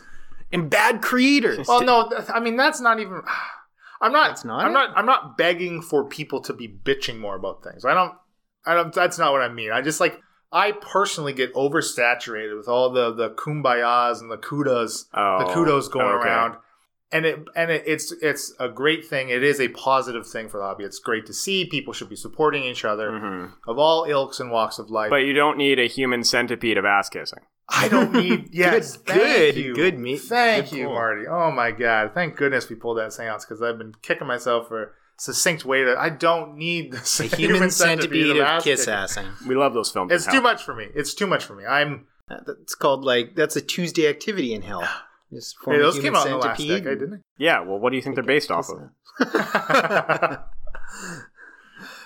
and 0.53 0.69
bad 0.69 1.01
creators. 1.03 1.67
well, 1.69 1.83
no, 1.83 2.09
th- 2.09 2.29
I 2.33 2.41
mean 2.41 2.57
that's 2.57 2.81
not 2.81 3.01
even. 3.01 3.23
I'm 4.01 4.13
not. 4.13 4.29
That's 4.29 4.45
not 4.45 4.65
I'm 4.65 4.71
it? 4.71 4.75
not. 4.75 4.97
I'm 4.97 5.07
not 5.07 5.37
begging 5.37 5.83
for 5.83 6.05
people 6.09 6.41
to 6.43 6.53
be 6.53 6.69
bitching 6.69 7.19
more 7.19 7.35
about 7.35 7.65
things. 7.65 7.85
I 7.85 7.95
don't. 7.95 8.13
I 8.65 8.75
don't. 8.75 8.93
That's 8.95 9.19
not 9.19 9.33
what 9.33 9.41
I 9.43 9.49
mean. 9.49 9.73
I 9.73 9.81
just 9.83 10.01
like. 10.01 10.21
I 10.51 10.73
personally 10.73 11.35
get 11.35 11.53
oversaturated 11.55 12.57
with 12.57 12.69
all 12.69 12.91
the 12.91 13.13
the 13.13 13.31
kumbayas 13.31 14.21
and 14.21 14.31
the 14.31 14.39
kudas, 14.39 15.05
Oh, 15.13 15.45
the 15.47 15.53
kudos 15.53 15.89
going 15.89 16.07
okay. 16.07 16.27
around, 16.29 16.57
and 17.13 17.25
it 17.27 17.39
and 17.57 17.71
it, 17.71 17.85
it's 17.87 18.13
it's 18.23 18.53
a 18.61 18.69
great 18.69 19.07
thing. 19.07 19.29
It 19.31 19.43
is 19.43 19.61
a 19.61 19.69
positive 19.69 20.27
thing 20.27 20.49
for 20.49 20.59
the 20.59 20.65
hobby. 20.65 20.85
It's 20.85 20.99
great 20.99 21.27
to 21.27 21.33
see. 21.33 21.65
People 21.67 21.93
should 21.93 22.09
be 22.11 22.17
supporting 22.17 22.65
each 22.65 22.85
other 22.85 23.19
hmm 23.19 23.47
of 23.71 23.79
all 23.79 24.05
ilks 24.05 24.41
and 24.41 24.51
walks 24.51 24.79
of 24.79 24.91
life. 24.91 25.11
But 25.11 25.25
you 25.25 25.33
don't 25.33 25.57
need 25.59 25.79
a 25.79 25.87
human 25.87 26.23
centipede 26.25 26.77
of 26.79 26.85
ass 26.85 27.09
kissing. 27.09 27.41
I 27.71 27.89
don't 27.89 28.13
need. 28.13 28.49
Yes, 28.53 28.97
Good- 28.97 29.07
thank 29.07 29.21
good- 29.55 29.57
you. 29.57 29.75
good 29.75 29.99
me- 29.99 30.17
Thank 30.17 30.71
good 30.71 30.77
you, 30.79 30.85
pull. 30.87 30.95
Marty. 30.95 31.27
Oh 31.27 31.51
my 31.51 31.71
god, 31.71 32.13
thank 32.15 32.37
goodness 32.37 32.69
we 32.69 32.77
pulled 32.77 32.99
that 32.99 33.13
seance 33.13 33.45
because 33.45 33.63
I've 33.63 33.79
been 33.79 33.93
kicking 34.03 34.27
myself 34.27 34.69
for 34.69 34.95
succinct 35.19 35.65
way 35.65 35.85
that 35.85 35.99
I 35.99 36.11
don't 36.11 36.57
need 36.57 36.93
the 36.93 37.29
a 37.33 37.37
human 37.37 37.71
centipede 37.71 38.37
of 38.37 38.43
ass 38.43 38.65
kiss 38.65 38.87
assing. 38.87 39.27
We 39.47 39.55
love 39.55 39.75
those 39.75 39.91
films. 39.91 40.13
It's 40.13 40.25
too 40.27 40.33
hell. 40.33 40.43
much 40.43 40.63
for 40.63 40.75
me. 40.75 40.87
It's 40.95 41.13
too 41.15 41.27
much 41.27 41.45
for 41.45 41.55
me. 41.55 41.65
I'm. 41.67 42.07
That's 42.29 42.75
called 42.75 43.05
like 43.05 43.35
that's 43.37 43.57
a 43.57 43.61
Tuesday 43.63 44.07
activity 44.09 44.53
in 44.55 44.63
hell. 44.63 44.87
Just 45.33 45.59
form 45.59 45.77
Hey, 45.77 45.81
a 45.81 45.85
those 45.85 45.97
human 45.97 46.13
came 46.13 46.17
out 46.17 46.27
in 46.27 46.33
the 46.33 46.39
last 46.39 46.59
decade, 46.59 46.99
didn't 46.99 47.11
they? 47.11 47.45
Yeah, 47.45 47.61
well, 47.61 47.79
what 47.79 47.91
do 47.91 47.97
you 47.97 48.03
think 48.03 48.15
they're 48.15 48.25
based 48.25 48.51
off 48.51 48.69
of? 48.71 48.91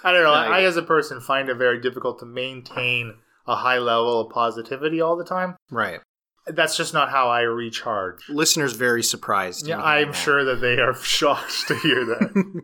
I 0.04 0.10
don't 0.10 0.24
know. 0.24 0.32
Yeah, 0.32 0.50
I, 0.50 0.62
as 0.62 0.76
a 0.76 0.82
person, 0.82 1.20
find 1.20 1.48
it 1.48 1.54
very 1.54 1.80
difficult 1.80 2.18
to 2.20 2.26
maintain 2.26 3.14
a 3.46 3.56
high 3.56 3.78
level 3.78 4.20
of 4.20 4.32
positivity 4.32 5.00
all 5.00 5.16
the 5.16 5.24
time. 5.24 5.56
Right. 5.70 6.00
That's 6.46 6.76
just 6.76 6.92
not 6.92 7.10
how 7.10 7.28
I 7.28 7.42
recharge. 7.42 8.28
Listeners 8.28 8.72
very 8.72 9.02
surprised. 9.02 9.66
Yeah, 9.66 9.80
I'm 9.80 10.08
that. 10.08 10.16
sure 10.16 10.44
that 10.44 10.60
they 10.60 10.78
are 10.78 10.94
shocked 11.02 11.68
to 11.68 11.76
hear 11.76 12.04
that. 12.04 12.62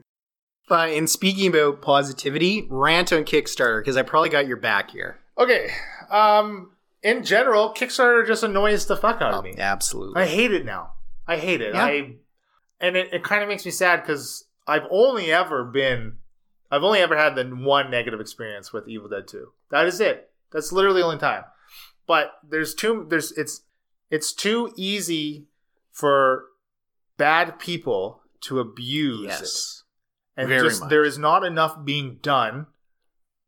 But 0.69 0.91
in 0.93 1.07
speaking 1.07 1.49
about 1.49 1.81
positivity, 1.81 2.67
rant 2.69 3.13
on 3.13 3.25
Kickstarter 3.25 3.81
because 3.81 3.97
I 3.97 4.03
probably 4.03 4.31
got 4.31 4.49
your 4.49 4.57
back 4.57 4.91
here. 4.91 5.21
Okay. 5.39 5.71
Um. 6.11 6.73
In 7.03 7.25
general, 7.25 7.75
Kickstarter 7.75 8.27
just 8.27 8.43
annoys 8.43 8.87
the 8.87 8.97
fuck 8.97 9.23
out 9.23 9.33
of 9.35 9.41
oh, 9.41 9.43
me. 9.43 9.55
Absolutely. 9.57 10.21
I 10.21 10.27
hate 10.27 10.53
it 10.53 10.65
now. 10.65 10.95
I 11.27 11.37
hate 11.37 11.61
it. 11.61 11.75
Yeah. 11.75 11.85
I 11.85 12.17
and 12.81 12.97
it, 12.97 13.13
it 13.13 13.25
kind 13.25 13.43
of 13.43 13.49
makes 13.49 13.65
me 13.65 13.71
sad 13.71 14.03
because 14.03 14.45
I've 14.67 14.87
only 14.91 15.33
ever 15.33 15.65
been, 15.65 16.19
I've 16.71 16.83
only 16.83 17.01
ever 17.01 17.17
had 17.17 17.35
the 17.35 17.45
one 17.45 17.91
negative 17.91 18.21
experience 18.21 18.73
with 18.73 18.89
Evil 18.89 19.09
Dead 19.09 19.29
Two. 19.29 19.53
That 19.71 19.87
is 19.87 20.01
it. 20.01 20.31
That's 20.53 20.73
literally 20.73 21.01
the 21.01 21.07
only 21.07 21.19
time. 21.19 21.45
But 22.07 22.33
there's 22.49 22.75
too 22.75 23.07
there's 23.09 23.33
it's 23.33 23.63
it's 24.11 24.33
too 24.33 24.73
easy 24.77 25.47
for 25.93 26.47
bad 27.17 27.59
people 27.59 28.23
to 28.41 28.61
abuse 28.61 29.25
it 29.25 29.29
yes. 29.29 29.83
and 30.37 30.49
Very 30.49 30.69
just 30.69 30.81
much. 30.83 30.91
there 30.91 31.05
is 31.05 31.19
not 31.19 31.45
enough 31.45 31.85
being 31.85 32.19
done 32.23 32.67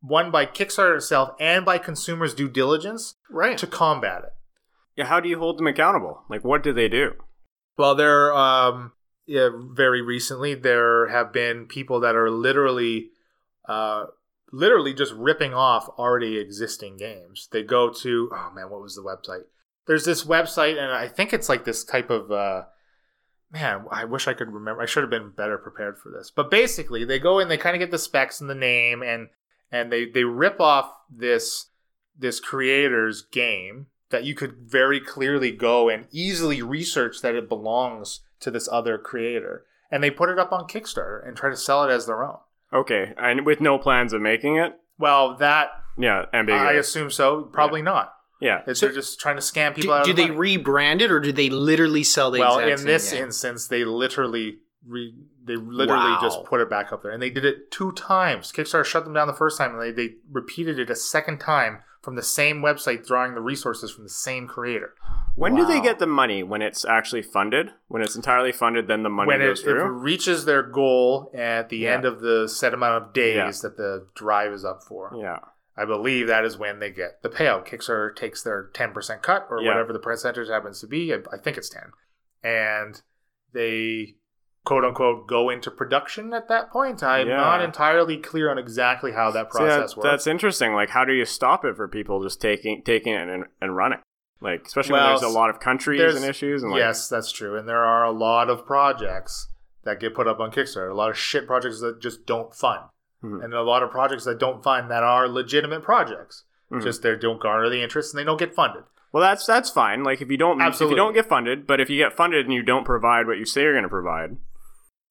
one 0.01 0.31
by 0.31 0.45
kickstarter 0.45 0.95
itself 0.97 1.29
and 1.39 1.63
by 1.65 1.77
consumers 1.77 2.33
due 2.33 2.49
diligence 2.49 3.15
Right. 3.29 3.57
to 3.57 3.67
combat 3.67 4.23
it 4.23 4.33
Yeah, 4.95 5.05
how 5.05 5.19
do 5.19 5.29
you 5.29 5.37
hold 5.39 5.57
them 5.57 5.67
accountable? 5.67 6.23
Like, 6.29 6.43
what 6.43 6.63
do 6.63 6.73
they 6.73 6.87
do? 6.89 7.13
well 7.77 7.95
there 7.95 8.33
um 8.33 8.91
yeah, 9.27 9.49
very 9.53 10.01
recently 10.01 10.53
there 10.55 11.07
have 11.07 11.31
been 11.31 11.65
people 11.67 11.99
that 12.01 12.15
are 12.15 12.29
literally 12.29 13.11
uh 13.67 14.05
literally 14.51 14.93
just 14.93 15.13
ripping 15.13 15.53
off 15.53 15.87
already 15.97 16.37
existing 16.37 16.97
games 16.97 17.47
they 17.51 17.63
go 17.63 17.89
to 17.89 18.29
oh 18.33 18.51
man 18.53 18.69
what 18.69 18.81
was 18.81 18.95
the 18.95 19.01
website 19.01 19.43
there's 19.87 20.03
this 20.05 20.25
website 20.25 20.77
and 20.77 20.91
i 20.91 21.07
think 21.07 21.31
it's 21.31 21.47
like 21.47 21.63
this 21.63 21.83
type 21.85 22.09
of 22.09 22.29
uh 22.31 22.63
man 23.51 23.85
i 23.91 24.03
wish 24.03 24.27
i 24.27 24.33
could 24.33 24.51
remember 24.51 24.81
i 24.81 24.85
should 24.85 25.03
have 25.03 25.09
been 25.09 25.29
better 25.29 25.57
prepared 25.57 25.97
for 25.97 26.09
this 26.11 26.29
but 26.35 26.51
basically 26.51 27.05
they 27.05 27.17
go 27.19 27.39
and 27.39 27.49
they 27.49 27.57
kind 27.57 27.75
of 27.75 27.79
get 27.79 27.91
the 27.91 27.97
specs 27.97 28.41
and 28.41 28.49
the 28.49 28.55
name 28.55 29.01
and 29.01 29.29
and 29.71 29.91
they 29.91 30.05
they 30.05 30.23
rip 30.23 30.59
off 30.59 30.91
this 31.09 31.67
this 32.17 32.39
creator's 32.39 33.21
game 33.21 33.87
that 34.09 34.23
you 34.23 34.35
could 34.35 34.55
very 34.59 34.99
clearly 34.99 35.51
go 35.51 35.89
and 35.89 36.07
easily 36.11 36.61
research 36.61 37.21
that 37.21 37.33
it 37.35 37.47
belongs 37.49 38.19
to 38.39 38.51
this 38.51 38.67
other 38.71 38.97
creator 38.97 39.65
and 39.89 40.03
they 40.03 40.11
put 40.11 40.29
it 40.29 40.37
up 40.39 40.51
on 40.51 40.67
kickstarter 40.67 41.25
and 41.27 41.35
try 41.37 41.49
to 41.49 41.57
sell 41.57 41.83
it 41.83 41.91
as 41.91 42.05
their 42.05 42.23
own 42.23 42.37
Okay, 42.73 43.13
and 43.17 43.45
with 43.45 43.59
no 43.59 43.77
plans 43.77 44.13
of 44.13 44.21
making 44.21 44.57
it? 44.57 44.73
well 44.99 45.35
that 45.37 45.69
Yeah, 45.97 46.25
i 46.33 46.73
assume 46.73 47.09
so 47.11 47.43
probably 47.43 47.81
not 47.81 48.13
yeah. 48.41 48.61
So- 48.73 48.87
they're 48.87 48.95
just 48.95 49.19
trying 49.19 49.35
to 49.35 49.41
scam 49.41 49.75
people 49.75 49.89
Do, 49.91 49.93
out 49.93 50.05
do 50.05 50.11
of 50.11 50.17
they 50.17 50.29
money. 50.31 50.57
rebrand 50.57 51.01
it 51.01 51.11
or 51.11 51.19
do 51.19 51.31
they 51.31 51.49
literally 51.51 52.03
sell 52.03 52.31
the 52.31 52.39
well 52.39 52.57
exact 52.57 52.71
in 52.71 52.77
same 52.79 52.87
this 52.87 53.11
game? 53.13 53.23
instance 53.25 53.67
they 53.67 53.83
literally 53.85 54.57
re- 54.87 55.13
they 55.43 55.55
literally 55.55 56.11
Wow. 56.11 56.19
just 56.21 56.43
put 56.45 56.61
it 56.61 56.69
back 56.69 56.91
up 56.93 57.01
there 57.03 57.11
and 57.11 57.21
they 57.21 57.29
did 57.29 57.45
it 57.45 57.71
two 57.71 57.91
times 57.93 58.51
kickstarter 58.51 58.85
shut 58.85 59.03
them 59.05 59.13
down 59.13 59.27
the 59.27 59.33
first 59.33 59.57
time 59.57 59.71
and 59.73 59.81
they, 59.81 59.91
they 59.91 60.15
repeated 60.31 60.77
it 60.79 60.89
a 60.89 60.95
second 60.95 61.39
time 61.39 61.79
from 62.01 62.15
the 62.15 62.23
same 62.23 62.61
website 62.61 63.05
drawing 63.05 63.33
the 63.35 63.41
resources 63.41 63.91
from 63.91 64.03
the 64.03 64.09
same 64.09 64.47
creator 64.47 64.93
When 65.35 65.55
do 65.55 65.65
they 65.65 65.79
get 65.81 65.99
the 65.99 66.07
money? 66.07 66.43
When 66.43 66.61
it's 66.61 66.83
actually 66.83 67.21
funded? 67.21 67.71
When 67.87 68.01
it's 68.01 68.15
entirely 68.15 68.51
funded, 68.51 68.87
then 68.87 69.03
the 69.03 69.09
money 69.09 69.27
when 69.27 69.41
it, 69.41 69.45
goes 69.45 69.61
if 69.61 69.67
it 69.67 69.73
reaches 69.83 70.45
their 70.45 70.61
goal 70.63 71.31
at 71.33 71.69
the 71.69 71.77
Yeah. 71.77 71.93
end 71.93 72.05
of 72.05 72.19
the 72.21 72.47
set 72.49 72.73
amount 72.73 73.03
of 73.03 73.13
days 73.13 73.35
Yeah. 73.35 73.51
that 73.69 73.77
the 73.77 74.07
drive 74.15 74.51
is 74.51 74.65
up 74.65 74.83
for 74.83 75.13
yeah. 75.15 75.39
i 75.77 75.85
believe 75.85 76.27
that 76.27 76.43
is 76.43 76.57
when 76.57 76.79
they 76.79 76.89
get 76.91 77.21
the 77.23 77.29
payout 77.29 77.65
kickstarter 77.67 78.15
takes 78.15 78.41
their 78.43 78.69
10% 78.73 79.21
cut 79.21 79.47
or 79.49 79.61
Yeah. 79.61 79.69
whatever 79.69 79.93
the 79.93 79.99
percentage 79.99 80.49
happens 80.49 80.79
to 80.81 80.87
be 80.87 81.13
I, 81.13 81.17
I 81.31 81.37
think 81.37 81.55
it's 81.57 81.69
10 81.69 81.91
and 82.43 83.01
they 83.53 84.15
quote 84.63 84.85
unquote 84.85 85.27
go 85.27 85.49
into 85.49 85.71
production 85.71 86.33
at 86.33 86.47
that 86.47 86.69
point 86.69 87.01
i'm 87.01 87.27
Yeah. 87.27 87.37
not 87.37 87.61
entirely 87.61 88.17
clear 88.17 88.51
on 88.51 88.57
exactly 88.59 89.11
how 89.11 89.31
that 89.31 89.51
See, 89.51 89.59
that- 89.63 89.65
process 89.79 89.97
works 89.97 90.07
That's 90.07 90.27
interesting. 90.27 90.73
Like, 90.75 90.89
how 90.89 91.03
do 91.03 91.13
you 91.13 91.25
stop 91.25 91.65
it 91.65 91.75
for 91.75 91.87
people 91.87 92.21
just 92.21 92.39
taking 92.41 92.83
taking 92.83 93.13
it 93.13 93.27
and, 93.27 93.45
and 93.59 93.75
running? 93.75 93.99
Like, 94.39 94.65
especially 94.67 94.93
Well, 94.93 95.13
when 95.13 95.21
there's 95.21 95.33
a 95.33 95.37
lot 95.37 95.49
of 95.49 95.59
countries 95.59 96.15
and 96.15 96.23
issues. 96.25 96.61
And 96.63 96.71
like, 96.71 96.79
yes 96.79 97.09
that's 97.09 97.31
true 97.31 97.57
and 97.57 97.67
there 97.67 97.83
are 97.83 98.03
a 98.05 98.11
lot 98.11 98.49
of 98.49 98.65
projects 98.65 99.47
that 99.83 99.99
get 99.99 100.13
put 100.13 100.27
up 100.27 100.39
on 100.39 100.51
kickstarter 100.51 100.91
a 100.91 100.93
lot 100.95 101.09
of 101.09 101.17
shit 101.17 101.47
projects 101.47 101.81
that 101.81 101.99
just 101.99 102.25
don't 102.27 102.53
fund 102.53 102.81
Mhm. 103.23 103.43
and 103.43 103.53
a 103.53 103.63
lot 103.63 103.81
of 103.83 103.89
projects 103.89 104.25
that 104.25 104.37
don't 104.39 104.63
fund 104.63 104.91
that 104.91 105.03
are 105.03 105.27
legitimate 105.27 105.81
projects 105.83 106.43
Mhm. 106.71 106.83
just 106.83 107.01
they 107.01 107.15
don't 107.15 107.39
garner 107.41 107.67
the 107.69 107.81
interest 107.81 108.13
and 108.13 108.19
they 108.19 108.23
don't 108.25 108.37
get 108.39 108.53
funded 108.53 108.83
Well, 109.11 109.21
that's 109.21 109.45
that's 109.45 109.69
fine. 109.69 110.03
Like, 110.05 110.21
if 110.21 110.31
you 110.31 110.37
don't 110.37 110.61
if 110.61 110.79
you 110.79 110.95
don't 110.95 111.11
get 111.13 111.25
funded, 111.27 111.67
but 111.67 111.81
if 111.81 111.89
you 111.89 111.97
get 111.97 112.13
funded 112.13 112.45
and 112.45 112.53
you 112.53 112.63
don't 112.63 112.85
provide 112.85 113.27
what 113.27 113.37
you 113.39 113.45
say 113.45 113.63
you're 113.63 113.73
going 113.73 113.83
to 113.83 113.89
provide, 113.89 114.37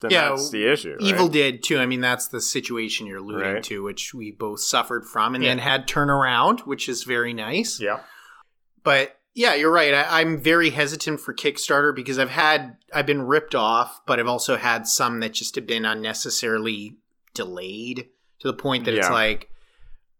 then 0.01 0.11
Yeah, 0.11 0.29
that's 0.29 0.49
the 0.49 0.65
issue. 0.71 0.91
right? 0.91 1.01
Evil 1.01 1.27
Dead 1.27 1.63
Two. 1.63 1.77
I 1.79 1.85
mean, 1.85 2.01
that's 2.01 2.27
the 2.27 2.41
situation 2.41 3.07
you're 3.07 3.17
alluding 3.19 3.53
Right. 3.55 3.63
to, 3.63 3.83
which 3.83 4.13
we 4.13 4.31
both 4.31 4.59
suffered 4.61 5.05
from 5.07 5.35
and 5.35 5.43
Yeah. 5.43 5.51
then 5.51 5.59
had 5.59 5.87
turnaround, 5.87 6.61
which 6.61 6.89
is 6.89 7.03
very 7.03 7.33
nice. 7.33 7.79
yeah 7.79 7.99
But 8.83 9.17
yeah, 9.33 9.53
you're 9.53 9.71
right. 9.71 9.93
I, 9.93 10.19
I'm 10.21 10.37
very 10.41 10.71
hesitant 10.71 11.21
for 11.21 11.33
Kickstarter 11.33 11.95
because 11.95 12.19
I've 12.19 12.31
had 12.31 12.77
I've 12.93 13.05
been 13.05 13.21
ripped 13.21 13.55
off, 13.55 14.01
but 14.05 14.19
I've 14.19 14.27
also 14.27 14.57
had 14.57 14.87
some 14.87 15.19
that 15.21 15.33
just 15.33 15.55
have 15.55 15.65
been 15.67 15.85
unnecessarily 15.85 16.97
delayed 17.33 18.09
to 18.39 18.47
the 18.47 18.53
point 18.53 18.85
that 18.85 18.93
it's 18.93 19.09
like, 19.09 19.49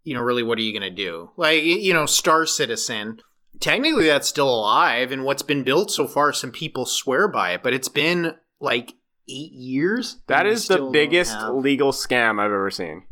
you 0.03 0.13
know, 0.13 0.21
really, 0.21 0.43
what 0.43 0.57
are 0.57 0.61
you 0.61 0.71
going 0.77 0.89
to 0.89 0.95
do? 0.95 1.31
Like, 1.37 1.61
you 1.63 1.93
know, 1.93 2.05
Star 2.05 2.45
Citizen. 2.45 3.21
Technically, 3.59 4.05
that's 4.05 4.27
still 4.27 4.49
alive, 4.49 5.11
and 5.11 5.23
what's 5.23 5.43
been 5.43 5.63
built 5.63 5.91
so 5.91 6.07
far, 6.07 6.31
some 6.33 6.51
people 6.51 6.85
swear 6.85 7.27
by 7.27 7.51
it, 7.51 7.61
but 7.61 7.73
it's 7.73 7.89
been 7.89 8.35
like 8.59 8.93
eight 9.31 9.53
years. 9.53 10.17
that 10.27 10.41
and 10.41 10.49
we 10.49 10.53
is 10.53 10.67
the 10.67 10.89
biggest 10.91 11.33
have- 11.33 11.53
legal 11.55 11.91
scam 11.91 12.39
I've 12.39 12.51
ever 12.51 12.69
seen. 12.71 13.03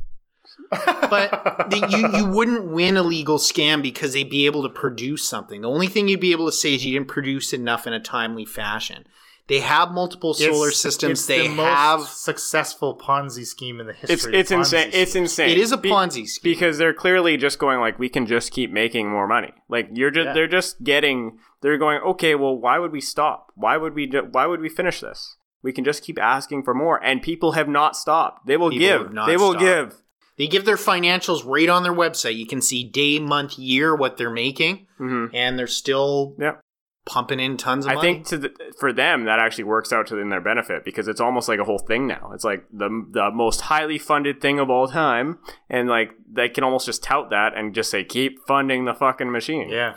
but 0.72 1.32
the, 1.70 1.88
you 1.90 2.18
you 2.20 2.26
wouldn't 2.32 2.66
win 2.72 2.98
a 2.98 3.04
legal 3.04 3.38
scam 3.38 3.82
because 3.82 4.14
they'd 4.14 4.30
be 4.30 4.46
able 4.46 4.64
to 4.64 4.70
produce 4.70 5.24
something. 5.28 5.62
The 5.62 5.70
only 5.70 5.88
thing 5.88 6.08
you'd 6.08 6.20
be 6.20 6.32
able 6.32 6.46
to 6.46 6.52
say 6.52 6.76
is 6.76 6.86
you 6.86 6.94
didn't 6.94 7.08
produce 7.08 7.54
enough 7.54 7.88
in 7.88 7.94
a 7.94 8.00
timely 8.00 8.46
fashion. 8.46 9.06
They 9.48 9.62
have 9.62 9.91
multiple 9.91 10.36
solar 10.36 10.68
It's- 10.68 10.78
systems. 10.78 11.12
it's 11.22 11.26
they 11.26 11.48
the 11.48 11.56
most 11.56 11.66
have. 11.68 12.02
successful 12.02 12.96
Ponzi 12.96 13.46
scheme 13.48 13.80
in 13.80 13.88
the 13.88 13.94
history. 13.94 14.14
It's 14.14 14.26
of 14.26 14.34
it's 14.36 14.52
Ponzi 14.52 14.60
insane. 14.86 14.90
It's 14.94 15.16
insane. 15.16 15.50
It 15.50 15.58
is 15.58 15.72
a 15.72 15.78
Ponzi 15.78 16.28
scheme. 16.28 16.52
because 16.52 16.78
they're 16.78 16.94
clearly 16.94 17.36
just 17.36 17.58
going 17.58 17.80
like 17.80 17.98
we 17.98 18.10
can 18.10 18.28
just 18.28 18.52
keep 18.52 18.70
making 18.72 19.10
more 19.10 19.28
money. 19.28 19.52
Like 19.68 19.90
you're 19.94 20.12
just 20.12 20.28
Yeah. 20.28 20.34
they're 20.34 20.48
just 20.48 20.84
getting 20.84 21.40
they're 21.62 21.80
going 21.80 22.00
okay. 22.02 22.36
Well, 22.36 22.56
why 22.56 22.78
would 22.78 22.91
we 22.91 23.02
stop? 23.02 23.52
Why 23.56 23.76
would 23.76 23.96
we 23.96 24.06
ju- 24.06 24.28
why 24.32 24.46
would 24.46 24.62
we 24.62 24.70
finish 24.70 25.00
this? 25.02 25.36
We 25.61 25.72
can 25.73 25.84
just 25.84 26.03
keep 26.03 26.19
asking 26.19 26.64
for 26.64 26.73
more, 26.73 27.03
and 27.03 27.22
people 27.22 27.52
have 27.53 27.68
not 27.68 27.95
stopped. 27.95 28.45
They 28.48 28.57
will 28.57 28.69
People 28.69 29.07
give. 29.10 29.15
They 29.26 29.38
will 29.38 29.52
stopped. 29.52 29.60
give. 29.65 29.95
They 30.38 30.48
give 30.48 30.64
their 30.65 30.77
financials 30.77 31.45
right 31.45 31.68
on 31.68 31.84
their 31.84 31.94
website. 31.94 32.36
You 32.38 32.48
can 32.48 32.61
see 32.61 32.84
day, 32.86 33.19
month, 33.19 33.60
year 33.60 33.94
what 33.95 34.15
they're 34.18 34.30
making, 34.30 34.88
hmm 34.98 35.26
and 35.34 35.60
they're 35.60 35.68
still 35.68 36.36
Yeah. 36.40 36.56
pumping 37.06 37.40
in 37.41 37.57
tons 37.57 37.86
of 37.86 37.91
I 37.91 37.95
money. 37.95 38.14
think 38.14 38.27
to 38.27 38.38
the, 38.38 38.52
for 38.80 38.94
them 38.94 39.26
that 39.26 39.40
actually 39.40 39.65
works 39.65 39.91
out 39.91 40.07
to 40.07 40.18
in 40.18 40.30
their 40.30 40.40
benefit 40.40 40.86
because 40.86 41.07
it's 41.10 41.19
almost 41.19 41.49
like 41.49 41.60
a 41.60 41.65
whole 41.65 41.80
thing 41.80 42.07
now. 42.07 42.31
It's 42.34 42.45
like 42.45 42.64
the 42.72 42.88
the 43.11 43.31
most 43.31 43.61
highly 43.61 43.98
funded 43.98 44.40
thing 44.40 44.60
of 44.60 44.69
all 44.69 44.88
time, 44.88 45.40
and 45.69 45.90
like 45.90 46.11
they 46.31 46.48
can 46.48 46.64
almost 46.64 46.86
just 46.86 47.03
tout 47.03 47.31
that 47.31 47.53
and 47.57 47.76
just 47.76 47.90
say 47.91 48.06
keep 48.06 48.40
funding 48.48 48.86
the 48.86 48.94
fucking 48.94 49.31
machine. 49.31 49.68
Yeah. 49.69 49.95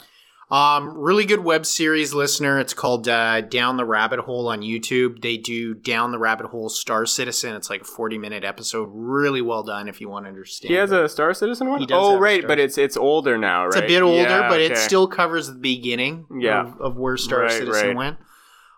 Um, 0.52 0.98
really 0.98 1.24
good 1.24 1.40
web 1.40 1.64
series 1.64 2.12
listener. 2.12 2.60
It's 2.60 2.74
called 2.74 3.08
uh, 3.08 3.40
Down 3.40 3.78
the 3.78 3.86
Rabbit 3.86 4.20
Hole 4.20 4.48
on 4.48 4.60
YouTube. 4.60 5.22
They 5.22 5.38
do 5.38 5.72
Down 5.72 6.12
the 6.12 6.18
Rabbit 6.18 6.44
Hole 6.48 6.68
Star 6.68 7.06
Citizen. 7.06 7.54
It's 7.54 7.70
like 7.70 7.80
a 7.80 7.84
forty 7.84 8.18
minute 8.18 8.44
episode. 8.44 8.90
Really 8.92 9.40
well 9.40 9.62
done 9.62 9.88
if 9.88 9.98
you 10.02 10.10
want 10.10 10.26
to 10.26 10.28
understand. 10.28 10.68
He 10.70 10.76
has 10.76 10.92
it. 10.92 11.02
a 11.02 11.08
Star 11.08 11.32
Citizen 11.32 11.70
one. 11.70 11.80
He 11.80 11.86
does 11.86 11.96
oh 11.98 12.18
right, 12.18 12.46
but 12.46 12.58
it's 12.58 12.76
it's 12.76 12.98
older 12.98 13.38
now, 13.38 13.62
right? 13.64 13.68
It's 13.68 13.76
a 13.78 13.86
bit 13.86 14.02
older, 14.02 14.28
Yeah, 14.28 14.48
but 14.50 14.60
it 14.60 14.76
still 14.76 15.08
covers 15.08 15.46
the 15.46 15.54
beginning 15.54 16.26
Yeah. 16.38 16.66
of, 16.66 16.80
of 16.82 16.96
where 16.98 17.16
Star 17.16 17.40
Right, 17.44 17.50
Citizen 17.50 17.86
right. 17.88 17.96
went. 17.96 18.18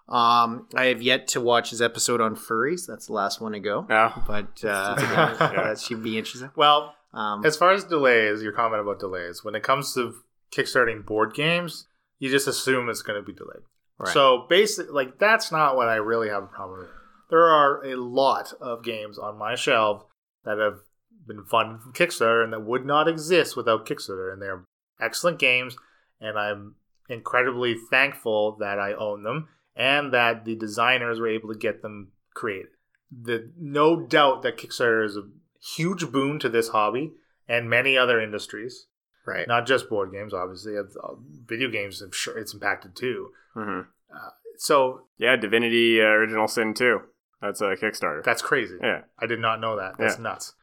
Um, 0.09 0.69
I 0.77 0.85
have 0.87 1.03
yet 1.03 1.27
to 1.29 1.41
watch 1.41 1.71
his 1.71 1.83
episode 1.83 2.21
on 2.21 2.37
furries. 2.37 2.87
That's 2.87 3.07
the 3.07 3.15
last 3.15 3.41
one 3.41 3.51
to 3.51 3.59
go. 3.59 3.85
Yeah. 3.91 4.13
But 4.29 4.63
uh, 4.65 4.95
that 5.39 5.81
should 5.81 6.05
be 6.05 6.19
interesting. 6.19 6.51
Well, 6.55 6.95
Um, 7.13 7.45
as 7.45 7.57
far 7.57 7.73
as 7.73 7.83
delays, 7.85 8.43
your 8.43 8.53
comment 8.53 8.81
about 8.83 9.01
delays, 9.01 9.43
when 9.43 9.55
it 9.57 9.63
comes 9.65 9.93
to 9.95 10.15
kickstarting 10.55 11.05
board 11.05 11.35
games, 11.35 11.87
you 12.19 12.31
just 12.31 12.49
assume 12.49 12.89
it's 12.89 13.03
going 13.03 13.21
to 13.21 13.27
be 13.27 13.33
delayed. 13.33 13.63
Right. 13.99 14.13
So 14.13 14.47
basically, 14.49 14.93
like 14.93 15.19
that's 15.19 15.53
not 15.53 15.77
what 15.77 15.89
I 15.89 15.97
really 15.97 16.29
have 16.29 16.43
a 16.43 16.49
problem 16.49 16.81
with. 16.81 16.89
There 17.31 17.47
are 17.47 17.85
a 17.85 17.97
lot 17.97 18.53
of 18.61 18.85
games 18.85 19.19
on 19.19 19.39
my 19.39 19.55
shelf 19.55 20.05
that 20.45 20.59
have 20.59 20.79
been 21.27 21.45
funded 21.45 21.81
from 21.81 21.93
Kickstarter 21.93 22.45
and 22.45 22.53
that 22.53 22.65
would 22.65 22.85
not 22.85 23.09
exist 23.09 23.57
without 23.57 23.87
Kickstarter, 23.87 24.33
and 24.33 24.43
they're 24.43 24.65
excellent 25.01 25.39
games, 25.39 25.77
and 26.21 26.39
I'm 26.39 26.77
incredibly 27.09 27.75
thankful 27.91 28.57
that 28.61 28.79
I 28.79 28.93
own 28.95 29.23
them 29.23 29.49
and 29.77 30.13
that 30.13 30.45
the 30.45 30.55
designers 30.55 31.21
were 31.21 31.29
able 31.29 31.53
to 31.53 31.59
get 31.59 31.83
them 31.83 32.13
created. 32.35 32.69
The 33.11 33.53
no 33.59 34.01
doubt 34.01 34.43
that 34.43 34.59
Kickstarter 34.59 35.05
is 35.05 35.17
a 35.17 35.29
huge 35.77 36.11
boon 36.11 36.39
to 36.41 36.49
this 36.49 36.69
hobby 36.69 37.13
and 37.49 37.71
many 37.71 37.97
other 37.97 38.21
industries, 38.21 38.87
right. 39.27 39.47
not 39.49 39.67
just 39.67 39.89
board 39.89 40.13
games. 40.13 40.33
Obviously, 40.35 40.77
Uh, 40.77 40.83
video 41.47 41.69
games. 41.69 42.01
I'm 42.03 42.13
sure 42.13 42.39
it's 42.39 42.55
impacted 42.55 42.95
too. 42.97 43.31
hmm 43.55 43.81
So 44.59 45.03
Yeah, 45.19 45.37
Divinity 45.37 46.01
uh, 46.01 46.05
Original 46.05 46.47
Sin 46.49 46.75
2. 46.75 47.01
That's 47.43 47.61
a 47.61 47.75
Kickstarter. 47.77 48.23
that's 48.25 48.41
crazy. 48.43 48.77
yeah. 48.81 49.03
I 49.19 49.27
did 49.27 49.39
not 49.41 49.61
know 49.61 49.77
that. 49.77 49.99
That's 49.99 50.17
Yeah. 50.17 50.23
nuts. 50.23 50.55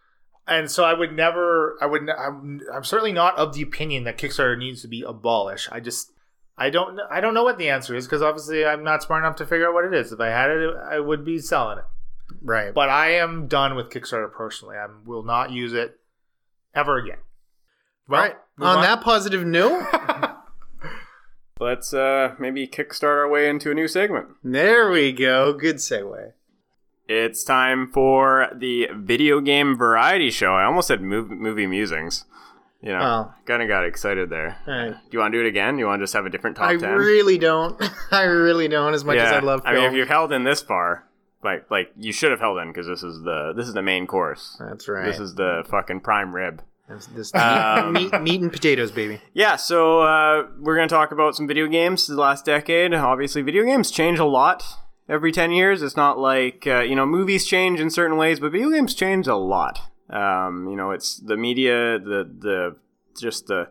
And 0.48 0.72
so 0.72 0.84
I 0.84 0.94
would 0.96 1.14
never. 1.14 1.78
I 1.80 1.86
would. 1.86 2.10
I'm. 2.10 2.62
I'm 2.74 2.84
certainly 2.84 3.14
not 3.14 3.38
of 3.38 3.54
the 3.54 3.62
opinion 3.62 4.06
that 4.06 4.18
Kickstarter 4.18 4.58
needs 4.58 4.82
to 4.82 4.88
be 4.88 5.04
abolished. 5.08 5.70
I 5.72 5.80
just. 5.80 6.12
I 6.58 6.72
don't. 6.72 7.00
I 7.12 7.22
don't 7.22 7.36
know 7.36 7.44
what 7.44 7.60
the 7.60 7.70
answer 7.70 7.96
is 7.96 8.08
because 8.08 8.24
obviously 8.24 8.66
I'm 8.66 8.84
not 8.84 9.04
smart 9.04 9.24
enough 9.24 9.36
to 9.38 9.46
figure 9.46 9.68
out 9.68 9.76
what 9.76 9.86
it 9.86 9.94
is. 9.94 10.12
If 10.12 10.20
I 10.20 10.28
had 10.30 10.50
it, 10.50 10.76
I 10.76 11.00
would 11.00 11.24
be 11.24 11.38
selling 11.38 11.78
it. 11.78 11.84
Right. 12.42 12.74
But 12.74 12.90
I 12.90 13.12
am 13.12 13.48
done 13.48 13.76
with 13.76 13.92
Kickstarter 13.92 14.32
personally. 14.34 14.78
I 14.78 14.88
will 15.06 15.24
not 15.24 15.52
use 15.52 15.74
it 15.74 16.00
ever 16.74 16.98
again. 16.98 17.20
Well, 18.12 18.22
right. 18.22 18.36
move 18.58 18.68
On 18.68 18.82
that 18.82 19.02
positive 19.02 19.46
note, 19.46 19.88
Let's 21.60 21.94
uh, 21.94 22.34
maybe 22.40 22.68
kickstart 22.68 23.04
our 23.20 23.30
way 23.30 23.48
into 23.48 23.70
a 23.70 23.74
new 23.76 23.88
segment. 23.88 24.28
there 24.44 24.90
we 24.90 25.12
go. 25.12 25.54
Good 25.54 25.76
segue. 25.76 26.32
It's 27.08 27.44
time 27.44 27.92
for 27.92 28.48
the 28.56 28.88
video 28.96 29.42
game 29.42 29.78
variety 29.78 30.32
show. 30.32 30.54
I 30.54 30.64
almost 30.64 30.88
said 30.88 31.02
mov- 31.02 31.30
movie 31.30 31.68
musings. 31.68 32.26
You 32.82 32.94
know, 32.94 33.00
Well. 33.00 33.36
kind 33.46 33.62
of 33.62 33.68
got 33.68 33.86
excited 33.86 34.32
there. 34.32 34.58
Right. 34.66 34.90
Do 34.90 34.98
you 35.12 35.20
want 35.20 35.34
to 35.34 35.38
do 35.38 35.46
it 35.46 35.48
again? 35.48 35.78
You 35.78 35.86
want 35.86 36.00
to 36.00 36.04
just 36.04 36.14
have 36.14 36.26
a 36.26 36.32
different 36.32 36.58
top 36.58 36.70
I 36.70 36.78
10? 36.78 36.90
really 36.96 37.38
don't. 37.38 37.80
I 38.12 38.24
really 38.24 38.68
don't. 38.68 38.96
As 38.96 39.04
much 39.06 39.18
as 39.18 39.32
I 39.32 39.40
love 39.40 39.62
to. 39.62 39.68
I 39.68 39.76
mean, 39.76 39.84
if 39.84 39.94
you've 39.94 40.08
held 40.08 40.32
in 40.32 40.44
this 40.46 40.64
far, 40.64 41.08
like 41.44 41.70
like 41.70 41.92
you 41.96 42.12
should 42.12 42.32
have 42.32 42.40
held 42.40 42.58
in 42.58 42.70
because 42.70 42.88
this 42.88 43.04
is 43.04 43.22
the 43.22 43.54
this 43.56 43.68
is 43.68 43.76
the 43.76 43.84
main 43.84 44.08
course. 44.08 44.58
That's 44.60 44.88
right. 44.88 45.06
This 45.06 45.20
is 45.20 45.36
the 45.36 45.64
fucking 45.70 46.00
prime 46.00 46.34
rib. 46.34 46.64
This, 46.94 47.06
this 47.08 47.36
Um, 47.36 47.94
meat, 47.94 48.12
meat, 48.12 48.22
meat 48.22 48.42
and 48.42 48.52
potatoes, 48.52 48.92
baby. 48.92 49.22
Yeah, 49.34 49.56
so 49.56 50.02
uh, 50.02 50.48
we're 50.60 50.76
going 50.76 50.88
to 50.88 50.94
talk 50.94 51.12
about 51.12 51.36
some 51.36 51.48
video 51.48 51.68
games 51.68 52.08
the 52.08 52.16
last 52.16 52.46
decade. 52.46 52.94
Obviously, 52.94 53.42
video 53.42 53.64
games 53.64 53.92
change 53.92 54.20
a 54.20 54.26
lot 54.26 54.64
every 55.08 55.32
10 55.32 55.52
years. 55.52 55.82
It's 55.82 55.96
not 55.96 56.18
like, 56.18 56.66
uh, 56.68 56.82
you 56.82 56.96
know, 56.96 57.06
movies 57.06 57.46
change 57.46 57.80
in 57.80 57.90
certain 57.90 58.18
ways, 58.18 58.40
but 58.40 58.52
video 58.52 58.70
games 58.70 58.94
change 58.94 59.28
a 59.28 59.36
lot. 59.36 59.80
Um, 60.10 60.68
you 60.70 60.76
know, 60.76 60.92
it's 60.92 61.18
the 61.18 61.38
media, 61.38 62.00
the, 62.00 62.30
the, 62.40 62.76
just 63.20 63.48
the, 63.48 63.70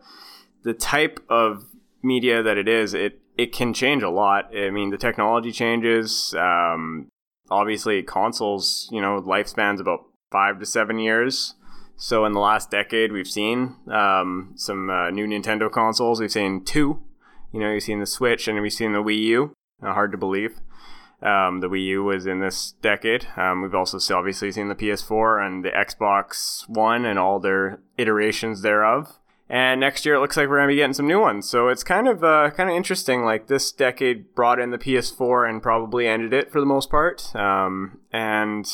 the 0.63 0.73
type 0.73 1.21
of 1.29 1.65
media 2.03 2.43
that 2.43 2.57
it 2.57 2.69
is, 2.69 2.95
it, 2.95 3.21
it 3.37 3.53
can 3.53 3.75
change 3.75 4.03
a 4.03 4.11
lot. 4.11 4.55
I 4.57 4.71
mean, 4.71 4.91
the 4.91 4.99
technology 4.99 5.53
changes. 5.53 6.35
Um, 6.39 7.09
obviously, 7.51 8.03
consoles, 8.03 8.89
you 8.91 9.01
know, 9.01 9.21
lifespans 9.21 9.81
about 9.81 10.07
five 10.31 10.59
to 10.61 10.67
seven 10.67 10.99
years. 10.99 11.55
So 12.03 12.25
in 12.25 12.33
the 12.33 12.41
last 12.41 12.71
decade, 12.71 13.13
we've 13.13 13.29
seen 13.29 13.77
um, 13.87 14.55
some 14.57 14.89
uh, 14.89 15.11
new 15.11 15.27
Nintendo 15.27 15.71
consoles. 15.71 16.19
We've 16.19 16.33
seen 16.33 16.65
two. 16.65 17.03
You 17.53 17.61
know, 17.61 17.71
you've 17.71 17.83
seen 17.83 18.01
the 18.01 18.07
Switch 18.07 18.49
and 18.49 18.59
we've 18.63 18.73
seen 18.73 18.95
the 18.95 19.03
Wii 19.03 19.19
U. 19.25 19.55
Uh, 19.83 19.93
hard 19.93 20.11
to 20.13 20.19
believe. 20.19 20.61
Um, 21.21 21.61
the 21.61 21.69
Wii 21.69 21.85
U 21.89 22.05
was 22.05 22.25
in 22.25 22.41
this 22.41 22.73
decade. 22.81 23.27
Um, 23.37 23.61
we've 23.61 23.75
also 23.75 23.99
obviously 24.17 24.51
seen 24.51 24.69
the 24.69 24.75
PS4 24.75 25.47
and 25.47 25.63
the 25.63 25.69
Xbox 25.69 26.67
One 26.71 27.05
and 27.05 27.19
all 27.19 27.39
their 27.39 27.81
iterations 27.99 28.63
thereof. 28.63 29.19
And 29.51 29.79
next 29.79 30.07
year, 30.07 30.15
it 30.15 30.21
looks 30.21 30.39
like 30.39 30.49
we're 30.49 30.57
gonna 30.57 30.69
be 30.69 30.77
getting 30.77 30.95
some 30.95 31.07
new 31.07 31.21
ones. 31.21 31.47
So 31.47 31.69
it's 31.69 31.85
kind 31.85 32.09
of 32.09 32.25
uh, 32.25 32.51
kind 32.57 32.71
of 32.71 32.77
interesting. 32.77 33.25
Like 33.25 33.49
this 33.49 33.73
decade 33.73 34.35
brought 34.35 34.59
in 34.59 34.71
the 34.71 34.79
PS4 34.79 35.51
and 35.51 35.63
probably 35.63 36.09
ended 36.09 36.33
it 36.33 36.51
for 36.51 36.61
the 36.61 36.67
most 36.67 36.89
part. 36.89 37.37
Um, 37.37 37.99
and 38.11 38.67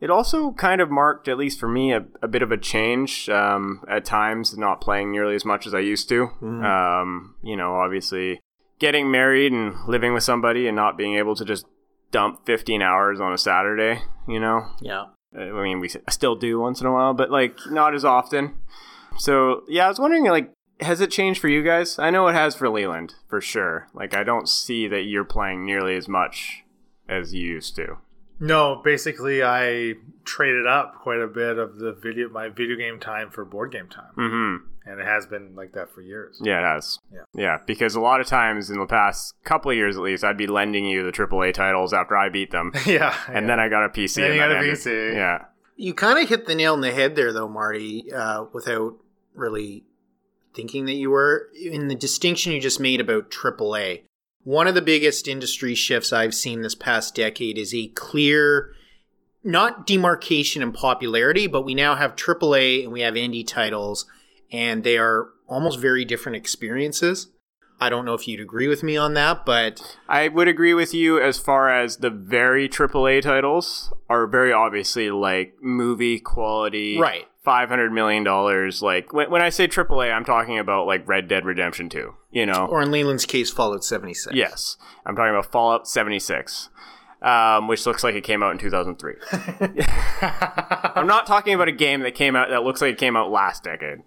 it 0.00 0.10
also 0.10 0.52
kind 0.52 0.80
of 0.80 0.90
marked, 0.90 1.28
at 1.28 1.38
least 1.38 1.58
for 1.58 1.68
me, 1.68 1.92
a, 1.92 2.04
a 2.22 2.28
bit 2.28 2.42
of 2.42 2.52
a 2.52 2.56
change 2.56 3.28
um, 3.28 3.82
at 3.88 4.04
times, 4.04 4.56
not 4.56 4.80
playing 4.80 5.10
nearly 5.10 5.34
as 5.34 5.44
much 5.44 5.66
as 5.66 5.74
I 5.74 5.80
used 5.80 6.08
to. 6.10 6.28
Um, 6.64 7.34
you 7.42 7.56
know, 7.56 7.76
obviously 7.76 8.40
getting 8.78 9.10
married 9.10 9.52
and 9.52 9.74
living 9.88 10.12
with 10.12 10.22
somebody 10.22 10.66
and 10.66 10.76
not 10.76 10.98
being 10.98 11.16
able 11.16 11.34
to 11.34 11.44
just 11.44 11.66
dump 12.10 12.44
15 12.46 12.82
hours 12.82 13.20
on 13.20 13.32
a 13.32 13.38
Saturday, 13.38 14.02
you 14.28 14.38
know? 14.38 14.66
Yeah. 14.80 15.06
I 15.36 15.62
mean, 15.62 15.80
we 15.80 15.88
still 16.10 16.36
do 16.36 16.60
once 16.60 16.80
in 16.80 16.86
a 16.86 16.92
while, 16.92 17.14
but 17.14 17.30
like 17.30 17.56
not 17.70 17.94
as 17.94 18.04
often. 18.04 18.56
So, 19.18 19.64
yeah, 19.68 19.86
I 19.86 19.88
was 19.88 19.98
wondering, 19.98 20.26
like, 20.26 20.52
has 20.80 21.00
it 21.00 21.10
changed 21.10 21.40
for 21.40 21.48
you 21.48 21.62
guys? 21.62 21.98
I 21.98 22.10
know 22.10 22.28
it 22.28 22.34
has 22.34 22.54
for 22.54 22.68
Leland, 22.68 23.14
for 23.28 23.40
sure. 23.40 23.88
Like, 23.94 24.14
I 24.14 24.24
don't 24.24 24.48
see 24.48 24.86
that 24.88 25.02
you're 25.02 25.24
playing 25.24 25.64
nearly 25.64 25.96
as 25.96 26.06
much 26.06 26.64
as 27.08 27.32
you 27.32 27.48
used 27.48 27.76
to. 27.76 27.96
No, 28.38 28.80
basically, 28.84 29.42
I 29.42 29.94
traded 30.24 30.66
up 30.66 30.96
quite 31.02 31.20
a 31.20 31.26
bit 31.26 31.58
of 31.58 31.76
the 31.78 31.92
video, 31.92 32.28
my 32.28 32.48
video 32.48 32.76
game 32.76 32.98
time 33.00 33.30
for 33.30 33.44
board 33.44 33.72
game 33.72 33.88
time, 33.88 34.12
Mm-hmm. 34.16 34.90
and 34.90 35.00
it 35.00 35.06
has 35.06 35.24
been 35.26 35.54
like 35.54 35.72
that 35.72 35.90
for 35.94 36.02
years. 36.02 36.38
Yeah, 36.42 36.60
it 36.60 36.74
has. 36.74 36.98
Yeah. 37.12 37.20
Yeah, 37.34 37.58
because 37.66 37.94
a 37.94 38.00
lot 38.00 38.20
of 38.20 38.26
times 38.26 38.68
in 38.70 38.78
the 38.78 38.86
past 38.86 39.34
couple 39.44 39.70
of 39.70 39.76
years 39.76 39.96
at 39.96 40.02
least, 40.02 40.22
I'd 40.24 40.36
be 40.36 40.46
lending 40.46 40.84
you 40.84 41.02
the 41.04 41.12
AAA 41.12 41.54
titles 41.54 41.92
after 41.94 42.16
I 42.16 42.28
beat 42.28 42.50
them. 42.50 42.72
yeah, 42.86 43.14
And 43.28 43.48
then 43.48 43.58
I 43.60 43.68
got 43.68 43.84
a 43.84 43.88
PC. 43.88 44.16
Then 44.16 44.32
you 44.32 44.38
got 44.38 44.50
a 44.52 44.56
ended. 44.58 44.74
PC. 44.76 45.14
Yeah. 45.14 45.44
You 45.76 45.94
kind 45.94 46.18
of 46.18 46.28
hit 46.28 46.46
the 46.46 46.54
nail 46.54 46.72
on 46.72 46.80
the 46.80 46.92
head 46.92 47.16
there, 47.16 47.32
though, 47.32 47.48
Marty, 47.48 48.10
uh, 48.12 48.44
without 48.52 48.94
really 49.34 49.84
thinking 50.54 50.86
that 50.86 50.94
you 50.94 51.10
were. 51.10 51.48
In 51.60 51.88
the 51.88 51.94
distinction 51.94 52.52
you 52.52 52.60
just 52.60 52.80
made 52.80 53.00
about 53.00 53.30
AAA, 53.30 54.02
one 54.46 54.68
of 54.68 54.76
the 54.76 54.80
biggest 54.80 55.26
industry 55.26 55.74
shifts 55.74 56.12
I've 56.12 56.32
seen 56.32 56.60
this 56.60 56.76
past 56.76 57.16
decade 57.16 57.58
is 57.58 57.74
a 57.74 57.88
clear, 57.88 58.72
not 59.42 59.88
demarcation 59.88 60.62
in 60.62 60.70
popularity, 60.70 61.48
but 61.48 61.62
we 61.62 61.74
now 61.74 61.96
have 61.96 62.14
AAA 62.14 62.84
and 62.84 62.92
we 62.92 63.00
have 63.00 63.14
indie 63.14 63.44
titles, 63.44 64.06
and 64.52 64.84
they 64.84 64.98
are 64.98 65.30
almost 65.48 65.80
very 65.80 66.04
different 66.04 66.36
experiences. 66.36 67.26
I 67.80 67.90
don't 67.90 68.04
know 68.04 68.14
if 68.14 68.28
you'd 68.28 68.40
agree 68.40 68.68
with 68.68 68.84
me 68.84 68.96
on 68.96 69.14
that, 69.14 69.44
but 69.44 69.98
I 70.08 70.28
would 70.28 70.46
agree 70.46 70.74
with 70.74 70.94
you 70.94 71.20
as 71.20 71.40
far 71.40 71.68
as 71.68 71.96
the 71.96 72.10
very 72.10 72.68
AAA 72.68 73.22
titles 73.22 73.92
are 74.08 74.28
very 74.28 74.52
obviously 74.52 75.10
like 75.10 75.54
movie 75.60 76.20
quality. 76.20 77.00
Right. 77.00 77.26
$500 77.46 77.92
million. 77.92 78.24
Like, 78.82 79.12
when, 79.12 79.30
when 79.30 79.42
I 79.42 79.50
say 79.50 79.68
AAA, 79.68 80.12
I'm 80.12 80.24
talking 80.24 80.58
about 80.58 80.86
like 80.86 81.06
Red 81.06 81.28
Dead 81.28 81.44
Redemption 81.44 81.88
2, 81.88 82.14
you 82.32 82.46
know? 82.46 82.66
or 82.66 82.82
in 82.82 82.90
Leland's 82.90 83.24
case, 83.26 83.50
Fallout 83.50 83.84
76. 83.84 84.34
Yes, 84.34 84.76
I'm 85.04 85.14
talking 85.14 85.30
about 85.30 85.52
Fallout 85.52 85.86
76. 85.86 86.70
um, 87.22 87.66
which 87.66 87.86
looks 87.86 88.04
like 88.04 88.14
it 88.14 88.22
came 88.24 88.42
out 88.42 88.52
in 88.52 88.58
2003. 88.58 89.14
I'm 90.94 91.06
not 91.06 91.26
talking 91.26 91.54
about 91.54 91.66
a 91.66 91.72
game 91.72 92.00
that 92.00 92.14
came 92.14 92.36
out 92.36 92.50
that 92.50 92.62
looks 92.62 92.80
like 92.80 92.92
it 92.92 92.98
came 92.98 93.16
out 93.16 93.30
last 93.30 93.64
decade. 93.64 93.98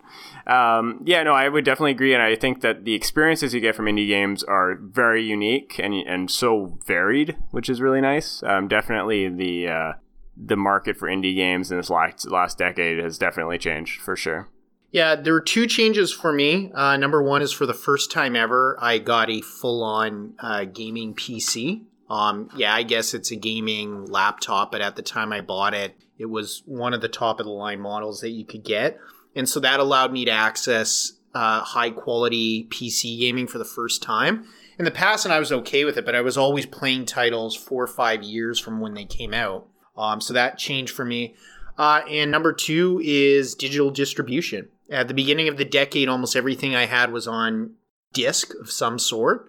Um, 0.45 1.02
yeah, 1.06 1.24
no, 1.24 1.34
I 1.34 1.49
would 1.49 1.66
definitely 1.66 1.91
agree, 1.91 2.14
and 2.14 2.22
I 2.22 2.36
think 2.36 2.61
that 2.61 2.86
the 2.86 2.94
experiences 2.94 3.53
you 3.53 3.61
get 3.61 3.76
from 3.76 3.86
indie 3.86 4.07
games 4.07 4.44
are 4.44 4.76
very 4.76 5.24
unique 5.24 5.80
and 5.80 5.94
and 5.94 6.30
so 6.30 6.78
varied, 6.86 7.36
which 7.52 7.70
is 7.70 7.82
really 7.82 8.02
nice. 8.02 8.44
Um, 8.44 8.68
definitely 8.68 9.28
the 9.28 9.68
uh, 9.68 9.94
the 10.41 10.56
market 10.56 10.98
for 10.98 11.07
indie 11.07 11.36
games 11.36 11.72
in 11.72 11.78
this 11.78 11.90
last 11.90 12.30
last 12.30 12.57
decade 12.57 12.99
has 12.99 13.18
definitely 13.18 13.57
changed 13.57 14.02
for 14.02 14.16
sure. 14.16 14.48
Yeah, 14.91 15.16
there 15.16 15.34
were 15.34 15.41
two 15.41 15.68
changes 15.68 16.11
for 16.11 16.32
me. 16.34 16.72
Uh, 16.74 16.98
number 16.98 17.22
one 17.22 17.41
is 17.41 17.52
for 17.52 17.68
the 17.68 17.74
first 17.76 18.11
time 18.11 18.36
ever, 18.36 18.76
I 18.82 18.98
got 18.98 19.30
a 19.30 19.41
full 19.41 19.84
on 19.84 20.34
uh, 20.40 20.66
gaming 20.66 21.14
PC. 21.14 21.84
Um, 22.10 22.49
yeah, 22.56 22.74
I 22.74 22.82
guess 22.82 23.14
it's 23.14 23.30
a 23.30 23.36
gaming 23.36 24.06
laptop, 24.06 24.72
but 24.72 24.82
at 24.82 24.95
the 24.95 25.03
time 25.03 25.32
I 25.32 25.41
bought 25.41 25.76
it, 25.76 25.95
it 26.18 26.26
was 26.26 26.64
one 26.66 26.95
of 26.95 27.02
the 27.02 27.07
top 27.07 27.40
of 27.40 27.45
the 27.45 27.52
line 27.52 27.80
models 27.80 28.22
that 28.22 28.32
you 28.32 28.45
could 28.45 28.64
get. 28.64 28.99
And 29.36 29.48
so 29.48 29.60
that 29.60 29.80
allowed 29.80 30.11
me 30.11 30.26
to 30.26 30.32
access 30.32 31.14
uh, 31.36 31.61
high 31.61 31.91
quality 31.91 32.68
PC 32.72 33.20
gaming 33.20 33.45
for 33.45 33.60
the 33.60 33.66
first 33.66 34.02
time. 34.02 34.45
In 34.80 34.86
the 34.86 34.91
past, 34.91 35.26
and 35.26 35.34
I 35.34 35.40
was 35.40 35.52
okay 35.52 35.86
with 35.86 35.98
it, 35.98 36.06
but 36.06 36.16
I 36.16 36.22
was 36.22 36.38
always 36.38 36.66
playing 36.66 37.06
titles 37.06 37.56
four 37.56 37.84
or 37.84 37.88
five 37.88 38.24
years 38.24 38.60
from 38.60 38.80
when 38.80 38.95
they 38.95 39.06
came 39.06 39.34
out. 39.34 39.68
Um, 40.00 40.22
so 40.22 40.34
that 40.34 40.58
changed 40.58 40.94
for 40.94 41.06
me. 41.06 41.36
Uh, 41.78 42.02
and 42.10 42.32
number 42.32 42.54
two 42.54 43.02
is 43.04 43.56
digital 43.56 43.92
distribution. 43.92 44.70
At 44.90 45.08
the 45.08 45.14
beginning 45.14 45.48
of 45.48 45.58
the 45.58 45.66
decade, 45.66 46.10
almost 46.10 46.36
everything 46.36 46.76
I 46.76 46.86
had 46.86 47.12
was 47.12 47.28
on 47.28 47.76
disc 48.14 48.54
of 48.60 48.72
some 48.72 48.98
sort, 48.98 49.48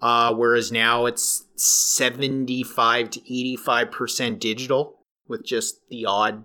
uh, 0.00 0.32
whereas 0.34 0.72
now 0.72 1.06
it's 1.06 1.44
75 1.56 3.10
to 3.10 3.20
85% 3.20 4.38
digital 4.38 4.98
with 5.26 5.44
just 5.44 5.86
the 5.88 6.06
odd. 6.06 6.44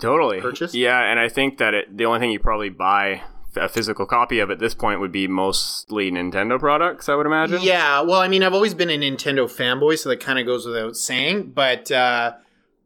Totally. 0.00 0.40
Purchase? 0.40 0.74
Yeah, 0.74 1.00
and 1.00 1.18
I 1.18 1.28
think 1.28 1.58
that 1.58 1.74
it, 1.74 1.96
the 1.96 2.04
only 2.04 2.20
thing 2.20 2.30
you 2.30 2.38
probably 2.38 2.68
buy 2.68 3.22
a 3.56 3.68
physical 3.68 4.06
copy 4.06 4.38
of 4.38 4.50
at 4.50 4.58
this 4.58 4.74
point 4.74 5.00
would 5.00 5.12
be 5.12 5.26
mostly 5.26 6.10
Nintendo 6.10 6.58
products, 6.58 7.08
I 7.08 7.14
would 7.14 7.26
imagine. 7.26 7.60
Yeah, 7.62 8.02
well, 8.02 8.20
I 8.20 8.28
mean, 8.28 8.42
I've 8.42 8.54
always 8.54 8.74
been 8.74 8.90
a 8.90 8.98
Nintendo 8.98 9.46
fanboy, 9.46 9.98
so 9.98 10.08
that 10.10 10.20
kind 10.20 10.38
of 10.38 10.46
goes 10.46 10.66
without 10.66 10.96
saying, 10.96 11.50
but 11.50 11.90
uh, 11.90 12.34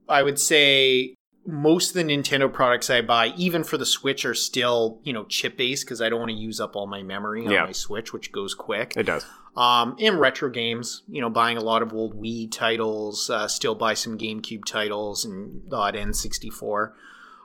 I 0.09 0.23
would 0.23 0.39
say 0.39 1.15
most 1.47 1.91
of 1.91 1.95
the 1.95 2.05
Nintendo 2.05 2.51
products 2.53 2.89
I 2.89 3.03
buy, 3.03 3.29
even 3.37 3.65
for 3.65 3.77
the 3.77 3.87
Switch, 3.87 4.25
are 4.25 4.35
still 4.35 5.01
you 5.05 5.13
know 5.13 5.25
chip 5.25 5.57
based 5.57 5.85
because 5.85 6.01
I 6.01 6.09
don't 6.09 6.19
want 6.21 6.31
to 6.31 6.37
use 6.37 6.61
up 6.61 6.75
all 6.77 6.87
my 6.87 7.03
memory 7.03 7.45
on 7.47 7.53
Yeah. 7.53 7.65
my 7.65 7.73
Switch, 7.73 8.13
which 8.13 8.33
goes 8.33 8.55
quick. 8.55 8.95
It 8.97 9.05
does. 9.05 9.25
Um, 9.57 9.95
and 10.01 10.19
retro 10.19 10.51
games, 10.51 11.03
you 11.09 11.21
know, 11.21 11.31
buying 11.31 11.57
a 11.57 11.61
lot 11.61 11.83
of 11.83 11.93
old 11.93 12.21
Wii 12.21 12.51
titles, 12.51 13.31
uh, 13.31 13.47
still 13.47 13.77
buy 13.77 13.95
some 13.95 14.19
GameCube 14.19 14.65
titles 14.65 15.25
and 15.25 15.63
the 15.71 15.77
odd 15.77 15.95
N64. 15.95 16.91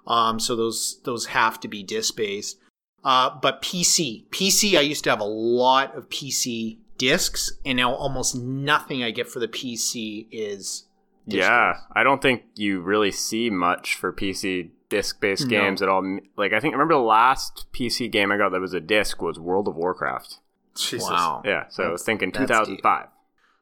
Um, 0.07 0.39
so 0.39 0.55
those 0.55 0.99
those 1.03 1.27
have 1.27 1.59
to 1.59 1.67
be 1.67 1.83
disc 1.83 2.15
based. 2.15 2.57
Uh, 3.03 3.29
but 3.41 3.61
PC, 3.61 4.25
PC, 4.29 4.75
I 4.77 4.81
used 4.81 5.03
to 5.05 5.09
have 5.09 5.21
a 5.21 5.23
lot 5.25 5.95
of 5.95 6.09
PC 6.09 6.79
discs, 6.97 7.51
and 7.63 7.77
now 7.77 7.93
almost 7.93 8.35
nothing 8.35 9.03
I 9.03 9.11
get 9.11 9.27
for 9.29 9.39
the 9.39 9.47
PC 9.47 10.25
is 10.31 10.85
disc 11.29 11.41
Yeah, 11.47 11.73
based. 11.73 11.85
I 11.93 12.03
don't 12.03 12.21
think 12.21 12.43
you 12.55 12.81
really 12.81 13.11
see 13.11 13.49
much 13.49 13.95
for 13.95 14.11
PC 14.11 14.71
disc-based 14.89 15.45
No. 15.45 15.49
games 15.49 15.81
at 15.81 15.89
all. 15.89 16.19
Like 16.35 16.51
I 16.53 16.59
think 16.59 16.73
I 16.73 16.77
remember 16.77 16.95
the 16.95 16.99
last 17.01 17.67
PC 17.73 18.11
game 18.11 18.31
I 18.31 18.37
got 18.37 18.49
that 18.51 18.59
was 18.61 18.73
a 18.73 18.79
disc 18.79 19.21
was 19.21 19.39
World 19.39 19.67
of 19.67 19.75
Warcraft. 19.75 20.39
Jesus. 20.75 21.09
Wow, 21.09 21.41
Yeah, 21.45 21.65
so 21.69 21.83
I 21.83 21.91
was 21.91 22.03
thinking 22.03 22.31
that's 22.31 22.47
2005. 22.47 23.07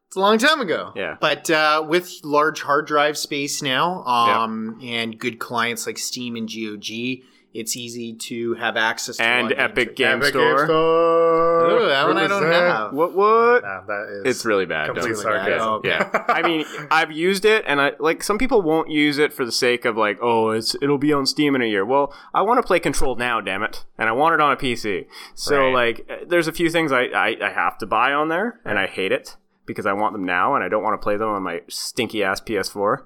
It's 0.07 0.15
a 0.15 0.19
long 0.21 0.37
time 0.37 0.61
ago. 0.61 0.93
Yeah. 0.95 1.17
But 1.19 1.49
uh, 1.49 1.83
with 1.87 2.13
large 2.23 2.61
hard 2.61 2.87
drive 2.87 3.17
space 3.17 3.61
now 3.61 4.03
um, 4.05 4.79
and 4.81 5.19
good 5.19 5.37
clients 5.39 5.85
like 5.85 5.97
Steam 5.97 6.35
and 6.37 6.47
GOG, 6.47 7.23
it's 7.57 7.75
easy 7.75 8.13
to 8.13 8.53
have 8.55 8.77
access 8.77 9.17
to 9.17 9.23
And 9.23 9.51
of 9.51 9.59
Epic 9.59 9.95
games. 9.95 9.97
Game 9.97 10.17
Epic 10.21 10.29
Store. 10.29 10.57
Game 10.57 10.65
Store. 10.67 11.69
Ooh, 11.71 11.87
that 11.87 12.07
one 12.07 12.17
I 12.17 12.27
don't 12.27 12.43
Represent. 12.43 12.65
have. 12.77 12.93
What 12.93 13.13
what? 13.15 13.63
Nah, 13.63 13.81
that 13.87 14.21
is 14.25 14.35
It's 14.35 14.45
really 14.45 14.65
bad. 14.65 14.85
complete 14.87 15.13
Don't- 15.13 15.21
sarcasm. 15.23 15.67
Oh, 15.67 15.73
okay. 15.75 15.89
Yeah, 15.89 16.23
I 16.29 16.41
mean, 16.43 16.65
I've 16.91 17.11
used 17.11 17.43
it, 17.45 17.63
and 17.67 17.81
I 17.81 17.93
like 17.99 18.23
some 18.23 18.37
people 18.37 18.61
won't 18.61 18.89
use 18.89 19.17
it 19.17 19.33
for 19.33 19.43
the 19.45 19.51
sake 19.51 19.83
of 19.85 19.97
like, 19.97 20.17
oh, 20.21 20.51
it's 20.51 20.75
it'll 20.81 20.97
be 20.97 21.11
on 21.11 21.25
Steam 21.25 21.55
in 21.55 21.61
a 21.61 21.65
year. 21.65 21.85
Well, 21.85 22.13
I 22.33 22.41
want 22.43 22.59
to 22.59 22.63
play 22.65 22.79
Control 22.79 23.15
now, 23.15 23.41
damn 23.41 23.63
it, 23.63 23.83
and 23.97 24.07
I 24.07 24.11
want 24.11 24.35
it 24.35 24.41
on 24.41 24.51
a 24.51 24.55
PC. 24.57 25.07
So 25.35 25.57
Right. 25.65 25.73
like, 25.73 26.05
uh, 26.09 26.25
there's 26.27 26.47
a 26.47 26.51
few 26.53 26.69
things 26.69 26.91
I, 26.91 27.03
I 27.05 27.35
I 27.41 27.49
have 27.49 27.77
to 27.79 27.85
buy 27.85 28.13
on 28.13 28.29
there, 28.29 28.59
and 28.63 28.77
I 28.77 28.87
hate 28.87 29.11
it 29.11 29.35
because 29.65 29.85
I 29.85 29.93
want 29.93 30.13
them 30.13 30.23
now, 30.23 30.55
and 30.55 30.63
I 30.63 30.69
don't 30.69 30.83
want 30.83 30.93
to 30.93 31.03
play 31.03 31.17
them 31.17 31.27
on 31.29 31.43
my 31.43 31.61
stinky 31.67 32.23
ass 32.23 32.39
PS4. 32.39 32.99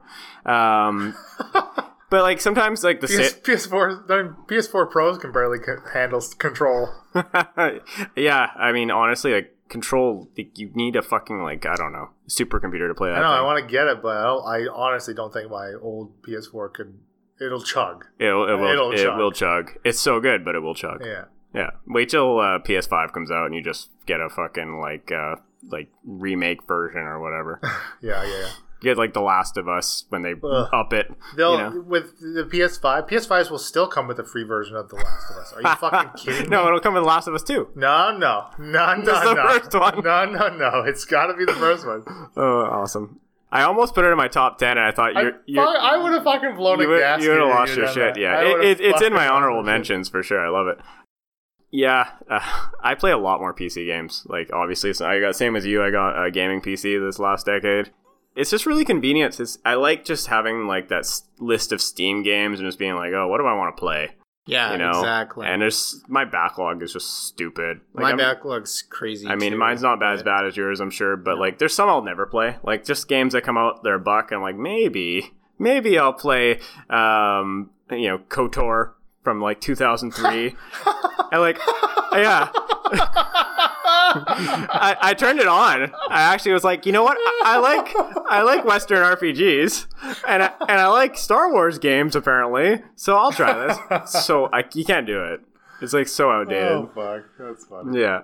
Um, 0.46 1.16
but 2.12 2.22
like 2.22 2.40
sometimes 2.40 2.84
like 2.84 3.02
the 3.02 3.08
PS, 3.08 3.16
sit. 3.16 3.44
PS4, 3.44 4.12
I 4.12 4.22
mean, 4.22 4.36
PS4 4.48 4.92
Pros 4.92 5.18
can 5.18 5.32
barely 5.32 5.58
handle 5.94 6.22
control. 6.38 6.90
yeah, 8.16 8.52
I 8.56 8.72
mean, 8.72 8.92
honestly, 8.92 9.34
like 9.34 9.56
Control, 9.72 10.28
like, 10.38 10.60
you 10.60 10.70
need 10.76 10.98
a 10.98 11.02
fucking 11.02 11.42
like 11.44 11.66
I 11.66 11.76
don't 11.76 11.94
know 11.94 12.10
supercomputer 12.28 12.90
to 12.90 12.94
play 12.94 13.10
that. 13.10 13.20
I 13.20 13.22
know 13.22 13.28
I 13.28 13.42
want 13.42 13.66
to 13.66 13.72
get 13.72 13.88
it, 13.88 14.02
but 14.02 14.18
I, 14.18 14.64
I 14.64 14.68
honestly 14.68 15.14
don't 15.14 15.32
think 15.32 15.50
my 15.50 15.72
old 15.82 16.22
PS4 16.24 16.74
could. 16.74 17.00
It'll 17.40 17.62
chug. 17.62 18.06
It'll, 18.20 18.50
it 18.50 18.60
will. 18.60 18.68
It'll 18.68 18.92
it 18.92 18.98
chug. 18.98 19.18
will 19.18 19.32
chug. 19.32 19.72
It's 19.86 20.02
so 20.02 20.20
good, 20.20 20.44
but 20.44 20.56
it 20.56 20.60
will 20.60 20.76
chug. 20.76 21.06
Yeah. 21.06 21.24
Yeah. 21.56 21.70
Wait 21.88 22.10
till 22.10 22.38
uh, 22.38 22.60
PS5 22.60 23.14
comes 23.14 23.32
out 23.32 23.46
and 23.46 23.56
you 23.56 23.64
just 23.64 23.92
get 24.06 24.20
a 24.20 24.28
fucking 24.30 24.82
like 24.82 25.10
uh 25.10 25.38
like 25.70 25.88
remake 26.04 26.68
version 26.68 27.00
or 27.00 27.22
whatever. 27.22 27.62
Yeah, 28.02 28.24
yeah, 28.26 28.40
yeah. 28.40 28.52
Get 28.82 28.98
like 28.98 29.14
The 29.14 29.22
Last 29.22 29.58
of 29.58 29.68
Us 29.68 30.06
when 30.10 30.22
they 30.24 30.34
Ugh. 30.44 30.70
up 30.74 30.92
it. 30.94 31.12
They'll 31.38 31.52
you 31.54 31.58
know? 31.58 31.82
with 31.82 32.20
the 32.20 32.44
PS5. 32.44 33.10
PS5s 33.10 33.50
will 33.50 33.60
still 33.60 33.88
come 33.88 34.08
with 34.08 34.20
a 34.20 34.24
free 34.24 34.44
version 34.44 34.76
of 34.76 34.90
The 34.90 34.96
Last 34.96 35.32
of 35.32 35.38
Us. 35.38 35.54
Are 35.54 35.62
you 35.62 35.76
fucking 35.80 36.12
kidding 36.18 36.50
no, 36.50 36.64
me? 36.64 36.68
it'll 36.68 36.80
come 36.80 36.94
with 36.96 37.04
The 37.04 37.08
Last 37.08 37.28
of 37.28 37.34
Us 37.34 37.44
too. 37.44 37.70
No, 37.76 38.16
no, 38.18 38.48
no, 38.60 38.96
no, 38.96 39.06
This 39.06 39.18
is 39.18 39.24
the 39.24 39.34
no. 39.36 39.60
first 39.60 39.74
one. 39.74 40.04
No, 40.04 40.26
no, 40.26 40.50
no. 40.58 40.84
It's 40.86 41.06
got 41.06 41.28
to 41.28 41.36
be 41.36 41.46
the 41.46 41.54
first 41.54 41.86
one. 41.86 42.04
Oh, 42.36 42.62
awesome. 42.62 43.20
I 43.52 43.64
almost 43.64 43.94
put 43.94 44.06
it 44.06 44.08
in 44.08 44.18
my 44.18 44.30
top 44.30 44.58
ten, 44.58 44.78
and 44.78 44.80
I 44.88 44.92
thought 44.92 45.18
I, 45.18 45.22
you're, 45.22 45.42
you're 45.46 45.68
I 45.68 45.98
would 45.98 46.14
have 46.14 46.24
fucking 46.24 46.56
blown 46.56 46.80
you 46.80 46.86
a 46.86 46.90
would, 46.90 47.00
gasket. 47.00 47.24
you 47.26 47.32
would 47.32 47.40
have 47.42 47.50
lost 47.50 47.76
your 47.76 47.88
shit. 47.88 48.14
that. 48.16 48.20
Yeah, 48.20 48.42
it, 48.42 48.64
it, 48.64 48.82
it's 48.82 49.02
in 49.02 49.14
my 49.14 49.28
honorable 49.28 49.62
my 49.62 49.68
shit. 49.68 49.74
mentions 49.74 50.10
for 50.10 50.24
sure. 50.24 50.40
I 50.40 50.50
love 50.50 50.68
it. 50.68 50.78
Yeah, 51.72 52.10
uh, 52.30 52.40
I 52.84 52.96
play 52.96 53.12
a 53.12 53.18
lot 53.18 53.42
more 53.42 53.54
PC 53.54 53.86
games. 53.86 54.26
Like 54.30 54.52
obviously, 54.54 54.94
so 54.94 55.06
I 55.06 55.20
got 55.20 55.36
same 55.36 55.58
as 55.58 55.66
you. 55.66 55.84
I 55.84 55.92
got 55.92 56.26
a 56.26 56.32
gaming 56.32 56.62
PC 56.62 57.06
this 57.06 57.20
last 57.20 57.46
decade. 57.46 57.92
It's 58.36 58.50
just 58.50 58.66
really 58.66 58.86
convenient. 58.86 59.40
It's, 59.40 59.58
I 59.66 59.74
like 59.76 60.06
just 60.06 60.28
having 60.28 60.68
like 60.68 60.88
that 60.90 61.00
s- 61.00 61.24
list 61.40 61.72
of 61.72 61.82
Steam 61.82 62.24
games 62.24 62.60
and 62.60 62.68
just 62.68 62.80
being 62.80 62.96
like, 62.96 63.12
oh, 63.14 63.28
what 63.28 63.40
do 63.40 63.46
I 63.46 63.54
want 63.54 63.76
to 63.76 63.80
play? 63.80 64.12
Yeah, 64.48 64.72
You 64.72 64.80
know, 64.80 64.90
exactly. 65.00 65.46
And 65.48 65.62
there's 65.62 66.02
my 66.08 66.26
backlog 66.26 66.82
is 66.82 66.94
just 66.94 67.26
stupid. 67.28 67.82
Like, 67.94 68.02
my 68.04 68.08
I'm- 68.10 68.18
backlog's 68.18 68.82
crazy. 68.82 69.28
I 69.28 69.36
mean, 69.36 69.52
too, 69.52 69.58
mine's 69.58 69.82
not 69.84 70.00
bad 70.00 70.14
as 70.16 70.24
bad 70.24 70.46
as 70.46 70.58
yours, 70.58 70.80
I'm 70.80 70.90
sure, 70.92 71.16
but 71.16 71.38
like, 71.38 71.60
there's 71.60 71.74
some 71.76 71.90
I'll 71.90 72.02
never 72.02 72.26
play. 72.26 72.58
Like, 72.64 72.84
just 72.84 73.08
games 73.08 73.34
that 73.34 73.44
come 73.44 73.58
out, 73.58 73.84
they're 73.84 73.96
a 73.96 74.00
buck. 74.00 74.32
I'm 74.32 74.42
like, 74.42 74.56
maybe, 74.56 75.34
maybe 75.60 76.00
I'll 76.00 76.12
play, 76.14 76.60
um, 76.90 77.70
you 77.92 78.08
know, 78.08 78.18
Kotor 78.18 78.94
from 79.24 79.42
like 79.42 79.62
2003. 79.62 80.56
and 81.32 81.42
like, 81.42 81.60
yeah. 82.14 82.50
I, 84.16 84.98
I 85.02 85.14
turned 85.14 85.40
it 85.40 85.48
on. 85.48 85.92
I 86.10 86.22
actually 86.34 86.54
was 86.54 86.64
like, 86.64 86.86
you 86.86 86.92
know 86.92 87.04
what? 87.04 87.18
I, 87.20 87.42
I 87.46 87.58
like 87.58 88.26
I 88.30 88.42
like 88.44 88.66
Western 88.66 89.00
RPGs, 89.00 89.88
and 90.28 90.44
I, 90.44 90.52
and 90.62 90.80
I 90.80 90.88
like 90.88 91.18
Star 91.18 91.52
Wars 91.52 91.80
games 91.80 92.16
apparently. 92.16 92.82
So 92.96 93.16
I'll 93.18 93.32
try 93.32 93.68
this. 93.68 94.12
So 94.12 94.50
I, 94.52 94.64
you 94.74 94.86
can't 94.86 95.08
do 95.08 95.24
it. 95.24 95.42
It's 95.82 95.94
like 95.94 96.08
so 96.08 96.30
outdated. 96.30 96.72
Oh 96.72 96.92
fuck, 96.94 97.24
that's 97.40 97.66
funny. 97.66 98.00
Yeah. 98.02 98.22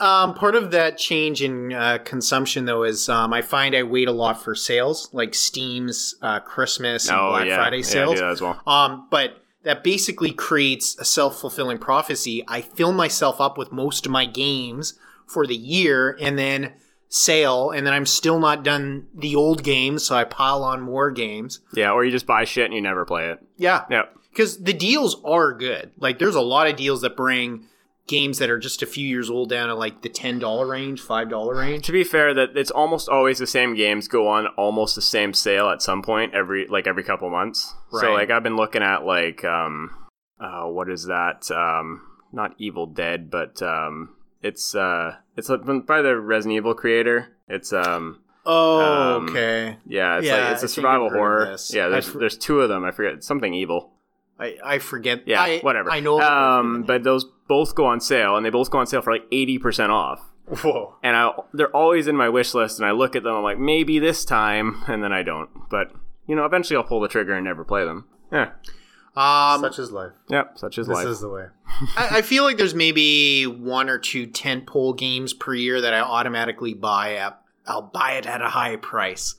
Um, 0.00 0.34
part 0.34 0.54
of 0.54 0.70
that 0.70 0.96
change 0.96 1.42
in 1.42 1.72
uh, 1.72 1.98
consumption, 2.04 2.66
though, 2.66 2.84
is 2.84 3.08
um, 3.08 3.32
I 3.32 3.42
find 3.42 3.74
I 3.74 3.82
wait 3.82 4.06
a 4.06 4.12
lot 4.12 4.40
for 4.42 4.54
sales, 4.54 5.08
like 5.12 5.34
Steam's 5.34 6.14
uh, 6.22 6.38
Christmas 6.38 7.08
and 7.08 7.18
Oh 7.18 7.30
Black 7.30 7.46
yeah. 7.48 7.56
Friday 7.56 7.78
Yeah, 7.78 7.80
I 7.80 7.82
sales. 7.82 8.14
do 8.14 8.20
that 8.20 8.30
as 8.30 8.40
well. 8.40 8.62
Um, 8.64 9.08
but 9.10 9.42
that 9.64 9.82
basically 9.82 10.30
creates 10.32 10.96
a 11.00 11.04
self 11.04 11.40
fulfilling 11.40 11.78
prophecy. 11.78 12.44
I 12.46 12.60
fill 12.60 12.92
myself 12.92 13.40
up 13.40 13.58
with 13.58 13.72
most 13.72 14.06
of 14.06 14.12
my 14.12 14.24
games 14.24 14.96
for 15.28 15.46
the 15.46 15.56
year 15.56 16.16
and 16.20 16.38
then 16.38 16.72
sale, 17.08 17.70
and 17.70 17.86
then 17.86 17.94
I'm 17.94 18.06
still 18.06 18.38
not 18.38 18.62
done 18.62 19.06
the 19.14 19.34
old 19.36 19.62
games, 19.62 20.04
so 20.04 20.14
I 20.14 20.24
pile 20.24 20.62
on 20.62 20.80
more 20.80 21.10
games. 21.10 21.60
Yeah, 21.72 21.92
or 21.92 22.04
you 22.04 22.10
just 22.10 22.26
buy 22.26 22.44
shit 22.44 22.66
and 22.66 22.74
you 22.74 22.82
never 22.82 23.04
play 23.04 23.30
it. 23.30 23.40
Yeah. 23.56 23.84
Yeah. 23.90 24.02
Because 24.30 24.62
the 24.62 24.72
deals 24.74 25.16
are 25.24 25.52
good. 25.52 25.90
Like, 25.98 26.18
there's 26.18 26.34
a 26.34 26.40
lot 26.40 26.68
of 26.68 26.76
deals 26.76 27.00
that 27.00 27.16
bring 27.16 27.64
games 28.08 28.38
that 28.38 28.50
are 28.50 28.58
just 28.58 28.82
a 28.82 28.86
few 28.86 29.06
years 29.06 29.30
old 29.30 29.50
down 29.50 29.68
to 29.68 29.74
like 29.74 30.02
the 30.02 30.08
$10 30.08 30.68
range, 30.68 31.00
$5 31.02 31.54
range. 31.56 31.84
To 31.86 31.92
be 31.92 32.02
fair, 32.02 32.34
that 32.34 32.56
it's 32.56 32.70
almost 32.70 33.08
always 33.08 33.38
the 33.38 33.46
same 33.46 33.74
games 33.74 34.08
go 34.08 34.26
on 34.26 34.46
almost 34.56 34.94
the 34.94 35.02
same 35.02 35.34
sale 35.34 35.68
at 35.68 35.82
some 35.82 36.02
point 36.02 36.34
every 36.34 36.66
like 36.66 36.86
every 36.86 37.04
couple 37.04 37.28
months. 37.30 37.74
So 37.92 38.12
like 38.12 38.30
I've 38.30 38.42
been 38.42 38.56
looking 38.56 38.82
at 38.82 39.04
like 39.04 39.44
um 39.44 39.90
uh 40.40 40.64
what 40.64 40.88
is 40.88 41.04
that? 41.06 41.50
Um 41.50 42.02
not 42.32 42.54
Evil 42.58 42.86
Dead, 42.86 43.30
but 43.30 43.62
um 43.62 44.14
it's 44.42 44.74
uh 44.74 45.16
it's 45.36 45.48
by 45.86 46.02
the 46.02 46.16
Resident 46.18 46.56
Evil 46.56 46.74
creator. 46.74 47.36
It's 47.48 47.72
um 47.72 48.20
Oh, 48.50 49.16
Um, 49.16 49.28
okay. 49.28 49.76
Yeah, 49.86 50.18
it's 50.18 50.26
Yeah, 50.26 50.44
like 50.44 50.52
it's 50.54 50.62
I 50.62 50.66
a 50.66 50.68
think 50.68 50.70
survival 50.70 51.06
I've 51.06 51.12
heard 51.12 51.16
of 51.16 51.20
horror. 51.20 51.56
Yeah, 51.70 51.88
there's 51.88 52.08
I've 52.08 52.18
there's 52.18 52.38
two 52.38 52.60
of 52.62 52.68
them. 52.70 52.84
I 52.84 52.90
forget 52.92 53.22
something 53.22 53.52
evil. 53.52 53.92
I, 54.40 54.56
I 54.64 54.78
forget. 54.78 55.26
Yeah, 55.26 55.42
I, 55.42 55.58
whatever. 55.60 55.90
I 55.90 56.00
know. 56.00 56.20
Um, 56.20 56.84
but 56.84 57.02
those 57.02 57.26
both 57.48 57.74
go 57.74 57.86
on 57.86 58.00
sale, 58.00 58.36
and 58.36 58.46
they 58.46 58.50
both 58.50 58.70
go 58.70 58.78
on 58.78 58.86
sale 58.86 59.02
for 59.02 59.12
like 59.12 59.24
eighty 59.32 59.58
percent 59.58 59.90
off. 59.92 60.20
Whoa. 60.62 60.94
And 61.02 61.14
I 61.16 61.32
they're 61.52 61.74
always 61.76 62.06
in 62.06 62.16
my 62.16 62.28
wish 62.28 62.54
list, 62.54 62.78
and 62.78 62.86
I 62.86 62.92
look 62.92 63.16
at 63.16 63.22
them. 63.24 63.34
I'm 63.34 63.42
like, 63.42 63.58
maybe 63.58 63.98
this 63.98 64.24
time, 64.24 64.82
and 64.86 65.02
then 65.02 65.12
I 65.12 65.22
don't. 65.24 65.50
But 65.68 65.90
you 66.26 66.36
know, 66.36 66.44
eventually 66.46 66.76
I'll 66.76 66.84
pull 66.84 67.00
the 67.00 67.08
trigger 67.08 67.34
and 67.34 67.44
never 67.44 67.64
play 67.64 67.84
them. 67.84 68.06
Yeah. 68.32 68.50
Um, 69.16 69.60
Such 69.60 69.78
is 69.78 69.90
life. 69.90 70.12
Yep. 70.28 70.58
Such 70.58 70.78
is 70.78 70.86
This 70.86 70.94
life. 70.94 71.06
This 71.06 71.14
is 71.16 71.20
the 71.20 71.28
way. 71.28 71.46
I, 71.96 72.18
I 72.18 72.22
feel 72.22 72.44
like 72.44 72.56
there's 72.56 72.74
maybe 72.74 73.46
one 73.46 73.88
or 73.88 73.98
two 73.98 74.26
tentpole 74.26 74.96
games 74.96 75.32
per 75.32 75.54
year 75.54 75.80
that 75.80 75.94
I 75.94 76.00
automatically 76.00 76.74
buy 76.74 77.16
at. 77.16 77.40
I'll 77.66 77.82
buy 77.82 78.12
it 78.12 78.26
at 78.26 78.40
a 78.40 78.48
high 78.48 78.76
price. 78.76 79.34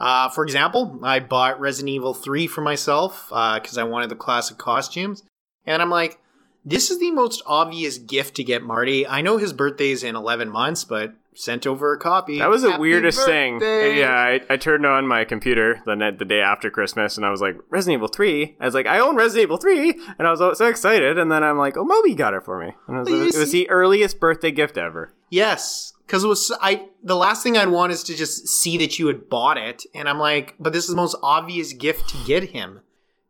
Uh, 0.00 0.28
for 0.28 0.44
example, 0.44 0.98
I 1.02 1.20
bought 1.20 1.60
Resident 1.60 1.90
Evil 1.90 2.14
3 2.14 2.46
for 2.46 2.60
myself 2.60 3.26
because 3.28 3.78
I 3.78 3.84
wanted 3.84 4.10
the 4.10 4.16
classic 4.16 4.58
costumes. 4.58 5.22
And 5.66 5.80
I'm 5.80 5.90
like, 5.90 6.18
this 6.64 6.90
is 6.90 6.98
the 6.98 7.10
most 7.10 7.42
obvious 7.46 7.98
gift 7.98 8.36
to 8.36 8.44
get 8.44 8.62
Marty. 8.62 9.06
I 9.06 9.20
know 9.20 9.36
his 9.36 9.52
birthday's 9.52 10.02
in 10.02 10.16
11 10.16 10.48
months, 10.48 10.84
but 10.84 11.14
sent 11.34 11.66
over 11.66 11.92
a 11.92 11.98
copy. 11.98 12.38
That 12.38 12.48
was 12.48 12.62
the 12.62 12.70
Happy 12.72 12.80
weirdest 12.80 13.24
thing. 13.26 13.60
Yeah, 13.60 14.12
I, 14.14 14.40
I 14.48 14.56
turned 14.56 14.86
on 14.86 15.06
my 15.06 15.24
computer 15.24 15.82
the 15.84 15.94
night, 15.96 16.18
the 16.18 16.24
day 16.24 16.40
after 16.40 16.70
Christmas, 16.70 17.16
and 17.16 17.26
I 17.26 17.30
was 17.30 17.40
like, 17.40 17.56
Resident 17.70 17.98
Evil 17.98 18.08
Three. 18.08 18.56
I 18.60 18.64
was 18.64 18.74
like, 18.74 18.86
I 18.86 18.98
own 19.00 19.16
Resident 19.16 19.42
Evil 19.44 19.56
Three, 19.56 19.90
and 20.18 20.26
I 20.26 20.30
was 20.30 20.58
so 20.58 20.66
excited. 20.66 21.18
And 21.18 21.30
then 21.30 21.42
I'm 21.44 21.58
like, 21.58 21.76
Oh, 21.76 21.84
Moby 21.84 22.14
got 22.14 22.34
it 22.34 22.44
for 22.44 22.58
me, 22.58 22.72
and 22.88 22.98
was 22.98 23.08
Well, 23.08 23.18
like, 23.18 23.32
you 23.34 23.38
it 23.38 23.40
was 23.42 23.52
the 23.52 23.68
earliest 23.70 24.20
birthday 24.20 24.50
gift 24.50 24.78
ever. 24.78 25.12
Yes, 25.30 25.92
because 26.06 26.22
it 26.24 26.28
was 26.28 26.52
I. 26.60 26.86
The 27.02 27.16
last 27.16 27.42
thing 27.42 27.56
I'd 27.56 27.68
want 27.68 27.92
is 27.92 28.02
to 28.04 28.14
just 28.14 28.46
see 28.48 28.78
that 28.78 28.98
you 28.98 29.08
had 29.08 29.28
bought 29.28 29.58
it, 29.58 29.84
and 29.94 30.08
I'm 30.08 30.18
like, 30.18 30.54
but 30.60 30.72
this 30.72 30.84
is 30.84 30.90
the 30.90 30.96
most 30.96 31.16
obvious 31.22 31.72
gift 31.72 32.08
to 32.10 32.16
get 32.26 32.50
him. 32.50 32.80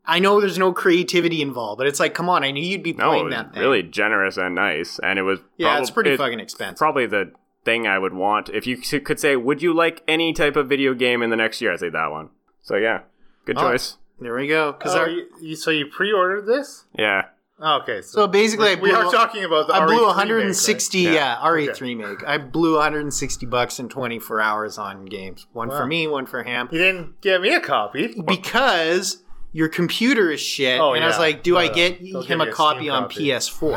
I 0.06 0.18
know 0.18 0.38
there's 0.38 0.58
no 0.58 0.70
creativity 0.74 1.40
involved, 1.40 1.78
but 1.78 1.86
it's 1.86 1.98
like, 1.98 2.12
come 2.12 2.28
on, 2.28 2.44
I 2.44 2.50
knew 2.50 2.62
you'd 2.62 2.82
be 2.82 2.92
No, 2.92 3.08
playing 3.08 3.24
was 3.24 3.34
that 3.34 3.54
thing. 3.54 3.62
really 3.62 3.82
generous 3.82 4.36
and 4.36 4.54
nice, 4.54 4.98
and 5.02 5.18
it 5.18 5.22
was 5.22 5.38
yeah, 5.56 5.78
it's 5.80 5.90
pretty 5.90 6.10
it- 6.10 6.18
fucking 6.18 6.40
expensive. 6.40 6.76
Probably 6.76 7.06
the 7.06 7.32
thing 7.64 7.86
I 7.86 7.98
would 7.98 8.12
want 8.14 8.48
if 8.50 8.66
you 8.66 8.76
could 8.76 9.18
say, 9.20 9.36
would 9.36 9.62
you 9.62 9.72
like 9.74 10.02
any 10.06 10.32
type 10.32 10.56
of 10.56 10.68
video 10.68 10.94
game 10.94 11.22
in 11.22 11.30
the 11.30 11.36
next 11.36 11.60
year? 11.60 11.72
I'd 11.72 11.80
say 11.80 11.88
that 11.90 12.10
one. 12.10 12.30
So 12.62 12.76
yeah, 12.76 13.00
good 13.44 13.56
Oh. 13.58 13.70
choice. 13.70 13.96
there 14.20 14.34
we 14.34 14.46
go. 14.46 14.72
Because 14.72 14.94
Oh, 14.94 15.06
you, 15.06 15.26
you, 15.40 15.56
so 15.56 15.70
you 15.70 15.86
pre-ordered 15.86 16.46
this? 16.46 16.84
Yeah, 16.96 17.24
Oh, 17.60 17.80
okay. 17.82 18.00
so 18.02 18.26
basically, 18.26 18.70
I 18.70 18.74
we 18.74 18.90
blew, 18.90 18.94
are 18.94 19.10
talking 19.12 19.44
about 19.44 19.66
the 19.68 19.74
I 19.74 19.84
blew 19.86 20.04
160. 20.06 21.04
make, 21.04 21.06
right? 21.08 21.14
Yeah, 21.14 21.38
Yeah. 21.40 21.72
RE3 21.72 21.96
make. 21.96 22.24
I 22.26 22.38
blew 22.38 22.74
160 22.74 23.46
bucks 23.46 23.78
in 23.78 23.88
24 23.88 24.40
hours 24.40 24.76
on 24.78 25.04
games. 25.04 25.46
One 25.52 25.70
for 25.70 25.86
me, 25.86 26.06
one 26.06 26.26
for 26.26 26.42
him. 26.42 26.68
You 26.72 26.78
didn't 26.78 27.20
get 27.20 27.40
me 27.40 27.54
a 27.54 27.60
copy. 27.60 28.14
Because 28.26 29.22
your 29.52 29.68
computer 29.68 30.30
is 30.32 30.40
shit, 30.40 30.80
Oh, 30.80 30.94
and 30.94 31.04
I 31.04 31.06
was 31.06 31.18
like, 31.18 31.42
do 31.44 31.56
I 31.56 31.68
get 31.68 31.98
him 31.98 32.40
a 32.40 32.44
you 32.46 32.50
a 32.50 32.52
copy 32.52 32.88
on. 32.88 33.08
PS4? 33.08 33.72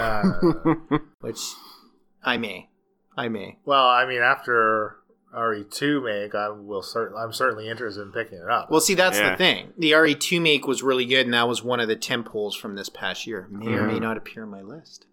Uh, 0.91 0.97
which 1.21 1.39
I 2.23 2.37
may, 2.37 2.69
I 3.17 3.27
may. 3.29 3.57
well, 3.65 3.87
I 3.87 4.05
mean, 4.05 4.21
after 4.21 4.97
RE2 5.35 6.03
make, 6.03 6.35
I 6.35 6.49
will 6.49 6.81
cert- 6.81 7.17
I'm 7.17 7.33
certainly 7.33 7.67
interested 7.67 8.01
in 8.01 8.11
picking 8.11 8.37
it 8.37 8.49
up. 8.49 8.69
Well, 8.71 8.79
see, 8.79 8.93
that's 8.93 9.17
Yeah. 9.19 9.31
the 9.31 9.37
thing. 9.37 9.73
The 9.77 9.91
RE2 9.93 10.39
make 10.41 10.67
was 10.67 10.83
really 10.83 11.05
good, 11.05 11.25
and 11.25 11.33
that 11.33 11.47
was 11.47 11.63
one 11.63 11.79
of 11.79 11.87
the 11.87 11.95
tentpoles 11.95 12.55
from 12.57 12.75
this 12.75 12.89
past 12.89 13.27
year. 13.27 13.47
May 13.51 13.73
or 13.73 13.87
may 13.87 13.99
not 13.99 14.17
appear 14.17 14.43
on 14.43 14.49
my 14.49 14.61
list. 14.61 15.05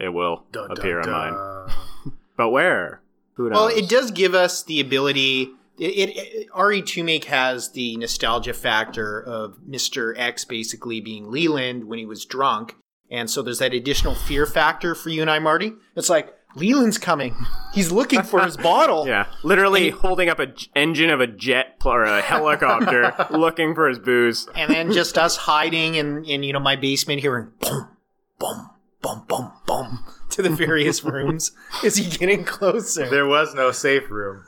it 0.00 0.08
will 0.10 0.44
Dun, 0.52 0.68
dun, 0.68 0.78
appear 0.78 1.00
on 1.00 1.10
mine. 1.10 1.76
But 2.36 2.50
where? 2.50 3.00
Who 3.34 3.48
knows? 3.50 3.56
Well, 3.56 3.66
it 3.68 3.88
does 3.88 4.10
give 4.12 4.32
us 4.34 4.62
the 4.62 4.78
ability. 4.80 5.50
It, 5.76 5.84
it, 5.84 6.16
it 6.16 6.48
RE2 6.50 7.04
make 7.04 7.24
has 7.24 7.72
the 7.72 7.96
nostalgia 7.96 8.54
factor 8.54 9.20
of 9.20 9.58
Mister 9.66 10.16
X 10.16 10.44
basically 10.44 11.00
being 11.00 11.30
Leland 11.32 11.84
when 11.88 11.98
he 11.98 12.06
was 12.06 12.24
drunk, 12.24 12.76
and 13.10 13.28
so 13.28 13.42
there's 13.42 13.58
that 13.58 13.74
additional 13.74 14.14
fear 14.14 14.46
factor 14.46 14.94
for 14.94 15.08
you 15.10 15.20
and 15.20 15.30
I, 15.30 15.38
Marty. 15.40 15.72
It's 15.96 16.08
like 16.08 16.32
Leland's 16.56 16.98
coming. 16.98 17.36
He's 17.74 17.92
looking 17.92 18.22
for 18.22 18.42
his 18.42 18.56
bottle. 18.56 19.06
Yeah, 19.08 19.26
literally 19.44 19.90
holding 19.90 20.28
up 20.28 20.38
a 20.38 20.46
j- 20.46 20.68
engine 20.74 21.10
of 21.10 21.20
a 21.20 21.26
jet 21.26 21.78
pl- 21.78 21.92
or 21.92 22.04
a 22.04 22.20
helicopter, 22.20 23.14
looking 23.30 23.74
for 23.74 23.88
his 23.88 23.98
booze. 23.98 24.48
and 24.56 24.72
then 24.72 24.92
just 24.92 25.16
us 25.18 25.36
hiding 25.36 25.94
in, 25.94 26.24
in 26.24 26.42
you 26.42 26.52
know 26.52 26.60
my 26.60 26.74
basement 26.76 27.20
hearing 27.20 27.48
boom 27.60 27.88
boom 28.38 28.70
boom 29.02 29.22
boom 29.28 29.52
boom 29.66 30.04
to 30.30 30.42
the 30.42 30.50
various 30.50 31.04
rooms 31.04 31.52
is 31.84 31.96
he 31.96 32.08
getting 32.18 32.44
closer 32.44 33.08
There 33.08 33.26
was 33.26 33.54
no 33.54 33.70
safe 33.70 34.10
room. 34.10 34.44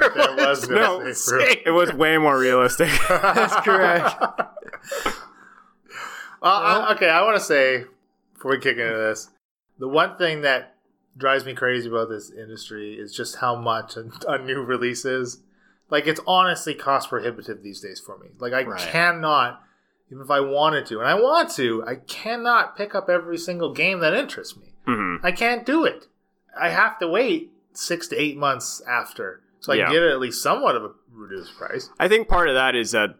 There 0.00 0.36
was 0.36 0.68
no, 0.68 0.98
No 1.00 1.12
safe 1.12 1.32
room. 1.32 1.46
safe- 1.48 1.62
It 1.66 1.70
was 1.70 1.92
way 1.92 2.16
more 2.18 2.38
realistic. 2.38 2.88
that's 3.08 3.54
correct 3.56 4.14
Well, 6.42 6.52
I, 6.52 6.92
okay, 6.94 7.08
I 7.08 7.22
want 7.22 7.36
to 7.38 7.44
say 7.44 7.84
before 8.34 8.50
we 8.52 8.58
kick 8.58 8.76
into 8.76 8.96
this, 8.96 9.30
the 9.78 9.88
one 9.88 10.16
thing 10.18 10.42
that 10.42 10.73
drives 11.16 11.44
me 11.44 11.54
crazy 11.54 11.88
about 11.88 12.08
this 12.08 12.30
industry 12.30 12.94
is 12.94 13.14
just 13.14 13.36
how 13.36 13.54
much 13.56 13.96
a, 13.96 14.10
a 14.28 14.38
new 14.38 14.60
release 14.62 15.04
is. 15.04 15.40
Like, 15.90 16.06
it's 16.06 16.20
honestly 16.26 16.74
cost 16.74 17.08
prohibitive 17.10 17.62
these 17.62 17.80
days 17.80 18.00
for 18.00 18.18
me. 18.18 18.28
Like, 18.38 18.52
I 18.52 18.64
Right. 18.64 18.80
cannot, 18.80 19.62
even 20.10 20.22
if 20.22 20.30
I 20.30 20.40
wanted 20.40 20.86
to, 20.86 20.98
and 21.00 21.08
I 21.08 21.14
want 21.14 21.50
to, 21.52 21.84
I 21.86 21.96
cannot 21.96 22.76
pick 22.76 22.94
up 22.94 23.08
every 23.08 23.38
single 23.38 23.72
game 23.72 24.00
that 24.00 24.14
interests 24.14 24.56
me. 24.56 24.74
Mhm. 24.88 25.20
I 25.22 25.30
can't 25.32 25.64
do 25.64 25.84
it. 25.84 26.06
I 26.58 26.70
have 26.70 26.98
to 27.00 27.08
wait 27.08 27.52
six 27.72 28.08
to 28.08 28.16
eight 28.20 28.36
months 28.36 28.80
after, 28.88 29.42
so 29.60 29.72
I 29.72 29.76
Yeah. 29.76 29.90
get 29.92 30.02
at 30.02 30.20
least 30.20 30.42
somewhat 30.42 30.74
of 30.76 30.84
a 30.84 30.90
reduced 31.14 31.56
price. 31.56 31.90
I 31.98 32.08
think 32.08 32.28
part 32.28 32.48
of 32.48 32.54
that 32.54 32.74
is 32.74 32.90
that 32.92 33.10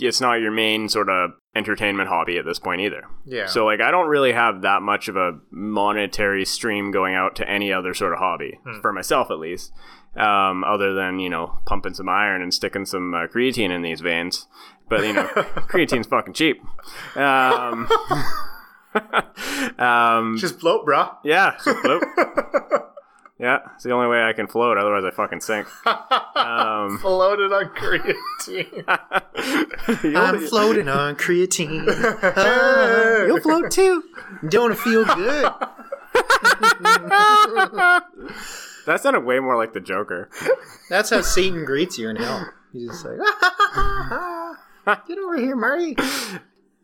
it's 0.00 0.20
not 0.20 0.40
your 0.40 0.50
main 0.50 0.88
sort 0.88 1.08
of 1.08 1.30
entertainment 1.56 2.08
hobby 2.08 2.36
at 2.38 2.44
this 2.44 2.58
point 2.58 2.80
either. 2.80 3.04
Yeah. 3.24 3.46
So 3.46 3.64
like 3.64 3.80
I 3.80 3.90
don't 3.90 4.08
really 4.08 4.32
have 4.32 4.62
that 4.62 4.82
much 4.82 5.08
of 5.08 5.16
a 5.16 5.38
monetary 5.50 6.44
stream 6.44 6.90
going 6.90 7.14
out 7.14 7.36
to 7.36 7.48
any 7.48 7.72
other 7.72 7.94
sort 7.94 8.12
of 8.12 8.18
hobby 8.18 8.58
Hmm. 8.64 8.80
for 8.80 8.92
myself 8.92 9.30
at 9.30 9.38
least. 9.38 9.72
Um, 10.16 10.62
other 10.62 10.94
than 10.94 11.18
you 11.18 11.28
know 11.28 11.58
pumping 11.66 11.94
some 11.94 12.08
iron 12.08 12.40
and 12.42 12.54
sticking 12.54 12.86
some 12.86 13.14
uh, 13.14 13.26
creatine 13.26 13.70
in 13.70 13.82
these 13.82 14.00
veins, 14.00 14.46
but 14.88 15.04
you 15.04 15.12
know 15.12 15.26
creatine's 15.68 16.06
fucking 16.06 16.34
cheap. 16.34 16.62
Um, 17.16 17.88
um, 19.78 20.36
just 20.38 20.60
float, 20.60 20.86
bruh. 20.86 21.16
yeah, 21.24 21.56
so 21.58 21.74
float. 21.74 22.04
Yeah, 23.38 23.58
it's 23.74 23.84
the 23.84 23.92
only 23.92 24.08
way 24.08 24.22
I 24.22 24.32
can 24.32 24.46
float. 24.46 24.78
Otherwise, 24.78 25.04
I 25.04 25.10
fucking 25.14 25.40
sink. 25.40 25.66
Um, 26.36 26.98
Floated 27.00 27.52
on 27.52 27.66
creatine. 27.74 28.84
i'm 30.16 30.46
floating 30.46 30.88
on 30.88 31.16
creatine 31.16 31.84
Ah, 32.36 33.24
You'll 33.24 33.40
float 33.40 33.70
too. 33.70 34.02
don't 34.48 34.72
it 34.72 34.78
feel 34.78 35.04
good 35.04 35.44
That 38.86 39.00
sounded 39.00 39.24
way 39.24 39.38
more 39.38 39.56
like 39.56 39.72
the 39.72 39.80
Joker. 39.80 40.28
that's 40.90 41.08
how 41.10 41.22
satan 41.22 41.64
greets 41.64 41.96
you 41.98 42.08
in 42.10 42.16
hell 42.16 42.46
he's 42.72 42.88
just 42.90 43.04
like 43.06 43.18
get 45.06 45.18
over 45.18 45.38
here 45.38 45.56
marty 45.56 45.96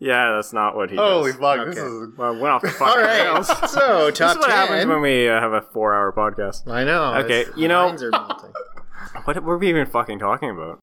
Yeah, 0.03 0.33
that's 0.35 0.53
not 0.55 0.75
what 0.75 0.91
he 0.91 0.97
Holy 0.97 1.31
does. 1.33 1.41
fuck! 1.41 1.67
This 1.67 1.79
Okay. 1.79 1.87
is 1.87 2.17
Well, 2.17 2.33
went 2.33 2.47
off 2.55 2.63
the 2.63 2.71
fucking 2.71 3.03
right 3.03 3.23
rails. 3.23 3.47
so 3.71 4.07
This 4.11 4.19
top 4.19 4.31
is 4.33 4.37
what 4.39 4.49
10 4.49 4.51
happens 4.51 4.87
when 4.87 5.03
we 5.03 5.29
uh, 5.29 5.39
have 5.41 5.53
a 5.53 5.61
four-hour 5.61 6.13
podcast. 6.13 6.67
i 6.71 6.85
know 6.85 7.15
Okay, 7.17 7.45
you 7.57 7.69
know- 7.69 7.87
minds 7.89 8.03
are 8.03 8.11
melting. 8.11 8.53
What 9.25 9.43
were 9.43 9.59
we 9.59 9.69
even 9.69 9.87
fucking 9.87 10.19
talking 10.19 10.51
about? 10.51 10.79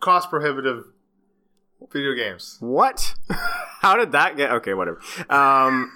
cost 0.00 0.30
prohibitive 0.30 0.84
video 1.92 2.14
games. 2.14 2.56
What? 2.60 3.14
How 3.80 3.96
did 3.96 4.12
that 4.12 4.36
get? 4.36 4.50
Okay, 4.52 4.72
whatever. 4.74 4.98
Um, 5.28 5.92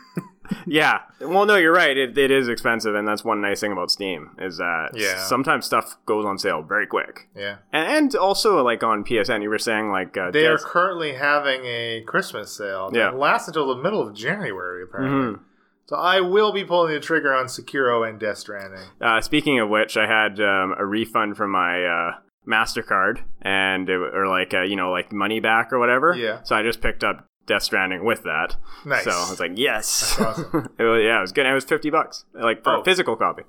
yeah. 0.66 1.00
Well, 1.20 1.46
no, 1.46 1.56
you're 1.56 1.72
right. 1.72 1.96
It, 1.96 2.16
it 2.18 2.30
is 2.30 2.48
expensive, 2.48 2.94
and 2.94 3.06
that's 3.06 3.24
one 3.24 3.40
nice 3.40 3.60
thing 3.60 3.72
about 3.72 3.90
Steam 3.90 4.30
is 4.38 4.58
that 4.58 4.90
Yeah. 4.94 5.18
sometimes 5.24 5.64
stuff 5.66 5.96
goes 6.06 6.24
on 6.24 6.38
sale 6.38 6.62
very 6.62 6.86
quick, 6.86 7.28
Yeah, 7.36 7.56
and, 7.72 7.88
and 7.88 8.14
also 8.16 8.62
like 8.62 8.82
on 8.82 9.04
PSN, 9.04 9.42
you 9.42 9.48
were 9.48 9.58
saying 9.58 9.90
like 9.90 10.16
uh, 10.16 10.30
they 10.30 10.46
are 10.46 10.58
currently 10.58 11.14
having 11.14 11.64
a 11.64 12.02
Christmas 12.06 12.56
sale 12.56 12.90
that 12.90 12.98
Yeah. 12.98 13.10
lasts 13.10 13.48
until 13.48 13.74
the 13.74 13.82
middle 13.82 14.06
of 14.06 14.14
January, 14.14 14.82
apparently. 14.84 15.34
Mhm. 15.36 15.40
So 15.86 15.96
I 15.96 16.20
will 16.20 16.50
be 16.52 16.64
pulling 16.64 16.94
the 16.94 17.00
trigger 17.00 17.34
on 17.34 17.44
Sekiro 17.46 18.08
and 18.08 18.18
Death 18.18 18.38
Stranding. 18.38 18.80
Uh, 19.02 19.20
speaking 19.20 19.60
of 19.60 19.68
which, 19.68 19.98
I 19.98 20.06
had 20.06 20.40
um, 20.40 20.74
a 20.78 20.86
refund 20.86 21.36
from 21.36 21.50
my 21.50 21.84
uh, 21.84 22.12
Mastercard, 22.48 23.18
and 23.42 23.88
it, 23.88 23.94
or 23.96 24.26
like 24.28 24.54
uh, 24.54 24.62
you 24.62 24.76
know 24.76 24.90
like 24.90 25.12
money 25.12 25.40
back 25.40 25.72
or 25.72 25.78
whatever. 25.78 26.14
Yeah. 26.14 26.42
So 26.42 26.56
I 26.56 26.62
just 26.62 26.80
picked 26.80 27.04
up 27.04 27.26
Death 27.46 27.62
Stranding 27.62 28.04
with 28.04 28.22
that. 28.24 28.56
Nice. 28.84 29.04
So 29.04 29.10
I 29.10 29.28
was 29.30 29.40
like, 29.40 29.52
yes. 29.54 30.16
That's 30.16 30.38
awesome. 30.38 30.68
it 30.78 30.82
was, 30.84 31.02
yeah, 31.02 31.18
it 31.18 31.20
was 31.20 31.32
good. 31.32 31.46
It 31.46 31.52
was 31.52 31.64
fifty 31.64 31.90
bucks, 31.90 32.24
like 32.34 32.62
for 32.64 32.76
Oh. 32.76 32.80
a 32.80 32.84
physical 32.84 33.16
copy. 33.16 33.42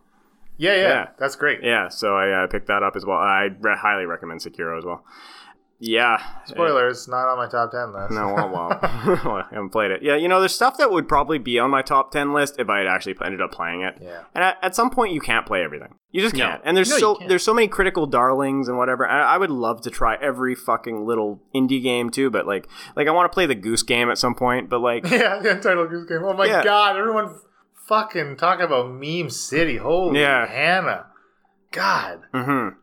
Yeah, 0.58 0.74
yeah, 0.76 0.82
Yeah. 0.82 1.08
that's 1.20 1.36
great. 1.36 1.60
Yeah. 1.64 1.90
So 1.90 2.16
I 2.16 2.44
uh, 2.44 2.48
picked 2.48 2.68
that 2.68 2.82
up 2.84 2.96
as 2.96 3.06
well. 3.06 3.18
I 3.18 3.50
re- 3.60 3.78
highly 3.78 4.06
recommend 4.06 4.40
Sekiro 4.42 4.78
as 4.78 4.86
well. 4.86 5.04
Yeah. 5.88 6.18
Spoilers, 6.46 7.08
not 7.08 7.28
on 7.28 7.38
my 7.38 7.48
top 7.48 7.72
ten 7.72 7.94
list. 7.94 8.12
No, 8.12 8.34
well, 8.34 8.50
well. 8.52 8.70
I 8.82 9.46
haven't 9.52 9.70
played 9.70 9.92
it. 9.92 10.02
Yeah, 10.02 10.16
you 10.16 10.28
know, 10.28 10.40
there's 10.40 10.56
stuff 10.56 10.78
that 10.78 10.92
would 10.92 11.08
probably 11.08 11.38
be 11.38 11.60
on 11.60 11.70
my 11.70 11.82
top 11.82 12.12
10 12.12 12.34
list 12.34 12.56
if 12.60 12.70
I 12.70 12.80
had 12.80 12.88
actually 12.88 13.16
ended 13.24 13.42
up 13.42 13.52
playing 13.52 13.82
it. 13.82 13.96
Yeah. 14.02 14.24
And 14.34 14.44
at, 14.44 14.58
at 14.62 14.76
some 14.76 14.90
point, 14.90 15.14
you 15.14 15.22
can't 15.22 15.46
play 15.46 15.64
everything. 15.64 15.96
You 16.12 16.22
just 16.22 16.36
can't. 16.36 16.62
And 16.66 16.76
there's 16.76 16.90
No, 16.90 16.98
so 16.98 17.20
there's 17.28 17.44
so 17.44 17.54
many 17.54 17.68
critical 17.68 18.08
darlings 18.08 18.68
and 18.68 18.78
whatever. 18.78 19.08
I, 19.08 19.36
I 19.36 19.38
would 19.38 19.52
love 19.52 19.82
to 19.82 19.90
try 19.92 20.16
every 20.22 20.56
fucking 20.56 21.06
little 21.06 21.42
indie 21.54 21.84
game 21.84 22.10
too, 22.10 22.30
but 22.30 22.48
like, 22.48 22.68
like 22.96 23.08
I 23.08 23.12
want 23.12 23.30
to 23.32 23.34
play 23.34 23.46
the 23.46 23.56
Goose 23.56 23.84
Game 23.84 24.10
at 24.10 24.18
some 24.18 24.34
point. 24.34 24.70
But 24.70 24.80
like, 24.80 25.04
Yeah, 25.12 25.40
the 25.40 25.52
Untitled 25.52 25.90
Goose 25.90 26.08
Game. 26.10 26.22
Oh 26.24 26.34
my 26.34 26.46
Yeah. 26.46 26.64
god, 26.64 26.98
everyone 26.98 27.36
fucking 27.88 28.38
talking 28.38 28.66
about 28.66 28.90
Meme 28.92 29.30
City. 29.30 29.78
Holy 29.78 30.20
Yeah. 30.22 30.48
Hannah. 30.48 31.08
God. 31.72 32.22
Mm-hmm. 32.34 32.78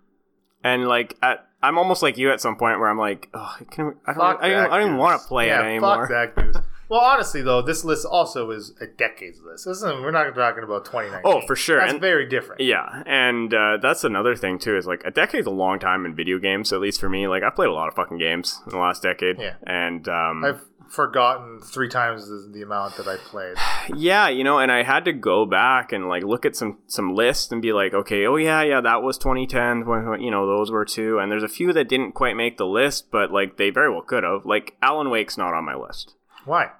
and 0.63 0.87
like, 0.89 1.17
at, 1.23 1.47
I'm 1.63 1.79
almost 1.79 2.03
like 2.03 2.19
you 2.19 2.31
at 2.33 2.41
some 2.41 2.57
point 2.57 2.81
where 2.81 2.89
I'm 2.89 2.99
like, 2.99 3.29
oh, 3.35 3.57
can 3.71 3.87
we, 3.87 3.93
I 4.07 4.13
don't, 4.15 4.43
I 4.43 4.65
I 4.67 4.79
don't 4.79 4.87
even 4.89 4.97
want 4.97 5.21
to 5.23 5.29
play 5.29 5.47
yeah, 5.47 5.61
it 5.63 5.67
anymore. 5.67 6.09
Fuck 6.09 6.35
that 6.35 6.43
goose. 6.53 6.57
Well, 6.89 7.01
honestly, 7.01 7.41
though, 7.41 7.63
this 7.63 7.85
list 7.85 8.05
also 8.05 8.51
is 8.51 8.75
a 8.79 8.87
decades 8.87 9.41
list. 9.41 9.65
This 9.65 9.79
isn't, 9.79 10.03
we're 10.03 10.11
not 10.11 10.25
talking 10.35 10.63
about 10.63 10.85
2019. 10.85 11.23
Oh, 11.25 11.41
for 11.47 11.57
sure. 11.57 11.79
That's 11.79 11.93
And- 11.93 12.01
very 12.03 12.29
different. 12.29 12.61
Yeah, 12.61 13.03
and 13.07 13.55
uh, 13.55 13.79
that's 13.81 14.05
another 14.05 14.37
thing 14.37 14.59
too. 14.59 14.77
Is 14.77 14.87
like 14.87 15.01
a 15.07 15.11
decade's 15.11 15.47
a 15.47 15.51
long 15.51 15.79
time 15.79 16.05
in 16.05 16.15
video 16.15 16.39
games. 16.39 16.71
At 16.71 16.81
least 16.81 17.01
for 17.01 17.09
me, 17.09 17.29
like 17.29 17.43
I've 17.43 17.55
played 17.55 17.69
a 17.71 17.73
lot 17.73 17.89
of 17.89 17.95
fucking 17.95 18.19
games 18.19 18.61
in 18.67 18.73
the 18.73 18.79
last 18.79 19.03
decade. 19.03 19.39
Yeah. 19.39 19.55
and 19.63 20.07
um, 20.07 20.45
I've 20.45 20.61
forgotten 20.93 21.61
three 21.61 21.89
times 21.89 22.29
the, 22.29 22.51
the 22.53 22.63
amount 22.63 22.97
that 22.99 23.09
I 23.09 23.17
played. 23.17 23.57
yeah, 23.97 24.29
you 24.29 24.45
know, 24.45 24.59
and 24.59 24.71
I 24.71 24.83
had 24.83 25.05
to 25.07 25.13
go 25.13 25.47
back 25.47 25.91
and 25.93 26.09
like 26.09 26.23
look 26.23 26.45
at 26.45 26.55
some 26.55 26.79
some 26.87 27.15
lists 27.15 27.51
and 27.51 27.63
be 27.63 27.73
like, 27.73 27.95
okay, 27.95 28.27
oh 28.27 28.37
yeah, 28.37 28.63
yeah, 28.63 28.81
that 28.81 29.03
was 29.03 29.17
2010. 29.19 29.87
when- 29.87 30.21
You 30.21 30.31
know, 30.31 30.47
those 30.47 30.71
were 30.71 30.85
two, 30.85 31.19
and 31.19 31.33
there's 31.33 31.43
a 31.43 31.49
few 31.49 31.73
that 31.73 31.89
didn't 31.89 32.13
quite 32.13 32.37
make 32.37 32.59
the 32.59 32.67
list, 32.67 33.11
but 33.11 33.33
like 33.33 33.57
they 33.57 33.71
very 33.71 33.91
well 33.91 34.03
could 34.03 34.23
have. 34.25 34.45
Like 34.45 34.77
Alan 34.83 35.11
Wake's 35.11 35.39
not 35.39 35.55
on 35.55 35.65
my 35.65 35.75
list 35.75 36.15
Why? 36.45 36.71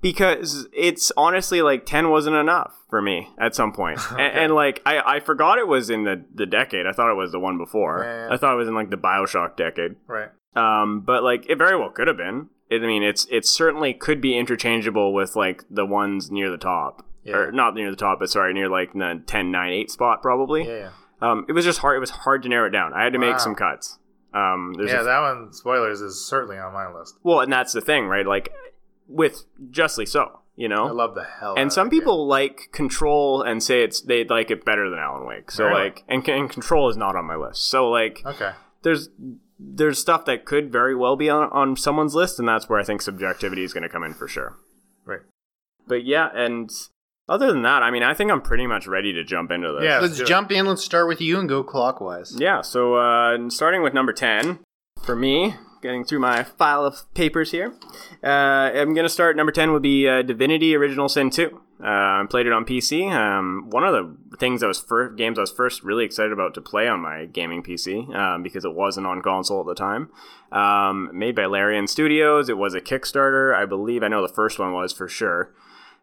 because 0.00 0.66
it's 0.72 1.12
honestly 1.16 1.62
like 1.62 1.86
10 1.86 2.10
wasn't 2.10 2.34
enough 2.36 2.72
for 2.90 3.00
me 3.00 3.28
at 3.38 3.54
some 3.54 3.72
point 3.72 4.00
and, 4.12 4.20
and 4.20 4.54
like 4.54 4.82
I, 4.84 5.16
I 5.16 5.20
forgot 5.20 5.58
it 5.58 5.68
was 5.68 5.90
in 5.90 6.02
the, 6.04 6.24
the 6.34 6.44
decade 6.46 6.86
i 6.86 6.92
thought 6.92 7.10
it 7.12 7.16
was 7.16 7.30
the 7.32 7.38
one 7.38 7.56
before 7.56 8.02
Yeah, 8.02 8.26
yeah. 8.28 8.34
i 8.34 8.36
thought 8.36 8.54
it 8.54 8.56
was 8.56 8.66
in 8.68 8.74
like 8.74 8.90
the 8.90 8.96
bioshock 8.96 9.56
decade 9.56 9.94
Right. 10.08 10.28
um, 10.56 11.02
but 11.02 11.22
like 11.22 11.46
it 11.48 11.56
very 11.56 11.78
well 11.78 11.90
could 11.90 12.08
have 12.08 12.16
been 12.16 12.48
it, 12.72 12.82
i 12.82 12.86
mean 12.86 13.02
it's 13.02 13.26
it 13.30 13.44
certainly 13.46 13.92
could 13.94 14.20
be 14.20 14.36
interchangeable 14.36 15.12
with 15.12 15.36
like 15.36 15.64
the 15.70 15.84
ones 15.86 16.30
near 16.30 16.50
the 16.50 16.56
top 16.58 17.04
Yeah. 17.24 17.36
or 17.36 17.52
not 17.52 17.74
near 17.74 17.90
the 17.90 17.96
top 17.96 18.18
but 18.20 18.30
sorry 18.30 18.52
near 18.54 18.68
like 18.68 18.92
the 18.92 19.22
10 19.26 19.50
9 19.50 19.72
8 19.72 19.90
spot 19.90 20.22
probably 20.22 20.66
Yeah, 20.66 20.78
yeah. 20.78 20.90
um, 21.30 21.44
it 21.48 21.52
was 21.52 21.64
just 21.64 21.78
hard 21.80 21.96
it 21.96 22.00
was 22.00 22.10
hard 22.10 22.42
to 22.44 22.48
narrow 22.48 22.66
it 22.66 22.70
down 22.70 22.92
i 22.94 23.04
had 23.04 23.12
to 23.12 23.18
Wow. 23.18 23.30
make 23.30 23.40
some 23.40 23.54
cuts 23.54 23.98
um, 24.34 24.74
Yeah, 24.78 25.02
that 25.02 25.20
one, 25.20 25.52
spoilers, 25.52 26.00
is 26.00 26.24
certainly 26.26 26.56
on 26.58 26.72
my 26.72 26.88
list. 26.90 27.18
well 27.22 27.40
and 27.40 27.52
that's 27.52 27.72
the 27.74 27.82
thing 27.82 28.06
right 28.06 28.26
like 28.26 28.48
with 29.06 29.44
justly 29.70 30.06
so 30.06 30.40
you 30.56 30.68
know 30.68 30.86
I 30.86 30.90
love 30.90 31.14
the 31.14 31.24
hell 31.24 31.54
and 31.58 31.72
some 31.72 31.86
that 31.88 31.90
game. 31.90 32.00
people 32.00 32.26
like 32.26 32.68
Control 32.72 33.42
and 33.42 33.62
say 33.62 33.82
it's 33.84 34.00
they 34.00 34.24
like 34.24 34.50
it 34.50 34.64
better 34.64 34.88
than 34.90 34.98
Alan 34.98 35.26
Wake. 35.26 35.50
So 35.50 35.64
Really? 35.66 35.84
like, 35.84 36.04
and, 36.08 36.26
and 36.28 36.48
Control 36.50 36.88
is 36.90 36.96
not 36.96 37.16
on 37.16 37.24
my 37.26 37.36
list. 37.36 37.68
So 37.70 37.88
like, 37.90 38.22
Okay. 38.24 38.52
there's 38.82 39.08
there's 39.64 39.98
stuff 39.98 40.24
that 40.26 40.44
could 40.44 40.72
very 40.72 40.94
well 40.94 41.16
be 41.16 41.28
on 41.30 41.48
on 41.50 41.76
someone's 41.76 42.14
list, 42.14 42.38
and 42.38 42.48
that's 42.48 42.68
where 42.68 42.78
I 42.78 42.84
think 42.84 43.02
subjectivity 43.02 43.64
is 43.64 43.72
going 43.72 43.82
to 43.82 43.88
come 43.88 44.02
in 44.02 44.14
for 44.14 44.28
sure. 44.28 44.56
Right. 45.04 45.20
But 45.86 46.04
yeah, 46.04 46.28
and 46.34 46.70
other 47.28 47.52
than 47.52 47.62
that, 47.62 47.82
I 47.82 47.90
mean, 47.90 48.02
I 48.02 48.14
think 48.14 48.30
I'm 48.30 48.42
pretty 48.42 48.66
much 48.66 48.86
ready 48.86 49.12
to 49.12 49.24
jump 49.24 49.50
into 49.50 49.72
this. 49.72 49.84
Yeah. 49.84 50.00
Let's 50.00 50.16
do 50.16 50.24
it. 50.24 50.26
jump 50.26 50.50
in. 50.52 50.66
Let's 50.66 50.84
start 50.84 51.08
with 51.08 51.20
you 51.20 51.38
and 51.38 51.48
go 51.48 51.62
clockwise. 51.62 52.38
Yeah. 52.38 52.62
So 52.62 52.94
uh, 52.94 53.50
starting 53.50 53.82
with 53.82 53.94
number 53.94 54.12
ten 54.12 54.60
for 55.02 55.16
me, 55.16 55.54
getting 55.82 56.04
through 56.04 56.20
my 56.20 56.44
file 56.44 56.84
of 56.84 57.12
papers 57.14 57.50
here. 57.50 57.74
Uh, 58.22 58.26
I'm 58.26 58.94
gonna 58.94 59.08
start. 59.08 59.36
Number 59.36 59.52
ten 59.52 59.72
would 59.72 59.82
be 59.82 60.08
uh, 60.08 60.22
Divinity: 60.22 60.74
Original 60.74 61.08
Sin 61.08 61.30
2. 61.30 61.60
Uh, 61.82 62.22
I 62.22 62.26
played 62.30 62.46
it 62.46 62.52
on 62.52 62.64
PC. 62.64 63.10
Um, 63.10 63.68
one 63.70 63.82
of 63.82 63.92
the 63.92 64.36
things 64.36 64.62
I 64.62 64.68
was 64.68 64.80
first 64.80 65.16
games 65.16 65.36
I 65.36 65.40
was 65.40 65.50
first 65.50 65.82
really 65.82 66.04
excited 66.04 66.30
about 66.30 66.54
to 66.54 66.60
play 66.60 66.86
on 66.86 67.00
my 67.00 67.24
gaming 67.24 67.62
PC 67.62 68.14
um, 68.14 68.42
because 68.44 68.64
it 68.64 68.74
wasn't 68.74 69.08
on 69.08 69.20
console 69.20 69.60
at 69.60 69.66
the 69.66 69.74
time. 69.74 70.10
Um, 70.52 71.10
made 71.12 71.34
by 71.34 71.46
Larian 71.46 71.88
Studios. 71.88 72.48
It 72.48 72.56
was 72.56 72.74
a 72.74 72.80
Kickstarter, 72.80 73.54
I 73.54 73.64
believe. 73.64 74.04
I 74.04 74.08
know 74.08 74.22
the 74.22 74.32
first 74.32 74.60
one 74.60 74.72
was 74.72 74.92
for 74.92 75.08
sure. 75.08 75.52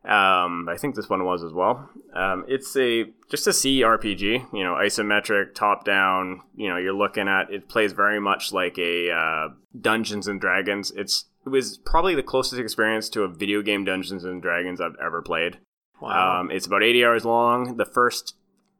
Um, 0.03 0.67
I 0.69 0.75
think 0.77 0.95
this 0.95 1.09
one 1.09 1.23
was 1.23 1.43
as 1.43 1.53
well. 1.53 1.89
Um, 2.13 2.45
it's 2.47 2.75
a 2.75 3.05
just 3.29 3.47
a 3.47 3.51
CRPG, 3.51 4.53
you 4.53 4.63
know, 4.63 4.73
isometric, 4.73 5.55
top 5.55 5.85
down. 5.85 6.41
You 6.55 6.69
know, 6.69 6.77
you're 6.77 6.93
looking 6.93 7.27
at 7.27 7.51
it 7.51 7.69
plays 7.69 7.93
very 7.93 8.19
much 8.19 8.51
like 8.51 8.77
a 8.77 9.11
uh, 9.11 9.49
Dungeons 9.79 10.27
and 10.27 10.41
Dragons. 10.41 10.91
It's 10.91 11.25
it 11.45 11.49
was 11.49 11.77
probably 11.77 12.15
the 12.15 12.23
closest 12.23 12.59
experience 12.59 13.09
to 13.09 13.23
a 13.23 13.27
video 13.27 13.61
game 13.61 13.85
Dungeons 13.85 14.23
and 14.23 14.41
Dragons 14.41 14.81
I've 14.81 14.95
ever 15.01 15.21
played. 15.21 15.59
Um, 16.01 16.51
it's 16.51 16.65
about 16.65 16.83
80 16.83 17.05
hours 17.05 17.25
long. 17.25 17.77
The 17.77 17.85
first 17.85 18.35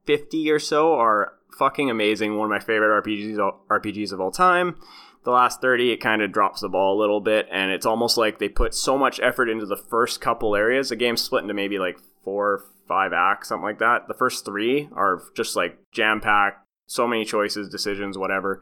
50 0.06 0.50
or 0.52 0.60
so 0.60 0.94
are 0.94 1.34
fucking 1.58 1.90
amazing. 1.90 2.38
One 2.38 2.46
of 2.46 2.50
my 2.50 2.60
favorite 2.60 3.04
RPGs 3.04 3.38
RPGs 3.70 4.12
of 4.12 4.22
all 4.22 4.32
time. 4.32 4.78
The 5.26 5.32
last 5.32 5.60
30, 5.60 5.92
it 5.92 5.98
kind 5.98 6.22
of 6.22 6.32
drops 6.32 6.62
the 6.62 6.70
ball 6.70 6.98
a 6.98 7.02
little 7.02 7.20
bit, 7.20 7.46
and 7.52 7.72
it's 7.72 7.86
almost 7.86 8.18
like 8.18 8.40
they 8.40 8.48
put 8.48 8.74
so 8.74 8.98
much 8.98 9.20
effort 9.20 9.50
into 9.50 9.66
the 9.66 9.76
first 9.76 10.22
couple 10.22 10.56
areas. 10.56 10.90
The 10.90 10.96
game's 10.96 11.22
split 11.22 11.42
into 11.42 11.54
maybe 11.54 11.78
like 11.78 11.98
four 12.24 12.48
or 12.48 12.64
five 12.88 13.12
acts, 13.12 13.50
something 13.50 13.66
like 13.66 13.80
that. 13.80 14.08
The 14.08 14.14
first 14.14 14.46
three 14.46 14.88
are 14.94 15.22
just 15.36 15.58
like 15.58 15.78
jam 15.92 16.22
packed, 16.22 16.66
so 16.86 17.06
many 17.06 17.26
choices, 17.26 17.70
decisions, 17.70 18.18
whatever. 18.18 18.62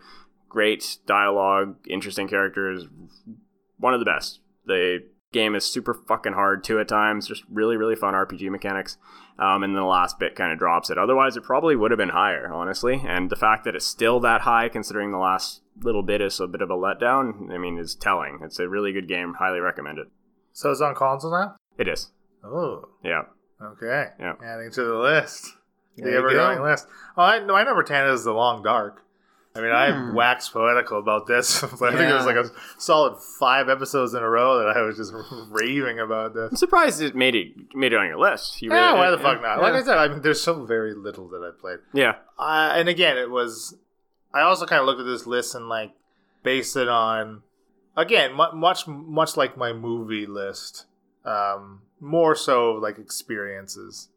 Great 0.50 0.98
dialogue, 1.06 1.76
interesting 1.88 2.28
characters, 2.28 2.86
one 3.78 3.94
of 3.94 4.00
the 4.00 4.06
best. 4.06 4.40
The 4.66 5.04
game 5.38 5.56
is 5.56 5.64
super 5.66 5.94
fucking 5.94 6.34
hard 6.34 6.64
too 6.64 6.80
at 6.80 6.88
times, 6.88 7.28
just 7.28 7.44
really, 7.52 7.78
really 7.78 7.96
fun 7.96 8.14
RPG 8.14 8.50
mechanics. 8.50 8.98
Um, 9.40 9.62
and 9.64 9.76
then 9.76 9.82
the 9.82 9.88
last 9.88 10.18
bit 10.18 10.36
kind 10.36 10.52
of 10.52 10.58
drops 10.58 10.90
it. 10.90 10.98
Otherwise, 10.98 11.38
it 11.38 11.44
probably 11.44 11.76
would 11.76 11.92
have 11.92 11.98
been 12.00 12.10
higher, 12.10 12.52
honestly. 12.52 13.04
And 13.08 13.30
the 13.30 13.36
fact 13.36 13.64
that 13.66 13.76
it's 13.76 13.86
still 13.86 14.20
that 14.22 14.42
high, 14.42 14.68
considering 14.68 15.12
the 15.12 15.20
last 15.20 15.62
little 15.84 16.02
bit 16.02 16.22
is 16.22 16.40
a 16.40 16.48
bit 16.48 16.62
of 16.62 16.72
a 16.72 16.76
letdown, 16.76 17.54
I 17.54 17.60
mean, 17.60 17.78
is 17.78 17.94
telling. 17.96 18.40
It's 18.42 18.58
a 18.58 18.68
really 18.68 18.92
good 18.94 19.08
game. 19.08 19.36
Highly 19.36 19.60
recommend 19.60 20.00
it. 20.00 20.08
So 20.54 20.72
it's 20.72 20.82
on 20.82 20.96
console 20.96 21.32
now? 21.32 21.56
It 21.78 21.88
is. 21.88 22.10
Oh, 22.44 22.90
Yeah. 23.04 23.24
okay. 23.62 24.08
Yeah. 24.20 24.34
Adding 24.44 24.72
to 24.72 24.84
the 24.84 24.96
list. 24.98 25.54
There 25.98 26.12
The 26.12 26.18
ever 26.18 26.30
growing 26.30 26.62
list. 26.64 26.88
Oh, 27.16 27.22
I, 27.24 27.40
my 27.40 27.64
number 27.64 27.84
10 27.84 28.08
is 28.08 28.24
The 28.24 28.32
Long 28.34 28.64
Dark. 28.64 29.04
I 29.58 29.62
mean, 29.62 29.72
I 29.72 29.92
Hmm. 29.92 30.14
waxed 30.14 30.54
poetical 30.54 31.00
about 31.00 31.26
this. 31.28 31.62
but 31.62 31.82
I 31.94 31.98
think 31.98 32.10
it 32.10 32.14
was 32.14 32.26
like 32.26 32.36
a 32.36 32.50
solid 32.78 33.18
five 33.40 33.70
episodes 33.70 34.14
in 34.14 34.22
a 34.22 34.30
row 34.30 34.60
that 34.60 34.76
I 34.78 34.82
was 34.82 34.98
just 34.98 35.14
raving 35.50 36.00
about 36.00 36.34
this. 36.36 36.52
I'm 36.52 36.58
surprised 36.58 37.02
it 37.02 37.16
made 37.16 37.36
it 37.36 37.48
made 37.76 37.94
it 37.94 37.98
on 37.98 38.08
your 38.08 38.20
list. 38.20 38.62
You 38.62 38.70
Yeah, 38.72 38.88
really- 38.90 39.00
why 39.00 39.10
the 39.12 39.18
fuck 39.18 39.42
not? 39.42 39.62
Like 39.62 39.74
yeah. 39.74 39.80
I 39.80 39.84
said, 39.84 39.98
I 39.98 40.08
mean, 40.10 40.22
there's 40.22 40.42
so 40.42 40.64
very 40.66 40.94
little 40.94 41.28
that 41.30 41.42
I 41.42 41.52
played. 41.60 41.80
Yeah. 41.94 42.16
Uh, 42.38 42.74
and 42.76 42.88
again, 42.88 43.18
it 43.18 43.30
was. 43.32 43.76
I 44.34 44.42
also 44.42 44.66
kind 44.66 44.80
of 44.82 44.86
looked 44.86 45.00
at 45.00 45.06
this 45.08 45.26
list 45.26 45.56
and 45.56 45.68
like 45.70 45.92
based 46.44 46.76
it 46.76 46.88
on, 46.88 47.42
again, 47.96 48.34
mu- 48.34 48.54
much 48.54 48.88
much 48.88 49.36
like 49.36 49.58
my 49.58 49.74
movie 49.74 50.26
list, 50.28 50.86
um, 51.26 51.82
more 52.00 52.36
so 52.36 52.74
like 52.74 53.00
experiences. 53.00 54.10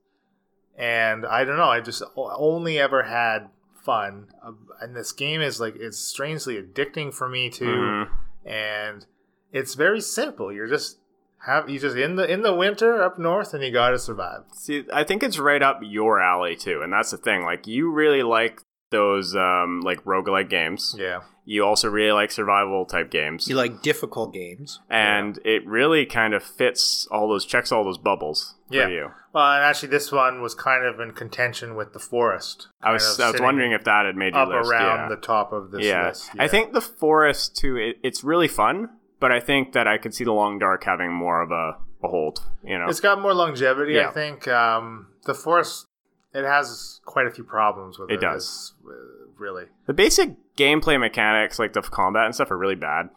And 0.77 1.27
I 1.27 1.45
don't 1.45 1.57
know, 1.59 1.65
I 1.71 1.81
just 1.81 2.03
only 2.17 2.79
ever 2.79 3.03
had 3.03 3.49
fun, 3.85 4.29
uh, 4.45 4.53
and 4.81 4.95
this 4.95 5.13
game 5.13 5.41
is 5.41 5.61
like 5.61 5.77
it's 5.77 5.99
strangely 5.99 6.61
addicting 6.61 7.13
for 7.13 7.29
me 7.29 7.51
too, 7.51 7.65
Mhm. 7.67 8.09
and 8.45 9.07
it's 9.53 9.75
very 9.75 10.01
simple. 10.01 10.53
You're 10.53 10.69
just 10.69 10.99
have 11.47 11.71
you 11.71 11.79
just 11.79 11.97
in 11.97 12.17
the 12.17 12.31
in 12.31 12.43
the 12.43 12.55
winter 12.55 13.03
up 13.03 13.19
north, 13.19 13.55
and 13.55 13.63
you 13.65 13.73
got 13.73 13.91
to 13.91 13.99
survive. 13.99 14.43
See, 14.53 14.85
I 14.93 15.05
think 15.05 15.23
it's 15.23 15.39
right 15.39 15.63
up 15.63 15.81
your 15.83 16.21
alley 16.21 16.57
too, 16.57 16.83
and 16.83 16.93
that's 16.93 17.11
the 17.11 17.17
thing. 17.19 17.43
Like, 17.45 17.67
you 17.67 17.91
really 17.91 18.23
like 18.23 18.61
those 18.91 19.35
um 19.37 19.81
like 19.83 20.03
roguelike 20.05 20.49
games. 20.51 20.95
Yeah. 20.99 21.21
You 21.51 21.67
also 21.67 21.89
really 21.89 22.13
like 22.13 22.31
survival 22.31 22.85
type 22.85 23.11
games. 23.11 23.49
You 23.49 23.57
like 23.57 23.83
difficult 23.83 24.33
games. 24.33 24.79
and 24.89 25.37
it 25.45 25.67
really 25.67 26.07
kind 26.07 26.33
of 26.33 26.45
fits 26.45 27.09
all 27.11 27.29
those 27.29 27.45
checks 27.45 27.73
all 27.73 27.83
those 27.83 27.99
bubbles 27.99 28.55
Yeah. 28.71 28.85
for 28.85 28.91
you. 28.93 29.11
Well, 29.33 29.55
and 29.55 29.65
actually, 29.65 29.89
this 29.89 30.13
one 30.13 30.43
was 30.43 30.55
kind 30.55 30.85
of 30.85 31.01
in 31.01 31.11
contention 31.11 31.75
with 31.75 31.93
the 31.93 31.99
forest. 31.99 32.69
I 32.81 32.93
was 32.93 33.19
I 33.19 33.33
was 33.33 33.41
wondering 33.41 33.73
if 33.73 33.83
that 33.83 34.07
had 34.07 34.15
made 34.15 34.35
your 34.35 34.45
up 34.45 34.49
list. 34.51 34.71
around 34.71 34.99
yeah. 34.99 35.09
the 35.09 35.21
top 35.21 35.53
of 35.53 35.73
this 35.73 35.85
yeah. 35.85 36.07
list. 36.11 36.31
I 36.39 36.47
think 36.47 36.73
the 36.73 36.81
forest 36.81 37.57
too. 37.57 37.77
It, 37.77 37.97
it's 38.05 38.23
really 38.23 38.47
fun, 38.47 38.89
but 39.19 39.33
I 39.33 39.41
think 39.41 39.73
that 39.73 39.89
I 39.89 39.99
could 39.99 40.15
see 40.15 40.23
the 40.23 40.33
long 40.33 40.61
dark 40.61 40.85
having 40.85 41.13
more 41.13 41.43
of 41.43 41.51
a, 41.51 41.79
a 42.05 42.09
hold. 42.09 42.47
You 42.63 42.79
know, 42.79 42.87
it's 42.89 43.01
got 43.01 43.21
more 43.21 43.35
longevity. 43.35 43.95
Yeah. 43.95 44.11
I 44.11 44.13
think 44.13 44.47
um, 44.47 45.09
the 45.25 45.35
forest 45.35 45.89
it 46.33 46.45
has 46.45 47.01
quite 47.05 47.27
a 47.27 47.31
few 47.33 47.43
problems 47.43 47.99
with 47.99 48.11
it. 48.11 48.15
It 48.15 48.21
does. 48.21 48.45
It's, 48.45 48.75
uh, 48.87 49.20
really. 49.41 49.65
the 49.87 49.93
basic 49.95 50.31
gameplay 50.57 51.01
mechanics, 51.01 51.59
like 51.59 51.73
the 51.73 51.83
combat 51.83 52.27
and 52.27 52.35
stuff, 52.35 52.51
are 52.51 52.59
really 52.59 52.75
bad. 52.77 53.09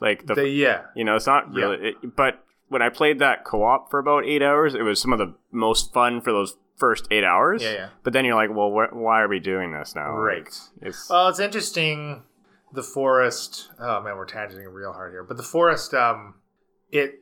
Like 0.00 0.26
the, 0.26 0.34
The, 0.34 0.48
yeah, 0.48 0.82
you 0.96 1.04
know, 1.04 1.16
it's 1.16 1.26
not 1.26 1.54
Yeah. 1.54 1.64
really. 1.66 1.88
It, 1.90 2.16
but 2.16 2.44
when 2.68 2.82
I 2.82 2.88
played 2.88 3.18
that 3.20 3.44
co-op 3.44 3.90
for 3.90 3.98
about 3.98 4.24
eight 4.24 4.42
hours, 4.42 4.74
it 4.74 4.82
was 4.82 5.00
some 5.00 5.12
of 5.12 5.18
the 5.18 5.34
most 5.52 5.92
fun 5.92 6.20
for 6.20 6.32
those 6.32 6.56
first 6.76 7.06
eight 7.10 7.24
hours. 7.24 7.62
Yeah, 7.62 7.72
yeah. 7.72 7.88
But 8.02 8.12
then 8.14 8.24
you're 8.24 8.34
like, 8.34 8.50
well, 8.50 8.70
wh- 8.70 8.94
why 8.96 9.20
are 9.20 9.28
we 9.28 9.38
doing 9.40 9.72
this 9.72 9.94
now? 9.94 10.12
Right. 10.16 10.44
Like, 10.44 10.52
it's 10.88 11.08
Well, 11.10 11.28
it's 11.28 11.40
interesting. 11.40 12.22
the 12.72 12.82
forest. 12.82 13.68
Oh 13.78 14.00
man, 14.02 14.16
we're 14.16 14.26
tangenting 14.26 14.72
real 14.72 14.92
hard 14.92 15.12
here. 15.12 15.24
But 15.24 15.36
the 15.36 15.42
forest, 15.42 15.92
um, 15.94 16.34
it 16.90 17.20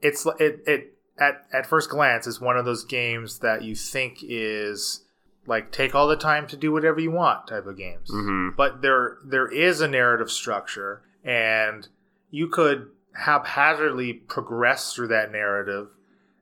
it's 0.00 0.24
it 0.38 0.60
it 0.66 0.94
at 1.18 1.44
at 1.52 1.66
first 1.66 1.90
glance 1.90 2.26
is 2.26 2.40
one 2.40 2.56
of 2.56 2.64
those 2.64 2.84
games 2.84 3.40
that 3.40 3.62
you 3.62 3.74
think 3.74 4.18
is 4.22 5.04
like 5.46 5.70
take 5.72 5.94
all 5.94 6.06
the 6.08 6.16
time 6.16 6.46
to 6.48 6.56
do 6.56 6.72
whatever 6.72 7.00
you 7.00 7.10
want 7.10 7.46
type 7.46 7.66
of 7.66 7.76
games. 7.76 8.10
Mhm. 8.10 8.56
But 8.56 8.82
there 8.82 9.18
there 9.24 9.48
is 9.48 9.80
a 9.80 9.88
narrative 9.88 10.30
structure, 10.30 11.02
and 11.24 11.88
you 12.30 12.48
could 12.48 12.90
haphazardly 13.14 14.12
progress 14.12 14.94
through 14.94 15.08
that 15.08 15.30
narrative 15.32 15.88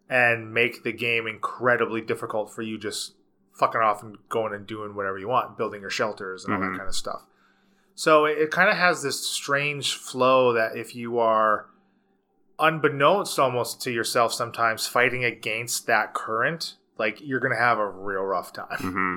and 0.08 0.52
make 0.52 0.82
the 0.82 0.92
game 0.92 1.26
incredibly 1.26 2.00
difficult 2.00 2.52
for 2.52 2.62
you 2.62 2.76
just 2.78 3.14
fucking 3.52 3.80
off 3.80 4.02
and 4.02 4.18
going 4.28 4.52
and 4.52 4.66
doing 4.66 4.94
whatever 4.94 5.18
you 5.18 5.28
want, 5.28 5.56
building 5.56 5.80
your 5.80 5.90
shelters 5.90 6.44
and 6.44 6.52
all 6.52 6.60
Mhm. 6.60 6.72
that 6.72 6.76
kind 6.78 6.88
of 6.88 6.94
stuff. 6.94 7.22
So 7.94 8.24
it, 8.24 8.36
it 8.38 8.50
kind 8.50 8.68
of 8.68 8.76
has 8.76 9.02
this 9.02 9.24
strange 9.24 9.96
flow 9.96 10.52
that 10.52 10.76
if 10.76 10.96
you 10.96 11.18
are 11.20 11.66
unbeknownst 12.58 13.38
almost 13.38 13.80
to 13.82 13.90
yourself 13.92 14.32
sometimes 14.32 14.86
fighting 14.86 15.24
against 15.24 15.86
that 15.86 16.14
current, 16.14 16.74
like 16.98 17.18
you're 17.20 17.40
going 17.40 17.52
to 17.54 17.58
have 17.60 17.78
a 17.78 17.88
real 17.88 18.22
rough 18.22 18.52
time. 18.52 18.76
hmm 18.78 19.16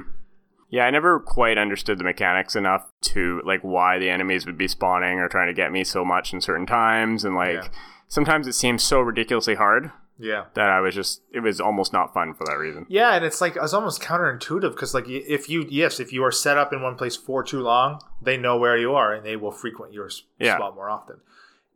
Yeah, 0.69 0.85
I 0.85 0.89
never 0.91 1.19
quite 1.19 1.57
understood 1.57 1.97
the 1.97 2.03
mechanics 2.03 2.55
enough 2.55 2.91
to 3.13 3.41
like 3.45 3.61
why 3.61 3.97
the 3.99 4.09
enemies 4.09 4.45
would 4.45 4.57
be 4.57 4.67
spawning 4.67 5.19
or 5.19 5.29
trying 5.29 5.47
to 5.47 5.53
get 5.53 5.71
me 5.71 5.83
so 5.83 6.03
much 6.03 6.33
in 6.33 6.41
certain 6.41 6.65
times, 6.65 7.23
and 7.23 7.35
like 7.35 7.53
Yeah. 7.63 7.67
sometimes 8.07 8.47
it 8.47 8.53
seems 8.53 8.83
so 8.83 8.99
ridiculously 8.99 9.55
hard 9.55 9.91
Yeah. 10.19 10.45
that 10.55 10.69
I 10.69 10.81
was 10.81 10.95
just 10.95 11.21
it 11.31 11.39
was 11.41 11.61
almost 11.61 11.93
not 11.93 12.13
fun 12.13 12.33
for 12.33 12.43
that 12.45 12.57
reason. 12.57 12.85
Yeah, 12.89 13.13
and 13.15 13.23
it's 13.23 13.39
like 13.39 13.55
it's 13.55 13.73
almost 13.73 14.01
counterintuitive 14.01 14.71
because 14.71 14.93
like 14.93 15.07
if 15.07 15.47
you 15.49 15.65
yes 15.69 15.99
if 15.99 16.11
you 16.11 16.23
are 16.23 16.31
set 16.31 16.57
up 16.57 16.73
in 16.73 16.81
one 16.81 16.95
place 16.95 17.15
for 17.15 17.43
too 17.43 17.61
long, 17.61 18.01
they 18.21 18.35
know 18.37 18.57
where 18.57 18.75
you 18.77 18.93
are 18.93 19.13
and 19.13 19.25
they 19.25 19.35
will 19.35 19.51
frequent 19.51 19.93
your 19.93 20.09
Yeah. 20.39 20.55
spot 20.57 20.75
more 20.75 20.89
often. 20.89 21.17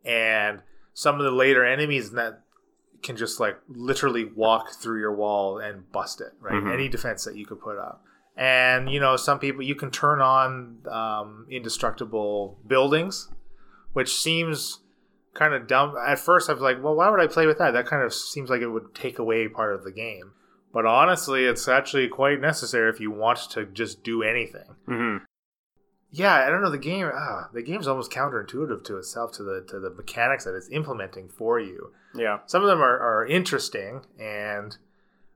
And 0.04 0.62
some 0.94 1.16
of 1.18 1.24
the 1.24 1.30
later 1.30 1.64
enemies 1.64 2.10
in 2.10 2.16
that 2.16 2.41
can 3.02 3.16
just 3.16 3.40
like 3.40 3.58
literally 3.68 4.24
walk 4.24 4.70
through 4.72 5.00
your 5.00 5.14
wall 5.14 5.58
and 5.58 5.90
bust 5.92 6.20
it 6.20 6.32
right. 6.40 6.54
Mhm. 6.54 6.72
Any 6.72 6.88
defense 6.88 7.24
that 7.24 7.36
you 7.36 7.46
could 7.46 7.60
put 7.60 7.78
up. 7.78 8.04
And 8.36 8.90
you 8.90 9.00
know 9.00 9.16
some 9.16 9.38
people 9.38 9.62
you 9.62 9.74
can 9.74 9.90
turn 9.90 10.20
on 10.20 10.78
um, 10.90 11.46
indestructible 11.50 12.58
buildings, 12.66 13.28
which 13.92 14.14
seems 14.14 14.80
kind 15.34 15.54
of 15.54 15.66
dumb. 15.66 15.94
At 16.06 16.18
first, 16.18 16.48
I 16.48 16.52
was 16.52 16.62
like, 16.62 16.82
well, 16.82 16.94
why 16.94 17.08
would 17.10 17.20
I 17.20 17.26
play 17.26 17.46
with 17.46 17.58
that? 17.58 17.72
That 17.72 17.86
kind 17.86 18.02
of 18.02 18.12
seems 18.14 18.50
like 18.50 18.60
it 18.60 18.68
would 18.68 18.94
take 18.94 19.18
away 19.18 19.48
part 19.48 19.74
of 19.74 19.84
the 19.84 19.92
game. 19.92 20.32
But 20.72 20.86
honestly, 20.86 21.44
it's 21.44 21.68
actually 21.68 22.08
quite 22.08 22.40
necessary 22.40 22.88
if 22.90 23.00
you 23.00 23.10
want 23.10 23.38
to 23.50 23.66
just 23.66 24.02
do 24.02 24.22
anything. 24.22 24.76
hmm 24.86 25.16
Yeah, 26.14 26.34
I 26.34 26.50
don't 26.50 26.62
know. 26.62 26.70
The 26.70 26.78
game, 26.78 27.10
ah, 27.12 27.48
the 27.52 27.62
game's 27.62 27.88
almost 27.88 28.12
counterintuitive 28.12 28.84
to 28.84 28.98
itself, 28.98 29.32
to 29.32 29.42
the 29.42 29.64
to 29.68 29.80
the 29.80 29.90
mechanics 29.90 30.44
that 30.44 30.54
it's 30.54 30.68
implementing 30.70 31.28
for 31.28 31.58
you. 31.58 31.92
Yeah. 32.14 32.40
Some 32.46 32.62
of 32.62 32.68
them 32.68 32.82
are, 32.82 32.98
are 32.98 33.26
interesting 33.26 34.02
and 34.20 34.76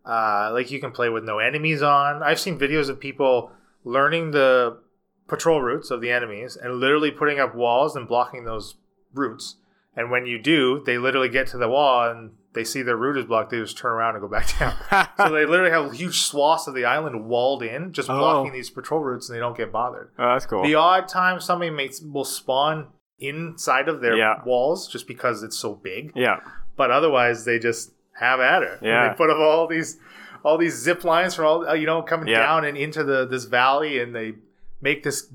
uh, 0.05 0.51
like 0.53 0.71
you 0.71 0.79
can 0.79 0.93
play 0.93 1.09
with 1.09 1.25
no 1.25 1.39
enemies 1.39 1.83
on. 1.83 2.23
I've 2.23 2.39
seen 2.39 2.59
videos 2.59 2.91
of 2.91 3.01
people 3.01 3.51
learning 3.85 4.33
the 4.33 4.79
patrol 5.27 5.63
routes 5.63 5.91
of 5.91 6.01
the 6.01 6.11
enemies 6.13 6.57
and 6.57 6.75
literally 6.75 7.11
putting 7.11 7.41
up 7.41 7.55
walls 7.55 7.97
and 7.97 8.07
blocking 8.07 8.45
those 8.45 8.77
routes. 9.13 9.57
And 9.97 10.11
when 10.11 10.27
you 10.27 10.39
do, 10.39 10.83
they 10.85 10.99
literally 10.99 11.31
get 11.31 11.47
to 11.49 11.59
the 11.59 11.69
wall 11.69 12.11
and 12.11 12.33
they 12.57 12.65
see 12.65 12.83
their 12.83 12.97
route 12.97 13.17
is 13.17 13.27
blocked. 13.27 13.51
They 13.51 13.59
just 13.61 13.79
turn 13.79 13.93
around 13.93 14.17
and 14.17 14.23
go 14.23 14.27
back 14.29 14.59
down. 14.59 14.75
so 15.17 15.29
they 15.33 15.47
literally 15.47 15.71
have 15.71 15.93
huge 15.93 16.23
swaths 16.23 16.67
of 16.67 16.75
the 16.75 16.85
island 16.85 17.27
walled 17.27 17.63
in, 17.63 17.93
just 17.93 18.11
Oh. 18.11 18.19
blocking 18.19 18.53
these 18.53 18.69
patrol 18.71 19.01
routes, 19.03 19.29
and 19.29 19.37
they 19.37 19.41
don't 19.41 19.57
get 19.57 19.71
bothered. 19.71 20.11
Oh, 20.19 20.33
that's 20.33 20.47
cool. 20.47 20.65
The 20.65 20.75
odd 20.75 21.07
time 21.07 21.39
somebody 21.41 21.71
makes 21.71 22.01
will 22.01 22.25
spawn 22.25 22.89
inside 23.21 23.89
of 23.89 24.01
their 24.01 24.17
Yeah. 24.17 24.43
walls 24.45 24.89
just 24.89 25.07
because 25.07 25.43
it's 25.45 25.57
so 25.57 25.75
big 25.75 26.13
yeah. 26.17 26.41
but 26.77 26.91
otherwise 26.91 27.45
they 27.45 27.59
just 27.59 27.93
have 28.19 28.41
at. 28.41 28.63
And 28.63 28.83
Yeah. 28.83 29.09
they 29.09 29.15
put 29.15 29.31
up 29.31 29.39
all 29.39 29.67
these 29.69 29.99
all 30.43 30.59
these 30.59 30.75
zip 30.75 31.03
lines 31.05 31.35
from 31.35 31.45
all 31.47 31.75
you 31.77 31.87
know 31.87 32.03
coming 32.03 32.29
Yeah. 32.29 32.41
down 32.41 32.65
and 32.65 32.77
into 32.77 33.05
the 33.05 33.25
this 33.27 33.45
valley, 33.45 34.01
and 34.01 34.15
they 34.15 34.35
make 34.81 35.03
this 35.03 35.29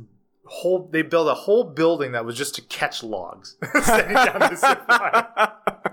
whole 0.46 0.90
they 0.92 1.02
build 1.02 1.28
a 1.28 1.34
whole 1.34 1.64
building 1.64 2.12
that 2.12 2.24
was 2.26 2.36
just 2.38 2.54
to 2.56 2.62
catch 2.64 3.04
logs 3.04 3.56
sending 3.84 4.14
down 4.16 4.40
the 4.40 4.56
zip 4.56 4.88
line. 4.90 5.26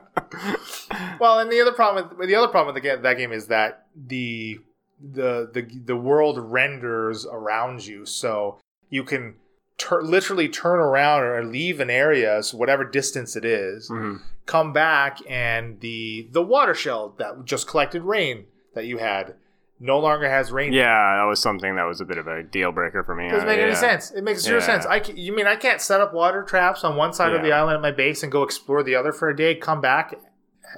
Well, 1.21 1.39
and 1.41 1.51
the 1.51 1.61
other 1.61 1.73
problem 1.73 2.17
with 2.19 2.29
the 2.29 2.35
other 2.35 2.49
problem 2.49 2.75
with 2.75 2.83
the 2.83 2.89
game, 2.89 3.03
that 3.03 3.17
game 3.17 3.33
is 3.33 3.47
that 3.49 3.87
the 3.97 4.61
the 5.01 5.49
the 5.53 5.63
the 5.85 5.97
world 5.97 6.39
renders 6.39 7.27
around 7.27 7.87
you, 7.87 8.05
so 8.07 8.59
you 8.91 9.05
can 9.05 9.35
tur- 9.77 10.03
literally 10.03 10.49
turn 10.49 10.79
around 10.79 11.23
or 11.23 11.45
leave 11.45 11.81
an 11.81 11.91
area, 11.91 12.43
so 12.43 12.57
whatever 12.57 12.85
distance 12.85 13.37
it 13.37 13.45
is, 13.45 13.89
Mhm. 13.91 14.21
come 14.47 14.73
back, 14.73 15.19
and 15.29 15.81
the 15.81 16.29
the 16.33 16.43
water 16.43 16.75
shell 16.75 17.15
that 17.19 17.45
just 17.45 17.69
collected 17.69 18.03
rain 18.03 18.47
that 18.75 18.87
you 18.87 18.99
had 18.99 19.35
no 19.81 19.99
longer 19.99 20.29
has 20.29 20.51
rain. 20.51 20.73
Yeah, 20.73 21.17
that 21.19 21.25
was 21.29 21.41
something 21.41 21.77
that 21.77 21.85
was 21.85 22.01
a 22.01 22.05
bit 22.05 22.19
of 22.19 22.27
a 22.27 22.43
deal 22.43 22.73
breaker 22.73 23.03
for 23.05 23.15
me. 23.15 23.27
It 23.29 23.31
doesn't 23.31 23.47
make 23.47 23.59
Uh, 23.59 23.63
any 23.63 23.71
yeah. 23.73 23.77
sense. 23.77 24.11
It 24.11 24.23
makes 24.25 24.41
zero 24.41 24.59
Yeah. 24.61 24.67
sense. 24.67 24.87
I 24.87 25.01
ca- 25.01 25.13
you 25.15 25.33
mean 25.33 25.47
I 25.47 25.57
can't 25.57 25.81
set 25.81 26.01
up 26.01 26.13
water 26.13 26.43
traps 26.43 26.83
on 26.85 26.97
one 26.97 27.13
side 27.13 27.33
of 27.33 27.43
the 27.43 27.53
island 27.53 27.77
at 27.77 27.81
my 27.83 27.91
base 27.93 28.23
and 28.23 28.33
go 28.33 28.43
explore 28.43 28.83
the 28.83 28.95
other 28.97 29.13
for 29.13 29.29
a 29.29 29.37
day, 29.37 29.55
come 29.55 29.81
back 29.81 30.15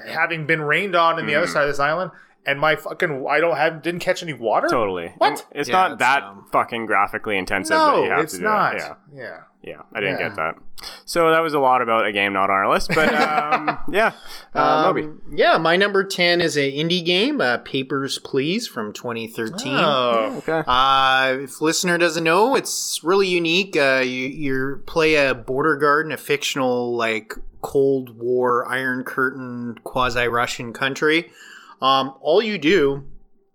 having 0.06 0.46
been 0.46 0.62
rained 0.62 0.94
on 0.94 1.18
in 1.18 1.26
the 1.26 1.34
other 1.34 1.46
Mm. 1.46 1.52
side 1.52 1.62
of 1.62 1.68
this 1.68 1.80
island, 1.80 2.10
and 2.46 2.58
my 2.60 2.76
fucking 2.76 3.26
I 3.28 3.40
don't 3.40 3.56
have 3.56 3.82
didn't 3.82 4.00
catch 4.00 4.22
any 4.22 4.32
water. 4.32 4.68
Totally. 4.68 5.12
What? 5.18 5.28
And 5.28 5.42
It's 5.52 5.68
Yeah, 5.68 5.88
not 5.88 5.98
that 5.98 6.20
dumb. 6.20 6.46
fucking 6.52 6.86
graphically 6.86 7.36
intensive. 7.38 7.76
that 7.76 7.86
No, 7.92 8.04
you 8.04 8.10
have 8.10 8.20
it's 8.20 8.32
to 8.34 8.38
do 8.38 8.44
not. 8.44 8.74
It. 8.76 8.82
Yeah. 8.82 8.94
Yeah. 9.14 9.36
Yeah, 9.62 9.82
I 9.94 10.00
didn't 10.00 10.20
Yeah. 10.20 10.28
get 10.28 10.36
that. 10.36 10.54
So 11.04 11.30
that 11.30 11.40
was 11.40 11.52
a 11.52 11.58
lot 11.60 11.82
about 11.82 12.06
a 12.06 12.12
game 12.12 12.32
not 12.32 12.44
on 12.48 12.56
our 12.56 12.70
list, 12.70 12.92
but 12.94 13.12
um, 13.14 13.76
yeah, 13.92 14.12
uh, 14.54 14.84
Moby. 14.86 15.02
Um, 15.02 15.20
yeah, 15.34 15.58
my 15.58 15.76
number 15.76 16.02
10 16.02 16.40
is 16.40 16.56
a 16.56 16.72
indie 16.72 17.04
game, 17.04 17.42
uh, 17.42 17.58
Papers, 17.58 18.18
Please, 18.18 18.66
from 18.66 18.94
2013. 18.94 19.74
Oh. 19.76 20.36
Okay. 20.38 20.62
Uh, 20.66 21.42
if 21.42 21.60
listener 21.60 21.98
doesn't 21.98 22.24
know, 22.24 22.54
it's 22.56 23.00
really 23.04 23.26
unique. 23.28 23.76
Uh, 23.76 24.00
you 24.02 24.28
you 24.28 24.82
play 24.86 25.16
a 25.16 25.34
border 25.34 25.76
guard 25.76 26.06
in 26.06 26.12
a 26.12 26.16
fictional 26.16 26.96
like 26.96 27.34
Cold 27.60 28.18
War 28.18 28.64
Iron 28.66 29.04
Curtain 29.04 29.76
quasi 29.84 30.26
Russian 30.26 30.72
country. 30.72 31.30
Um, 31.80 32.14
all 32.20 32.42
you 32.42 32.58
do 32.58 33.06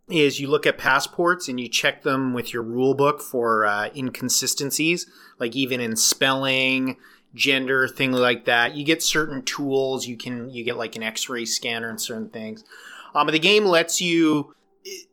is 0.10 0.40
you 0.40 0.48
look 0.48 0.66
at 0.66 0.78
passports 0.78 1.48
and 1.48 1.60
you 1.60 1.68
check 1.68 2.04
them 2.04 2.34
with 2.34 2.54
your 2.54 2.64
rule 2.64 2.94
book 2.94 3.22
for 3.22 3.66
uh, 3.66 3.90
inconsistencies, 3.96 5.08
like 5.40 5.56
even 5.56 5.82
in 5.82 5.96
spelling, 5.96 6.98
gender, 7.34 7.88
things 7.88 8.16
like 8.16 8.46
that. 8.46 8.76
You 8.76 8.86
get 8.86 9.02
certain 9.02 9.42
tools. 9.44 10.08
You 10.08 10.18
can 10.18 10.50
you 10.50 10.64
get 10.64 10.78
like 10.78 10.96
an 10.96 11.04
X-ray 11.04 11.46
scanner 11.46 11.90
and 11.90 12.00
certain 12.00 12.30
things. 12.30 12.64
Um, 13.14 13.28
the 13.28 13.40
game 13.40 13.66
lets 13.66 14.02
you 14.02 14.56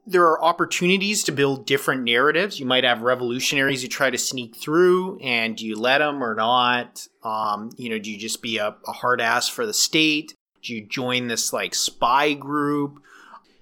there 0.07 0.25
are 0.25 0.43
opportunities 0.43 1.25
to 1.25 1.33
build 1.33 1.67
different 1.67 2.03
narratives. 2.03 2.61
You 2.61 2.67
might 2.67 2.85
have 2.85 3.03
revolutionaries 3.03 3.83
who 3.83 3.89
try 3.89 4.11
to 4.11 4.19
sneak 4.19 4.55
through, 4.57 5.19
and 5.21 5.57
do 5.57 5.67
you 5.67 5.77
let 5.77 5.99
them 5.99 6.23
or 6.23 6.35
not? 6.35 7.07
Um, 7.23 7.71
you 7.79 7.89
know, 7.89 7.99
do 7.99 8.11
you 8.11 8.19
just 8.19 8.43
be 8.43 8.59
a, 8.59 8.77
a 8.87 8.93
hard 8.93 9.21
ass 9.21 9.49
for 9.49 9.65
the 9.65 9.73
state? 9.73 10.35
Do 10.63 10.75
you 10.75 10.87
join 10.87 11.29
this 11.29 11.53
like 11.53 11.75
spy 11.75 12.35
group? 12.35 13.03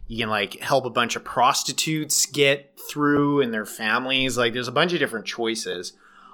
You 0.06 0.18
can 0.18 0.28
like 0.30 0.58
help 0.60 0.84
a 0.84 0.90
bunch 0.90 1.16
of 1.16 1.24
prostitutes 1.24 2.26
get 2.26 2.78
through 2.90 3.40
and 3.42 3.54
their 3.54 3.64
families. 3.66 4.36
Like, 4.36 4.52
there's 4.52 4.68
a 4.68 4.72
bunch 4.72 4.92
of 4.92 4.98
different 4.98 5.26
choices. 5.26 5.92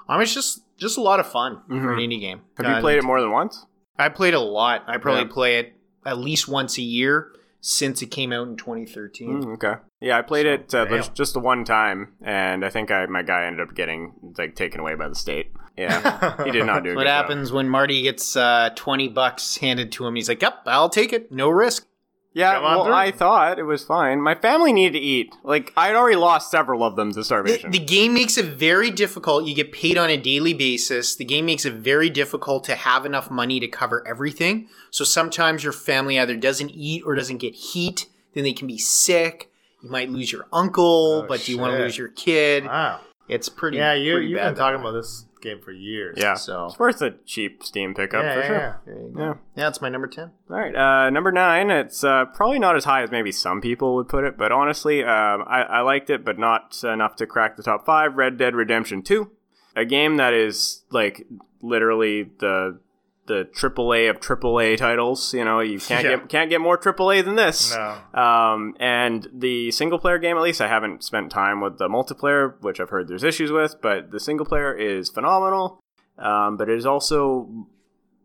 Um, 0.08 0.20
it's 0.20 0.32
just 0.34 0.62
just 0.76 0.98
a 0.98 1.02
lot 1.02 1.20
of 1.20 1.26
fun 1.26 1.62
for 1.68 1.92
an 1.94 1.98
indie 2.00 2.20
game. 2.20 2.42
Have 2.58 2.66
you 2.66 2.72
Uh, 2.72 2.80
played 2.80 2.98
it 2.98 3.04
more 3.04 3.20
than 3.20 3.30
once? 3.30 3.64
I 3.98 4.08
played 4.10 4.34
a 4.34 4.40
lot. 4.40 4.84
I 4.86 4.98
probably 4.98 5.22
Yeah. 5.22 5.28
play 5.32 5.58
it 5.58 5.72
at 6.04 6.18
least 6.18 6.48
once 6.48 6.76
a 6.78 6.82
year 6.82 7.32
since 7.60 8.02
it 8.02 8.06
came 8.06 8.32
out 8.32 8.46
in 8.46 8.56
2013. 8.56 9.42
Mm, 9.42 9.54
okay. 9.54 9.80
Yeah, 10.00 10.18
I 10.18 10.22
played 10.22 10.46
it 10.46 10.74
uh, 10.74 10.86
just- 10.86 11.14
just 11.14 11.32
the 11.34 11.40
one 11.40 11.64
time, 11.64 12.12
and 12.22 12.64
I 12.64 12.68
think 12.70 12.90
I, 12.90 13.06
my 13.06 13.22
guy 13.22 13.44
ended 13.46 13.66
up 13.68 13.74
getting 13.74 14.12
like 14.38 14.54
taken 14.54 14.80
away 14.80 14.94
by 14.94 15.08
the 15.08 15.14
state. 15.14 15.50
Yeah, 15.76 16.42
he 16.44 16.50
did 16.50 16.64
not 16.66 16.84
do. 16.84 16.92
a 16.92 16.94
What 16.96 17.02
good 17.02 17.08
job. 17.08 17.24
happens 17.24 17.52
when 17.52 17.68
Marty 17.68 18.02
gets 18.02 18.36
uh, 18.36 18.70
20 18.74 19.08
bucks 19.08 19.56
handed 19.58 19.92
to 19.92 20.06
him? 20.06 20.14
He's 20.14 20.28
like, 20.28 20.40
yep, 20.42 20.62
I'll 20.66 20.88
take 20.88 21.12
it. 21.12 21.30
No 21.30 21.48
risk. 21.50 21.86
Yeah, 22.32 22.60
well, 22.60 22.84
through. 22.84 22.92
I 22.92 23.12
thought 23.12 23.58
it 23.58 23.62
was 23.62 23.82
fine. 23.82 24.20
My 24.20 24.34
family 24.34 24.70
needed 24.70 24.98
to 24.98 25.02
eat. 25.02 25.34
Like 25.42 25.72
I'd 25.74 25.94
already 25.96 26.16
lost 26.16 26.50
several 26.50 26.84
of 26.84 26.94
them 26.94 27.10
to 27.14 27.24
starvation. 27.24 27.70
the 27.70 27.78
game 27.78 28.12
makes 28.12 28.36
it 28.36 28.44
very 28.44 28.90
difficult. 28.90 29.46
You 29.46 29.54
get 29.54 29.72
paid 29.72 29.96
on 29.96 30.10
a 30.10 30.18
daily 30.18 30.52
basis. 30.52 31.16
The 31.16 31.24
game 31.24 31.46
makes 31.46 31.64
it 31.64 31.72
very 31.72 32.10
difficult 32.10 32.64
to 32.64 32.74
have 32.74 33.06
enough 33.06 33.30
money 33.30 33.58
to 33.60 33.68
cover 33.68 34.06
everything. 34.06 34.68
So 34.90 35.02
sometimes 35.02 35.64
your 35.64 35.72
family 35.72 36.18
either 36.18 36.36
doesn't 36.36 36.70
eat 36.72 37.02
or 37.06 37.14
doesn't 37.14 37.38
get 37.38 37.54
heat. 37.54 38.04
Then 38.34 38.44
they 38.44 38.52
can 38.52 38.66
be 38.66 38.76
sick. 38.76 39.50
You 39.82 39.88
might 39.90 40.10
lose 40.10 40.30
your 40.30 40.44
uncle, 40.52 41.22
Oh, 41.24 41.26
but 41.26 41.40
do 41.44 41.52
you 41.52 41.58
want 41.58 41.72
to 41.74 41.78
lose 41.78 41.96
your 41.96 42.08
kid? 42.08 42.66
Wow. 42.66 43.00
It's 43.28 43.48
pretty. 43.48 43.78
Yeah, 43.78 43.94
you 43.94 44.12
pretty 44.12 44.28
you've 44.28 44.36
bad 44.38 44.48
been 44.50 44.54
talking 44.56 44.82
that 44.82 44.88
about 44.88 44.92
this 45.00 45.24
game 45.46 45.60
for 45.60 45.72
years. 45.72 46.16
yeah, 46.18 46.34
So- 46.34 46.66
it's 46.66 46.78
worth 46.78 47.00
a 47.02 47.12
cheap 47.24 47.62
Steam 47.62 47.94
pickup 47.94 48.22
Yeah, 48.24 48.34
for 48.34 48.40
yeah, 48.40 48.46
sure. 48.46 48.56
yeah. 48.56 48.74
There 48.84 48.94
you 48.96 49.08
go. 49.14 49.20
Yeah. 49.20 49.28
Yeah, 49.56 49.64
that's 49.64 49.80
my 49.80 49.88
number 49.88 50.06
10. 50.08 50.30
All 50.50 50.56
right, 50.56 50.74
uh, 50.74 51.10
number 51.10 51.30
nine. 51.32 51.70
It's 51.70 52.02
uh, 52.04 52.24
probably 52.26 52.58
not 52.58 52.76
as 52.76 52.84
high 52.84 53.02
as 53.02 53.10
maybe 53.10 53.32
some 53.32 53.60
people 53.60 53.94
would 53.96 54.08
put 54.08 54.24
it, 54.24 54.36
but 54.36 54.52
honestly, 54.52 55.02
um, 55.02 55.44
I, 55.46 55.62
I 55.68 55.80
liked 55.80 56.10
it, 56.10 56.24
but 56.24 56.38
not 56.38 56.82
enough 56.84 57.16
to 57.16 57.26
crack 57.26 57.56
the 57.56 57.62
top 57.62 57.86
five. 57.86 58.16
Red 58.16 58.36
Dead 58.36 58.54
Redemption 58.54 59.02
Two. 59.02 59.30
a 59.74 59.84
game 59.84 60.16
that 60.16 60.32
is 60.34 60.82
like 60.90 61.26
literally 61.62 62.30
the 62.40 62.78
the 63.26 63.48
AAA 63.54 64.08
of 64.10 64.20
AAA 64.20 64.76
titles. 64.76 65.34
You 65.34 65.44
know, 65.44 65.60
you 65.60 65.78
can't 65.78 66.04
Yeah. 66.04 66.16
get 66.16 66.28
can't 66.28 66.50
get 66.50 66.60
more 66.60 66.76
AAA 66.78 67.22
than 67.24 67.34
this. 67.36 67.74
No. 67.74 68.20
Um, 68.20 68.74
and 68.80 69.28
the 69.32 69.70
single 69.72 69.98
player 69.98 70.18
game, 70.18 70.36
at 70.36 70.42
least, 70.42 70.60
I 70.60 70.68
haven't 70.68 71.02
spent 71.04 71.30
time 71.30 71.60
with 71.60 71.78
the 71.78 71.88
multiplayer, 71.88 72.54
which 72.62 72.80
I've 72.80 72.90
heard 72.90 73.08
there's 73.08 73.24
issues 73.24 73.50
with. 73.52 73.80
But 73.82 74.10
the 74.10 74.20
single 74.20 74.46
player 74.46 74.72
is 74.74 75.08
phenomenal. 75.08 75.80
Um, 76.18 76.56
but 76.56 76.68
it 76.68 76.76
is 76.76 76.86
also 76.86 77.66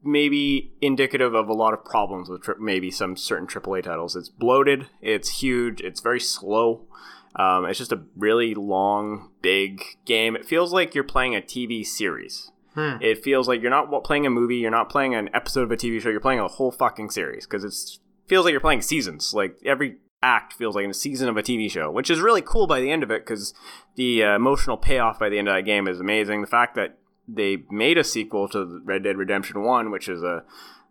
maybe 0.03 0.71
indicative 0.81 1.33
of 1.35 1.47
a 1.47 1.53
lot 1.53 1.73
of 1.73 1.85
problems 1.85 2.29
with 2.29 2.41
tri- 2.43 2.55
maybe 2.59 2.89
some 2.89 3.15
certain 3.15 3.47
AAA 3.47 3.81
titles. 3.83 4.15
It's 4.15 4.29
bloated. 4.29 4.87
It's 5.01 5.41
huge. 5.41 5.81
It's 5.81 5.99
very 6.01 6.19
slow. 6.19 6.87
Um, 7.35 7.65
it's 7.65 7.77
just 7.77 7.91
a 7.91 8.01
really 8.17 8.55
long, 8.55 9.29
big 9.41 9.81
game. 10.05 10.35
It 10.35 10.45
feels 10.45 10.73
like 10.73 10.95
you're 10.95 11.03
playing 11.03 11.35
a 11.35 11.41
TV 11.41 11.85
series. 11.85 12.51
Hmm. 12.73 12.97
It 13.01 13.23
feels 13.23 13.47
like 13.47 13.61
you're 13.61 13.69
not 13.69 14.03
playing 14.03 14.25
a 14.25 14.29
movie. 14.29 14.57
You're 14.57 14.71
not 14.71 14.89
playing 14.89 15.13
an 15.13 15.29
episode 15.33 15.63
of 15.63 15.71
a 15.71 15.77
TV 15.77 16.01
show. 16.01 16.09
You're 16.09 16.19
playing 16.19 16.39
a 16.39 16.47
whole 16.47 16.71
fucking 16.71 17.09
series 17.09 17.45
because 17.45 17.63
it 17.63 17.99
feels 18.27 18.45
like 18.45 18.51
you're 18.51 18.61
playing 18.61 18.81
seasons. 18.81 19.33
Like 19.33 19.57
every 19.65 19.97
act 20.23 20.53
feels 20.53 20.75
like 20.75 20.87
a 20.87 20.93
season 20.93 21.27
of 21.27 21.37
a 21.37 21.43
TV 21.43 21.69
show, 21.69 21.91
which 21.91 22.09
is 22.09 22.21
really 22.21 22.41
cool 22.41 22.67
by 22.67 22.79
the 22.79 22.91
end 22.91 23.03
of 23.03 23.11
it 23.11 23.25
because 23.25 23.53
the 23.95 24.23
uh, 24.23 24.35
emotional 24.35 24.77
payoff 24.77 25.19
by 25.19 25.29
the 25.29 25.37
end 25.37 25.47
of 25.47 25.55
that 25.55 25.63
game 25.63 25.87
is 25.87 25.99
amazing. 25.99 26.41
The 26.41 26.47
fact 26.47 26.75
that 26.75 26.97
they 27.27 27.63
made 27.69 27.97
a 27.97 28.03
sequel 28.03 28.47
to 28.49 28.81
Red 28.83 29.03
Dead 29.03 29.17
Redemption 29.17 29.63
One, 29.63 29.91
which 29.91 30.07
is 30.07 30.23
a 30.23 30.43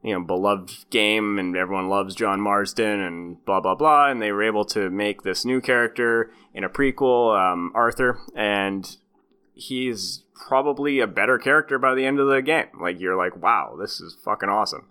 you 0.03 0.15
know 0.15 0.25
beloved 0.25 0.91
game 0.91 1.39
and 1.39 1.57
everyone 1.57 1.89
loves 1.89 2.15
John 2.15 2.41
Marston 2.41 3.01
and 3.01 3.45
blah 3.45 3.61
blah 3.61 3.75
blah, 3.75 4.11
and 4.11 4.21
they 4.21 4.33
were 4.33 4.43
able 4.43 4.65
to 4.67 4.91
make 4.91 5.23
this 5.23 5.45
new 5.45 5.61
character 5.61 6.33
in 6.53 6.65
a 6.65 6.69
prequel, 6.69 7.39
um, 7.39 7.73
Arthur, 7.75 8.19
and 8.35 8.97
he's 9.61 10.25
probably 10.35 11.01
a 11.01 11.07
better 11.07 11.39
character 11.39 11.79
by 11.79 11.95
the 11.95 12.07
end 12.07 12.19
of 12.19 12.29
the 12.29 12.43
game. 12.43 12.67
Like 12.81 13.01
you're 13.01 13.17
like, 13.17 13.37
wow, 13.37 13.77
this 13.79 14.01
is 14.01 14.17
fucking 14.25 14.49
awesome. 14.49 14.89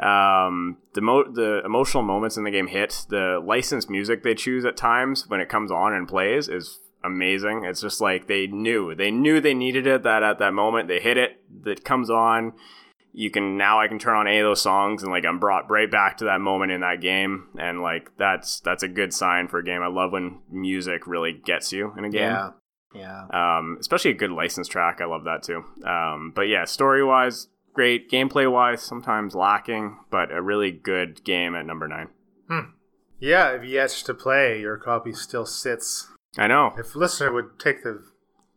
Um, 0.00 0.78
the 0.94 1.00
mo- 1.00 1.30
the 1.30 1.62
emotional 1.64 2.02
moments 2.02 2.36
in 2.36 2.44
the 2.44 2.50
game 2.50 2.66
hit. 2.66 3.06
The 3.08 3.40
licensed 3.44 3.88
music 3.88 4.22
they 4.22 4.34
choose 4.34 4.64
at 4.64 4.76
times 4.76 5.28
when 5.28 5.40
it 5.40 5.48
comes 5.48 5.70
on 5.70 5.92
and 5.92 6.08
plays 6.08 6.48
is 6.48 6.80
amazing. 7.04 7.64
It's 7.64 7.80
just 7.80 8.00
like 8.00 8.26
they 8.26 8.46
knew 8.46 8.94
they 8.94 9.10
knew 9.10 9.40
they 9.40 9.54
needed 9.54 9.86
it. 9.86 10.02
That 10.02 10.22
at 10.22 10.38
that 10.38 10.52
moment 10.54 10.88
they 10.88 11.00
hit 11.00 11.16
it. 11.16 11.40
That 11.64 11.84
comes 11.84 12.10
on. 12.10 12.52
You 13.14 13.30
can 13.30 13.58
now 13.58 13.78
I 13.78 13.88
can 13.88 13.98
turn 13.98 14.16
on 14.16 14.26
any 14.26 14.38
of 14.38 14.44
those 14.44 14.62
songs 14.62 15.02
and 15.02 15.12
like 15.12 15.26
I'm 15.26 15.38
brought 15.38 15.70
right 15.70 15.90
back 15.90 16.16
to 16.18 16.24
that 16.24 16.40
moment 16.40 16.72
in 16.72 16.80
that 16.80 17.00
game 17.02 17.48
and 17.58 17.82
like 17.82 18.10
that's 18.16 18.60
that's 18.60 18.82
a 18.82 18.88
good 18.88 19.12
sign 19.12 19.48
for 19.48 19.58
a 19.58 19.64
game. 19.64 19.82
I 19.82 19.88
love 19.88 20.12
when 20.12 20.40
music 20.50 21.06
really 21.06 21.32
gets 21.32 21.72
you 21.72 21.92
in 21.96 22.04
a 22.04 22.10
game 22.10 22.22
Yeah. 22.22 22.50
Yeah. 22.94 23.26
um, 23.32 23.76
especially 23.80 24.10
a 24.10 24.14
good 24.14 24.30
license 24.30 24.68
track. 24.68 25.00
I 25.00 25.06
love 25.06 25.24
that 25.24 25.42
too. 25.42 25.64
Um, 25.84 26.32
but 26.34 26.42
yeah, 26.42 26.64
story 26.64 27.04
wise, 27.04 27.48
great. 27.72 28.10
Gameplay 28.10 28.50
wise, 28.50 28.82
sometimes 28.82 29.34
lacking, 29.34 29.98
but 30.10 30.30
a 30.32 30.42
really 30.42 30.70
good 30.70 31.24
game 31.24 31.54
at 31.54 31.66
number 31.66 31.88
nine. 31.88 32.08
Hmm. 32.48 32.70
Yeah, 33.18 33.50
if 33.50 33.64
you 33.64 33.80
etch 33.80 34.02
to 34.04 34.14
play, 34.14 34.60
your 34.60 34.76
copy 34.76 35.12
still 35.12 35.46
sits. 35.46 36.08
I 36.36 36.48
know. 36.48 36.74
If 36.76 36.96
listener 36.96 37.32
would 37.32 37.58
take 37.58 37.82
the 37.82 38.02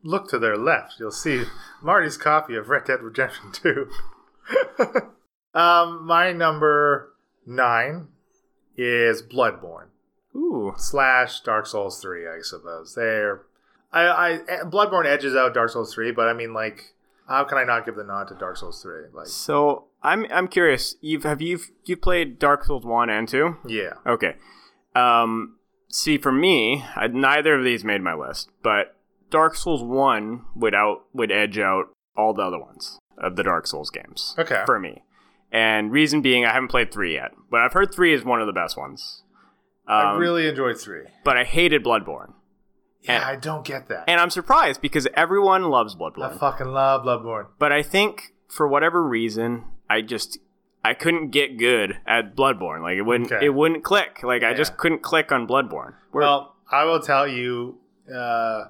look 0.03 0.29
to 0.29 0.39
their 0.39 0.57
left, 0.57 0.95
you'll 0.99 1.11
see 1.11 1.43
Marty's 1.81 2.17
copy 2.17 2.55
of 2.55 2.69
Red 2.69 2.85
Dead 2.85 3.01
Redemption 3.01 3.51
2. 3.51 3.89
um, 5.53 6.05
my 6.05 6.31
number 6.31 7.13
nine 7.45 8.07
is 8.77 9.21
Bloodborne 9.21 9.87
Ooh, 10.35 10.73
slash 10.77 11.41
Dark 11.41 11.65
Souls 11.65 12.01
3, 12.01 12.27
I 12.27 12.39
suppose. 12.41 12.95
They're 12.95 13.43
I, 13.95 14.33
I 14.33 14.37
Bloodborne 14.65 15.05
edges 15.07 15.35
out 15.35 15.53
Dark 15.53 15.69
Souls 15.71 15.93
3, 15.93 16.11
but 16.11 16.27
I 16.27 16.33
mean 16.33 16.53
like 16.53 16.93
how 17.27 17.43
can 17.45 17.57
I 17.57 17.63
not 17.63 17.85
give 17.85 17.95
the 17.95 18.03
nod 18.03 18.27
to 18.27 18.35
Dark 18.35 18.57
Souls 18.57 18.81
3? 18.83 19.05
Like 19.13 19.27
so 19.27 19.85
I'm 20.03 20.25
I'm 20.31 20.47
curious. 20.47 20.95
You've 21.01 21.23
have 21.23 21.41
you 21.41 21.59
you 21.85 21.95
played 21.97 22.37
Dark 22.37 22.65
Souls 22.65 22.85
one 22.85 23.09
and 23.09 23.27
two? 23.27 23.57
yeah. 23.65 23.93
Okay. 24.05 24.35
Um, 24.95 25.55
see, 25.89 26.17
for 26.17 26.31
me, 26.31 26.83
I, 26.95 27.07
neither 27.07 27.55
of 27.55 27.63
these 27.63 27.83
made 27.83 28.01
my 28.01 28.13
list, 28.13 28.49
but 28.63 28.95
Dark 29.29 29.55
Souls 29.55 29.83
one 29.83 30.45
would 30.55 30.73
out 30.75 31.03
would 31.13 31.31
edge 31.31 31.57
out 31.57 31.85
all 32.15 32.33
the 32.33 32.43
other 32.43 32.59
ones 32.59 32.97
of 33.17 33.35
the 33.35 33.43
Dark 33.43 33.67
Souls 33.67 33.89
games. 33.89 34.35
Okay. 34.39 34.63
For 34.65 34.79
me, 34.79 35.03
and 35.51 35.91
reason 35.91 36.21
being, 36.21 36.45
I 36.45 36.53
haven't 36.53 36.69
played 36.69 36.91
three 36.93 37.13
yet, 37.15 37.31
but 37.49 37.59
I've 37.61 37.73
heard 37.73 37.93
three 37.93 38.13
is 38.13 38.23
one 38.23 38.39
of 38.39 38.47
the 38.47 38.53
best 38.53 38.77
ones. 38.77 39.23
I 39.87 40.13
Um, 40.13 40.19
really 40.19 40.47
enjoyed 40.47 40.79
3. 40.79 41.01
but 41.23 41.37
I 41.37 41.43
hated 41.43 41.83
Bloodborne, 41.83 42.33
Yeah, 43.07 43.15
and- 43.15 43.23
I 43.25 43.35
don't 43.35 43.63
get 43.65 43.87
that. 43.89 44.05
and 44.07 44.19
I'm 44.19 44.29
surprised 44.29 44.81
because 44.81 45.07
everyone 45.13 45.63
loves 45.69 45.95
Bloodborne. 45.95 46.33
I 46.33 46.37
fucking 46.37 46.67
love 46.67 47.03
Bloodborne. 47.05 47.47
but 47.59 47.71
I 47.71 47.81
think 47.83 48.33
for 48.47 48.67
whatever 48.67 49.03
reason, 49.03 49.63
I 49.89 50.01
just 50.01 50.37
I 50.83 50.93
couldn't 50.93 51.29
get 51.31 51.57
good 51.57 51.97
at 52.05 52.35
Bloodborne. 52.35 52.81
Like 52.81 52.97
it 52.97 53.01
wouldn't 53.03 53.31
Okay. 53.31 53.45
it 53.45 53.49
wouldn't 53.53 53.83
click. 53.83 54.21
Like 54.23 54.43
I 54.43 54.53
just 54.53 54.77
couldn't 54.77 55.01
click 55.01 55.31
on 55.31 55.47
Bloodborne. 55.47 55.93
Where- 56.11 56.23
Well, 56.23 56.55
I 56.71 56.83
will 56.85 56.99
tell 56.99 57.27
you. 57.27 57.79
Uh, 58.13 58.65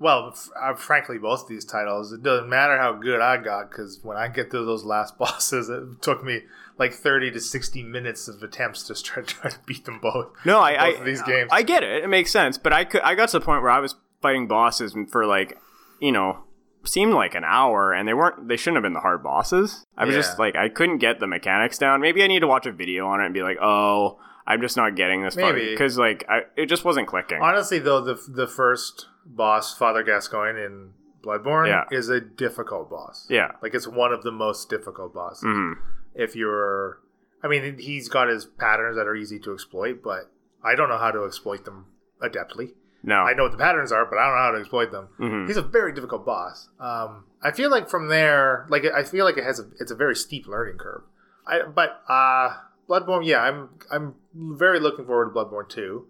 well, 0.00 0.30
f- 0.32 0.48
uh, 0.60 0.74
frankly, 0.74 1.18
both 1.18 1.46
these 1.46 1.64
titles, 1.64 2.10
it 2.12 2.22
doesn't 2.22 2.48
matter 2.48 2.78
how 2.78 2.92
good 2.94 3.20
I 3.20 3.36
got 3.36 3.70
because 3.70 4.00
when 4.02 4.16
I 4.16 4.28
get 4.28 4.50
through 4.50 4.64
those 4.66 4.82
last 4.84 5.18
bosses, 5.22 5.68
it 5.68 6.00
took 6.02 6.24
me 6.24 6.42
like 6.80 6.92
thirty 6.92 7.30
to 7.30 7.38
sixty 7.40 7.84
minutes 7.84 8.26
of 8.26 8.42
attempts 8.42 8.82
to 8.88 9.00
try, 9.00 9.22
try 9.26 9.50
to 9.50 9.58
beat 9.66 9.84
them 9.84 10.00
both. 10.00 10.32
No, 10.44 10.58
I, 10.58 10.70
I 10.86 10.90
both 10.90 11.00
of 11.00 11.06
these 11.06 11.22
games. 11.22 11.50
I 11.52 11.62
get 11.62 11.84
it. 11.84 12.02
It 12.02 12.08
makes 12.08 12.32
sense, 12.32 12.58
but 12.58 12.72
I 12.72 12.84
could 12.84 13.02
I 13.02 13.14
got 13.14 13.28
to 13.28 13.38
the 13.38 13.44
point 13.44 13.62
where 13.62 13.70
I 13.70 13.78
was 13.78 13.94
fighting 14.20 14.48
bosses 14.48 14.96
for 15.12 15.24
like, 15.26 15.56
you 16.00 16.10
know, 16.10 16.44
seemed 16.84 17.12
like 17.14 17.34
an 17.36 17.44
hour, 17.44 17.92
and 17.92 18.08
they 18.08 18.14
weren't. 18.14 18.48
They 18.48 18.56
shouldn't 18.56 18.76
have 18.78 18.82
been 18.82 18.94
the 18.94 19.00
hard 19.00 19.22
bosses. 19.22 19.84
I 19.96 20.04
was 20.06 20.14
Yeah. 20.14 20.22
just 20.22 20.38
like, 20.38 20.56
I 20.56 20.68
couldn't 20.68 20.98
get 20.98 21.20
the 21.20 21.26
mechanics 21.28 21.78
down. 21.78 22.00
Maybe 22.00 22.22
I 22.24 22.26
need 22.26 22.40
to 22.40 22.46
watch 22.48 22.66
a 22.66 22.72
video 22.72 23.06
on 23.06 23.20
it 23.20 23.26
and 23.26 23.34
be 23.34 23.42
like, 23.42 23.58
oh, 23.62 24.18
I'm 24.46 24.60
just 24.60 24.76
not 24.76 24.96
getting 24.96 25.22
this 25.22 25.36
Maybe. 25.36 25.70
because 25.70 25.96
like 25.98 26.24
I, 26.28 26.40
it 26.56 26.66
just 26.66 26.84
wasn't 26.84 27.06
clicking. 27.06 27.38
Honestly, 27.40 27.78
though, 27.78 28.00
the 28.00 28.18
the 28.28 28.46
first 28.48 29.06
boss, 29.26 29.76
Father 29.76 30.02
Gascoigne 30.02 30.58
in 30.64 30.92
Bloodborne, 31.22 31.68
Yeah. 31.68 31.84
is 31.96 32.08
a 32.08 32.20
difficult 32.20 32.88
boss. 32.90 33.26
yeah. 33.28 33.52
Like 33.62 33.74
it's 33.74 33.86
one 33.86 34.12
of 34.12 34.22
the 34.22 34.32
most 34.32 34.70
difficult 34.70 35.12
bosses. 35.14 35.42
hmm 35.44 35.72
if 36.14 36.34
you're 36.36 36.98
i 37.42 37.48
mean 37.48 37.78
he's 37.78 38.08
got 38.08 38.28
his 38.28 38.44
patterns 38.46 38.96
that 38.96 39.06
are 39.06 39.14
easy 39.16 39.38
to 39.38 39.52
exploit 39.52 40.02
but 40.02 40.30
i 40.64 40.74
don't 40.74 40.88
know 40.88 40.98
how 40.98 41.10
to 41.10 41.24
exploit 41.24 41.64
them 41.64 41.86
adeptly 42.22 42.72
No. 43.02 43.16
i 43.16 43.32
know 43.32 43.44
what 43.44 43.52
the 43.52 43.58
patterns 43.58 43.92
are 43.92 44.04
but 44.06 44.18
i 44.18 44.26
don't 44.26 44.36
know 44.36 44.42
how 44.42 44.50
to 44.52 44.60
exploit 44.60 44.90
them 44.92 45.08
Mhm. 45.18 45.46
he's 45.46 45.56
a 45.56 45.62
very 45.62 45.92
difficult 45.92 46.24
boss 46.26 46.68
um, 46.78 47.24
i 47.42 47.50
feel 47.50 47.70
like 47.70 47.88
from 47.88 48.08
there 48.08 48.66
like 48.68 48.84
i 48.84 49.02
feel 49.04 49.24
like 49.24 49.36
it 49.38 49.44
has 49.44 49.58
a 49.60 49.64
it's 49.80 49.90
a 49.90 49.96
very 49.96 50.14
steep 50.16 50.46
learning 50.46 50.76
curve 50.78 51.02
I, 51.46 51.62
but 51.62 52.02
uh 52.08 52.56
bloodborne 52.88 53.24
yeah 53.26 53.40
i'm 53.40 53.70
i'm 53.90 54.14
very 54.34 54.80
looking 54.80 55.06
forward 55.06 55.26
to 55.26 55.30
bloodborne 55.30 55.68
2 55.68 56.06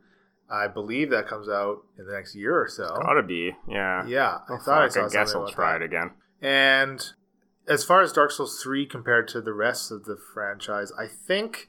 i 0.51 0.67
believe 0.67 1.11
that 1.11 1.29
comes 1.29 1.49
out 1.49 1.83
in 1.99 2.07
the 2.07 2.12
next 2.12 2.35
year 2.35 2.61
or 2.61 2.67
so 2.69 2.97
Gotta 3.03 3.23
be. 3.23 3.53
Yeah. 3.69 4.05
yeah 4.07 4.39
i 4.49 4.57
thought 4.65 4.97
i 4.97 5.05
I 5.05 5.09
guess 5.09 5.35
I'll 5.35 5.49
try 5.49 5.73
that. 5.79 5.83
it 5.83 5.85
again. 5.85 6.11
And 6.43 7.01
as 7.70 7.84
far 7.84 8.02
as 8.02 8.12
Dark 8.12 8.32
Souls 8.32 8.60
3 8.60 8.84
compared 8.84 9.28
to 9.28 9.40
the 9.40 9.52
rest 9.52 9.92
of 9.92 10.05
the 10.05 10.16
franchise, 10.34 10.90
I 10.99 11.07
think 11.07 11.68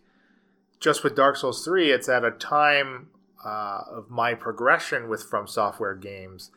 just 0.80 1.03
with 1.03 1.15
Dark 1.15 1.38
Souls 1.38 1.63
3, 1.63 1.91
it's 1.91 2.09
at 2.09 2.25
a 2.25 2.31
time 2.31 3.09
uh, 3.45 3.81
of 3.89 4.09
my 4.09 4.33
progression 4.33 5.07
with 5.07 5.23
From 5.23 5.47
Software 5.47 5.93
games 5.93 6.49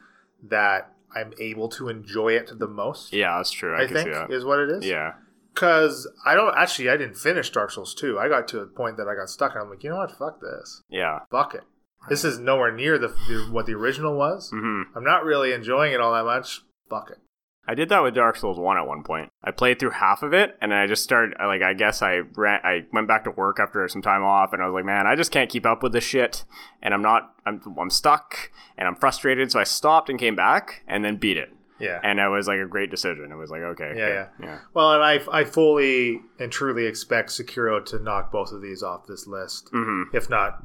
that 0.43 0.93
I'm 1.15 1.35
able 1.39 1.69
to 1.71 1.89
enjoy 1.91 2.33
it 2.33 2.59
the 2.59 2.67
most. 2.67 3.13
Yeah, 3.13 3.37
that's 3.37 3.51
true. 3.51 3.77
I, 3.77 3.83
I 3.83 3.87
think 3.87 4.09
is 4.31 4.47
what 4.47 4.61
it 4.61 4.71
is. 4.71 4.87
Yeah. 4.87 5.13
Because 5.53 6.09
I 6.25 6.35
don't 6.35 6.57
actually, 6.57 6.89
I 6.89 6.97
didn't 6.97 7.17
finish 7.17 7.51
Dark 7.51 7.71
Souls 7.71 7.95
2. 7.95 8.19
I 8.19 8.29
got 8.29 8.49
to 8.49 8.61
a 8.61 8.67
point 8.67 8.97
that 8.97 9.07
I 9.09 9.15
got 9.15 9.29
stuck 9.29 9.53
and 9.53 9.63
I'm 9.63 9.71
like, 9.71 9.85
you 9.85 9.91
know 9.91 9.99
what? 9.99 10.11
Fuck 10.11 10.41
this. 10.41 10.83
Yeah. 10.89 11.21
Fuck 11.31 11.55
it. 11.55 11.63
This 12.09 12.25
is 12.25 12.39
nowhere 12.39 12.73
near 12.73 12.99
the, 12.99 13.09
the 13.09 13.49
what 13.51 13.67
the 13.67 13.73
original 13.75 14.17
was. 14.17 14.51
hmm 14.51 14.83
I'm 14.97 15.05
not 15.05 15.25
really 15.25 15.53
enjoying 15.53 15.93
it 15.93 16.01
all 16.01 16.13
that 16.15 16.25
much. 16.25 16.63
Fuck 16.91 17.11
it. 17.11 17.19
I 17.67 17.75
did 17.75 17.89
that 17.89 18.03
with 18.03 18.15
Dark 18.15 18.37
Souls 18.37 18.59
1 18.59 18.77
at 18.77 18.87
one 18.87 19.03
point. 19.03 19.31
I 19.43 19.51
played 19.51 19.79
through 19.79 19.91
half 19.91 20.23
of 20.23 20.33
it 20.35 20.57
and 20.61 20.75
I 20.75 20.87
just 20.87 21.03
started 21.03 21.35
like 21.39 21.63
I 21.63 21.73
guess 21.75 22.03
I 22.03 22.21
ran 22.37 22.61
I 22.65 22.85
went 22.93 23.09
back 23.09 23.25
to 23.25 23.31
work 23.31 23.59
after 23.59 23.87
some 23.89 24.03
time 24.03 24.23
off 24.23 24.53
and 24.53 24.63
I 24.63 24.67
was 24.67 24.75
like, 24.75 24.85
"Man, 24.85 25.07
I 25.07 25.15
just 25.17 25.31
can't 25.33 25.49
keep 25.51 25.65
up 25.65 25.83
with 25.83 25.93
this 25.93 26.05
shit 26.05 26.45
and 26.83 26.93
I'm 26.93 27.03
not 27.03 27.35
I'm 27.47 27.61
I'm 27.79 27.91
stuck 27.91 28.51
and 28.77 28.87
I'm 28.87 28.95
frustrated." 28.97 29.51
So 29.51 29.59
I 29.61 29.65
stopped 29.65 30.11
and 30.11 30.19
came 30.19 30.37
back 30.37 30.83
and 30.87 31.05
then 31.05 31.17
beat 31.17 31.37
it. 31.39 31.51
Yeah. 31.81 31.99
And 32.05 32.21
it 32.21 32.29
was 32.29 32.47
like 32.47 32.61
a 32.61 32.67
great 32.67 32.91
decision. 32.91 33.33
It 33.33 33.37
was 33.37 33.51
like, 33.51 33.63
okay. 33.63 33.95
Yeah, 33.97 34.07
good. 34.07 34.15
yeah. 34.41 34.47
Yeah. 34.47 34.59
Well, 34.75 34.93
and 34.93 35.03
I, 35.03 35.21
I 35.41 35.45
fully 35.45 36.21
and 36.39 36.53
truly 36.53 36.87
expect 36.87 37.31
Sekiro 37.31 37.85
to 37.87 37.99
knock 37.99 38.31
both 38.31 38.53
of 38.53 38.63
these 38.63 38.83
off 38.83 39.07
this 39.09 39.27
list, 39.27 39.73
Mhm. 39.73 40.05
if 40.15 40.31
not 40.31 40.63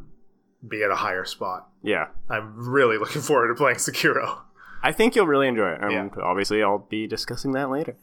be 0.66 0.84
at 0.84 0.92
a 0.92 0.95
higher 0.95 1.26
spot. 1.26 1.68
Yeah. 1.82 2.10
I'm 2.30 2.53
really 2.69 2.98
looking 3.00 3.22
forward 3.24 3.48
to 3.48 3.56
playing 3.56 3.78
Sekiro. 3.78 4.42
I 4.82 4.91
think 4.91 5.16
you'll 5.16 5.27
really 5.27 5.48
enjoy 5.48 5.72
it. 5.72 5.80
And 5.82 5.91
Yeah. 5.91 6.08
obviously 6.24 6.64
I'll 6.64 6.85
be 6.90 7.06
discussing 7.08 7.51
that 7.53 7.69
later. 7.69 7.95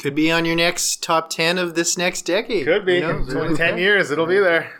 Could 0.00 0.14
be 0.14 0.30
on 0.30 0.44
your 0.44 0.56
next 0.56 1.02
top 1.02 1.30
10 1.30 1.58
of 1.58 1.74
this 1.74 1.96
next 1.96 2.22
decade. 2.22 2.66
Could 2.66 2.84
be. 2.84 2.96
you 2.96 3.00
know? 3.02 3.42
In 3.42 3.56
10 3.56 3.78
years, 3.78 4.10
it'll 4.10 4.26
be 4.26 4.38
there. 4.38 4.70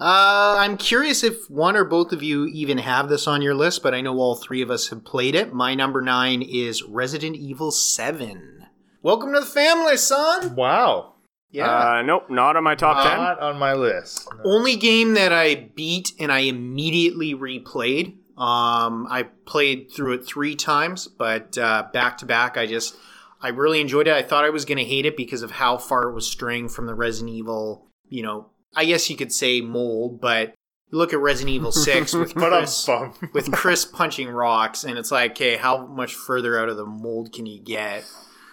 Uh, 0.00 0.54
I'm 0.58 0.76
curious 0.76 1.24
if 1.24 1.50
one 1.50 1.74
or 1.76 1.84
both 1.84 2.12
of 2.12 2.22
you 2.22 2.46
even 2.46 2.78
have 2.78 3.08
this 3.08 3.26
on 3.26 3.42
your 3.42 3.54
list, 3.54 3.82
but 3.82 3.94
I 3.94 4.00
know 4.00 4.16
all 4.18 4.36
three 4.36 4.62
of 4.62 4.70
us 4.70 4.90
have 4.90 5.04
played 5.04 5.34
it. 5.34 5.52
My 5.52 5.74
number 5.74 6.00
nine 6.00 6.40
is 6.40 6.84
Resident 6.84 7.34
Evil 7.34 7.72
7. 7.72 8.66
Welcome 9.02 9.32
to 9.32 9.40
the 9.40 9.46
family, 9.46 9.96
son! 9.96 10.54
Wow. 10.54 11.14
Uh, 11.58 12.02
nope, 12.02 12.28
not 12.28 12.56
on 12.56 12.62
my 12.62 12.74
top 12.74 13.02
ten. 13.04 13.16
Not 13.16 13.40
on 13.40 13.58
my 13.58 13.72
list. 13.72 14.28
No. 14.44 14.52
Only 14.52 14.76
game 14.76 15.14
that 15.14 15.32
I 15.32 15.54
beat 15.74 16.12
and 16.20 16.30
I 16.30 16.40
immediately 16.40 17.34
replayed. 17.34 18.16
Um, 18.38 19.06
I 19.10 19.24
played 19.46 19.90
through 19.92 20.14
it 20.14 20.26
three 20.26 20.54
times, 20.54 21.08
but 21.08 21.58
uh, 21.58 21.88
back 21.92 22.18
to 22.18 22.26
back, 22.26 22.56
I 22.56 22.66
just 22.66 22.96
I 23.42 23.48
really 23.48 23.80
enjoyed 23.80 24.06
it. 24.06 24.14
I 24.14 24.22
thought 24.22 24.44
I 24.44 24.50
was 24.50 24.64
going 24.64 24.78
to 24.78 24.84
hate 24.84 25.06
it 25.06 25.16
because 25.16 25.42
of 25.42 25.50
how 25.52 25.76
far 25.76 26.08
it 26.08 26.14
was 26.14 26.26
straying 26.30 26.68
from 26.68 26.86
the 26.86 26.94
Resident 26.94 27.34
Evil. 27.34 27.86
You 28.08 28.22
know, 28.22 28.50
I 28.76 28.84
guess 28.84 29.10
you 29.10 29.16
could 29.16 29.32
say 29.32 29.60
mold, 29.60 30.20
but 30.20 30.54
look 30.92 31.12
at 31.12 31.18
Resident 31.18 31.50
Evil 31.54 31.72
Six 31.86 32.14
with 32.14 32.34
Chris 32.60 32.88
with 33.32 33.50
Chris 33.50 33.84
punching 33.84 34.28
rocks, 34.28 34.84
and 34.84 34.96
it's 34.98 35.10
like, 35.10 35.32
okay, 35.32 35.56
how 35.56 35.86
much 35.86 36.14
further 36.14 36.58
out 36.60 36.68
of 36.68 36.76
the 36.76 36.86
mold 36.86 37.32
can 37.32 37.44
you 37.46 37.60
get? 37.60 38.04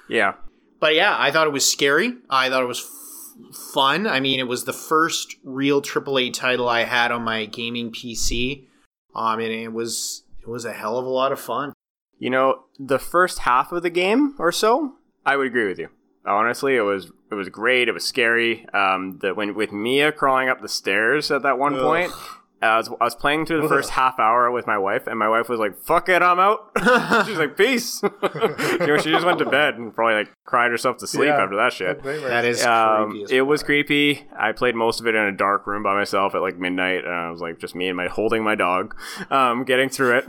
Yeah, 0.09 0.33
But 0.79 0.95
yeah, 0.95 1.15
I 1.17 1.31
thought 1.31 1.47
it 1.47 1.53
was 1.53 1.71
scary. 1.71 2.13
I 2.29 2.49
thought 2.49 2.61
it 2.63 2.67
was 2.67 2.81
f- 2.81 3.55
fun. 3.73 4.05
I 4.07 4.19
mean, 4.19 4.39
it 4.39 4.47
was 4.47 4.65
the 4.65 4.73
first 4.73 5.35
real 5.43 5.81
AAA 5.81 6.33
title 6.33 6.67
I 6.69 6.83
had 6.83 7.11
on 7.11 7.23
my 7.23 7.45
gaming 7.45 7.91
PC. 7.91 8.67
Um, 9.15 9.39
and 9.39 9.51
it 9.51 9.71
was 9.73 10.23
it 10.41 10.47
was 10.47 10.65
a 10.65 10.73
hell 10.73 10.97
of 10.97 11.05
a 11.05 11.09
lot 11.09 11.31
of 11.31 11.39
fun. 11.39 11.73
you 12.19 12.29
know, 12.29 12.63
the 12.79 12.99
first 12.99 13.39
half 13.39 13.71
of 13.71 13.83
the 13.83 13.89
game 13.89 14.35
or 14.39 14.51
so, 14.51 14.93
I 15.25 15.35
would 15.37 15.47
agree 15.47 15.67
with 15.67 15.79
you. 15.79 15.89
Honestly, 16.25 16.75
it 16.75 16.81
was 16.81 17.11
it 17.31 17.35
was 17.35 17.49
great. 17.49 17.87
It 17.87 17.93
was 17.93 18.05
scary. 18.05 18.65
Um, 18.73 19.19
the 19.21 19.33
when 19.33 19.53
with 19.55 19.71
Mia 19.71 20.11
crawling 20.11 20.49
up 20.49 20.61
the 20.61 20.67
stairs 20.69 21.29
at 21.31 21.43
that 21.43 21.57
one 21.59 21.75
Ugh. 21.75 21.81
point, 21.81 22.11
I 22.73 22.77
was 22.77 22.89
I 23.01 23.03
was 23.03 23.15
playing 23.15 23.45
through 23.45 23.61
the 23.61 23.67
first 23.69 23.91
half 23.91 24.19
hour 24.19 24.49
with 24.51 24.65
my 24.67 24.77
wife, 24.77 25.07
and 25.07 25.17
my 25.19 25.27
wife 25.29 25.49
was 25.49 25.59
like, 25.59 25.77
"Fuck 25.77 26.09
it, 26.09 26.21
I'm 26.21 26.39
out." 26.39 26.71
She's 27.27 27.37
like, 27.37 27.55
"Peace." 27.57 28.01
you 28.23 28.87
know, 28.87 28.97
she 28.97 29.11
just 29.11 29.25
went 29.25 29.39
to 29.39 29.45
bed 29.45 29.75
and 29.75 29.93
probably 29.93 30.15
like 30.15 30.31
cried 30.45 30.71
herself 30.71 30.97
to 30.97 31.07
sleep 31.07 31.27
Yeah. 31.29 31.43
after 31.43 31.55
that 31.55 31.73
shit. 31.73 32.01
That 32.03 32.45
is 32.45 32.65
Um, 32.65 33.11
creepy. 33.11 33.35
it 33.37 33.41
was 33.41 33.63
creepy. 33.63 34.27
I 34.37 34.51
played 34.51 34.75
most 34.75 34.99
of 34.99 35.07
it 35.07 35.15
in 35.15 35.23
a 35.25 35.31
dark 35.31 35.65
room 35.67 35.83
by 35.83 35.93
myself 35.95 36.35
at 36.35 36.41
like 36.41 36.57
midnight, 36.57 37.03
and 37.05 37.13
I 37.13 37.29
was 37.31 37.41
like 37.41 37.59
just 37.59 37.75
me 37.75 37.87
and 37.87 37.97
my 37.97 38.07
holding 38.07 38.43
my 38.43 38.55
dog, 38.55 38.95
um, 39.29 39.63
getting 39.63 39.89
through 39.89 40.17
it. 40.19 40.25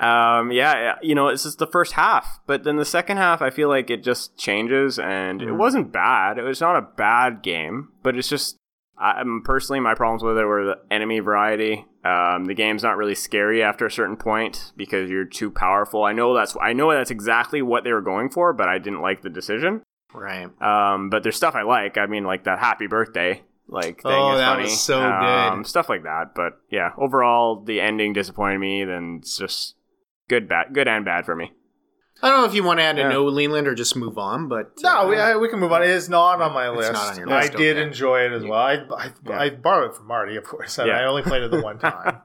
um, 0.00 0.50
yeah, 0.50 0.74
yeah, 0.74 0.94
you 1.02 1.14
know, 1.14 1.28
it's 1.28 1.42
just 1.44 1.58
the 1.58 1.66
first 1.66 1.92
half, 1.92 2.40
but 2.46 2.64
then 2.64 2.76
the 2.76 2.84
second 2.84 3.18
half, 3.18 3.40
I 3.42 3.50
feel 3.50 3.68
like 3.68 3.90
it 3.90 4.02
just 4.02 4.36
changes, 4.36 4.98
and 4.98 5.40
Mm. 5.40 5.48
it 5.48 5.52
wasn't 5.52 5.92
bad. 5.92 6.38
It 6.38 6.42
was 6.42 6.60
not 6.60 6.76
a 6.76 6.82
bad 6.82 7.42
game, 7.42 7.88
but 8.02 8.16
it's 8.16 8.28
just. 8.28 8.56
I, 8.98 9.22
personally, 9.44 9.80
my 9.80 9.94
problems 9.94 10.22
with 10.22 10.38
it 10.38 10.44
were 10.44 10.64
the 10.64 10.78
enemy 10.90 11.18
variety. 11.20 11.86
Um, 12.04 12.44
the 12.44 12.54
game's 12.54 12.82
not 12.82 12.96
really 12.96 13.14
scary 13.14 13.62
after 13.62 13.86
a 13.86 13.90
certain 13.90 14.16
point 14.16 14.72
because 14.76 15.10
you're 15.10 15.24
too 15.24 15.50
powerful. 15.50 16.04
I 16.04 16.12
know 16.12 16.34
that's 16.34 16.56
I 16.60 16.72
know 16.72 16.92
that's 16.92 17.10
exactly 17.10 17.62
what 17.62 17.84
they 17.84 17.92
were 17.92 18.00
going 18.02 18.28
for, 18.30 18.52
but 18.52 18.68
I 18.68 18.78
didn't 18.78 19.00
like 19.02 19.22
the 19.22 19.30
decision. 19.30 19.82
right. 20.14 20.48
Um, 20.62 21.10
but 21.10 21.22
there's 21.22 21.36
stuff 21.36 21.54
I 21.54 21.62
like. 21.62 21.96
I 21.98 22.06
mean, 22.06 22.24
like 22.24 22.44
that 22.44 22.58
happy 22.58 22.86
birthday, 22.86 23.42
like 23.68 24.02
thing 24.02 24.12
Oh, 24.12 24.32
is 24.32 24.38
that 24.38 24.48
funny. 24.52 24.62
was 24.64 24.80
so 24.80 25.00
Um, 25.02 25.58
good. 25.62 25.66
Stuff 25.68 25.88
like 25.88 26.02
that. 26.02 26.34
But 26.34 26.58
yeah, 26.70 26.90
overall, 26.98 27.62
the 27.64 27.80
ending 27.80 28.12
disappointed 28.12 28.58
me. 28.58 28.84
Then 28.84 29.18
it's 29.22 29.36
just 29.38 29.74
good, 30.28 30.48
bad, 30.48 30.74
good 30.74 30.86
and 30.88 31.04
bad 31.04 31.24
for 31.24 31.34
me. 31.34 31.52
I 32.22 32.28
don't 32.30 32.40
know 32.42 32.46
if 32.46 32.54
you 32.54 32.62
want 32.62 32.78
to 32.78 32.84
add 32.84 32.98
a 32.98 33.02
Yeah. 33.02 33.08
no, 33.08 33.24
Leland, 33.24 33.66
or 33.66 33.74
just 33.74 33.96
move 33.96 34.16
on. 34.16 34.48
But 34.48 34.72
No, 34.82 34.90
uh, 35.00 35.08
we, 35.08 35.16
I, 35.18 35.36
we 35.36 35.48
can 35.48 35.58
move 35.58 35.72
on. 35.72 35.82
It 35.82 35.90
is 35.90 36.08
not 36.08 36.40
on 36.40 36.52
my 36.54 36.68
It's 36.68 36.76
list. 36.78 36.92
not 36.92 37.10
on 37.12 37.18
your 37.18 37.26
list. 37.26 37.52
I 37.54 37.56
did 37.56 37.76
okay. 37.76 37.86
enjoy 37.86 38.20
it 38.20 38.32
as 38.32 38.44
well. 38.44 38.58
I, 38.60 38.74
I, 38.96 39.10
Yeah. 39.26 39.38
I 39.40 39.50
borrowed 39.50 39.90
it 39.90 39.96
from 39.96 40.06
Marty, 40.06 40.36
of 40.36 40.44
course. 40.44 40.78
and 40.78 40.88
Yeah. 40.88 41.00
I 41.00 41.04
only 41.06 41.22
played 41.22 41.42
it 41.42 41.50
the 41.50 41.60
one 41.60 41.78
time, 41.80 42.18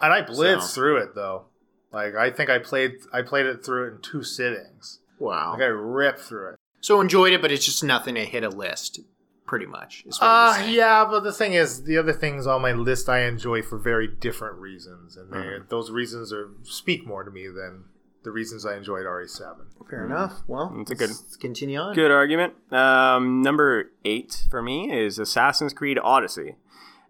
and 0.00 0.12
I 0.12 0.22
blitzed 0.22 0.62
So- 0.62 0.74
through 0.74 0.96
it 0.98 1.14
though. 1.14 1.44
Like 1.92 2.14
I 2.16 2.30
think 2.30 2.50
I 2.50 2.58
played 2.58 2.92
I 3.12 3.22
played 3.22 3.46
it 3.46 3.64
through 3.64 3.86
it 3.86 3.90
in 3.94 3.98
two 4.02 4.22
sittings. 4.24 5.00
wow. 5.18 5.52
Like 5.52 5.62
I 5.62 5.66
ripped 5.66 6.18
through 6.18 6.50
it. 6.50 6.56
So 6.80 7.00
enjoyed 7.00 7.32
it, 7.32 7.40
but 7.40 7.50
it's 7.52 7.64
just 7.64 7.82
nothing 7.84 8.16
to 8.16 8.24
hit 8.24 8.42
a 8.42 8.48
list. 8.48 9.00
Pretty 9.46 9.66
much. 9.66 10.04
Uh 10.20 10.60
yeah, 10.68 11.04
but 11.08 11.20
the 11.20 11.32
thing 11.32 11.52
is, 11.54 11.84
the 11.84 11.96
other 11.98 12.12
things 12.12 12.48
on 12.48 12.60
my 12.62 12.72
list 12.72 13.08
I 13.08 13.20
enjoy 13.20 13.62
for 13.62 13.78
very 13.78 14.08
different 14.08 14.56
reasons, 14.58 15.16
and 15.16 15.30
Mhm. 15.32 15.68
those 15.68 15.92
reasons 15.92 16.32
are 16.32 16.50
speak 16.64 17.06
more 17.06 17.22
to 17.22 17.30
me 17.30 17.46
than 17.46 17.84
the 18.26 18.32
reasons 18.32 18.66
I 18.66 18.76
enjoyed 18.76 19.06
RE7. 19.06 19.56
Fair 19.88 20.04
enough. 20.04 20.42
Well, 20.46 20.74
It's 20.80 20.90
a 20.90 20.94
good- 20.96 21.10
let's 21.10 21.36
continue 21.36 21.78
on. 21.78 21.94
Good 21.94 22.10
argument. 22.10 22.54
Um, 22.72 23.40
number 23.40 23.92
eight 24.04 24.46
for 24.50 24.60
me 24.60 24.92
is 24.92 25.18
Assassin's 25.18 25.72
Creed 25.72 25.98
Odyssey, 26.02 26.56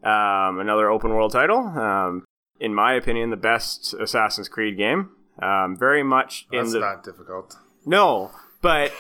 um, 0.05 0.61
another 0.61 0.91
open 0.91 1.11
world 1.15 1.33
title. 1.33 1.59
Um, 1.59 2.25
in 2.61 2.75
my 2.75 2.93
opinion, 2.93 3.31
the 3.31 3.37
best 3.37 3.95
Assassin's 3.95 4.49
Creed 4.49 4.77
game. 4.77 5.11
Um, 5.43 5.77
very 5.77 6.03
much 6.03 6.47
in 6.53 6.61
That's 6.61 6.73
the 6.75 6.81
not 6.81 7.03
difficult. 7.05 7.57
No, 7.85 8.31
but 8.63 8.93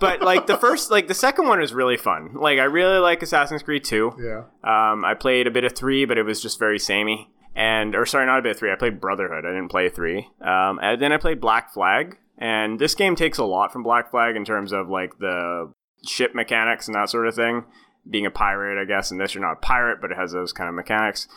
but 0.00 0.20
like 0.22 0.46
the 0.46 0.56
first, 0.56 0.90
like 0.90 1.06
the 1.08 1.14
second 1.14 1.48
one 1.48 1.62
is 1.62 1.72
really 1.74 1.96
fun. 1.96 2.30
Like 2.34 2.58
I 2.58 2.64
really 2.64 2.98
like 2.98 3.22
Assassin's 3.22 3.62
Creed 3.62 3.84
Two. 3.84 4.12
Yeah. 4.18 4.44
Um, 4.64 5.04
I 5.04 5.14
played 5.14 5.46
a 5.46 5.50
bit 5.50 5.64
of 5.64 5.72
three, 5.72 6.04
but 6.06 6.18
it 6.18 6.24
was 6.24 6.40
just 6.40 6.58
very 6.58 6.78
samey. 6.78 7.30
And 7.56 7.96
or 7.96 8.04
sorry, 8.04 8.26
not 8.26 8.38
a 8.38 8.42
bit 8.42 8.58
three. 8.58 8.70
I 8.70 8.76
played 8.76 9.00
Brotherhood. 9.00 9.46
I 9.46 9.48
didn't 9.48 9.70
play 9.70 9.88
three. 9.88 10.28
Um, 10.42 10.78
and 10.82 11.00
then 11.00 11.10
I 11.10 11.16
played 11.16 11.40
Black 11.40 11.72
Flag. 11.72 12.18
And 12.36 12.78
this 12.78 12.94
game 12.94 13.16
takes 13.16 13.38
a 13.38 13.44
lot 13.44 13.72
from 13.72 13.82
Black 13.82 14.10
Flag 14.10 14.36
in 14.36 14.44
terms 14.44 14.72
of 14.72 14.90
like 14.90 15.18
the 15.18 15.72
ship 16.06 16.34
mechanics 16.34 16.86
and 16.86 16.94
that 16.94 17.08
sort 17.08 17.26
of 17.26 17.34
thing. 17.34 17.64
Being 18.08 18.26
a 18.26 18.30
pirate, 18.30 18.80
I 18.80 18.84
guess. 18.84 19.10
And 19.10 19.18
this, 19.18 19.34
you're 19.34 19.42
not 19.42 19.54
a 19.54 19.60
pirate, 19.60 20.02
but 20.02 20.12
it 20.12 20.18
has 20.18 20.32
those 20.32 20.52
kind 20.52 20.68
of 20.68 20.74
mechanics. 20.74 21.28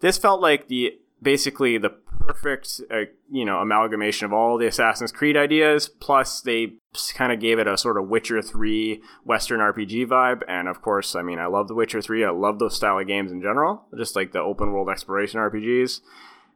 This 0.00 0.18
felt 0.18 0.40
like 0.40 0.66
the 0.66 0.98
basically 1.22 1.78
the 1.78 1.90
perfect 2.28 2.80
uh, 2.90 3.04
you 3.30 3.44
know 3.44 3.58
amalgamation 3.58 4.26
of 4.26 4.32
all 4.32 4.58
the 4.58 4.66
Assassin's 4.66 5.12
Creed 5.12 5.36
ideas. 5.36 5.88
Plus, 5.88 6.40
they 6.40 6.74
kind 7.14 7.32
of 7.32 7.40
gave 7.40 7.58
it 7.58 7.66
a 7.66 7.78
sort 7.78 7.96
of 7.96 8.08
Witcher 8.08 8.42
Three 8.42 9.02
Western 9.24 9.60
RPG 9.60 10.06
vibe. 10.06 10.42
And 10.48 10.68
of 10.68 10.82
course, 10.82 11.14
I 11.14 11.22
mean, 11.22 11.38
I 11.38 11.46
love 11.46 11.68
The 11.68 11.74
Witcher 11.74 12.02
Three. 12.02 12.24
I 12.24 12.30
love 12.30 12.58
those 12.58 12.76
style 12.76 12.98
of 12.98 13.06
games 13.06 13.32
in 13.32 13.40
general, 13.40 13.84
just 13.96 14.16
like 14.16 14.32
the 14.32 14.40
open 14.40 14.72
world 14.72 14.88
exploration 14.88 15.40
RPGs. 15.40 16.00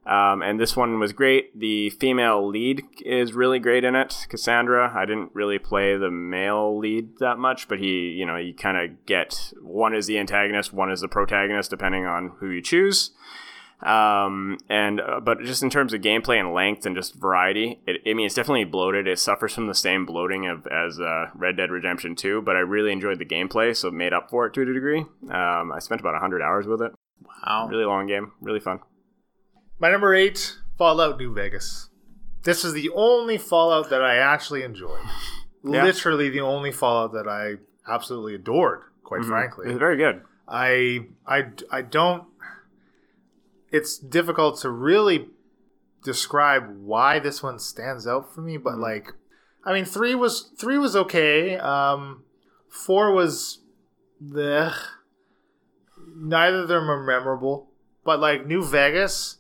Um, 0.05 0.43
and 0.43 0.59
this 0.59 0.77
one 0.77 0.99
was 0.99 1.13
great. 1.13 1.57
The 1.57 1.91
female 1.91 2.45
lead 2.49 2.83
is 3.05 3.35
really 3.35 3.61
great 3.61 3.85
in 3.85 3.95
it, 3.95 4.27
Cassandra. 4.29 4.93
I 4.93 5.05
didn't 5.05 5.31
really 5.33 5.61
play 5.61 5.97
the 5.97 6.11
male 6.11 6.77
lead 6.77 7.19
that 7.21 7.39
much, 7.39 7.69
but 7.69 7.79
he, 7.79 8.09
you 8.09 8.27
know, 8.27 8.37
you 8.37 8.53
kind 8.53 8.77
of 8.77 9.07
get 9.07 9.53
one 9.63 9.95
is 9.95 10.09
the 10.09 10.19
antagonist, 10.19 10.73
one 10.73 10.91
is 10.91 11.03
the 11.03 11.09
protagonist, 11.09 11.71
depending 11.71 12.05
on 12.05 12.33
who 12.41 12.51
you 12.51 12.61
choose. 12.61 13.13
Um, 13.83 14.59
and 14.69 15.01
uh, 15.01 15.21
but 15.21 15.41
just 15.41 15.63
in 15.63 15.71
terms 15.71 15.93
of 15.93 16.01
gameplay 16.03 16.39
and 16.39 16.53
length 16.55 16.87
and 16.87 16.95
just 16.95 17.15
variety, 17.17 17.81
it, 17.87 18.01
I 18.07 18.15
mean, 18.15 18.27
it's 18.27 18.35
definitely 18.35 18.65
bloated. 18.65 19.09
It 19.09 19.19
suffers 19.19 19.53
from 19.55 19.67
the 19.67 19.75
same 19.75 20.07
bloating 20.07 20.47
of 20.47 20.67
as 20.69 21.01
uh, 21.01 21.27
Red 21.35 21.57
Dead 21.57 21.71
Redemption 21.71 22.15
2, 22.15 22.43
but 22.43 22.55
I 22.55 22.61
really 22.61 22.93
enjoyed 22.93 23.19
the 23.19 23.25
gameplay, 23.27 23.77
so 23.77 23.89
it 23.89 23.95
made 23.95 24.13
up 24.13 24.31
for 24.31 24.47
it 24.47 24.55
to 24.55 24.63
a 24.63 24.65
degree. 24.67 25.01
Um, 25.31 25.73
I 25.73 25.79
spent 25.81 26.01
about 26.01 26.13
100 26.15 26.43
hours 26.43 26.67
with 26.67 26.81
it. 26.83 26.93
Wow. 27.47 27.67
Really 27.69 27.85
long 27.85 28.07
game, 28.07 28.33
really 28.41 28.61
fun. 28.61 28.81
My 29.81 29.91
number 29.91 30.15
eight, 30.15 30.59
Fallout 30.79 31.19
New 31.19 31.35
Vegas. 31.35 31.89
This 32.45 32.65
is 32.65 32.73
the 32.73 32.91
only 32.91 33.37
Fallout 33.39 33.91
that 33.91 34.03
I 34.03 34.17
actually 34.17 34.63
enjoyed. 34.63 35.01
Yeah. 35.65 35.85
Literally 35.85 36.29
the 36.29 36.41
only 36.41 36.73
Fallout 36.73 37.13
that 37.13 37.29
I 37.29 37.55
absolutely 37.89 38.35
adored, 38.35 38.81
quite 39.05 39.21
Mhm. 39.21 39.29
frankly. 39.29 39.69
It's 39.71 39.79
very 39.79 39.97
good. 39.97 40.23
I 40.49 41.07
I 41.25 41.51
I 41.71 41.83
don't 41.83 42.25
it's 43.73 43.99
difficult 43.99 44.61
to 44.61 44.71
really 44.71 45.29
describe 46.05 46.65
why 46.79 47.19
this 47.19 47.43
one 47.43 47.59
stands 47.59 48.07
out 48.07 48.33
for 48.35 48.41
me, 48.43 48.57
but 48.57 48.75
Mhm. 48.75 48.81
like 48.83 49.13
I 49.65 49.73
mean 49.73 49.85
3 49.85 50.15
was 50.15 50.53
3 50.59 50.79
was 50.79 50.95
okay. 50.97 51.57
Um 51.57 52.25
4 52.69 53.13
was 53.13 53.61
the 54.21 54.73
neither 56.17 56.59
of 56.63 56.69
them 56.69 56.91
are 56.91 57.03
memorable, 57.03 57.71
but 58.05 58.21
like 58.21 58.47
New 58.47 58.65
Vegas 58.65 59.39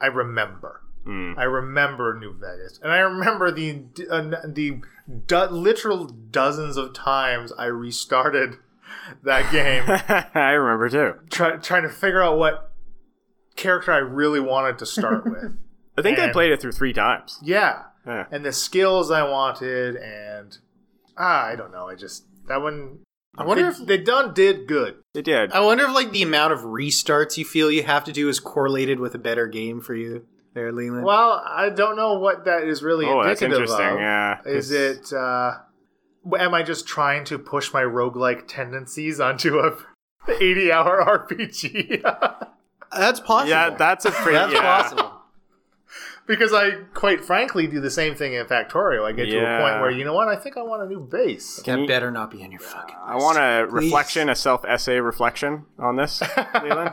I 0.00 0.06
remember. 0.06 0.80
Mm. 1.06 1.38
I 1.38 1.44
remember 1.44 2.18
New 2.18 2.32
Vegas, 2.34 2.78
and 2.82 2.92
I 2.92 2.98
remember 3.00 3.50
the 3.50 3.84
uh, 4.10 4.22
the 4.46 4.80
do- 5.26 5.44
literal 5.50 6.04
dozens 6.06 6.76
of 6.76 6.92
times 6.92 7.52
I 7.58 7.66
restarted 7.66 8.56
that 9.24 9.50
game, 9.50 9.84
I 10.34 10.50
remember 10.52 10.88
too. 10.90 11.14
try, 11.30 11.56
trying 11.56 11.82
to 11.84 11.88
figure 11.88 12.22
out 12.22 12.36
what 12.38 12.69
character 13.56 13.92
I 13.92 13.98
really 13.98 14.40
wanted 14.40 14.78
to 14.78 14.86
start 14.86 15.24
with. 15.30 15.56
I 15.98 16.02
think 16.02 16.18
I 16.18 16.30
played 16.32 16.50
it 16.52 16.60
through 16.60 16.72
three 16.72 16.92
times. 16.92 17.38
Yeah, 17.42 17.82
Yeah. 18.06 18.26
and 18.30 18.44
the 18.44 18.52
skills 18.52 19.10
I 19.10 19.22
wanted, 19.28 19.96
and 19.96 20.56
ah, 21.18 21.44
I 21.46 21.56
don't 21.56 21.72
know. 21.72 21.88
I 21.88 21.94
just 21.94 22.24
that 22.48 22.62
one. 22.62 23.00
I 23.36 23.44
wonder 23.44 23.62
they, 23.64 23.68
if 23.68 23.86
they 23.86 23.98
done 23.98 24.32
did 24.34 24.66
good. 24.66 24.96
It 25.14 25.24
did. 25.24 25.52
I 25.52 25.60
wonder 25.60 25.84
if 25.84 25.94
like 25.94 26.10
the 26.10 26.22
amount 26.22 26.52
of 26.52 26.60
restarts 26.60 27.36
you 27.36 27.44
feel 27.44 27.70
you 27.70 27.82
have 27.84 28.04
to 28.04 28.12
do 28.12 28.28
is 28.28 28.40
correlated 28.40 28.98
with 28.98 29.14
a 29.14 29.18
better 29.18 29.46
game 29.46 29.80
for 29.80 29.94
you 29.94 30.26
there, 30.54 30.72
Leland. 30.72 31.04
Well, 31.04 31.42
I 31.46 31.68
don't 31.70 31.96
know 31.96 32.18
what 32.18 32.46
that 32.46 32.64
is 32.64 32.82
really 32.82 33.06
oh, 33.06 33.22
that's 33.22 33.42
interesting. 33.42 33.86
of. 33.86 33.98
Yeah. 34.00 34.38
Is 34.46 34.68
'cause- 34.68 34.72
it? 34.72 35.12
uh 35.12 35.52
Am 36.38 36.52
I 36.52 36.62
just 36.62 36.86
trying 36.86 37.24
to 37.26 37.38
push 37.38 37.72
my 37.72 37.80
roguelike 37.82 38.46
tendencies 38.46 39.20
onto 39.20 39.58
a 39.58 39.74
80 40.28 40.70
hour 40.72 41.02
RPG. 41.28 42.02
That's 42.96 43.20
possible. 43.20 43.50
Yeah, 43.50 43.70
that's 43.70 44.04
a 44.04 44.10
pretty. 44.10 44.38
That's 44.38 44.52
yeah. 44.52 44.60
possible. 44.60 45.12
because 46.26 46.52
I, 46.52 46.72
quite 46.94 47.24
frankly, 47.24 47.66
do 47.66 47.80
the 47.80 47.90
same 47.90 48.14
thing 48.14 48.34
in 48.34 48.46
Factorio. 48.46 49.04
I 49.04 49.12
get 49.12 49.26
to 49.26 49.36
a 49.38 49.60
point 49.60 49.80
where, 49.80 49.90
you 49.90 50.04
know 50.04 50.14
what, 50.14 50.28
I 50.28 50.36
think 50.36 50.56
I 50.56 50.62
want 50.62 50.82
a 50.82 50.86
new 50.86 51.00
base. 51.00 51.56
That 51.56 51.80
you- 51.80 51.86
better 51.86 52.10
not 52.10 52.30
be 52.30 52.44
on 52.44 52.52
your 52.52 52.60
fucking. 52.60 52.96
I 53.02 53.16
want 53.16 53.38
a 53.38 53.66
Please. 53.68 53.84
reflection, 53.84 54.28
a 54.28 54.36
self 54.36 54.64
essay 54.64 55.00
reflection 55.00 55.66
on 55.78 55.96
this, 55.96 56.22
Leland. 56.62 56.92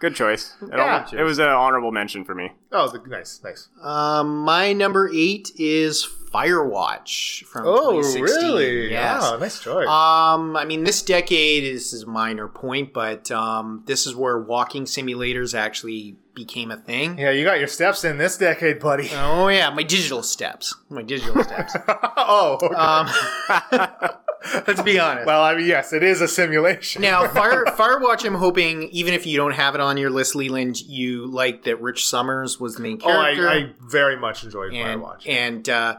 Good 0.00 0.14
choice. 0.16 0.54
It, 0.62 0.70
Yeah. 0.72 1.06
al- 1.12 1.18
it 1.18 1.22
was 1.22 1.38
an 1.38 1.46
honorable 1.48 1.92
mention 1.92 2.24
for 2.24 2.34
me. 2.34 2.52
Oh, 2.72 2.88
the, 2.88 2.98
nice, 3.06 3.40
nice. 3.44 3.68
Um, 3.82 4.38
my 4.44 4.72
number 4.72 5.10
eight 5.14 5.52
is 5.56 6.08
Firewatch 6.32 7.44
from 7.44 7.64
Oh, 7.66 8.00
2016. 8.00 8.22
really? 8.22 8.90
Yes. 8.90 9.22
Oh, 9.24 9.36
nice 9.38 9.60
choice. 9.60 9.86
Um, 9.86 10.56
I 10.56 10.64
mean, 10.64 10.84
this 10.84 11.02
decade 11.02 11.64
this 11.74 11.92
is 11.92 12.04
a 12.04 12.06
minor 12.06 12.48
point, 12.48 12.92
but 12.94 13.30
um, 13.30 13.82
this 13.86 14.06
is 14.06 14.14
where 14.14 14.38
walking 14.40 14.84
simulators 14.84 15.54
actually 15.58 16.16
became 16.34 16.70
a 16.70 16.76
thing. 16.78 17.18
yeah, 17.18 17.30
you 17.30 17.44
got 17.44 17.58
your 17.58 17.68
steps 17.68 18.02
in 18.04 18.16
this 18.16 18.38
decade, 18.38 18.78
buddy. 18.80 19.10
Oh 19.14 19.48
yeah, 19.48 19.68
my 19.70 19.82
digital 19.82 20.22
steps. 20.22 20.74
My 20.88 21.02
digital 21.02 21.42
steps. 21.44 21.76
oh, 22.16 22.58
okay. 22.62 22.74
Um, 22.74 24.10
let's 24.66 24.82
be 24.82 24.98
honest. 24.98 25.26
well, 25.26 25.42
I 25.42 25.54
mean, 25.54 25.66
yes, 25.66 25.92
it 25.92 26.02
is 26.02 26.20
a 26.20 26.28
simulation. 26.28 27.02
Now, 27.02 27.28
Fire 27.34 27.64
Firewatch, 27.66 28.24
I'm 28.24 28.34
hoping 28.34 28.84
even 28.84 29.14
if 29.14 29.26
you 29.26 29.36
don't 29.36 29.52
have 29.52 29.74
it 29.74 29.80
on 29.80 29.96
your 29.96 30.10
list, 30.10 30.34
Leland, 30.34 30.80
you 30.80 31.26
like 31.26 31.64
that 31.64 31.80
Rich 31.80 32.06
Summers 32.06 32.58
was 32.58 32.76
the 32.76 32.82
main 32.82 32.98
character. 32.98 33.48
oh, 33.48 33.50
I. 33.50 33.54
I 33.54 33.72
very 33.80 34.16
much 34.16 34.44
enjoyed 34.44 34.72
and 34.72 35.02
Firewatch. 35.02 35.28
and 35.28 35.68
uh, 35.68 35.96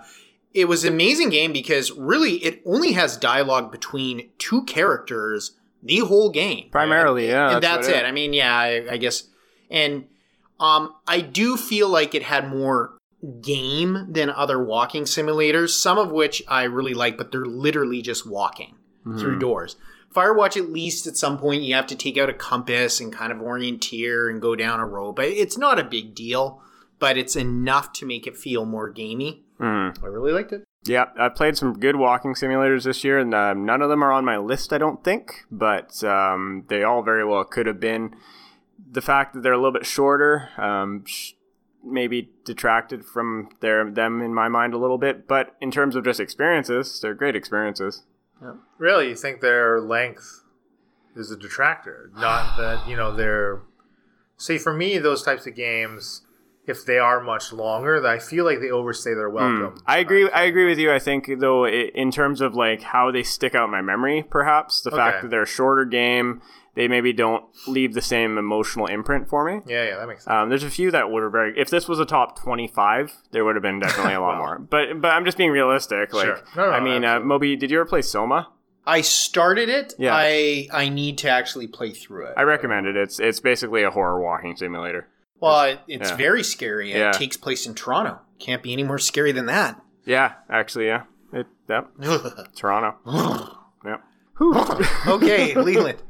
it 0.54 0.66
was 0.66 0.84
an 0.84 0.94
amazing 0.94 1.30
game 1.30 1.54
because 1.54 1.92
really 1.92 2.36
it 2.38 2.62
only 2.66 2.94
has 2.94 3.18
dialogue 3.18 3.72
between 3.72 4.30
two 4.38 4.64
characters 4.64 5.52
the 5.84 6.00
whole 6.00 6.30
game. 6.30 6.70
Primarily, 6.72 7.28
yeah. 7.28 7.54
and 7.54 7.64
that's 7.64 7.88
what 7.88 7.96
it. 7.96 8.06
I 8.06 8.12
mean, 8.12 8.34
yeah, 8.34 8.56
I, 8.56 8.88
I 8.92 8.98
guess, 8.98 9.24
and 9.70 10.06
um, 10.60 10.94
I 11.08 11.22
do 11.22 11.58
feel 11.58 11.90
like 11.90 12.14
it 12.16 12.24
had 12.24 12.50
more 12.50 12.98
game 13.42 14.08
than 14.10 14.30
other 14.30 14.64
walking 14.64 15.04
simulators. 15.04 15.70
Some 15.70 15.98
of 15.98 16.12
which 16.12 16.42
I 16.48 16.64
really 16.64 16.94
like, 16.94 17.18
but 17.18 17.32
they're 17.32 17.46
literally 17.46 18.02
just 18.02 18.28
walking 18.28 18.76
Mm-hmm. 19.06 19.18
through 19.18 19.40
doors. 19.40 19.78
Firewatch, 20.14 20.56
at 20.58 20.70
least 20.70 21.08
at 21.08 21.18
some 21.18 21.40
point, 21.40 21.64
you 21.64 21.74
have 21.74 21.88
to 21.88 21.96
take 21.96 22.20
out 22.20 22.30
a 22.30 22.34
compass 22.34 23.00
and 23.00 23.12
kind 23.12 23.32
of 23.32 23.40
orienteer 23.40 24.30
and 24.30 24.40
go 24.40 24.56
down 24.56 24.80
a 24.80 24.86
road. 24.86 25.14
But 25.16 25.26
it's 25.30 25.58
not 25.58 25.80
a 25.80 25.84
big 25.84 26.14
deal, 26.14 26.62
but 27.00 27.18
it's 27.18 27.36
enough 27.36 27.94
to 27.94 28.06
make 28.06 28.28
it 28.28 28.38
feel 28.38 28.64
more 28.66 28.90
gamey. 28.92 29.44
Mhm. 29.60 30.04
I 30.04 30.06
really 30.06 30.32
liked 30.32 30.52
it. 30.52 30.64
Yeah, 30.84 31.06
I 31.18 31.30
played 31.30 31.58
some 31.58 31.80
good 31.80 31.96
walking 31.96 32.36
simulators 32.36 32.84
this 32.84 33.04
year, 33.04 33.18
and 33.18 33.34
um, 33.34 33.66
none 33.66 33.82
of 33.82 33.90
them 33.90 34.04
are 34.04 34.12
on 34.12 34.24
my 34.26 34.38
list, 34.38 34.72
I 34.72 34.78
don't 34.78 35.04
think, 35.04 35.46
but 35.52 36.04
um, 36.04 36.66
they 36.68 36.84
all 36.84 37.02
very 37.02 37.26
well 37.26 37.44
could 37.44 37.66
have 37.66 37.80
been. 37.80 38.14
The 38.92 39.02
fact 39.02 39.34
that 39.34 39.42
they're 39.42 39.54
a 39.54 39.58
little 39.58 39.72
bit 39.72 39.86
shorter 39.88 40.50
um, 40.58 41.06
sh- 41.08 41.32
maybe 41.84 42.30
detracted 42.46 43.06
from 43.06 43.50
their 43.60 43.90
them 43.90 44.22
in 44.22 44.34
my 44.34 44.48
mind 44.48 44.74
a 44.74 44.78
little 44.78 44.98
bit, 44.98 45.28
but 45.28 45.56
in 45.62 45.72
terms 45.72 45.96
of 45.96 46.04
just 46.04 46.20
experiences, 46.20 47.00
they're 47.02 47.14
great 47.14 47.36
experiences. 47.36 48.04
Really, 48.78 49.10
you 49.10 49.16
think 49.16 49.42
their 49.42 49.80
length 49.80 50.44
is 51.16 51.32
a 51.32 51.38
detractor? 51.38 52.12
Not 52.16 52.58
that 52.58 52.88
you 52.88 52.96
know 52.96 53.16
they're. 53.16 53.62
See, 54.38 54.58
for 54.58 54.74
me, 54.74 54.98
those 54.98 55.22
types 55.22 55.46
of 55.46 55.56
games, 55.56 56.24
if 56.66 56.86
they 56.86 57.00
are 57.00 57.20
much 57.22 57.52
longer, 57.52 58.06
I 58.06 58.20
feel 58.20 58.46
like 58.46 58.60
they 58.60 58.70
overstay 58.70 59.14
their 59.14 59.30
welcome. 59.30 59.80
Hmm. 59.80 59.84
I 59.86 59.98
agree. 59.98 60.30
I 60.30 60.44
agree 60.44 60.68
with 60.68 60.78
you. 60.78 60.92
I 60.94 61.00
think 61.00 61.30
though, 61.40 61.66
i 61.66 61.90
in 61.94 62.12
terms 62.12 62.42
of 62.42 62.54
like 62.54 62.82
how 62.82 63.12
they 63.12 63.24
stick 63.24 63.56
out 63.56 63.66
in 63.66 63.72
my 63.72 63.82
memory, 63.82 64.24
perhaps 64.24 64.82
the 64.82 64.92
fact 64.92 65.22
that 65.22 65.32
they're 65.32 65.44
a 65.44 65.48
shorter 65.48 65.86
game, 65.86 66.42
they 66.76 66.88
maybe 66.88 67.14
don't 67.14 67.44
leave 67.68 67.94
the 67.94 68.02
same 68.02 68.38
emotional 68.38 68.86
imprint 68.86 69.28
for 69.28 69.44
me. 69.44 69.62
Yeah, 69.66 69.86
yeah, 69.86 69.98
that 69.98 70.08
makes 70.08 70.24
sense. 70.24 70.34
Um, 70.34 70.50
there's 70.50 70.64
a 70.64 70.70
few 70.70 70.92
that 70.92 71.10
would 71.12 71.24
have 71.24 71.32
very. 71.32 71.60
If 71.60 71.70
this 71.70 71.88
was 71.88 72.00
a 72.00 72.06
top 72.06 72.40
25, 72.40 73.14
there 73.32 73.44
would 73.44 73.56
have 73.56 73.64
been 73.64 73.80
definitely 73.80 74.14
a 74.14 74.22
lot 74.22 74.38
more. 74.44 74.60
But 74.60 75.02
but 75.02 75.10
I'm 75.10 75.26
just 75.26 75.38
being 75.38 75.52
realistic. 75.52 76.14
Like, 76.14 76.26
Sure. 76.26 76.42
No, 76.56 76.66
no, 76.68 76.72
I 76.72 76.80
mean, 76.80 77.04
uh. 77.04 77.20
Moby, 77.20 77.56
did 77.56 77.72
you 77.72 77.80
ever 77.80 77.90
play 77.90 78.02
Soma? 78.02 78.50
I 78.86 79.02
started 79.02 79.70
it. 79.70 79.94
Yeah. 79.98 80.14
I 80.16 80.68
I 80.72 80.90
need 80.90 81.18
to 81.20 81.30
actually 81.30 81.68
play 81.68 81.92
through 81.92 82.26
it. 82.28 82.34
I 82.38 82.44
recommend 82.44 82.88
it. 82.88 82.96
It's 82.96 83.20
it's 83.20 83.40
basically 83.40 83.84
a 83.84 83.92
horror 83.92 84.20
walking 84.22 84.56
simulator. 84.56 85.08
Well, 85.42 85.78
it's 85.88 86.10
Yeah. 86.12 86.16
very 86.16 86.44
scary. 86.44 86.92
It 86.94 86.98
Yeah. 86.98 87.12
takes 87.12 87.36
place 87.38 87.66
in 87.66 87.74
Toronto. 87.76 88.20
Can't 88.40 88.64
be 88.64 88.72
any 88.74 88.84
more 88.84 89.00
scary 89.00 89.32
than 89.34 89.48
that. 89.48 89.82
Yeah, 90.06 90.34
actually, 90.50 90.86
yeah. 90.88 91.04
It, 91.34 91.48
yep, 91.70 91.90
Toronto. 92.56 92.96
Yep. 93.84 94.02
okay, 95.08 95.56
Leland. 95.60 96.02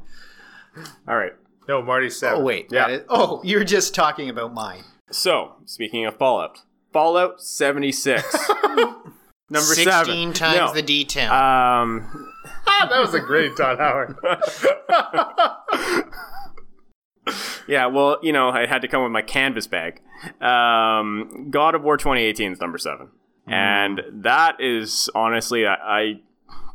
All 1.08 1.16
right. 1.16 1.32
no, 1.68 1.80
Marty 1.82 2.10
said. 2.10 2.34
Oh 2.34 2.40
wait. 2.40 2.66
Yeah. 2.70 2.86
that 2.88 2.90
is- 2.92 3.06
oh, 3.08 3.40
you're 3.44 3.64
just 3.64 3.94
talking 3.94 4.28
about 4.28 4.52
mine. 4.54 4.84
So 5.10 5.54
speaking 5.66 6.04
of 6.06 6.16
Fallout, 6.16 6.60
Fallout 6.92 7.40
76, 7.42 8.48
number 9.50 9.60
16 9.74 10.32
times 10.34 10.56
No. 10.58 10.72
the 10.74 10.82
D10. 10.82 11.30
Um, 11.30 12.30
that 12.66 12.90
was 13.00 13.12
a 13.14 13.20
great 13.20 13.56
Todd 13.56 13.78
Howard. 13.78 14.16
Yeah, 17.68 17.86
well, 17.86 18.18
you 18.22 18.32
know, 18.32 18.50
I 18.50 18.66
had 18.66 18.82
to 18.82 18.88
come 18.88 19.02
with 19.02 19.12
my 19.12 19.22
canvas 19.22 19.66
bag. 19.66 20.00
Um, 20.40 21.48
God 21.50 21.74
of 21.74 21.82
War 21.82 21.96
2018 21.96 22.52
is 22.52 22.60
number 22.60 22.78
seven, 22.78 23.08
and 23.46 24.02
that 24.10 24.60
is 24.60 25.08
honestly, 25.14 25.66
I, 25.66 25.74
I 25.74 26.20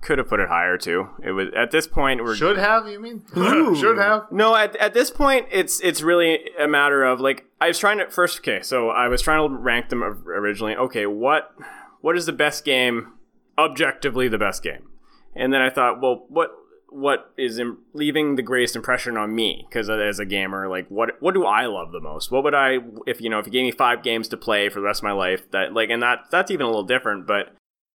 could 0.02 0.18
have 0.18 0.28
put 0.28 0.40
it 0.40 0.48
higher 0.48 0.78
too. 0.78 1.10
It 1.24 1.32
was 1.32 1.50
at 1.56 1.72
this 1.72 1.88
point 1.88 2.24
we're 2.24 2.36
Should 2.36 2.58
have, 2.58 2.88
you 2.88 3.00
mean? 3.00 3.24
Should 3.76 3.98
have. 3.98 4.32
no 4.32 4.56
at, 4.56 4.76
at 4.78 4.94
this 4.94 5.12
point 5.12 5.48
it's 5.52 5.82
it's 5.82 6.02
really 6.02 6.50
a 6.60 6.68
matter 6.68 7.04
of 7.04 7.20
like 7.20 7.46
I 7.60 7.68
was 7.68 7.80
trying 7.80 7.98
to 7.98 8.10
first 8.10 8.40
okay, 8.40 8.62
so 8.62 8.90
I 8.90 9.08
was 9.08 9.22
trying 9.22 9.50
to 9.50 9.56
rank 9.56 9.90
them 9.90 10.04
originally. 10.04 10.76
Okay, 10.76 11.06
what 11.06 11.54
what 12.02 12.16
is 12.16 12.26
the 12.26 12.34
best 12.34 12.64
game? 12.64 13.14
Objectively, 13.58 14.28
the 14.28 14.38
best 14.38 14.62
game, 14.62 14.88
and 15.36 15.52
then 15.52 15.62
I 15.62 15.72
thought, 15.72 16.00
well, 16.00 16.26
what 16.30 16.52
what 16.90 17.34
is 17.38 17.60
Im- 17.60 17.80
leaving 17.94 18.36
the 18.36 18.42
greatest 18.42 18.76
impression 18.76 19.18
on 19.18 19.36
me 19.36 19.66
because 19.68 19.90
as 19.90 20.20
a 20.20 20.26
gamer 20.26 20.70
like 20.70 20.88
what 20.88 21.22
what 21.22 21.34
do 21.34 21.46
i 21.46 21.66
love 21.66 21.92
the 21.92 22.00
most? 22.00 22.32
What 22.32 22.44
would 22.44 22.56
i 22.56 22.78
if 23.06 23.22
you 23.22 23.30
know 23.30 23.40
if 23.40 23.46
you 23.46 23.52
gave 23.52 23.66
me 23.66 23.72
five 23.72 24.04
games 24.04 24.28
to 24.30 24.38
play 24.38 24.70
for 24.70 24.80
the 24.80 24.86
rest 24.86 25.02
of 25.02 25.04
my 25.04 25.12
life 25.12 25.50
that 25.52 25.74
like 25.74 25.90
and 25.90 26.02
that 26.02 26.26
that's 26.32 26.52
even 26.52 26.66
a 26.66 26.70
little 26.70 26.84
different 26.84 27.28
but 27.28 27.54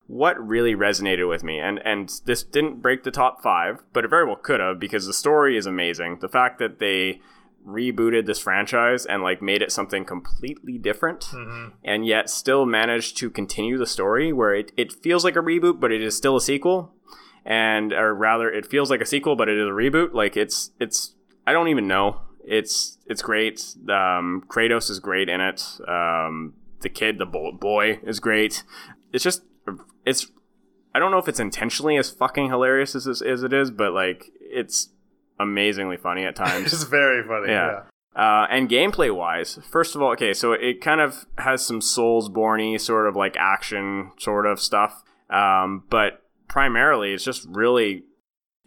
what 0.07 0.45
really 0.45 0.75
resonated 0.75 1.27
with 1.29 1.41
me 1.43 1.57
and 1.59 1.79
and 1.85 2.21
this 2.25 2.43
didn't 2.43 2.81
break 2.81 3.03
the 3.03 3.11
top 3.11 3.41
five 3.41 3.81
but 3.93 4.03
it 4.03 4.09
very 4.09 4.25
well 4.25 4.35
could 4.35 4.59
have 4.59 4.79
because 4.79 5.05
the 5.07 5.13
story 5.13 5.55
is 5.55 5.65
amazing. 5.65 6.19
The 6.19 6.27
fact 6.27 6.59
that 6.59 6.79
they 6.79 7.21
rebooted 7.65 8.25
this 8.25 8.39
franchise 8.39 9.05
and 9.05 9.21
like 9.23 9.41
made 9.41 9.61
it 9.61 9.71
something 9.71 10.03
completely 10.03 10.77
different 10.77 11.21
mm-hmm. 11.21 11.69
and 11.83 12.05
yet 12.05 12.29
still 12.29 12.65
managed 12.65 13.17
to 13.17 13.29
continue 13.29 13.77
the 13.77 13.85
story 13.85 14.33
where 14.33 14.53
it, 14.53 14.71
it 14.75 14.91
feels 14.91 15.23
like 15.23 15.35
a 15.35 15.41
reboot 15.41 15.79
but 15.79 15.91
it 15.91 16.01
is 16.01 16.17
still 16.17 16.35
a 16.35 16.41
sequel 16.41 16.93
and 17.45 17.93
or 17.93 18.13
rather 18.13 18.49
it 18.51 18.65
feels 18.65 18.89
like 18.89 19.01
a 19.01 19.05
sequel 19.05 19.35
but 19.35 19.49
it 19.49 19.57
is 19.57 19.67
a 19.67 19.71
reboot 19.71 20.13
like 20.13 20.37
it's 20.37 20.71
it's 20.79 21.15
i 21.47 21.51
don't 21.51 21.67
even 21.67 21.87
know 21.87 22.21
it's 22.43 22.97
it's 23.07 23.21
great 23.21 23.75
um 23.89 24.43
kratos 24.47 24.89
is 24.89 24.99
great 24.99 25.27
in 25.29 25.41
it 25.41 25.63
um 25.87 26.53
the 26.81 26.89
kid 26.89 27.17
the 27.17 27.25
bo- 27.25 27.51
boy 27.51 27.99
is 28.03 28.19
great 28.19 28.63
it's 29.13 29.23
just 29.23 29.43
it's 30.05 30.27
i 30.93 30.99
don't 30.99 31.11
know 31.11 31.17
if 31.19 31.27
it's 31.27 31.39
intentionally 31.39 31.97
as 31.97 32.09
fucking 32.09 32.49
hilarious 32.49 32.95
as, 32.95 33.07
as, 33.07 33.21
as 33.21 33.43
it 33.43 33.53
is 33.53 33.71
but 33.71 33.93
like 33.93 34.31
it's 34.39 34.89
amazingly 35.39 35.97
funny 35.97 36.23
at 36.25 36.35
times 36.35 36.65
It's 36.73 36.83
very 36.83 37.23
funny. 37.27 37.51
Yeah. 37.51 37.81
Yeah. 38.15 38.21
uh, 38.21 38.47
and 38.49 38.69
gameplay 38.69 39.15
wise, 39.15 39.57
first 39.71 39.95
of 39.95 40.01
all, 40.01 40.11
okay, 40.11 40.33
so 40.33 40.51
it 40.51 40.81
kind 40.81 41.01
of 41.01 41.25
has 41.37 41.65
some 41.65 41.79
Soulsborne 41.79 42.79
sort 42.79 43.07
of 43.07 43.15
like 43.15 43.35
action 43.37 44.11
sort 44.19 44.45
of 44.45 44.59
stuff, 44.59 45.01
um, 45.29 45.83
but 45.89 46.20
primarily 46.51 47.13
it's 47.13 47.23
just 47.23 47.47
really 47.49 48.03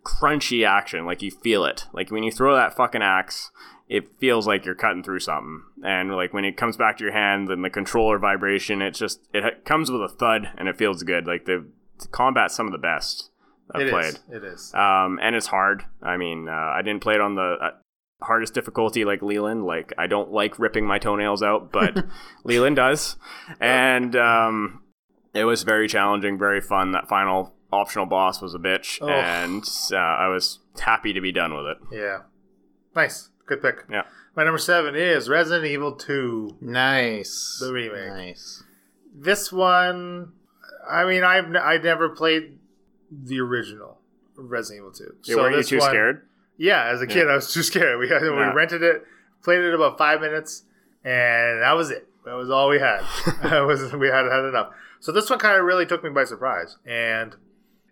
crunchy 0.05 0.67
action. 0.67 1.05
Like 1.05 1.23
you 1.23 1.31
feel 1.31 1.65
it. 1.67 1.87
Like 1.93 2.11
when 2.11 2.23
you 2.23 2.33
throw 2.33 2.57
that 2.57 2.75
fucking 2.75 3.03
axe, 3.03 3.51
it 3.89 4.19
feels 4.19 4.47
like 4.47 4.65
you're 4.65 4.75
cutting 4.75 5.03
through 5.03 5.21
something. 5.21 5.63
And 5.85 6.11
like 6.17 6.33
when 6.33 6.47
it 6.47 6.57
comes 6.57 6.77
back 6.79 6.97
to 6.99 7.05
your 7.05 7.13
hand, 7.13 7.51
and 7.51 7.63
the 7.63 7.71
controller 7.71 8.19
vibration, 8.19 8.81
it 8.81 8.93
just 8.93 9.21
it 9.35 9.65
comes 9.67 9.91
with 9.91 10.01
a 10.03 10.09
thud 10.09 10.51
and 10.57 10.67
it 10.67 10.79
feels 10.79 11.03
good. 11.03 11.27
Like 11.27 11.45
the, 11.45 11.67
the 12.01 12.09
combat's 12.09 12.55
some 12.55 12.67
of 12.67 12.73
the 12.73 12.79
best 12.79 13.31
I've 13.71 13.83
It 13.83 13.87
is. 13.89 13.93
played 13.93 14.37
It 14.37 14.45
is. 14.45 14.75
um, 14.75 15.19
and 15.23 15.37
it's 15.37 15.47
hard. 15.49 15.85
I 16.03 16.17
mean, 16.17 16.49
uh, 16.49 16.53
I 16.53 16.81
didn't 16.83 17.03
play 17.03 17.15
it 17.15 17.21
on 17.21 17.35
the 17.35 17.57
uh, 17.61 17.71
hardest 18.23 18.55
difficulty 18.55 19.05
like 19.05 19.21
Leland. 19.21 19.67
Like, 19.67 19.93
I 19.99 20.07
don't 20.07 20.33
like 20.33 20.59
ripping 20.59 20.87
my 20.87 20.99
toenails 20.99 21.43
out, 21.43 21.71
but 21.71 22.05
Leland 22.45 22.77
does, 22.77 23.17
and 23.61 24.17
um, 24.17 24.83
it 25.35 25.45
was 25.45 25.63
very 25.63 25.89
challenging, 25.89 26.39
very 26.39 26.61
fun. 26.61 26.93
That 26.93 27.09
final 27.09 27.55
optional 27.75 28.07
boss 28.07 28.41
was 28.41 28.55
a 28.55 28.59
bitch, 28.59 28.99
Oh. 29.03 29.09
and 29.09 29.65
uh, 29.93 29.97
I 29.97 30.29
was 30.29 30.61
happy 30.81 31.13
to 31.13 31.21
be 31.21 31.33
done 31.33 31.55
with 31.55 31.67
it. 31.67 31.79
Yeah. 31.93 32.19
Nice. 32.97 33.31
Good 33.47 33.61
pick. 33.63 33.85
Yeah. 33.91 34.03
My 34.37 34.45
number 34.45 34.59
seven 34.59 34.95
is 34.97 35.29
Resident 35.29 35.65
Evil 35.67 35.93
2, 35.93 36.57
nice. 36.61 37.59
the 37.61 37.73
remake. 37.73 38.09
Nice. 38.09 38.63
This 39.15 39.53
one, 39.53 40.33
I 40.91 41.05
mean, 41.05 41.23
I've 41.23 41.45
n- 41.45 41.57
I 41.57 41.77
never 41.79 42.09
played 42.09 42.59
the 43.13 43.39
original 43.41 44.01
Resident 44.37 44.81
Evil 44.81 44.93
2. 44.93 45.15
Yeah, 45.25 45.37
weren't 45.37 45.57
you 45.57 45.63
too 45.63 45.79
one- 45.79 45.91
scared? 45.91 46.23
Yeah, 46.57 46.85
as 46.87 47.01
a 47.03 47.07
kid, 47.07 47.27
Yeah. 47.27 47.33
I 47.33 47.35
was 47.37 47.53
too 47.53 47.63
scared. 47.63 47.99
We, 48.01 48.09
had, 48.09 48.23
we 48.23 48.29
Yeah. 48.29 48.53
rented 48.53 48.83
it, 48.83 49.05
played 49.43 49.61
it 49.61 49.75
about 49.75 49.99
five 49.99 50.21
minutes, 50.21 50.63
and 51.05 51.63
that 51.63 51.73
was 51.73 51.91
it. 51.91 52.09
That 52.25 52.35
was 52.35 52.49
all 52.51 52.69
we 52.71 52.79
had. 52.81 53.03
was 53.67 53.93
we 53.93 54.09
had 54.09 54.25
had 54.25 54.45
enough. 54.47 54.71
So 55.01 55.13
this 55.13 55.29
one 55.29 55.39
kind 55.39 55.59
of 55.59 55.65
really 55.65 55.85
took 55.85 56.03
me 56.03 56.11
by 56.11 56.25
surprise, 56.25 56.77
and 56.87 57.37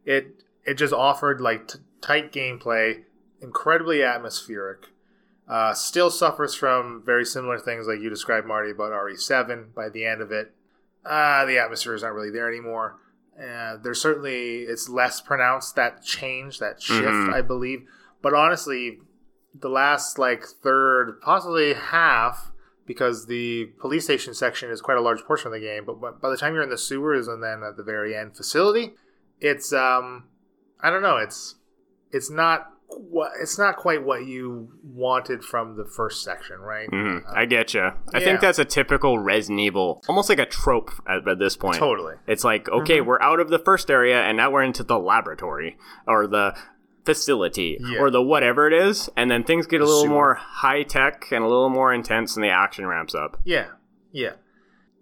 it 0.04 0.42
it 0.64 0.74
just 0.74 0.92
offered 0.92 1.40
like 1.40 1.68
t- 1.68 1.78
tight 2.00 2.32
gameplay, 2.32 3.02
incredibly 3.40 4.02
atmospheric. 4.02 4.86
Uh, 5.48 5.74
still 5.74 6.10
suffers 6.10 6.54
from 6.54 7.02
very 7.04 7.24
similar 7.24 7.58
things 7.58 7.86
like 7.86 8.00
you 8.00 8.08
described, 8.08 8.46
Marty, 8.46 8.70
about 8.70 8.92
RE7. 8.92 9.74
By 9.74 9.88
the 9.88 10.04
end 10.06 10.20
of 10.22 10.30
it, 10.30 10.52
uh, 11.04 11.44
the 11.44 11.58
atmosphere 11.58 11.94
is 11.94 12.02
not 12.02 12.14
really 12.14 12.30
there 12.30 12.48
anymore. 12.48 12.98
Uh, 13.38 13.76
there's 13.82 14.00
certainly 14.00 14.60
it's 14.60 14.88
less 14.88 15.20
pronounced 15.20 15.74
that 15.76 16.02
change, 16.04 16.58
that 16.60 16.80
shift, 16.80 17.02
Mhm. 17.02 17.32
I 17.34 17.42
believe. 17.42 17.86
But 18.22 18.34
honestly, 18.34 19.00
the 19.54 19.68
last 19.68 20.18
like 20.18 20.44
third, 20.44 21.20
possibly 21.20 21.72
half, 21.74 22.52
because 22.86 23.26
the 23.26 23.66
police 23.80 24.04
station 24.04 24.34
section 24.34 24.70
is 24.70 24.80
quite 24.80 24.96
a 24.98 25.02
large 25.02 25.22
portion 25.24 25.48
of 25.48 25.52
the 25.52 25.60
game. 25.60 25.84
But 25.84 26.00
by- 26.00 26.10
by 26.12 26.30
the 26.30 26.36
time 26.36 26.54
you're 26.54 26.62
in 26.62 26.70
the 26.70 26.78
sewers 26.78 27.26
and 27.28 27.42
then 27.42 27.62
at 27.62 27.76
the 27.76 27.82
very 27.82 28.14
end 28.14 28.36
facility, 28.36 28.94
it's 29.42 29.72
um, 29.72 30.28
I 30.80 30.90
don't 30.90 31.02
know, 31.02 31.18
it's 31.18 31.56
it's 32.10 32.30
not 32.30 32.68
what 32.88 33.32
it's 33.40 33.58
not 33.58 33.76
quite 33.76 34.04
what 34.04 34.26
you 34.26 34.68
wanted 34.84 35.42
from 35.42 35.76
the 35.76 35.84
first 35.84 36.22
section, 36.22 36.60
right? 36.60 36.88
Uh, 36.92 37.20
I 37.34 37.46
get 37.46 37.74
you. 37.74 37.80
I 37.82 37.92
yeah. 38.14 38.20
think 38.20 38.40
that's 38.40 38.58
a 38.58 38.64
typical 38.64 39.18
Resident 39.18 39.60
Evil, 39.60 40.02
almost 40.08 40.28
like 40.28 40.38
a 40.38 40.46
trope 40.46 40.90
at, 41.08 41.26
at 41.26 41.38
this 41.38 41.56
point. 41.56 41.78
totally. 41.78 42.14
It's 42.26 42.44
like, 42.44 42.68
okay, 42.68 43.00
we're 43.00 43.20
out 43.20 43.40
of 43.40 43.48
the 43.48 43.58
first 43.58 43.90
area 43.90 44.22
and 44.22 44.36
now 44.36 44.50
we're 44.50 44.62
into 44.62 44.84
the 44.84 44.98
laboratory 44.98 45.76
or 46.06 46.26
the 46.26 46.54
facility 47.04 47.78
Yeah. 47.80 47.98
or 47.98 48.10
the 48.10 48.22
whatever 48.22 48.66
it 48.68 48.72
is, 48.72 49.08
and 49.16 49.30
then 49.30 49.42
things 49.42 49.66
get 49.66 49.80
a 49.80 49.86
little 49.86 50.06
more 50.06 50.34
high 50.34 50.82
tech 50.84 51.32
and 51.32 51.42
a 51.42 51.48
little 51.48 51.70
more 51.70 51.92
intense 51.92 52.36
and 52.36 52.44
the 52.44 52.50
action 52.50 52.86
ramps 52.86 53.14
up. 53.14 53.40
Yeah, 53.44 53.68
yeah, 54.12 54.34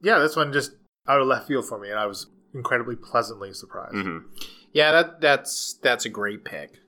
yeah. 0.02 0.19
This 0.19 0.36
one 0.36 0.52
just 0.52 0.73
out 1.07 1.20
of 1.20 1.27
left 1.27 1.49
field 1.49 1.67
for 1.67 1.78
me, 1.78 1.91
and 1.91 1.99
I 1.99 2.07
was 2.07 2.28
incredibly 2.55 2.97
pleasantly 2.97 3.53
surprised. 3.53 3.95
hmm 3.95 4.19
Yeah, 4.73 4.93
that 4.93 5.20
that's 5.20 5.79
that's 5.83 6.05
a 6.05 6.09
great 6.11 6.45
pick. 6.45 6.79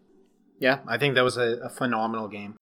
Yeah, 0.58 0.78
I 0.86 0.99
think 0.99 1.15
that 1.15 1.24
was 1.24 1.36
a, 1.36 1.58
a 1.65 1.68
phenomenal 1.68 2.28
game. 2.28 2.57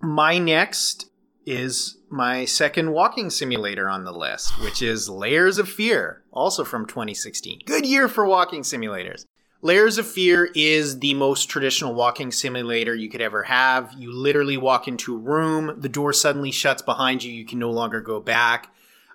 My 0.00 0.38
next 0.38 1.10
is 1.44 1.98
my 2.08 2.44
second 2.44 2.92
walking 2.92 3.30
simulator 3.30 3.88
on 3.88 4.04
the 4.04 4.12
list, 4.12 4.60
which 4.60 4.80
is 4.80 5.08
Layers 5.08 5.58
of 5.58 5.68
Fear, 5.68 6.22
also 6.32 6.64
from 6.64 6.86
2016. 6.86 7.60
Good 7.66 7.84
year 7.84 8.08
for 8.08 8.26
walking 8.26 8.62
simulators. 8.62 9.24
Layers 9.60 9.98
of 9.98 10.06
Fear 10.06 10.50
is 10.54 10.98
the 10.98 11.14
most 11.14 11.48
traditional 11.48 11.94
walking 11.94 12.32
simulator 12.32 12.94
you 12.94 13.08
could 13.08 13.20
ever 13.20 13.44
have. 13.44 13.92
You 13.96 14.12
literally 14.12 14.56
walk 14.56 14.88
into 14.88 15.14
a 15.14 15.18
room, 15.18 15.80
the 15.80 15.88
door 15.88 16.12
suddenly 16.12 16.50
shuts 16.50 16.82
behind 16.82 17.22
you, 17.22 17.32
you 17.32 17.44
can 17.44 17.58
no 17.58 17.70
longer 17.70 18.00
go 18.00 18.20
back. 18.20 18.72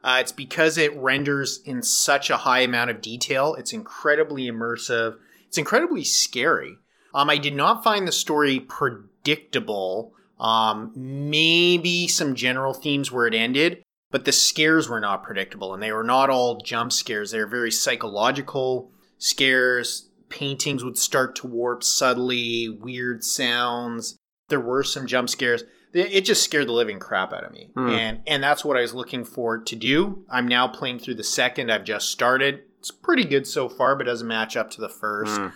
Uh, 0.08 0.20
it's 0.22 0.32
because 0.32 0.78
it 0.78 0.96
renders 0.96 1.60
in 1.66 1.84
such 1.84 2.30
a 2.30 2.38
high 2.38 2.62
amount 2.62 2.90
of 2.90 3.02
detail. 3.02 3.56
It's 3.56 3.74
incredibly 3.74 4.50
immersive. 4.50 5.18
It's 5.48 5.58
incredibly 5.58 6.06
scary. 6.06 6.78
Um, 7.14 7.30
I 7.30 7.38
did 7.38 7.54
not 7.54 7.84
find 7.84 8.08
the 8.08 8.14
story 8.14 8.62
predictable. 8.62 10.14
Um, 10.40 10.94
maybe 10.96 12.08
some 12.08 12.36
general 12.36 12.74
themes 12.74 13.12
where 13.12 13.28
it 13.28 13.34
ended, 13.34 13.84
but 14.10 14.24
the 14.24 14.32
scares 14.32 14.88
were 14.88 15.02
not 15.02 15.24
predictable, 15.24 15.74
and 15.74 15.84
they 15.84 15.92
were 15.92 16.06
not 16.06 16.30
all 16.30 16.62
jump 16.62 16.94
scares. 16.94 17.32
They 17.32 17.40
were 17.40 17.46
very 17.46 17.72
psychological 17.72 18.90
scares. 19.18 20.10
Paintings 20.30 20.86
would 20.86 20.98
start 20.98 21.36
to 21.38 21.48
warp 21.48 21.84
subtly, 21.84 22.70
weird 22.70 23.26
sounds. 23.26 24.16
There 24.48 24.62
were 24.62 24.84
some 24.84 25.06
jump 25.06 25.28
scares. 25.28 25.66
It 25.94 26.12
it 26.14 26.26
just 26.26 26.44
scared 26.44 26.68
the 26.68 26.74
living 26.74 27.00
crap 27.00 27.34
out 27.34 27.44
of 27.44 27.52
me, 27.52 27.70
Hmm. 27.76 27.90
and 27.90 28.20
and 28.28 28.44
that's 28.44 28.64
what 28.66 28.78
I 28.78 28.82
was 28.82 28.94
looking 28.94 29.24
for 29.24 29.58
to 29.58 29.76
do. 29.76 30.24
I'm 30.30 30.48
now 30.48 30.68
playing 30.68 31.00
through 31.00 31.16
the 31.16 31.24
second. 31.24 31.72
I've 31.72 31.84
just 31.86 32.10
started. 32.10 32.62
It's 32.80 32.92
pretty 32.92 33.24
good 33.26 33.48
so 33.48 33.68
far, 33.70 33.96
but 33.96 34.06
doesn't 34.06 34.28
match 34.28 34.56
up 34.56 34.70
to 34.72 34.82
the 34.82 34.90
first. 34.90 35.40
Mm. 35.40 35.52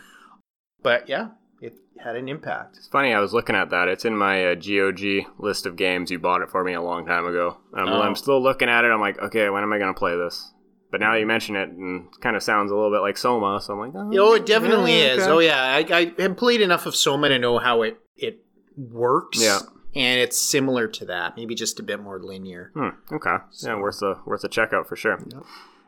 But 0.84 1.08
yeah, 1.08 1.30
it 1.62 1.74
had 2.04 2.16
an 2.16 2.28
impact. 2.28 2.78
It's 2.78 2.88
funny, 2.88 3.14
I 3.14 3.20
was 3.20 3.34
looking 3.34 3.56
at 3.56 3.70
that. 3.70 3.88
It's 3.88 4.06
in 4.06 4.18
my 4.18 4.48
uh, 4.48 4.56
GOG 4.56 5.26
list 5.38 5.66
of 5.68 5.76
games. 5.76 6.10
You 6.10 6.18
bought 6.20 6.42
it 6.42 6.50
for 6.50 6.64
me 6.64 6.74
a 6.74 6.82
long 6.82 7.06
time 7.06 7.26
ago. 7.28 7.58
Um, 7.76 7.90
Oh. 7.90 8.02
I'm 8.02 8.16
still 8.16 8.42
looking 8.42 8.70
at 8.70 8.84
it. 8.86 8.88
I'm 8.92 9.00
like, 9.00 9.20
okay, 9.22 9.50
when 9.50 9.62
am 9.64 9.72
I 9.72 9.78
going 9.78 9.94
to 9.94 9.98
play 9.98 10.18
this? 10.18 10.52
But 10.90 11.00
now 11.00 11.14
you 11.14 11.26
mention 11.28 11.56
it, 11.56 11.70
and 11.70 12.08
it 12.08 12.20
kind 12.22 12.36
of 12.36 12.44
sounds 12.44 12.72
a 12.72 12.76
little 12.76 12.92
bit 12.92 13.00
like 13.02 13.18
Soma, 13.18 13.62
so 13.62 13.74
I'm 13.74 13.80
like, 13.80 13.92
oh, 13.96 14.32
Oh, 14.32 14.34
it 14.34 14.46
definitely 14.48 14.98
yeah, 15.00 15.14
is. 15.14 15.20
okay. 15.24 15.32
Oh 15.32 15.40
yeah, 15.40 15.62
I, 15.62 15.86
I 16.18 16.22
have 16.22 16.36
played 16.36 16.60
enough 16.62 16.86
of 16.88 16.96
Soma 16.96 17.30
to 17.30 17.38
know 17.40 17.60
how 17.60 17.84
it 17.84 17.98
it 18.18 18.40
works. 18.76 19.42
Yeah. 19.42 19.60
And 19.96 20.20
it's 20.20 20.40
similar 20.40 20.88
to 20.88 21.06
that, 21.06 21.36
maybe 21.38 21.56
just 21.56 21.80
a 21.80 21.84
bit 21.84 22.00
more 22.00 22.20
linear. 22.20 22.72
Hmm, 22.74 22.90
okay. 23.14 23.38
Yeah, 23.62 23.80
worth 23.80 24.02
a 24.02 24.20
worth 24.26 24.44
a 24.44 24.50
check 24.50 24.74
out 24.74 24.88
for 24.88 24.96
sure. 24.96 25.20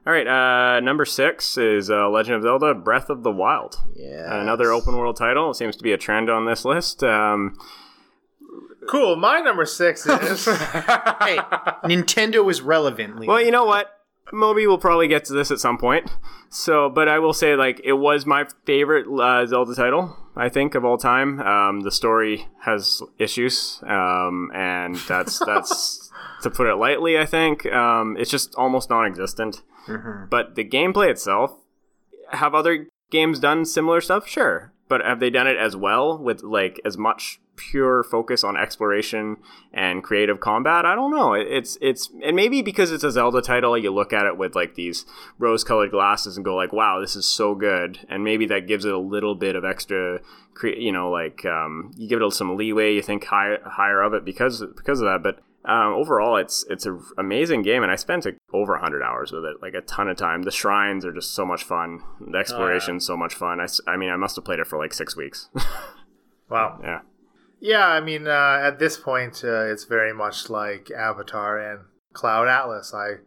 All 0.06 0.12
right, 0.12 0.28
uh, 0.28 0.80
number 0.82 1.06
six 1.06 1.58
is 1.58 1.90
uh, 1.90 2.10
Legend 2.10 2.36
of 2.38 2.44
Zelda: 2.44 2.74
Breath 2.74 3.10
of 3.10 3.24
the 3.24 3.32
Wild. 3.32 3.78
Yeah, 3.96 4.42
Another 4.42 4.72
open 4.72 4.98
world 4.98 5.16
title. 5.16 5.52
It 5.52 5.56
seems 5.56 5.76
to 5.78 5.84
be 5.84 5.94
a 5.94 5.98
trend 5.98 6.30
on 6.30 6.46
this 6.46 6.66
list. 6.66 7.04
Um, 7.04 7.58
Cool. 8.90 9.16
My 9.16 9.40
number 9.40 9.66
six 9.66 10.06
is. 10.06 10.46
Hey, 11.24 11.38
Nintendo 11.86 12.50
is 12.52 12.62
relevant. 12.62 13.14
Leland. 13.16 13.28
well, 13.30 13.42
you 13.42 13.50
know 13.52 13.64
what? 13.64 13.88
Moby 14.34 14.68
will 14.68 14.78
probably 14.78 15.08
get 15.08 15.24
to 15.26 15.34
this 15.34 15.52
at 15.52 15.60
some 15.60 15.78
point. 15.78 16.10
So, 16.50 16.90
but 16.90 17.08
I 17.08 17.20
will 17.20 17.32
say, 17.34 17.56
like, 17.56 17.80
it 17.84 17.94
was 17.94 18.26
my 18.26 18.46
favorite 18.66 19.06
uh, 19.08 19.46
Zelda 19.46 19.74
title. 19.74 20.18
I 20.36 20.50
think 20.50 20.76
of 20.76 20.84
all 20.84 20.98
time. 20.98 21.40
Um, 21.42 21.82
the 21.82 21.92
story 21.92 22.48
has 22.62 23.02
issues, 23.20 23.82
um, 23.86 24.52
and 24.54 24.96
that's 25.08 25.40
that's 25.46 26.12
to 26.42 26.50
put 26.50 26.68
it 26.68 26.76
lightly. 26.76 27.18
I 27.20 27.26
think 27.26 27.66
um, 27.68 28.18
it's 28.18 28.32
just 28.32 28.56
almost 28.56 28.90
non-existent. 28.90 29.62
Mhm. 29.88 30.30
But 30.30 30.56
the 30.56 30.64
gameplay 30.64 31.10
itself, 31.10 31.54
have 32.32 32.56
other 32.56 32.88
games 33.12 33.40
done 33.40 33.66
similar 33.66 34.02
stuff? 34.02 34.28
Sure. 34.28 34.72
But 34.88 35.02
have 35.02 35.20
they 35.20 35.30
done 35.30 35.48
it 35.48 35.58
as 35.58 35.76
well 35.76 36.18
with 36.18 36.42
like 36.44 36.80
as 36.86 36.98
much 36.98 37.40
pure 37.56 38.04
focus 38.04 38.44
on 38.44 38.58
exploration 38.58 39.38
and 39.74 40.04
creative 40.04 40.40
combat? 40.40 40.86
I 40.86 40.96
don't 40.96 41.12
know. 41.12 41.34
It's 41.34 41.78
it's 41.82 42.10
and 42.24 42.36
maybe 42.36 42.62
because 42.62 42.92
it's 42.92 43.04
a 43.04 43.12
Zelda 43.12 43.42
title, 43.42 43.78
you 43.78 43.92
look 43.92 44.14
at 44.14 44.26
it 44.26 44.38
with 44.38 44.56
like 44.56 44.76
these 44.76 45.06
rose-colored 45.40 45.92
glasses 45.92 46.38
and 46.38 46.46
go 46.46 46.56
like, 46.56 46.74
"Wow, 46.74 47.00
this 47.00 47.16
is 47.16 47.26
so 47.26 47.56
good." 47.56 48.00
And 48.10 48.24
maybe 48.24 48.46
that 48.48 48.68
gives 48.68 48.86
it 48.86 48.94
a 48.94 49.00
little 49.00 49.36
bit 49.36 49.56
of 49.56 49.66
extra 49.66 50.20
cre- 50.54 50.68
you 50.70 50.92
know, 50.92 51.10
like 51.10 51.46
um, 51.46 51.92
you 51.96 52.08
give 52.08 52.22
it 52.22 52.32
some 52.34 52.56
leeway, 52.56 52.94
you 52.94 53.02
think 53.02 53.26
higher 53.26 53.60
higher 53.66 54.02
of 54.02 54.14
it 54.14 54.26
because 54.26 54.64
because 54.76 55.00
of 55.00 55.06
that, 55.06 55.24
but 55.24 55.40
um, 55.66 55.94
overall, 55.94 56.36
it's 56.36 56.66
it's 56.70 56.86
an 56.86 57.02
amazing 57.18 57.62
game, 57.62 57.84
and 57.84 57.92
I 57.92 57.96
spent 57.96 58.26
like, 58.26 58.38
over 58.52 58.76
hundred 58.78 59.02
hours 59.02 59.32
with 59.32 59.46
it, 59.46 59.62
like 59.62 59.74
a 59.74 59.82
ton 59.82 60.10
of 60.10 60.18
time. 60.18 60.44
The 60.44 60.52
shrines 60.52 61.06
are 61.06 61.14
just 61.14 61.34
so 61.34 61.46
much 61.46 61.64
fun. 61.64 62.02
The 62.20 62.38
exploration's 62.38 63.06
so 63.06 63.16
much 63.16 63.34
fun. 63.34 63.62
I, 63.62 63.68
I 63.88 63.96
mean, 63.96 64.10
I 64.10 64.18
must 64.18 64.36
have 64.36 64.44
played 64.44 64.60
it 64.60 64.68
for 64.68 64.78
like 64.78 64.94
six 64.94 65.16
weeks. 65.16 65.50
wow. 66.50 66.80
yeah, 66.84 67.00
Yeah, 67.64 67.88
I 67.88 68.02
mean, 68.02 68.28
uh, 68.28 68.60
at 68.62 68.78
this 68.78 68.98
point, 68.98 69.42
uh, 69.42 69.68
it's 69.68 69.86
very 69.86 70.14
much 70.14 70.50
like 70.50 70.92
Avatar 70.92 71.58
and 71.58 71.86
Cloud 72.12 72.50
Atlas. 72.50 72.94
I 72.94 73.22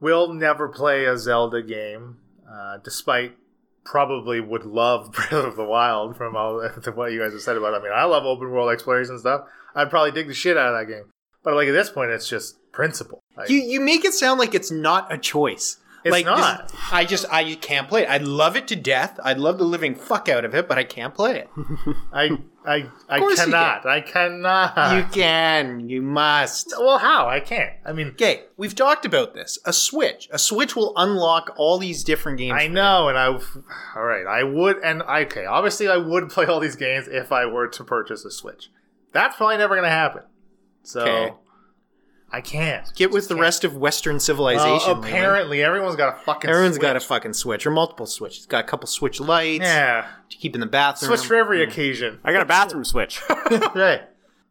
will 0.00 0.32
never 0.32 0.68
play 0.68 1.04
a 1.04 1.16
Zelda 1.16 1.62
game, 1.62 2.16
uh, 2.52 2.78
despite 2.82 3.36
probably 3.84 4.40
would 4.40 4.64
love 4.64 5.12
Breath 5.12 5.32
of 5.32 5.54
the 5.54 5.64
Wild 5.64 6.16
from 6.16 6.34
all 6.34 6.60
what 6.94 7.12
you 7.12 7.20
guys 7.20 7.32
have 7.32 7.42
said 7.42 7.56
about 7.56 7.74
it. 7.74 7.76
I 7.76 7.82
mean, 7.84 7.92
I 7.94 8.02
love 8.06 8.24
open 8.24 8.50
world 8.50 8.72
exploration 8.72 9.12
and 9.12 9.20
stuff. 9.20 9.42
I'd 9.76 9.88
probably 9.88 10.10
dig 10.10 10.26
the 10.26 10.34
shit 10.34 10.56
out 10.56 10.74
of 10.74 10.80
that 10.80 10.92
game. 10.92 11.04
But 11.44 11.54
like 11.54 11.68
at 11.68 11.72
this 11.72 11.88
point, 11.88 12.10
it's 12.10 12.28
just 12.28 12.56
principle. 12.72 13.20
Like, 13.36 13.48
You 13.48 13.58
you 13.58 13.80
make 13.80 14.04
it 14.04 14.14
sound 14.14 14.40
like 14.40 14.52
it's 14.52 14.72
not 14.72 15.12
a 15.12 15.16
choice. 15.16 15.78
It's 16.04 16.10
like 16.10 16.24
this- 16.24 16.36
not. 16.36 16.72
I 16.90 17.04
just 17.04 17.24
I 17.32 17.54
can't 17.54 17.88
play 17.88 18.02
it. 18.02 18.10
I 18.10 18.18
love 18.18 18.56
it 18.56 18.66
to 18.68 18.76
death. 18.76 19.20
I'd 19.22 19.38
love 19.38 19.58
the 19.58 19.64
living 19.64 19.94
fuck 19.94 20.28
out 20.28 20.44
of 20.44 20.56
it, 20.56 20.66
but 20.66 20.76
I 20.76 20.82
can't 20.82 21.14
play 21.14 21.38
it. 21.38 21.48
I 22.12 22.38
I 22.66 22.90
I 23.08 23.20
cannot. 23.36 23.86
I 23.86 24.00
cannot. 24.00 24.96
you 24.96 25.04
can. 25.12 25.88
You 25.88 26.02
must. 26.02 26.74
well, 26.78 26.98
how? 26.98 27.28
I 27.28 27.38
can't. 27.40 27.72
I 27.84 27.92
mean, 27.92 28.08
Okay, 28.08 28.42
we've 28.56 28.74
talked 28.74 29.04
about 29.04 29.34
this. 29.34 29.58
A 29.64 29.72
Switch. 29.72 30.28
A 30.32 30.38
Switch 30.38 30.74
will 30.74 30.92
unlock 30.96 31.54
all 31.56 31.78
these 31.78 32.02
different 32.02 32.38
games. 32.38 32.58
I 32.60 32.66
know, 32.66 33.08
and 33.08 33.16
I. 33.16 33.26
All 33.26 34.02
right, 34.04 34.26
I 34.26 34.42
would, 34.42 34.78
and 34.78 35.02
I, 35.04 35.22
okay. 35.22 35.46
Obviously, 35.46 35.88
I 35.88 35.96
would 35.96 36.28
play 36.30 36.46
all 36.46 36.58
these 36.60 36.76
games 36.76 37.06
if 37.08 37.30
I 37.30 37.46
were 37.46 37.68
to 37.68 37.84
purchase 37.84 38.24
a 38.24 38.30
Switch. 38.30 38.70
That's 39.12 39.36
probably 39.36 39.58
never 39.58 39.76
going 39.76 39.84
to 39.84 39.90
happen. 39.90 40.22
So 40.82 41.00
Okay. 41.02 41.34
I 42.30 42.40
can't 42.40 42.92
Get 42.94 43.12
with 43.12 43.28
the 43.28 43.36
rest 43.36 43.64
of 43.64 43.76
Western 43.76 44.18
civilization. 44.18 44.68
Well, 44.68 44.86
Leland. 44.86 45.04
apparently, 45.04 45.62
everyone's 45.62 45.96
got 45.96 46.16
a 46.16 46.18
fucking. 46.24 46.50
Everyone's 46.50 46.78
got 46.78 46.96
a 46.96 47.00
fucking 47.00 47.34
Switch 47.34 47.66
or 47.66 47.70
multiple 47.70 48.06
Switches. 48.06 48.38
It's 48.38 48.46
got 48.46 48.64
a 48.64 48.66
couple 48.66 48.86
Switch 48.88 49.20
Lites 49.20 49.62
yeah. 49.64 50.06
to 50.28 50.36
keep 50.36 50.54
in 50.54 50.60
the 50.60 50.66
bathroom. 50.66 51.16
Switch 51.16 51.26
for 51.26 51.36
every 51.36 51.62
occasion. 51.62 52.18
I 52.24 52.32
got 52.32 52.42
a 52.42 52.46
bathroom 52.46 52.84
switch. 52.84 53.22
okay. 53.52 54.02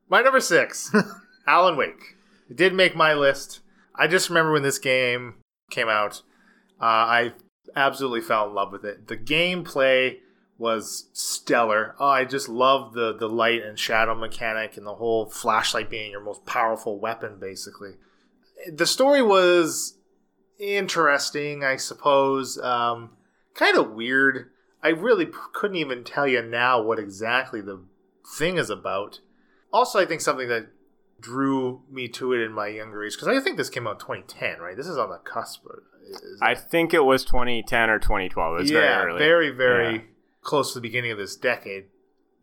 My 0.09 0.21
number 0.21 0.39
six, 0.39 0.93
Alan 1.47 1.75
Wake. 1.75 2.15
It 2.49 2.55
did 2.55 2.73
make 2.73 2.95
my 2.95 3.13
list. 3.13 3.59
I 3.95 4.07
just 4.07 4.29
remember 4.29 4.51
when 4.51 4.63
this 4.63 4.79
game 4.79 5.35
came 5.69 5.89
out, 5.89 6.21
uh, 6.79 6.85
I 6.85 7.33
absolutely 7.75 8.21
fell 8.21 8.47
in 8.47 8.53
love 8.53 8.71
with 8.71 8.85
it. 8.85 9.07
The 9.07 9.17
gameplay 9.17 10.17
was 10.57 11.09
stellar. 11.13 11.95
Oh, 11.99 12.07
I 12.07 12.25
just 12.25 12.47
love 12.49 12.93
the 12.93 13.13
the 13.15 13.27
light 13.29 13.61
and 13.63 13.77
shadow 13.77 14.15
mechanic 14.15 14.77
and 14.77 14.85
the 14.85 14.95
whole 14.95 15.29
flashlight 15.29 15.89
being 15.89 16.11
your 16.11 16.21
most 16.23 16.45
powerful 16.45 16.99
weapon, 16.99 17.37
basically. 17.39 17.95
The 18.71 18.85
story 18.87 19.21
was 19.21 19.97
interesting, 20.59 21.63
I 21.63 21.75
suppose. 21.75 22.57
Um, 22.59 23.11
kind 23.53 23.77
of 23.77 23.91
weird. 23.91 24.49
I 24.81 24.89
really 24.89 25.25
p- 25.25 25.33
couldn't 25.53 25.77
even 25.77 26.03
tell 26.03 26.27
you 26.27 26.41
now 26.41 26.81
what 26.81 26.99
exactly 26.99 27.61
the 27.61 27.83
thing 28.37 28.57
is 28.57 28.69
about. 28.69 29.19
Also, 29.73 29.99
I 29.99 30.05
think 30.05 30.21
something 30.21 30.47
that 30.47 30.67
drew 31.19 31.81
me 31.89 32.07
to 32.09 32.33
it 32.33 32.41
in 32.41 32.51
my 32.53 32.67
younger 32.67 33.03
age 33.03 33.13
because 33.13 33.27
I 33.27 33.39
think 33.39 33.57
this 33.57 33.69
came 33.69 33.87
out 33.87 33.93
in 33.95 33.99
2010, 33.99 34.59
right? 34.59 34.77
This 34.77 34.87
is 34.87 34.97
on 34.97 35.09
the 35.09 35.17
cusp. 35.17 35.65
of- 35.65 35.79
Is 36.09 36.39
I 36.41 36.53
think 36.55 36.93
it 36.93 37.03
was 37.03 37.25
2010 37.25 37.89
or 37.89 37.99
2012. 37.99 38.55
It 38.57 38.61
was 38.61 38.71
yeah, 38.71 38.79
very 38.79 39.09
early. 39.11 39.19
very, 39.19 39.49
very 39.51 39.95
Yeah. 39.95 40.01
Close 40.45 40.71
to 40.71 40.79
the 40.79 40.81
beginning 40.81 41.11
of 41.11 41.17
this 41.17 41.35
decade. 41.35 41.85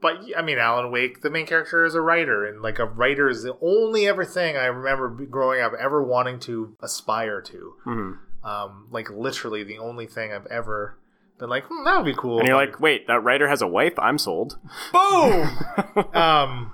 But 0.03 0.17
I 0.37 0.43
mean, 0.43 0.59
Alan 0.59 0.91
Wake, 0.91 1.23
the 1.23 1.31
main 1.31 1.47
character 1.47 1.85
is 1.85 1.95
a 1.95 2.01
writer, 2.01 2.45
and 2.45 2.61
like 2.61 2.79
a 2.79 2.85
writer 2.85 3.29
is 3.31 3.45
the 3.45 3.57
only 3.63 4.07
ever 4.07 4.25
thing 4.25 4.57
I 4.57 4.67
remember 4.67 5.09
growing 5.09 5.63
up 5.63 5.73
ever 5.79 6.03
wanting 6.03 6.41
to 6.41 6.77
aspire 6.81 7.41
to. 7.41 7.75
Mhm. 7.87 8.19
Um, 8.45 8.89
like 8.91 9.09
literally 9.09 9.63
the 9.63 9.79
only 9.79 10.07
thing 10.07 10.33
I've 10.33 10.47
ever 10.47 10.99
been 11.39 11.49
like, 11.49 11.65
hmm, 11.69 11.85
that 11.85 11.97
would 11.97 12.05
be 12.05 12.15
cool. 12.21 12.41
And 12.41 12.49
you're 12.49 12.57
like, 12.57 12.81
wait, 12.81 13.07
that 13.07 13.23
writer 13.23 13.49
has 13.49 13.63
a 13.63 13.69
wife? 13.69 13.97
I'm 13.99 14.19
sold. 14.19 14.59
boom. 14.93 15.49
um, 16.15 16.73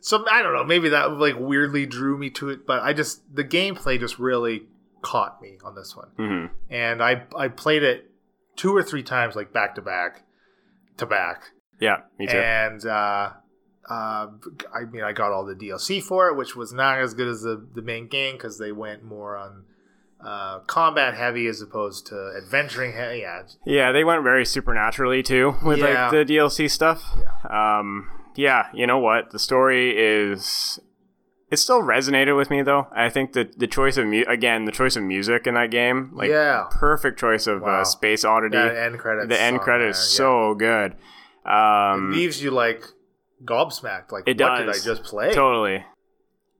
so 0.00 0.24
I 0.28 0.42
don't 0.42 0.52
know. 0.54 0.64
Maybe 0.64 0.88
that 0.88 1.12
like 1.12 1.36
weirdly 1.38 1.86
drew 1.86 2.18
me 2.18 2.28
to 2.30 2.50
it, 2.50 2.66
but 2.66 2.82
I 2.82 2.92
just 2.92 3.22
the 3.34 3.44
gameplay 3.44 4.00
just 4.00 4.18
really 4.18 4.64
caught 5.02 5.40
me 5.40 5.58
on 5.64 5.74
this 5.76 5.94
one, 5.96 6.08
hmm 6.16 6.46
and 6.68 7.00
I 7.02 7.22
I 7.36 7.48
played 7.48 7.84
it 7.84 8.10
two 8.56 8.74
or 8.74 8.82
three 8.82 9.02
times, 9.04 9.36
like 9.36 9.52
back 9.52 9.76
to 9.76 9.82
back 9.82 10.24
to 10.98 11.06
back, 11.06 11.42
Yeah, 11.80 11.98
me 12.18 12.26
too. 12.26 12.36
and 12.38 12.84
uh, 12.86 13.30
uh, 13.88 14.26
I 14.74 14.84
mean 14.90 15.02
I 15.02 15.12
got 15.12 15.32
all 15.32 15.44
the 15.44 15.54
DLC 15.54 16.02
for 16.02 16.28
it, 16.28 16.36
which 16.36 16.54
was 16.56 16.72
not 16.72 16.98
as 16.98 17.14
good 17.14 17.28
as 17.28 17.42
the 17.42 17.66
the 17.74 17.82
main 17.82 18.08
game 18.08 18.36
because 18.36 18.58
they 18.58 18.72
went 18.72 19.02
more 19.04 19.36
on. 19.36 19.64
Uh, 20.24 20.60
combat 20.60 21.12
heavy 21.14 21.46
as 21.48 21.60
opposed 21.60 22.06
to 22.06 22.32
adventuring 22.42 22.94
heavy. 22.94 23.18
Yeah, 23.18 23.42
Yeah, 23.66 23.92
they 23.92 24.04
went 24.04 24.22
very 24.22 24.46
supernaturally 24.46 25.22
too 25.22 25.54
with 25.62 25.80
Yeah. 25.80 26.08
like 26.10 26.26
the 26.26 26.34
DLC 26.34 26.70
stuff. 26.70 27.04
Yeah. 27.18 27.78
Um, 27.78 28.10
yeah, 28.34 28.68
you 28.72 28.86
know 28.86 28.96
what? 28.98 29.32
The 29.32 29.38
story 29.38 29.90
is. 29.94 30.78
It 31.54 31.58
still 31.58 31.82
resonated 31.82 32.36
with 32.36 32.50
me 32.50 32.62
though. 32.62 32.88
I 32.92 33.08
think 33.10 33.32
that 33.34 33.58
the 33.60 33.66
choice 33.68 33.96
of 33.96 34.06
mu- 34.06 34.24
again 34.26 34.64
the 34.64 34.72
choice 34.72 34.96
of 34.96 35.04
music 35.04 35.46
in 35.46 35.54
that 35.54 35.70
game, 35.70 36.10
like 36.12 36.28
Yeah. 36.30 36.64
perfect 36.70 37.16
choice 37.18 37.46
of 37.46 37.62
Wow. 37.62 37.80
uh, 37.80 37.84
Space 37.84 38.24
Oddity. 38.24 38.56
that 38.56 38.76
end 38.76 38.98
credits. 38.98 39.28
the 39.28 39.40
end 39.40 39.60
credit 39.60 39.88
is 39.90 39.96
yeah. 39.98 40.16
so 40.18 40.54
good. 40.54 40.96
Um, 41.46 42.10
it 42.12 42.16
leaves 42.16 42.42
you 42.42 42.50
like 42.50 42.84
gobsmacked. 43.44 44.10
Like, 44.10 44.24
It 44.26 44.40
what 44.40 44.58
did 44.58 44.68
I 44.68 44.72
just 44.72 45.04
play? 45.04 45.32
Totally. 45.32 45.84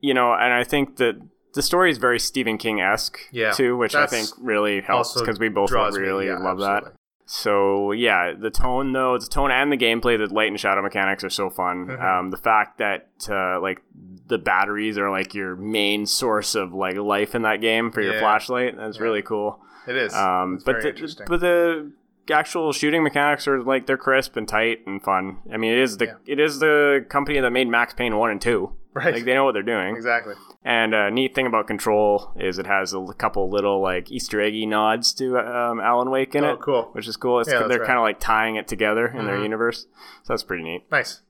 You 0.00 0.14
know, 0.14 0.32
and 0.32 0.52
I 0.52 0.62
think 0.64 0.97
that 0.98 1.16
the 1.55 1.62
story 1.62 1.90
is 1.90 1.98
very 1.98 2.18
Stephen 2.20 2.58
King 2.58 2.81
esque 2.81 3.18
Yeah, 3.32 3.50
too, 3.52 3.76
which 3.76 3.94
I 3.94 4.06
think 4.06 4.28
really 4.40 4.81
helps 4.81 5.18
because 5.18 5.39
we 5.40 5.48
both 5.48 5.73
me, 5.73 5.78
really 6.00 6.26
yeah, 6.26 6.39
love 6.39 6.58
absolutely. 6.60 6.90
that. 6.90 6.97
So 7.26 7.92
yeah, 7.92 8.32
the 8.39 8.50
tone 8.50 8.92
though, 8.92 9.16
the 9.18 9.26
tone 9.26 9.50
and 9.50 9.73
the 9.73 9.78
gameplay, 9.78 10.18
the 10.18 10.32
light 10.32 10.48
and 10.48 10.60
shadow 10.60 10.82
mechanics 10.82 11.24
are 11.24 11.31
so 11.31 11.48
fun. 11.48 11.86
Mhm. 11.86 12.02
Um, 12.05 12.31
the 12.31 12.36
fact 12.36 12.76
that 12.78 13.08
uh, 13.31 13.60
like 13.60 13.81
the 14.27 14.39
batteries 14.39 14.97
are 14.99 15.11
like 15.11 15.35
your 15.35 15.55
main 15.57 16.07
source 16.07 16.55
of 16.55 16.73
like 16.73 16.97
life 16.97 17.35
in 17.35 17.43
that 17.43 17.61
game 17.61 17.91
for 17.91 18.01
your 18.01 18.15
Yeah. 18.15 18.20
flashlight, 18.20 18.77
that's 18.77 18.97
Yeah. 18.99 19.03
really 19.03 19.23
cool. 19.23 19.61
It 19.86 19.97
is. 19.97 20.15
Um, 20.15 20.61
but 20.65 20.81
the, 20.81 21.25
but 21.28 21.41
the 21.41 21.93
actual 22.33 22.73
shooting 22.73 23.03
mechanics 23.03 23.47
are 23.47 23.62
like 23.62 23.86
they're 23.86 23.99
crisp 23.99 24.36
and 24.36 24.49
tight 24.49 24.81
and 24.86 25.03
fun. 25.03 25.39
I 25.53 25.59
mean, 25.59 25.73
it 25.73 25.78
is 25.78 25.99
the 25.99 26.07
Yeah. 26.07 26.15
it 26.27 26.41
is 26.41 26.59
the 26.59 27.05
company 27.11 27.39
that 27.41 27.51
made 27.51 27.69
Max 27.69 27.93
Payne 27.93 28.17
one 28.17 28.31
and 28.31 28.41
two. 28.41 28.73
right. 28.94 29.12
Like 29.12 29.25
they 29.25 29.35
know 29.35 29.44
what 29.44 29.53
they're 29.55 29.62
doing. 29.65 29.97
exactly. 29.97 30.35
And 30.65 30.94
a 30.94 31.11
neat 31.11 31.35
thing 31.35 31.47
about 31.49 31.67
Control 31.67 32.31
is 32.36 32.59
it 32.61 32.67
has 32.67 32.94
a 32.94 33.05
couple 33.19 33.51
little 33.51 33.81
like 33.83 34.11
Easter 34.11 34.41
eggy 34.41 34.65
nods 34.67 35.12
to 35.15 35.36
um, 35.36 35.81
Alan 35.81 36.11
Wake 36.11 36.35
in 36.36 36.44
Oh, 36.44 36.53
it, 36.53 36.61
cool. 36.61 36.91
which 36.93 37.09
is 37.09 37.17
cool. 37.19 37.41
It's, 37.41 37.51
Yeah, 37.51 37.67
they're 37.67 37.81
right. 37.81 37.86
kind 37.86 37.99
of 37.99 38.05
like 38.05 38.20
tying 38.20 38.55
it 38.57 38.69
together 38.69 39.07
in 39.09 39.27
their 39.27 39.36
Mhm. 39.39 39.43
universe, 39.43 39.86
so 40.23 40.33
that's 40.33 40.44
pretty 40.44 40.62
neat. 40.62 40.85
Nice. 40.93 41.20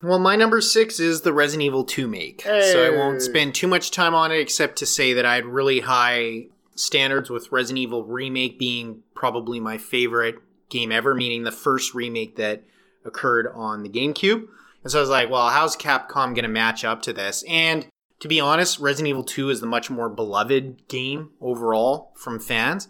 Well, 0.00 0.20
my 0.20 0.36
number 0.36 0.60
six 0.60 1.00
is 1.00 1.22
the 1.22 1.32
Resident 1.32 1.64
Evil 1.64 1.84
2 1.84 2.06
make. 2.06 2.42
So 2.72 2.86
I 2.86 2.96
won't 2.96 3.20
spend 3.20 3.54
too 3.54 3.66
much 3.66 3.90
time 3.90 4.14
on 4.14 4.30
it 4.30 4.38
except 4.38 4.76
to 4.76 4.86
say 4.86 5.12
that 5.14 5.26
I 5.26 5.34
had 5.34 5.46
really 5.46 5.80
high 5.80 6.46
standards 6.76 7.30
with 7.30 7.50
Resident 7.50 7.78
Evil 7.78 8.04
Remake 8.04 8.58
being 8.58 9.02
probably 9.14 9.58
my 9.58 9.76
favorite 9.76 10.36
game 10.68 10.92
ever, 10.92 11.14
meaning 11.14 11.42
the 11.42 11.50
first 11.50 11.94
remake 11.94 12.36
that 12.36 12.62
occurred 13.04 13.48
on 13.52 13.82
the 13.82 13.88
GameCube. 13.88 14.46
And 14.84 14.92
so 14.92 14.98
I 14.98 15.00
was 15.00 15.10
like, 15.10 15.30
well, 15.30 15.48
how's 15.48 15.76
Capcom 15.76 16.34
going 16.34 16.42
to 16.42 16.48
match 16.48 16.84
up 16.84 17.02
to 17.02 17.12
this? 17.12 17.42
And 17.48 17.88
to 18.20 18.28
be 18.28 18.38
honest, 18.38 18.78
Resident 18.78 19.08
Evil 19.08 19.24
2 19.24 19.50
is 19.50 19.60
the 19.60 19.66
much 19.66 19.90
more 19.90 20.08
beloved 20.08 20.86
game 20.86 21.30
overall 21.40 22.12
from 22.14 22.38
fans. 22.38 22.88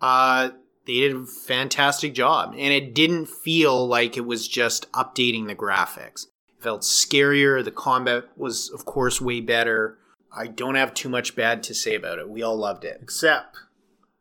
Uh, 0.00 0.50
they 0.86 0.94
did 0.94 1.14
a 1.14 1.26
fantastic 1.26 2.14
job, 2.14 2.54
and 2.56 2.72
it 2.72 2.94
didn't 2.94 3.26
feel 3.26 3.86
like 3.86 4.16
it 4.16 4.26
was 4.26 4.48
just 4.48 4.90
updating 4.92 5.46
the 5.46 5.54
graphics. 5.54 6.26
It 6.58 6.62
felt 6.62 6.82
scarier. 6.82 7.64
The 7.64 7.70
combat 7.70 8.24
was, 8.36 8.70
of 8.70 8.84
course, 8.84 9.20
way 9.20 9.40
better. 9.40 9.98
I 10.36 10.46
don't 10.48 10.74
have 10.74 10.92
too 10.94 11.08
much 11.08 11.34
bad 11.36 11.62
to 11.64 11.74
say 11.74 11.94
about 11.94 12.18
it. 12.18 12.28
We 12.28 12.42
all 12.42 12.56
loved 12.56 12.84
it. 12.84 12.98
Except 13.02 13.56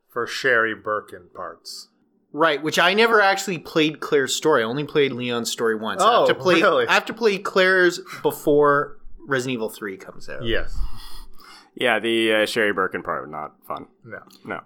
for 0.09 0.25
Sherry 0.27 0.75
Birkin 0.75 1.30
parts. 1.33 1.90
Right, 2.33 2.61
which 2.61 2.77
I 2.77 2.93
never 2.93 3.22
actually 3.22 3.57
played 3.57 3.99
Claire's 3.99 4.35
story. 4.35 4.61
I 4.61 4.66
only 4.66 4.83
played 4.83 5.11
Leon's 5.11 5.51
story 5.51 5.75
once. 5.75 6.01
I 6.01 6.16
Oh, 6.16 6.19
have 6.27 6.35
to 6.35 6.41
play, 6.41 6.61
really? 6.61 6.88
I 6.88 6.93
have 6.93 7.06
to 7.06 7.14
play 7.14 7.38
Claire's 7.40 7.99
before 8.22 8.98
Resident 9.25 9.53
Evil 9.56 9.69
3 9.69 9.98
comes 9.98 10.30
out. 10.30 10.43
Yes. 10.43 10.77
Yeah, 11.74 11.99
the 11.99 12.33
uh, 12.33 12.45
Sherry 12.45 12.74
Birkin 12.74 13.01
part 13.03 13.24
was 13.24 13.32
not 13.32 13.53
fun. 13.67 13.88
No. 14.03 14.19
No. 14.45 14.61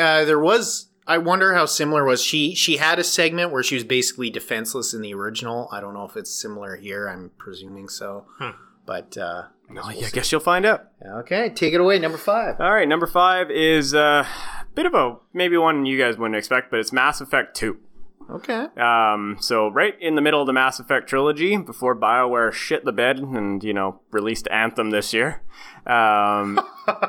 Uh, 0.00 0.24
there 0.24 0.38
was. 0.38 0.88
I 1.06 1.18
wonder 1.18 1.54
how 1.54 1.66
similar 1.66 2.04
was 2.04 2.22
she. 2.22 2.54
She 2.54 2.78
had 2.78 2.98
a 2.98 3.04
segment 3.04 3.52
where 3.52 3.62
she 3.62 3.74
was 3.74 3.84
basically 3.84 4.30
defenseless 4.30 4.94
in 4.94 5.02
the 5.02 5.12
original. 5.14 5.68
I 5.70 5.80
don't 5.80 5.92
know 5.94 6.04
if 6.04 6.16
it's 6.16 6.30
similar 6.34 6.76
here. 6.76 7.08
I'm 7.08 7.30
presuming 7.36 7.88
so. 7.88 8.26
Hmm. 8.38 8.50
But 8.86 9.16
uh, 9.18 9.44
No, 9.68 9.82
I 9.82 9.94
guess 10.12 10.30
you'll 10.32 10.40
find 10.40 10.64
out. 10.64 10.88
okay, 11.06 11.50
take 11.50 11.74
it 11.74 11.80
away. 11.80 11.98
Number 11.98 12.18
five. 12.18 12.60
All 12.60 12.72
right, 12.72 12.88
number 12.88 13.06
five 13.06 13.50
is 13.50 13.94
uh, 13.94 14.24
a 14.26 14.64
bit 14.74 14.86
of 14.86 14.94
a 14.94 15.16
maybe 15.32 15.56
one 15.56 15.84
you 15.86 15.98
guys 15.98 16.16
wouldn't 16.16 16.36
expect, 16.36 16.70
but 16.70 16.80
it's 16.80 16.92
Mass 16.92 17.20
Effect 17.20 17.54
Two. 17.56 17.78
Okay. 18.30 18.66
Um, 18.76 19.36
so 19.40 19.68
right 19.68 19.94
in 20.00 20.14
the 20.14 20.22
middle 20.22 20.40
of 20.40 20.46
the 20.46 20.52
Mass 20.52 20.80
Effect 20.80 21.08
trilogy, 21.08 21.56
before 21.56 21.94
Bioware 21.94 22.52
shit 22.52 22.84
the 22.84 22.92
bed 22.92 23.18
and 23.18 23.62
you 23.62 23.74
know 23.74 24.00
released 24.10 24.48
Anthem 24.48 24.90
this 24.90 25.12
year, 25.12 25.42
um, 25.86 26.60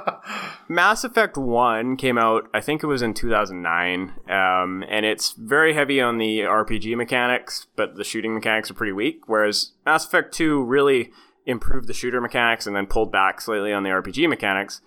Mass 0.68 1.04
Effect 1.04 1.38
One 1.38 1.96
came 1.96 2.18
out. 2.18 2.50
I 2.54 2.62
think 2.62 2.84
it 2.84 2.88
was 2.88 3.02
in 3.02 3.14
2009, 3.14 4.14
um, 4.30 4.84
and 4.90 5.06
it's 5.06 5.32
very 5.34 5.74
heavy 5.74 6.02
on 6.02 6.18
the 6.18 6.40
RPG 6.40 6.96
mechanics, 6.98 7.68
but 7.76 7.96
the 7.96 8.04
shooting 8.04 8.34
mechanics 8.34 8.70
are 8.70 8.76
pretty 8.76 8.94
weak. 8.94 9.22
Whereas 9.28 9.72
Mass 9.86 10.06
Effect 10.06 10.34
Two 10.34 10.64
really 10.64 11.12
improved 11.46 11.88
the 11.88 11.94
shooter 11.94 12.20
mechanics 12.20 12.68
and 12.68 12.76
then 12.76 12.88
pulled 12.88 13.12
back 13.12 13.40
slightly 13.40 13.72
on 13.72 13.84
the 13.84 13.90
RPG 13.90 14.28
mechanics. 14.28 14.82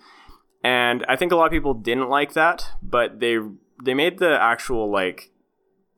And 0.63 1.05
I 1.07 1.15
think 1.15 1.31
a 1.31 1.35
lot 1.35 1.45
of 1.45 1.51
people 1.51 1.73
didn't 1.73 2.09
like 2.09 2.33
that, 2.33 2.71
but 2.83 3.19
they 3.19 3.37
they 3.83 3.93
made 3.93 4.19
the 4.19 4.37
actual 4.39 4.91
like 4.91 5.31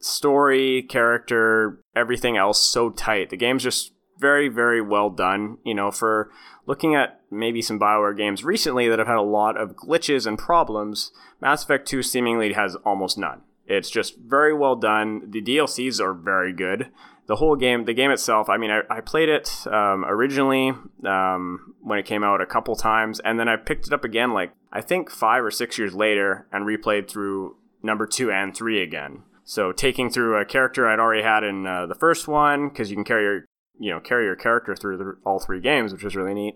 story, 0.01 0.83
character, 0.83 1.79
everything 1.95 2.37
else 2.37 2.61
so 2.61 2.89
tight. 2.89 3.29
The 3.29 3.37
game's 3.37 3.63
just 3.63 3.93
very, 4.17 4.47
very 4.47 4.81
well 4.81 5.09
done. 5.09 5.57
You 5.63 5.73
know, 5.73 5.91
for 5.91 6.31
looking 6.65 6.95
at 6.95 7.21
maybe 7.29 7.61
some 7.61 7.79
Bioware 7.79 8.15
games 8.15 8.43
recently 8.43 8.87
that 8.87 8.99
have 8.99 9.07
had 9.07 9.17
a 9.17 9.21
lot 9.21 9.57
of 9.57 9.75
glitches 9.75 10.25
and 10.25 10.37
problems, 10.37 11.11
Mass 11.41 11.63
Effect 11.63 11.87
2 11.87 12.03
seemingly 12.03 12.53
has 12.53 12.75
almost 12.85 13.17
none. 13.17 13.41
It's 13.65 13.89
just 13.89 14.17
very 14.17 14.53
well 14.53 14.75
done. 14.75 15.29
The 15.31 15.41
DLCs 15.41 15.99
are 15.99 16.13
very 16.13 16.53
good. 16.53 16.89
The 17.27 17.37
whole 17.37 17.55
game, 17.55 17.85
the 17.85 17.93
game 17.93 18.11
itself, 18.11 18.49
I 18.49 18.57
mean, 18.57 18.71
I, 18.71 18.81
I 18.89 18.99
played 18.99 19.29
it 19.29 19.65
um, 19.67 20.03
originally 20.05 20.73
um, 21.05 21.75
when 21.79 21.97
it 21.97 22.05
came 22.05 22.23
out 22.23 22.41
a 22.41 22.45
couple 22.45 22.75
times, 22.75 23.21
and 23.21 23.39
then 23.39 23.47
I 23.47 23.55
picked 23.55 23.87
it 23.87 23.93
up 23.93 24.03
again, 24.03 24.33
like, 24.33 24.51
I 24.73 24.81
think 24.81 25.09
five 25.09 25.43
or 25.43 25.51
six 25.51 25.77
years 25.77 25.93
later, 25.93 26.47
and 26.51 26.65
replayed 26.65 27.09
through 27.09 27.55
number 27.81 28.05
two 28.05 28.31
and 28.31 28.55
three 28.55 28.81
again. 28.81 29.23
So 29.51 29.73
taking 29.73 30.09
through 30.09 30.39
a 30.39 30.45
character 30.45 30.87
I'd 30.87 30.97
already 30.97 31.23
had 31.23 31.43
in 31.43 31.67
uh, 31.67 31.85
the 31.85 31.93
first 31.93 32.25
one, 32.25 32.69
because 32.69 32.89
you 32.89 32.95
can 32.95 33.03
carry 33.03 33.23
your, 33.23 33.45
you 33.77 33.91
know, 33.91 33.99
carry 33.99 34.23
your 34.23 34.37
character 34.37 34.77
through 34.77 34.95
the, 34.95 35.17
all 35.25 35.41
three 35.41 35.59
games, 35.59 35.91
which 35.91 36.05
was 36.05 36.15
really 36.15 36.33
neat. 36.33 36.55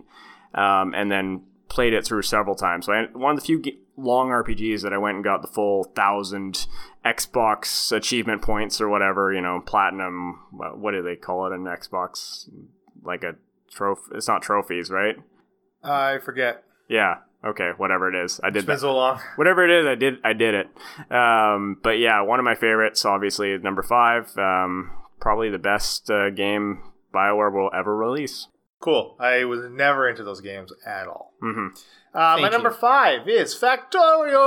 Um, 0.53 0.93
and 0.95 1.11
then 1.11 1.43
played 1.67 1.91
it 1.91 2.05
through 2.05 2.21
several 2.21 2.55
times. 2.55 2.85
So 2.85 2.93
I, 2.93 3.07
one 3.11 3.35
of 3.35 3.41
the 3.41 3.45
few 3.45 3.61
ge- 3.61 3.79
long 3.97 4.29
RPGs 4.29 4.81
that 4.83 4.93
I 4.93 4.97
went 4.97 5.15
and 5.15 5.25
got 5.25 5.41
the 5.41 5.49
full 5.49 5.91
thousand 5.93 6.67
Xbox 7.05 7.91
achievement 7.91 8.41
points 8.41 8.79
or 8.79 8.87
whatever, 8.87 9.33
you 9.33 9.41
know, 9.41 9.59
platinum. 9.59 10.45
What, 10.51 10.79
what 10.79 10.91
do 10.91 11.03
they 11.03 11.17
call 11.17 11.51
it 11.51 11.53
in 11.53 11.65
Xbox? 11.65 12.49
Like 13.03 13.25
a 13.25 13.35
trophy? 13.69 14.03
It's 14.13 14.29
not 14.29 14.41
trophies, 14.41 14.89
right? 14.89 15.17
I 15.83 16.19
forget. 16.19 16.63
Yeah. 16.87 17.15
Okay, 17.45 17.71
whatever 17.77 18.09
it 18.09 18.15
is, 18.25 18.39
I 18.43 18.49
did 18.49 18.57
It's 18.59 18.65
been 18.65 18.75
that. 18.75 18.79
so 18.81 18.95
long. 18.95 19.19
Whatever 19.35 19.63
it 19.65 19.71
is, 19.71 19.85
I 19.85 19.93
did. 19.95 20.15
I 20.23 20.33
did 20.33 20.55
it. 20.55 21.11
Um, 21.11 21.77
but 21.83 21.99
yeah, 21.99 22.21
one 22.21 22.39
of 22.39 22.43
my 22.45 22.55
favorites, 22.55 23.05
obviously, 23.05 23.51
is 23.51 23.61
number 23.61 23.83
five. 23.83 24.35
Um, 24.37 24.89
probably 25.19 25.49
the 25.51 25.59
best 25.59 26.09
uh, 26.09 26.31
game 26.31 26.81
Bioware 27.13 27.53
will 27.53 27.69
ever 27.71 27.95
release. 27.95 28.47
Cool. 28.79 29.15
I 29.19 29.45
was 29.45 29.61
never 29.69 30.09
into 30.09 30.23
those 30.23 30.41
games 30.41 30.71
at 30.85 31.07
all. 31.07 31.33
hmm 31.39 31.67
Uh, 32.13 32.37
my 32.37 32.41
Thank 32.41 32.51
number 32.53 32.71
five 32.71 33.27
is 33.27 33.53
Factorio. 33.55 34.39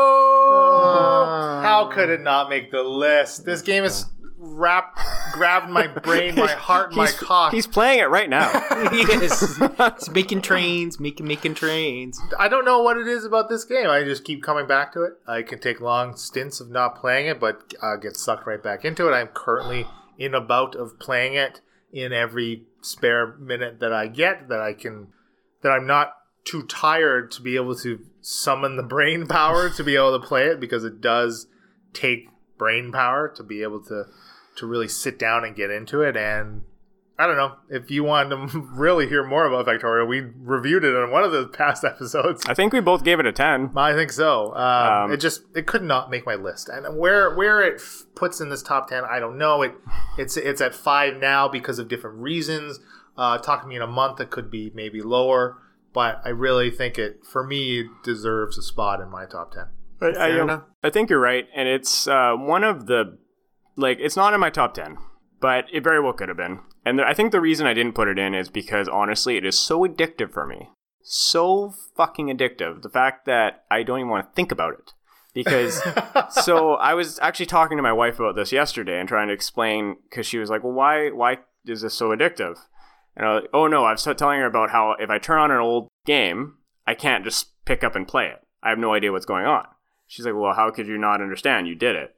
How 1.63 1.89
could 1.93 2.11
it 2.11 2.21
not 2.21 2.49
make 2.51 2.71
the 2.71 2.83
list? 2.83 3.45
This 3.45 3.63
game 3.63 3.85
is 3.85 4.07
wrapped, 4.39 5.01
grabbed 5.33 5.69
my 5.69 5.87
brain, 5.87 6.35
my 6.35 6.47
heart, 6.53 6.95
my 6.95 7.09
cock. 7.09 7.53
he's 7.53 7.67
playing 7.67 8.01
it 8.01 8.09
right 8.09 8.31
now. 8.31 8.51
yes. 8.93 9.59
He's 9.59 10.11
making 10.11 10.43
trains, 10.43 11.01
making 11.01 11.27
making 11.27 11.55
trains. 11.55 12.21
I 12.39 12.49
don't 12.49 12.65
know 12.65 12.83
what 12.83 12.97
it 12.97 13.07
is 13.07 13.25
about 13.25 13.49
this 13.49 13.65
game. 13.65 13.89
I 13.89 14.05
just 14.05 14.25
keep 14.25 14.43
coming 14.43 14.67
back 14.67 14.93
to 14.93 15.03
it. 15.03 15.15
I 15.27 15.43
can 15.43 15.61
take 15.61 15.81
long 15.81 16.17
stints 16.17 16.61
of 16.61 16.71
not 16.71 16.97
playing 16.97 17.27
it, 17.27 17.41
but 17.41 17.75
uh, 17.83 17.97
get 17.97 18.17
sucked 18.17 18.47
right 18.47 18.63
back 18.63 18.85
into 18.85 19.09
it. 19.09 19.13
I'm 19.13 19.29
currently 19.29 19.87
in 20.19 20.35
a 20.35 20.41
bout 20.41 20.75
of 20.75 20.99
playing 20.99 21.35
it 21.35 21.61
in 21.93 22.13
every 22.13 22.65
spare 22.81 23.37
minute 23.39 23.81
that 23.81 23.93
I 23.93 24.07
get. 24.07 24.49
That 24.49 24.61
I 24.61 24.73
can, 24.73 25.09
that 25.63 25.71
I'm 25.71 25.87
not 25.87 26.13
too 26.45 26.63
tired 26.63 27.31
to 27.33 27.43
be 27.43 27.57
able 27.57 27.77
to 27.77 28.05
summon 28.21 28.77
the 28.77 28.83
brain 28.83 29.27
power 29.29 29.69
to 29.71 29.85
be 29.85 29.97
able 29.97 30.19
to 30.19 30.27
play 30.27 30.47
it 30.47 30.61
because 30.61 30.85
it 30.85 31.01
does 31.01 31.47
take 31.93 32.29
brain 32.59 32.93
power 32.93 33.33
to 33.37 33.43
be 33.43 33.63
able 33.63 33.81
to 33.81 34.05
to 34.59 34.67
really 34.67 34.89
sit 34.89 35.19
down 35.19 35.45
and 35.45 35.57
get 35.57 35.71
into 35.71 36.03
it 36.03 36.17
and 36.17 36.63
I 37.21 37.27
don't 37.27 37.37
know 37.37 37.57
if 37.69 37.91
you 37.91 38.05
want 38.05 38.31
to 38.31 38.61
really 38.73 39.09
hear 39.09 39.25
more 39.25 39.45
about 39.45 39.67
Factorio. 39.67 40.07
We 40.07 40.21
reviewed 40.21 40.85
it 40.85 40.95
on 40.95 41.11
one 41.11 41.25
of 41.25 41.33
the 41.33 41.49
past 41.49 41.85
episodes. 41.85 42.45
I 42.47 42.55
think 42.55 42.73
we 42.73 42.81
both 42.81 43.03
gave 43.03 43.19
it 43.19 43.27
a 43.27 43.33
ten. 43.33 43.73
I 43.77 43.93
think 43.93 44.13
so. 44.13 44.55
Um, 44.55 44.89
Um, 45.05 45.13
it 45.13 45.17
just 45.17 45.43
it 45.55 45.67
could 45.67 45.83
not 45.83 46.11
make 46.11 46.25
my 46.25 46.37
list, 46.37 46.69
and 46.69 46.97
where 46.97 47.35
where 47.35 47.61
it 47.61 47.81
f- 47.81 48.05
puts 48.15 48.41
in 48.41 48.51
this 48.51 48.63
top 48.63 48.89
ten, 48.89 49.03
I 49.05 49.19
don't 49.19 49.37
know. 49.37 49.63
It 49.63 49.75
it's 50.17 50.37
it's 50.37 50.61
at 50.61 50.77
five 50.77 51.17
now 51.17 51.49
because 51.49 51.81
of 51.81 51.89
different 51.89 52.19
reasons. 52.19 52.79
Uh, 53.17 53.37
talk 53.39 53.63
to 53.63 53.67
me 53.67 53.75
in 53.75 53.83
a 53.83 53.87
month, 53.89 54.21
it 54.21 54.31
could 54.31 54.49
be 54.49 54.71
maybe 54.73 55.03
lower, 55.03 55.59
but 55.93 56.21
I 56.25 56.29
really 56.29 56.71
think 56.71 56.99
it 56.99 57.27
for 57.27 57.45
me 57.45 57.89
deserves 58.05 58.57
a 58.59 58.63
spot 58.63 59.01
in 59.01 59.11
my 59.11 59.27
top 59.27 59.53
ten. 59.53 59.65
I, 60.01 60.07
I, 60.07 60.13
Fair 60.13 60.29
you 60.29 60.37
know, 60.37 60.43
enough. 60.45 60.63
I 60.85 60.91
think 60.91 61.11
you're 61.11 61.19
right, 61.19 61.47
and 61.53 61.69
it's 61.69 62.07
uh, 62.07 62.35
one 62.37 62.63
of 62.63 62.87
the 62.87 63.19
like 63.79 63.99
it's 64.01 64.17
not 64.17 64.35
in 64.35 64.41
my 64.41 64.51
top 64.51 64.75
ten, 64.75 64.99
but 65.41 65.67
it 65.73 65.85
very 65.85 66.01
well 66.01 66.13
could 66.13 66.29
have 66.29 66.37
been. 66.37 66.61
And 66.85 67.01
I 67.01 67.15
think 67.15 67.33
the 67.33 67.41
reason 67.41 67.67
I 67.67 67.75
didn't 67.75 67.95
put 67.95 68.09
it 68.09 68.19
in 68.19 68.35
is 68.35 68.51
because 68.51 68.89
honestly, 68.89 69.37
it 69.37 69.47
is 69.47 69.59
so 69.59 69.87
addictive 69.87 70.33
for 70.33 70.47
me, 70.47 70.71
so 71.03 71.73
fucking 71.97 72.27
addictive. 72.27 72.83
The 72.83 72.91
fact 72.91 73.25
that 73.27 73.65
I 73.71 73.83
don't 73.83 74.01
even 74.01 74.11
want 74.11 74.27
to 74.27 74.35
think 74.35 74.53
about 74.53 74.75
it 74.75 74.93
because. 75.33 75.81
so 76.31 76.75
I 76.75 76.95
was 76.95 77.19
actually 77.21 77.47
talking 77.47 77.79
to 77.79 77.83
my 77.83 77.93
wife 77.93 78.19
about 78.19 78.35
this 78.35 78.53
yesterday 78.53 78.99
and 78.99 79.09
trying 79.09 79.29
to 79.29 79.35
explain 79.35 79.97
because 80.09 80.27
she 80.27 80.39
was 80.39 80.51
like, 80.51 80.65
"Well, 80.65 80.73
why 80.73 81.11
why 81.11 81.39
is 81.65 81.83
this 81.83 81.95
so 81.95 82.09
addictive?" 82.09 82.59
And 83.17 83.27
I 83.27 83.35
was 83.35 83.43
like, 83.43 83.51
"Oh 83.55 83.67
no, 83.69 83.85
I 83.85 83.93
was 83.93 84.03
telling 84.03 84.41
her 84.41 84.47
about 84.47 84.71
how 84.71 84.97
if 84.99 85.11
I 85.11 85.19
turn 85.19 85.39
on 85.39 85.51
an 85.51 85.59
old 85.59 85.89
game, 86.05 86.55
I 86.87 86.95
can't 86.95 87.25
just 87.25 87.65
pick 87.65 87.85
up 87.85 87.95
and 87.95 88.09
play 88.09 88.27
it. 88.27 88.41
I 88.63 88.71
have 88.71 88.79
no 88.79 88.93
idea 88.95 89.13
what's 89.13 89.27
going 89.27 89.47
on." 89.47 89.67
She's 90.07 90.27
like, 90.27 90.35
"Well, 90.35 90.55
how 90.55 90.71
could 90.71 90.89
you 90.89 90.99
not 90.99 91.21
understand? 91.21 91.69
You 91.69 91.75
did 91.75 91.95
it." 91.95 92.15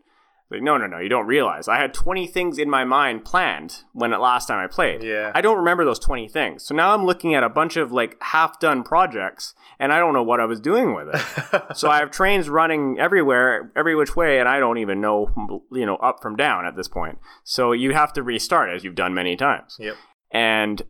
Like, 0.51 0.63
no, 0.63 0.77
no, 0.77 0.87
no, 0.87 0.99
you 0.99 1.09
don't 1.09 1.27
realize. 1.27 1.69
I 1.69 1.79
had 1.79 1.95
20 1.95 2.27
things 2.27 2.59
in 2.59 2.69
my 2.69 2.85
mind 2.85 3.25
planned 3.25 3.85
when 3.93 4.11
the 4.11 4.19
last 4.19 4.49
time 4.49 4.59
I 4.59 4.67
played. 4.67 5.03
Yeah. 5.03 5.31
I 5.33 5.41
don't 5.41 5.59
remember 5.59 5.85
those 5.85 6.01
20 6.01 6.29
things. 6.29 6.65
So 6.65 6.75
now 6.75 6.93
I'm 6.93 7.07
looking 7.07 7.35
at 7.35 7.45
a 7.45 7.49
bunch 7.49 7.77
of 7.77 7.93
like 7.93 8.17
half 8.21 8.59
done 8.59 8.83
projects 8.83 9.55
and 9.79 9.93
I 9.93 9.99
don't 10.01 10.13
know 10.13 10.25
what 10.25 10.41
I 10.41 10.47
was 10.47 10.61
doing 10.61 10.93
with 10.93 11.09
it. 11.15 11.63
so 11.77 11.89
I 11.89 11.99
have 11.99 12.11
trains 12.11 12.49
running 12.49 12.99
everywhere, 12.99 13.71
every 13.77 13.95
which 13.95 14.17
way, 14.17 14.41
and 14.41 14.49
I 14.49 14.59
don't 14.59 14.79
even 14.79 15.01
know, 15.01 15.63
you 15.71 15.87
know, 15.87 15.97
up 15.97 16.21
from 16.21 16.35
down 16.35 16.67
at 16.67 16.75
this 16.75 16.89
point. 16.89 17.19
So 17.45 17.71
you 17.71 17.93
have 17.93 18.13
to 18.15 18.23
restart 18.23 18.71
as 18.71 18.83
you've 18.83 18.97
done 18.97 19.15
many 19.15 19.37
times. 19.37 19.77
Yep. 19.79 19.95
And 20.33 20.83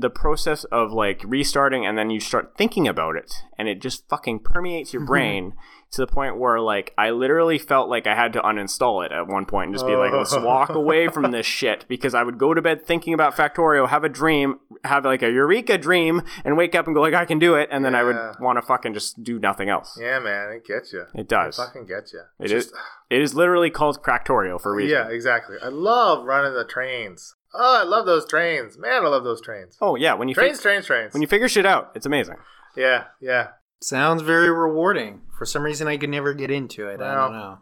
the 0.00 0.10
process 0.10 0.64
of 0.64 0.92
like 0.92 1.22
restarting 1.24 1.86
and 1.86 1.96
then 1.96 2.10
you 2.10 2.20
start 2.20 2.54
thinking 2.56 2.86
about 2.86 3.16
it 3.16 3.44
and 3.58 3.68
it 3.68 3.80
just 3.80 4.08
fucking 4.08 4.40
permeates 4.40 4.92
your 4.92 5.00
mm-hmm. 5.00 5.08
brain 5.08 5.52
to 5.92 6.00
the 6.02 6.06
point 6.06 6.36
where 6.36 6.60
like 6.60 6.92
I 6.98 7.10
literally 7.10 7.58
felt 7.58 7.88
like 7.88 8.06
I 8.06 8.14
had 8.14 8.32
to 8.34 8.40
uninstall 8.40 9.04
it 9.06 9.12
at 9.12 9.28
one 9.28 9.46
point 9.46 9.68
and 9.68 9.74
just 9.74 9.86
be 9.86 9.94
like, 9.94 10.12
let's 10.12 10.32
oh. 10.32 10.44
walk 10.44 10.70
away 10.70 11.08
from 11.08 11.30
this 11.30 11.46
shit 11.46 11.86
because 11.88 12.14
I 12.14 12.22
would 12.22 12.38
go 12.38 12.54
to 12.54 12.60
bed 12.60 12.84
thinking 12.84 13.14
about 13.14 13.36
Factorio, 13.36 13.88
have 13.88 14.04
a 14.04 14.08
dream, 14.08 14.58
have 14.84 15.04
like 15.04 15.22
a 15.22 15.30
eureka 15.30 15.78
dream, 15.78 16.22
and 16.44 16.56
wake 16.56 16.74
up 16.74 16.86
and 16.86 16.94
go 16.94 17.00
like 17.00 17.14
I 17.14 17.24
can 17.24 17.38
do 17.38 17.54
it, 17.54 17.68
and 17.70 17.84
then 17.84 17.94
I 17.94 18.02
would 18.02 18.16
Yeah. 18.16 18.34
want 18.40 18.58
to 18.58 18.62
fucking 18.62 18.94
just 18.94 19.22
do 19.22 19.38
nothing 19.38 19.68
else. 19.68 19.96
Yeah, 20.00 20.18
man, 20.18 20.52
it 20.52 20.66
gets 20.66 20.92
you. 20.92 21.04
It 21.14 21.28
does. 21.28 21.58
It 21.58 21.62
fucking 21.62 21.86
gets 21.86 22.12
you. 22.12 22.22
It 22.40 22.50
is. 22.50 22.72
It 23.08 23.22
is 23.22 23.34
literally 23.34 23.70
called 23.70 24.02
Cractorio 24.02 24.60
for 24.60 24.72
a 24.72 24.76
reason. 24.76 24.98
Yeah, 24.98 25.08
exactly. 25.08 25.56
I 25.62 25.68
love 25.68 26.24
running 26.24 26.54
the 26.54 26.64
trains. 26.64 27.35
Oh, 27.54 27.80
I 27.80 27.84
love 27.84 28.06
those 28.06 28.26
trains. 28.28 28.76
Man, 28.78 29.04
I 29.04 29.08
love 29.08 29.24
those 29.24 29.40
trains. 29.40 29.76
Oh 29.80 29.94
yeah, 29.96 30.14
when 30.14 30.28
you 30.28 30.34
Trains, 30.34 30.58
fi- 30.58 30.62
trains, 30.62 30.86
trains. 30.86 31.12
when 31.12 31.22
you 31.22 31.28
figure 31.28 31.48
shit 31.48 31.66
out, 31.66 31.92
it's 31.94 32.06
amazing. 32.06 32.36
yeah, 32.76 33.04
yeah. 33.20 33.48
Sounds 33.82 34.22
very 34.22 34.50
rewarding. 34.50 35.22
For 35.38 35.44
some 35.46 35.62
reason, 35.62 35.86
I 35.86 35.96
could 35.98 36.08
never 36.10 36.32
get 36.34 36.50
into 36.50 36.88
it. 36.88 37.00
I 37.00 37.14
don't 37.14 37.32
know. 37.32 37.58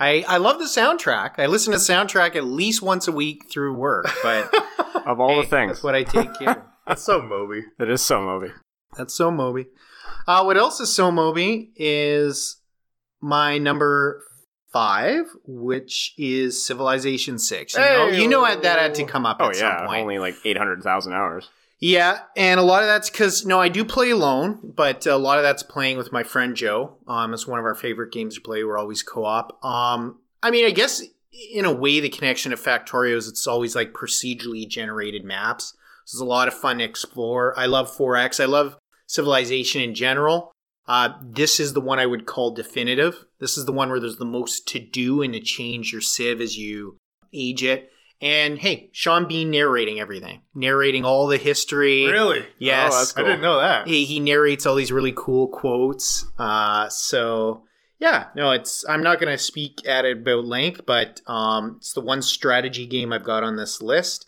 I, 0.00 0.24
I 0.28 0.36
love 0.38 0.58
the 0.58 0.64
soundtrack. 0.64 1.32
I 1.38 1.46
listen 1.46 1.72
to 1.72 1.78
the 1.78 1.84
soundtrack 1.84 2.36
at 2.36 2.44
least 2.44 2.82
once 2.82 3.06
a 3.08 3.12
week 3.12 3.50
through 3.50 3.74
work, 3.74 4.06
but 4.22 4.52
Of 5.06 5.20
all 5.20 5.30
hey, 5.36 5.42
the 5.42 5.46
things, 5.48 5.72
that's 5.72 5.82
what 5.82 5.94
I 5.94 6.02
take 6.04 6.32
care 6.38 6.50
of. 6.50 6.56
That's 6.86 7.02
so 7.02 7.20
Moby. 7.20 7.64
it 7.78 7.90
is 7.90 8.00
so 8.02 8.20
Moby. 8.22 8.50
That's 8.96 9.12
so 9.14 9.30
Moby. 9.30 9.66
Uh, 10.26 10.42
what 10.44 10.56
else 10.56 10.80
is 10.80 10.90
so 10.94 11.10
Moby 11.10 11.70
is 11.76 12.60
my 13.20 13.58
number 13.58 14.24
five, 14.72 15.24
which 15.46 16.14
is 16.18 16.64
Civilization 16.64 17.38
Six. 17.38 17.74
You 17.74 17.80
know, 17.80 18.08
you 18.08 18.28
know 18.28 18.42
that 18.42 18.78
had 18.78 18.94
to 18.96 19.04
come 19.04 19.26
up 19.26 19.38
Oh 19.40 19.48
at 19.48 19.56
some 19.56 19.66
yeah, 19.68 19.86
point. 19.86 20.02
only 20.02 20.18
like 20.18 20.34
eight 20.44 20.58
hundred 20.58 20.82
thousand 20.82 21.12
hours. 21.14 21.48
Yeah, 21.80 22.20
and 22.36 22.58
a 22.58 22.62
lot 22.62 22.82
of 22.82 22.88
that's 22.88 23.08
because 23.08 23.46
no, 23.46 23.60
I 23.60 23.68
do 23.68 23.84
play 23.84 24.10
alone, 24.10 24.58
but 24.74 25.06
a 25.06 25.16
lot 25.16 25.38
of 25.38 25.44
that's 25.44 25.62
playing 25.62 25.96
with 25.96 26.12
my 26.12 26.24
friend 26.24 26.56
Joe. 26.56 26.96
Um, 27.06 27.32
it's 27.32 27.46
one 27.46 27.58
of 27.60 27.64
our 27.64 27.74
favorite 27.76 28.12
games 28.12 28.34
to 28.34 28.40
play. 28.40 28.64
We're 28.64 28.78
always 28.78 29.02
co-op. 29.02 29.64
Um, 29.64 30.18
I 30.42 30.50
mean, 30.50 30.66
I 30.66 30.70
guess 30.70 31.02
in 31.52 31.64
a 31.64 31.72
way, 31.72 32.00
the 32.00 32.08
connection 32.08 32.50
to 32.50 32.56
Factorios, 32.56 33.28
it's 33.28 33.46
always 33.46 33.76
like 33.76 33.92
procedurally 33.92 34.66
generated 34.66 35.24
maps. 35.24 35.74
So 36.04 36.16
it's 36.16 36.20
a 36.22 36.24
lot 36.24 36.48
of 36.48 36.54
fun 36.54 36.78
to 36.78 36.84
explore. 36.84 37.56
I 37.58 37.66
love 37.66 37.94
4X. 37.94 38.42
I 38.42 38.46
love 38.46 38.76
Civilization 39.06 39.80
in 39.80 39.94
general. 39.94 40.52
Uh, 40.88 41.10
this 41.22 41.60
is 41.60 41.74
the 41.74 41.80
one 41.80 41.98
I 41.98 42.06
would 42.06 42.24
call 42.24 42.50
definitive. 42.52 43.26
This 43.38 43.58
is 43.58 43.66
the 43.66 43.72
one 43.72 43.90
where 43.90 44.00
there's 44.00 44.16
the 44.16 44.24
most 44.24 44.66
to 44.68 44.80
do 44.80 45.20
and 45.22 45.34
to 45.34 45.40
change 45.40 45.92
your 45.92 46.00
civ 46.00 46.40
as 46.40 46.56
you 46.56 46.96
age 47.32 47.62
it. 47.62 47.90
And 48.20 48.58
hey, 48.58 48.90
Sean 48.92 49.28
Bean 49.28 49.50
narrating 49.50 50.00
everything, 50.00 50.40
narrating 50.54 51.04
all 51.04 51.28
the 51.28 51.36
history. 51.36 52.06
Really? 52.06 52.44
Yes. 52.58 52.92
Oh, 52.92 52.98
that's 52.98 53.16
I 53.16 53.22
didn't 53.22 53.42
know 53.42 53.60
that. 53.60 53.86
He, 53.86 54.06
he 54.06 54.18
narrates 54.18 54.66
all 54.66 54.74
these 54.74 54.90
really 54.90 55.12
cool 55.14 55.46
quotes. 55.46 56.24
Uh, 56.36 56.88
so 56.88 57.62
yeah, 58.00 58.28
no, 58.34 58.50
it's 58.52 58.84
I'm 58.88 59.02
not 59.02 59.20
going 59.20 59.30
to 59.30 59.42
speak 59.42 59.86
at 59.86 60.04
it 60.04 60.18
about 60.18 60.46
length, 60.46 60.86
but 60.86 61.20
um, 61.26 61.76
it's 61.78 61.92
the 61.92 62.00
one 62.00 62.22
strategy 62.22 62.86
game 62.86 63.12
I've 63.12 63.24
got 63.24 63.44
on 63.44 63.56
this 63.56 63.82
list, 63.82 64.26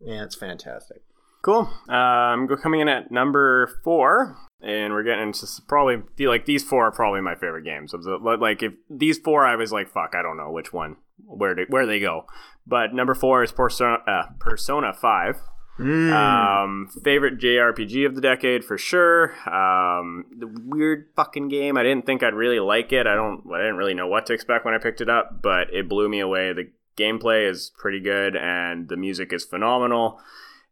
and 0.00 0.20
it's 0.20 0.36
fantastic. 0.36 1.02
Cool. 1.42 1.68
Um, 1.88 2.48
coming 2.62 2.80
in 2.80 2.88
at 2.88 3.10
number 3.10 3.80
four, 3.82 4.36
and 4.62 4.92
we're 4.92 5.02
getting 5.02 5.28
into 5.28 5.46
probably 5.66 6.02
like 6.20 6.46
these 6.46 6.62
four 6.62 6.86
are 6.86 6.92
probably 6.92 7.20
my 7.20 7.34
favorite 7.34 7.64
games. 7.64 7.92
Of 7.92 8.04
the, 8.04 8.16
like 8.16 8.62
if 8.62 8.72
these 8.88 9.18
four, 9.18 9.44
I 9.44 9.56
was 9.56 9.72
like, 9.72 9.90
fuck, 9.90 10.14
I 10.14 10.22
don't 10.22 10.36
know 10.36 10.50
which 10.50 10.72
one, 10.72 10.96
where 11.24 11.54
to, 11.54 11.64
where 11.68 11.86
they 11.86 12.00
go. 12.00 12.26
But 12.66 12.94
number 12.94 13.14
four 13.14 13.42
is 13.42 13.50
Persona, 13.52 13.98
uh, 14.06 14.26
Persona 14.38 14.92
Five. 14.92 15.40
Hmm. 15.78 16.12
Um, 16.12 16.88
favorite 17.02 17.38
JRPG 17.38 18.06
of 18.06 18.14
the 18.14 18.20
decade 18.20 18.62
for 18.62 18.76
sure. 18.76 19.32
Um, 19.48 20.26
the 20.36 20.46
weird 20.46 21.08
fucking 21.16 21.48
game. 21.48 21.76
I 21.76 21.82
didn't 21.82 22.04
think 22.04 22.22
I'd 22.22 22.34
really 22.34 22.60
like 22.60 22.92
it. 22.92 23.06
I 23.06 23.14
don't. 23.14 23.42
I 23.52 23.58
didn't 23.58 23.76
really 23.76 23.94
know 23.94 24.06
what 24.06 24.26
to 24.26 24.34
expect 24.34 24.64
when 24.64 24.74
I 24.74 24.78
picked 24.78 25.00
it 25.00 25.08
up, 25.08 25.42
but 25.42 25.72
it 25.72 25.88
blew 25.88 26.08
me 26.08 26.20
away. 26.20 26.52
The 26.52 26.70
gameplay 26.96 27.48
is 27.48 27.72
pretty 27.78 28.00
good, 28.00 28.36
and 28.36 28.88
the 28.88 28.96
music 28.96 29.32
is 29.32 29.44
phenomenal. 29.44 30.20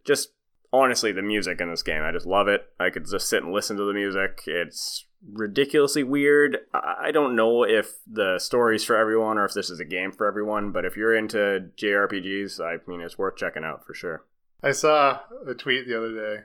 Just 0.04 0.28
honestly, 0.72 1.12
the 1.12 1.22
music 1.22 1.60
in 1.60 1.70
this 1.70 1.82
game, 1.82 2.02
I 2.02 2.12
just 2.12 2.26
love 2.26 2.48
it. 2.48 2.66
I 2.78 2.90
could 2.90 3.06
just 3.06 3.28
sit 3.28 3.42
and 3.42 3.52
listen 3.52 3.76
to 3.76 3.84
the 3.84 3.92
music. 3.92 4.42
It's 4.46 5.04
ridiculously 5.32 6.02
weird. 6.02 6.58
I 6.72 7.10
don't 7.12 7.36
know 7.36 7.64
if 7.64 7.92
the 8.06 8.38
story's 8.38 8.84
for 8.84 8.96
everyone 8.96 9.38
or 9.38 9.44
if 9.44 9.52
this 9.52 9.70
is 9.70 9.80
a 9.80 9.84
game 9.84 10.12
for 10.12 10.26
everyone, 10.26 10.72
but 10.72 10.84
if 10.84 10.96
you're 10.96 11.14
into 11.14 11.70
JRPGs, 11.76 12.60
I 12.60 12.78
mean, 12.90 13.00
it's 13.00 13.18
worth 13.18 13.36
checking 13.36 13.64
out 13.64 13.84
for 13.84 13.94
sure. 13.94 14.24
I 14.62 14.72
saw 14.72 15.20
a 15.46 15.54
tweet 15.54 15.86
the 15.86 15.96
other 15.96 16.14
day 16.14 16.42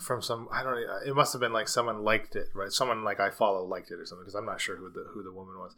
from 0.00 0.22
some. 0.22 0.48
I 0.52 0.62
don't. 0.62 0.74
Know, 0.74 0.98
it 1.04 1.14
must 1.14 1.32
have 1.32 1.40
been 1.40 1.52
like 1.52 1.68
someone 1.68 2.04
liked 2.04 2.36
it, 2.36 2.48
right? 2.54 2.70
Someone 2.70 3.02
like 3.02 3.18
I 3.18 3.30
follow 3.30 3.64
liked 3.64 3.90
it 3.90 3.98
or 3.98 4.06
something 4.06 4.24
because 4.24 4.36
I'm 4.36 4.46
not 4.46 4.60
sure 4.60 4.76
who 4.76 4.90
the 4.90 5.04
who 5.12 5.22
the 5.22 5.32
woman 5.32 5.58
was, 5.58 5.74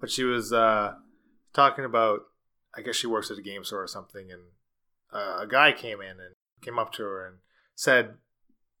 but 0.00 0.10
she 0.10 0.24
was 0.24 0.52
uh, 0.52 0.94
talking 1.52 1.84
about. 1.84 2.20
I 2.74 2.80
guess 2.80 2.96
she 2.96 3.06
works 3.06 3.30
at 3.30 3.36
a 3.36 3.42
game 3.42 3.64
store 3.64 3.82
or 3.82 3.88
something, 3.88 4.30
and 4.30 4.42
uh, 5.12 5.40
a 5.42 5.46
guy 5.46 5.72
came 5.72 6.00
in 6.00 6.12
and 6.12 6.34
came 6.62 6.78
up 6.78 6.92
to 6.94 7.02
her 7.02 7.26
and 7.26 7.36
said 7.74 8.14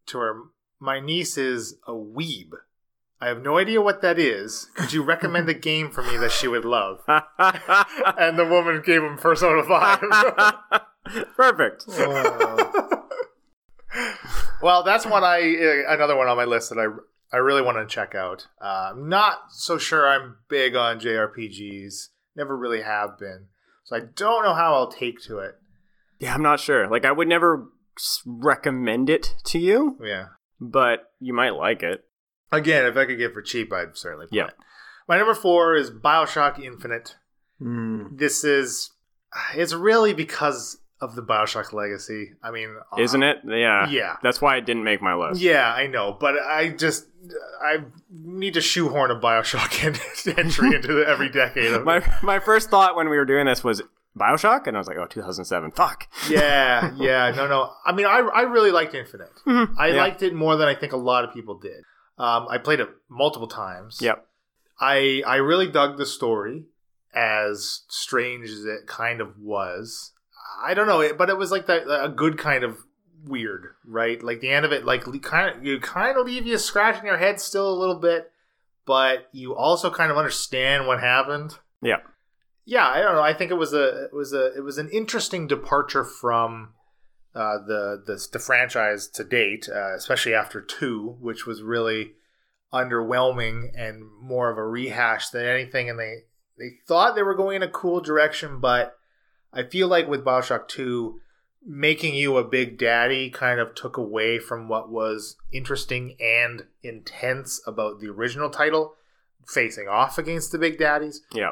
to 0.06 0.18
her, 0.18 0.42
"My 0.78 1.00
niece 1.00 1.36
is 1.36 1.78
a 1.86 1.92
weeb." 1.92 2.52
I 3.22 3.28
have 3.28 3.40
no 3.40 3.56
idea 3.56 3.80
what 3.80 4.02
that 4.02 4.18
is. 4.18 4.68
Could 4.74 4.92
you 4.92 5.04
recommend 5.04 5.48
a 5.48 5.54
game 5.54 5.92
for 5.92 6.02
me 6.02 6.16
that 6.16 6.32
she 6.32 6.48
would 6.48 6.64
love? 6.64 7.02
and 7.06 8.36
the 8.36 8.44
woman 8.44 8.82
gave 8.84 9.00
him 9.00 9.16
Persona 9.16 9.62
5. 9.62 10.00
Perfect. 11.36 11.84
well, 14.60 14.82
that's 14.82 15.06
one 15.06 15.22
I 15.22 15.38
uh, 15.38 15.94
another 15.94 16.16
one 16.16 16.26
on 16.26 16.36
my 16.36 16.44
list 16.44 16.70
that 16.70 16.80
I 16.80 16.86
I 17.32 17.38
really 17.38 17.62
want 17.62 17.78
to 17.78 17.86
check 17.86 18.16
out. 18.16 18.48
Uh, 18.60 18.90
I'm 18.90 19.08
not 19.08 19.52
so 19.52 19.78
sure 19.78 20.08
I'm 20.08 20.38
big 20.48 20.74
on 20.74 20.98
JRPGs. 20.98 22.08
Never 22.34 22.56
really 22.56 22.82
have 22.82 23.20
been. 23.20 23.46
So 23.84 23.94
I 23.94 24.00
don't 24.00 24.42
know 24.42 24.54
how 24.54 24.74
I'll 24.74 24.90
take 24.90 25.22
to 25.22 25.38
it. 25.38 25.61
Yeah, 26.22 26.34
I'm 26.34 26.42
not 26.42 26.60
sure. 26.60 26.88
Like, 26.88 27.04
I 27.04 27.10
would 27.12 27.26
never 27.28 27.66
recommend 28.26 29.10
it 29.10 29.34
to 29.44 29.58
you, 29.58 29.98
Yeah. 30.02 30.26
but 30.60 31.10
you 31.20 31.34
might 31.34 31.50
like 31.54 31.82
it. 31.82 32.04
Again, 32.50 32.86
if 32.86 32.96
I 32.96 33.04
could 33.06 33.18
get 33.18 33.30
it 33.30 33.34
for 33.34 33.42
cheap, 33.42 33.72
I'd 33.72 33.96
certainly 33.96 34.26
play 34.28 34.38
Yeah. 34.38 34.46
it. 34.48 34.54
My 35.08 35.16
number 35.18 35.34
four 35.34 35.74
is 35.74 35.90
Bioshock 35.90 36.58
Infinite. 36.62 37.16
Mm. 37.60 38.18
This 38.18 38.44
is 38.44 38.90
it's 39.54 39.72
really 39.72 40.12
because 40.12 40.78
of 41.00 41.16
the 41.16 41.22
Bioshock 41.22 41.72
legacy. 41.72 42.34
I 42.42 42.50
mean, 42.50 42.76
uh, 42.92 43.00
Isn't 43.00 43.22
it? 43.22 43.38
Yeah. 43.44 43.88
Yeah. 43.88 44.16
That's 44.22 44.40
why 44.40 44.56
it 44.56 44.66
didn't 44.66 44.84
make 44.84 45.00
my 45.02 45.14
list. 45.14 45.40
Yeah, 45.40 45.72
I 45.74 45.86
know, 45.86 46.16
but 46.18 46.38
I 46.38 46.68
just 46.68 47.06
I 47.62 47.78
need 48.10 48.54
to 48.54 48.60
shoehorn 48.60 49.10
a 49.10 49.18
Bioshock 49.18 49.82
entry 50.38 50.74
into 50.74 50.92
the, 50.92 51.04
every 51.08 51.28
decade. 51.30 51.72
Of, 51.72 51.84
My 51.84 52.02
my 52.22 52.38
first 52.38 52.70
thought 52.70 52.94
when 52.94 53.08
we 53.08 53.16
were 53.16 53.24
doing 53.24 53.46
this 53.46 53.64
was 53.64 53.82
Bioshock, 54.18 54.66
and 54.66 54.76
I 54.76 54.80
was 54.80 54.86
like, 54.88 54.98
oh, 54.98 55.06
2007. 55.06 55.70
Fuck. 55.72 56.06
yeah, 56.28 56.92
yeah, 56.96 57.30
no, 57.34 57.46
no. 57.46 57.72
I 57.86 57.92
mean, 57.92 58.06
I 58.06 58.18
I 58.18 58.42
really 58.42 58.70
liked 58.70 58.94
Infinite. 58.94 59.30
Mhm. 59.46 59.74
I 59.78 59.88
Yeah. 59.88 60.02
liked 60.02 60.22
it 60.22 60.34
more 60.34 60.56
than 60.56 60.68
I 60.68 60.74
think 60.74 60.92
a 60.92 60.96
lot 60.98 61.24
of 61.24 61.32
people 61.32 61.58
did. 61.58 61.84
Um, 62.18 62.46
I 62.50 62.58
played 62.58 62.80
it 62.80 62.88
multiple 63.08 63.48
times. 63.48 64.00
Yep. 64.02 64.26
I 64.80 65.22
I 65.26 65.36
really 65.36 65.66
dug 65.66 65.96
the 65.96 66.06
story, 66.06 66.66
as 67.14 67.82
strange 67.88 68.48
as 68.50 68.64
it 68.64 68.86
kind 68.86 69.20
of 69.20 69.38
was. 69.38 70.12
I 70.62 70.74
don't 70.74 70.86
know, 70.86 71.00
it, 71.00 71.16
but 71.16 71.30
it 71.30 71.36
was 71.38 71.50
like 71.50 71.66
that 71.66 71.82
a 71.88 72.08
good 72.08 72.36
kind 72.38 72.64
of 72.64 72.78
weird, 73.24 73.68
right? 73.86 74.22
Like 74.22 74.40
the 74.40 74.50
end 74.50 74.64
of 74.66 74.72
it, 74.72 74.84
like 74.84 75.04
kind 75.22 75.56
of 75.56 75.64
you 75.64 75.80
kind 75.80 76.16
of 76.18 76.26
leave 76.26 76.46
you 76.46 76.58
scratching 76.58 77.06
your 77.06 77.16
head 77.16 77.40
still 77.40 77.72
a 77.72 77.78
little 77.78 77.98
bit, 77.98 78.30
but 78.84 79.28
you 79.32 79.54
also 79.54 79.90
kind 79.90 80.10
of 80.10 80.18
understand 80.18 80.86
what 80.86 81.00
happened. 81.00 81.58
Yeah. 81.80 81.98
Yeah, 82.64 82.86
I 82.86 83.00
don't 83.00 83.14
know. 83.14 83.22
I 83.22 83.34
think 83.34 83.50
it 83.50 83.54
was 83.54 83.72
a 83.72 84.04
it 84.04 84.12
was 84.12 84.32
a 84.32 84.56
it 84.56 84.62
was 84.62 84.78
an 84.78 84.88
interesting 84.90 85.46
departure 85.46 86.04
from 86.04 86.74
uh, 87.34 87.58
the, 87.66 88.02
the 88.06 88.28
the 88.32 88.38
franchise 88.38 89.08
to 89.08 89.24
date, 89.24 89.68
uh, 89.68 89.94
especially 89.94 90.34
after 90.34 90.60
two, 90.60 91.16
which 91.20 91.46
was 91.46 91.62
really 91.62 92.12
underwhelming 92.72 93.70
and 93.76 94.02
more 94.20 94.50
of 94.50 94.58
a 94.58 94.66
rehash 94.66 95.28
than 95.30 95.44
anything. 95.44 95.90
And 95.90 95.98
they 95.98 96.24
they 96.58 96.70
thought 96.86 97.14
they 97.14 97.22
were 97.22 97.34
going 97.34 97.56
in 97.56 97.62
a 97.62 97.68
cool 97.68 98.00
direction, 98.00 98.60
but 98.60 98.96
I 99.52 99.64
feel 99.64 99.88
like 99.88 100.06
with 100.08 100.24
Bioshock 100.24 100.68
Two, 100.68 101.20
making 101.66 102.14
you 102.14 102.36
a 102.36 102.44
big 102.44 102.78
daddy 102.78 103.30
kind 103.30 103.60
of 103.60 103.74
took 103.74 103.96
away 103.96 104.38
from 104.38 104.68
what 104.68 104.90
was 104.90 105.36
interesting 105.52 106.16
and 106.20 106.66
intense 106.82 107.60
about 107.66 108.00
the 108.00 108.08
original 108.08 108.50
title, 108.50 108.94
facing 109.46 109.88
off 109.88 110.18
against 110.18 110.52
the 110.52 110.58
big 110.58 110.78
daddies 110.78 111.22
Yeah. 111.32 111.50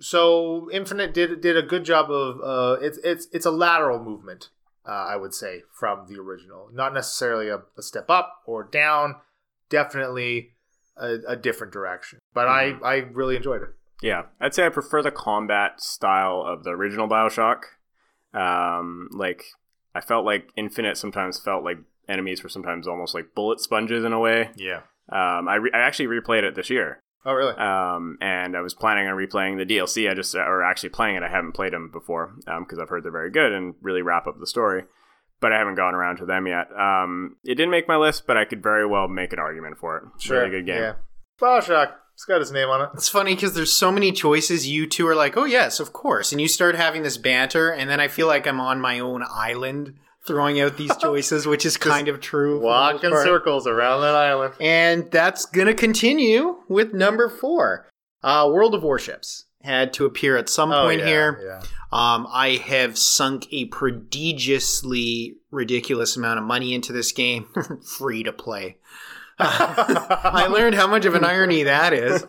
So 0.00 0.70
Infinite 0.72 1.14
did 1.14 1.40
did 1.40 1.56
a 1.56 1.62
good 1.62 1.84
job 1.84 2.10
of 2.10 2.40
uh, 2.42 2.80
it's 2.80 2.98
it's 3.04 3.28
it's 3.32 3.46
a 3.46 3.50
lateral 3.50 4.02
movement, 4.02 4.50
uh, 4.86 5.06
I 5.08 5.16
would 5.16 5.34
say, 5.34 5.62
from 5.72 6.06
the 6.08 6.20
original. 6.20 6.68
Not 6.72 6.94
necessarily 6.94 7.48
a, 7.48 7.62
a 7.76 7.82
step 7.82 8.10
up 8.10 8.42
or 8.46 8.64
down, 8.64 9.16
definitely 9.68 10.50
a, 10.96 11.18
a 11.28 11.36
different 11.36 11.72
direction. 11.72 12.18
But 12.34 12.48
I 12.48 12.74
I 12.84 12.94
really 13.12 13.36
enjoyed 13.36 13.62
it. 13.62 13.70
Yeah, 14.02 14.24
I'd 14.40 14.54
say 14.54 14.66
I 14.66 14.68
prefer 14.68 15.02
the 15.02 15.10
combat 15.10 15.80
style 15.80 16.42
of 16.46 16.64
the 16.64 16.70
original 16.70 17.08
Bioshock. 17.08 17.62
Um, 18.34 19.08
like 19.12 19.44
I 19.94 20.00
felt 20.00 20.26
like 20.26 20.50
Infinite 20.56 20.98
sometimes 20.98 21.40
felt 21.40 21.64
like 21.64 21.78
enemies 22.08 22.42
were 22.42 22.48
sometimes 22.48 22.86
almost 22.86 23.14
like 23.14 23.34
bullet 23.34 23.60
sponges 23.60 24.04
in 24.04 24.12
a 24.12 24.20
way. 24.20 24.50
Yeah. 24.56 24.82
Um, 25.08 25.48
I, 25.48 25.54
re- 25.56 25.70
I 25.72 25.78
actually 25.78 26.06
replayed 26.06 26.42
it 26.42 26.54
this 26.54 26.68
year, 26.68 27.00
Oh 27.26 27.32
really? 27.32 27.54
um, 27.56 28.16
and 28.20 28.56
I 28.56 28.60
was 28.60 28.72
planning 28.72 29.08
on 29.08 29.16
replaying 29.16 29.58
the 29.58 29.66
DLC. 29.66 30.08
I 30.08 30.14
just 30.14 30.34
or 30.34 30.62
actually 30.62 30.90
playing 30.90 31.16
it. 31.16 31.24
I 31.24 31.28
haven't 31.28 31.52
played 31.52 31.72
them 31.72 31.90
before 31.92 32.32
because 32.60 32.78
I've 32.78 32.88
heard 32.88 33.02
they're 33.04 33.10
very 33.10 33.30
good 33.30 33.52
and 33.52 33.74
really 33.82 34.00
wrap 34.00 34.28
up 34.28 34.38
the 34.38 34.46
story. 34.46 34.84
But 35.40 35.52
I 35.52 35.58
haven't 35.58 35.74
gone 35.74 35.94
around 35.94 36.16
to 36.18 36.24
them 36.26 36.46
yet. 36.46 36.68
Um, 36.72 37.36
it 37.44 37.56
didn't 37.56 37.72
make 37.72 37.88
my 37.88 37.96
list, 37.96 38.26
but 38.26 38.38
I 38.38 38.46
could 38.46 38.62
very 38.62 38.86
well 38.86 39.06
make 39.08 39.34
an 39.34 39.38
argument 39.38 39.76
for 39.76 39.98
it. 39.98 40.04
Sure, 40.22 40.38
Really 40.38 40.50
good 40.50 40.66
game. 40.66 40.80
Yeah. 40.80 40.92
Bioshock. 41.38 41.92
It's 42.14 42.24
got 42.24 42.40
his 42.40 42.50
name 42.52 42.68
on 42.70 42.80
it. 42.80 42.88
It's 42.94 43.10
funny 43.10 43.34
because 43.34 43.54
there's 43.54 43.72
so 43.72 43.92
many 43.92 44.12
choices. 44.12 44.66
You 44.66 44.86
two 44.86 45.06
are 45.06 45.14
like, 45.14 45.36
oh 45.36 45.44
yes, 45.44 45.80
of 45.80 45.92
course, 45.92 46.32
and 46.32 46.40
you 46.40 46.48
start 46.48 46.74
having 46.74 47.02
this 47.02 47.18
banter, 47.18 47.70
and 47.70 47.90
then 47.90 48.00
I 48.00 48.08
feel 48.08 48.26
like 48.26 48.46
I'm 48.46 48.60
on 48.60 48.80
my 48.80 48.98
own 49.00 49.22
island 49.28 49.92
throwing 50.26 50.60
out 50.60 50.76
these 50.76 50.94
choices, 50.98 51.46
which 51.46 51.64
is 51.66 51.76
kind 51.76 52.08
of 52.08 52.20
true. 52.20 52.60
Walk 52.60 53.02
in 53.04 53.10
part. 53.10 53.24
circles 53.24 53.66
around 53.66 54.00
that 54.02 54.14
island. 54.14 54.54
And 54.60 55.10
that's 55.10 55.46
going 55.46 55.66
to 55.68 55.74
continue 55.74 56.56
with 56.68 56.92
number 56.92 57.28
four. 57.28 57.88
Uh, 58.22 58.48
World 58.52 58.74
of 58.74 58.82
Warships 58.82 59.44
had 59.62 59.92
to 59.94 60.04
appear 60.06 60.36
at 60.36 60.48
some 60.48 60.70
point 60.70 61.00
Oh, 61.00 61.04
yeah, 61.04 61.06
here. 61.06 61.40
Yeah. 61.44 61.62
Um, 61.92 62.26
I 62.30 62.60
have 62.66 62.98
sunk 62.98 63.46
a 63.52 63.66
prodigiously 63.66 65.36
ridiculous 65.50 66.16
amount 66.16 66.38
of 66.38 66.44
money 66.44 66.74
into 66.74 66.92
this 66.92 67.12
game, 67.12 67.46
free 67.98 68.22
to 68.24 68.32
play. 68.32 68.78
I 69.38 70.46
learned 70.50 70.74
how 70.76 70.86
much 70.86 71.04
of 71.04 71.14
an 71.14 71.24
irony 71.24 71.64
that 71.64 71.92
is. 71.92 72.24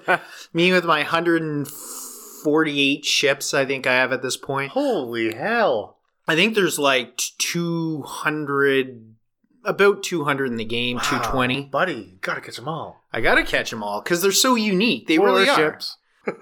Me 0.53 0.71
with 0.73 0.83
my 0.85 0.99
148 0.99 3.05
ships, 3.05 3.53
I 3.53 3.65
think 3.65 3.87
I 3.87 3.93
have 3.95 4.11
at 4.11 4.21
this 4.21 4.35
point. 4.37 4.71
Holy 4.71 5.33
hell! 5.33 5.96
I 6.27 6.35
think 6.35 6.55
there's 6.55 6.77
like 6.77 7.17
200, 7.39 9.15
about 9.63 10.03
200 10.03 10.51
in 10.51 10.57
the 10.57 10.65
game, 10.65 10.97
Wow, 10.97 11.03
220. 11.03 11.61
buddy. 11.65 12.17
Gotta 12.21 12.41
catch 12.41 12.55
them 12.57 12.67
all. 12.67 13.03
I 13.13 13.21
gotta 13.21 13.43
catch 13.43 13.69
them 13.69 13.83
all 13.83 14.01
because 14.01 14.21
they're 14.21 14.31
so 14.31 14.55
unique. 14.55 15.07
They 15.07 15.19
really 15.19 15.49
are. 15.49 15.79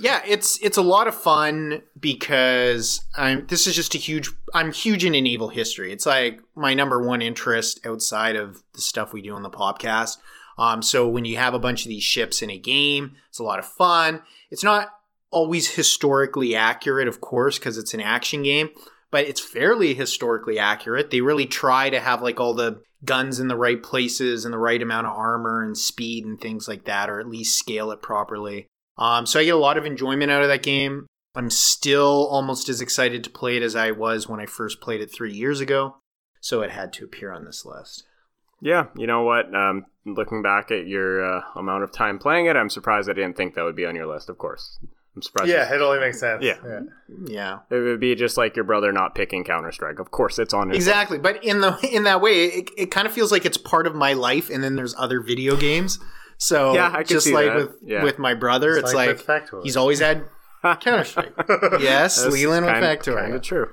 Yeah, 0.00 0.22
it's 0.24 0.62
it's 0.62 0.76
a 0.76 0.82
lot 0.82 1.08
of 1.08 1.14
fun 1.20 1.82
because 1.98 3.04
I'm. 3.16 3.48
This 3.48 3.66
is 3.66 3.74
just 3.74 3.96
a 3.96 3.98
huge. 3.98 4.30
I'm 4.54 4.70
huge 4.70 5.04
into 5.04 5.20
naval 5.20 5.48
history. 5.48 5.92
It's 5.92 6.06
like 6.06 6.40
my 6.54 6.72
number 6.72 7.02
one 7.02 7.20
interest 7.20 7.84
outside 7.84 8.36
of 8.36 8.62
the 8.74 8.80
stuff 8.80 9.12
we 9.12 9.22
do 9.22 9.34
on 9.34 9.42
the 9.42 9.50
podcast. 9.50 10.18
Um, 10.56 10.82
so 10.82 11.08
when 11.08 11.24
you 11.24 11.36
have 11.38 11.52
a 11.52 11.58
bunch 11.58 11.84
of 11.84 11.88
these 11.88 12.04
ships 12.04 12.42
in 12.42 12.48
a 12.50 12.56
game, 12.58 13.16
it's 13.28 13.40
a 13.40 13.42
lot 13.42 13.58
of 13.58 13.66
fun. 13.66 14.22
It's 14.52 14.62
not 14.62 14.90
always 15.32 15.74
historically 15.74 16.54
accurate, 16.54 17.08
of 17.08 17.20
course, 17.20 17.58
because 17.58 17.76
it's 17.76 17.92
an 17.92 18.00
action 18.00 18.44
game, 18.44 18.70
but 19.10 19.26
it's 19.26 19.40
fairly 19.40 19.94
historically 19.94 20.58
accurate. 20.58 21.10
They 21.10 21.20
really 21.20 21.46
try 21.46 21.90
to 21.90 22.00
have 22.00 22.22
like 22.22 22.40
all 22.40 22.54
the 22.54 22.82
guns 23.04 23.38
in 23.38 23.48
the 23.48 23.56
right 23.56 23.82
places 23.82 24.44
and 24.44 24.52
the 24.52 24.58
right 24.58 24.82
amount 24.82 25.06
of 25.06 25.16
armor 25.16 25.62
and 25.62 25.76
speed 25.76 26.24
and 26.24 26.40
things 26.40 26.68
like 26.68 26.84
that, 26.84 27.08
or 27.08 27.20
at 27.20 27.28
least 27.28 27.58
scale 27.58 27.90
it 27.90 28.02
properly. 28.02 28.66
Um, 28.96 29.26
so 29.26 29.38
I 29.38 29.44
get 29.44 29.54
a 29.54 29.58
lot 29.58 29.78
of 29.78 29.86
enjoyment 29.86 30.30
out 30.30 30.42
of 30.42 30.48
that 30.48 30.62
game. 30.62 31.06
I'm 31.34 31.50
still 31.50 32.26
almost 32.30 32.68
as 32.68 32.80
excited 32.80 33.22
to 33.24 33.30
play 33.30 33.56
it 33.56 33.62
as 33.62 33.76
I 33.76 33.92
was 33.92 34.28
when 34.28 34.40
I 34.40 34.46
first 34.46 34.80
played 34.80 35.00
it 35.00 35.12
three 35.12 35.32
years 35.32 35.60
ago. 35.60 35.96
So 36.40 36.62
it 36.62 36.70
had 36.70 36.92
to 36.94 37.04
appear 37.04 37.32
on 37.32 37.44
this 37.44 37.64
list. 37.64 38.04
Yeah, 38.60 38.86
you 38.96 39.06
know 39.06 39.22
what? 39.22 39.54
Um, 39.54 39.84
looking 40.04 40.42
back 40.42 40.70
at 40.72 40.86
your 40.86 41.24
uh, 41.24 41.42
amount 41.54 41.84
of 41.84 41.92
time 41.92 42.18
playing 42.18 42.46
it, 42.46 42.56
I'm 42.56 42.70
surprised 42.70 43.08
I 43.08 43.12
didn't 43.12 43.36
think 43.36 43.54
that 43.54 43.62
would 43.64 43.76
be 43.76 43.86
on 43.86 43.94
your 43.94 44.06
list. 44.06 44.28
Of 44.28 44.38
course, 44.38 44.80
I'm 45.18 45.22
surprised. 45.22 45.50
Yeah, 45.50 45.74
it 45.74 45.82
only 45.82 45.98
makes 45.98 46.20
sense. 46.20 46.44
Yeah. 46.44 46.54
Yeah, 47.26 47.58
it 47.70 47.74
would 47.74 47.98
be 47.98 48.14
just 48.14 48.36
like 48.36 48.54
your 48.54 48.64
brother 48.64 48.92
not 48.92 49.16
picking 49.16 49.42
Counter 49.42 49.72
Strike. 49.72 49.98
Of 49.98 50.12
course, 50.12 50.38
it's 50.38 50.54
on. 50.54 50.68
His 50.68 50.76
exactly. 50.76 51.18
But 51.18 51.42
in 51.42 51.60
the 51.60 51.76
in 51.92 52.04
that 52.04 52.20
way, 52.20 52.44
it, 52.44 52.70
it 52.76 52.90
kind 52.92 53.06
of 53.08 53.12
feels 53.12 53.32
like 53.32 53.44
it's 53.44 53.56
part 53.56 53.88
of 53.88 53.96
my 53.96 54.12
life, 54.12 54.48
and 54.48 54.62
then 54.62 54.76
there's 54.76 54.94
other 54.96 55.20
video 55.20 55.56
games. 55.56 55.98
So 56.36 56.72
Yeah, 56.74 56.92
I 56.94 57.02
just 57.02 57.26
see 57.26 57.34
like 57.34 57.46
that. 57.46 57.56
with 57.56 57.70
Yeah. 57.82 58.04
with 58.04 58.20
my 58.20 58.34
brother, 58.34 58.76
it's, 58.76 58.94
like, 58.94 59.08
with 59.08 59.26
Factorio. 59.26 59.64
he's 59.64 59.76
always 59.76 59.98
had 59.98 60.22
Counter 60.62 61.02
Strike. 61.04 61.32
yes, 61.80 62.24
Leland 62.24 62.64
with 62.64 62.74
kind, 62.74 62.84
Factorio. 63.00 63.20
Kind 63.22 63.34
of 63.34 63.42
true. 63.42 63.68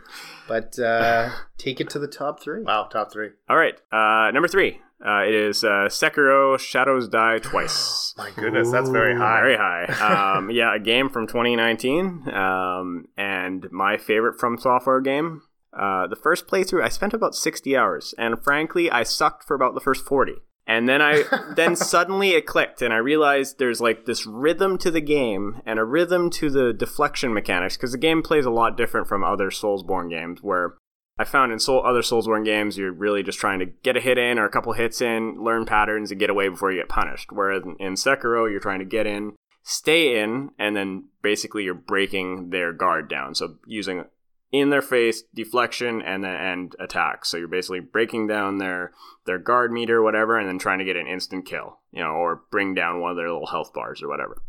But 0.48 0.78
uh, 0.80 1.32
take 1.58 1.80
it 1.82 1.90
to 1.92 2.00
the 2.00 2.08
top 2.08 2.42
three. 2.42 2.64
wow, 2.64 2.84
top 2.92 3.12
three. 3.12 3.30
All 3.50 3.58
right, 3.58 3.76
uh, 3.92 4.32
number 4.32 4.48
three. 4.48 4.82
Uh, 5.06 5.24
it 5.28 5.36
is 5.36 5.64
uh, 5.64 5.88
Sekiro: 5.90 6.58
Shadows 6.58 7.10
Die 7.10 7.40
Twice. 7.44 8.14
My 8.18 8.32
goodness, 8.36 8.72
that's 8.72 8.90
very 8.90 9.16
high. 9.16 9.42
Very 9.42 9.58
high. 9.58 10.36
Um, 10.36 10.50
yeah, 10.50 10.76
a 10.76 10.80
game 10.80 11.10
from 11.10 11.28
2019, 11.28 12.30
um, 12.34 13.06
and 13.18 13.68
my 13.72 13.98
favorite 13.98 14.40
From 14.40 14.58
Software 14.58 15.02
game. 15.02 15.42
Uh, 15.78 16.08
the 16.08 16.16
first 16.16 16.48
playthrough, 16.48 16.84
I 16.84 16.90
spent 16.90 17.14
about 17.14 17.36
60 17.36 17.76
hours, 17.76 18.16
and 18.18 18.42
frankly, 18.42 18.90
I 18.90 19.04
sucked 19.04 19.44
for 19.44 19.56
about 19.56 19.74
the 19.74 19.82
first 19.82 20.06
40. 20.06 20.36
And 20.68 20.90
then 20.90 21.02
I, 21.02 21.24
then 21.56 21.76
suddenly 21.76 22.32
it 22.32 22.46
clicked, 22.46 22.82
and 22.82 22.94
I 22.94 22.98
realized 22.98 23.60
there's 23.60 23.82
like 23.82 24.06
this 24.06 24.26
rhythm 24.26 24.78
to 24.80 24.92
the 24.92 25.02
game 25.02 25.62
and 25.66 25.80
a 25.80 25.84
rhythm 25.84 26.30
to 26.32 26.50
the 26.50 26.74
deflection 26.74 27.34
mechanics, 27.34 27.78
because 27.78 27.92
the 27.92 27.98
game 27.98 28.22
plays 28.22 28.46
a 28.46 28.52
lot 28.52 28.78
different 28.78 29.08
from 29.08 29.24
other 29.24 29.50
Soulsborne 29.50 30.10
games, 30.10 30.42
where 30.42 30.76
I 31.18 31.24
found 31.24 31.54
in 31.54 31.60
Soul, 31.60 31.86
other 31.86 32.02
Soulsborne 32.02 32.44
games, 32.44 32.78
you're 32.78 32.92
really 32.92 33.24
just 33.24 33.40
trying 33.40 33.60
to 33.60 33.66
get 33.66 33.96
a 33.96 34.02
hit 34.02 34.18
in 34.18 34.38
or 34.38 34.46
a 34.46 34.52
couple 34.52 34.74
hits 34.74 35.02
in, 35.02 35.42
learn 35.42 35.66
patterns, 35.66 36.12
and 36.12 36.20
get 36.20 36.30
away 36.30 36.50
before 36.50 36.72
you 36.72 36.82
get 36.82 36.90
punished. 36.90 37.32
Whereas 37.32 37.64
in, 37.64 37.78
in 37.80 37.94
Sekiro, 37.94 38.50
you're 38.50 38.60
trying 38.60 38.80
to 38.80 38.86
get 38.86 39.08
in, 39.08 39.34
stay 39.64 40.22
in, 40.22 40.50
and 40.60 40.76
then 40.76 41.06
basically 41.22 41.64
you're 41.64 41.74
breaking 41.74 42.50
their 42.50 42.74
guard 42.74 43.10
down. 43.10 43.34
So 43.34 43.56
using 43.66 44.04
in 44.52 44.70
their 44.70 44.82
face 44.82 45.24
deflection 45.34 46.02
and 46.02 46.24
then 46.24 46.36
and 46.36 46.76
attack. 46.80 47.26
So 47.26 47.38
you're 47.38 47.48
basically 47.48 47.80
breaking 47.80 48.28
down 48.28 48.58
their 48.58 48.92
their 49.26 49.40
guard 49.40 49.72
meter, 49.72 50.02
whatever, 50.02 50.38
and 50.38 50.48
then 50.48 50.60
trying 50.60 50.80
to 50.80 50.86
get 50.86 50.96
an 50.96 51.08
instant 51.08 51.46
kill, 51.46 51.80
you 51.92 52.02
know, 52.02 52.12
or 52.12 52.44
bring 52.52 52.74
down 52.74 53.02
one 53.02 53.12
of 53.12 53.18
their 53.18 53.32
little 53.32 53.48
health 53.48 53.74
bars 53.74 54.02
or 54.02 54.08
whatever. 54.08 54.42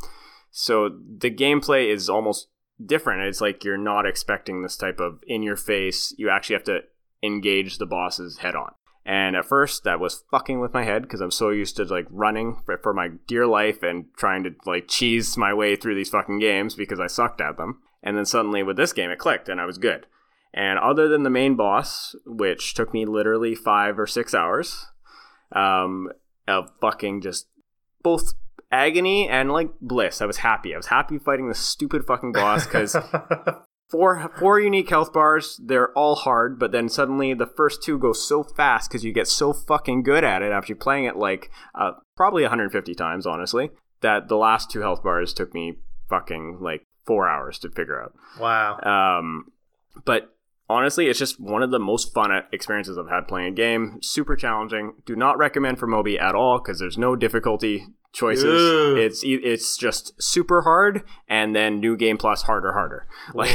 So 0.51 0.89
the 0.89 1.31
gameplay 1.31 1.93
is 1.93 2.09
almost 2.09 2.49
different. 2.85 3.23
It's 3.23 3.41
like 3.41 3.65
you're 3.65 3.77
not 3.77 4.07
expecting 4.07 4.63
this 4.63 4.77
type 4.77 5.01
of 5.01 5.21
in 5.27 5.43
your 5.43 5.57
face. 5.57 6.15
You 6.19 6.31
actually 6.31 6.55
have 6.55 6.65
to 6.65 6.81
engage 7.23 7.79
the 7.79 7.87
bosses 7.87 8.39
head 8.39 8.55
on. 8.55 8.73
And 9.05 9.37
at 9.37 9.45
first, 9.45 9.85
that 9.85 10.01
was 10.01 10.25
fucking 10.33 10.59
with 10.59 10.75
my 10.75 10.83
head 10.83 11.03
because 11.03 11.21
I'm 11.21 11.31
so 11.31 11.51
used 11.51 11.77
to 11.77 11.85
like 11.85 12.07
running 12.11 12.61
for, 12.67 12.77
for 12.79 12.93
my 12.93 13.11
dear 13.29 13.47
life 13.47 13.85
and 13.85 14.07
trying 14.17 14.43
to 14.43 14.51
like 14.67 14.89
cheese 14.89 15.37
my 15.37 15.55
way 15.55 15.77
through 15.77 15.95
these 15.95 16.11
fucking 16.11 16.41
games 16.41 16.75
because 16.75 16.99
I 16.99 17.07
sucked 17.07 17.41
at 17.41 17.57
them. 17.57 17.83
And 18.03 18.17
then 18.17 18.27
suddenly 18.27 18.63
with 18.63 18.77
this 18.77 18.93
game, 18.93 19.11
it 19.11 19.19
clicked 19.19 19.49
and 19.49 19.61
I 19.61 19.65
was 19.65 19.79
good. 19.79 20.07
And 20.55 20.79
other 20.79 21.07
than 21.07 21.23
the 21.23 21.31
main 21.31 21.55
boss, 21.55 22.15
which 22.25 22.75
took 22.75 22.95
me 22.95 23.05
literally 23.05 23.55
five 23.55 23.99
or 23.99 24.07
six 24.07 24.35
hours 24.35 24.87
um, 25.53 26.11
of 26.49 26.71
fucking 26.81 27.21
just 27.21 27.47
both 28.03 28.33
agony 28.73 29.29
and 29.29 29.53
like 29.53 29.71
bliss, 29.81 30.23
I 30.23 30.27
was 30.27 30.39
happy. 30.39 30.73
I 30.73 30.79
was 30.79 30.87
happy 30.87 31.19
fighting 31.19 31.49
the 31.49 31.55
stupid 31.55 32.07
fucking 32.07 32.33
boss 32.33 32.65
because 32.65 32.97
four 33.91 34.33
four 34.39 34.59
unique 34.59 34.89
health 34.89 35.13
bars. 35.13 35.61
They're 35.63 35.93
all 35.93 36.15
hard, 36.15 36.59
but 36.59 36.73
then 36.73 36.89
suddenly 36.89 37.35
the 37.35 37.47
first 37.47 37.83
two 37.83 37.99
go 37.99 38.15
so 38.15 38.43
fast 38.43 38.91
because 38.91 39.05
you 39.05 39.13
get 39.13 39.29
so 39.29 39.53
fucking 39.53 40.05
good 40.05 40.25
at 40.25 40.41
it 40.41 40.53
after 40.53 40.75
playing 40.75 41.05
it 41.05 41.17
like 41.17 41.51
uh, 41.75 41.93
probably 42.17 42.43
150 42.43 42.95
times, 42.95 43.27
honestly. 43.27 43.71
That 44.01 44.29
the 44.29 44.37
last 44.37 44.71
two 44.71 44.81
health 44.81 45.03
bars 45.03 45.33
took 45.33 45.53
me 45.55 45.79
fucking 46.09 46.59
like 46.61 46.86
four 47.07 47.29
hours 47.29 47.59
to 47.61 47.71
figure 47.71 48.03
out. 48.03 48.15
wow. 48.41 49.19
Um, 49.19 49.53
but 50.05 50.35
honestly, 50.69 51.07
it's 51.07 51.19
just 51.19 51.41
one 51.41 51.63
of 51.63 51.71
the 51.71 51.79
most 51.79 52.13
fun 52.13 52.31
experiences 52.53 52.99
I've 52.99 53.09
had 53.09 53.29
playing 53.29 53.49
a 53.49 53.53
game. 53.57 53.99
Super 54.03 54.37
challenging. 54.37 54.95
Do 55.07 55.17
not 55.17 55.39
recommend 55.39 55.79
for 55.79 55.87
Moby 55.87 56.19
at 56.19 56.35
all 56.35 56.59
because 56.59 56.79
there's 56.79 56.99
no 56.99 57.17
difficulty 57.17 57.87
choices. 58.13 58.45
Ugh. 58.45 58.99
It's 58.99 59.25
e- 59.25 59.35
it's 59.43 59.77
just 59.77 60.21
super 60.23 60.63
hard, 60.63 61.03
and 61.29 61.55
then 61.55 61.81
new 61.81 61.97
game 61.97 62.17
plus 62.19 62.43
harder, 62.43 62.73
harder. 62.73 63.07
Like 63.35 63.51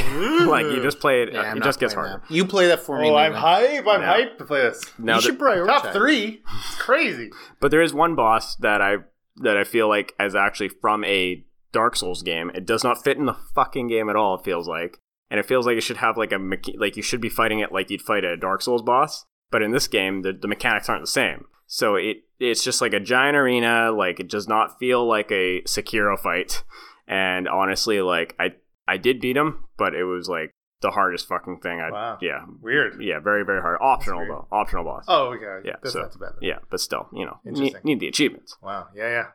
like 0.46 0.66
you 0.66 0.80
just 0.82 1.00
play 1.00 1.22
it. 1.22 1.32
Yeah, 1.32 1.42
I'm 1.42 1.58
it 1.58 1.64
just 1.64 1.78
gets 1.80 1.94
harder. 1.94 2.22
that. 2.28 2.34
You 2.34 2.44
play 2.44 2.68
that 2.68 2.80
for 2.80 2.98
me. 3.00 3.10
Oh, 3.10 3.14
I'm 3.16 3.32
Leland. 3.32 3.36
hype. 3.36 3.86
I'm 3.86 4.00
Now- 4.00 4.14
hyped 4.14 4.38
to 4.38 4.44
play 4.44 4.60
this. 4.62 4.82
Now 4.98 5.14
you 5.16 5.20
the- 5.20 5.26
should 5.26 5.38
prioritize. 5.38 5.66
Top 5.82 5.92
three. 5.92 6.42
It's 6.66 6.74
crazy. 6.76 7.30
But 7.60 7.70
there 7.70 7.82
is 7.82 7.92
one 7.94 8.14
boss 8.14 8.56
that 8.56 8.80
I 8.80 8.96
that 9.36 9.56
I 9.56 9.64
feel 9.64 9.88
like 9.88 10.12
is 10.20 10.34
actually 10.34 10.68
from 10.68 11.04
a 11.04 11.44
Dark 11.72 11.96
Souls 11.96 12.22
game. 12.22 12.50
It 12.54 12.66
does 12.66 12.84
not 12.84 13.02
fit 13.02 13.16
in 13.16 13.26
the 13.26 13.36
fucking 13.54 13.88
game 13.88 14.08
at 14.08 14.16
all. 14.16 14.34
It 14.36 14.44
feels 14.44 14.68
like, 14.68 14.98
and 15.30 15.40
it 15.40 15.46
feels 15.46 15.66
like 15.66 15.76
it 15.76 15.82
should 15.82 15.96
have 15.98 16.16
like 16.16 16.32
a 16.32 16.36
mecha- 16.36 16.78
like 16.78 16.96
you 16.96 17.02
should 17.02 17.20
be 17.20 17.28
fighting 17.28 17.60
it 17.60 17.72
like 17.72 17.90
you'd 17.90 18.02
fight 18.02 18.24
a 18.24 18.36
Dark 18.36 18.62
Souls 18.62 18.82
boss. 18.82 19.24
But 19.50 19.62
in 19.62 19.70
this 19.70 19.86
game, 19.88 20.22
the, 20.22 20.32
the 20.32 20.48
mechanics 20.48 20.88
aren't 20.88 21.02
the 21.02 21.06
same. 21.06 21.46
So 21.66 21.94
it 21.96 22.18
it's 22.38 22.64
just 22.64 22.80
like 22.80 22.92
a 22.92 23.00
giant 23.00 23.36
arena. 23.36 23.90
Like 23.92 24.20
it 24.20 24.28
does 24.28 24.48
not 24.48 24.78
feel 24.78 25.06
like 25.06 25.30
a 25.30 25.62
Sekiro 25.62 26.18
fight. 26.18 26.62
And 27.08 27.48
honestly, 27.48 28.00
like 28.00 28.34
I 28.38 28.54
I 28.86 28.96
did 28.96 29.20
beat 29.20 29.36
him, 29.36 29.64
but 29.78 29.94
it 29.94 30.04
was 30.04 30.28
like 30.28 30.52
the 30.80 30.90
hardest 30.90 31.28
fucking 31.28 31.60
thing. 31.60 31.80
I 31.80 31.90
Wow. 31.90 32.18
yeah 32.20 32.44
Weird. 32.60 33.00
yeah 33.00 33.20
very 33.20 33.44
very 33.44 33.60
hard. 33.60 33.78
Optional 33.80 34.26
though. 34.26 34.48
Optional 34.50 34.84
boss. 34.84 35.04
Oh, 35.08 35.28
okay. 35.34 35.66
Yeah, 35.68 35.76
That's 35.82 35.92
so- 35.94 36.00
not 36.02 36.12
too 36.12 36.18
bad. 36.18 36.32
Then. 36.40 36.48
Yeah, 36.48 36.58
but 36.70 36.80
still, 36.80 37.08
you 37.12 37.24
know, 37.24 37.38
need, 37.44 37.76
need 37.84 38.00
the 38.00 38.08
achievements. 38.08 38.56
Wow. 38.62 38.88
Yeah, 38.94 39.08
yeah. 39.08 39.26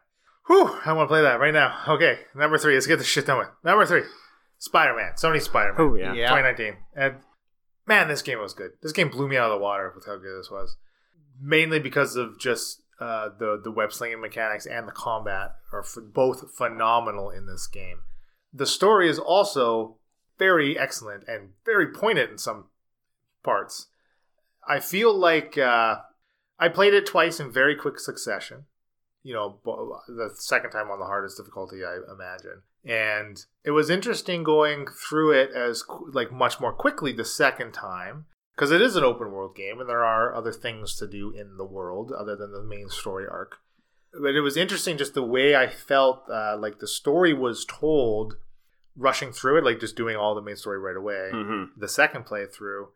Whew. 0.48 0.80
I 0.85 0.93
want 0.93 1.08
to 1.08 1.11
play 1.11 1.22
that 1.22 1.40
right 1.40 1.53
now. 1.53 1.77
Okay. 1.88 2.19
Number 2.35 2.58
three. 2.58 2.74
Let's 2.74 2.88
get 2.88 2.98
this 2.98 3.08
shit 3.08 3.26
done 3.26 3.40
with. 3.40 3.50
Number 3.64 3.85
three. 3.85 4.03
Spider 4.58 4.95
Man. 4.95 5.14
Sony 5.14 5.42
Spider 5.42 5.74
Man. 5.74 5.82
Oh 5.82 5.95
yeah. 5.95 6.14
Yeah. 6.14 6.30
2019. 6.30 6.77
And 6.95 7.16
man, 7.85 8.08
this 8.08 8.22
game 8.22 8.40
was 8.40 8.53
good. 8.53 8.72
This 8.82 8.92
game 8.92 9.09
blew 9.09 9.27
me 9.27 9.38
out 9.38 9.51
of 9.51 9.58
the 9.58 9.64
water 9.64 9.92
with 9.95 10.06
how 10.06 10.16
good 10.16 10.40
this 10.40 10.50
was. 10.50 10.77
Mainly 11.40 11.80
because 11.80 12.16
of 12.16 12.40
just 12.40 12.82
uh, 13.00 13.30
the 13.38 13.59
the 13.64 13.72
web 13.72 13.93
slinging 13.93 14.22
mechanics 14.22 14.66
and 14.66 14.88
the 14.88 14.92
combat 14.92 15.51
are 15.72 15.82
f- 15.82 15.98
both 16.14 16.56
phenomenal 16.56 17.30
in 17.30 17.45
this 17.45 17.67
game. 17.67 18.00
The 18.51 18.66
story 18.66 19.09
is 19.09 19.19
also 19.19 19.98
very 20.40 20.77
excellent 20.77 21.24
and 21.27 21.50
very 21.66 21.92
poignant 21.92 22.32
in 22.32 22.38
some 22.38 22.69
parts. 23.43 23.88
I 24.67 24.80
feel 24.80 25.14
like 25.14 25.58
uh, 25.58 25.98
I 26.59 26.69
played 26.69 26.93
it 26.93 27.06
twice 27.06 27.40
in 27.40 27.51
very 27.51 27.76
quick 27.76 28.00
succession. 28.00 28.66
You 29.27 29.33
know, 29.33 29.59
the 30.07 30.30
second 30.35 30.72
time 30.72 30.89
on 30.89 30.99
the 30.99 31.06
hardest 31.06 31.35
difficulty, 31.35 31.83
I 31.83 31.97
imagine. 32.09 32.61
And 32.85 33.43
it 33.65 33.72
was 33.72 33.89
interesting 33.89 34.41
going 34.41 34.88
through 34.88 35.33
it 35.33 35.51
as 35.51 35.83
like 36.14 36.31
much 36.31 36.61
more 36.61 36.72
quickly 36.72 37.11
the 37.11 37.25
second 37.25 37.73
time 37.73 38.27
because 38.56 38.72
it 38.72 38.81
is 38.81 38.95
an 38.95 39.03
open 39.03 39.33
world 39.33 39.53
game 39.53 39.81
and 39.81 39.89
there 39.89 40.06
are 40.06 40.33
other 40.33 40.53
things 40.53 40.95
to 40.95 41.07
do 41.07 41.31
in 41.31 41.57
the 41.57 41.65
world 41.65 42.14
other 42.14 42.38
than 42.38 42.53
the 42.53 42.64
main 42.64 42.88
story 42.88 43.25
arc. 43.30 43.57
But 44.14 44.33
it 44.33 44.39
was 44.39 44.56
interesting 44.56 44.97
just 44.97 45.14
the 45.14 45.22
way 45.22 45.57
I 45.57 45.67
felt 45.67 46.23
uh, 46.31 46.56
like 46.57 46.80
the 46.80 46.88
story 46.88 47.33
was 47.33 47.65
told, 47.65 48.38
rushing 48.95 49.33
through 49.33 49.57
it, 49.57 49.65
like 49.65 49.81
just 49.81 49.97
doing 49.97 50.15
all 50.15 50.35
the 50.35 50.41
main 50.41 50.56
story 50.56 50.80
right 50.80 50.95
away 50.95 51.31
hmm 51.33 51.64
the 51.75 51.89
second 51.89 52.25
playthrough, 52.25 52.88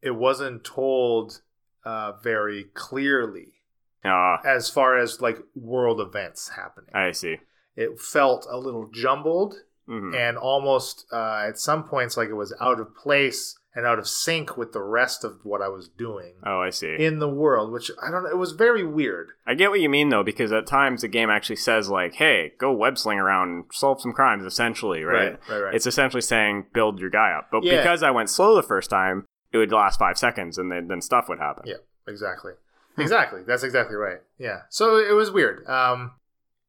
it 0.00 0.12
wasn't 0.12 0.62
told 0.62 1.40
uh, 1.84 2.12
very 2.22 2.66
clearly 2.74 3.54
Ah, 4.04 4.38
as 4.44 4.68
far 4.68 4.98
as 4.98 5.20
like 5.20 5.38
world 5.54 6.00
events 6.00 6.50
happening. 6.56 6.90
I 6.94 7.12
see. 7.12 7.36
It 7.76 8.00
felt 8.00 8.46
a 8.50 8.58
little 8.58 8.88
jumbled 8.92 9.54
hmm 9.86 10.14
and 10.14 10.36
almost 10.38 11.06
uh, 11.12 11.44
at 11.48 11.58
some 11.58 11.82
points 11.84 12.16
like 12.16 12.28
it 12.28 12.34
was 12.34 12.54
out 12.60 12.78
of 12.78 12.94
place 12.94 13.58
and 13.74 13.84
out 13.86 13.98
of 13.98 14.06
sync 14.06 14.56
with 14.56 14.72
the 14.72 14.82
rest 14.82 15.24
of 15.24 15.40
what 15.44 15.60
I 15.62 15.68
was 15.68 15.88
doing 15.88 16.34
Oh, 16.44 16.60
I 16.60 16.70
see. 16.70 16.94
in 16.98 17.18
the 17.18 17.28
world, 17.28 17.72
which 17.72 17.90
I 18.00 18.10
don't 18.10 18.22
know. 18.22 18.28
It 18.30 18.36
was 18.36 18.52
very 18.52 18.84
weird. 18.86 19.30
I 19.46 19.54
get 19.54 19.70
what 19.70 19.80
you 19.80 19.88
mean 19.88 20.10
though, 20.10 20.22
because 20.22 20.52
at 20.52 20.66
times 20.66 21.00
the 21.00 21.08
game 21.08 21.30
actually 21.30 21.56
says 21.56 21.88
like, 21.88 22.14
"Hey, 22.14 22.52
go 22.58 22.70
web 22.72 22.96
sling 22.98 23.18
around 23.18 23.48
and 23.48 23.64
solve 23.72 24.00
some 24.00 24.12
crimes." 24.12 24.44
Essentially, 24.44 25.02
right? 25.02 25.38
right, 25.48 25.58
right. 25.60 25.74
It's 25.74 25.86
essentially 25.86 26.20
saying 26.20 26.66
build 26.74 27.00
your 27.00 27.10
guy 27.10 27.32
up. 27.32 27.48
But 27.50 27.64
Yeah. 27.64 27.78
because 27.78 28.02
I 28.02 28.10
went 28.10 28.28
slow 28.30 28.54
the 28.54 28.62
first 28.62 28.90
time, 28.90 29.24
it 29.52 29.58
would 29.58 29.72
last 29.72 29.98
five 29.98 30.16
seconds, 30.18 30.58
and 30.58 30.70
then 30.70 30.86
then 30.88 31.00
stuff 31.00 31.28
would 31.28 31.38
happen. 31.40 31.64
Yeah, 31.66 31.76
exactly. 32.06 32.52
Exactly. 32.98 33.42
That's 33.46 33.62
exactly 33.62 33.96
right. 33.96 34.18
Yeah. 34.38 34.62
So 34.68 34.96
it 34.96 35.12
was 35.14 35.30
weird. 35.30 35.66
Um, 35.68 36.12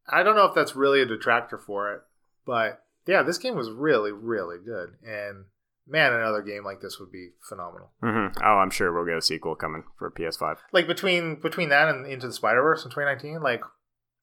I 0.08 0.24
don't 0.24 0.35
know 0.35 0.45
if 0.45 0.56
that's 0.56 0.76
really 0.76 1.02
a 1.02 1.06
detractor 1.06 1.58
for 1.58 1.93
it, 1.93 2.02
but 2.45 2.82
yeah, 3.06 3.24
this 3.24 3.38
game 3.38 3.56
was 3.56 3.69
really, 3.72 4.11
really 4.11 4.58
good. 4.64 4.90
And 5.06 5.45
man, 5.88 6.14
another 6.14 6.42
game 6.42 6.64
like 6.64 6.82
this 6.82 7.00
would 7.00 7.11
be 7.11 7.30
phenomenal. 7.48 7.92
hmm 8.02 8.27
Oh, 8.43 8.58
I'm 8.60 8.69
sure 8.69 8.93
we'll 8.93 9.06
get 9.06 9.18
a 9.18 9.22
sequel 9.22 9.56
coming 9.56 9.84
for 9.98 10.10
PS5. 10.11 10.58
Like 10.72 10.88
between 10.88 11.35
between 11.42 11.69
that 11.69 11.90
and 11.90 12.06
Into 12.06 12.27
the 12.27 12.34
Spider 12.34 12.61
Verse 12.61 12.84
in 12.85 12.92
2019, 12.92 13.42
like 13.42 13.61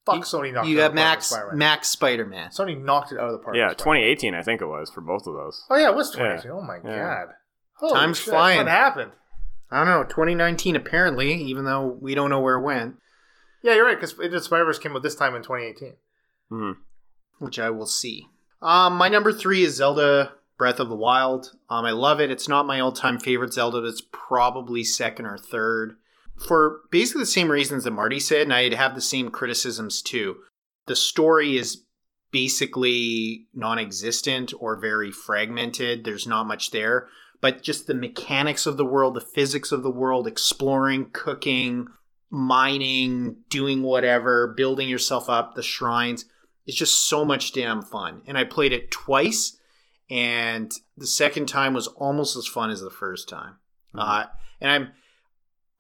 fuck, 0.07 0.17
You- 0.17 0.23
Sony 0.23 0.53
knocked 0.53 0.69
You 0.69 0.79
it 0.79 0.83
out 0.83 0.83
got 0.83 0.91
of 0.91 0.95
the 0.95 1.01
park 1.01 1.11
with 1.13 1.15
Max 1.15 1.27
Spider-Man. 1.29 1.59
Max 1.59 1.89
Spider 1.89 2.27
Man. 2.27 2.51
Sony 2.51 2.83
knocked 2.83 3.13
it 3.13 3.19
out 3.19 3.27
of 3.27 3.33
the 3.33 3.39
park. 3.39 3.57
Yeah, 3.57 3.69
2018, 3.71 4.35
I 4.35 4.43
think 4.43 4.61
it 4.63 4.67
was 4.67 4.91
for 4.91 5.01
both 5.03 5.27
of 5.27 5.35
those. 5.35 5.65
Oh 5.71 5.77
yeah, 5.77 5.89
it 5.91 5.95
was 5.95 6.09
Yeah. 6.17 6.37
2018. 6.41 6.51
Oh 6.51 6.63
my 6.63 6.77
Yeah. 6.83 7.25
god. 7.27 7.35
Holy 7.75 7.93
Time's 7.95 8.19
shit, 8.19 8.29
flying. 8.33 8.59
What 8.59 8.69
happened? 8.69 9.13
I 9.71 9.79
don't 9.85 9.87
know. 9.89 10.05
2019 10.05 10.77
apparently, 10.77 11.35
even 11.35 11.65
though 11.65 11.99
we 12.01 12.15
don't 12.15 12.31
know 12.31 12.41
where 12.41 12.57
it 12.57 12.63
went, 12.63 12.97
Yeah, 13.63 13.75
you're 13.75 13.87
right. 13.87 13.97
Because 13.97 14.13
Into 14.19 14.31
the 14.31 14.41
Spider 14.41 14.65
Verse 14.65 14.79
came 14.79 14.97
out 14.97 15.03
this 15.03 15.15
time 15.15 15.35
in 15.35 15.43
2018. 15.43 15.95
hmm 16.49 16.73
which 17.39 17.59
I 17.59 17.71
will 17.71 17.87
see. 17.87 18.27
Um, 18.61 18.97
my 18.97 19.09
number 19.09 19.33
three 19.33 19.63
is 19.65 19.77
Zelda 19.77 20.33
Breath 20.59 20.79
of 20.79 20.91
the 20.91 20.95
Wild. 20.97 21.53
Um, 21.71 21.87
I 21.87 21.93
love 21.93 22.21
it. 22.21 22.31
It's 22.31 22.49
not 22.49 22.67
my 22.67 22.81
all-time 22.81 23.19
favorite 23.19 23.55
Zelda. 23.55 23.81
But 23.81 23.87
it's 23.87 24.03
probably 24.13 24.85
second 24.85 25.25
or 25.25 25.39
third 25.39 25.97
for 26.47 26.81
basically 26.91 27.23
the 27.23 27.27
same 27.27 27.51
reasons 27.51 27.85
that 27.85 27.93
Marty 27.93 28.21
said, 28.21 28.43
and 28.43 28.53
I'd 28.53 28.75
have 28.75 28.95
the 28.95 29.01
same 29.01 29.31
criticisms 29.31 30.03
too. 30.03 30.37
The 30.87 30.97
story 30.97 31.57
is 31.57 31.85
basically 32.31 33.47
non-existent 33.55 34.53
or 34.59 34.79
very 34.79 35.11
fragmented. 35.11 36.05
There's 36.05 36.27
not 36.27 36.47
much 36.47 36.71
there, 36.73 37.09
but 37.41 37.63
just 37.63 37.87
the 37.87 37.95
mechanics 37.95 38.67
of 38.67 38.77
the 38.77 38.85
world, 38.85 39.15
the 39.15 39.21
physics 39.21 39.73
of 39.73 39.83
the 39.83 39.91
world, 39.91 40.27
exploring, 40.27 41.11
cooking, 41.13 41.89
mining, 42.31 43.37
doing 43.49 43.83
whatever, 43.83 44.49
building 44.49 44.89
yourself 44.89 45.29
up, 45.29 45.55
the 45.55 45.63
shrines. 45.63 46.27
It's 46.67 46.77
just 46.77 47.09
so 47.09 47.25
much 47.25 47.53
damn 47.53 47.83
fun. 47.83 48.23
And 48.27 48.39
I 48.39 48.45
played 48.45 48.73
it 48.73 48.91
twice, 48.91 49.59
and 50.09 50.73
the 50.97 51.07
second 51.07 51.47
time 51.47 51.75
was 51.75 51.87
almost 51.89 52.37
as 52.37 52.47
fun 52.47 52.71
as 52.71 52.81
the 52.81 52.91
first 52.91 53.29
time. 53.29 53.57
Uh, 53.95 54.27
and 54.61 54.71
I'm 54.71 54.89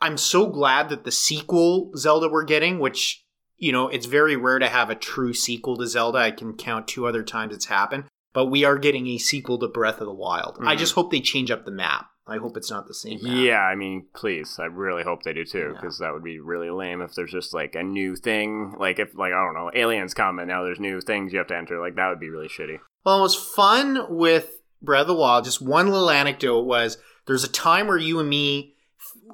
I'm 0.00 0.16
so 0.16 0.46
glad 0.46 0.88
that 0.88 1.04
the 1.04 1.12
sequel 1.12 1.92
Zelda 1.96 2.28
we're 2.28 2.44
getting, 2.44 2.78
which 2.78 3.24
you 3.60 3.72
know, 3.72 3.88
it's 3.88 4.06
very 4.06 4.36
rare 4.36 4.58
to 4.58 4.68
have 4.68 4.88
a 4.88 4.94
true 4.94 5.34
sequel 5.34 5.76
to 5.76 5.86
Zelda. 5.86 6.18
I 6.18 6.30
can 6.30 6.54
count 6.54 6.88
two 6.88 7.06
other 7.06 7.22
times 7.22 7.54
it's 7.54 7.66
happened, 7.66 8.04
but 8.32 8.46
we 8.46 8.64
are 8.64 8.78
getting 8.78 9.06
a 9.08 9.18
sequel 9.18 9.58
to 9.58 9.68
Breath 9.68 10.00
of 10.00 10.06
the 10.06 10.12
Wild. 10.14 10.58
I 10.60 10.74
Mhm. 10.74 10.78
just 10.78 10.94
hope 10.94 11.10
they 11.10 11.20
change 11.20 11.50
up 11.50 11.64
the 11.64 11.70
map. 11.70 12.06
I 12.26 12.36
hope 12.36 12.56
it's 12.56 12.70
not 12.70 12.86
the 12.86 12.94
same. 12.94 13.18
Map. 13.22 13.32
Yeah, 13.34 13.60
I 13.60 13.74
mean, 13.74 14.06
please. 14.14 14.56
I 14.60 14.66
really 14.66 15.02
hope 15.02 15.24
they 15.24 15.32
do 15.32 15.44
too, 15.44 15.58
Yeah. 15.58 15.72
because 15.72 15.98
that 15.98 16.12
would 16.12 16.22
be 16.22 16.38
really 16.38 16.70
lame 16.70 17.00
if 17.02 17.14
there's 17.14 17.32
just 17.32 17.52
like 17.52 17.74
a 17.74 17.82
new 17.82 18.14
thing. 18.14 18.76
Like 18.78 18.98
if, 19.00 19.14
like 19.16 19.32
I 19.32 19.44
don't 19.44 19.54
know, 19.54 19.70
aliens 19.74 20.14
come 20.14 20.38
and 20.38 20.46
now 20.48 20.62
there's 20.62 20.78
new 20.78 21.00
things 21.00 21.32
you 21.32 21.38
have 21.38 21.48
to 21.48 21.56
enter. 21.56 21.80
Like 21.80 21.96
that 21.96 22.08
would 22.08 22.20
be 22.20 22.30
really 22.30 22.46
shitty. 22.48 22.78
Well, 23.04 23.18
it 23.18 23.22
was 23.22 23.34
fun 23.34 24.06
with 24.08 24.60
Breath 24.80 25.02
of 25.02 25.06
the 25.08 25.14
Wild. 25.16 25.44
Just 25.44 25.60
one 25.60 25.88
little 25.88 26.10
anecdote 26.10 26.60
was 26.62 26.98
there's 27.26 27.42
a 27.44 27.50
time 27.50 27.88
where 27.88 27.96
you 27.98 28.20
and 28.20 28.28
me, 28.28 28.74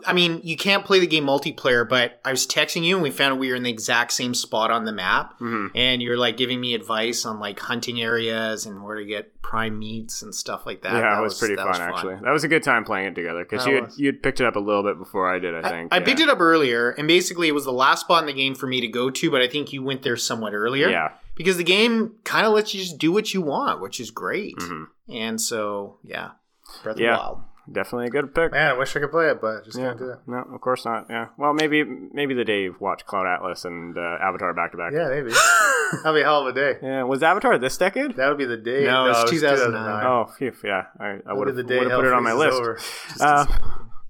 I 0.07 0.13
mean, 0.13 0.41
you 0.43 0.57
can't 0.57 0.85
play 0.85 0.99
the 1.01 1.07
game 1.07 1.25
multiplayer, 1.25 1.89
but 1.89 2.21
I 2.25 2.31
was 2.31 2.47
texting 2.47 2.85
you 2.85 2.95
and 2.97 3.03
we 3.03 3.11
found 3.11 3.39
we 3.39 3.51
were 3.51 3.57
in 3.57 3.63
the 3.63 3.71
exact 3.71 4.13
same 4.13 4.35
spot 4.35 4.71
on 4.71 4.85
the 4.85 4.93
map. 4.93 5.35
hmm 5.39 5.69
And 5.75 6.03
you're 6.03 6.17
like 6.17 6.37
giving 6.37 6.61
me 6.61 6.75
advice 6.75 7.25
on 7.25 7.39
like 7.41 7.59
hunting 7.61 8.01
areas 8.03 8.67
and 8.67 8.83
where 8.83 8.97
to 8.97 9.05
get 9.05 9.41
prime 9.43 9.79
meats 9.79 10.23
and 10.23 10.35
stuff 10.35 10.67
like 10.67 10.83
that. 10.83 10.93
yeah, 10.95 11.01
That 11.15 11.19
it 11.21 11.23
was, 11.23 11.39
pretty 11.39 11.55
that 11.55 11.65
fun, 11.67 11.81
actually. 11.81 12.17
That 12.17 12.33
was 12.33 12.43
a 12.45 12.49
good 12.49 12.63
time 12.63 12.85
playing 12.85 13.07
it 13.09 13.15
together 13.15 13.45
because 13.45 13.65
you 13.67 13.75
had, 13.77 13.85
was. 13.85 13.99
you 13.99 14.07
had 14.07 14.23
picked 14.23 14.41
it 14.41 14.47
up 14.47 14.57
a 14.57 14.61
little 14.61 14.83
bit 14.83 14.99
before 14.99 15.33
I 15.33 15.39
did. 15.39 15.55
I 15.55 15.61
I, 15.61 15.71
think 15.71 15.95
I 15.95 16.01
picked 16.01 16.21
it 16.21 16.29
up 16.29 16.41
earlier, 16.41 16.91
and 16.91 17.07
basically 17.07 17.47
it 17.49 17.53
was 17.53 17.65
the 17.65 17.73
last 17.73 18.01
spot 18.01 18.23
in 18.23 18.27
the 18.27 18.33
game 18.33 18.55
for 18.55 18.67
me 18.67 18.81
to 18.81 18.89
go 18.89 19.09
to, 19.11 19.31
but 19.31 19.41
I 19.43 19.49
think 19.49 19.73
you 19.73 19.83
went 19.83 20.03
there 20.03 20.17
somewhat 20.17 20.53
earlier. 20.53 20.89
Yeah. 20.89 21.13
Because 21.37 21.59
the 21.59 21.65
game 21.65 22.15
kind 22.25 22.47
of 22.47 22.53
lets 22.55 22.75
you 22.75 22.81
just 22.81 22.99
do 22.99 23.13
what 23.13 23.33
you 23.35 23.43
want, 23.43 23.81
which 23.81 24.01
is 24.01 24.11
great. 24.11 24.55
hmm 24.59 24.85
And 25.09 25.41
so, 25.41 25.99
yeah, 26.03 26.31
Breath 26.83 26.99
Yeah. 26.99 27.15
of 27.15 27.19
the 27.19 27.23
Wild. 27.25 27.39
Definitely 27.71 28.07
a 28.07 28.11
good 28.11 28.35
pick. 28.35 28.53
Man, 28.53 28.71
I 28.71 28.79
wish 28.79 28.95
I 28.97 29.01
could 29.01 29.11
play 29.11 29.29
it, 29.29 29.41
but 29.41 29.65
just 29.65 29.77
Yeah. 29.79 29.87
can't 29.89 29.99
do 29.99 30.11
it. 30.11 30.19
No, 30.27 30.45
of 30.55 30.61
course 30.61 30.85
not. 30.85 31.07
Yeah. 31.11 31.27
Well, 31.37 31.53
maybe 31.53 31.83
maybe 31.85 32.33
the 32.35 32.45
day 32.45 32.63
you 32.63 32.77
watch 32.79 33.05
Cloud 33.07 33.27
Atlas 33.27 33.65
and 33.65 33.97
uh, 33.99 34.19
Avatar 34.23 34.55
back 34.55 34.71
to 34.73 34.77
back. 34.79 34.93
Yeah, 34.93 35.09
maybe. 35.09 35.31
That'd 36.03 36.15
be 36.17 36.21
a 36.21 36.25
hell 36.25 36.47
of 36.47 36.49
a 36.49 36.53
day. 36.53 36.79
Yeah. 36.83 37.03
Was 37.05 37.23
Avatar 37.23 37.59
this 37.59 37.77
decade? 37.77 38.17
That 38.17 38.29
would 38.29 38.39
be 38.39 38.45
the 38.45 38.57
day. 38.57 38.85
No, 38.85 39.07
it's 39.11 39.19
it 39.19 39.23
was 39.23 39.31
2009. 39.31 40.07
Oh, 40.07 40.27
phew, 40.39 40.53
yeah. 40.65 40.85
I, 41.01 41.05
I 41.07 41.17
That'd 41.17 41.39
would 41.39 41.49
have 41.49 41.67
put 41.67 42.05
it 42.07 42.13
on 42.13 42.23
my 42.23 42.33
list. 42.33 42.57
over. 42.57 42.79
Uh, 43.21 43.47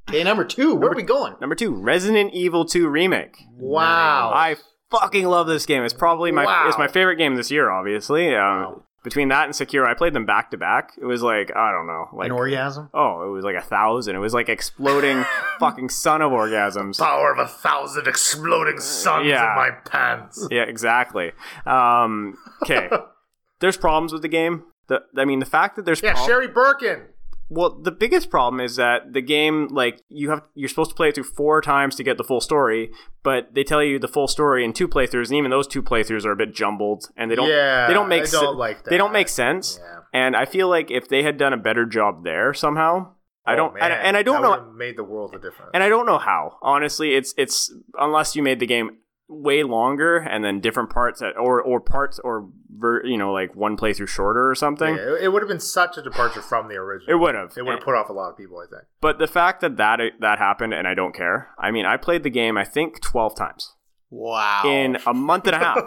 Okay, 0.08 0.22
number 0.22 0.44
two. 0.44 0.76
Where 0.76 0.92
are 0.92 0.94
we 0.94 1.02
going? 1.02 1.34
number 1.40 1.56
two, 1.56 1.74
Resident 1.74 2.32
Evil 2.32 2.64
2 2.64 2.86
remake. 2.88 3.38
Wow. 3.58 4.30
I 4.32 4.54
fucking 4.92 5.26
love 5.26 5.48
this 5.48 5.66
game. 5.66 5.82
It's 5.82 5.92
probably 5.92 6.30
my 6.30 6.44
Wow. 6.44 6.68
it's 6.68 6.78
my 6.78 6.86
favorite 6.86 7.16
game 7.16 7.34
this 7.34 7.50
year. 7.50 7.70
Obviously, 7.72 8.28
um, 8.28 8.42
Wow. 8.62 8.82
Between 9.06 9.28
that 9.28 9.44
and 9.44 9.54
Sekiro, 9.54 9.86
I 9.86 9.94
played 9.94 10.14
them 10.14 10.26
back 10.26 10.50
to 10.50 10.56
back. 10.56 10.94
It 11.00 11.04
was 11.04 11.22
like 11.22 11.54
I 11.54 11.70
don't 11.70 11.86
know, 11.86 12.08
like 12.12 12.26
An 12.26 12.32
orgasm? 12.32 12.90
oh, 12.92 13.22
it 13.26 13.30
was 13.30 13.44
like 13.44 13.54
a 13.54 13.60
thousand. 13.62 14.16
It 14.16 14.18
was 14.18 14.34
like 14.34 14.48
exploding 14.48 15.24
fucking 15.60 15.90
son 15.90 16.22
of 16.22 16.32
orgasms. 16.32 16.98
Power 16.98 17.30
of 17.32 17.38
a 17.38 17.46
thousand 17.46 18.08
exploding 18.08 18.80
suns 18.80 19.28
Yeah. 19.28 19.48
in 19.52 19.56
my 19.56 19.70
pants. 19.84 20.48
Yeah, 20.50 20.62
exactly. 20.64 21.30
Um, 21.64 22.36
okay, 22.64 22.90
there's 23.60 23.76
problems 23.76 24.12
with 24.12 24.22
the 24.22 24.28
game. 24.28 24.64
The, 24.88 25.02
I 25.16 25.24
mean, 25.24 25.38
the 25.38 25.46
fact 25.46 25.76
that 25.76 25.84
there's 25.84 26.02
Yeah, 26.02 26.14
prob- 26.14 26.26
Sherry 26.26 26.48
Birkin. 26.48 27.02
Well, 27.49 27.70
the 27.81 27.92
biggest 27.92 28.28
problem 28.28 28.60
is 28.60 28.75
that 28.76 29.12
the 29.12 29.20
game, 29.23 29.68
like 29.68 30.02
you 30.08 30.31
have, 30.31 30.42
you're 30.55 30.68
supposed 30.68 30.91
to 30.91 30.97
play 30.97 31.10
it 31.10 31.15
through 31.15 31.25
four 31.25 31.60
times 31.62 31.94
to 31.97 32.02
get 32.02 32.16
the 32.18 32.25
full 32.25 32.41
story, 32.41 32.91
but 33.23 33.55
they 33.55 33.62
tell 33.62 33.83
you 33.84 33.99
the 34.00 34.08
full 34.08 34.26
story 34.26 34.65
in 34.65 34.73
two 34.73 34.89
playthroughs, 34.89 35.26
and 35.28 35.34
even 35.36 35.50
those 35.52 35.68
two 35.68 35.83
playthroughs 35.83 36.25
are 36.26 36.33
a 36.33 36.36
bit 36.36 36.52
jumbled, 36.55 37.08
and 37.16 37.31
they 37.31 37.36
don't, 37.36 37.49
Yeah, 37.49 37.86
they 37.86 37.94
don't 37.94 38.08
make, 38.08 38.26
se- 38.26 38.41
don't 38.41 38.57
like 38.57 38.84
they 38.84 38.97
don't 38.97 39.12
make 39.12 39.28
sense. 39.28 39.78
Yeah. 39.81 40.00
And 40.12 40.34
I 40.34 40.44
feel 40.44 40.68
like 40.68 40.91
if 40.91 41.08
they 41.08 41.23
had 41.23 41.36
done 41.39 41.52
a 41.52 41.57
better 41.57 41.84
job 41.86 42.25
there 42.25 42.52
somehow, 42.52 43.12
I 43.47 43.52
Oh, 43.52 43.57
don't, 43.57 43.75
and, 43.81 43.92
and 43.92 44.16
I 44.16 44.23
don't 44.25 44.42
that 44.42 44.65
know, 44.65 44.73
Made 44.73 44.97
the 44.97 45.05
world 45.05 45.33
a 45.34 45.39
difference. 45.39 45.70
and 45.73 45.84
I 45.84 45.89
don't 45.89 46.07
know 46.07 46.18
how. 46.18 46.58
Honestly, 46.62 47.15
it's 47.15 47.33
it's 47.39 47.73
unless 47.97 48.34
you 48.34 48.42
made 48.42 48.58
the 48.58 48.66
game 48.66 48.97
way 49.28 49.62
longer 49.62 50.18
and 50.18 50.44
then 50.44 50.60
different 50.60 50.90
parts 50.90 51.20
at, 51.20 51.36
or 51.36 51.60
or 51.60 51.80
parts 51.80 52.18
or 52.20 52.48
ver, 52.70 53.05
you 53.05 53.16
know 53.16 53.32
like 53.32 53.55
one 53.56 53.76
playthrough 53.76 54.08
shorter 54.08 54.48
or 54.48 54.55
something. 54.55 54.94
Yeah, 54.94 55.14
it, 55.16 55.22
it 55.24 55.28
would 55.32 55.42
have 55.42 55.48
been 55.48 55.60
such 55.60 55.96
a 55.96 56.02
departure 56.02 56.42
from 56.42 56.68
the 56.68 56.74
original. 56.76 57.10
It 57.12 57.18
would 57.20 57.34
have. 57.34 57.52
It 57.56 57.62
would 57.62 57.74
have 57.74 57.82
put 57.82 57.94
off 57.94 58.08
a 58.08 58.12
lot 58.12 58.30
of 58.30 58.36
people, 58.36 58.58
I 58.58 58.66
think. 58.70 58.84
But 59.00 59.18
the 59.18 59.26
fact 59.26 59.60
that 59.62 59.76
that 59.78 60.00
that 60.20 60.38
happened 60.38 60.74
and 60.74 60.86
I 60.86 60.94
don't 60.94 61.14
care. 61.14 61.50
I 61.58 61.70
mean, 61.70 61.86
I 61.86 61.96
played 61.96 62.22
the 62.22 62.30
game 62.30 62.56
I 62.56 62.64
think 62.64 63.00
12 63.00 63.36
times 63.36 63.74
Wow. 64.10 64.62
in 64.64 64.98
a 65.06 65.12
month 65.14 65.46
and 65.46 65.56
a 65.56 65.58
half. 65.58 65.78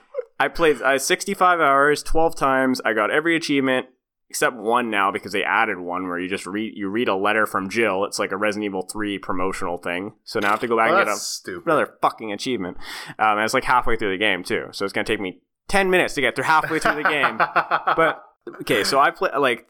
I 0.40 0.48
played 0.48 0.82
I 0.82 0.96
65 0.98 1.60
hours, 1.60 2.02
12 2.02 2.36
times. 2.36 2.80
I 2.84 2.92
got 2.92 3.10
every 3.10 3.34
achievement 3.36 3.86
except 4.30 4.56
one 4.56 4.90
now 4.90 5.10
because 5.10 5.32
they 5.32 5.42
added 5.42 5.78
one 5.78 6.06
where 6.08 6.18
you 6.18 6.28
just 6.28 6.46
read 6.46 6.72
you 6.76 6.88
read 6.88 7.08
a 7.08 7.14
letter 7.14 7.46
from 7.46 7.68
Jill. 7.68 8.04
It's 8.04 8.18
like 8.18 8.32
a 8.32 8.36
Resident 8.36 8.66
Evil 8.66 8.82
3 8.82 9.18
promotional 9.18 9.78
thing. 9.78 10.14
So 10.24 10.38
now 10.40 10.48
I 10.48 10.50
have 10.52 10.60
to 10.60 10.68
go 10.68 10.76
back 10.76 10.90
Well, 10.90 10.98
and 10.98 11.06
get 11.06 11.14
a, 11.14 11.18
stupid. 11.18 11.66
another 11.66 11.94
fucking 12.02 12.32
achievement. 12.32 12.76
Um, 13.18 13.38
and 13.38 13.40
it's 13.40 13.54
like 13.54 13.64
halfway 13.64 13.96
through 13.96 14.12
the 14.12 14.18
game 14.18 14.42
too. 14.44 14.66
So 14.72 14.84
it's 14.84 14.92
going 14.92 15.04
to 15.04 15.12
take 15.12 15.20
me 15.20 15.40
10 15.68 15.90
minutes 15.90 16.14
to 16.14 16.20
get 16.20 16.34
through 16.34 16.44
halfway 16.44 16.78
through 16.78 17.02
the 17.02 17.08
game. 17.08 17.38
but 17.96 18.22
okay, 18.60 18.84
so 18.84 18.98
I 18.98 19.10
play 19.10 19.30
like 19.38 19.66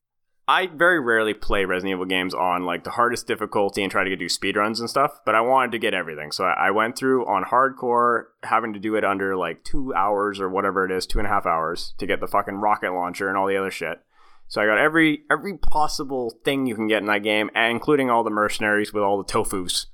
I 0.50 0.66
very 0.66 0.98
rarely 0.98 1.34
play 1.34 1.66
Resident 1.66 1.92
Evil 1.92 2.06
games 2.06 2.32
on 2.32 2.64
like 2.64 2.82
the 2.82 2.92
hardest 2.92 3.26
difficulty 3.26 3.82
and 3.82 3.92
try 3.92 4.04
to 4.04 4.16
do 4.16 4.26
speedruns 4.26 4.80
and 4.80 4.88
stuff, 4.88 5.20
but 5.26 5.34
I 5.34 5.42
wanted 5.42 5.72
to 5.72 5.78
get 5.78 5.92
everything. 5.92 6.32
So 6.32 6.44
I 6.44 6.68
I 6.68 6.70
went 6.70 6.96
through 6.96 7.26
on 7.26 7.44
hardcore, 7.44 8.24
having 8.42 8.72
to 8.72 8.78
do 8.80 8.94
it 8.94 9.04
under 9.04 9.36
like 9.36 9.62
two 9.62 9.92
hours 9.94 10.40
or 10.40 10.48
whatever 10.48 10.86
it 10.86 10.90
is, 10.90 11.06
two 11.06 11.18
and 11.18 11.26
a 11.26 11.30
half 11.30 11.44
hours 11.44 11.92
to 11.98 12.06
get 12.06 12.20
the 12.20 12.26
fucking 12.26 12.54
rocket 12.56 12.92
launcher 12.92 13.28
and 13.28 13.36
all 13.36 13.46
the 13.46 13.58
other 13.58 13.70
shit. 13.70 14.00
So 14.48 14.62
I 14.62 14.66
got 14.66 14.78
every 14.78 15.24
every 15.30 15.56
possible 15.58 16.34
thing 16.44 16.66
you 16.66 16.74
can 16.74 16.88
get 16.88 17.02
in 17.02 17.06
that 17.06 17.22
game, 17.22 17.50
including 17.54 18.10
all 18.10 18.24
the 18.24 18.30
mercenaries 18.30 18.92
with 18.92 19.02
all 19.02 19.22
the 19.22 19.30
tofus. 19.30 19.86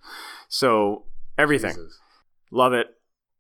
So 0.49 1.05
everything. 1.37 1.75
Jesus. 1.75 1.99
Love 2.51 2.73
it. 2.73 2.87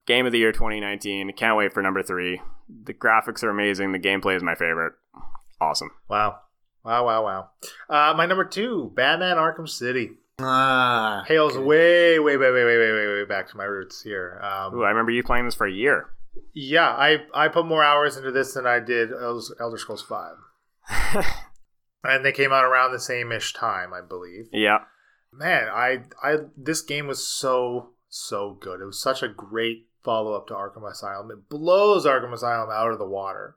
Game 0.07 0.26
of 0.26 0.33
the 0.33 0.39
year 0.39 0.52
2019. 0.52 1.33
Can't 1.34 1.57
wait 1.57 1.73
for 1.73 1.83
number 1.83 2.02
three. 2.02 2.43
The 2.68 2.93
graphics 2.93 3.43
are 3.43 3.51
amazing. 3.51 3.93
The 3.93 3.99
gameplay 3.99 4.36
is 4.36 4.43
my 4.43 4.55
favorite. 4.55 4.94
Awesome. 5.60 5.91
Wow. 6.09 6.41
Wow, 6.84 7.07
wow, 7.07 7.25
wow. 7.25 7.51
Uh, 7.89 8.15
my 8.15 8.26
number 8.26 8.44
two, 8.44 8.93
Batman 8.94 9.36
Arkham 9.36 9.68
City. 9.68 10.10
Ah. 10.41 11.25
Hails 11.26 11.57
way, 11.57 12.18
way, 12.18 12.36
way, 12.36 12.51
way, 12.51 12.65
way, 12.65 12.76
way, 12.76 12.93
way, 12.93 13.07
way 13.07 13.25
back 13.25 13.49
to 13.51 13.57
my 13.57 13.65
roots 13.65 14.02
here. 14.02 14.41
Um, 14.43 14.75
Ooh, 14.75 14.83
I 14.83 14.91
remember 14.91 15.12
you 15.12 15.23
playing 15.23 15.44
this 15.47 15.55
for 15.55 15.67
a 15.67 15.73
year. 15.73 16.10
yeah, 16.52 16.89
I, 16.89 17.18
I 17.33 17.49
put 17.49 17.65
more 17.67 17.83
hours 17.84 18.17
into 18.17 18.33
this 18.33 18.52
than 18.55 18.67
I 18.67 18.81
did 18.81 19.10
Elder 19.12 19.78
Scrolls 19.78 20.02
5. 20.02 20.33
And 22.06 22.22
they 22.22 22.32
came 22.32 22.52
out 22.52 22.64
around 22.64 22.92
the 22.92 23.00
same 23.00 23.32
ish 23.32 23.54
time, 23.54 23.94
I 23.94 24.02
believe. 24.06 24.48
yeah. 24.52 24.80
Man, 25.32 25.68
I, 25.68 26.02
I, 26.22 26.36
this 26.56 26.80
game 26.82 27.06
was 27.06 27.26
so, 27.26 27.94
so 28.08 28.56
good. 28.60 28.80
It 28.80 28.84
was 28.84 29.00
such 29.00 29.22
a 29.22 29.28
great 29.28 29.88
follow 30.04 30.34
up 30.34 30.46
to 30.48 30.54
Arkham 30.54 30.88
Asylum. 30.88 31.30
It 31.30 31.48
blows 31.48 32.04
Arkham 32.06 32.32
Asylum 32.32 32.68
out 32.70 32.92
of 32.92 32.98
the 32.98 33.08
water. 33.08 33.56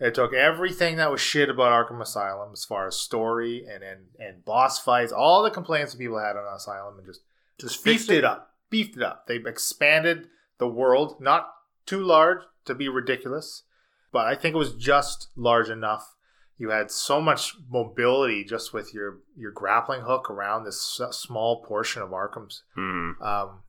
It 0.00 0.14
took 0.14 0.32
everything 0.32 0.96
that 0.96 1.10
was 1.10 1.20
shit 1.20 1.50
about 1.50 1.72
Arkham 1.72 2.00
Asylum 2.00 2.50
as 2.52 2.64
far 2.64 2.86
as 2.86 2.96
story 2.96 3.66
and 3.68 3.82
and, 3.82 4.06
and 4.18 4.44
boss 4.44 4.78
fights, 4.78 5.12
all 5.12 5.42
the 5.42 5.50
complaints 5.50 5.92
that 5.92 5.98
people 5.98 6.20
had 6.20 6.36
on 6.36 6.54
Asylum, 6.56 6.96
and 6.98 7.06
just 7.06 7.20
Just 7.58 7.84
beefed 7.84 8.06
fixed 8.06 8.10
it 8.10 8.24
up. 8.24 8.54
Beefed 8.70 8.96
it 8.96 9.02
up. 9.02 9.26
They've 9.26 9.44
expanded 9.44 10.28
the 10.58 10.68
world, 10.68 11.20
not 11.20 11.48
too 11.84 12.00
large 12.00 12.42
to 12.64 12.74
be 12.74 12.88
ridiculous, 12.88 13.64
but 14.12 14.26
I 14.26 14.36
think 14.36 14.54
it 14.54 14.58
was 14.58 14.74
just 14.74 15.28
large 15.36 15.68
enough. 15.68 16.14
You 16.58 16.70
had 16.70 16.90
so 16.90 17.20
much 17.20 17.54
mobility 17.70 18.44
just 18.44 18.72
with 18.72 18.92
your 18.92 19.18
your 19.36 19.52
grappling 19.52 20.02
hook 20.02 20.28
around 20.28 20.64
this 20.64 20.80
small 21.12 21.62
portion 21.64 22.02
of 22.02 22.10
Arkham's. 22.10 22.64
Hmm. 22.74 23.12
Um, 23.22 23.62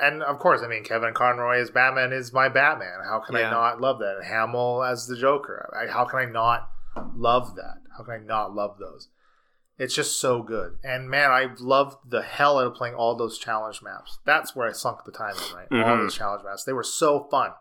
and 0.00 0.22
of 0.22 0.38
course, 0.38 0.60
I 0.62 0.68
mean 0.68 0.84
Kevin 0.84 1.14
Conroy 1.14 1.58
as 1.60 1.70
Batman 1.70 2.12
is 2.12 2.32
my 2.34 2.48
Batman. 2.50 3.00
How 3.08 3.20
can 3.20 3.36
Yeah. 3.36 3.48
I 3.48 3.50
not 3.50 3.80
love 3.80 3.98
that? 4.00 4.16
And 4.18 4.26
Hamill 4.26 4.82
as 4.84 5.06
the 5.06 5.16
Joker. 5.16 5.74
I, 5.74 5.90
how 5.90 6.04
can 6.04 6.18
I 6.18 6.24
not 6.26 6.68
love 7.14 7.54
that? 7.56 7.76
How 7.96 8.04
can 8.04 8.12
I 8.14 8.18
not 8.18 8.54
love 8.54 8.76
those? 8.78 9.08
It's 9.78 9.94
just 9.94 10.20
so 10.20 10.42
good. 10.42 10.78
And 10.84 11.08
man, 11.08 11.30
I 11.30 11.48
loved 11.58 11.96
the 12.10 12.22
hell 12.22 12.58
out 12.58 12.66
of 12.66 12.74
playing 12.74 12.94
all 12.94 13.14
those 13.16 13.38
challenge 13.38 13.80
maps. 13.82 14.18
That's 14.26 14.54
where 14.56 14.68
I 14.68 14.72
sunk 14.72 15.04
the 15.04 15.12
time 15.12 15.34
in, 15.36 15.56
right? 15.56 15.68
All 15.86 15.96
Mhm. 15.96 16.02
those 16.04 16.14
challenge 16.14 16.44
maps. 16.44 16.64
They 16.64 16.72
were 16.74 16.82
so 16.82 17.24
fun. 17.30 17.52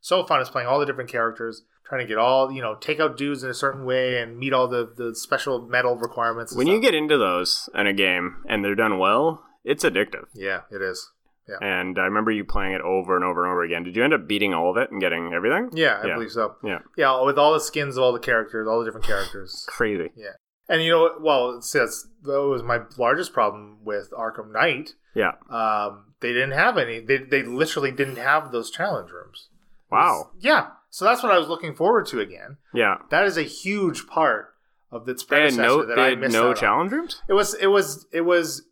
So 0.00 0.24
fun 0.24 0.40
is 0.40 0.50
playing 0.50 0.68
all 0.68 0.78
the 0.80 0.86
different 0.86 1.10
characters, 1.10 1.62
trying 1.86 2.00
to 2.00 2.06
get 2.06 2.18
all, 2.18 2.50
you 2.50 2.62
know, 2.62 2.74
take 2.76 3.00
out 3.00 3.16
dudes 3.16 3.42
in 3.42 3.50
a 3.50 3.54
certain 3.54 3.84
way 3.84 4.18
and 4.20 4.38
meet 4.38 4.52
all 4.52 4.68
the, 4.68 4.90
the 4.96 5.14
special 5.14 5.60
metal 5.66 5.96
requirements. 5.96 6.52
and 6.52 6.58
When 6.58 6.66
you 6.66 6.80
get 6.80 6.94
into 6.94 7.18
those 7.18 7.68
in 7.74 7.86
a 7.86 7.92
game 7.92 8.42
and 8.48 8.64
they're 8.64 8.74
done 8.74 8.98
well, 8.98 9.44
it's 9.64 9.84
addictive. 9.84 10.24
Yeah, 10.34 10.62
it 10.70 10.80
is. 10.82 11.10
Yeah. 11.48 11.56
And 11.60 11.98
I 11.98 12.04
remember 12.04 12.30
you 12.30 12.42
playing 12.44 12.72
it 12.72 12.80
over 12.80 13.14
and 13.16 13.24
over 13.24 13.44
and 13.44 13.52
over 13.52 13.62
again. 13.62 13.84
Did 13.84 13.96
you 13.96 14.02
end 14.02 14.14
up 14.14 14.26
beating 14.26 14.54
all 14.54 14.70
of 14.70 14.78
it 14.78 14.90
and 14.90 14.98
getting 15.00 15.32
everything? 15.34 15.68
Yeah, 15.74 16.00
I 16.02 16.06
Yeah. 16.06 16.14
believe 16.14 16.30
so. 16.32 16.56
Yeah. 16.64 16.78
Yeah, 16.96 17.22
with 17.22 17.36
all 17.38 17.52
the 17.52 17.60
skins 17.60 17.98
of 17.98 18.02
all 18.02 18.12
the 18.14 18.18
characters, 18.18 18.66
all 18.66 18.78
the 18.78 18.86
different 18.86 19.06
characters. 19.06 19.64
Crazy. 19.68 20.10
Yeah. 20.16 20.32
And 20.70 20.82
you 20.82 20.90
know? 20.90 21.10
Well, 21.20 21.58
it 21.58 21.64
says 21.64 22.06
that 22.22 22.40
was 22.40 22.62
my 22.62 22.80
largest 22.96 23.34
problem 23.34 23.80
with 23.84 24.10
Arkham 24.12 24.52
Knight. 24.52 24.94
Yeah. 25.14 25.32
Um, 25.50 26.14
they 26.20 26.32
didn't 26.32 26.52
have 26.52 26.78
any. 26.78 27.00
They, 27.00 27.18
they 27.18 27.42
literally 27.42 27.90
didn't 27.92 28.16
have 28.16 28.50
those 28.50 28.70
challenge 28.70 29.10
rooms. 29.10 29.50
Wow. 29.90 30.30
Yeah. 30.40 30.68
So 30.94 31.04
that's 31.04 31.24
what 31.24 31.32
I 31.32 31.38
was 31.38 31.48
looking 31.48 31.74
forward 31.74 32.06
to 32.06 32.20
again. 32.20 32.58
Yeah. 32.72 32.98
That 33.10 33.24
is 33.26 33.36
a 33.36 33.42
huge 33.42 34.06
part 34.06 34.54
of 34.92 35.08
its 35.08 35.24
predecessor 35.24 35.60
no, 35.60 35.84
that 35.86 35.98
I 35.98 36.14
missed 36.14 36.32
no 36.32 36.44
out 36.44 36.48
on. 36.50 36.56
challenge 36.56 36.92
rooms? 36.92 37.20
It 37.28 37.32
was. 37.32 37.54
It 37.54 37.66
was. 37.66 38.06
It 38.12 38.20
was. 38.20 38.62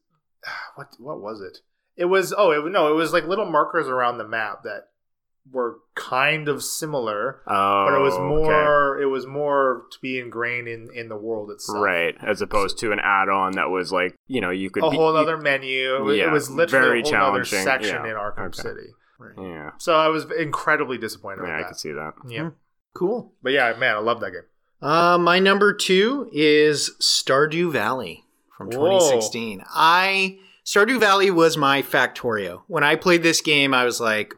What? 0.76 0.86
What 1.00 1.20
was 1.20 1.40
it? 1.40 1.58
It 1.96 2.04
was. 2.04 2.32
Oh, 2.38 2.52
it, 2.52 2.70
no! 2.70 2.92
It 2.92 2.94
was 2.94 3.12
like 3.12 3.24
little 3.24 3.50
markers 3.50 3.88
around 3.88 4.18
the 4.18 4.28
map 4.28 4.62
that 4.62 4.82
were 5.50 5.78
kind 5.96 6.48
of 6.48 6.62
similar, 6.62 7.42
Oh, 7.48 7.86
but 7.88 7.96
it 7.98 8.00
was 8.00 8.14
oh, 8.14 8.18
okay. 8.18 8.48
more 8.48 9.00
it 9.02 9.06
was 9.06 9.26
more 9.26 9.86
to 9.90 9.98
be 10.00 10.20
ingrained 10.20 10.68
in 10.68 10.90
in 10.94 11.08
the 11.08 11.16
world 11.16 11.50
itself. 11.50 11.82
right, 11.82 12.14
as 12.24 12.40
opposed 12.40 12.78
to 12.78 12.92
an 12.92 13.00
add-on 13.02 13.52
that 13.54 13.68
was 13.68 13.90
like 13.90 14.14
you 14.28 14.40
know 14.40 14.50
you 14.50 14.70
could 14.70 14.84
A 14.84 14.90
be- 14.90 14.96
whole 14.96 15.16
other 15.16 15.36
menu. 15.36 15.96
It 15.96 16.02
was, 16.04 16.16
Yeah, 16.18 16.28
it 16.28 16.32
was 16.32 16.48
literally 16.48 16.86
very 16.86 17.00
a 17.00 17.18
whole 17.18 17.30
other 17.34 17.42
challenging. 17.44 17.64
section 17.64 18.04
Yeah. 18.04 18.10
in 18.12 18.16
Arkham 18.16 18.46
Okay. 18.46 18.62
City. 18.62 18.90
Yeah, 19.38 19.70
So 19.78 19.94
I 19.94 20.08
was 20.08 20.26
incredibly 20.38 20.98
disappointed 20.98 21.44
yeah, 21.46 21.54
I 21.54 21.58
with 21.58 21.66
could 21.68 21.76
see 21.78 21.92
that. 21.92 22.14
Yeah, 22.28 22.50
Cool. 22.94 23.32
but 23.42 23.52
yeah, 23.52 23.72
man, 23.78 23.96
I 23.96 23.98
love 23.98 24.20
that 24.20 24.32
game. 24.32 24.42
Uh, 24.80 25.16
my 25.18 25.38
number 25.38 25.72
two 25.72 26.28
is 26.32 26.90
Stardew 27.00 27.70
Valley 27.72 28.24
from 28.56 28.66
Whoa. 28.68 28.98
2016. 28.98 29.62
I 29.72 30.38
Stardew 30.64 30.98
Valley 31.00 31.30
was 31.30 31.56
my 31.56 31.82
Factorio. 31.82 32.62
When 32.66 32.82
I 32.84 32.96
played 32.96 33.22
this 33.22 33.40
game, 33.40 33.74
I 33.74 33.84
was 33.84 34.00
like, 34.00 34.34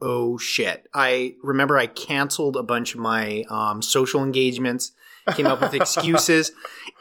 "Oh 0.00 0.38
shit!" 0.38 0.86
I 0.94 1.34
remember 1.42 1.76
I 1.76 1.86
canceled 1.86 2.56
a 2.56 2.62
bunch 2.62 2.94
of 2.94 3.00
my 3.00 3.44
um, 3.50 3.82
social 3.82 4.22
engagements, 4.22 4.92
came 5.34 5.46
up 5.46 5.60
with 5.60 5.74
excuses, 5.80 6.52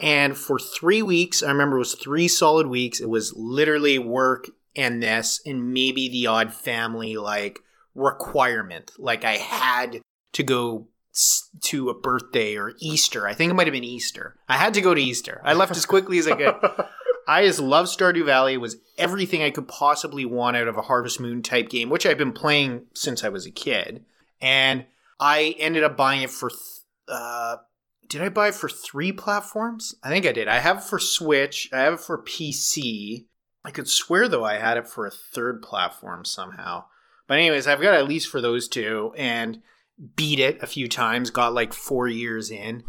and 0.02 0.36
for 0.38 0.58
three 0.60 1.02
weeks, 1.02 1.42
I 1.44 1.50
remember 1.52 1.78
it 1.78 1.80
was 1.80 1.96
three 1.96 2.28
solid 2.28 2.68
weeks. 2.68 3.00
It 3.00 3.10
was 3.10 3.34
literally 3.36 3.98
work 4.00 4.50
and 4.80 5.02
this, 5.02 5.42
and 5.46 5.74
maybe 5.74 6.10
the 6.10 6.28
odd 6.28 6.54
family 6.54 7.18
like 7.18 7.60
requirement. 7.96 8.92
Like 8.98 9.24
I 9.26 9.38
had 9.38 10.02
to 10.34 10.44
go 10.44 10.88
to 11.62 11.90
a 11.90 12.00
birthday 12.00 12.56
or 12.56 12.74
Easter. 12.80 13.28
I 13.28 13.34
think 13.34 13.52
it 13.52 13.56
might 13.56 13.68
have 13.68 13.74
been 13.74 13.84
Easter. 13.84 14.36
I 14.48 14.58
had 14.58 14.74
to 14.76 14.82
go 14.82 14.94
to 14.94 15.02
Easter. 15.02 15.42
I 15.44 15.54
left 15.54 15.76
as 15.76 15.86
quickly 15.86 16.18
as 16.20 16.28
I 16.28 16.36
could. 16.36 16.56
I 17.28 17.46
just 17.46 17.60
love 17.60 17.86
Stardew 17.86 18.26
Valley. 18.26 18.54
It 18.54 18.62
was 18.62 18.78
everything 18.98 19.44
I 19.44 19.52
could 19.52 19.68
possibly 19.68 20.26
want 20.26 20.58
out 20.58 20.68
of 20.68 20.78
a 20.78 20.82
Harvest 20.82 21.20
Moon 21.20 21.44
type 21.44 21.70
game, 21.70 21.90
which 21.90 22.06
I've 22.06 22.18
been 22.18 22.32
playing 22.32 22.86
since 22.96 23.24
I 23.24 23.30
was 23.30 23.46
a 23.46 23.52
kid. 23.52 24.04
And 24.42 24.86
I 25.20 25.56
ended 25.60 25.84
up 25.84 25.96
buying 25.96 26.24
it 26.24 26.32
for. 26.32 26.50
Th- 26.50 26.60
uh, 27.08 27.58
did 28.08 28.22
I 28.22 28.30
buy 28.30 28.48
it 28.48 28.56
for 28.56 28.68
three 28.68 29.12
platforms? 29.12 29.94
I 30.04 30.10
think 30.10 30.26
I 30.26 30.32
did. 30.32 30.48
I 30.48 30.58
have 30.58 30.78
it 30.78 30.84
for 30.84 30.98
Switch. 30.98 31.70
I 31.72 31.82
have 31.82 31.94
it 31.94 32.00
for 32.00 32.24
PC. 32.24 33.26
I 33.66 33.72
could 33.72 33.88
swear 33.88 34.28
though 34.28 34.44
I 34.46 34.58
had 34.58 34.78
it 34.78 34.88
for 34.88 35.06
a 35.06 35.12
third 35.12 35.62
platform 35.62 36.26
somehow. 36.26 36.86
But 37.28 37.38
anyways, 37.40 37.68
I've 37.68 37.82
got 37.82 37.94
at 37.94 38.08
least 38.08 38.30
for 38.30 38.42
those 38.42 38.68
two, 38.68 39.14
and 39.18 39.62
beat 40.16 40.40
it 40.40 40.62
a 40.64 40.68
few 40.68 40.88
times. 40.88 41.30
Got 41.30 41.54
like 41.54 41.74
four 41.74 42.08
years 42.08 42.50
in. 42.50 42.84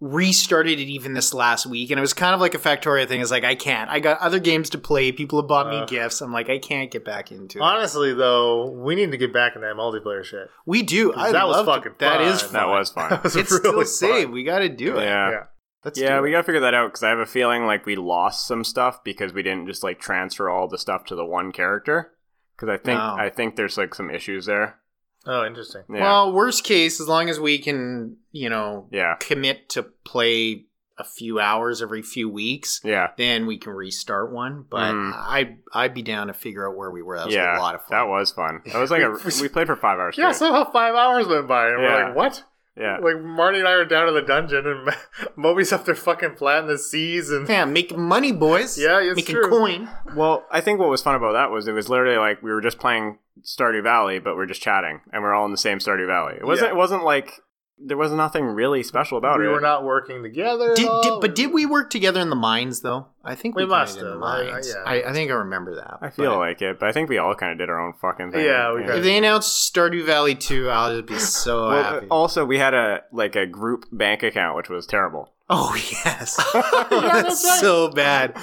Restarted 0.00 0.80
it 0.80 0.88
even 0.88 1.12
this 1.14 1.32
last 1.32 1.64
week, 1.64 1.90
and 1.92 1.98
it 1.98 2.00
was 2.00 2.12
kind 2.12 2.34
of 2.34 2.40
like 2.40 2.54
a 2.54 2.58
Factorio 2.58 3.06
thing. 3.06 3.20
It's 3.20 3.30
like 3.30 3.44
I 3.44 3.54
can't. 3.54 3.88
I 3.88 4.00
got 4.00 4.18
other 4.20 4.40
games 4.40 4.68
to 4.70 4.78
play. 4.78 5.12
People 5.12 5.40
have 5.40 5.46
bought 5.46 5.68
me 5.68 5.76
Uh. 5.78 5.84
gifts. 5.86 6.20
I'm 6.20 6.32
like 6.32 6.50
I 6.50 6.58
can't 6.58 6.90
get 6.90 7.04
back 7.04 7.30
into 7.30 7.58
it. 7.58 7.62
Honestly, 7.62 8.12
though, 8.12 8.68
we 8.68 8.96
need 8.96 9.12
to 9.12 9.16
get 9.16 9.32
back 9.32 9.54
in 9.54 9.62
that 9.62 9.76
multiplayer 9.76 10.24
shit. 10.24 10.50
We 10.66 10.82
do. 10.82 11.14
I 11.14 11.30
That 11.30 11.46
was 11.46 11.58
love 11.58 11.66
fucking 11.66 11.92
That 11.98 12.18
fun. 12.18 12.26
is 12.28 12.42
That 12.42 12.50
fun. 12.50 12.52
That 12.52 12.68
was 12.68 12.90
fun. 12.90 13.10
That 13.10 13.22
was 13.22 13.36
It's 13.36 13.50
really 13.52 13.84
still 13.84 14.08
saved. 14.10 14.24
fun. 14.24 14.32
We 14.32 14.42
got 14.42 14.58
to 14.58 14.68
do 14.68 14.98
it. 14.98 15.04
yeah. 15.04 15.30
Yeah. 15.30 15.44
Let's 15.84 15.98
yeah, 15.98 16.20
we 16.20 16.30
gotta 16.30 16.44
figure 16.44 16.60
that 16.60 16.74
out 16.74 16.88
because 16.88 17.02
I 17.02 17.08
have 17.08 17.18
a 17.18 17.26
feeling 17.26 17.66
like 17.66 17.86
we 17.86 17.96
lost 17.96 18.46
some 18.46 18.62
stuff 18.64 19.02
because 19.02 19.32
we 19.32 19.42
didn't 19.42 19.66
just 19.66 19.82
like 19.82 19.98
transfer 19.98 20.48
all 20.48 20.68
the 20.68 20.78
stuff 20.78 21.04
to 21.06 21.14
the 21.16 21.24
one 21.24 21.50
character. 21.52 22.12
Because 22.56 22.68
I 22.68 22.76
think 22.76 23.00
Oh. 23.00 23.16
I 23.18 23.30
think 23.30 23.56
there's 23.56 23.76
like 23.76 23.94
some 23.94 24.10
issues 24.10 24.46
there. 24.46 24.78
Oh, 25.26 25.44
interesting. 25.44 25.82
Yeah, 25.88 26.00
Well, 26.02 26.32
worst 26.32 26.64
case, 26.64 27.00
as 27.00 27.06
long 27.08 27.28
as 27.28 27.38
we 27.40 27.58
can, 27.58 28.16
you 28.32 28.48
know, 28.50 28.88
yeah, 28.90 29.14
commit 29.20 29.68
to 29.70 29.82
play 29.84 30.66
a 30.98 31.04
few 31.04 31.40
hours 31.40 31.80
every 31.82 32.02
few 32.02 32.28
weeks, 32.28 32.80
yeah, 32.84 33.08
then 33.16 33.46
we 33.46 33.56
can 33.56 33.72
restart 33.72 34.30
one. 34.30 34.64
But 34.68 34.92
Mhm. 34.92 35.12
I 35.16 35.56
I'd 35.72 35.94
be 35.94 36.02
down 36.02 36.26
to 36.28 36.32
figure 36.32 36.68
out 36.68 36.76
where 36.76 36.90
we 36.90 37.02
were. 37.02 37.16
That 37.16 37.26
was 37.26 37.34
yeah. 37.34 37.56
a 37.56 37.60
lot 37.60 37.74
of 37.74 37.80
fun. 37.82 37.90
That 37.98 38.08
was 38.08 38.30
fun. 38.30 38.60
That 38.66 38.78
was 38.78 38.90
like 38.92 39.02
a 39.02 39.10
we 39.40 39.48
played 39.48 39.66
for 39.66 39.74
five 39.76 39.98
hours. 39.98 40.16
Yeah, 40.18 40.30
straight. 40.32 40.48
somehow 40.48 40.70
five 40.70 40.94
hours 40.94 41.26
went 41.26 41.48
by, 41.48 41.68
and 41.70 41.78
we're 41.82 42.04
like, 42.04 42.14
what? 42.14 42.44
Yeah. 42.76 42.98
Like, 42.98 43.20
Marty 43.20 43.58
and 43.58 43.68
I 43.68 43.72
are 43.72 43.84
down 43.84 44.08
in 44.08 44.14
the 44.14 44.22
dungeon, 44.22 44.66
and 44.66 44.90
Moby's 45.36 45.72
up 45.72 45.84
there 45.84 45.94
fucking 45.94 46.36
flat 46.36 46.60
in 46.60 46.68
the 46.68 46.78
seas, 46.78 47.30
and 47.30 47.48
yeah, 47.48 47.64
making 47.64 48.00
money, 48.00 48.32
boys. 48.32 48.78
Yeah, 48.78 49.00
it's 49.00 49.16
making 49.16 49.34
true. 49.34 49.48
coin. 49.48 49.88
Well, 50.14 50.46
I 50.50 50.60
think 50.60 50.80
what 50.80 50.88
was 50.88 51.02
fun 51.02 51.14
about 51.14 51.32
that 51.32 51.50
was 51.50 51.68
it 51.68 51.72
was 51.72 51.88
literally 51.88 52.16
like 52.16 52.42
we 52.42 52.50
were 52.50 52.60
just 52.60 52.78
playing 52.78 53.18
Stardew 53.42 53.82
Valley, 53.82 54.18
but 54.18 54.36
we're 54.36 54.46
just 54.46 54.62
chatting, 54.62 55.00
and 55.12 55.22
we're 55.22 55.34
all 55.34 55.44
in 55.44 55.50
the 55.50 55.58
same 55.58 55.78
Stardew 55.78 56.06
Valley. 56.06 56.36
It 56.36 56.46
wasn't. 56.46 56.68
Yeah. 56.68 56.74
It 56.74 56.76
wasn't 56.76 57.04
like 57.04 57.40
there 57.84 57.96
was 57.96 58.12
nothing 58.12 58.44
really 58.44 58.82
special 58.82 59.18
about 59.18 59.38
we 59.38 59.44
it. 59.44 59.48
We 59.48 59.54
were 59.54 59.60
not 59.60 59.84
working 59.84 60.22
together. 60.22 60.70
at 60.72 60.76
Did, 60.76 60.86
all. 60.88 61.02
did, 61.02 61.20
but 61.20 61.34
did 61.34 61.52
we 61.52 61.66
work 61.66 61.90
together 61.90 62.20
in 62.20 62.30
the 62.30 62.36
mines 62.36 62.80
though? 62.80 63.06
I 63.24 63.34
think 63.34 63.54
we, 63.56 63.64
We 63.64 63.70
must 63.70 63.94
did 63.96 64.04
in 64.04 64.06
the 64.06 64.12
have. 64.14 64.22
I- 64.22 64.48
I- 64.48 64.52
mines. 64.52 64.68
yeah. 64.74 64.82
I, 64.84 65.10
I 65.10 65.12
think 65.12 65.30
I 65.30 65.34
remember 65.34 65.74
that. 65.76 65.98
I 66.00 66.10
feel 66.10 66.32
But 66.32 66.38
like 66.38 66.62
it, 66.62 66.78
but 66.80 66.88
I 66.88 66.92
think 66.92 67.08
we 67.08 67.18
all 67.18 67.34
kind 67.34 67.52
of 67.52 67.58
did 67.58 67.68
our 67.70 67.80
own 67.80 67.92
fucking 68.00 68.32
thing. 68.32 68.44
Yeah, 68.44 68.72
we 68.74 68.84
if 68.84 69.02
they 69.02 69.16
announced 69.18 69.72
Stardew 69.74 70.04
Valley 70.06 70.34
2, 70.34 70.68
I'll 70.68 70.94
just 70.94 71.06
be 71.06 71.18
so 71.18 71.68
Well, 71.68 71.82
happy. 71.82 72.06
Uh, 72.06 72.14
also, 72.14 72.44
we 72.44 72.58
had 72.58 72.74
a 72.74 73.02
like 73.12 73.36
a 73.36 73.46
group 73.46 73.84
bank 73.92 74.22
account, 74.22 74.56
which 74.56 74.68
was 74.68 74.86
terrible. 74.86 75.32
Oh 75.50 75.74
yes, 76.04 76.38
Yeah, 76.54 76.62
that's 76.70 76.88
that's 76.90 77.44
right. 77.44 77.58
so 77.60 77.88
bad. 77.90 78.36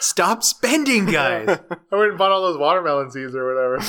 Stop 0.00 0.44
spending, 0.44 1.06
guys. 1.06 1.48
I 1.48 1.96
went 1.96 2.10
and 2.10 2.18
bought 2.18 2.30
all 2.30 2.42
those 2.42 2.56
watermelon 2.58 3.10
seeds 3.10 3.34
or 3.34 3.46
whatever. 3.52 3.80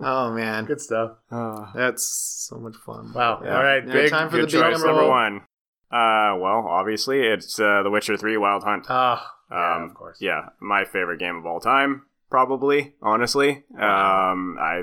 Oh 0.00 0.32
man, 0.32 0.64
Good 0.64 0.80
stuff. 0.80 1.12
Uh, 1.30 1.66
that's 1.74 2.04
so 2.48 2.56
much 2.56 2.76
fun. 2.76 3.12
Wow. 3.12 3.40
Yeah. 3.44 3.56
All 3.56 3.62
right, 3.62 3.86
Yeah, 3.86 3.92
big 3.92 4.10
time 4.10 4.28
for 4.30 4.36
good 4.36 4.48
the 4.50 4.52
big 4.52 4.62
choice, 4.62 4.72
number 4.72 4.86
number 4.88 5.08
one. 5.08 5.34
one. 5.34 5.42
Uh, 5.90 6.36
well, 6.38 6.66
obviously, 6.68 7.20
it's 7.26 7.58
uh, 7.58 7.82
The 7.82 7.90
Witcher 7.90 8.16
Three: 8.16 8.36
Wild 8.36 8.62
Hunt. 8.64 8.86
Ah, 8.88 9.34
yeah, 9.50 9.76
Um, 9.76 9.82
of 9.84 9.94
course. 9.94 10.18
Yeah, 10.20 10.50
my 10.60 10.84
favorite 10.84 11.18
game 11.18 11.36
of 11.36 11.46
all 11.46 11.60
time, 11.60 12.02
probably. 12.30 12.94
Honestly, 13.00 13.64
Wow. 13.70 14.32
um, 14.32 14.56
I 14.60 14.82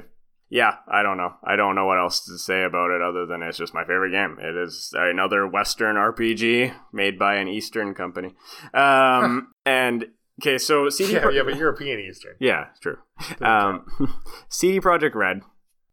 yeah, 0.49 0.77
I 0.87 1.03
don't 1.03 1.17
know. 1.17 1.33
I 1.43 1.55
don't 1.55 1.75
know 1.75 1.85
what 1.85 1.97
else 1.99 2.23
to 2.25 2.37
say 2.37 2.63
about 2.63 2.91
it 2.91 3.01
other 3.01 3.25
than 3.25 3.43
it's 3.43 3.57
just 3.57 3.73
my 3.73 3.83
favorite 3.83 4.11
game. 4.11 4.37
It 4.39 4.55
is 4.55 4.93
another 4.95 5.45
Western 5.47 5.95
RPG 5.95 6.73
made 6.93 7.19
by 7.19 7.35
an 7.35 7.47
Eastern 7.47 7.93
company. 7.93 8.33
Um, 8.73 9.53
and 9.65 10.05
okay, 10.41 10.57
so 10.57 10.89
CD 10.89 11.13
Yeah, 11.13 11.19
Pro- 11.21 11.31
yeah, 11.31 11.43
but 11.43 11.57
European 11.57 11.99
Eastern. 11.99 12.35
yeah, 12.39 12.67
true. 12.81 12.97
Um, 13.41 13.85
CD 14.49 14.79
Projekt 14.79 15.15
Red, 15.15 15.41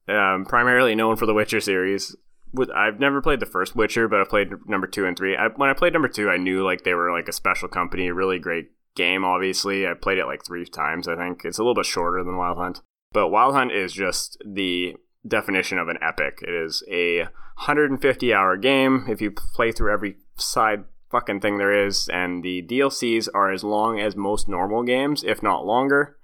um, 0.08 0.44
primarily 0.44 0.94
known 0.94 1.16
for 1.16 1.26
the 1.26 1.34
Witcher 1.34 1.60
series. 1.60 2.16
With 2.52 2.70
I've 2.70 3.00
never 3.00 3.22
played 3.22 3.40
the 3.40 3.46
first 3.46 3.74
Witcher, 3.74 4.08
but 4.08 4.20
I've 4.20 4.28
played 4.28 4.50
number 4.66 4.86
two 4.86 5.06
and 5.06 5.16
three. 5.16 5.36
I, 5.36 5.48
when 5.56 5.70
I 5.70 5.74
played 5.74 5.94
number 5.94 6.08
two, 6.08 6.28
I 6.28 6.36
knew 6.36 6.64
like 6.64 6.84
they 6.84 6.94
were 6.94 7.10
like 7.10 7.28
a 7.28 7.32
special 7.32 7.68
company, 7.68 8.08
a 8.08 8.14
really 8.14 8.38
great 8.38 8.70
game. 8.94 9.24
Obviously, 9.24 9.86
I 9.86 9.94
played 9.94 10.18
it 10.18 10.26
like 10.26 10.44
three 10.44 10.66
times. 10.66 11.08
I 11.08 11.16
think 11.16 11.44
it's 11.44 11.58
a 11.58 11.62
little 11.62 11.74
bit 11.74 11.86
shorter 11.86 12.22
than 12.22 12.36
Wild 12.36 12.58
Hunt, 12.58 12.82
but 13.12 13.28
Wild 13.28 13.54
Hunt 13.54 13.72
is 13.72 13.92
just 13.92 14.36
the 14.44 14.96
definition 15.26 15.78
of 15.78 15.88
an 15.88 15.98
epic. 16.02 16.40
It 16.42 16.52
is 16.52 16.82
a 16.90 17.20
150 17.56 18.34
hour 18.34 18.56
game. 18.56 19.06
If 19.08 19.20
you 19.20 19.30
play 19.30 19.72
through 19.72 19.92
every 19.92 20.16
side 20.36 20.84
fucking 21.12 21.41
thing 21.41 21.58
there 21.58 21.86
is, 21.86 22.08
and 22.08 22.42
the 22.42 22.62
DLCs 22.62 23.28
are 23.32 23.52
as 23.52 23.62
long 23.62 24.00
as 24.00 24.16
most 24.16 24.49
normal 24.49 24.82
games, 24.82 25.23
if 25.23 25.42
not 25.42 25.65
longer. 25.65 26.16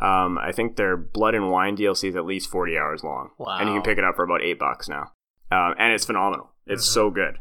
Um, 0.00 0.38
I 0.38 0.50
think 0.50 0.76
their 0.76 0.96
Blood 0.96 1.34
and 1.34 1.50
Wine 1.50 1.76
DLC 1.76 2.08
is 2.08 2.16
at 2.16 2.24
least 2.24 2.50
40 2.50 2.76
hours 2.78 3.04
long. 3.04 3.30
Wow. 3.38 3.58
And 3.58 3.68
you 3.68 3.74
can 3.74 3.82
pick 3.82 3.98
it 3.98 4.04
up 4.04 4.16
for 4.16 4.24
about 4.24 4.42
eight 4.42 4.58
bucks 4.58 4.88
now. 4.88 5.12
Um, 5.52 5.74
and 5.78 5.92
it's 5.92 6.06
phenomenal. 6.06 6.50
It's 6.66 6.86
so 6.86 7.10
good. 7.10 7.38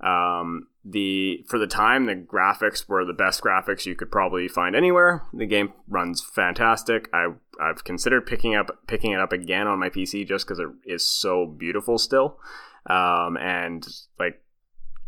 Um, 0.00 0.66
the 0.84 1.44
for 1.48 1.58
the 1.58 1.66
time, 1.68 2.06
the 2.06 2.14
graphics 2.14 2.88
were 2.88 3.04
the 3.04 3.12
best 3.12 3.40
graphics 3.40 3.86
you 3.86 3.94
could 3.94 4.10
probably 4.10 4.48
find 4.48 4.74
anywhere. 4.74 5.22
The 5.32 5.46
game 5.46 5.72
runs 5.88 6.20
fantastic. 6.20 7.08
I 7.12 7.28
I've 7.60 7.84
considered 7.84 8.26
picking 8.26 8.56
up 8.56 8.70
picking 8.88 9.12
it 9.12 9.20
up 9.20 9.32
again 9.32 9.68
on 9.68 9.78
my 9.78 9.90
PC 9.90 10.26
just 10.26 10.46
because 10.46 10.58
it 10.58 10.68
is 10.84 11.06
so 11.06 11.46
beautiful 11.46 11.98
still. 11.98 12.38
Um, 12.86 13.36
and 13.36 13.86
like 14.18 14.42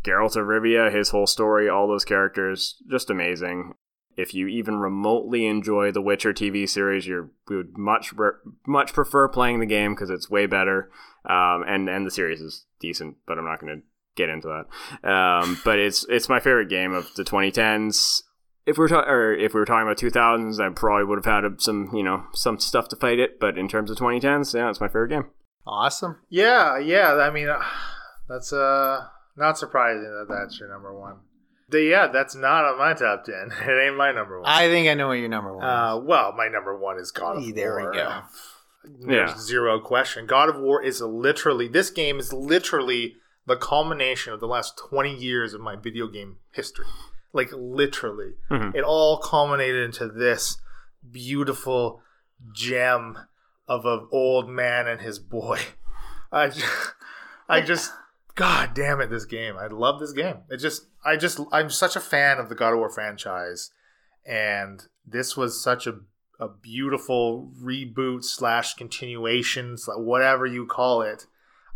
Geralt 0.05 0.35
of 0.35 0.45
Rivia, 0.45 0.93
his 0.93 1.09
whole 1.09 1.27
story, 1.27 1.67
all 1.67 1.87
those 1.87 2.05
characters, 2.05 2.81
just 2.89 3.09
amazing. 3.09 3.73
If 4.17 4.33
you 4.33 4.47
even 4.47 4.77
remotely 4.77 5.45
enjoy 5.45 5.91
the 5.91 6.01
Witcher 6.01 6.33
TV 6.33 6.69
series, 6.69 7.05
you 7.05 7.31
would 7.49 7.77
much 7.77 8.13
much 8.65 8.93
prefer 8.93 9.27
playing 9.27 9.59
the 9.59 9.65
game 9.65 9.93
because 9.93 10.09
it's 10.09 10.29
way 10.29 10.45
better. 10.45 10.89
Um, 11.25 11.63
and 11.67 11.89
and 11.89 12.05
the 12.05 12.11
series 12.11 12.39
is 12.39 12.65
decent, 12.79 13.17
but 13.25 13.37
I'm 13.37 13.45
not 13.45 13.59
going 13.59 13.75
to 13.75 13.83
get 14.15 14.29
into 14.29 14.47
that. 14.47 15.09
Um, 15.09 15.59
but 15.65 15.79
it's 15.79 16.05
it's 16.07 16.29
my 16.29 16.39
favorite 16.39 16.69
game 16.69 16.93
of 16.93 17.13
the 17.15 17.23
2010s. 17.23 18.21
If 18.65 18.77
we 18.77 18.83
we're 18.83 18.87
ta- 18.87 19.09
or 19.09 19.33
if 19.33 19.53
we 19.53 19.59
were 19.59 19.65
talking 19.65 19.87
about 19.87 19.97
2000s, 19.97 20.59
I 20.59 20.73
probably 20.73 21.05
would 21.05 21.23
have 21.23 21.43
had 21.43 21.61
some 21.61 21.89
you 21.93 22.03
know 22.03 22.23
some 22.33 22.57
stuff 22.59 22.87
to 22.89 22.95
fight 22.95 23.19
it. 23.19 23.39
But 23.39 23.57
in 23.57 23.67
terms 23.67 23.91
of 23.91 23.97
2010s, 23.97 24.53
yeah, 24.53 24.69
it's 24.69 24.79
my 24.79 24.87
favorite 24.87 25.09
game. 25.09 25.25
Awesome. 25.67 26.21
Yeah, 26.29 26.77
yeah. 26.77 27.15
I 27.15 27.31
mean, 27.31 27.49
uh, 27.49 27.61
that's 28.29 28.53
uh 28.53 29.07
not 29.37 29.57
surprising 29.57 30.03
that 30.03 30.27
that's 30.29 30.59
your 30.59 30.69
number 30.69 30.93
one. 30.97 31.17
The, 31.69 31.81
yeah, 31.81 32.07
that's 32.07 32.35
not 32.35 32.63
on 32.65 32.77
my 32.77 32.93
top 32.93 33.23
ten. 33.25 33.51
It 33.67 33.87
ain't 33.87 33.97
my 33.97 34.11
number 34.11 34.39
one. 34.39 34.49
I 34.49 34.67
think 34.67 34.87
I 34.87 34.93
know 34.93 35.07
what 35.07 35.13
your 35.13 35.29
number 35.29 35.55
one. 35.55 35.65
uh, 35.65 35.97
is. 35.97 36.03
well, 36.05 36.31
my 36.33 36.47
number 36.47 36.77
one 36.77 36.99
is 36.99 37.11
God 37.11 37.37
of 37.37 37.43
Hey, 37.43 37.51
there 37.51 37.75
we 37.75 37.83
War. 37.83 37.93
go. 37.93 38.21
There's 39.07 39.31
Yeah. 39.31 39.37
zero 39.37 39.79
question. 39.79 40.27
God 40.27 40.47
of 40.49 40.59
War 40.59 40.81
is 40.83 41.01
literally 41.01 41.67
this 41.67 41.89
game 41.89 42.19
is 42.19 42.31
literally 42.31 43.15
the 43.47 43.55
culmination 43.57 44.31
of 44.33 44.39
the 44.39 44.47
last 44.47 44.77
twenty 44.77 45.15
years 45.15 45.53
of 45.55 45.61
my 45.61 45.75
video 45.75 46.07
game 46.07 46.37
history. 46.53 46.85
Like 47.33 47.49
literally, 47.51 48.33
Mhm. 48.51 48.75
it 48.75 48.83
all 48.83 49.17
culminated 49.17 49.83
into 49.83 50.07
this 50.07 50.57
beautiful 51.11 52.01
gem 52.53 53.17
of 53.67 53.85
an 53.85 54.07
old 54.11 54.49
man 54.49 54.87
and 54.87 55.01
his 55.01 55.17
boy. 55.19 55.59
I 56.31 56.47
just, 56.49 56.93
I 57.49 57.61
just, 57.61 57.91
God 58.35 58.73
damn 58.73 58.99
it, 59.01 59.09
this 59.09 59.25
game. 59.25 59.55
I 59.57 59.67
love 59.67 59.99
this 59.99 60.11
game. 60.11 60.37
It 60.49 60.57
just, 60.57 60.87
I 61.05 61.15
just, 61.15 61.39
I'm 61.51 61.69
such 61.69 61.95
a 61.95 62.01
fan 62.01 62.37
of 62.37 62.49
the 62.49 62.55
God 62.55 62.73
of 62.73 62.79
War 62.79 62.89
franchise, 62.89 63.71
and 64.25 64.83
this 65.05 65.37
was 65.37 65.61
such 65.61 65.87
a 65.87 65.99
a 66.37 66.49
beautiful 66.49 67.49
reboot 67.63 68.25
slash 68.25 68.73
continuation, 68.73 69.77
slash 69.77 69.97
whatever 69.97 70.45
you 70.45 70.65
call 70.65 71.01
it. 71.01 71.27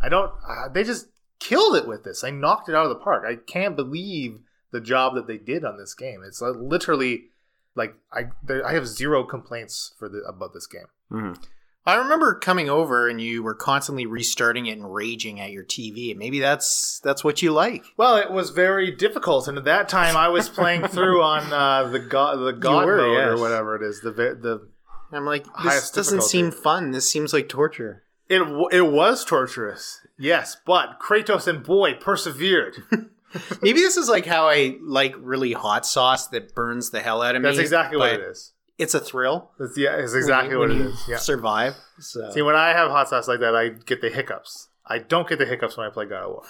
I 0.02 0.10
don't. 0.10 0.32
Uh, 0.48 0.68
they 0.68 0.84
just 0.84 1.08
killed 1.40 1.78
it 1.78 1.88
with 1.88 2.04
this. 2.04 2.26
I 2.26 2.30
knocked 2.32 2.68
it 2.68 2.76
out 2.76 2.84
of 2.84 2.90
the 2.90 2.96
park. 3.04 3.24
I 3.26 3.36
can't 3.36 3.78
believe 3.78 4.40
the 4.72 4.82
job 4.82 5.16
that 5.16 5.28
they 5.28 5.38
did 5.38 5.64
on 5.64 5.78
this 5.78 5.94
game. 5.94 6.24
It's 6.26 6.42
literally 6.42 7.30
like 7.76 7.96
I 8.12 8.26
I 8.66 8.74
have 8.74 8.86
zero 8.88 9.24
complaints 9.24 9.94
for 9.98 10.10
the 10.10 10.20
about 10.28 10.54
this 10.54 10.68
game. 10.68 10.88
Mhm. 11.12 11.42
I 11.86 11.96
remember 11.96 12.36
coming 12.36 12.70
over 12.70 13.08
and 13.08 13.20
you 13.22 13.42
were 13.42 13.56
constantly 13.56 14.06
restarting 14.06 14.68
it 14.68 14.78
and 14.78 14.94
raging 14.94 15.40
at 15.40 15.52
your 15.52 15.64
TV. 15.64 16.16
Maybe 16.16 16.40
that's 16.40 17.00
that's 17.04 17.24
what 17.24 17.42
you 17.42 17.52
like. 17.52 17.84
Well, 17.98 18.18
it 18.18 18.32
was 18.32 18.52
very 18.52 18.92
difficult, 18.92 19.48
and 19.48 19.58
at 19.58 19.64
that 19.66 19.90
time 19.90 20.16
I 20.16 20.28
was 20.28 20.50
playing 20.50 20.88
through 20.88 21.22
on 21.24 21.52
uh, 21.52 21.90
the 21.90 22.00
god 22.00 22.38
the 22.38 22.54
god 22.54 22.86
were, 22.86 22.98
mode 22.98 23.18
yes. 23.18 23.28
or 23.30 23.42
whatever 23.42 23.76
it 23.76 23.82
is. 23.82 24.02
The 24.02 24.12
the 24.12 24.68
I'm 25.12 25.26
like, 25.26 25.46
this 25.64 25.90
doesn't 25.90 26.24
seem 26.24 26.52
fun. 26.52 26.92
This 26.92 27.10
seems 27.10 27.34
like 27.34 27.50
torture. 27.50 28.04
it 28.28 28.40
w- 28.40 28.70
it 28.72 28.82
was 28.82 29.26
torturous. 29.26 30.02
Yes, 30.18 30.58
but 30.66 31.00
Kratos 31.00 31.48
and 31.48 31.64
boy 31.64 31.96
persevered. 31.96 32.84
Maybe 33.62 33.80
this 33.80 33.98
is 33.98 34.10
like 34.10 34.26
how 34.26 34.48
I 34.48 34.76
like 34.82 35.16
really 35.18 35.54
hot 35.54 35.86
sauce 35.86 36.28
that 36.28 36.54
burns 36.54 36.90
the 36.90 37.00
hell 37.00 37.22
out 37.22 37.36
of 37.36 37.42
me. 37.42 37.48
That's 37.48 37.60
exactly 37.60 37.98
what 37.98 38.14
it 38.14 38.22
is. 38.22 38.54
It's 38.80 38.94
a 38.96 39.00
thrill. 39.00 39.52
That's 39.60 39.78
yeah, 39.78 39.98
it's 39.98 40.14
exactly 40.16 40.56
when 40.56 40.70
what 40.70 40.76
you- 40.76 40.82
it 40.84 40.86
when 40.86 40.94
is. 40.94 41.08
you 41.08 41.14
Yeah. 41.14 41.20
Survive. 41.20 41.76
So. 42.00 42.32
See, 42.32 42.42
when 42.42 42.56
I 42.56 42.70
have 42.70 42.90
hot 42.90 43.10
sauce 43.10 43.28
like 43.28 43.42
that, 43.42 43.56
I 43.56 43.70
get 43.70 44.02
the 44.02 44.10
hiccups. 44.10 44.70
I 44.92 44.98
don't 44.98 45.28
get 45.30 45.38
the 45.38 45.46
hiccups 45.46 45.78
when 45.78 45.86
I 45.86 45.92
play 45.92 46.06
God 46.06 46.24
of 46.24 46.32
War. 46.32 46.44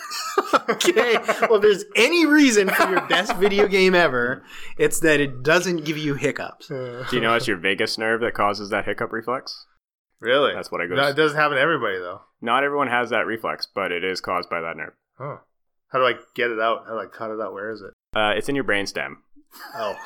okay. 0.70 1.18
Well, 1.50 1.56
if 1.56 1.62
there's 1.62 1.84
any 1.98 2.26
reason 2.26 2.70
for 2.70 2.90
your 2.90 3.06
best 3.08 3.36
video 3.36 3.68
game 3.68 3.94
ever, 3.96 4.44
it's 4.78 5.02
that 5.02 5.20
it 5.20 5.44
doesn't 5.44 5.84
give 5.84 5.98
you 5.98 6.14
hiccups. 6.16 6.68
Do 6.70 7.04
you 7.12 7.20
know 7.20 7.34
it's 7.36 7.48
your 7.50 7.58
vagus 7.58 7.98
nerve 7.98 8.22
that 8.22 8.34
causes 8.36 8.70
that 8.70 8.86
hiccup 8.86 9.12
reflex? 9.12 9.66
Really? 10.22 10.54
That's 10.54 10.72
what 10.72 10.80
I 10.82 10.88
go. 10.88 10.96
No, 10.96 11.08
it 11.08 11.16
doesn't 11.16 11.38
happen 11.38 11.56
to 11.58 11.62
everybody 11.62 11.98
though. 11.98 12.22
Not 12.42 12.64
everyone 12.64 12.88
has 12.88 13.10
that 13.10 13.26
reflex, 13.26 13.68
but 13.74 13.92
it 13.92 14.04
is 14.06 14.22
caused 14.22 14.50
by 14.50 14.62
that 14.62 14.78
nerve. 14.78 14.94
Huh. 15.18 15.38
How 15.90 16.00
do 16.00 16.06
I 16.06 16.14
get 16.36 16.52
it 16.52 16.60
out? 16.60 16.84
How 16.88 16.94
do 16.94 17.00
I 17.00 17.08
cut 17.08 17.32
it 17.32 17.42
out? 17.42 17.52
Where 17.54 17.72
is 17.72 17.82
it? 17.82 17.92
Uh, 18.16 18.34
it's 18.38 18.48
in 18.48 18.56
your 18.56 18.64
brainstem. 18.64 19.16
Oh. 19.76 19.96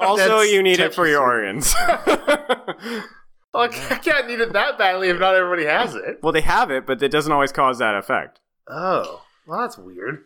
Also, 0.00 0.38
That's 0.38 0.52
you 0.52 0.62
need 0.62 0.80
it 0.80 0.94
for 0.94 1.06
your 1.06 1.20
touchy. 1.20 1.30
organs. 1.30 1.74
Well, 3.52 3.62
I 3.62 3.68
can't 3.68 4.26
need 4.26 4.40
it 4.40 4.52
that 4.52 4.78
badly 4.78 5.08
if 5.08 5.18
not 5.18 5.34
everybody 5.34 5.64
has 5.64 5.94
it. 5.94 6.18
well, 6.22 6.32
they 6.32 6.40
have 6.40 6.70
it, 6.70 6.86
but 6.86 7.02
it 7.02 7.10
doesn't 7.10 7.32
always 7.32 7.52
cause 7.52 7.78
that 7.78 7.94
effect. 7.96 8.40
Oh, 8.68 9.22
well, 9.46 9.60
that's 9.60 9.78
weird. 9.78 10.24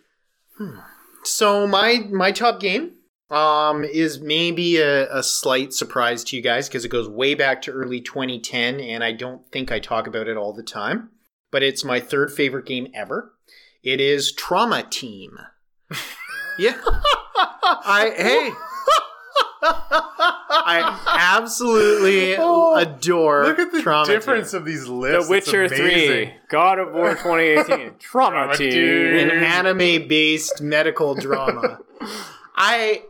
So 1.24 1.66
my 1.66 2.00
my 2.10 2.32
top 2.32 2.60
game 2.60 2.92
um 3.30 3.84
is 3.84 4.20
maybe 4.20 4.78
a, 4.78 5.14
a 5.14 5.22
slight 5.22 5.72
surprise 5.74 6.24
to 6.24 6.36
you 6.36 6.42
guys 6.42 6.68
because 6.68 6.84
it 6.84 6.88
goes 6.88 7.08
way 7.08 7.34
back 7.34 7.60
to 7.62 7.70
early 7.70 8.00
2010 8.00 8.80
and 8.80 9.04
I 9.04 9.12
don't 9.12 9.46
think 9.52 9.70
I 9.70 9.78
talk 9.78 10.06
about 10.06 10.26
it 10.28 10.36
all 10.36 10.52
the 10.54 10.62
time. 10.62 11.10
But 11.50 11.62
it's 11.62 11.84
my 11.84 12.00
third 12.00 12.32
favorite 12.32 12.66
game 12.66 12.88
ever. 12.94 13.32
It 13.82 14.00
is 14.00 14.32
Trauma 14.32 14.82
Team. 14.88 15.38
yeah. 16.58 16.76
I 17.62 18.12
hey 18.16 18.52
I 19.60 21.36
absolutely 21.36 22.36
Oh, 22.38 22.76
adore 22.76 23.44
Look 23.46 23.58
at 23.58 23.72
the 23.72 23.82
Trauma 23.82 24.06
Team. 24.06 24.14
difference 24.16 24.54
of 24.54 24.64
these 24.64 24.86
lists. 24.86 25.26
The. 25.26 25.30
Witcher 25.30 25.68
3, 25.68 26.32
God 26.48 26.78
of 26.78 26.92
War 26.92 27.10
2018, 27.10 27.94
Trauma 27.98 28.30
Trauma 28.36 28.56
Team. 28.56 28.70
Team. 28.72 29.30
an 29.30 29.30
anime-based 29.30 30.60
medical 30.62 31.14
drama. 31.14 31.80
I 32.56 33.02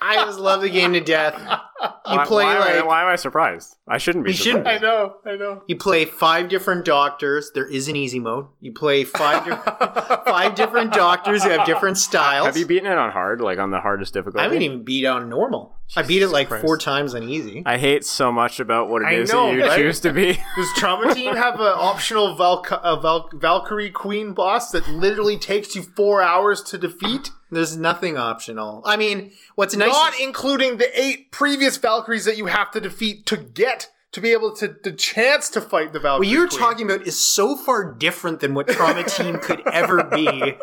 I 0.00 0.16
just 0.24 0.38
love 0.38 0.60
the 0.62 0.70
game 0.70 0.92
to 0.94 1.00
death. 1.00 1.34
You 1.82 2.16
Why, 2.18 2.24
play 2.26 2.44
why, 2.44 2.54
am 2.56 2.62
I- 2.62 2.74
like 2.76 2.86
why 2.86 3.02
am 3.02 3.08
I 3.08 3.16
surprised? 3.16 3.76
I 3.88 3.98
shouldn't 3.98 4.24
be. 4.24 4.30
You 4.30 4.36
shouldn't. 4.36 4.66
I 4.66 4.78
know, 4.78 5.16
I 5.26 5.34
know. 5.36 5.62
you 5.66 5.76
play 5.76 6.04
five 6.04 6.48
different 6.48 6.84
doctors. 6.84 7.50
There 7.54 7.66
is 7.66 7.88
an 7.88 7.96
easy 7.96 8.20
mode. 8.20 8.46
You 8.60 8.72
play 8.72 9.02
five 9.04 9.44
di- 9.44 10.22
five 10.26 10.54
different 10.54 10.92
doctors 10.92 11.42
who 11.42 11.50
have 11.50 11.66
different 11.66 11.98
styles. 11.98 12.46
Have 12.46 12.56
you 12.56 12.66
beaten 12.66 12.86
it 12.90 12.96
on 12.96 13.10
hard, 13.10 13.40
like 13.40 13.58
on 13.58 13.70
the 13.70 13.80
hardest 13.80 14.14
difficulty? 14.14 14.40
I 14.40 14.44
haven't 14.44 14.62
even 14.62 14.84
beat 14.84 15.06
on 15.06 15.28
normal. 15.28 15.76
I 15.94 16.02
beat 16.02 16.22
it 16.22 16.28
like 16.28 16.48
Christ. 16.48 16.64
four 16.64 16.78
times 16.78 17.14
on 17.14 17.24
easy. 17.28 17.62
I 17.66 17.76
hate 17.76 18.04
so 18.04 18.32
much 18.32 18.60
about 18.60 18.88
what 18.88 19.02
it 19.02 19.06
I 19.06 19.12
is 19.14 19.32
know, 19.32 19.48
that 19.48 19.54
you 19.56 19.62
right? 19.64 19.76
choose 19.76 20.00
to 20.00 20.12
be. 20.12 20.32
Does 20.56 20.72
Trauma 20.76 21.14
Team 21.14 21.34
have 21.36 21.56
an 21.56 21.72
optional 21.76 22.34
Val- 22.34 22.64
a 22.70 22.74
uh, 22.82 23.00
Val- 23.00 23.28
Valkyrie 23.34 23.90
Queen 23.90 24.32
boss 24.32 24.70
that 24.70 24.88
literally 24.88 25.36
takes 25.36 25.74
you 25.76 25.82
four 25.82 26.22
hours 26.22 26.62
to 26.62 26.78
defeat? 26.78 27.30
There's 27.50 27.76
nothing 27.76 28.16
optional. 28.16 28.80
I 28.86 28.96
mean, 28.96 29.32
what's 29.56 29.76
nice? 29.76 29.90
Not 29.92 30.14
is- 30.14 30.20
including 30.22 30.78
the 30.78 30.88
eight 30.98 31.30
previous 31.30 31.71
Valkyries 31.76 32.24
that 32.24 32.36
you 32.36 32.46
have 32.46 32.70
to 32.72 32.80
defeat 32.80 33.26
to 33.26 33.36
get 33.36 33.90
to 34.12 34.20
be 34.20 34.32
able 34.32 34.54
to 34.56 34.76
the 34.82 34.92
chance 34.92 35.48
to 35.50 35.60
fight 35.60 35.92
the 35.92 35.98
Valkyrie. 36.00 36.26
what 36.26 36.32
you're 36.32 36.48
Queen. 36.48 36.60
talking 36.60 36.90
about 36.90 37.06
is 37.06 37.18
so 37.18 37.56
far 37.56 37.92
different 37.94 38.40
than 38.40 38.52
what 38.54 38.68
Trauma 38.68 39.04
Team 39.08 39.38
could 39.38 39.62
ever 39.68 40.04
be. 40.04 40.54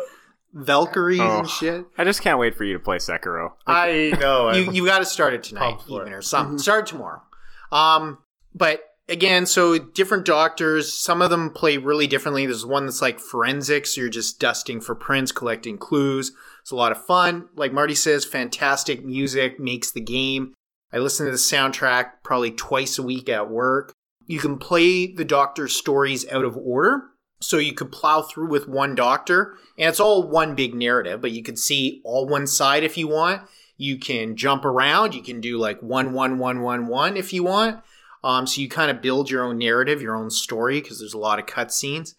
Valkyries 0.52 1.20
Oh. 1.20 1.40
and 1.40 1.48
shit. 1.48 1.84
I 1.96 2.04
just 2.04 2.22
can't 2.22 2.38
wait 2.38 2.56
for 2.56 2.64
you 2.64 2.72
to 2.72 2.78
play 2.80 2.96
Sekiro. 2.98 3.52
I 3.66 4.12
know. 4.20 4.52
you 4.52 4.72
you 4.72 4.84
got 4.84 4.98
to 4.98 5.04
start 5.04 5.32
it 5.34 5.42
tonight, 5.44 5.60
pumped 5.76 5.86
for 5.86 6.00
even 6.02 6.12
it. 6.12 6.16
or 6.16 6.22
something. 6.22 6.58
Start 6.58 6.86
tomorrow. 6.86 7.22
Um, 7.70 8.18
but 8.52 8.82
again, 9.08 9.46
so 9.46 9.78
different 9.78 10.24
doctors. 10.26 10.92
Some 10.92 11.22
of 11.22 11.30
them 11.30 11.50
play 11.50 11.76
really 11.76 12.08
differently. 12.08 12.46
There's 12.46 12.66
one 12.66 12.86
that's 12.86 13.00
like 13.00 13.20
forensics. 13.20 13.96
You're 13.96 14.08
just 14.08 14.40
dusting 14.40 14.80
for 14.80 14.96
prints, 14.96 15.30
collecting 15.30 15.78
clues. 15.78 16.32
It's 16.62 16.72
a 16.72 16.76
lot 16.76 16.90
of 16.92 17.04
fun. 17.06 17.48
Like 17.54 17.72
Marty 17.72 17.94
says, 17.94 18.24
fantastic 18.24 19.04
music 19.04 19.60
makes 19.60 19.92
the 19.92 20.00
game. 20.00 20.54
I 20.92 20.98
listen 20.98 21.26
to 21.26 21.32
the 21.32 21.38
soundtrack 21.38 22.22
probably 22.22 22.50
twice 22.50 22.98
a 22.98 23.02
week 23.02 23.28
at 23.28 23.50
work. 23.50 23.92
You 24.26 24.38
can 24.38 24.58
play 24.58 25.12
the 25.12 25.24
doctor's 25.24 25.74
stories 25.74 26.28
out 26.30 26.44
of 26.44 26.56
order. 26.56 27.04
So 27.42 27.56
you 27.56 27.72
could 27.72 27.90
plow 27.90 28.20
through 28.20 28.48
with 28.48 28.68
one 28.68 28.94
doctor, 28.94 29.56
and 29.78 29.88
it's 29.88 29.98
all 29.98 30.28
one 30.28 30.54
big 30.54 30.74
narrative, 30.74 31.22
but 31.22 31.32
you 31.32 31.42
could 31.42 31.58
see 31.58 32.02
all 32.04 32.26
one 32.26 32.46
side 32.46 32.84
if 32.84 32.98
you 32.98 33.08
want. 33.08 33.42
You 33.78 33.98
can 33.98 34.36
jump 34.36 34.66
around. 34.66 35.14
You 35.14 35.22
can 35.22 35.40
do 35.40 35.56
like 35.56 35.80
one, 35.80 36.12
one, 36.12 36.38
one, 36.38 36.60
one, 36.60 36.86
one 36.86 37.16
if 37.16 37.32
you 37.32 37.42
want. 37.42 37.82
Um, 38.22 38.46
so 38.46 38.60
you 38.60 38.68
kind 38.68 38.90
of 38.90 39.00
build 39.00 39.30
your 39.30 39.42
own 39.42 39.56
narrative, 39.56 40.02
your 40.02 40.14
own 40.14 40.30
story, 40.30 40.82
because 40.82 40.98
there's 40.98 41.14
a 41.14 41.18
lot 41.18 41.38
of 41.38 41.46
cutscenes. 41.46 42.14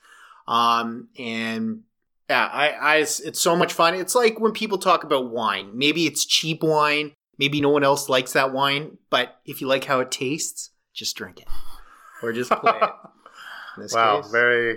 Um, 0.48 1.10
and 1.20 1.84
yeah, 2.28 2.50
I, 2.52 2.70
I, 2.70 2.98
it's 2.98 3.40
so 3.40 3.56
much 3.56 3.74
fun. 3.74 3.94
It's 3.94 4.16
like 4.16 4.40
when 4.40 4.54
people 4.54 4.80
talk 4.80 5.04
about 5.04 5.30
wine. 5.30 5.70
Maybe 5.76 6.08
it's 6.08 6.26
cheap 6.26 6.64
wine. 6.64 7.14
Maybe 7.42 7.60
no 7.60 7.70
one 7.70 7.84
else 7.84 8.08
likes 8.08 8.34
that 8.34 8.54
wine, 8.54 9.00
but 9.10 9.40
if 9.46 9.62
you 9.62 9.68
like 9.68 9.86
how 9.86 10.00
it 10.00 10.12
tastes, 10.12 10.70
just 10.94 11.16
drink 11.18 11.40
it 11.42 11.48
or 12.22 12.32
just 12.34 12.52
play 12.62 12.72
it. 12.80 12.90
In 13.78 13.82
this 13.84 13.96
wow, 13.96 14.22
case. 14.22 14.32
very. 14.32 14.74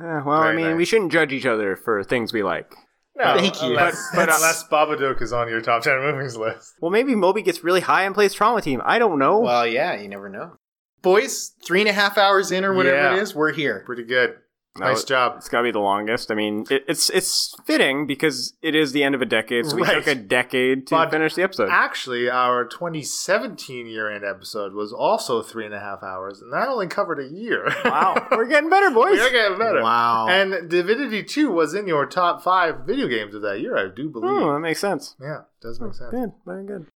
Eh, 0.00 0.20
well, 0.26 0.30
I 0.32 0.52
mean, 0.52 0.66
nice. 0.70 0.76
we 0.76 0.84
shouldn't 0.84 1.12
judge 1.12 1.32
each 1.32 1.46
other 1.46 1.76
for 1.76 2.02
things 2.02 2.32
we 2.32 2.42
like. 2.42 2.74
No, 3.16 3.36
Thank 3.36 3.62
you. 3.62 3.68
Unless, 3.68 4.10
But- 4.12 4.26
but 4.26 4.34
unless 4.34 4.64
Babadook 4.68 5.22
is 5.22 5.32
on 5.32 5.48
your 5.48 5.60
top 5.60 5.82
ten 5.82 6.00
movies 6.00 6.34
list. 6.36 6.74
Well, 6.80 6.90
maybe 6.90 7.14
Moby 7.14 7.42
gets 7.42 7.62
really 7.62 7.80
high 7.82 8.02
and 8.02 8.14
plays 8.16 8.34
Trauma 8.34 8.60
Team. 8.62 8.82
I 8.84 8.98
don't 8.98 9.20
know. 9.20 9.38
Well, 9.38 9.64
yeah, 9.66 9.94
you 10.00 10.08
never 10.08 10.28
know. 10.28 10.56
Boys, 11.02 11.52
three 11.64 11.78
and 11.80 11.88
a 11.88 11.92
half 11.92 12.18
hours 12.18 12.50
in 12.50 12.64
or 12.64 12.74
whatever 12.74 12.96
Yeah. 12.96 13.16
it 13.16 13.22
is, 13.22 13.32
we're 13.32 13.52
here. 13.52 13.84
Pretty 13.86 14.02
good. 14.04 14.34
No, 14.78 14.86
nice 14.86 15.04
job. 15.04 15.34
It's 15.38 15.48
got 15.48 15.58
to 15.58 15.64
be 15.64 15.70
the 15.72 15.80
longest. 15.80 16.30
I 16.30 16.34
mean, 16.34 16.64
it, 16.70 16.84
it's 16.86 17.10
it's 17.10 17.54
fitting 17.64 18.06
because 18.06 18.56
it 18.62 18.74
is 18.74 18.92
the 18.92 19.02
end 19.02 19.14
of 19.14 19.22
a 19.22 19.26
decade, 19.26 19.66
so 19.66 19.76
we 19.76 19.82
Right. 19.82 19.94
took 19.94 20.06
a 20.06 20.14
decade 20.14 20.86
to 20.88 20.94
But 20.94 21.10
finish 21.10 21.34
the 21.34 21.42
episode. 21.42 21.68
Actually, 21.70 22.30
our 22.30 22.64
2017 22.64 23.86
year 23.86 24.10
end 24.10 24.24
episode 24.24 24.74
was 24.74 24.92
also 24.92 25.42
three 25.42 25.64
and 25.64 25.74
a 25.74 25.80
half 25.80 26.02
hours, 26.02 26.40
and 26.40 26.52
that 26.52 26.68
only 26.68 26.86
covered 26.86 27.18
a 27.18 27.26
year. 27.26 27.72
wow, 27.84 28.28
we're 28.30 28.46
getting 28.46 28.70
better, 28.70 28.90
boys. 28.90 29.18
We're 29.18 29.30
getting 29.30 29.58
better. 29.58 29.82
Wow. 29.82 30.28
And 30.28 30.70
Divinity 30.70 31.24
2 31.24 31.50
was 31.50 31.74
in 31.74 31.88
your 31.88 32.06
top 32.06 32.42
five 32.42 32.80
video 32.86 33.08
games 33.08 33.34
of 33.34 33.42
that 33.42 33.60
year, 33.60 33.76
I 33.76 33.88
do 33.94 34.06
hmm, 34.06 34.12
believe. 34.12 34.30
Oh, 34.30 34.52
that 34.52 34.60
makes 34.60 34.80
sense. 34.80 35.16
Yeah, 35.20 35.40
it 35.40 35.62
does 35.62 35.78
hmm, 35.78 35.86
make 35.86 35.94
sense. 35.94 36.10
Good, 36.10 36.32
very 36.46 36.64
good. 36.66 36.86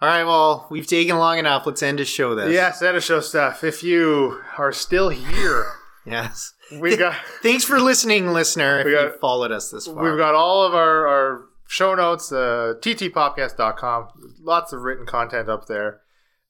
All 0.00 0.08
right, 0.08 0.24
well, 0.24 0.68
we've 0.70 0.86
taken 0.86 1.18
long 1.18 1.38
enough. 1.38 1.66
Let's 1.66 1.82
end 1.82 1.98
the 1.98 2.04
show 2.04 2.34
this. 2.36 2.52
Yes, 2.52 2.78
that 2.78 2.94
is 2.94 3.04
show 3.04 3.18
stuff. 3.20 3.64
If 3.64 3.82
you 3.82 4.40
are 4.56 4.72
still 4.72 5.08
here, 5.08 5.66
Yes. 6.10 6.52
we 6.80 6.96
got 6.96 7.16
Thanks 7.42 7.64
for 7.64 7.80
listening, 7.80 8.28
listener, 8.28 8.80
if 8.80 8.86
got- 8.86 9.12
you 9.14 9.18
followed 9.20 9.52
us 9.52 9.70
this 9.70 9.86
far. 9.86 10.02
we've 10.02 10.18
got 10.18 10.34
all 10.34 10.62
of 10.64 10.74
our, 10.74 11.06
our 11.06 11.44
show 11.68 11.94
notes, 11.94 12.30
uh, 12.32 12.74
ttpodcast.com. 12.80 14.08
Lots 14.40 14.72
of 14.72 14.82
written 14.82 15.06
content 15.06 15.48
up 15.48 15.66
there. 15.66 16.00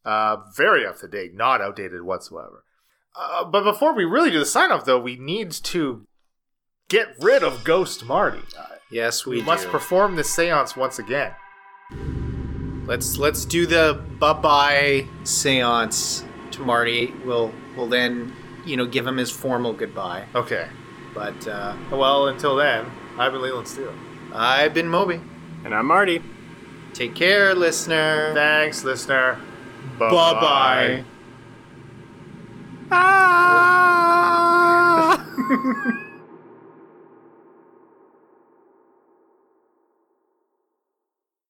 Uh, 0.05 0.37
very 0.57 0.87
up 0.87 0.99
to 1.01 1.09
date, 1.09 1.35
not 1.35 1.61
outdated 1.61 2.03
whatsoever. 2.03 2.65
Uh, 3.19 3.45
but 3.45 3.65
before 3.65 3.95
we 3.95 4.05
really 4.05 4.31
do 4.31 4.39
the 4.39 4.47
sign 4.47 4.70
off, 4.70 4.85
though, 4.85 4.99
we 5.01 5.17
need 5.17 5.51
to 5.51 6.07
get 6.89 7.09
rid 7.20 7.43
of 7.43 7.65
Ghost 7.65 8.05
Marty. 8.07 8.41
Uh, 8.57 8.77
yes, 8.91 9.27
we, 9.27 9.37
we 9.39 9.43
must 9.43 9.69
perform 9.69 10.17
this 10.17 10.33
seance 10.33 10.77
once 10.77 10.99
again. 10.99 11.33
let's 12.87 13.19
let's 13.19 13.45
do 13.45 13.67
the 13.67 14.01
bye 14.19 14.33
bye 14.33 15.07
seance 15.25 16.25
to 16.53 16.61
Marty. 16.62 17.12
We'll 17.25 17.53
we'll 17.77 17.89
then 17.89 18.33
you 18.69 18.77
know 18.77 18.87
give 18.87 19.07
him 19.07 19.17
his 19.17 19.31
formal 19.31 19.73
goodbye. 19.73 20.27
Okay. 20.35 20.69
But 21.15 21.49
uh, 21.49 21.75
Well, 21.91 22.29
until 22.29 22.55
then, 22.57 22.87
I've 23.19 23.33
been 23.33 23.43
Leland 23.43 23.67
Steele. 23.67 23.95
I've 24.33 24.75
been 24.75 24.89
Moby. 24.89 25.21
And 25.65 25.75
I'm 25.75 25.87
Marty. 25.87 26.23
Take 26.93 27.15
care, 27.15 27.55
listener. 27.55 28.33
Thanks, 28.35 28.85
listener. 28.85 29.39
Bye 29.99 30.11
bye. 30.11 31.05
Ah! 32.91 33.25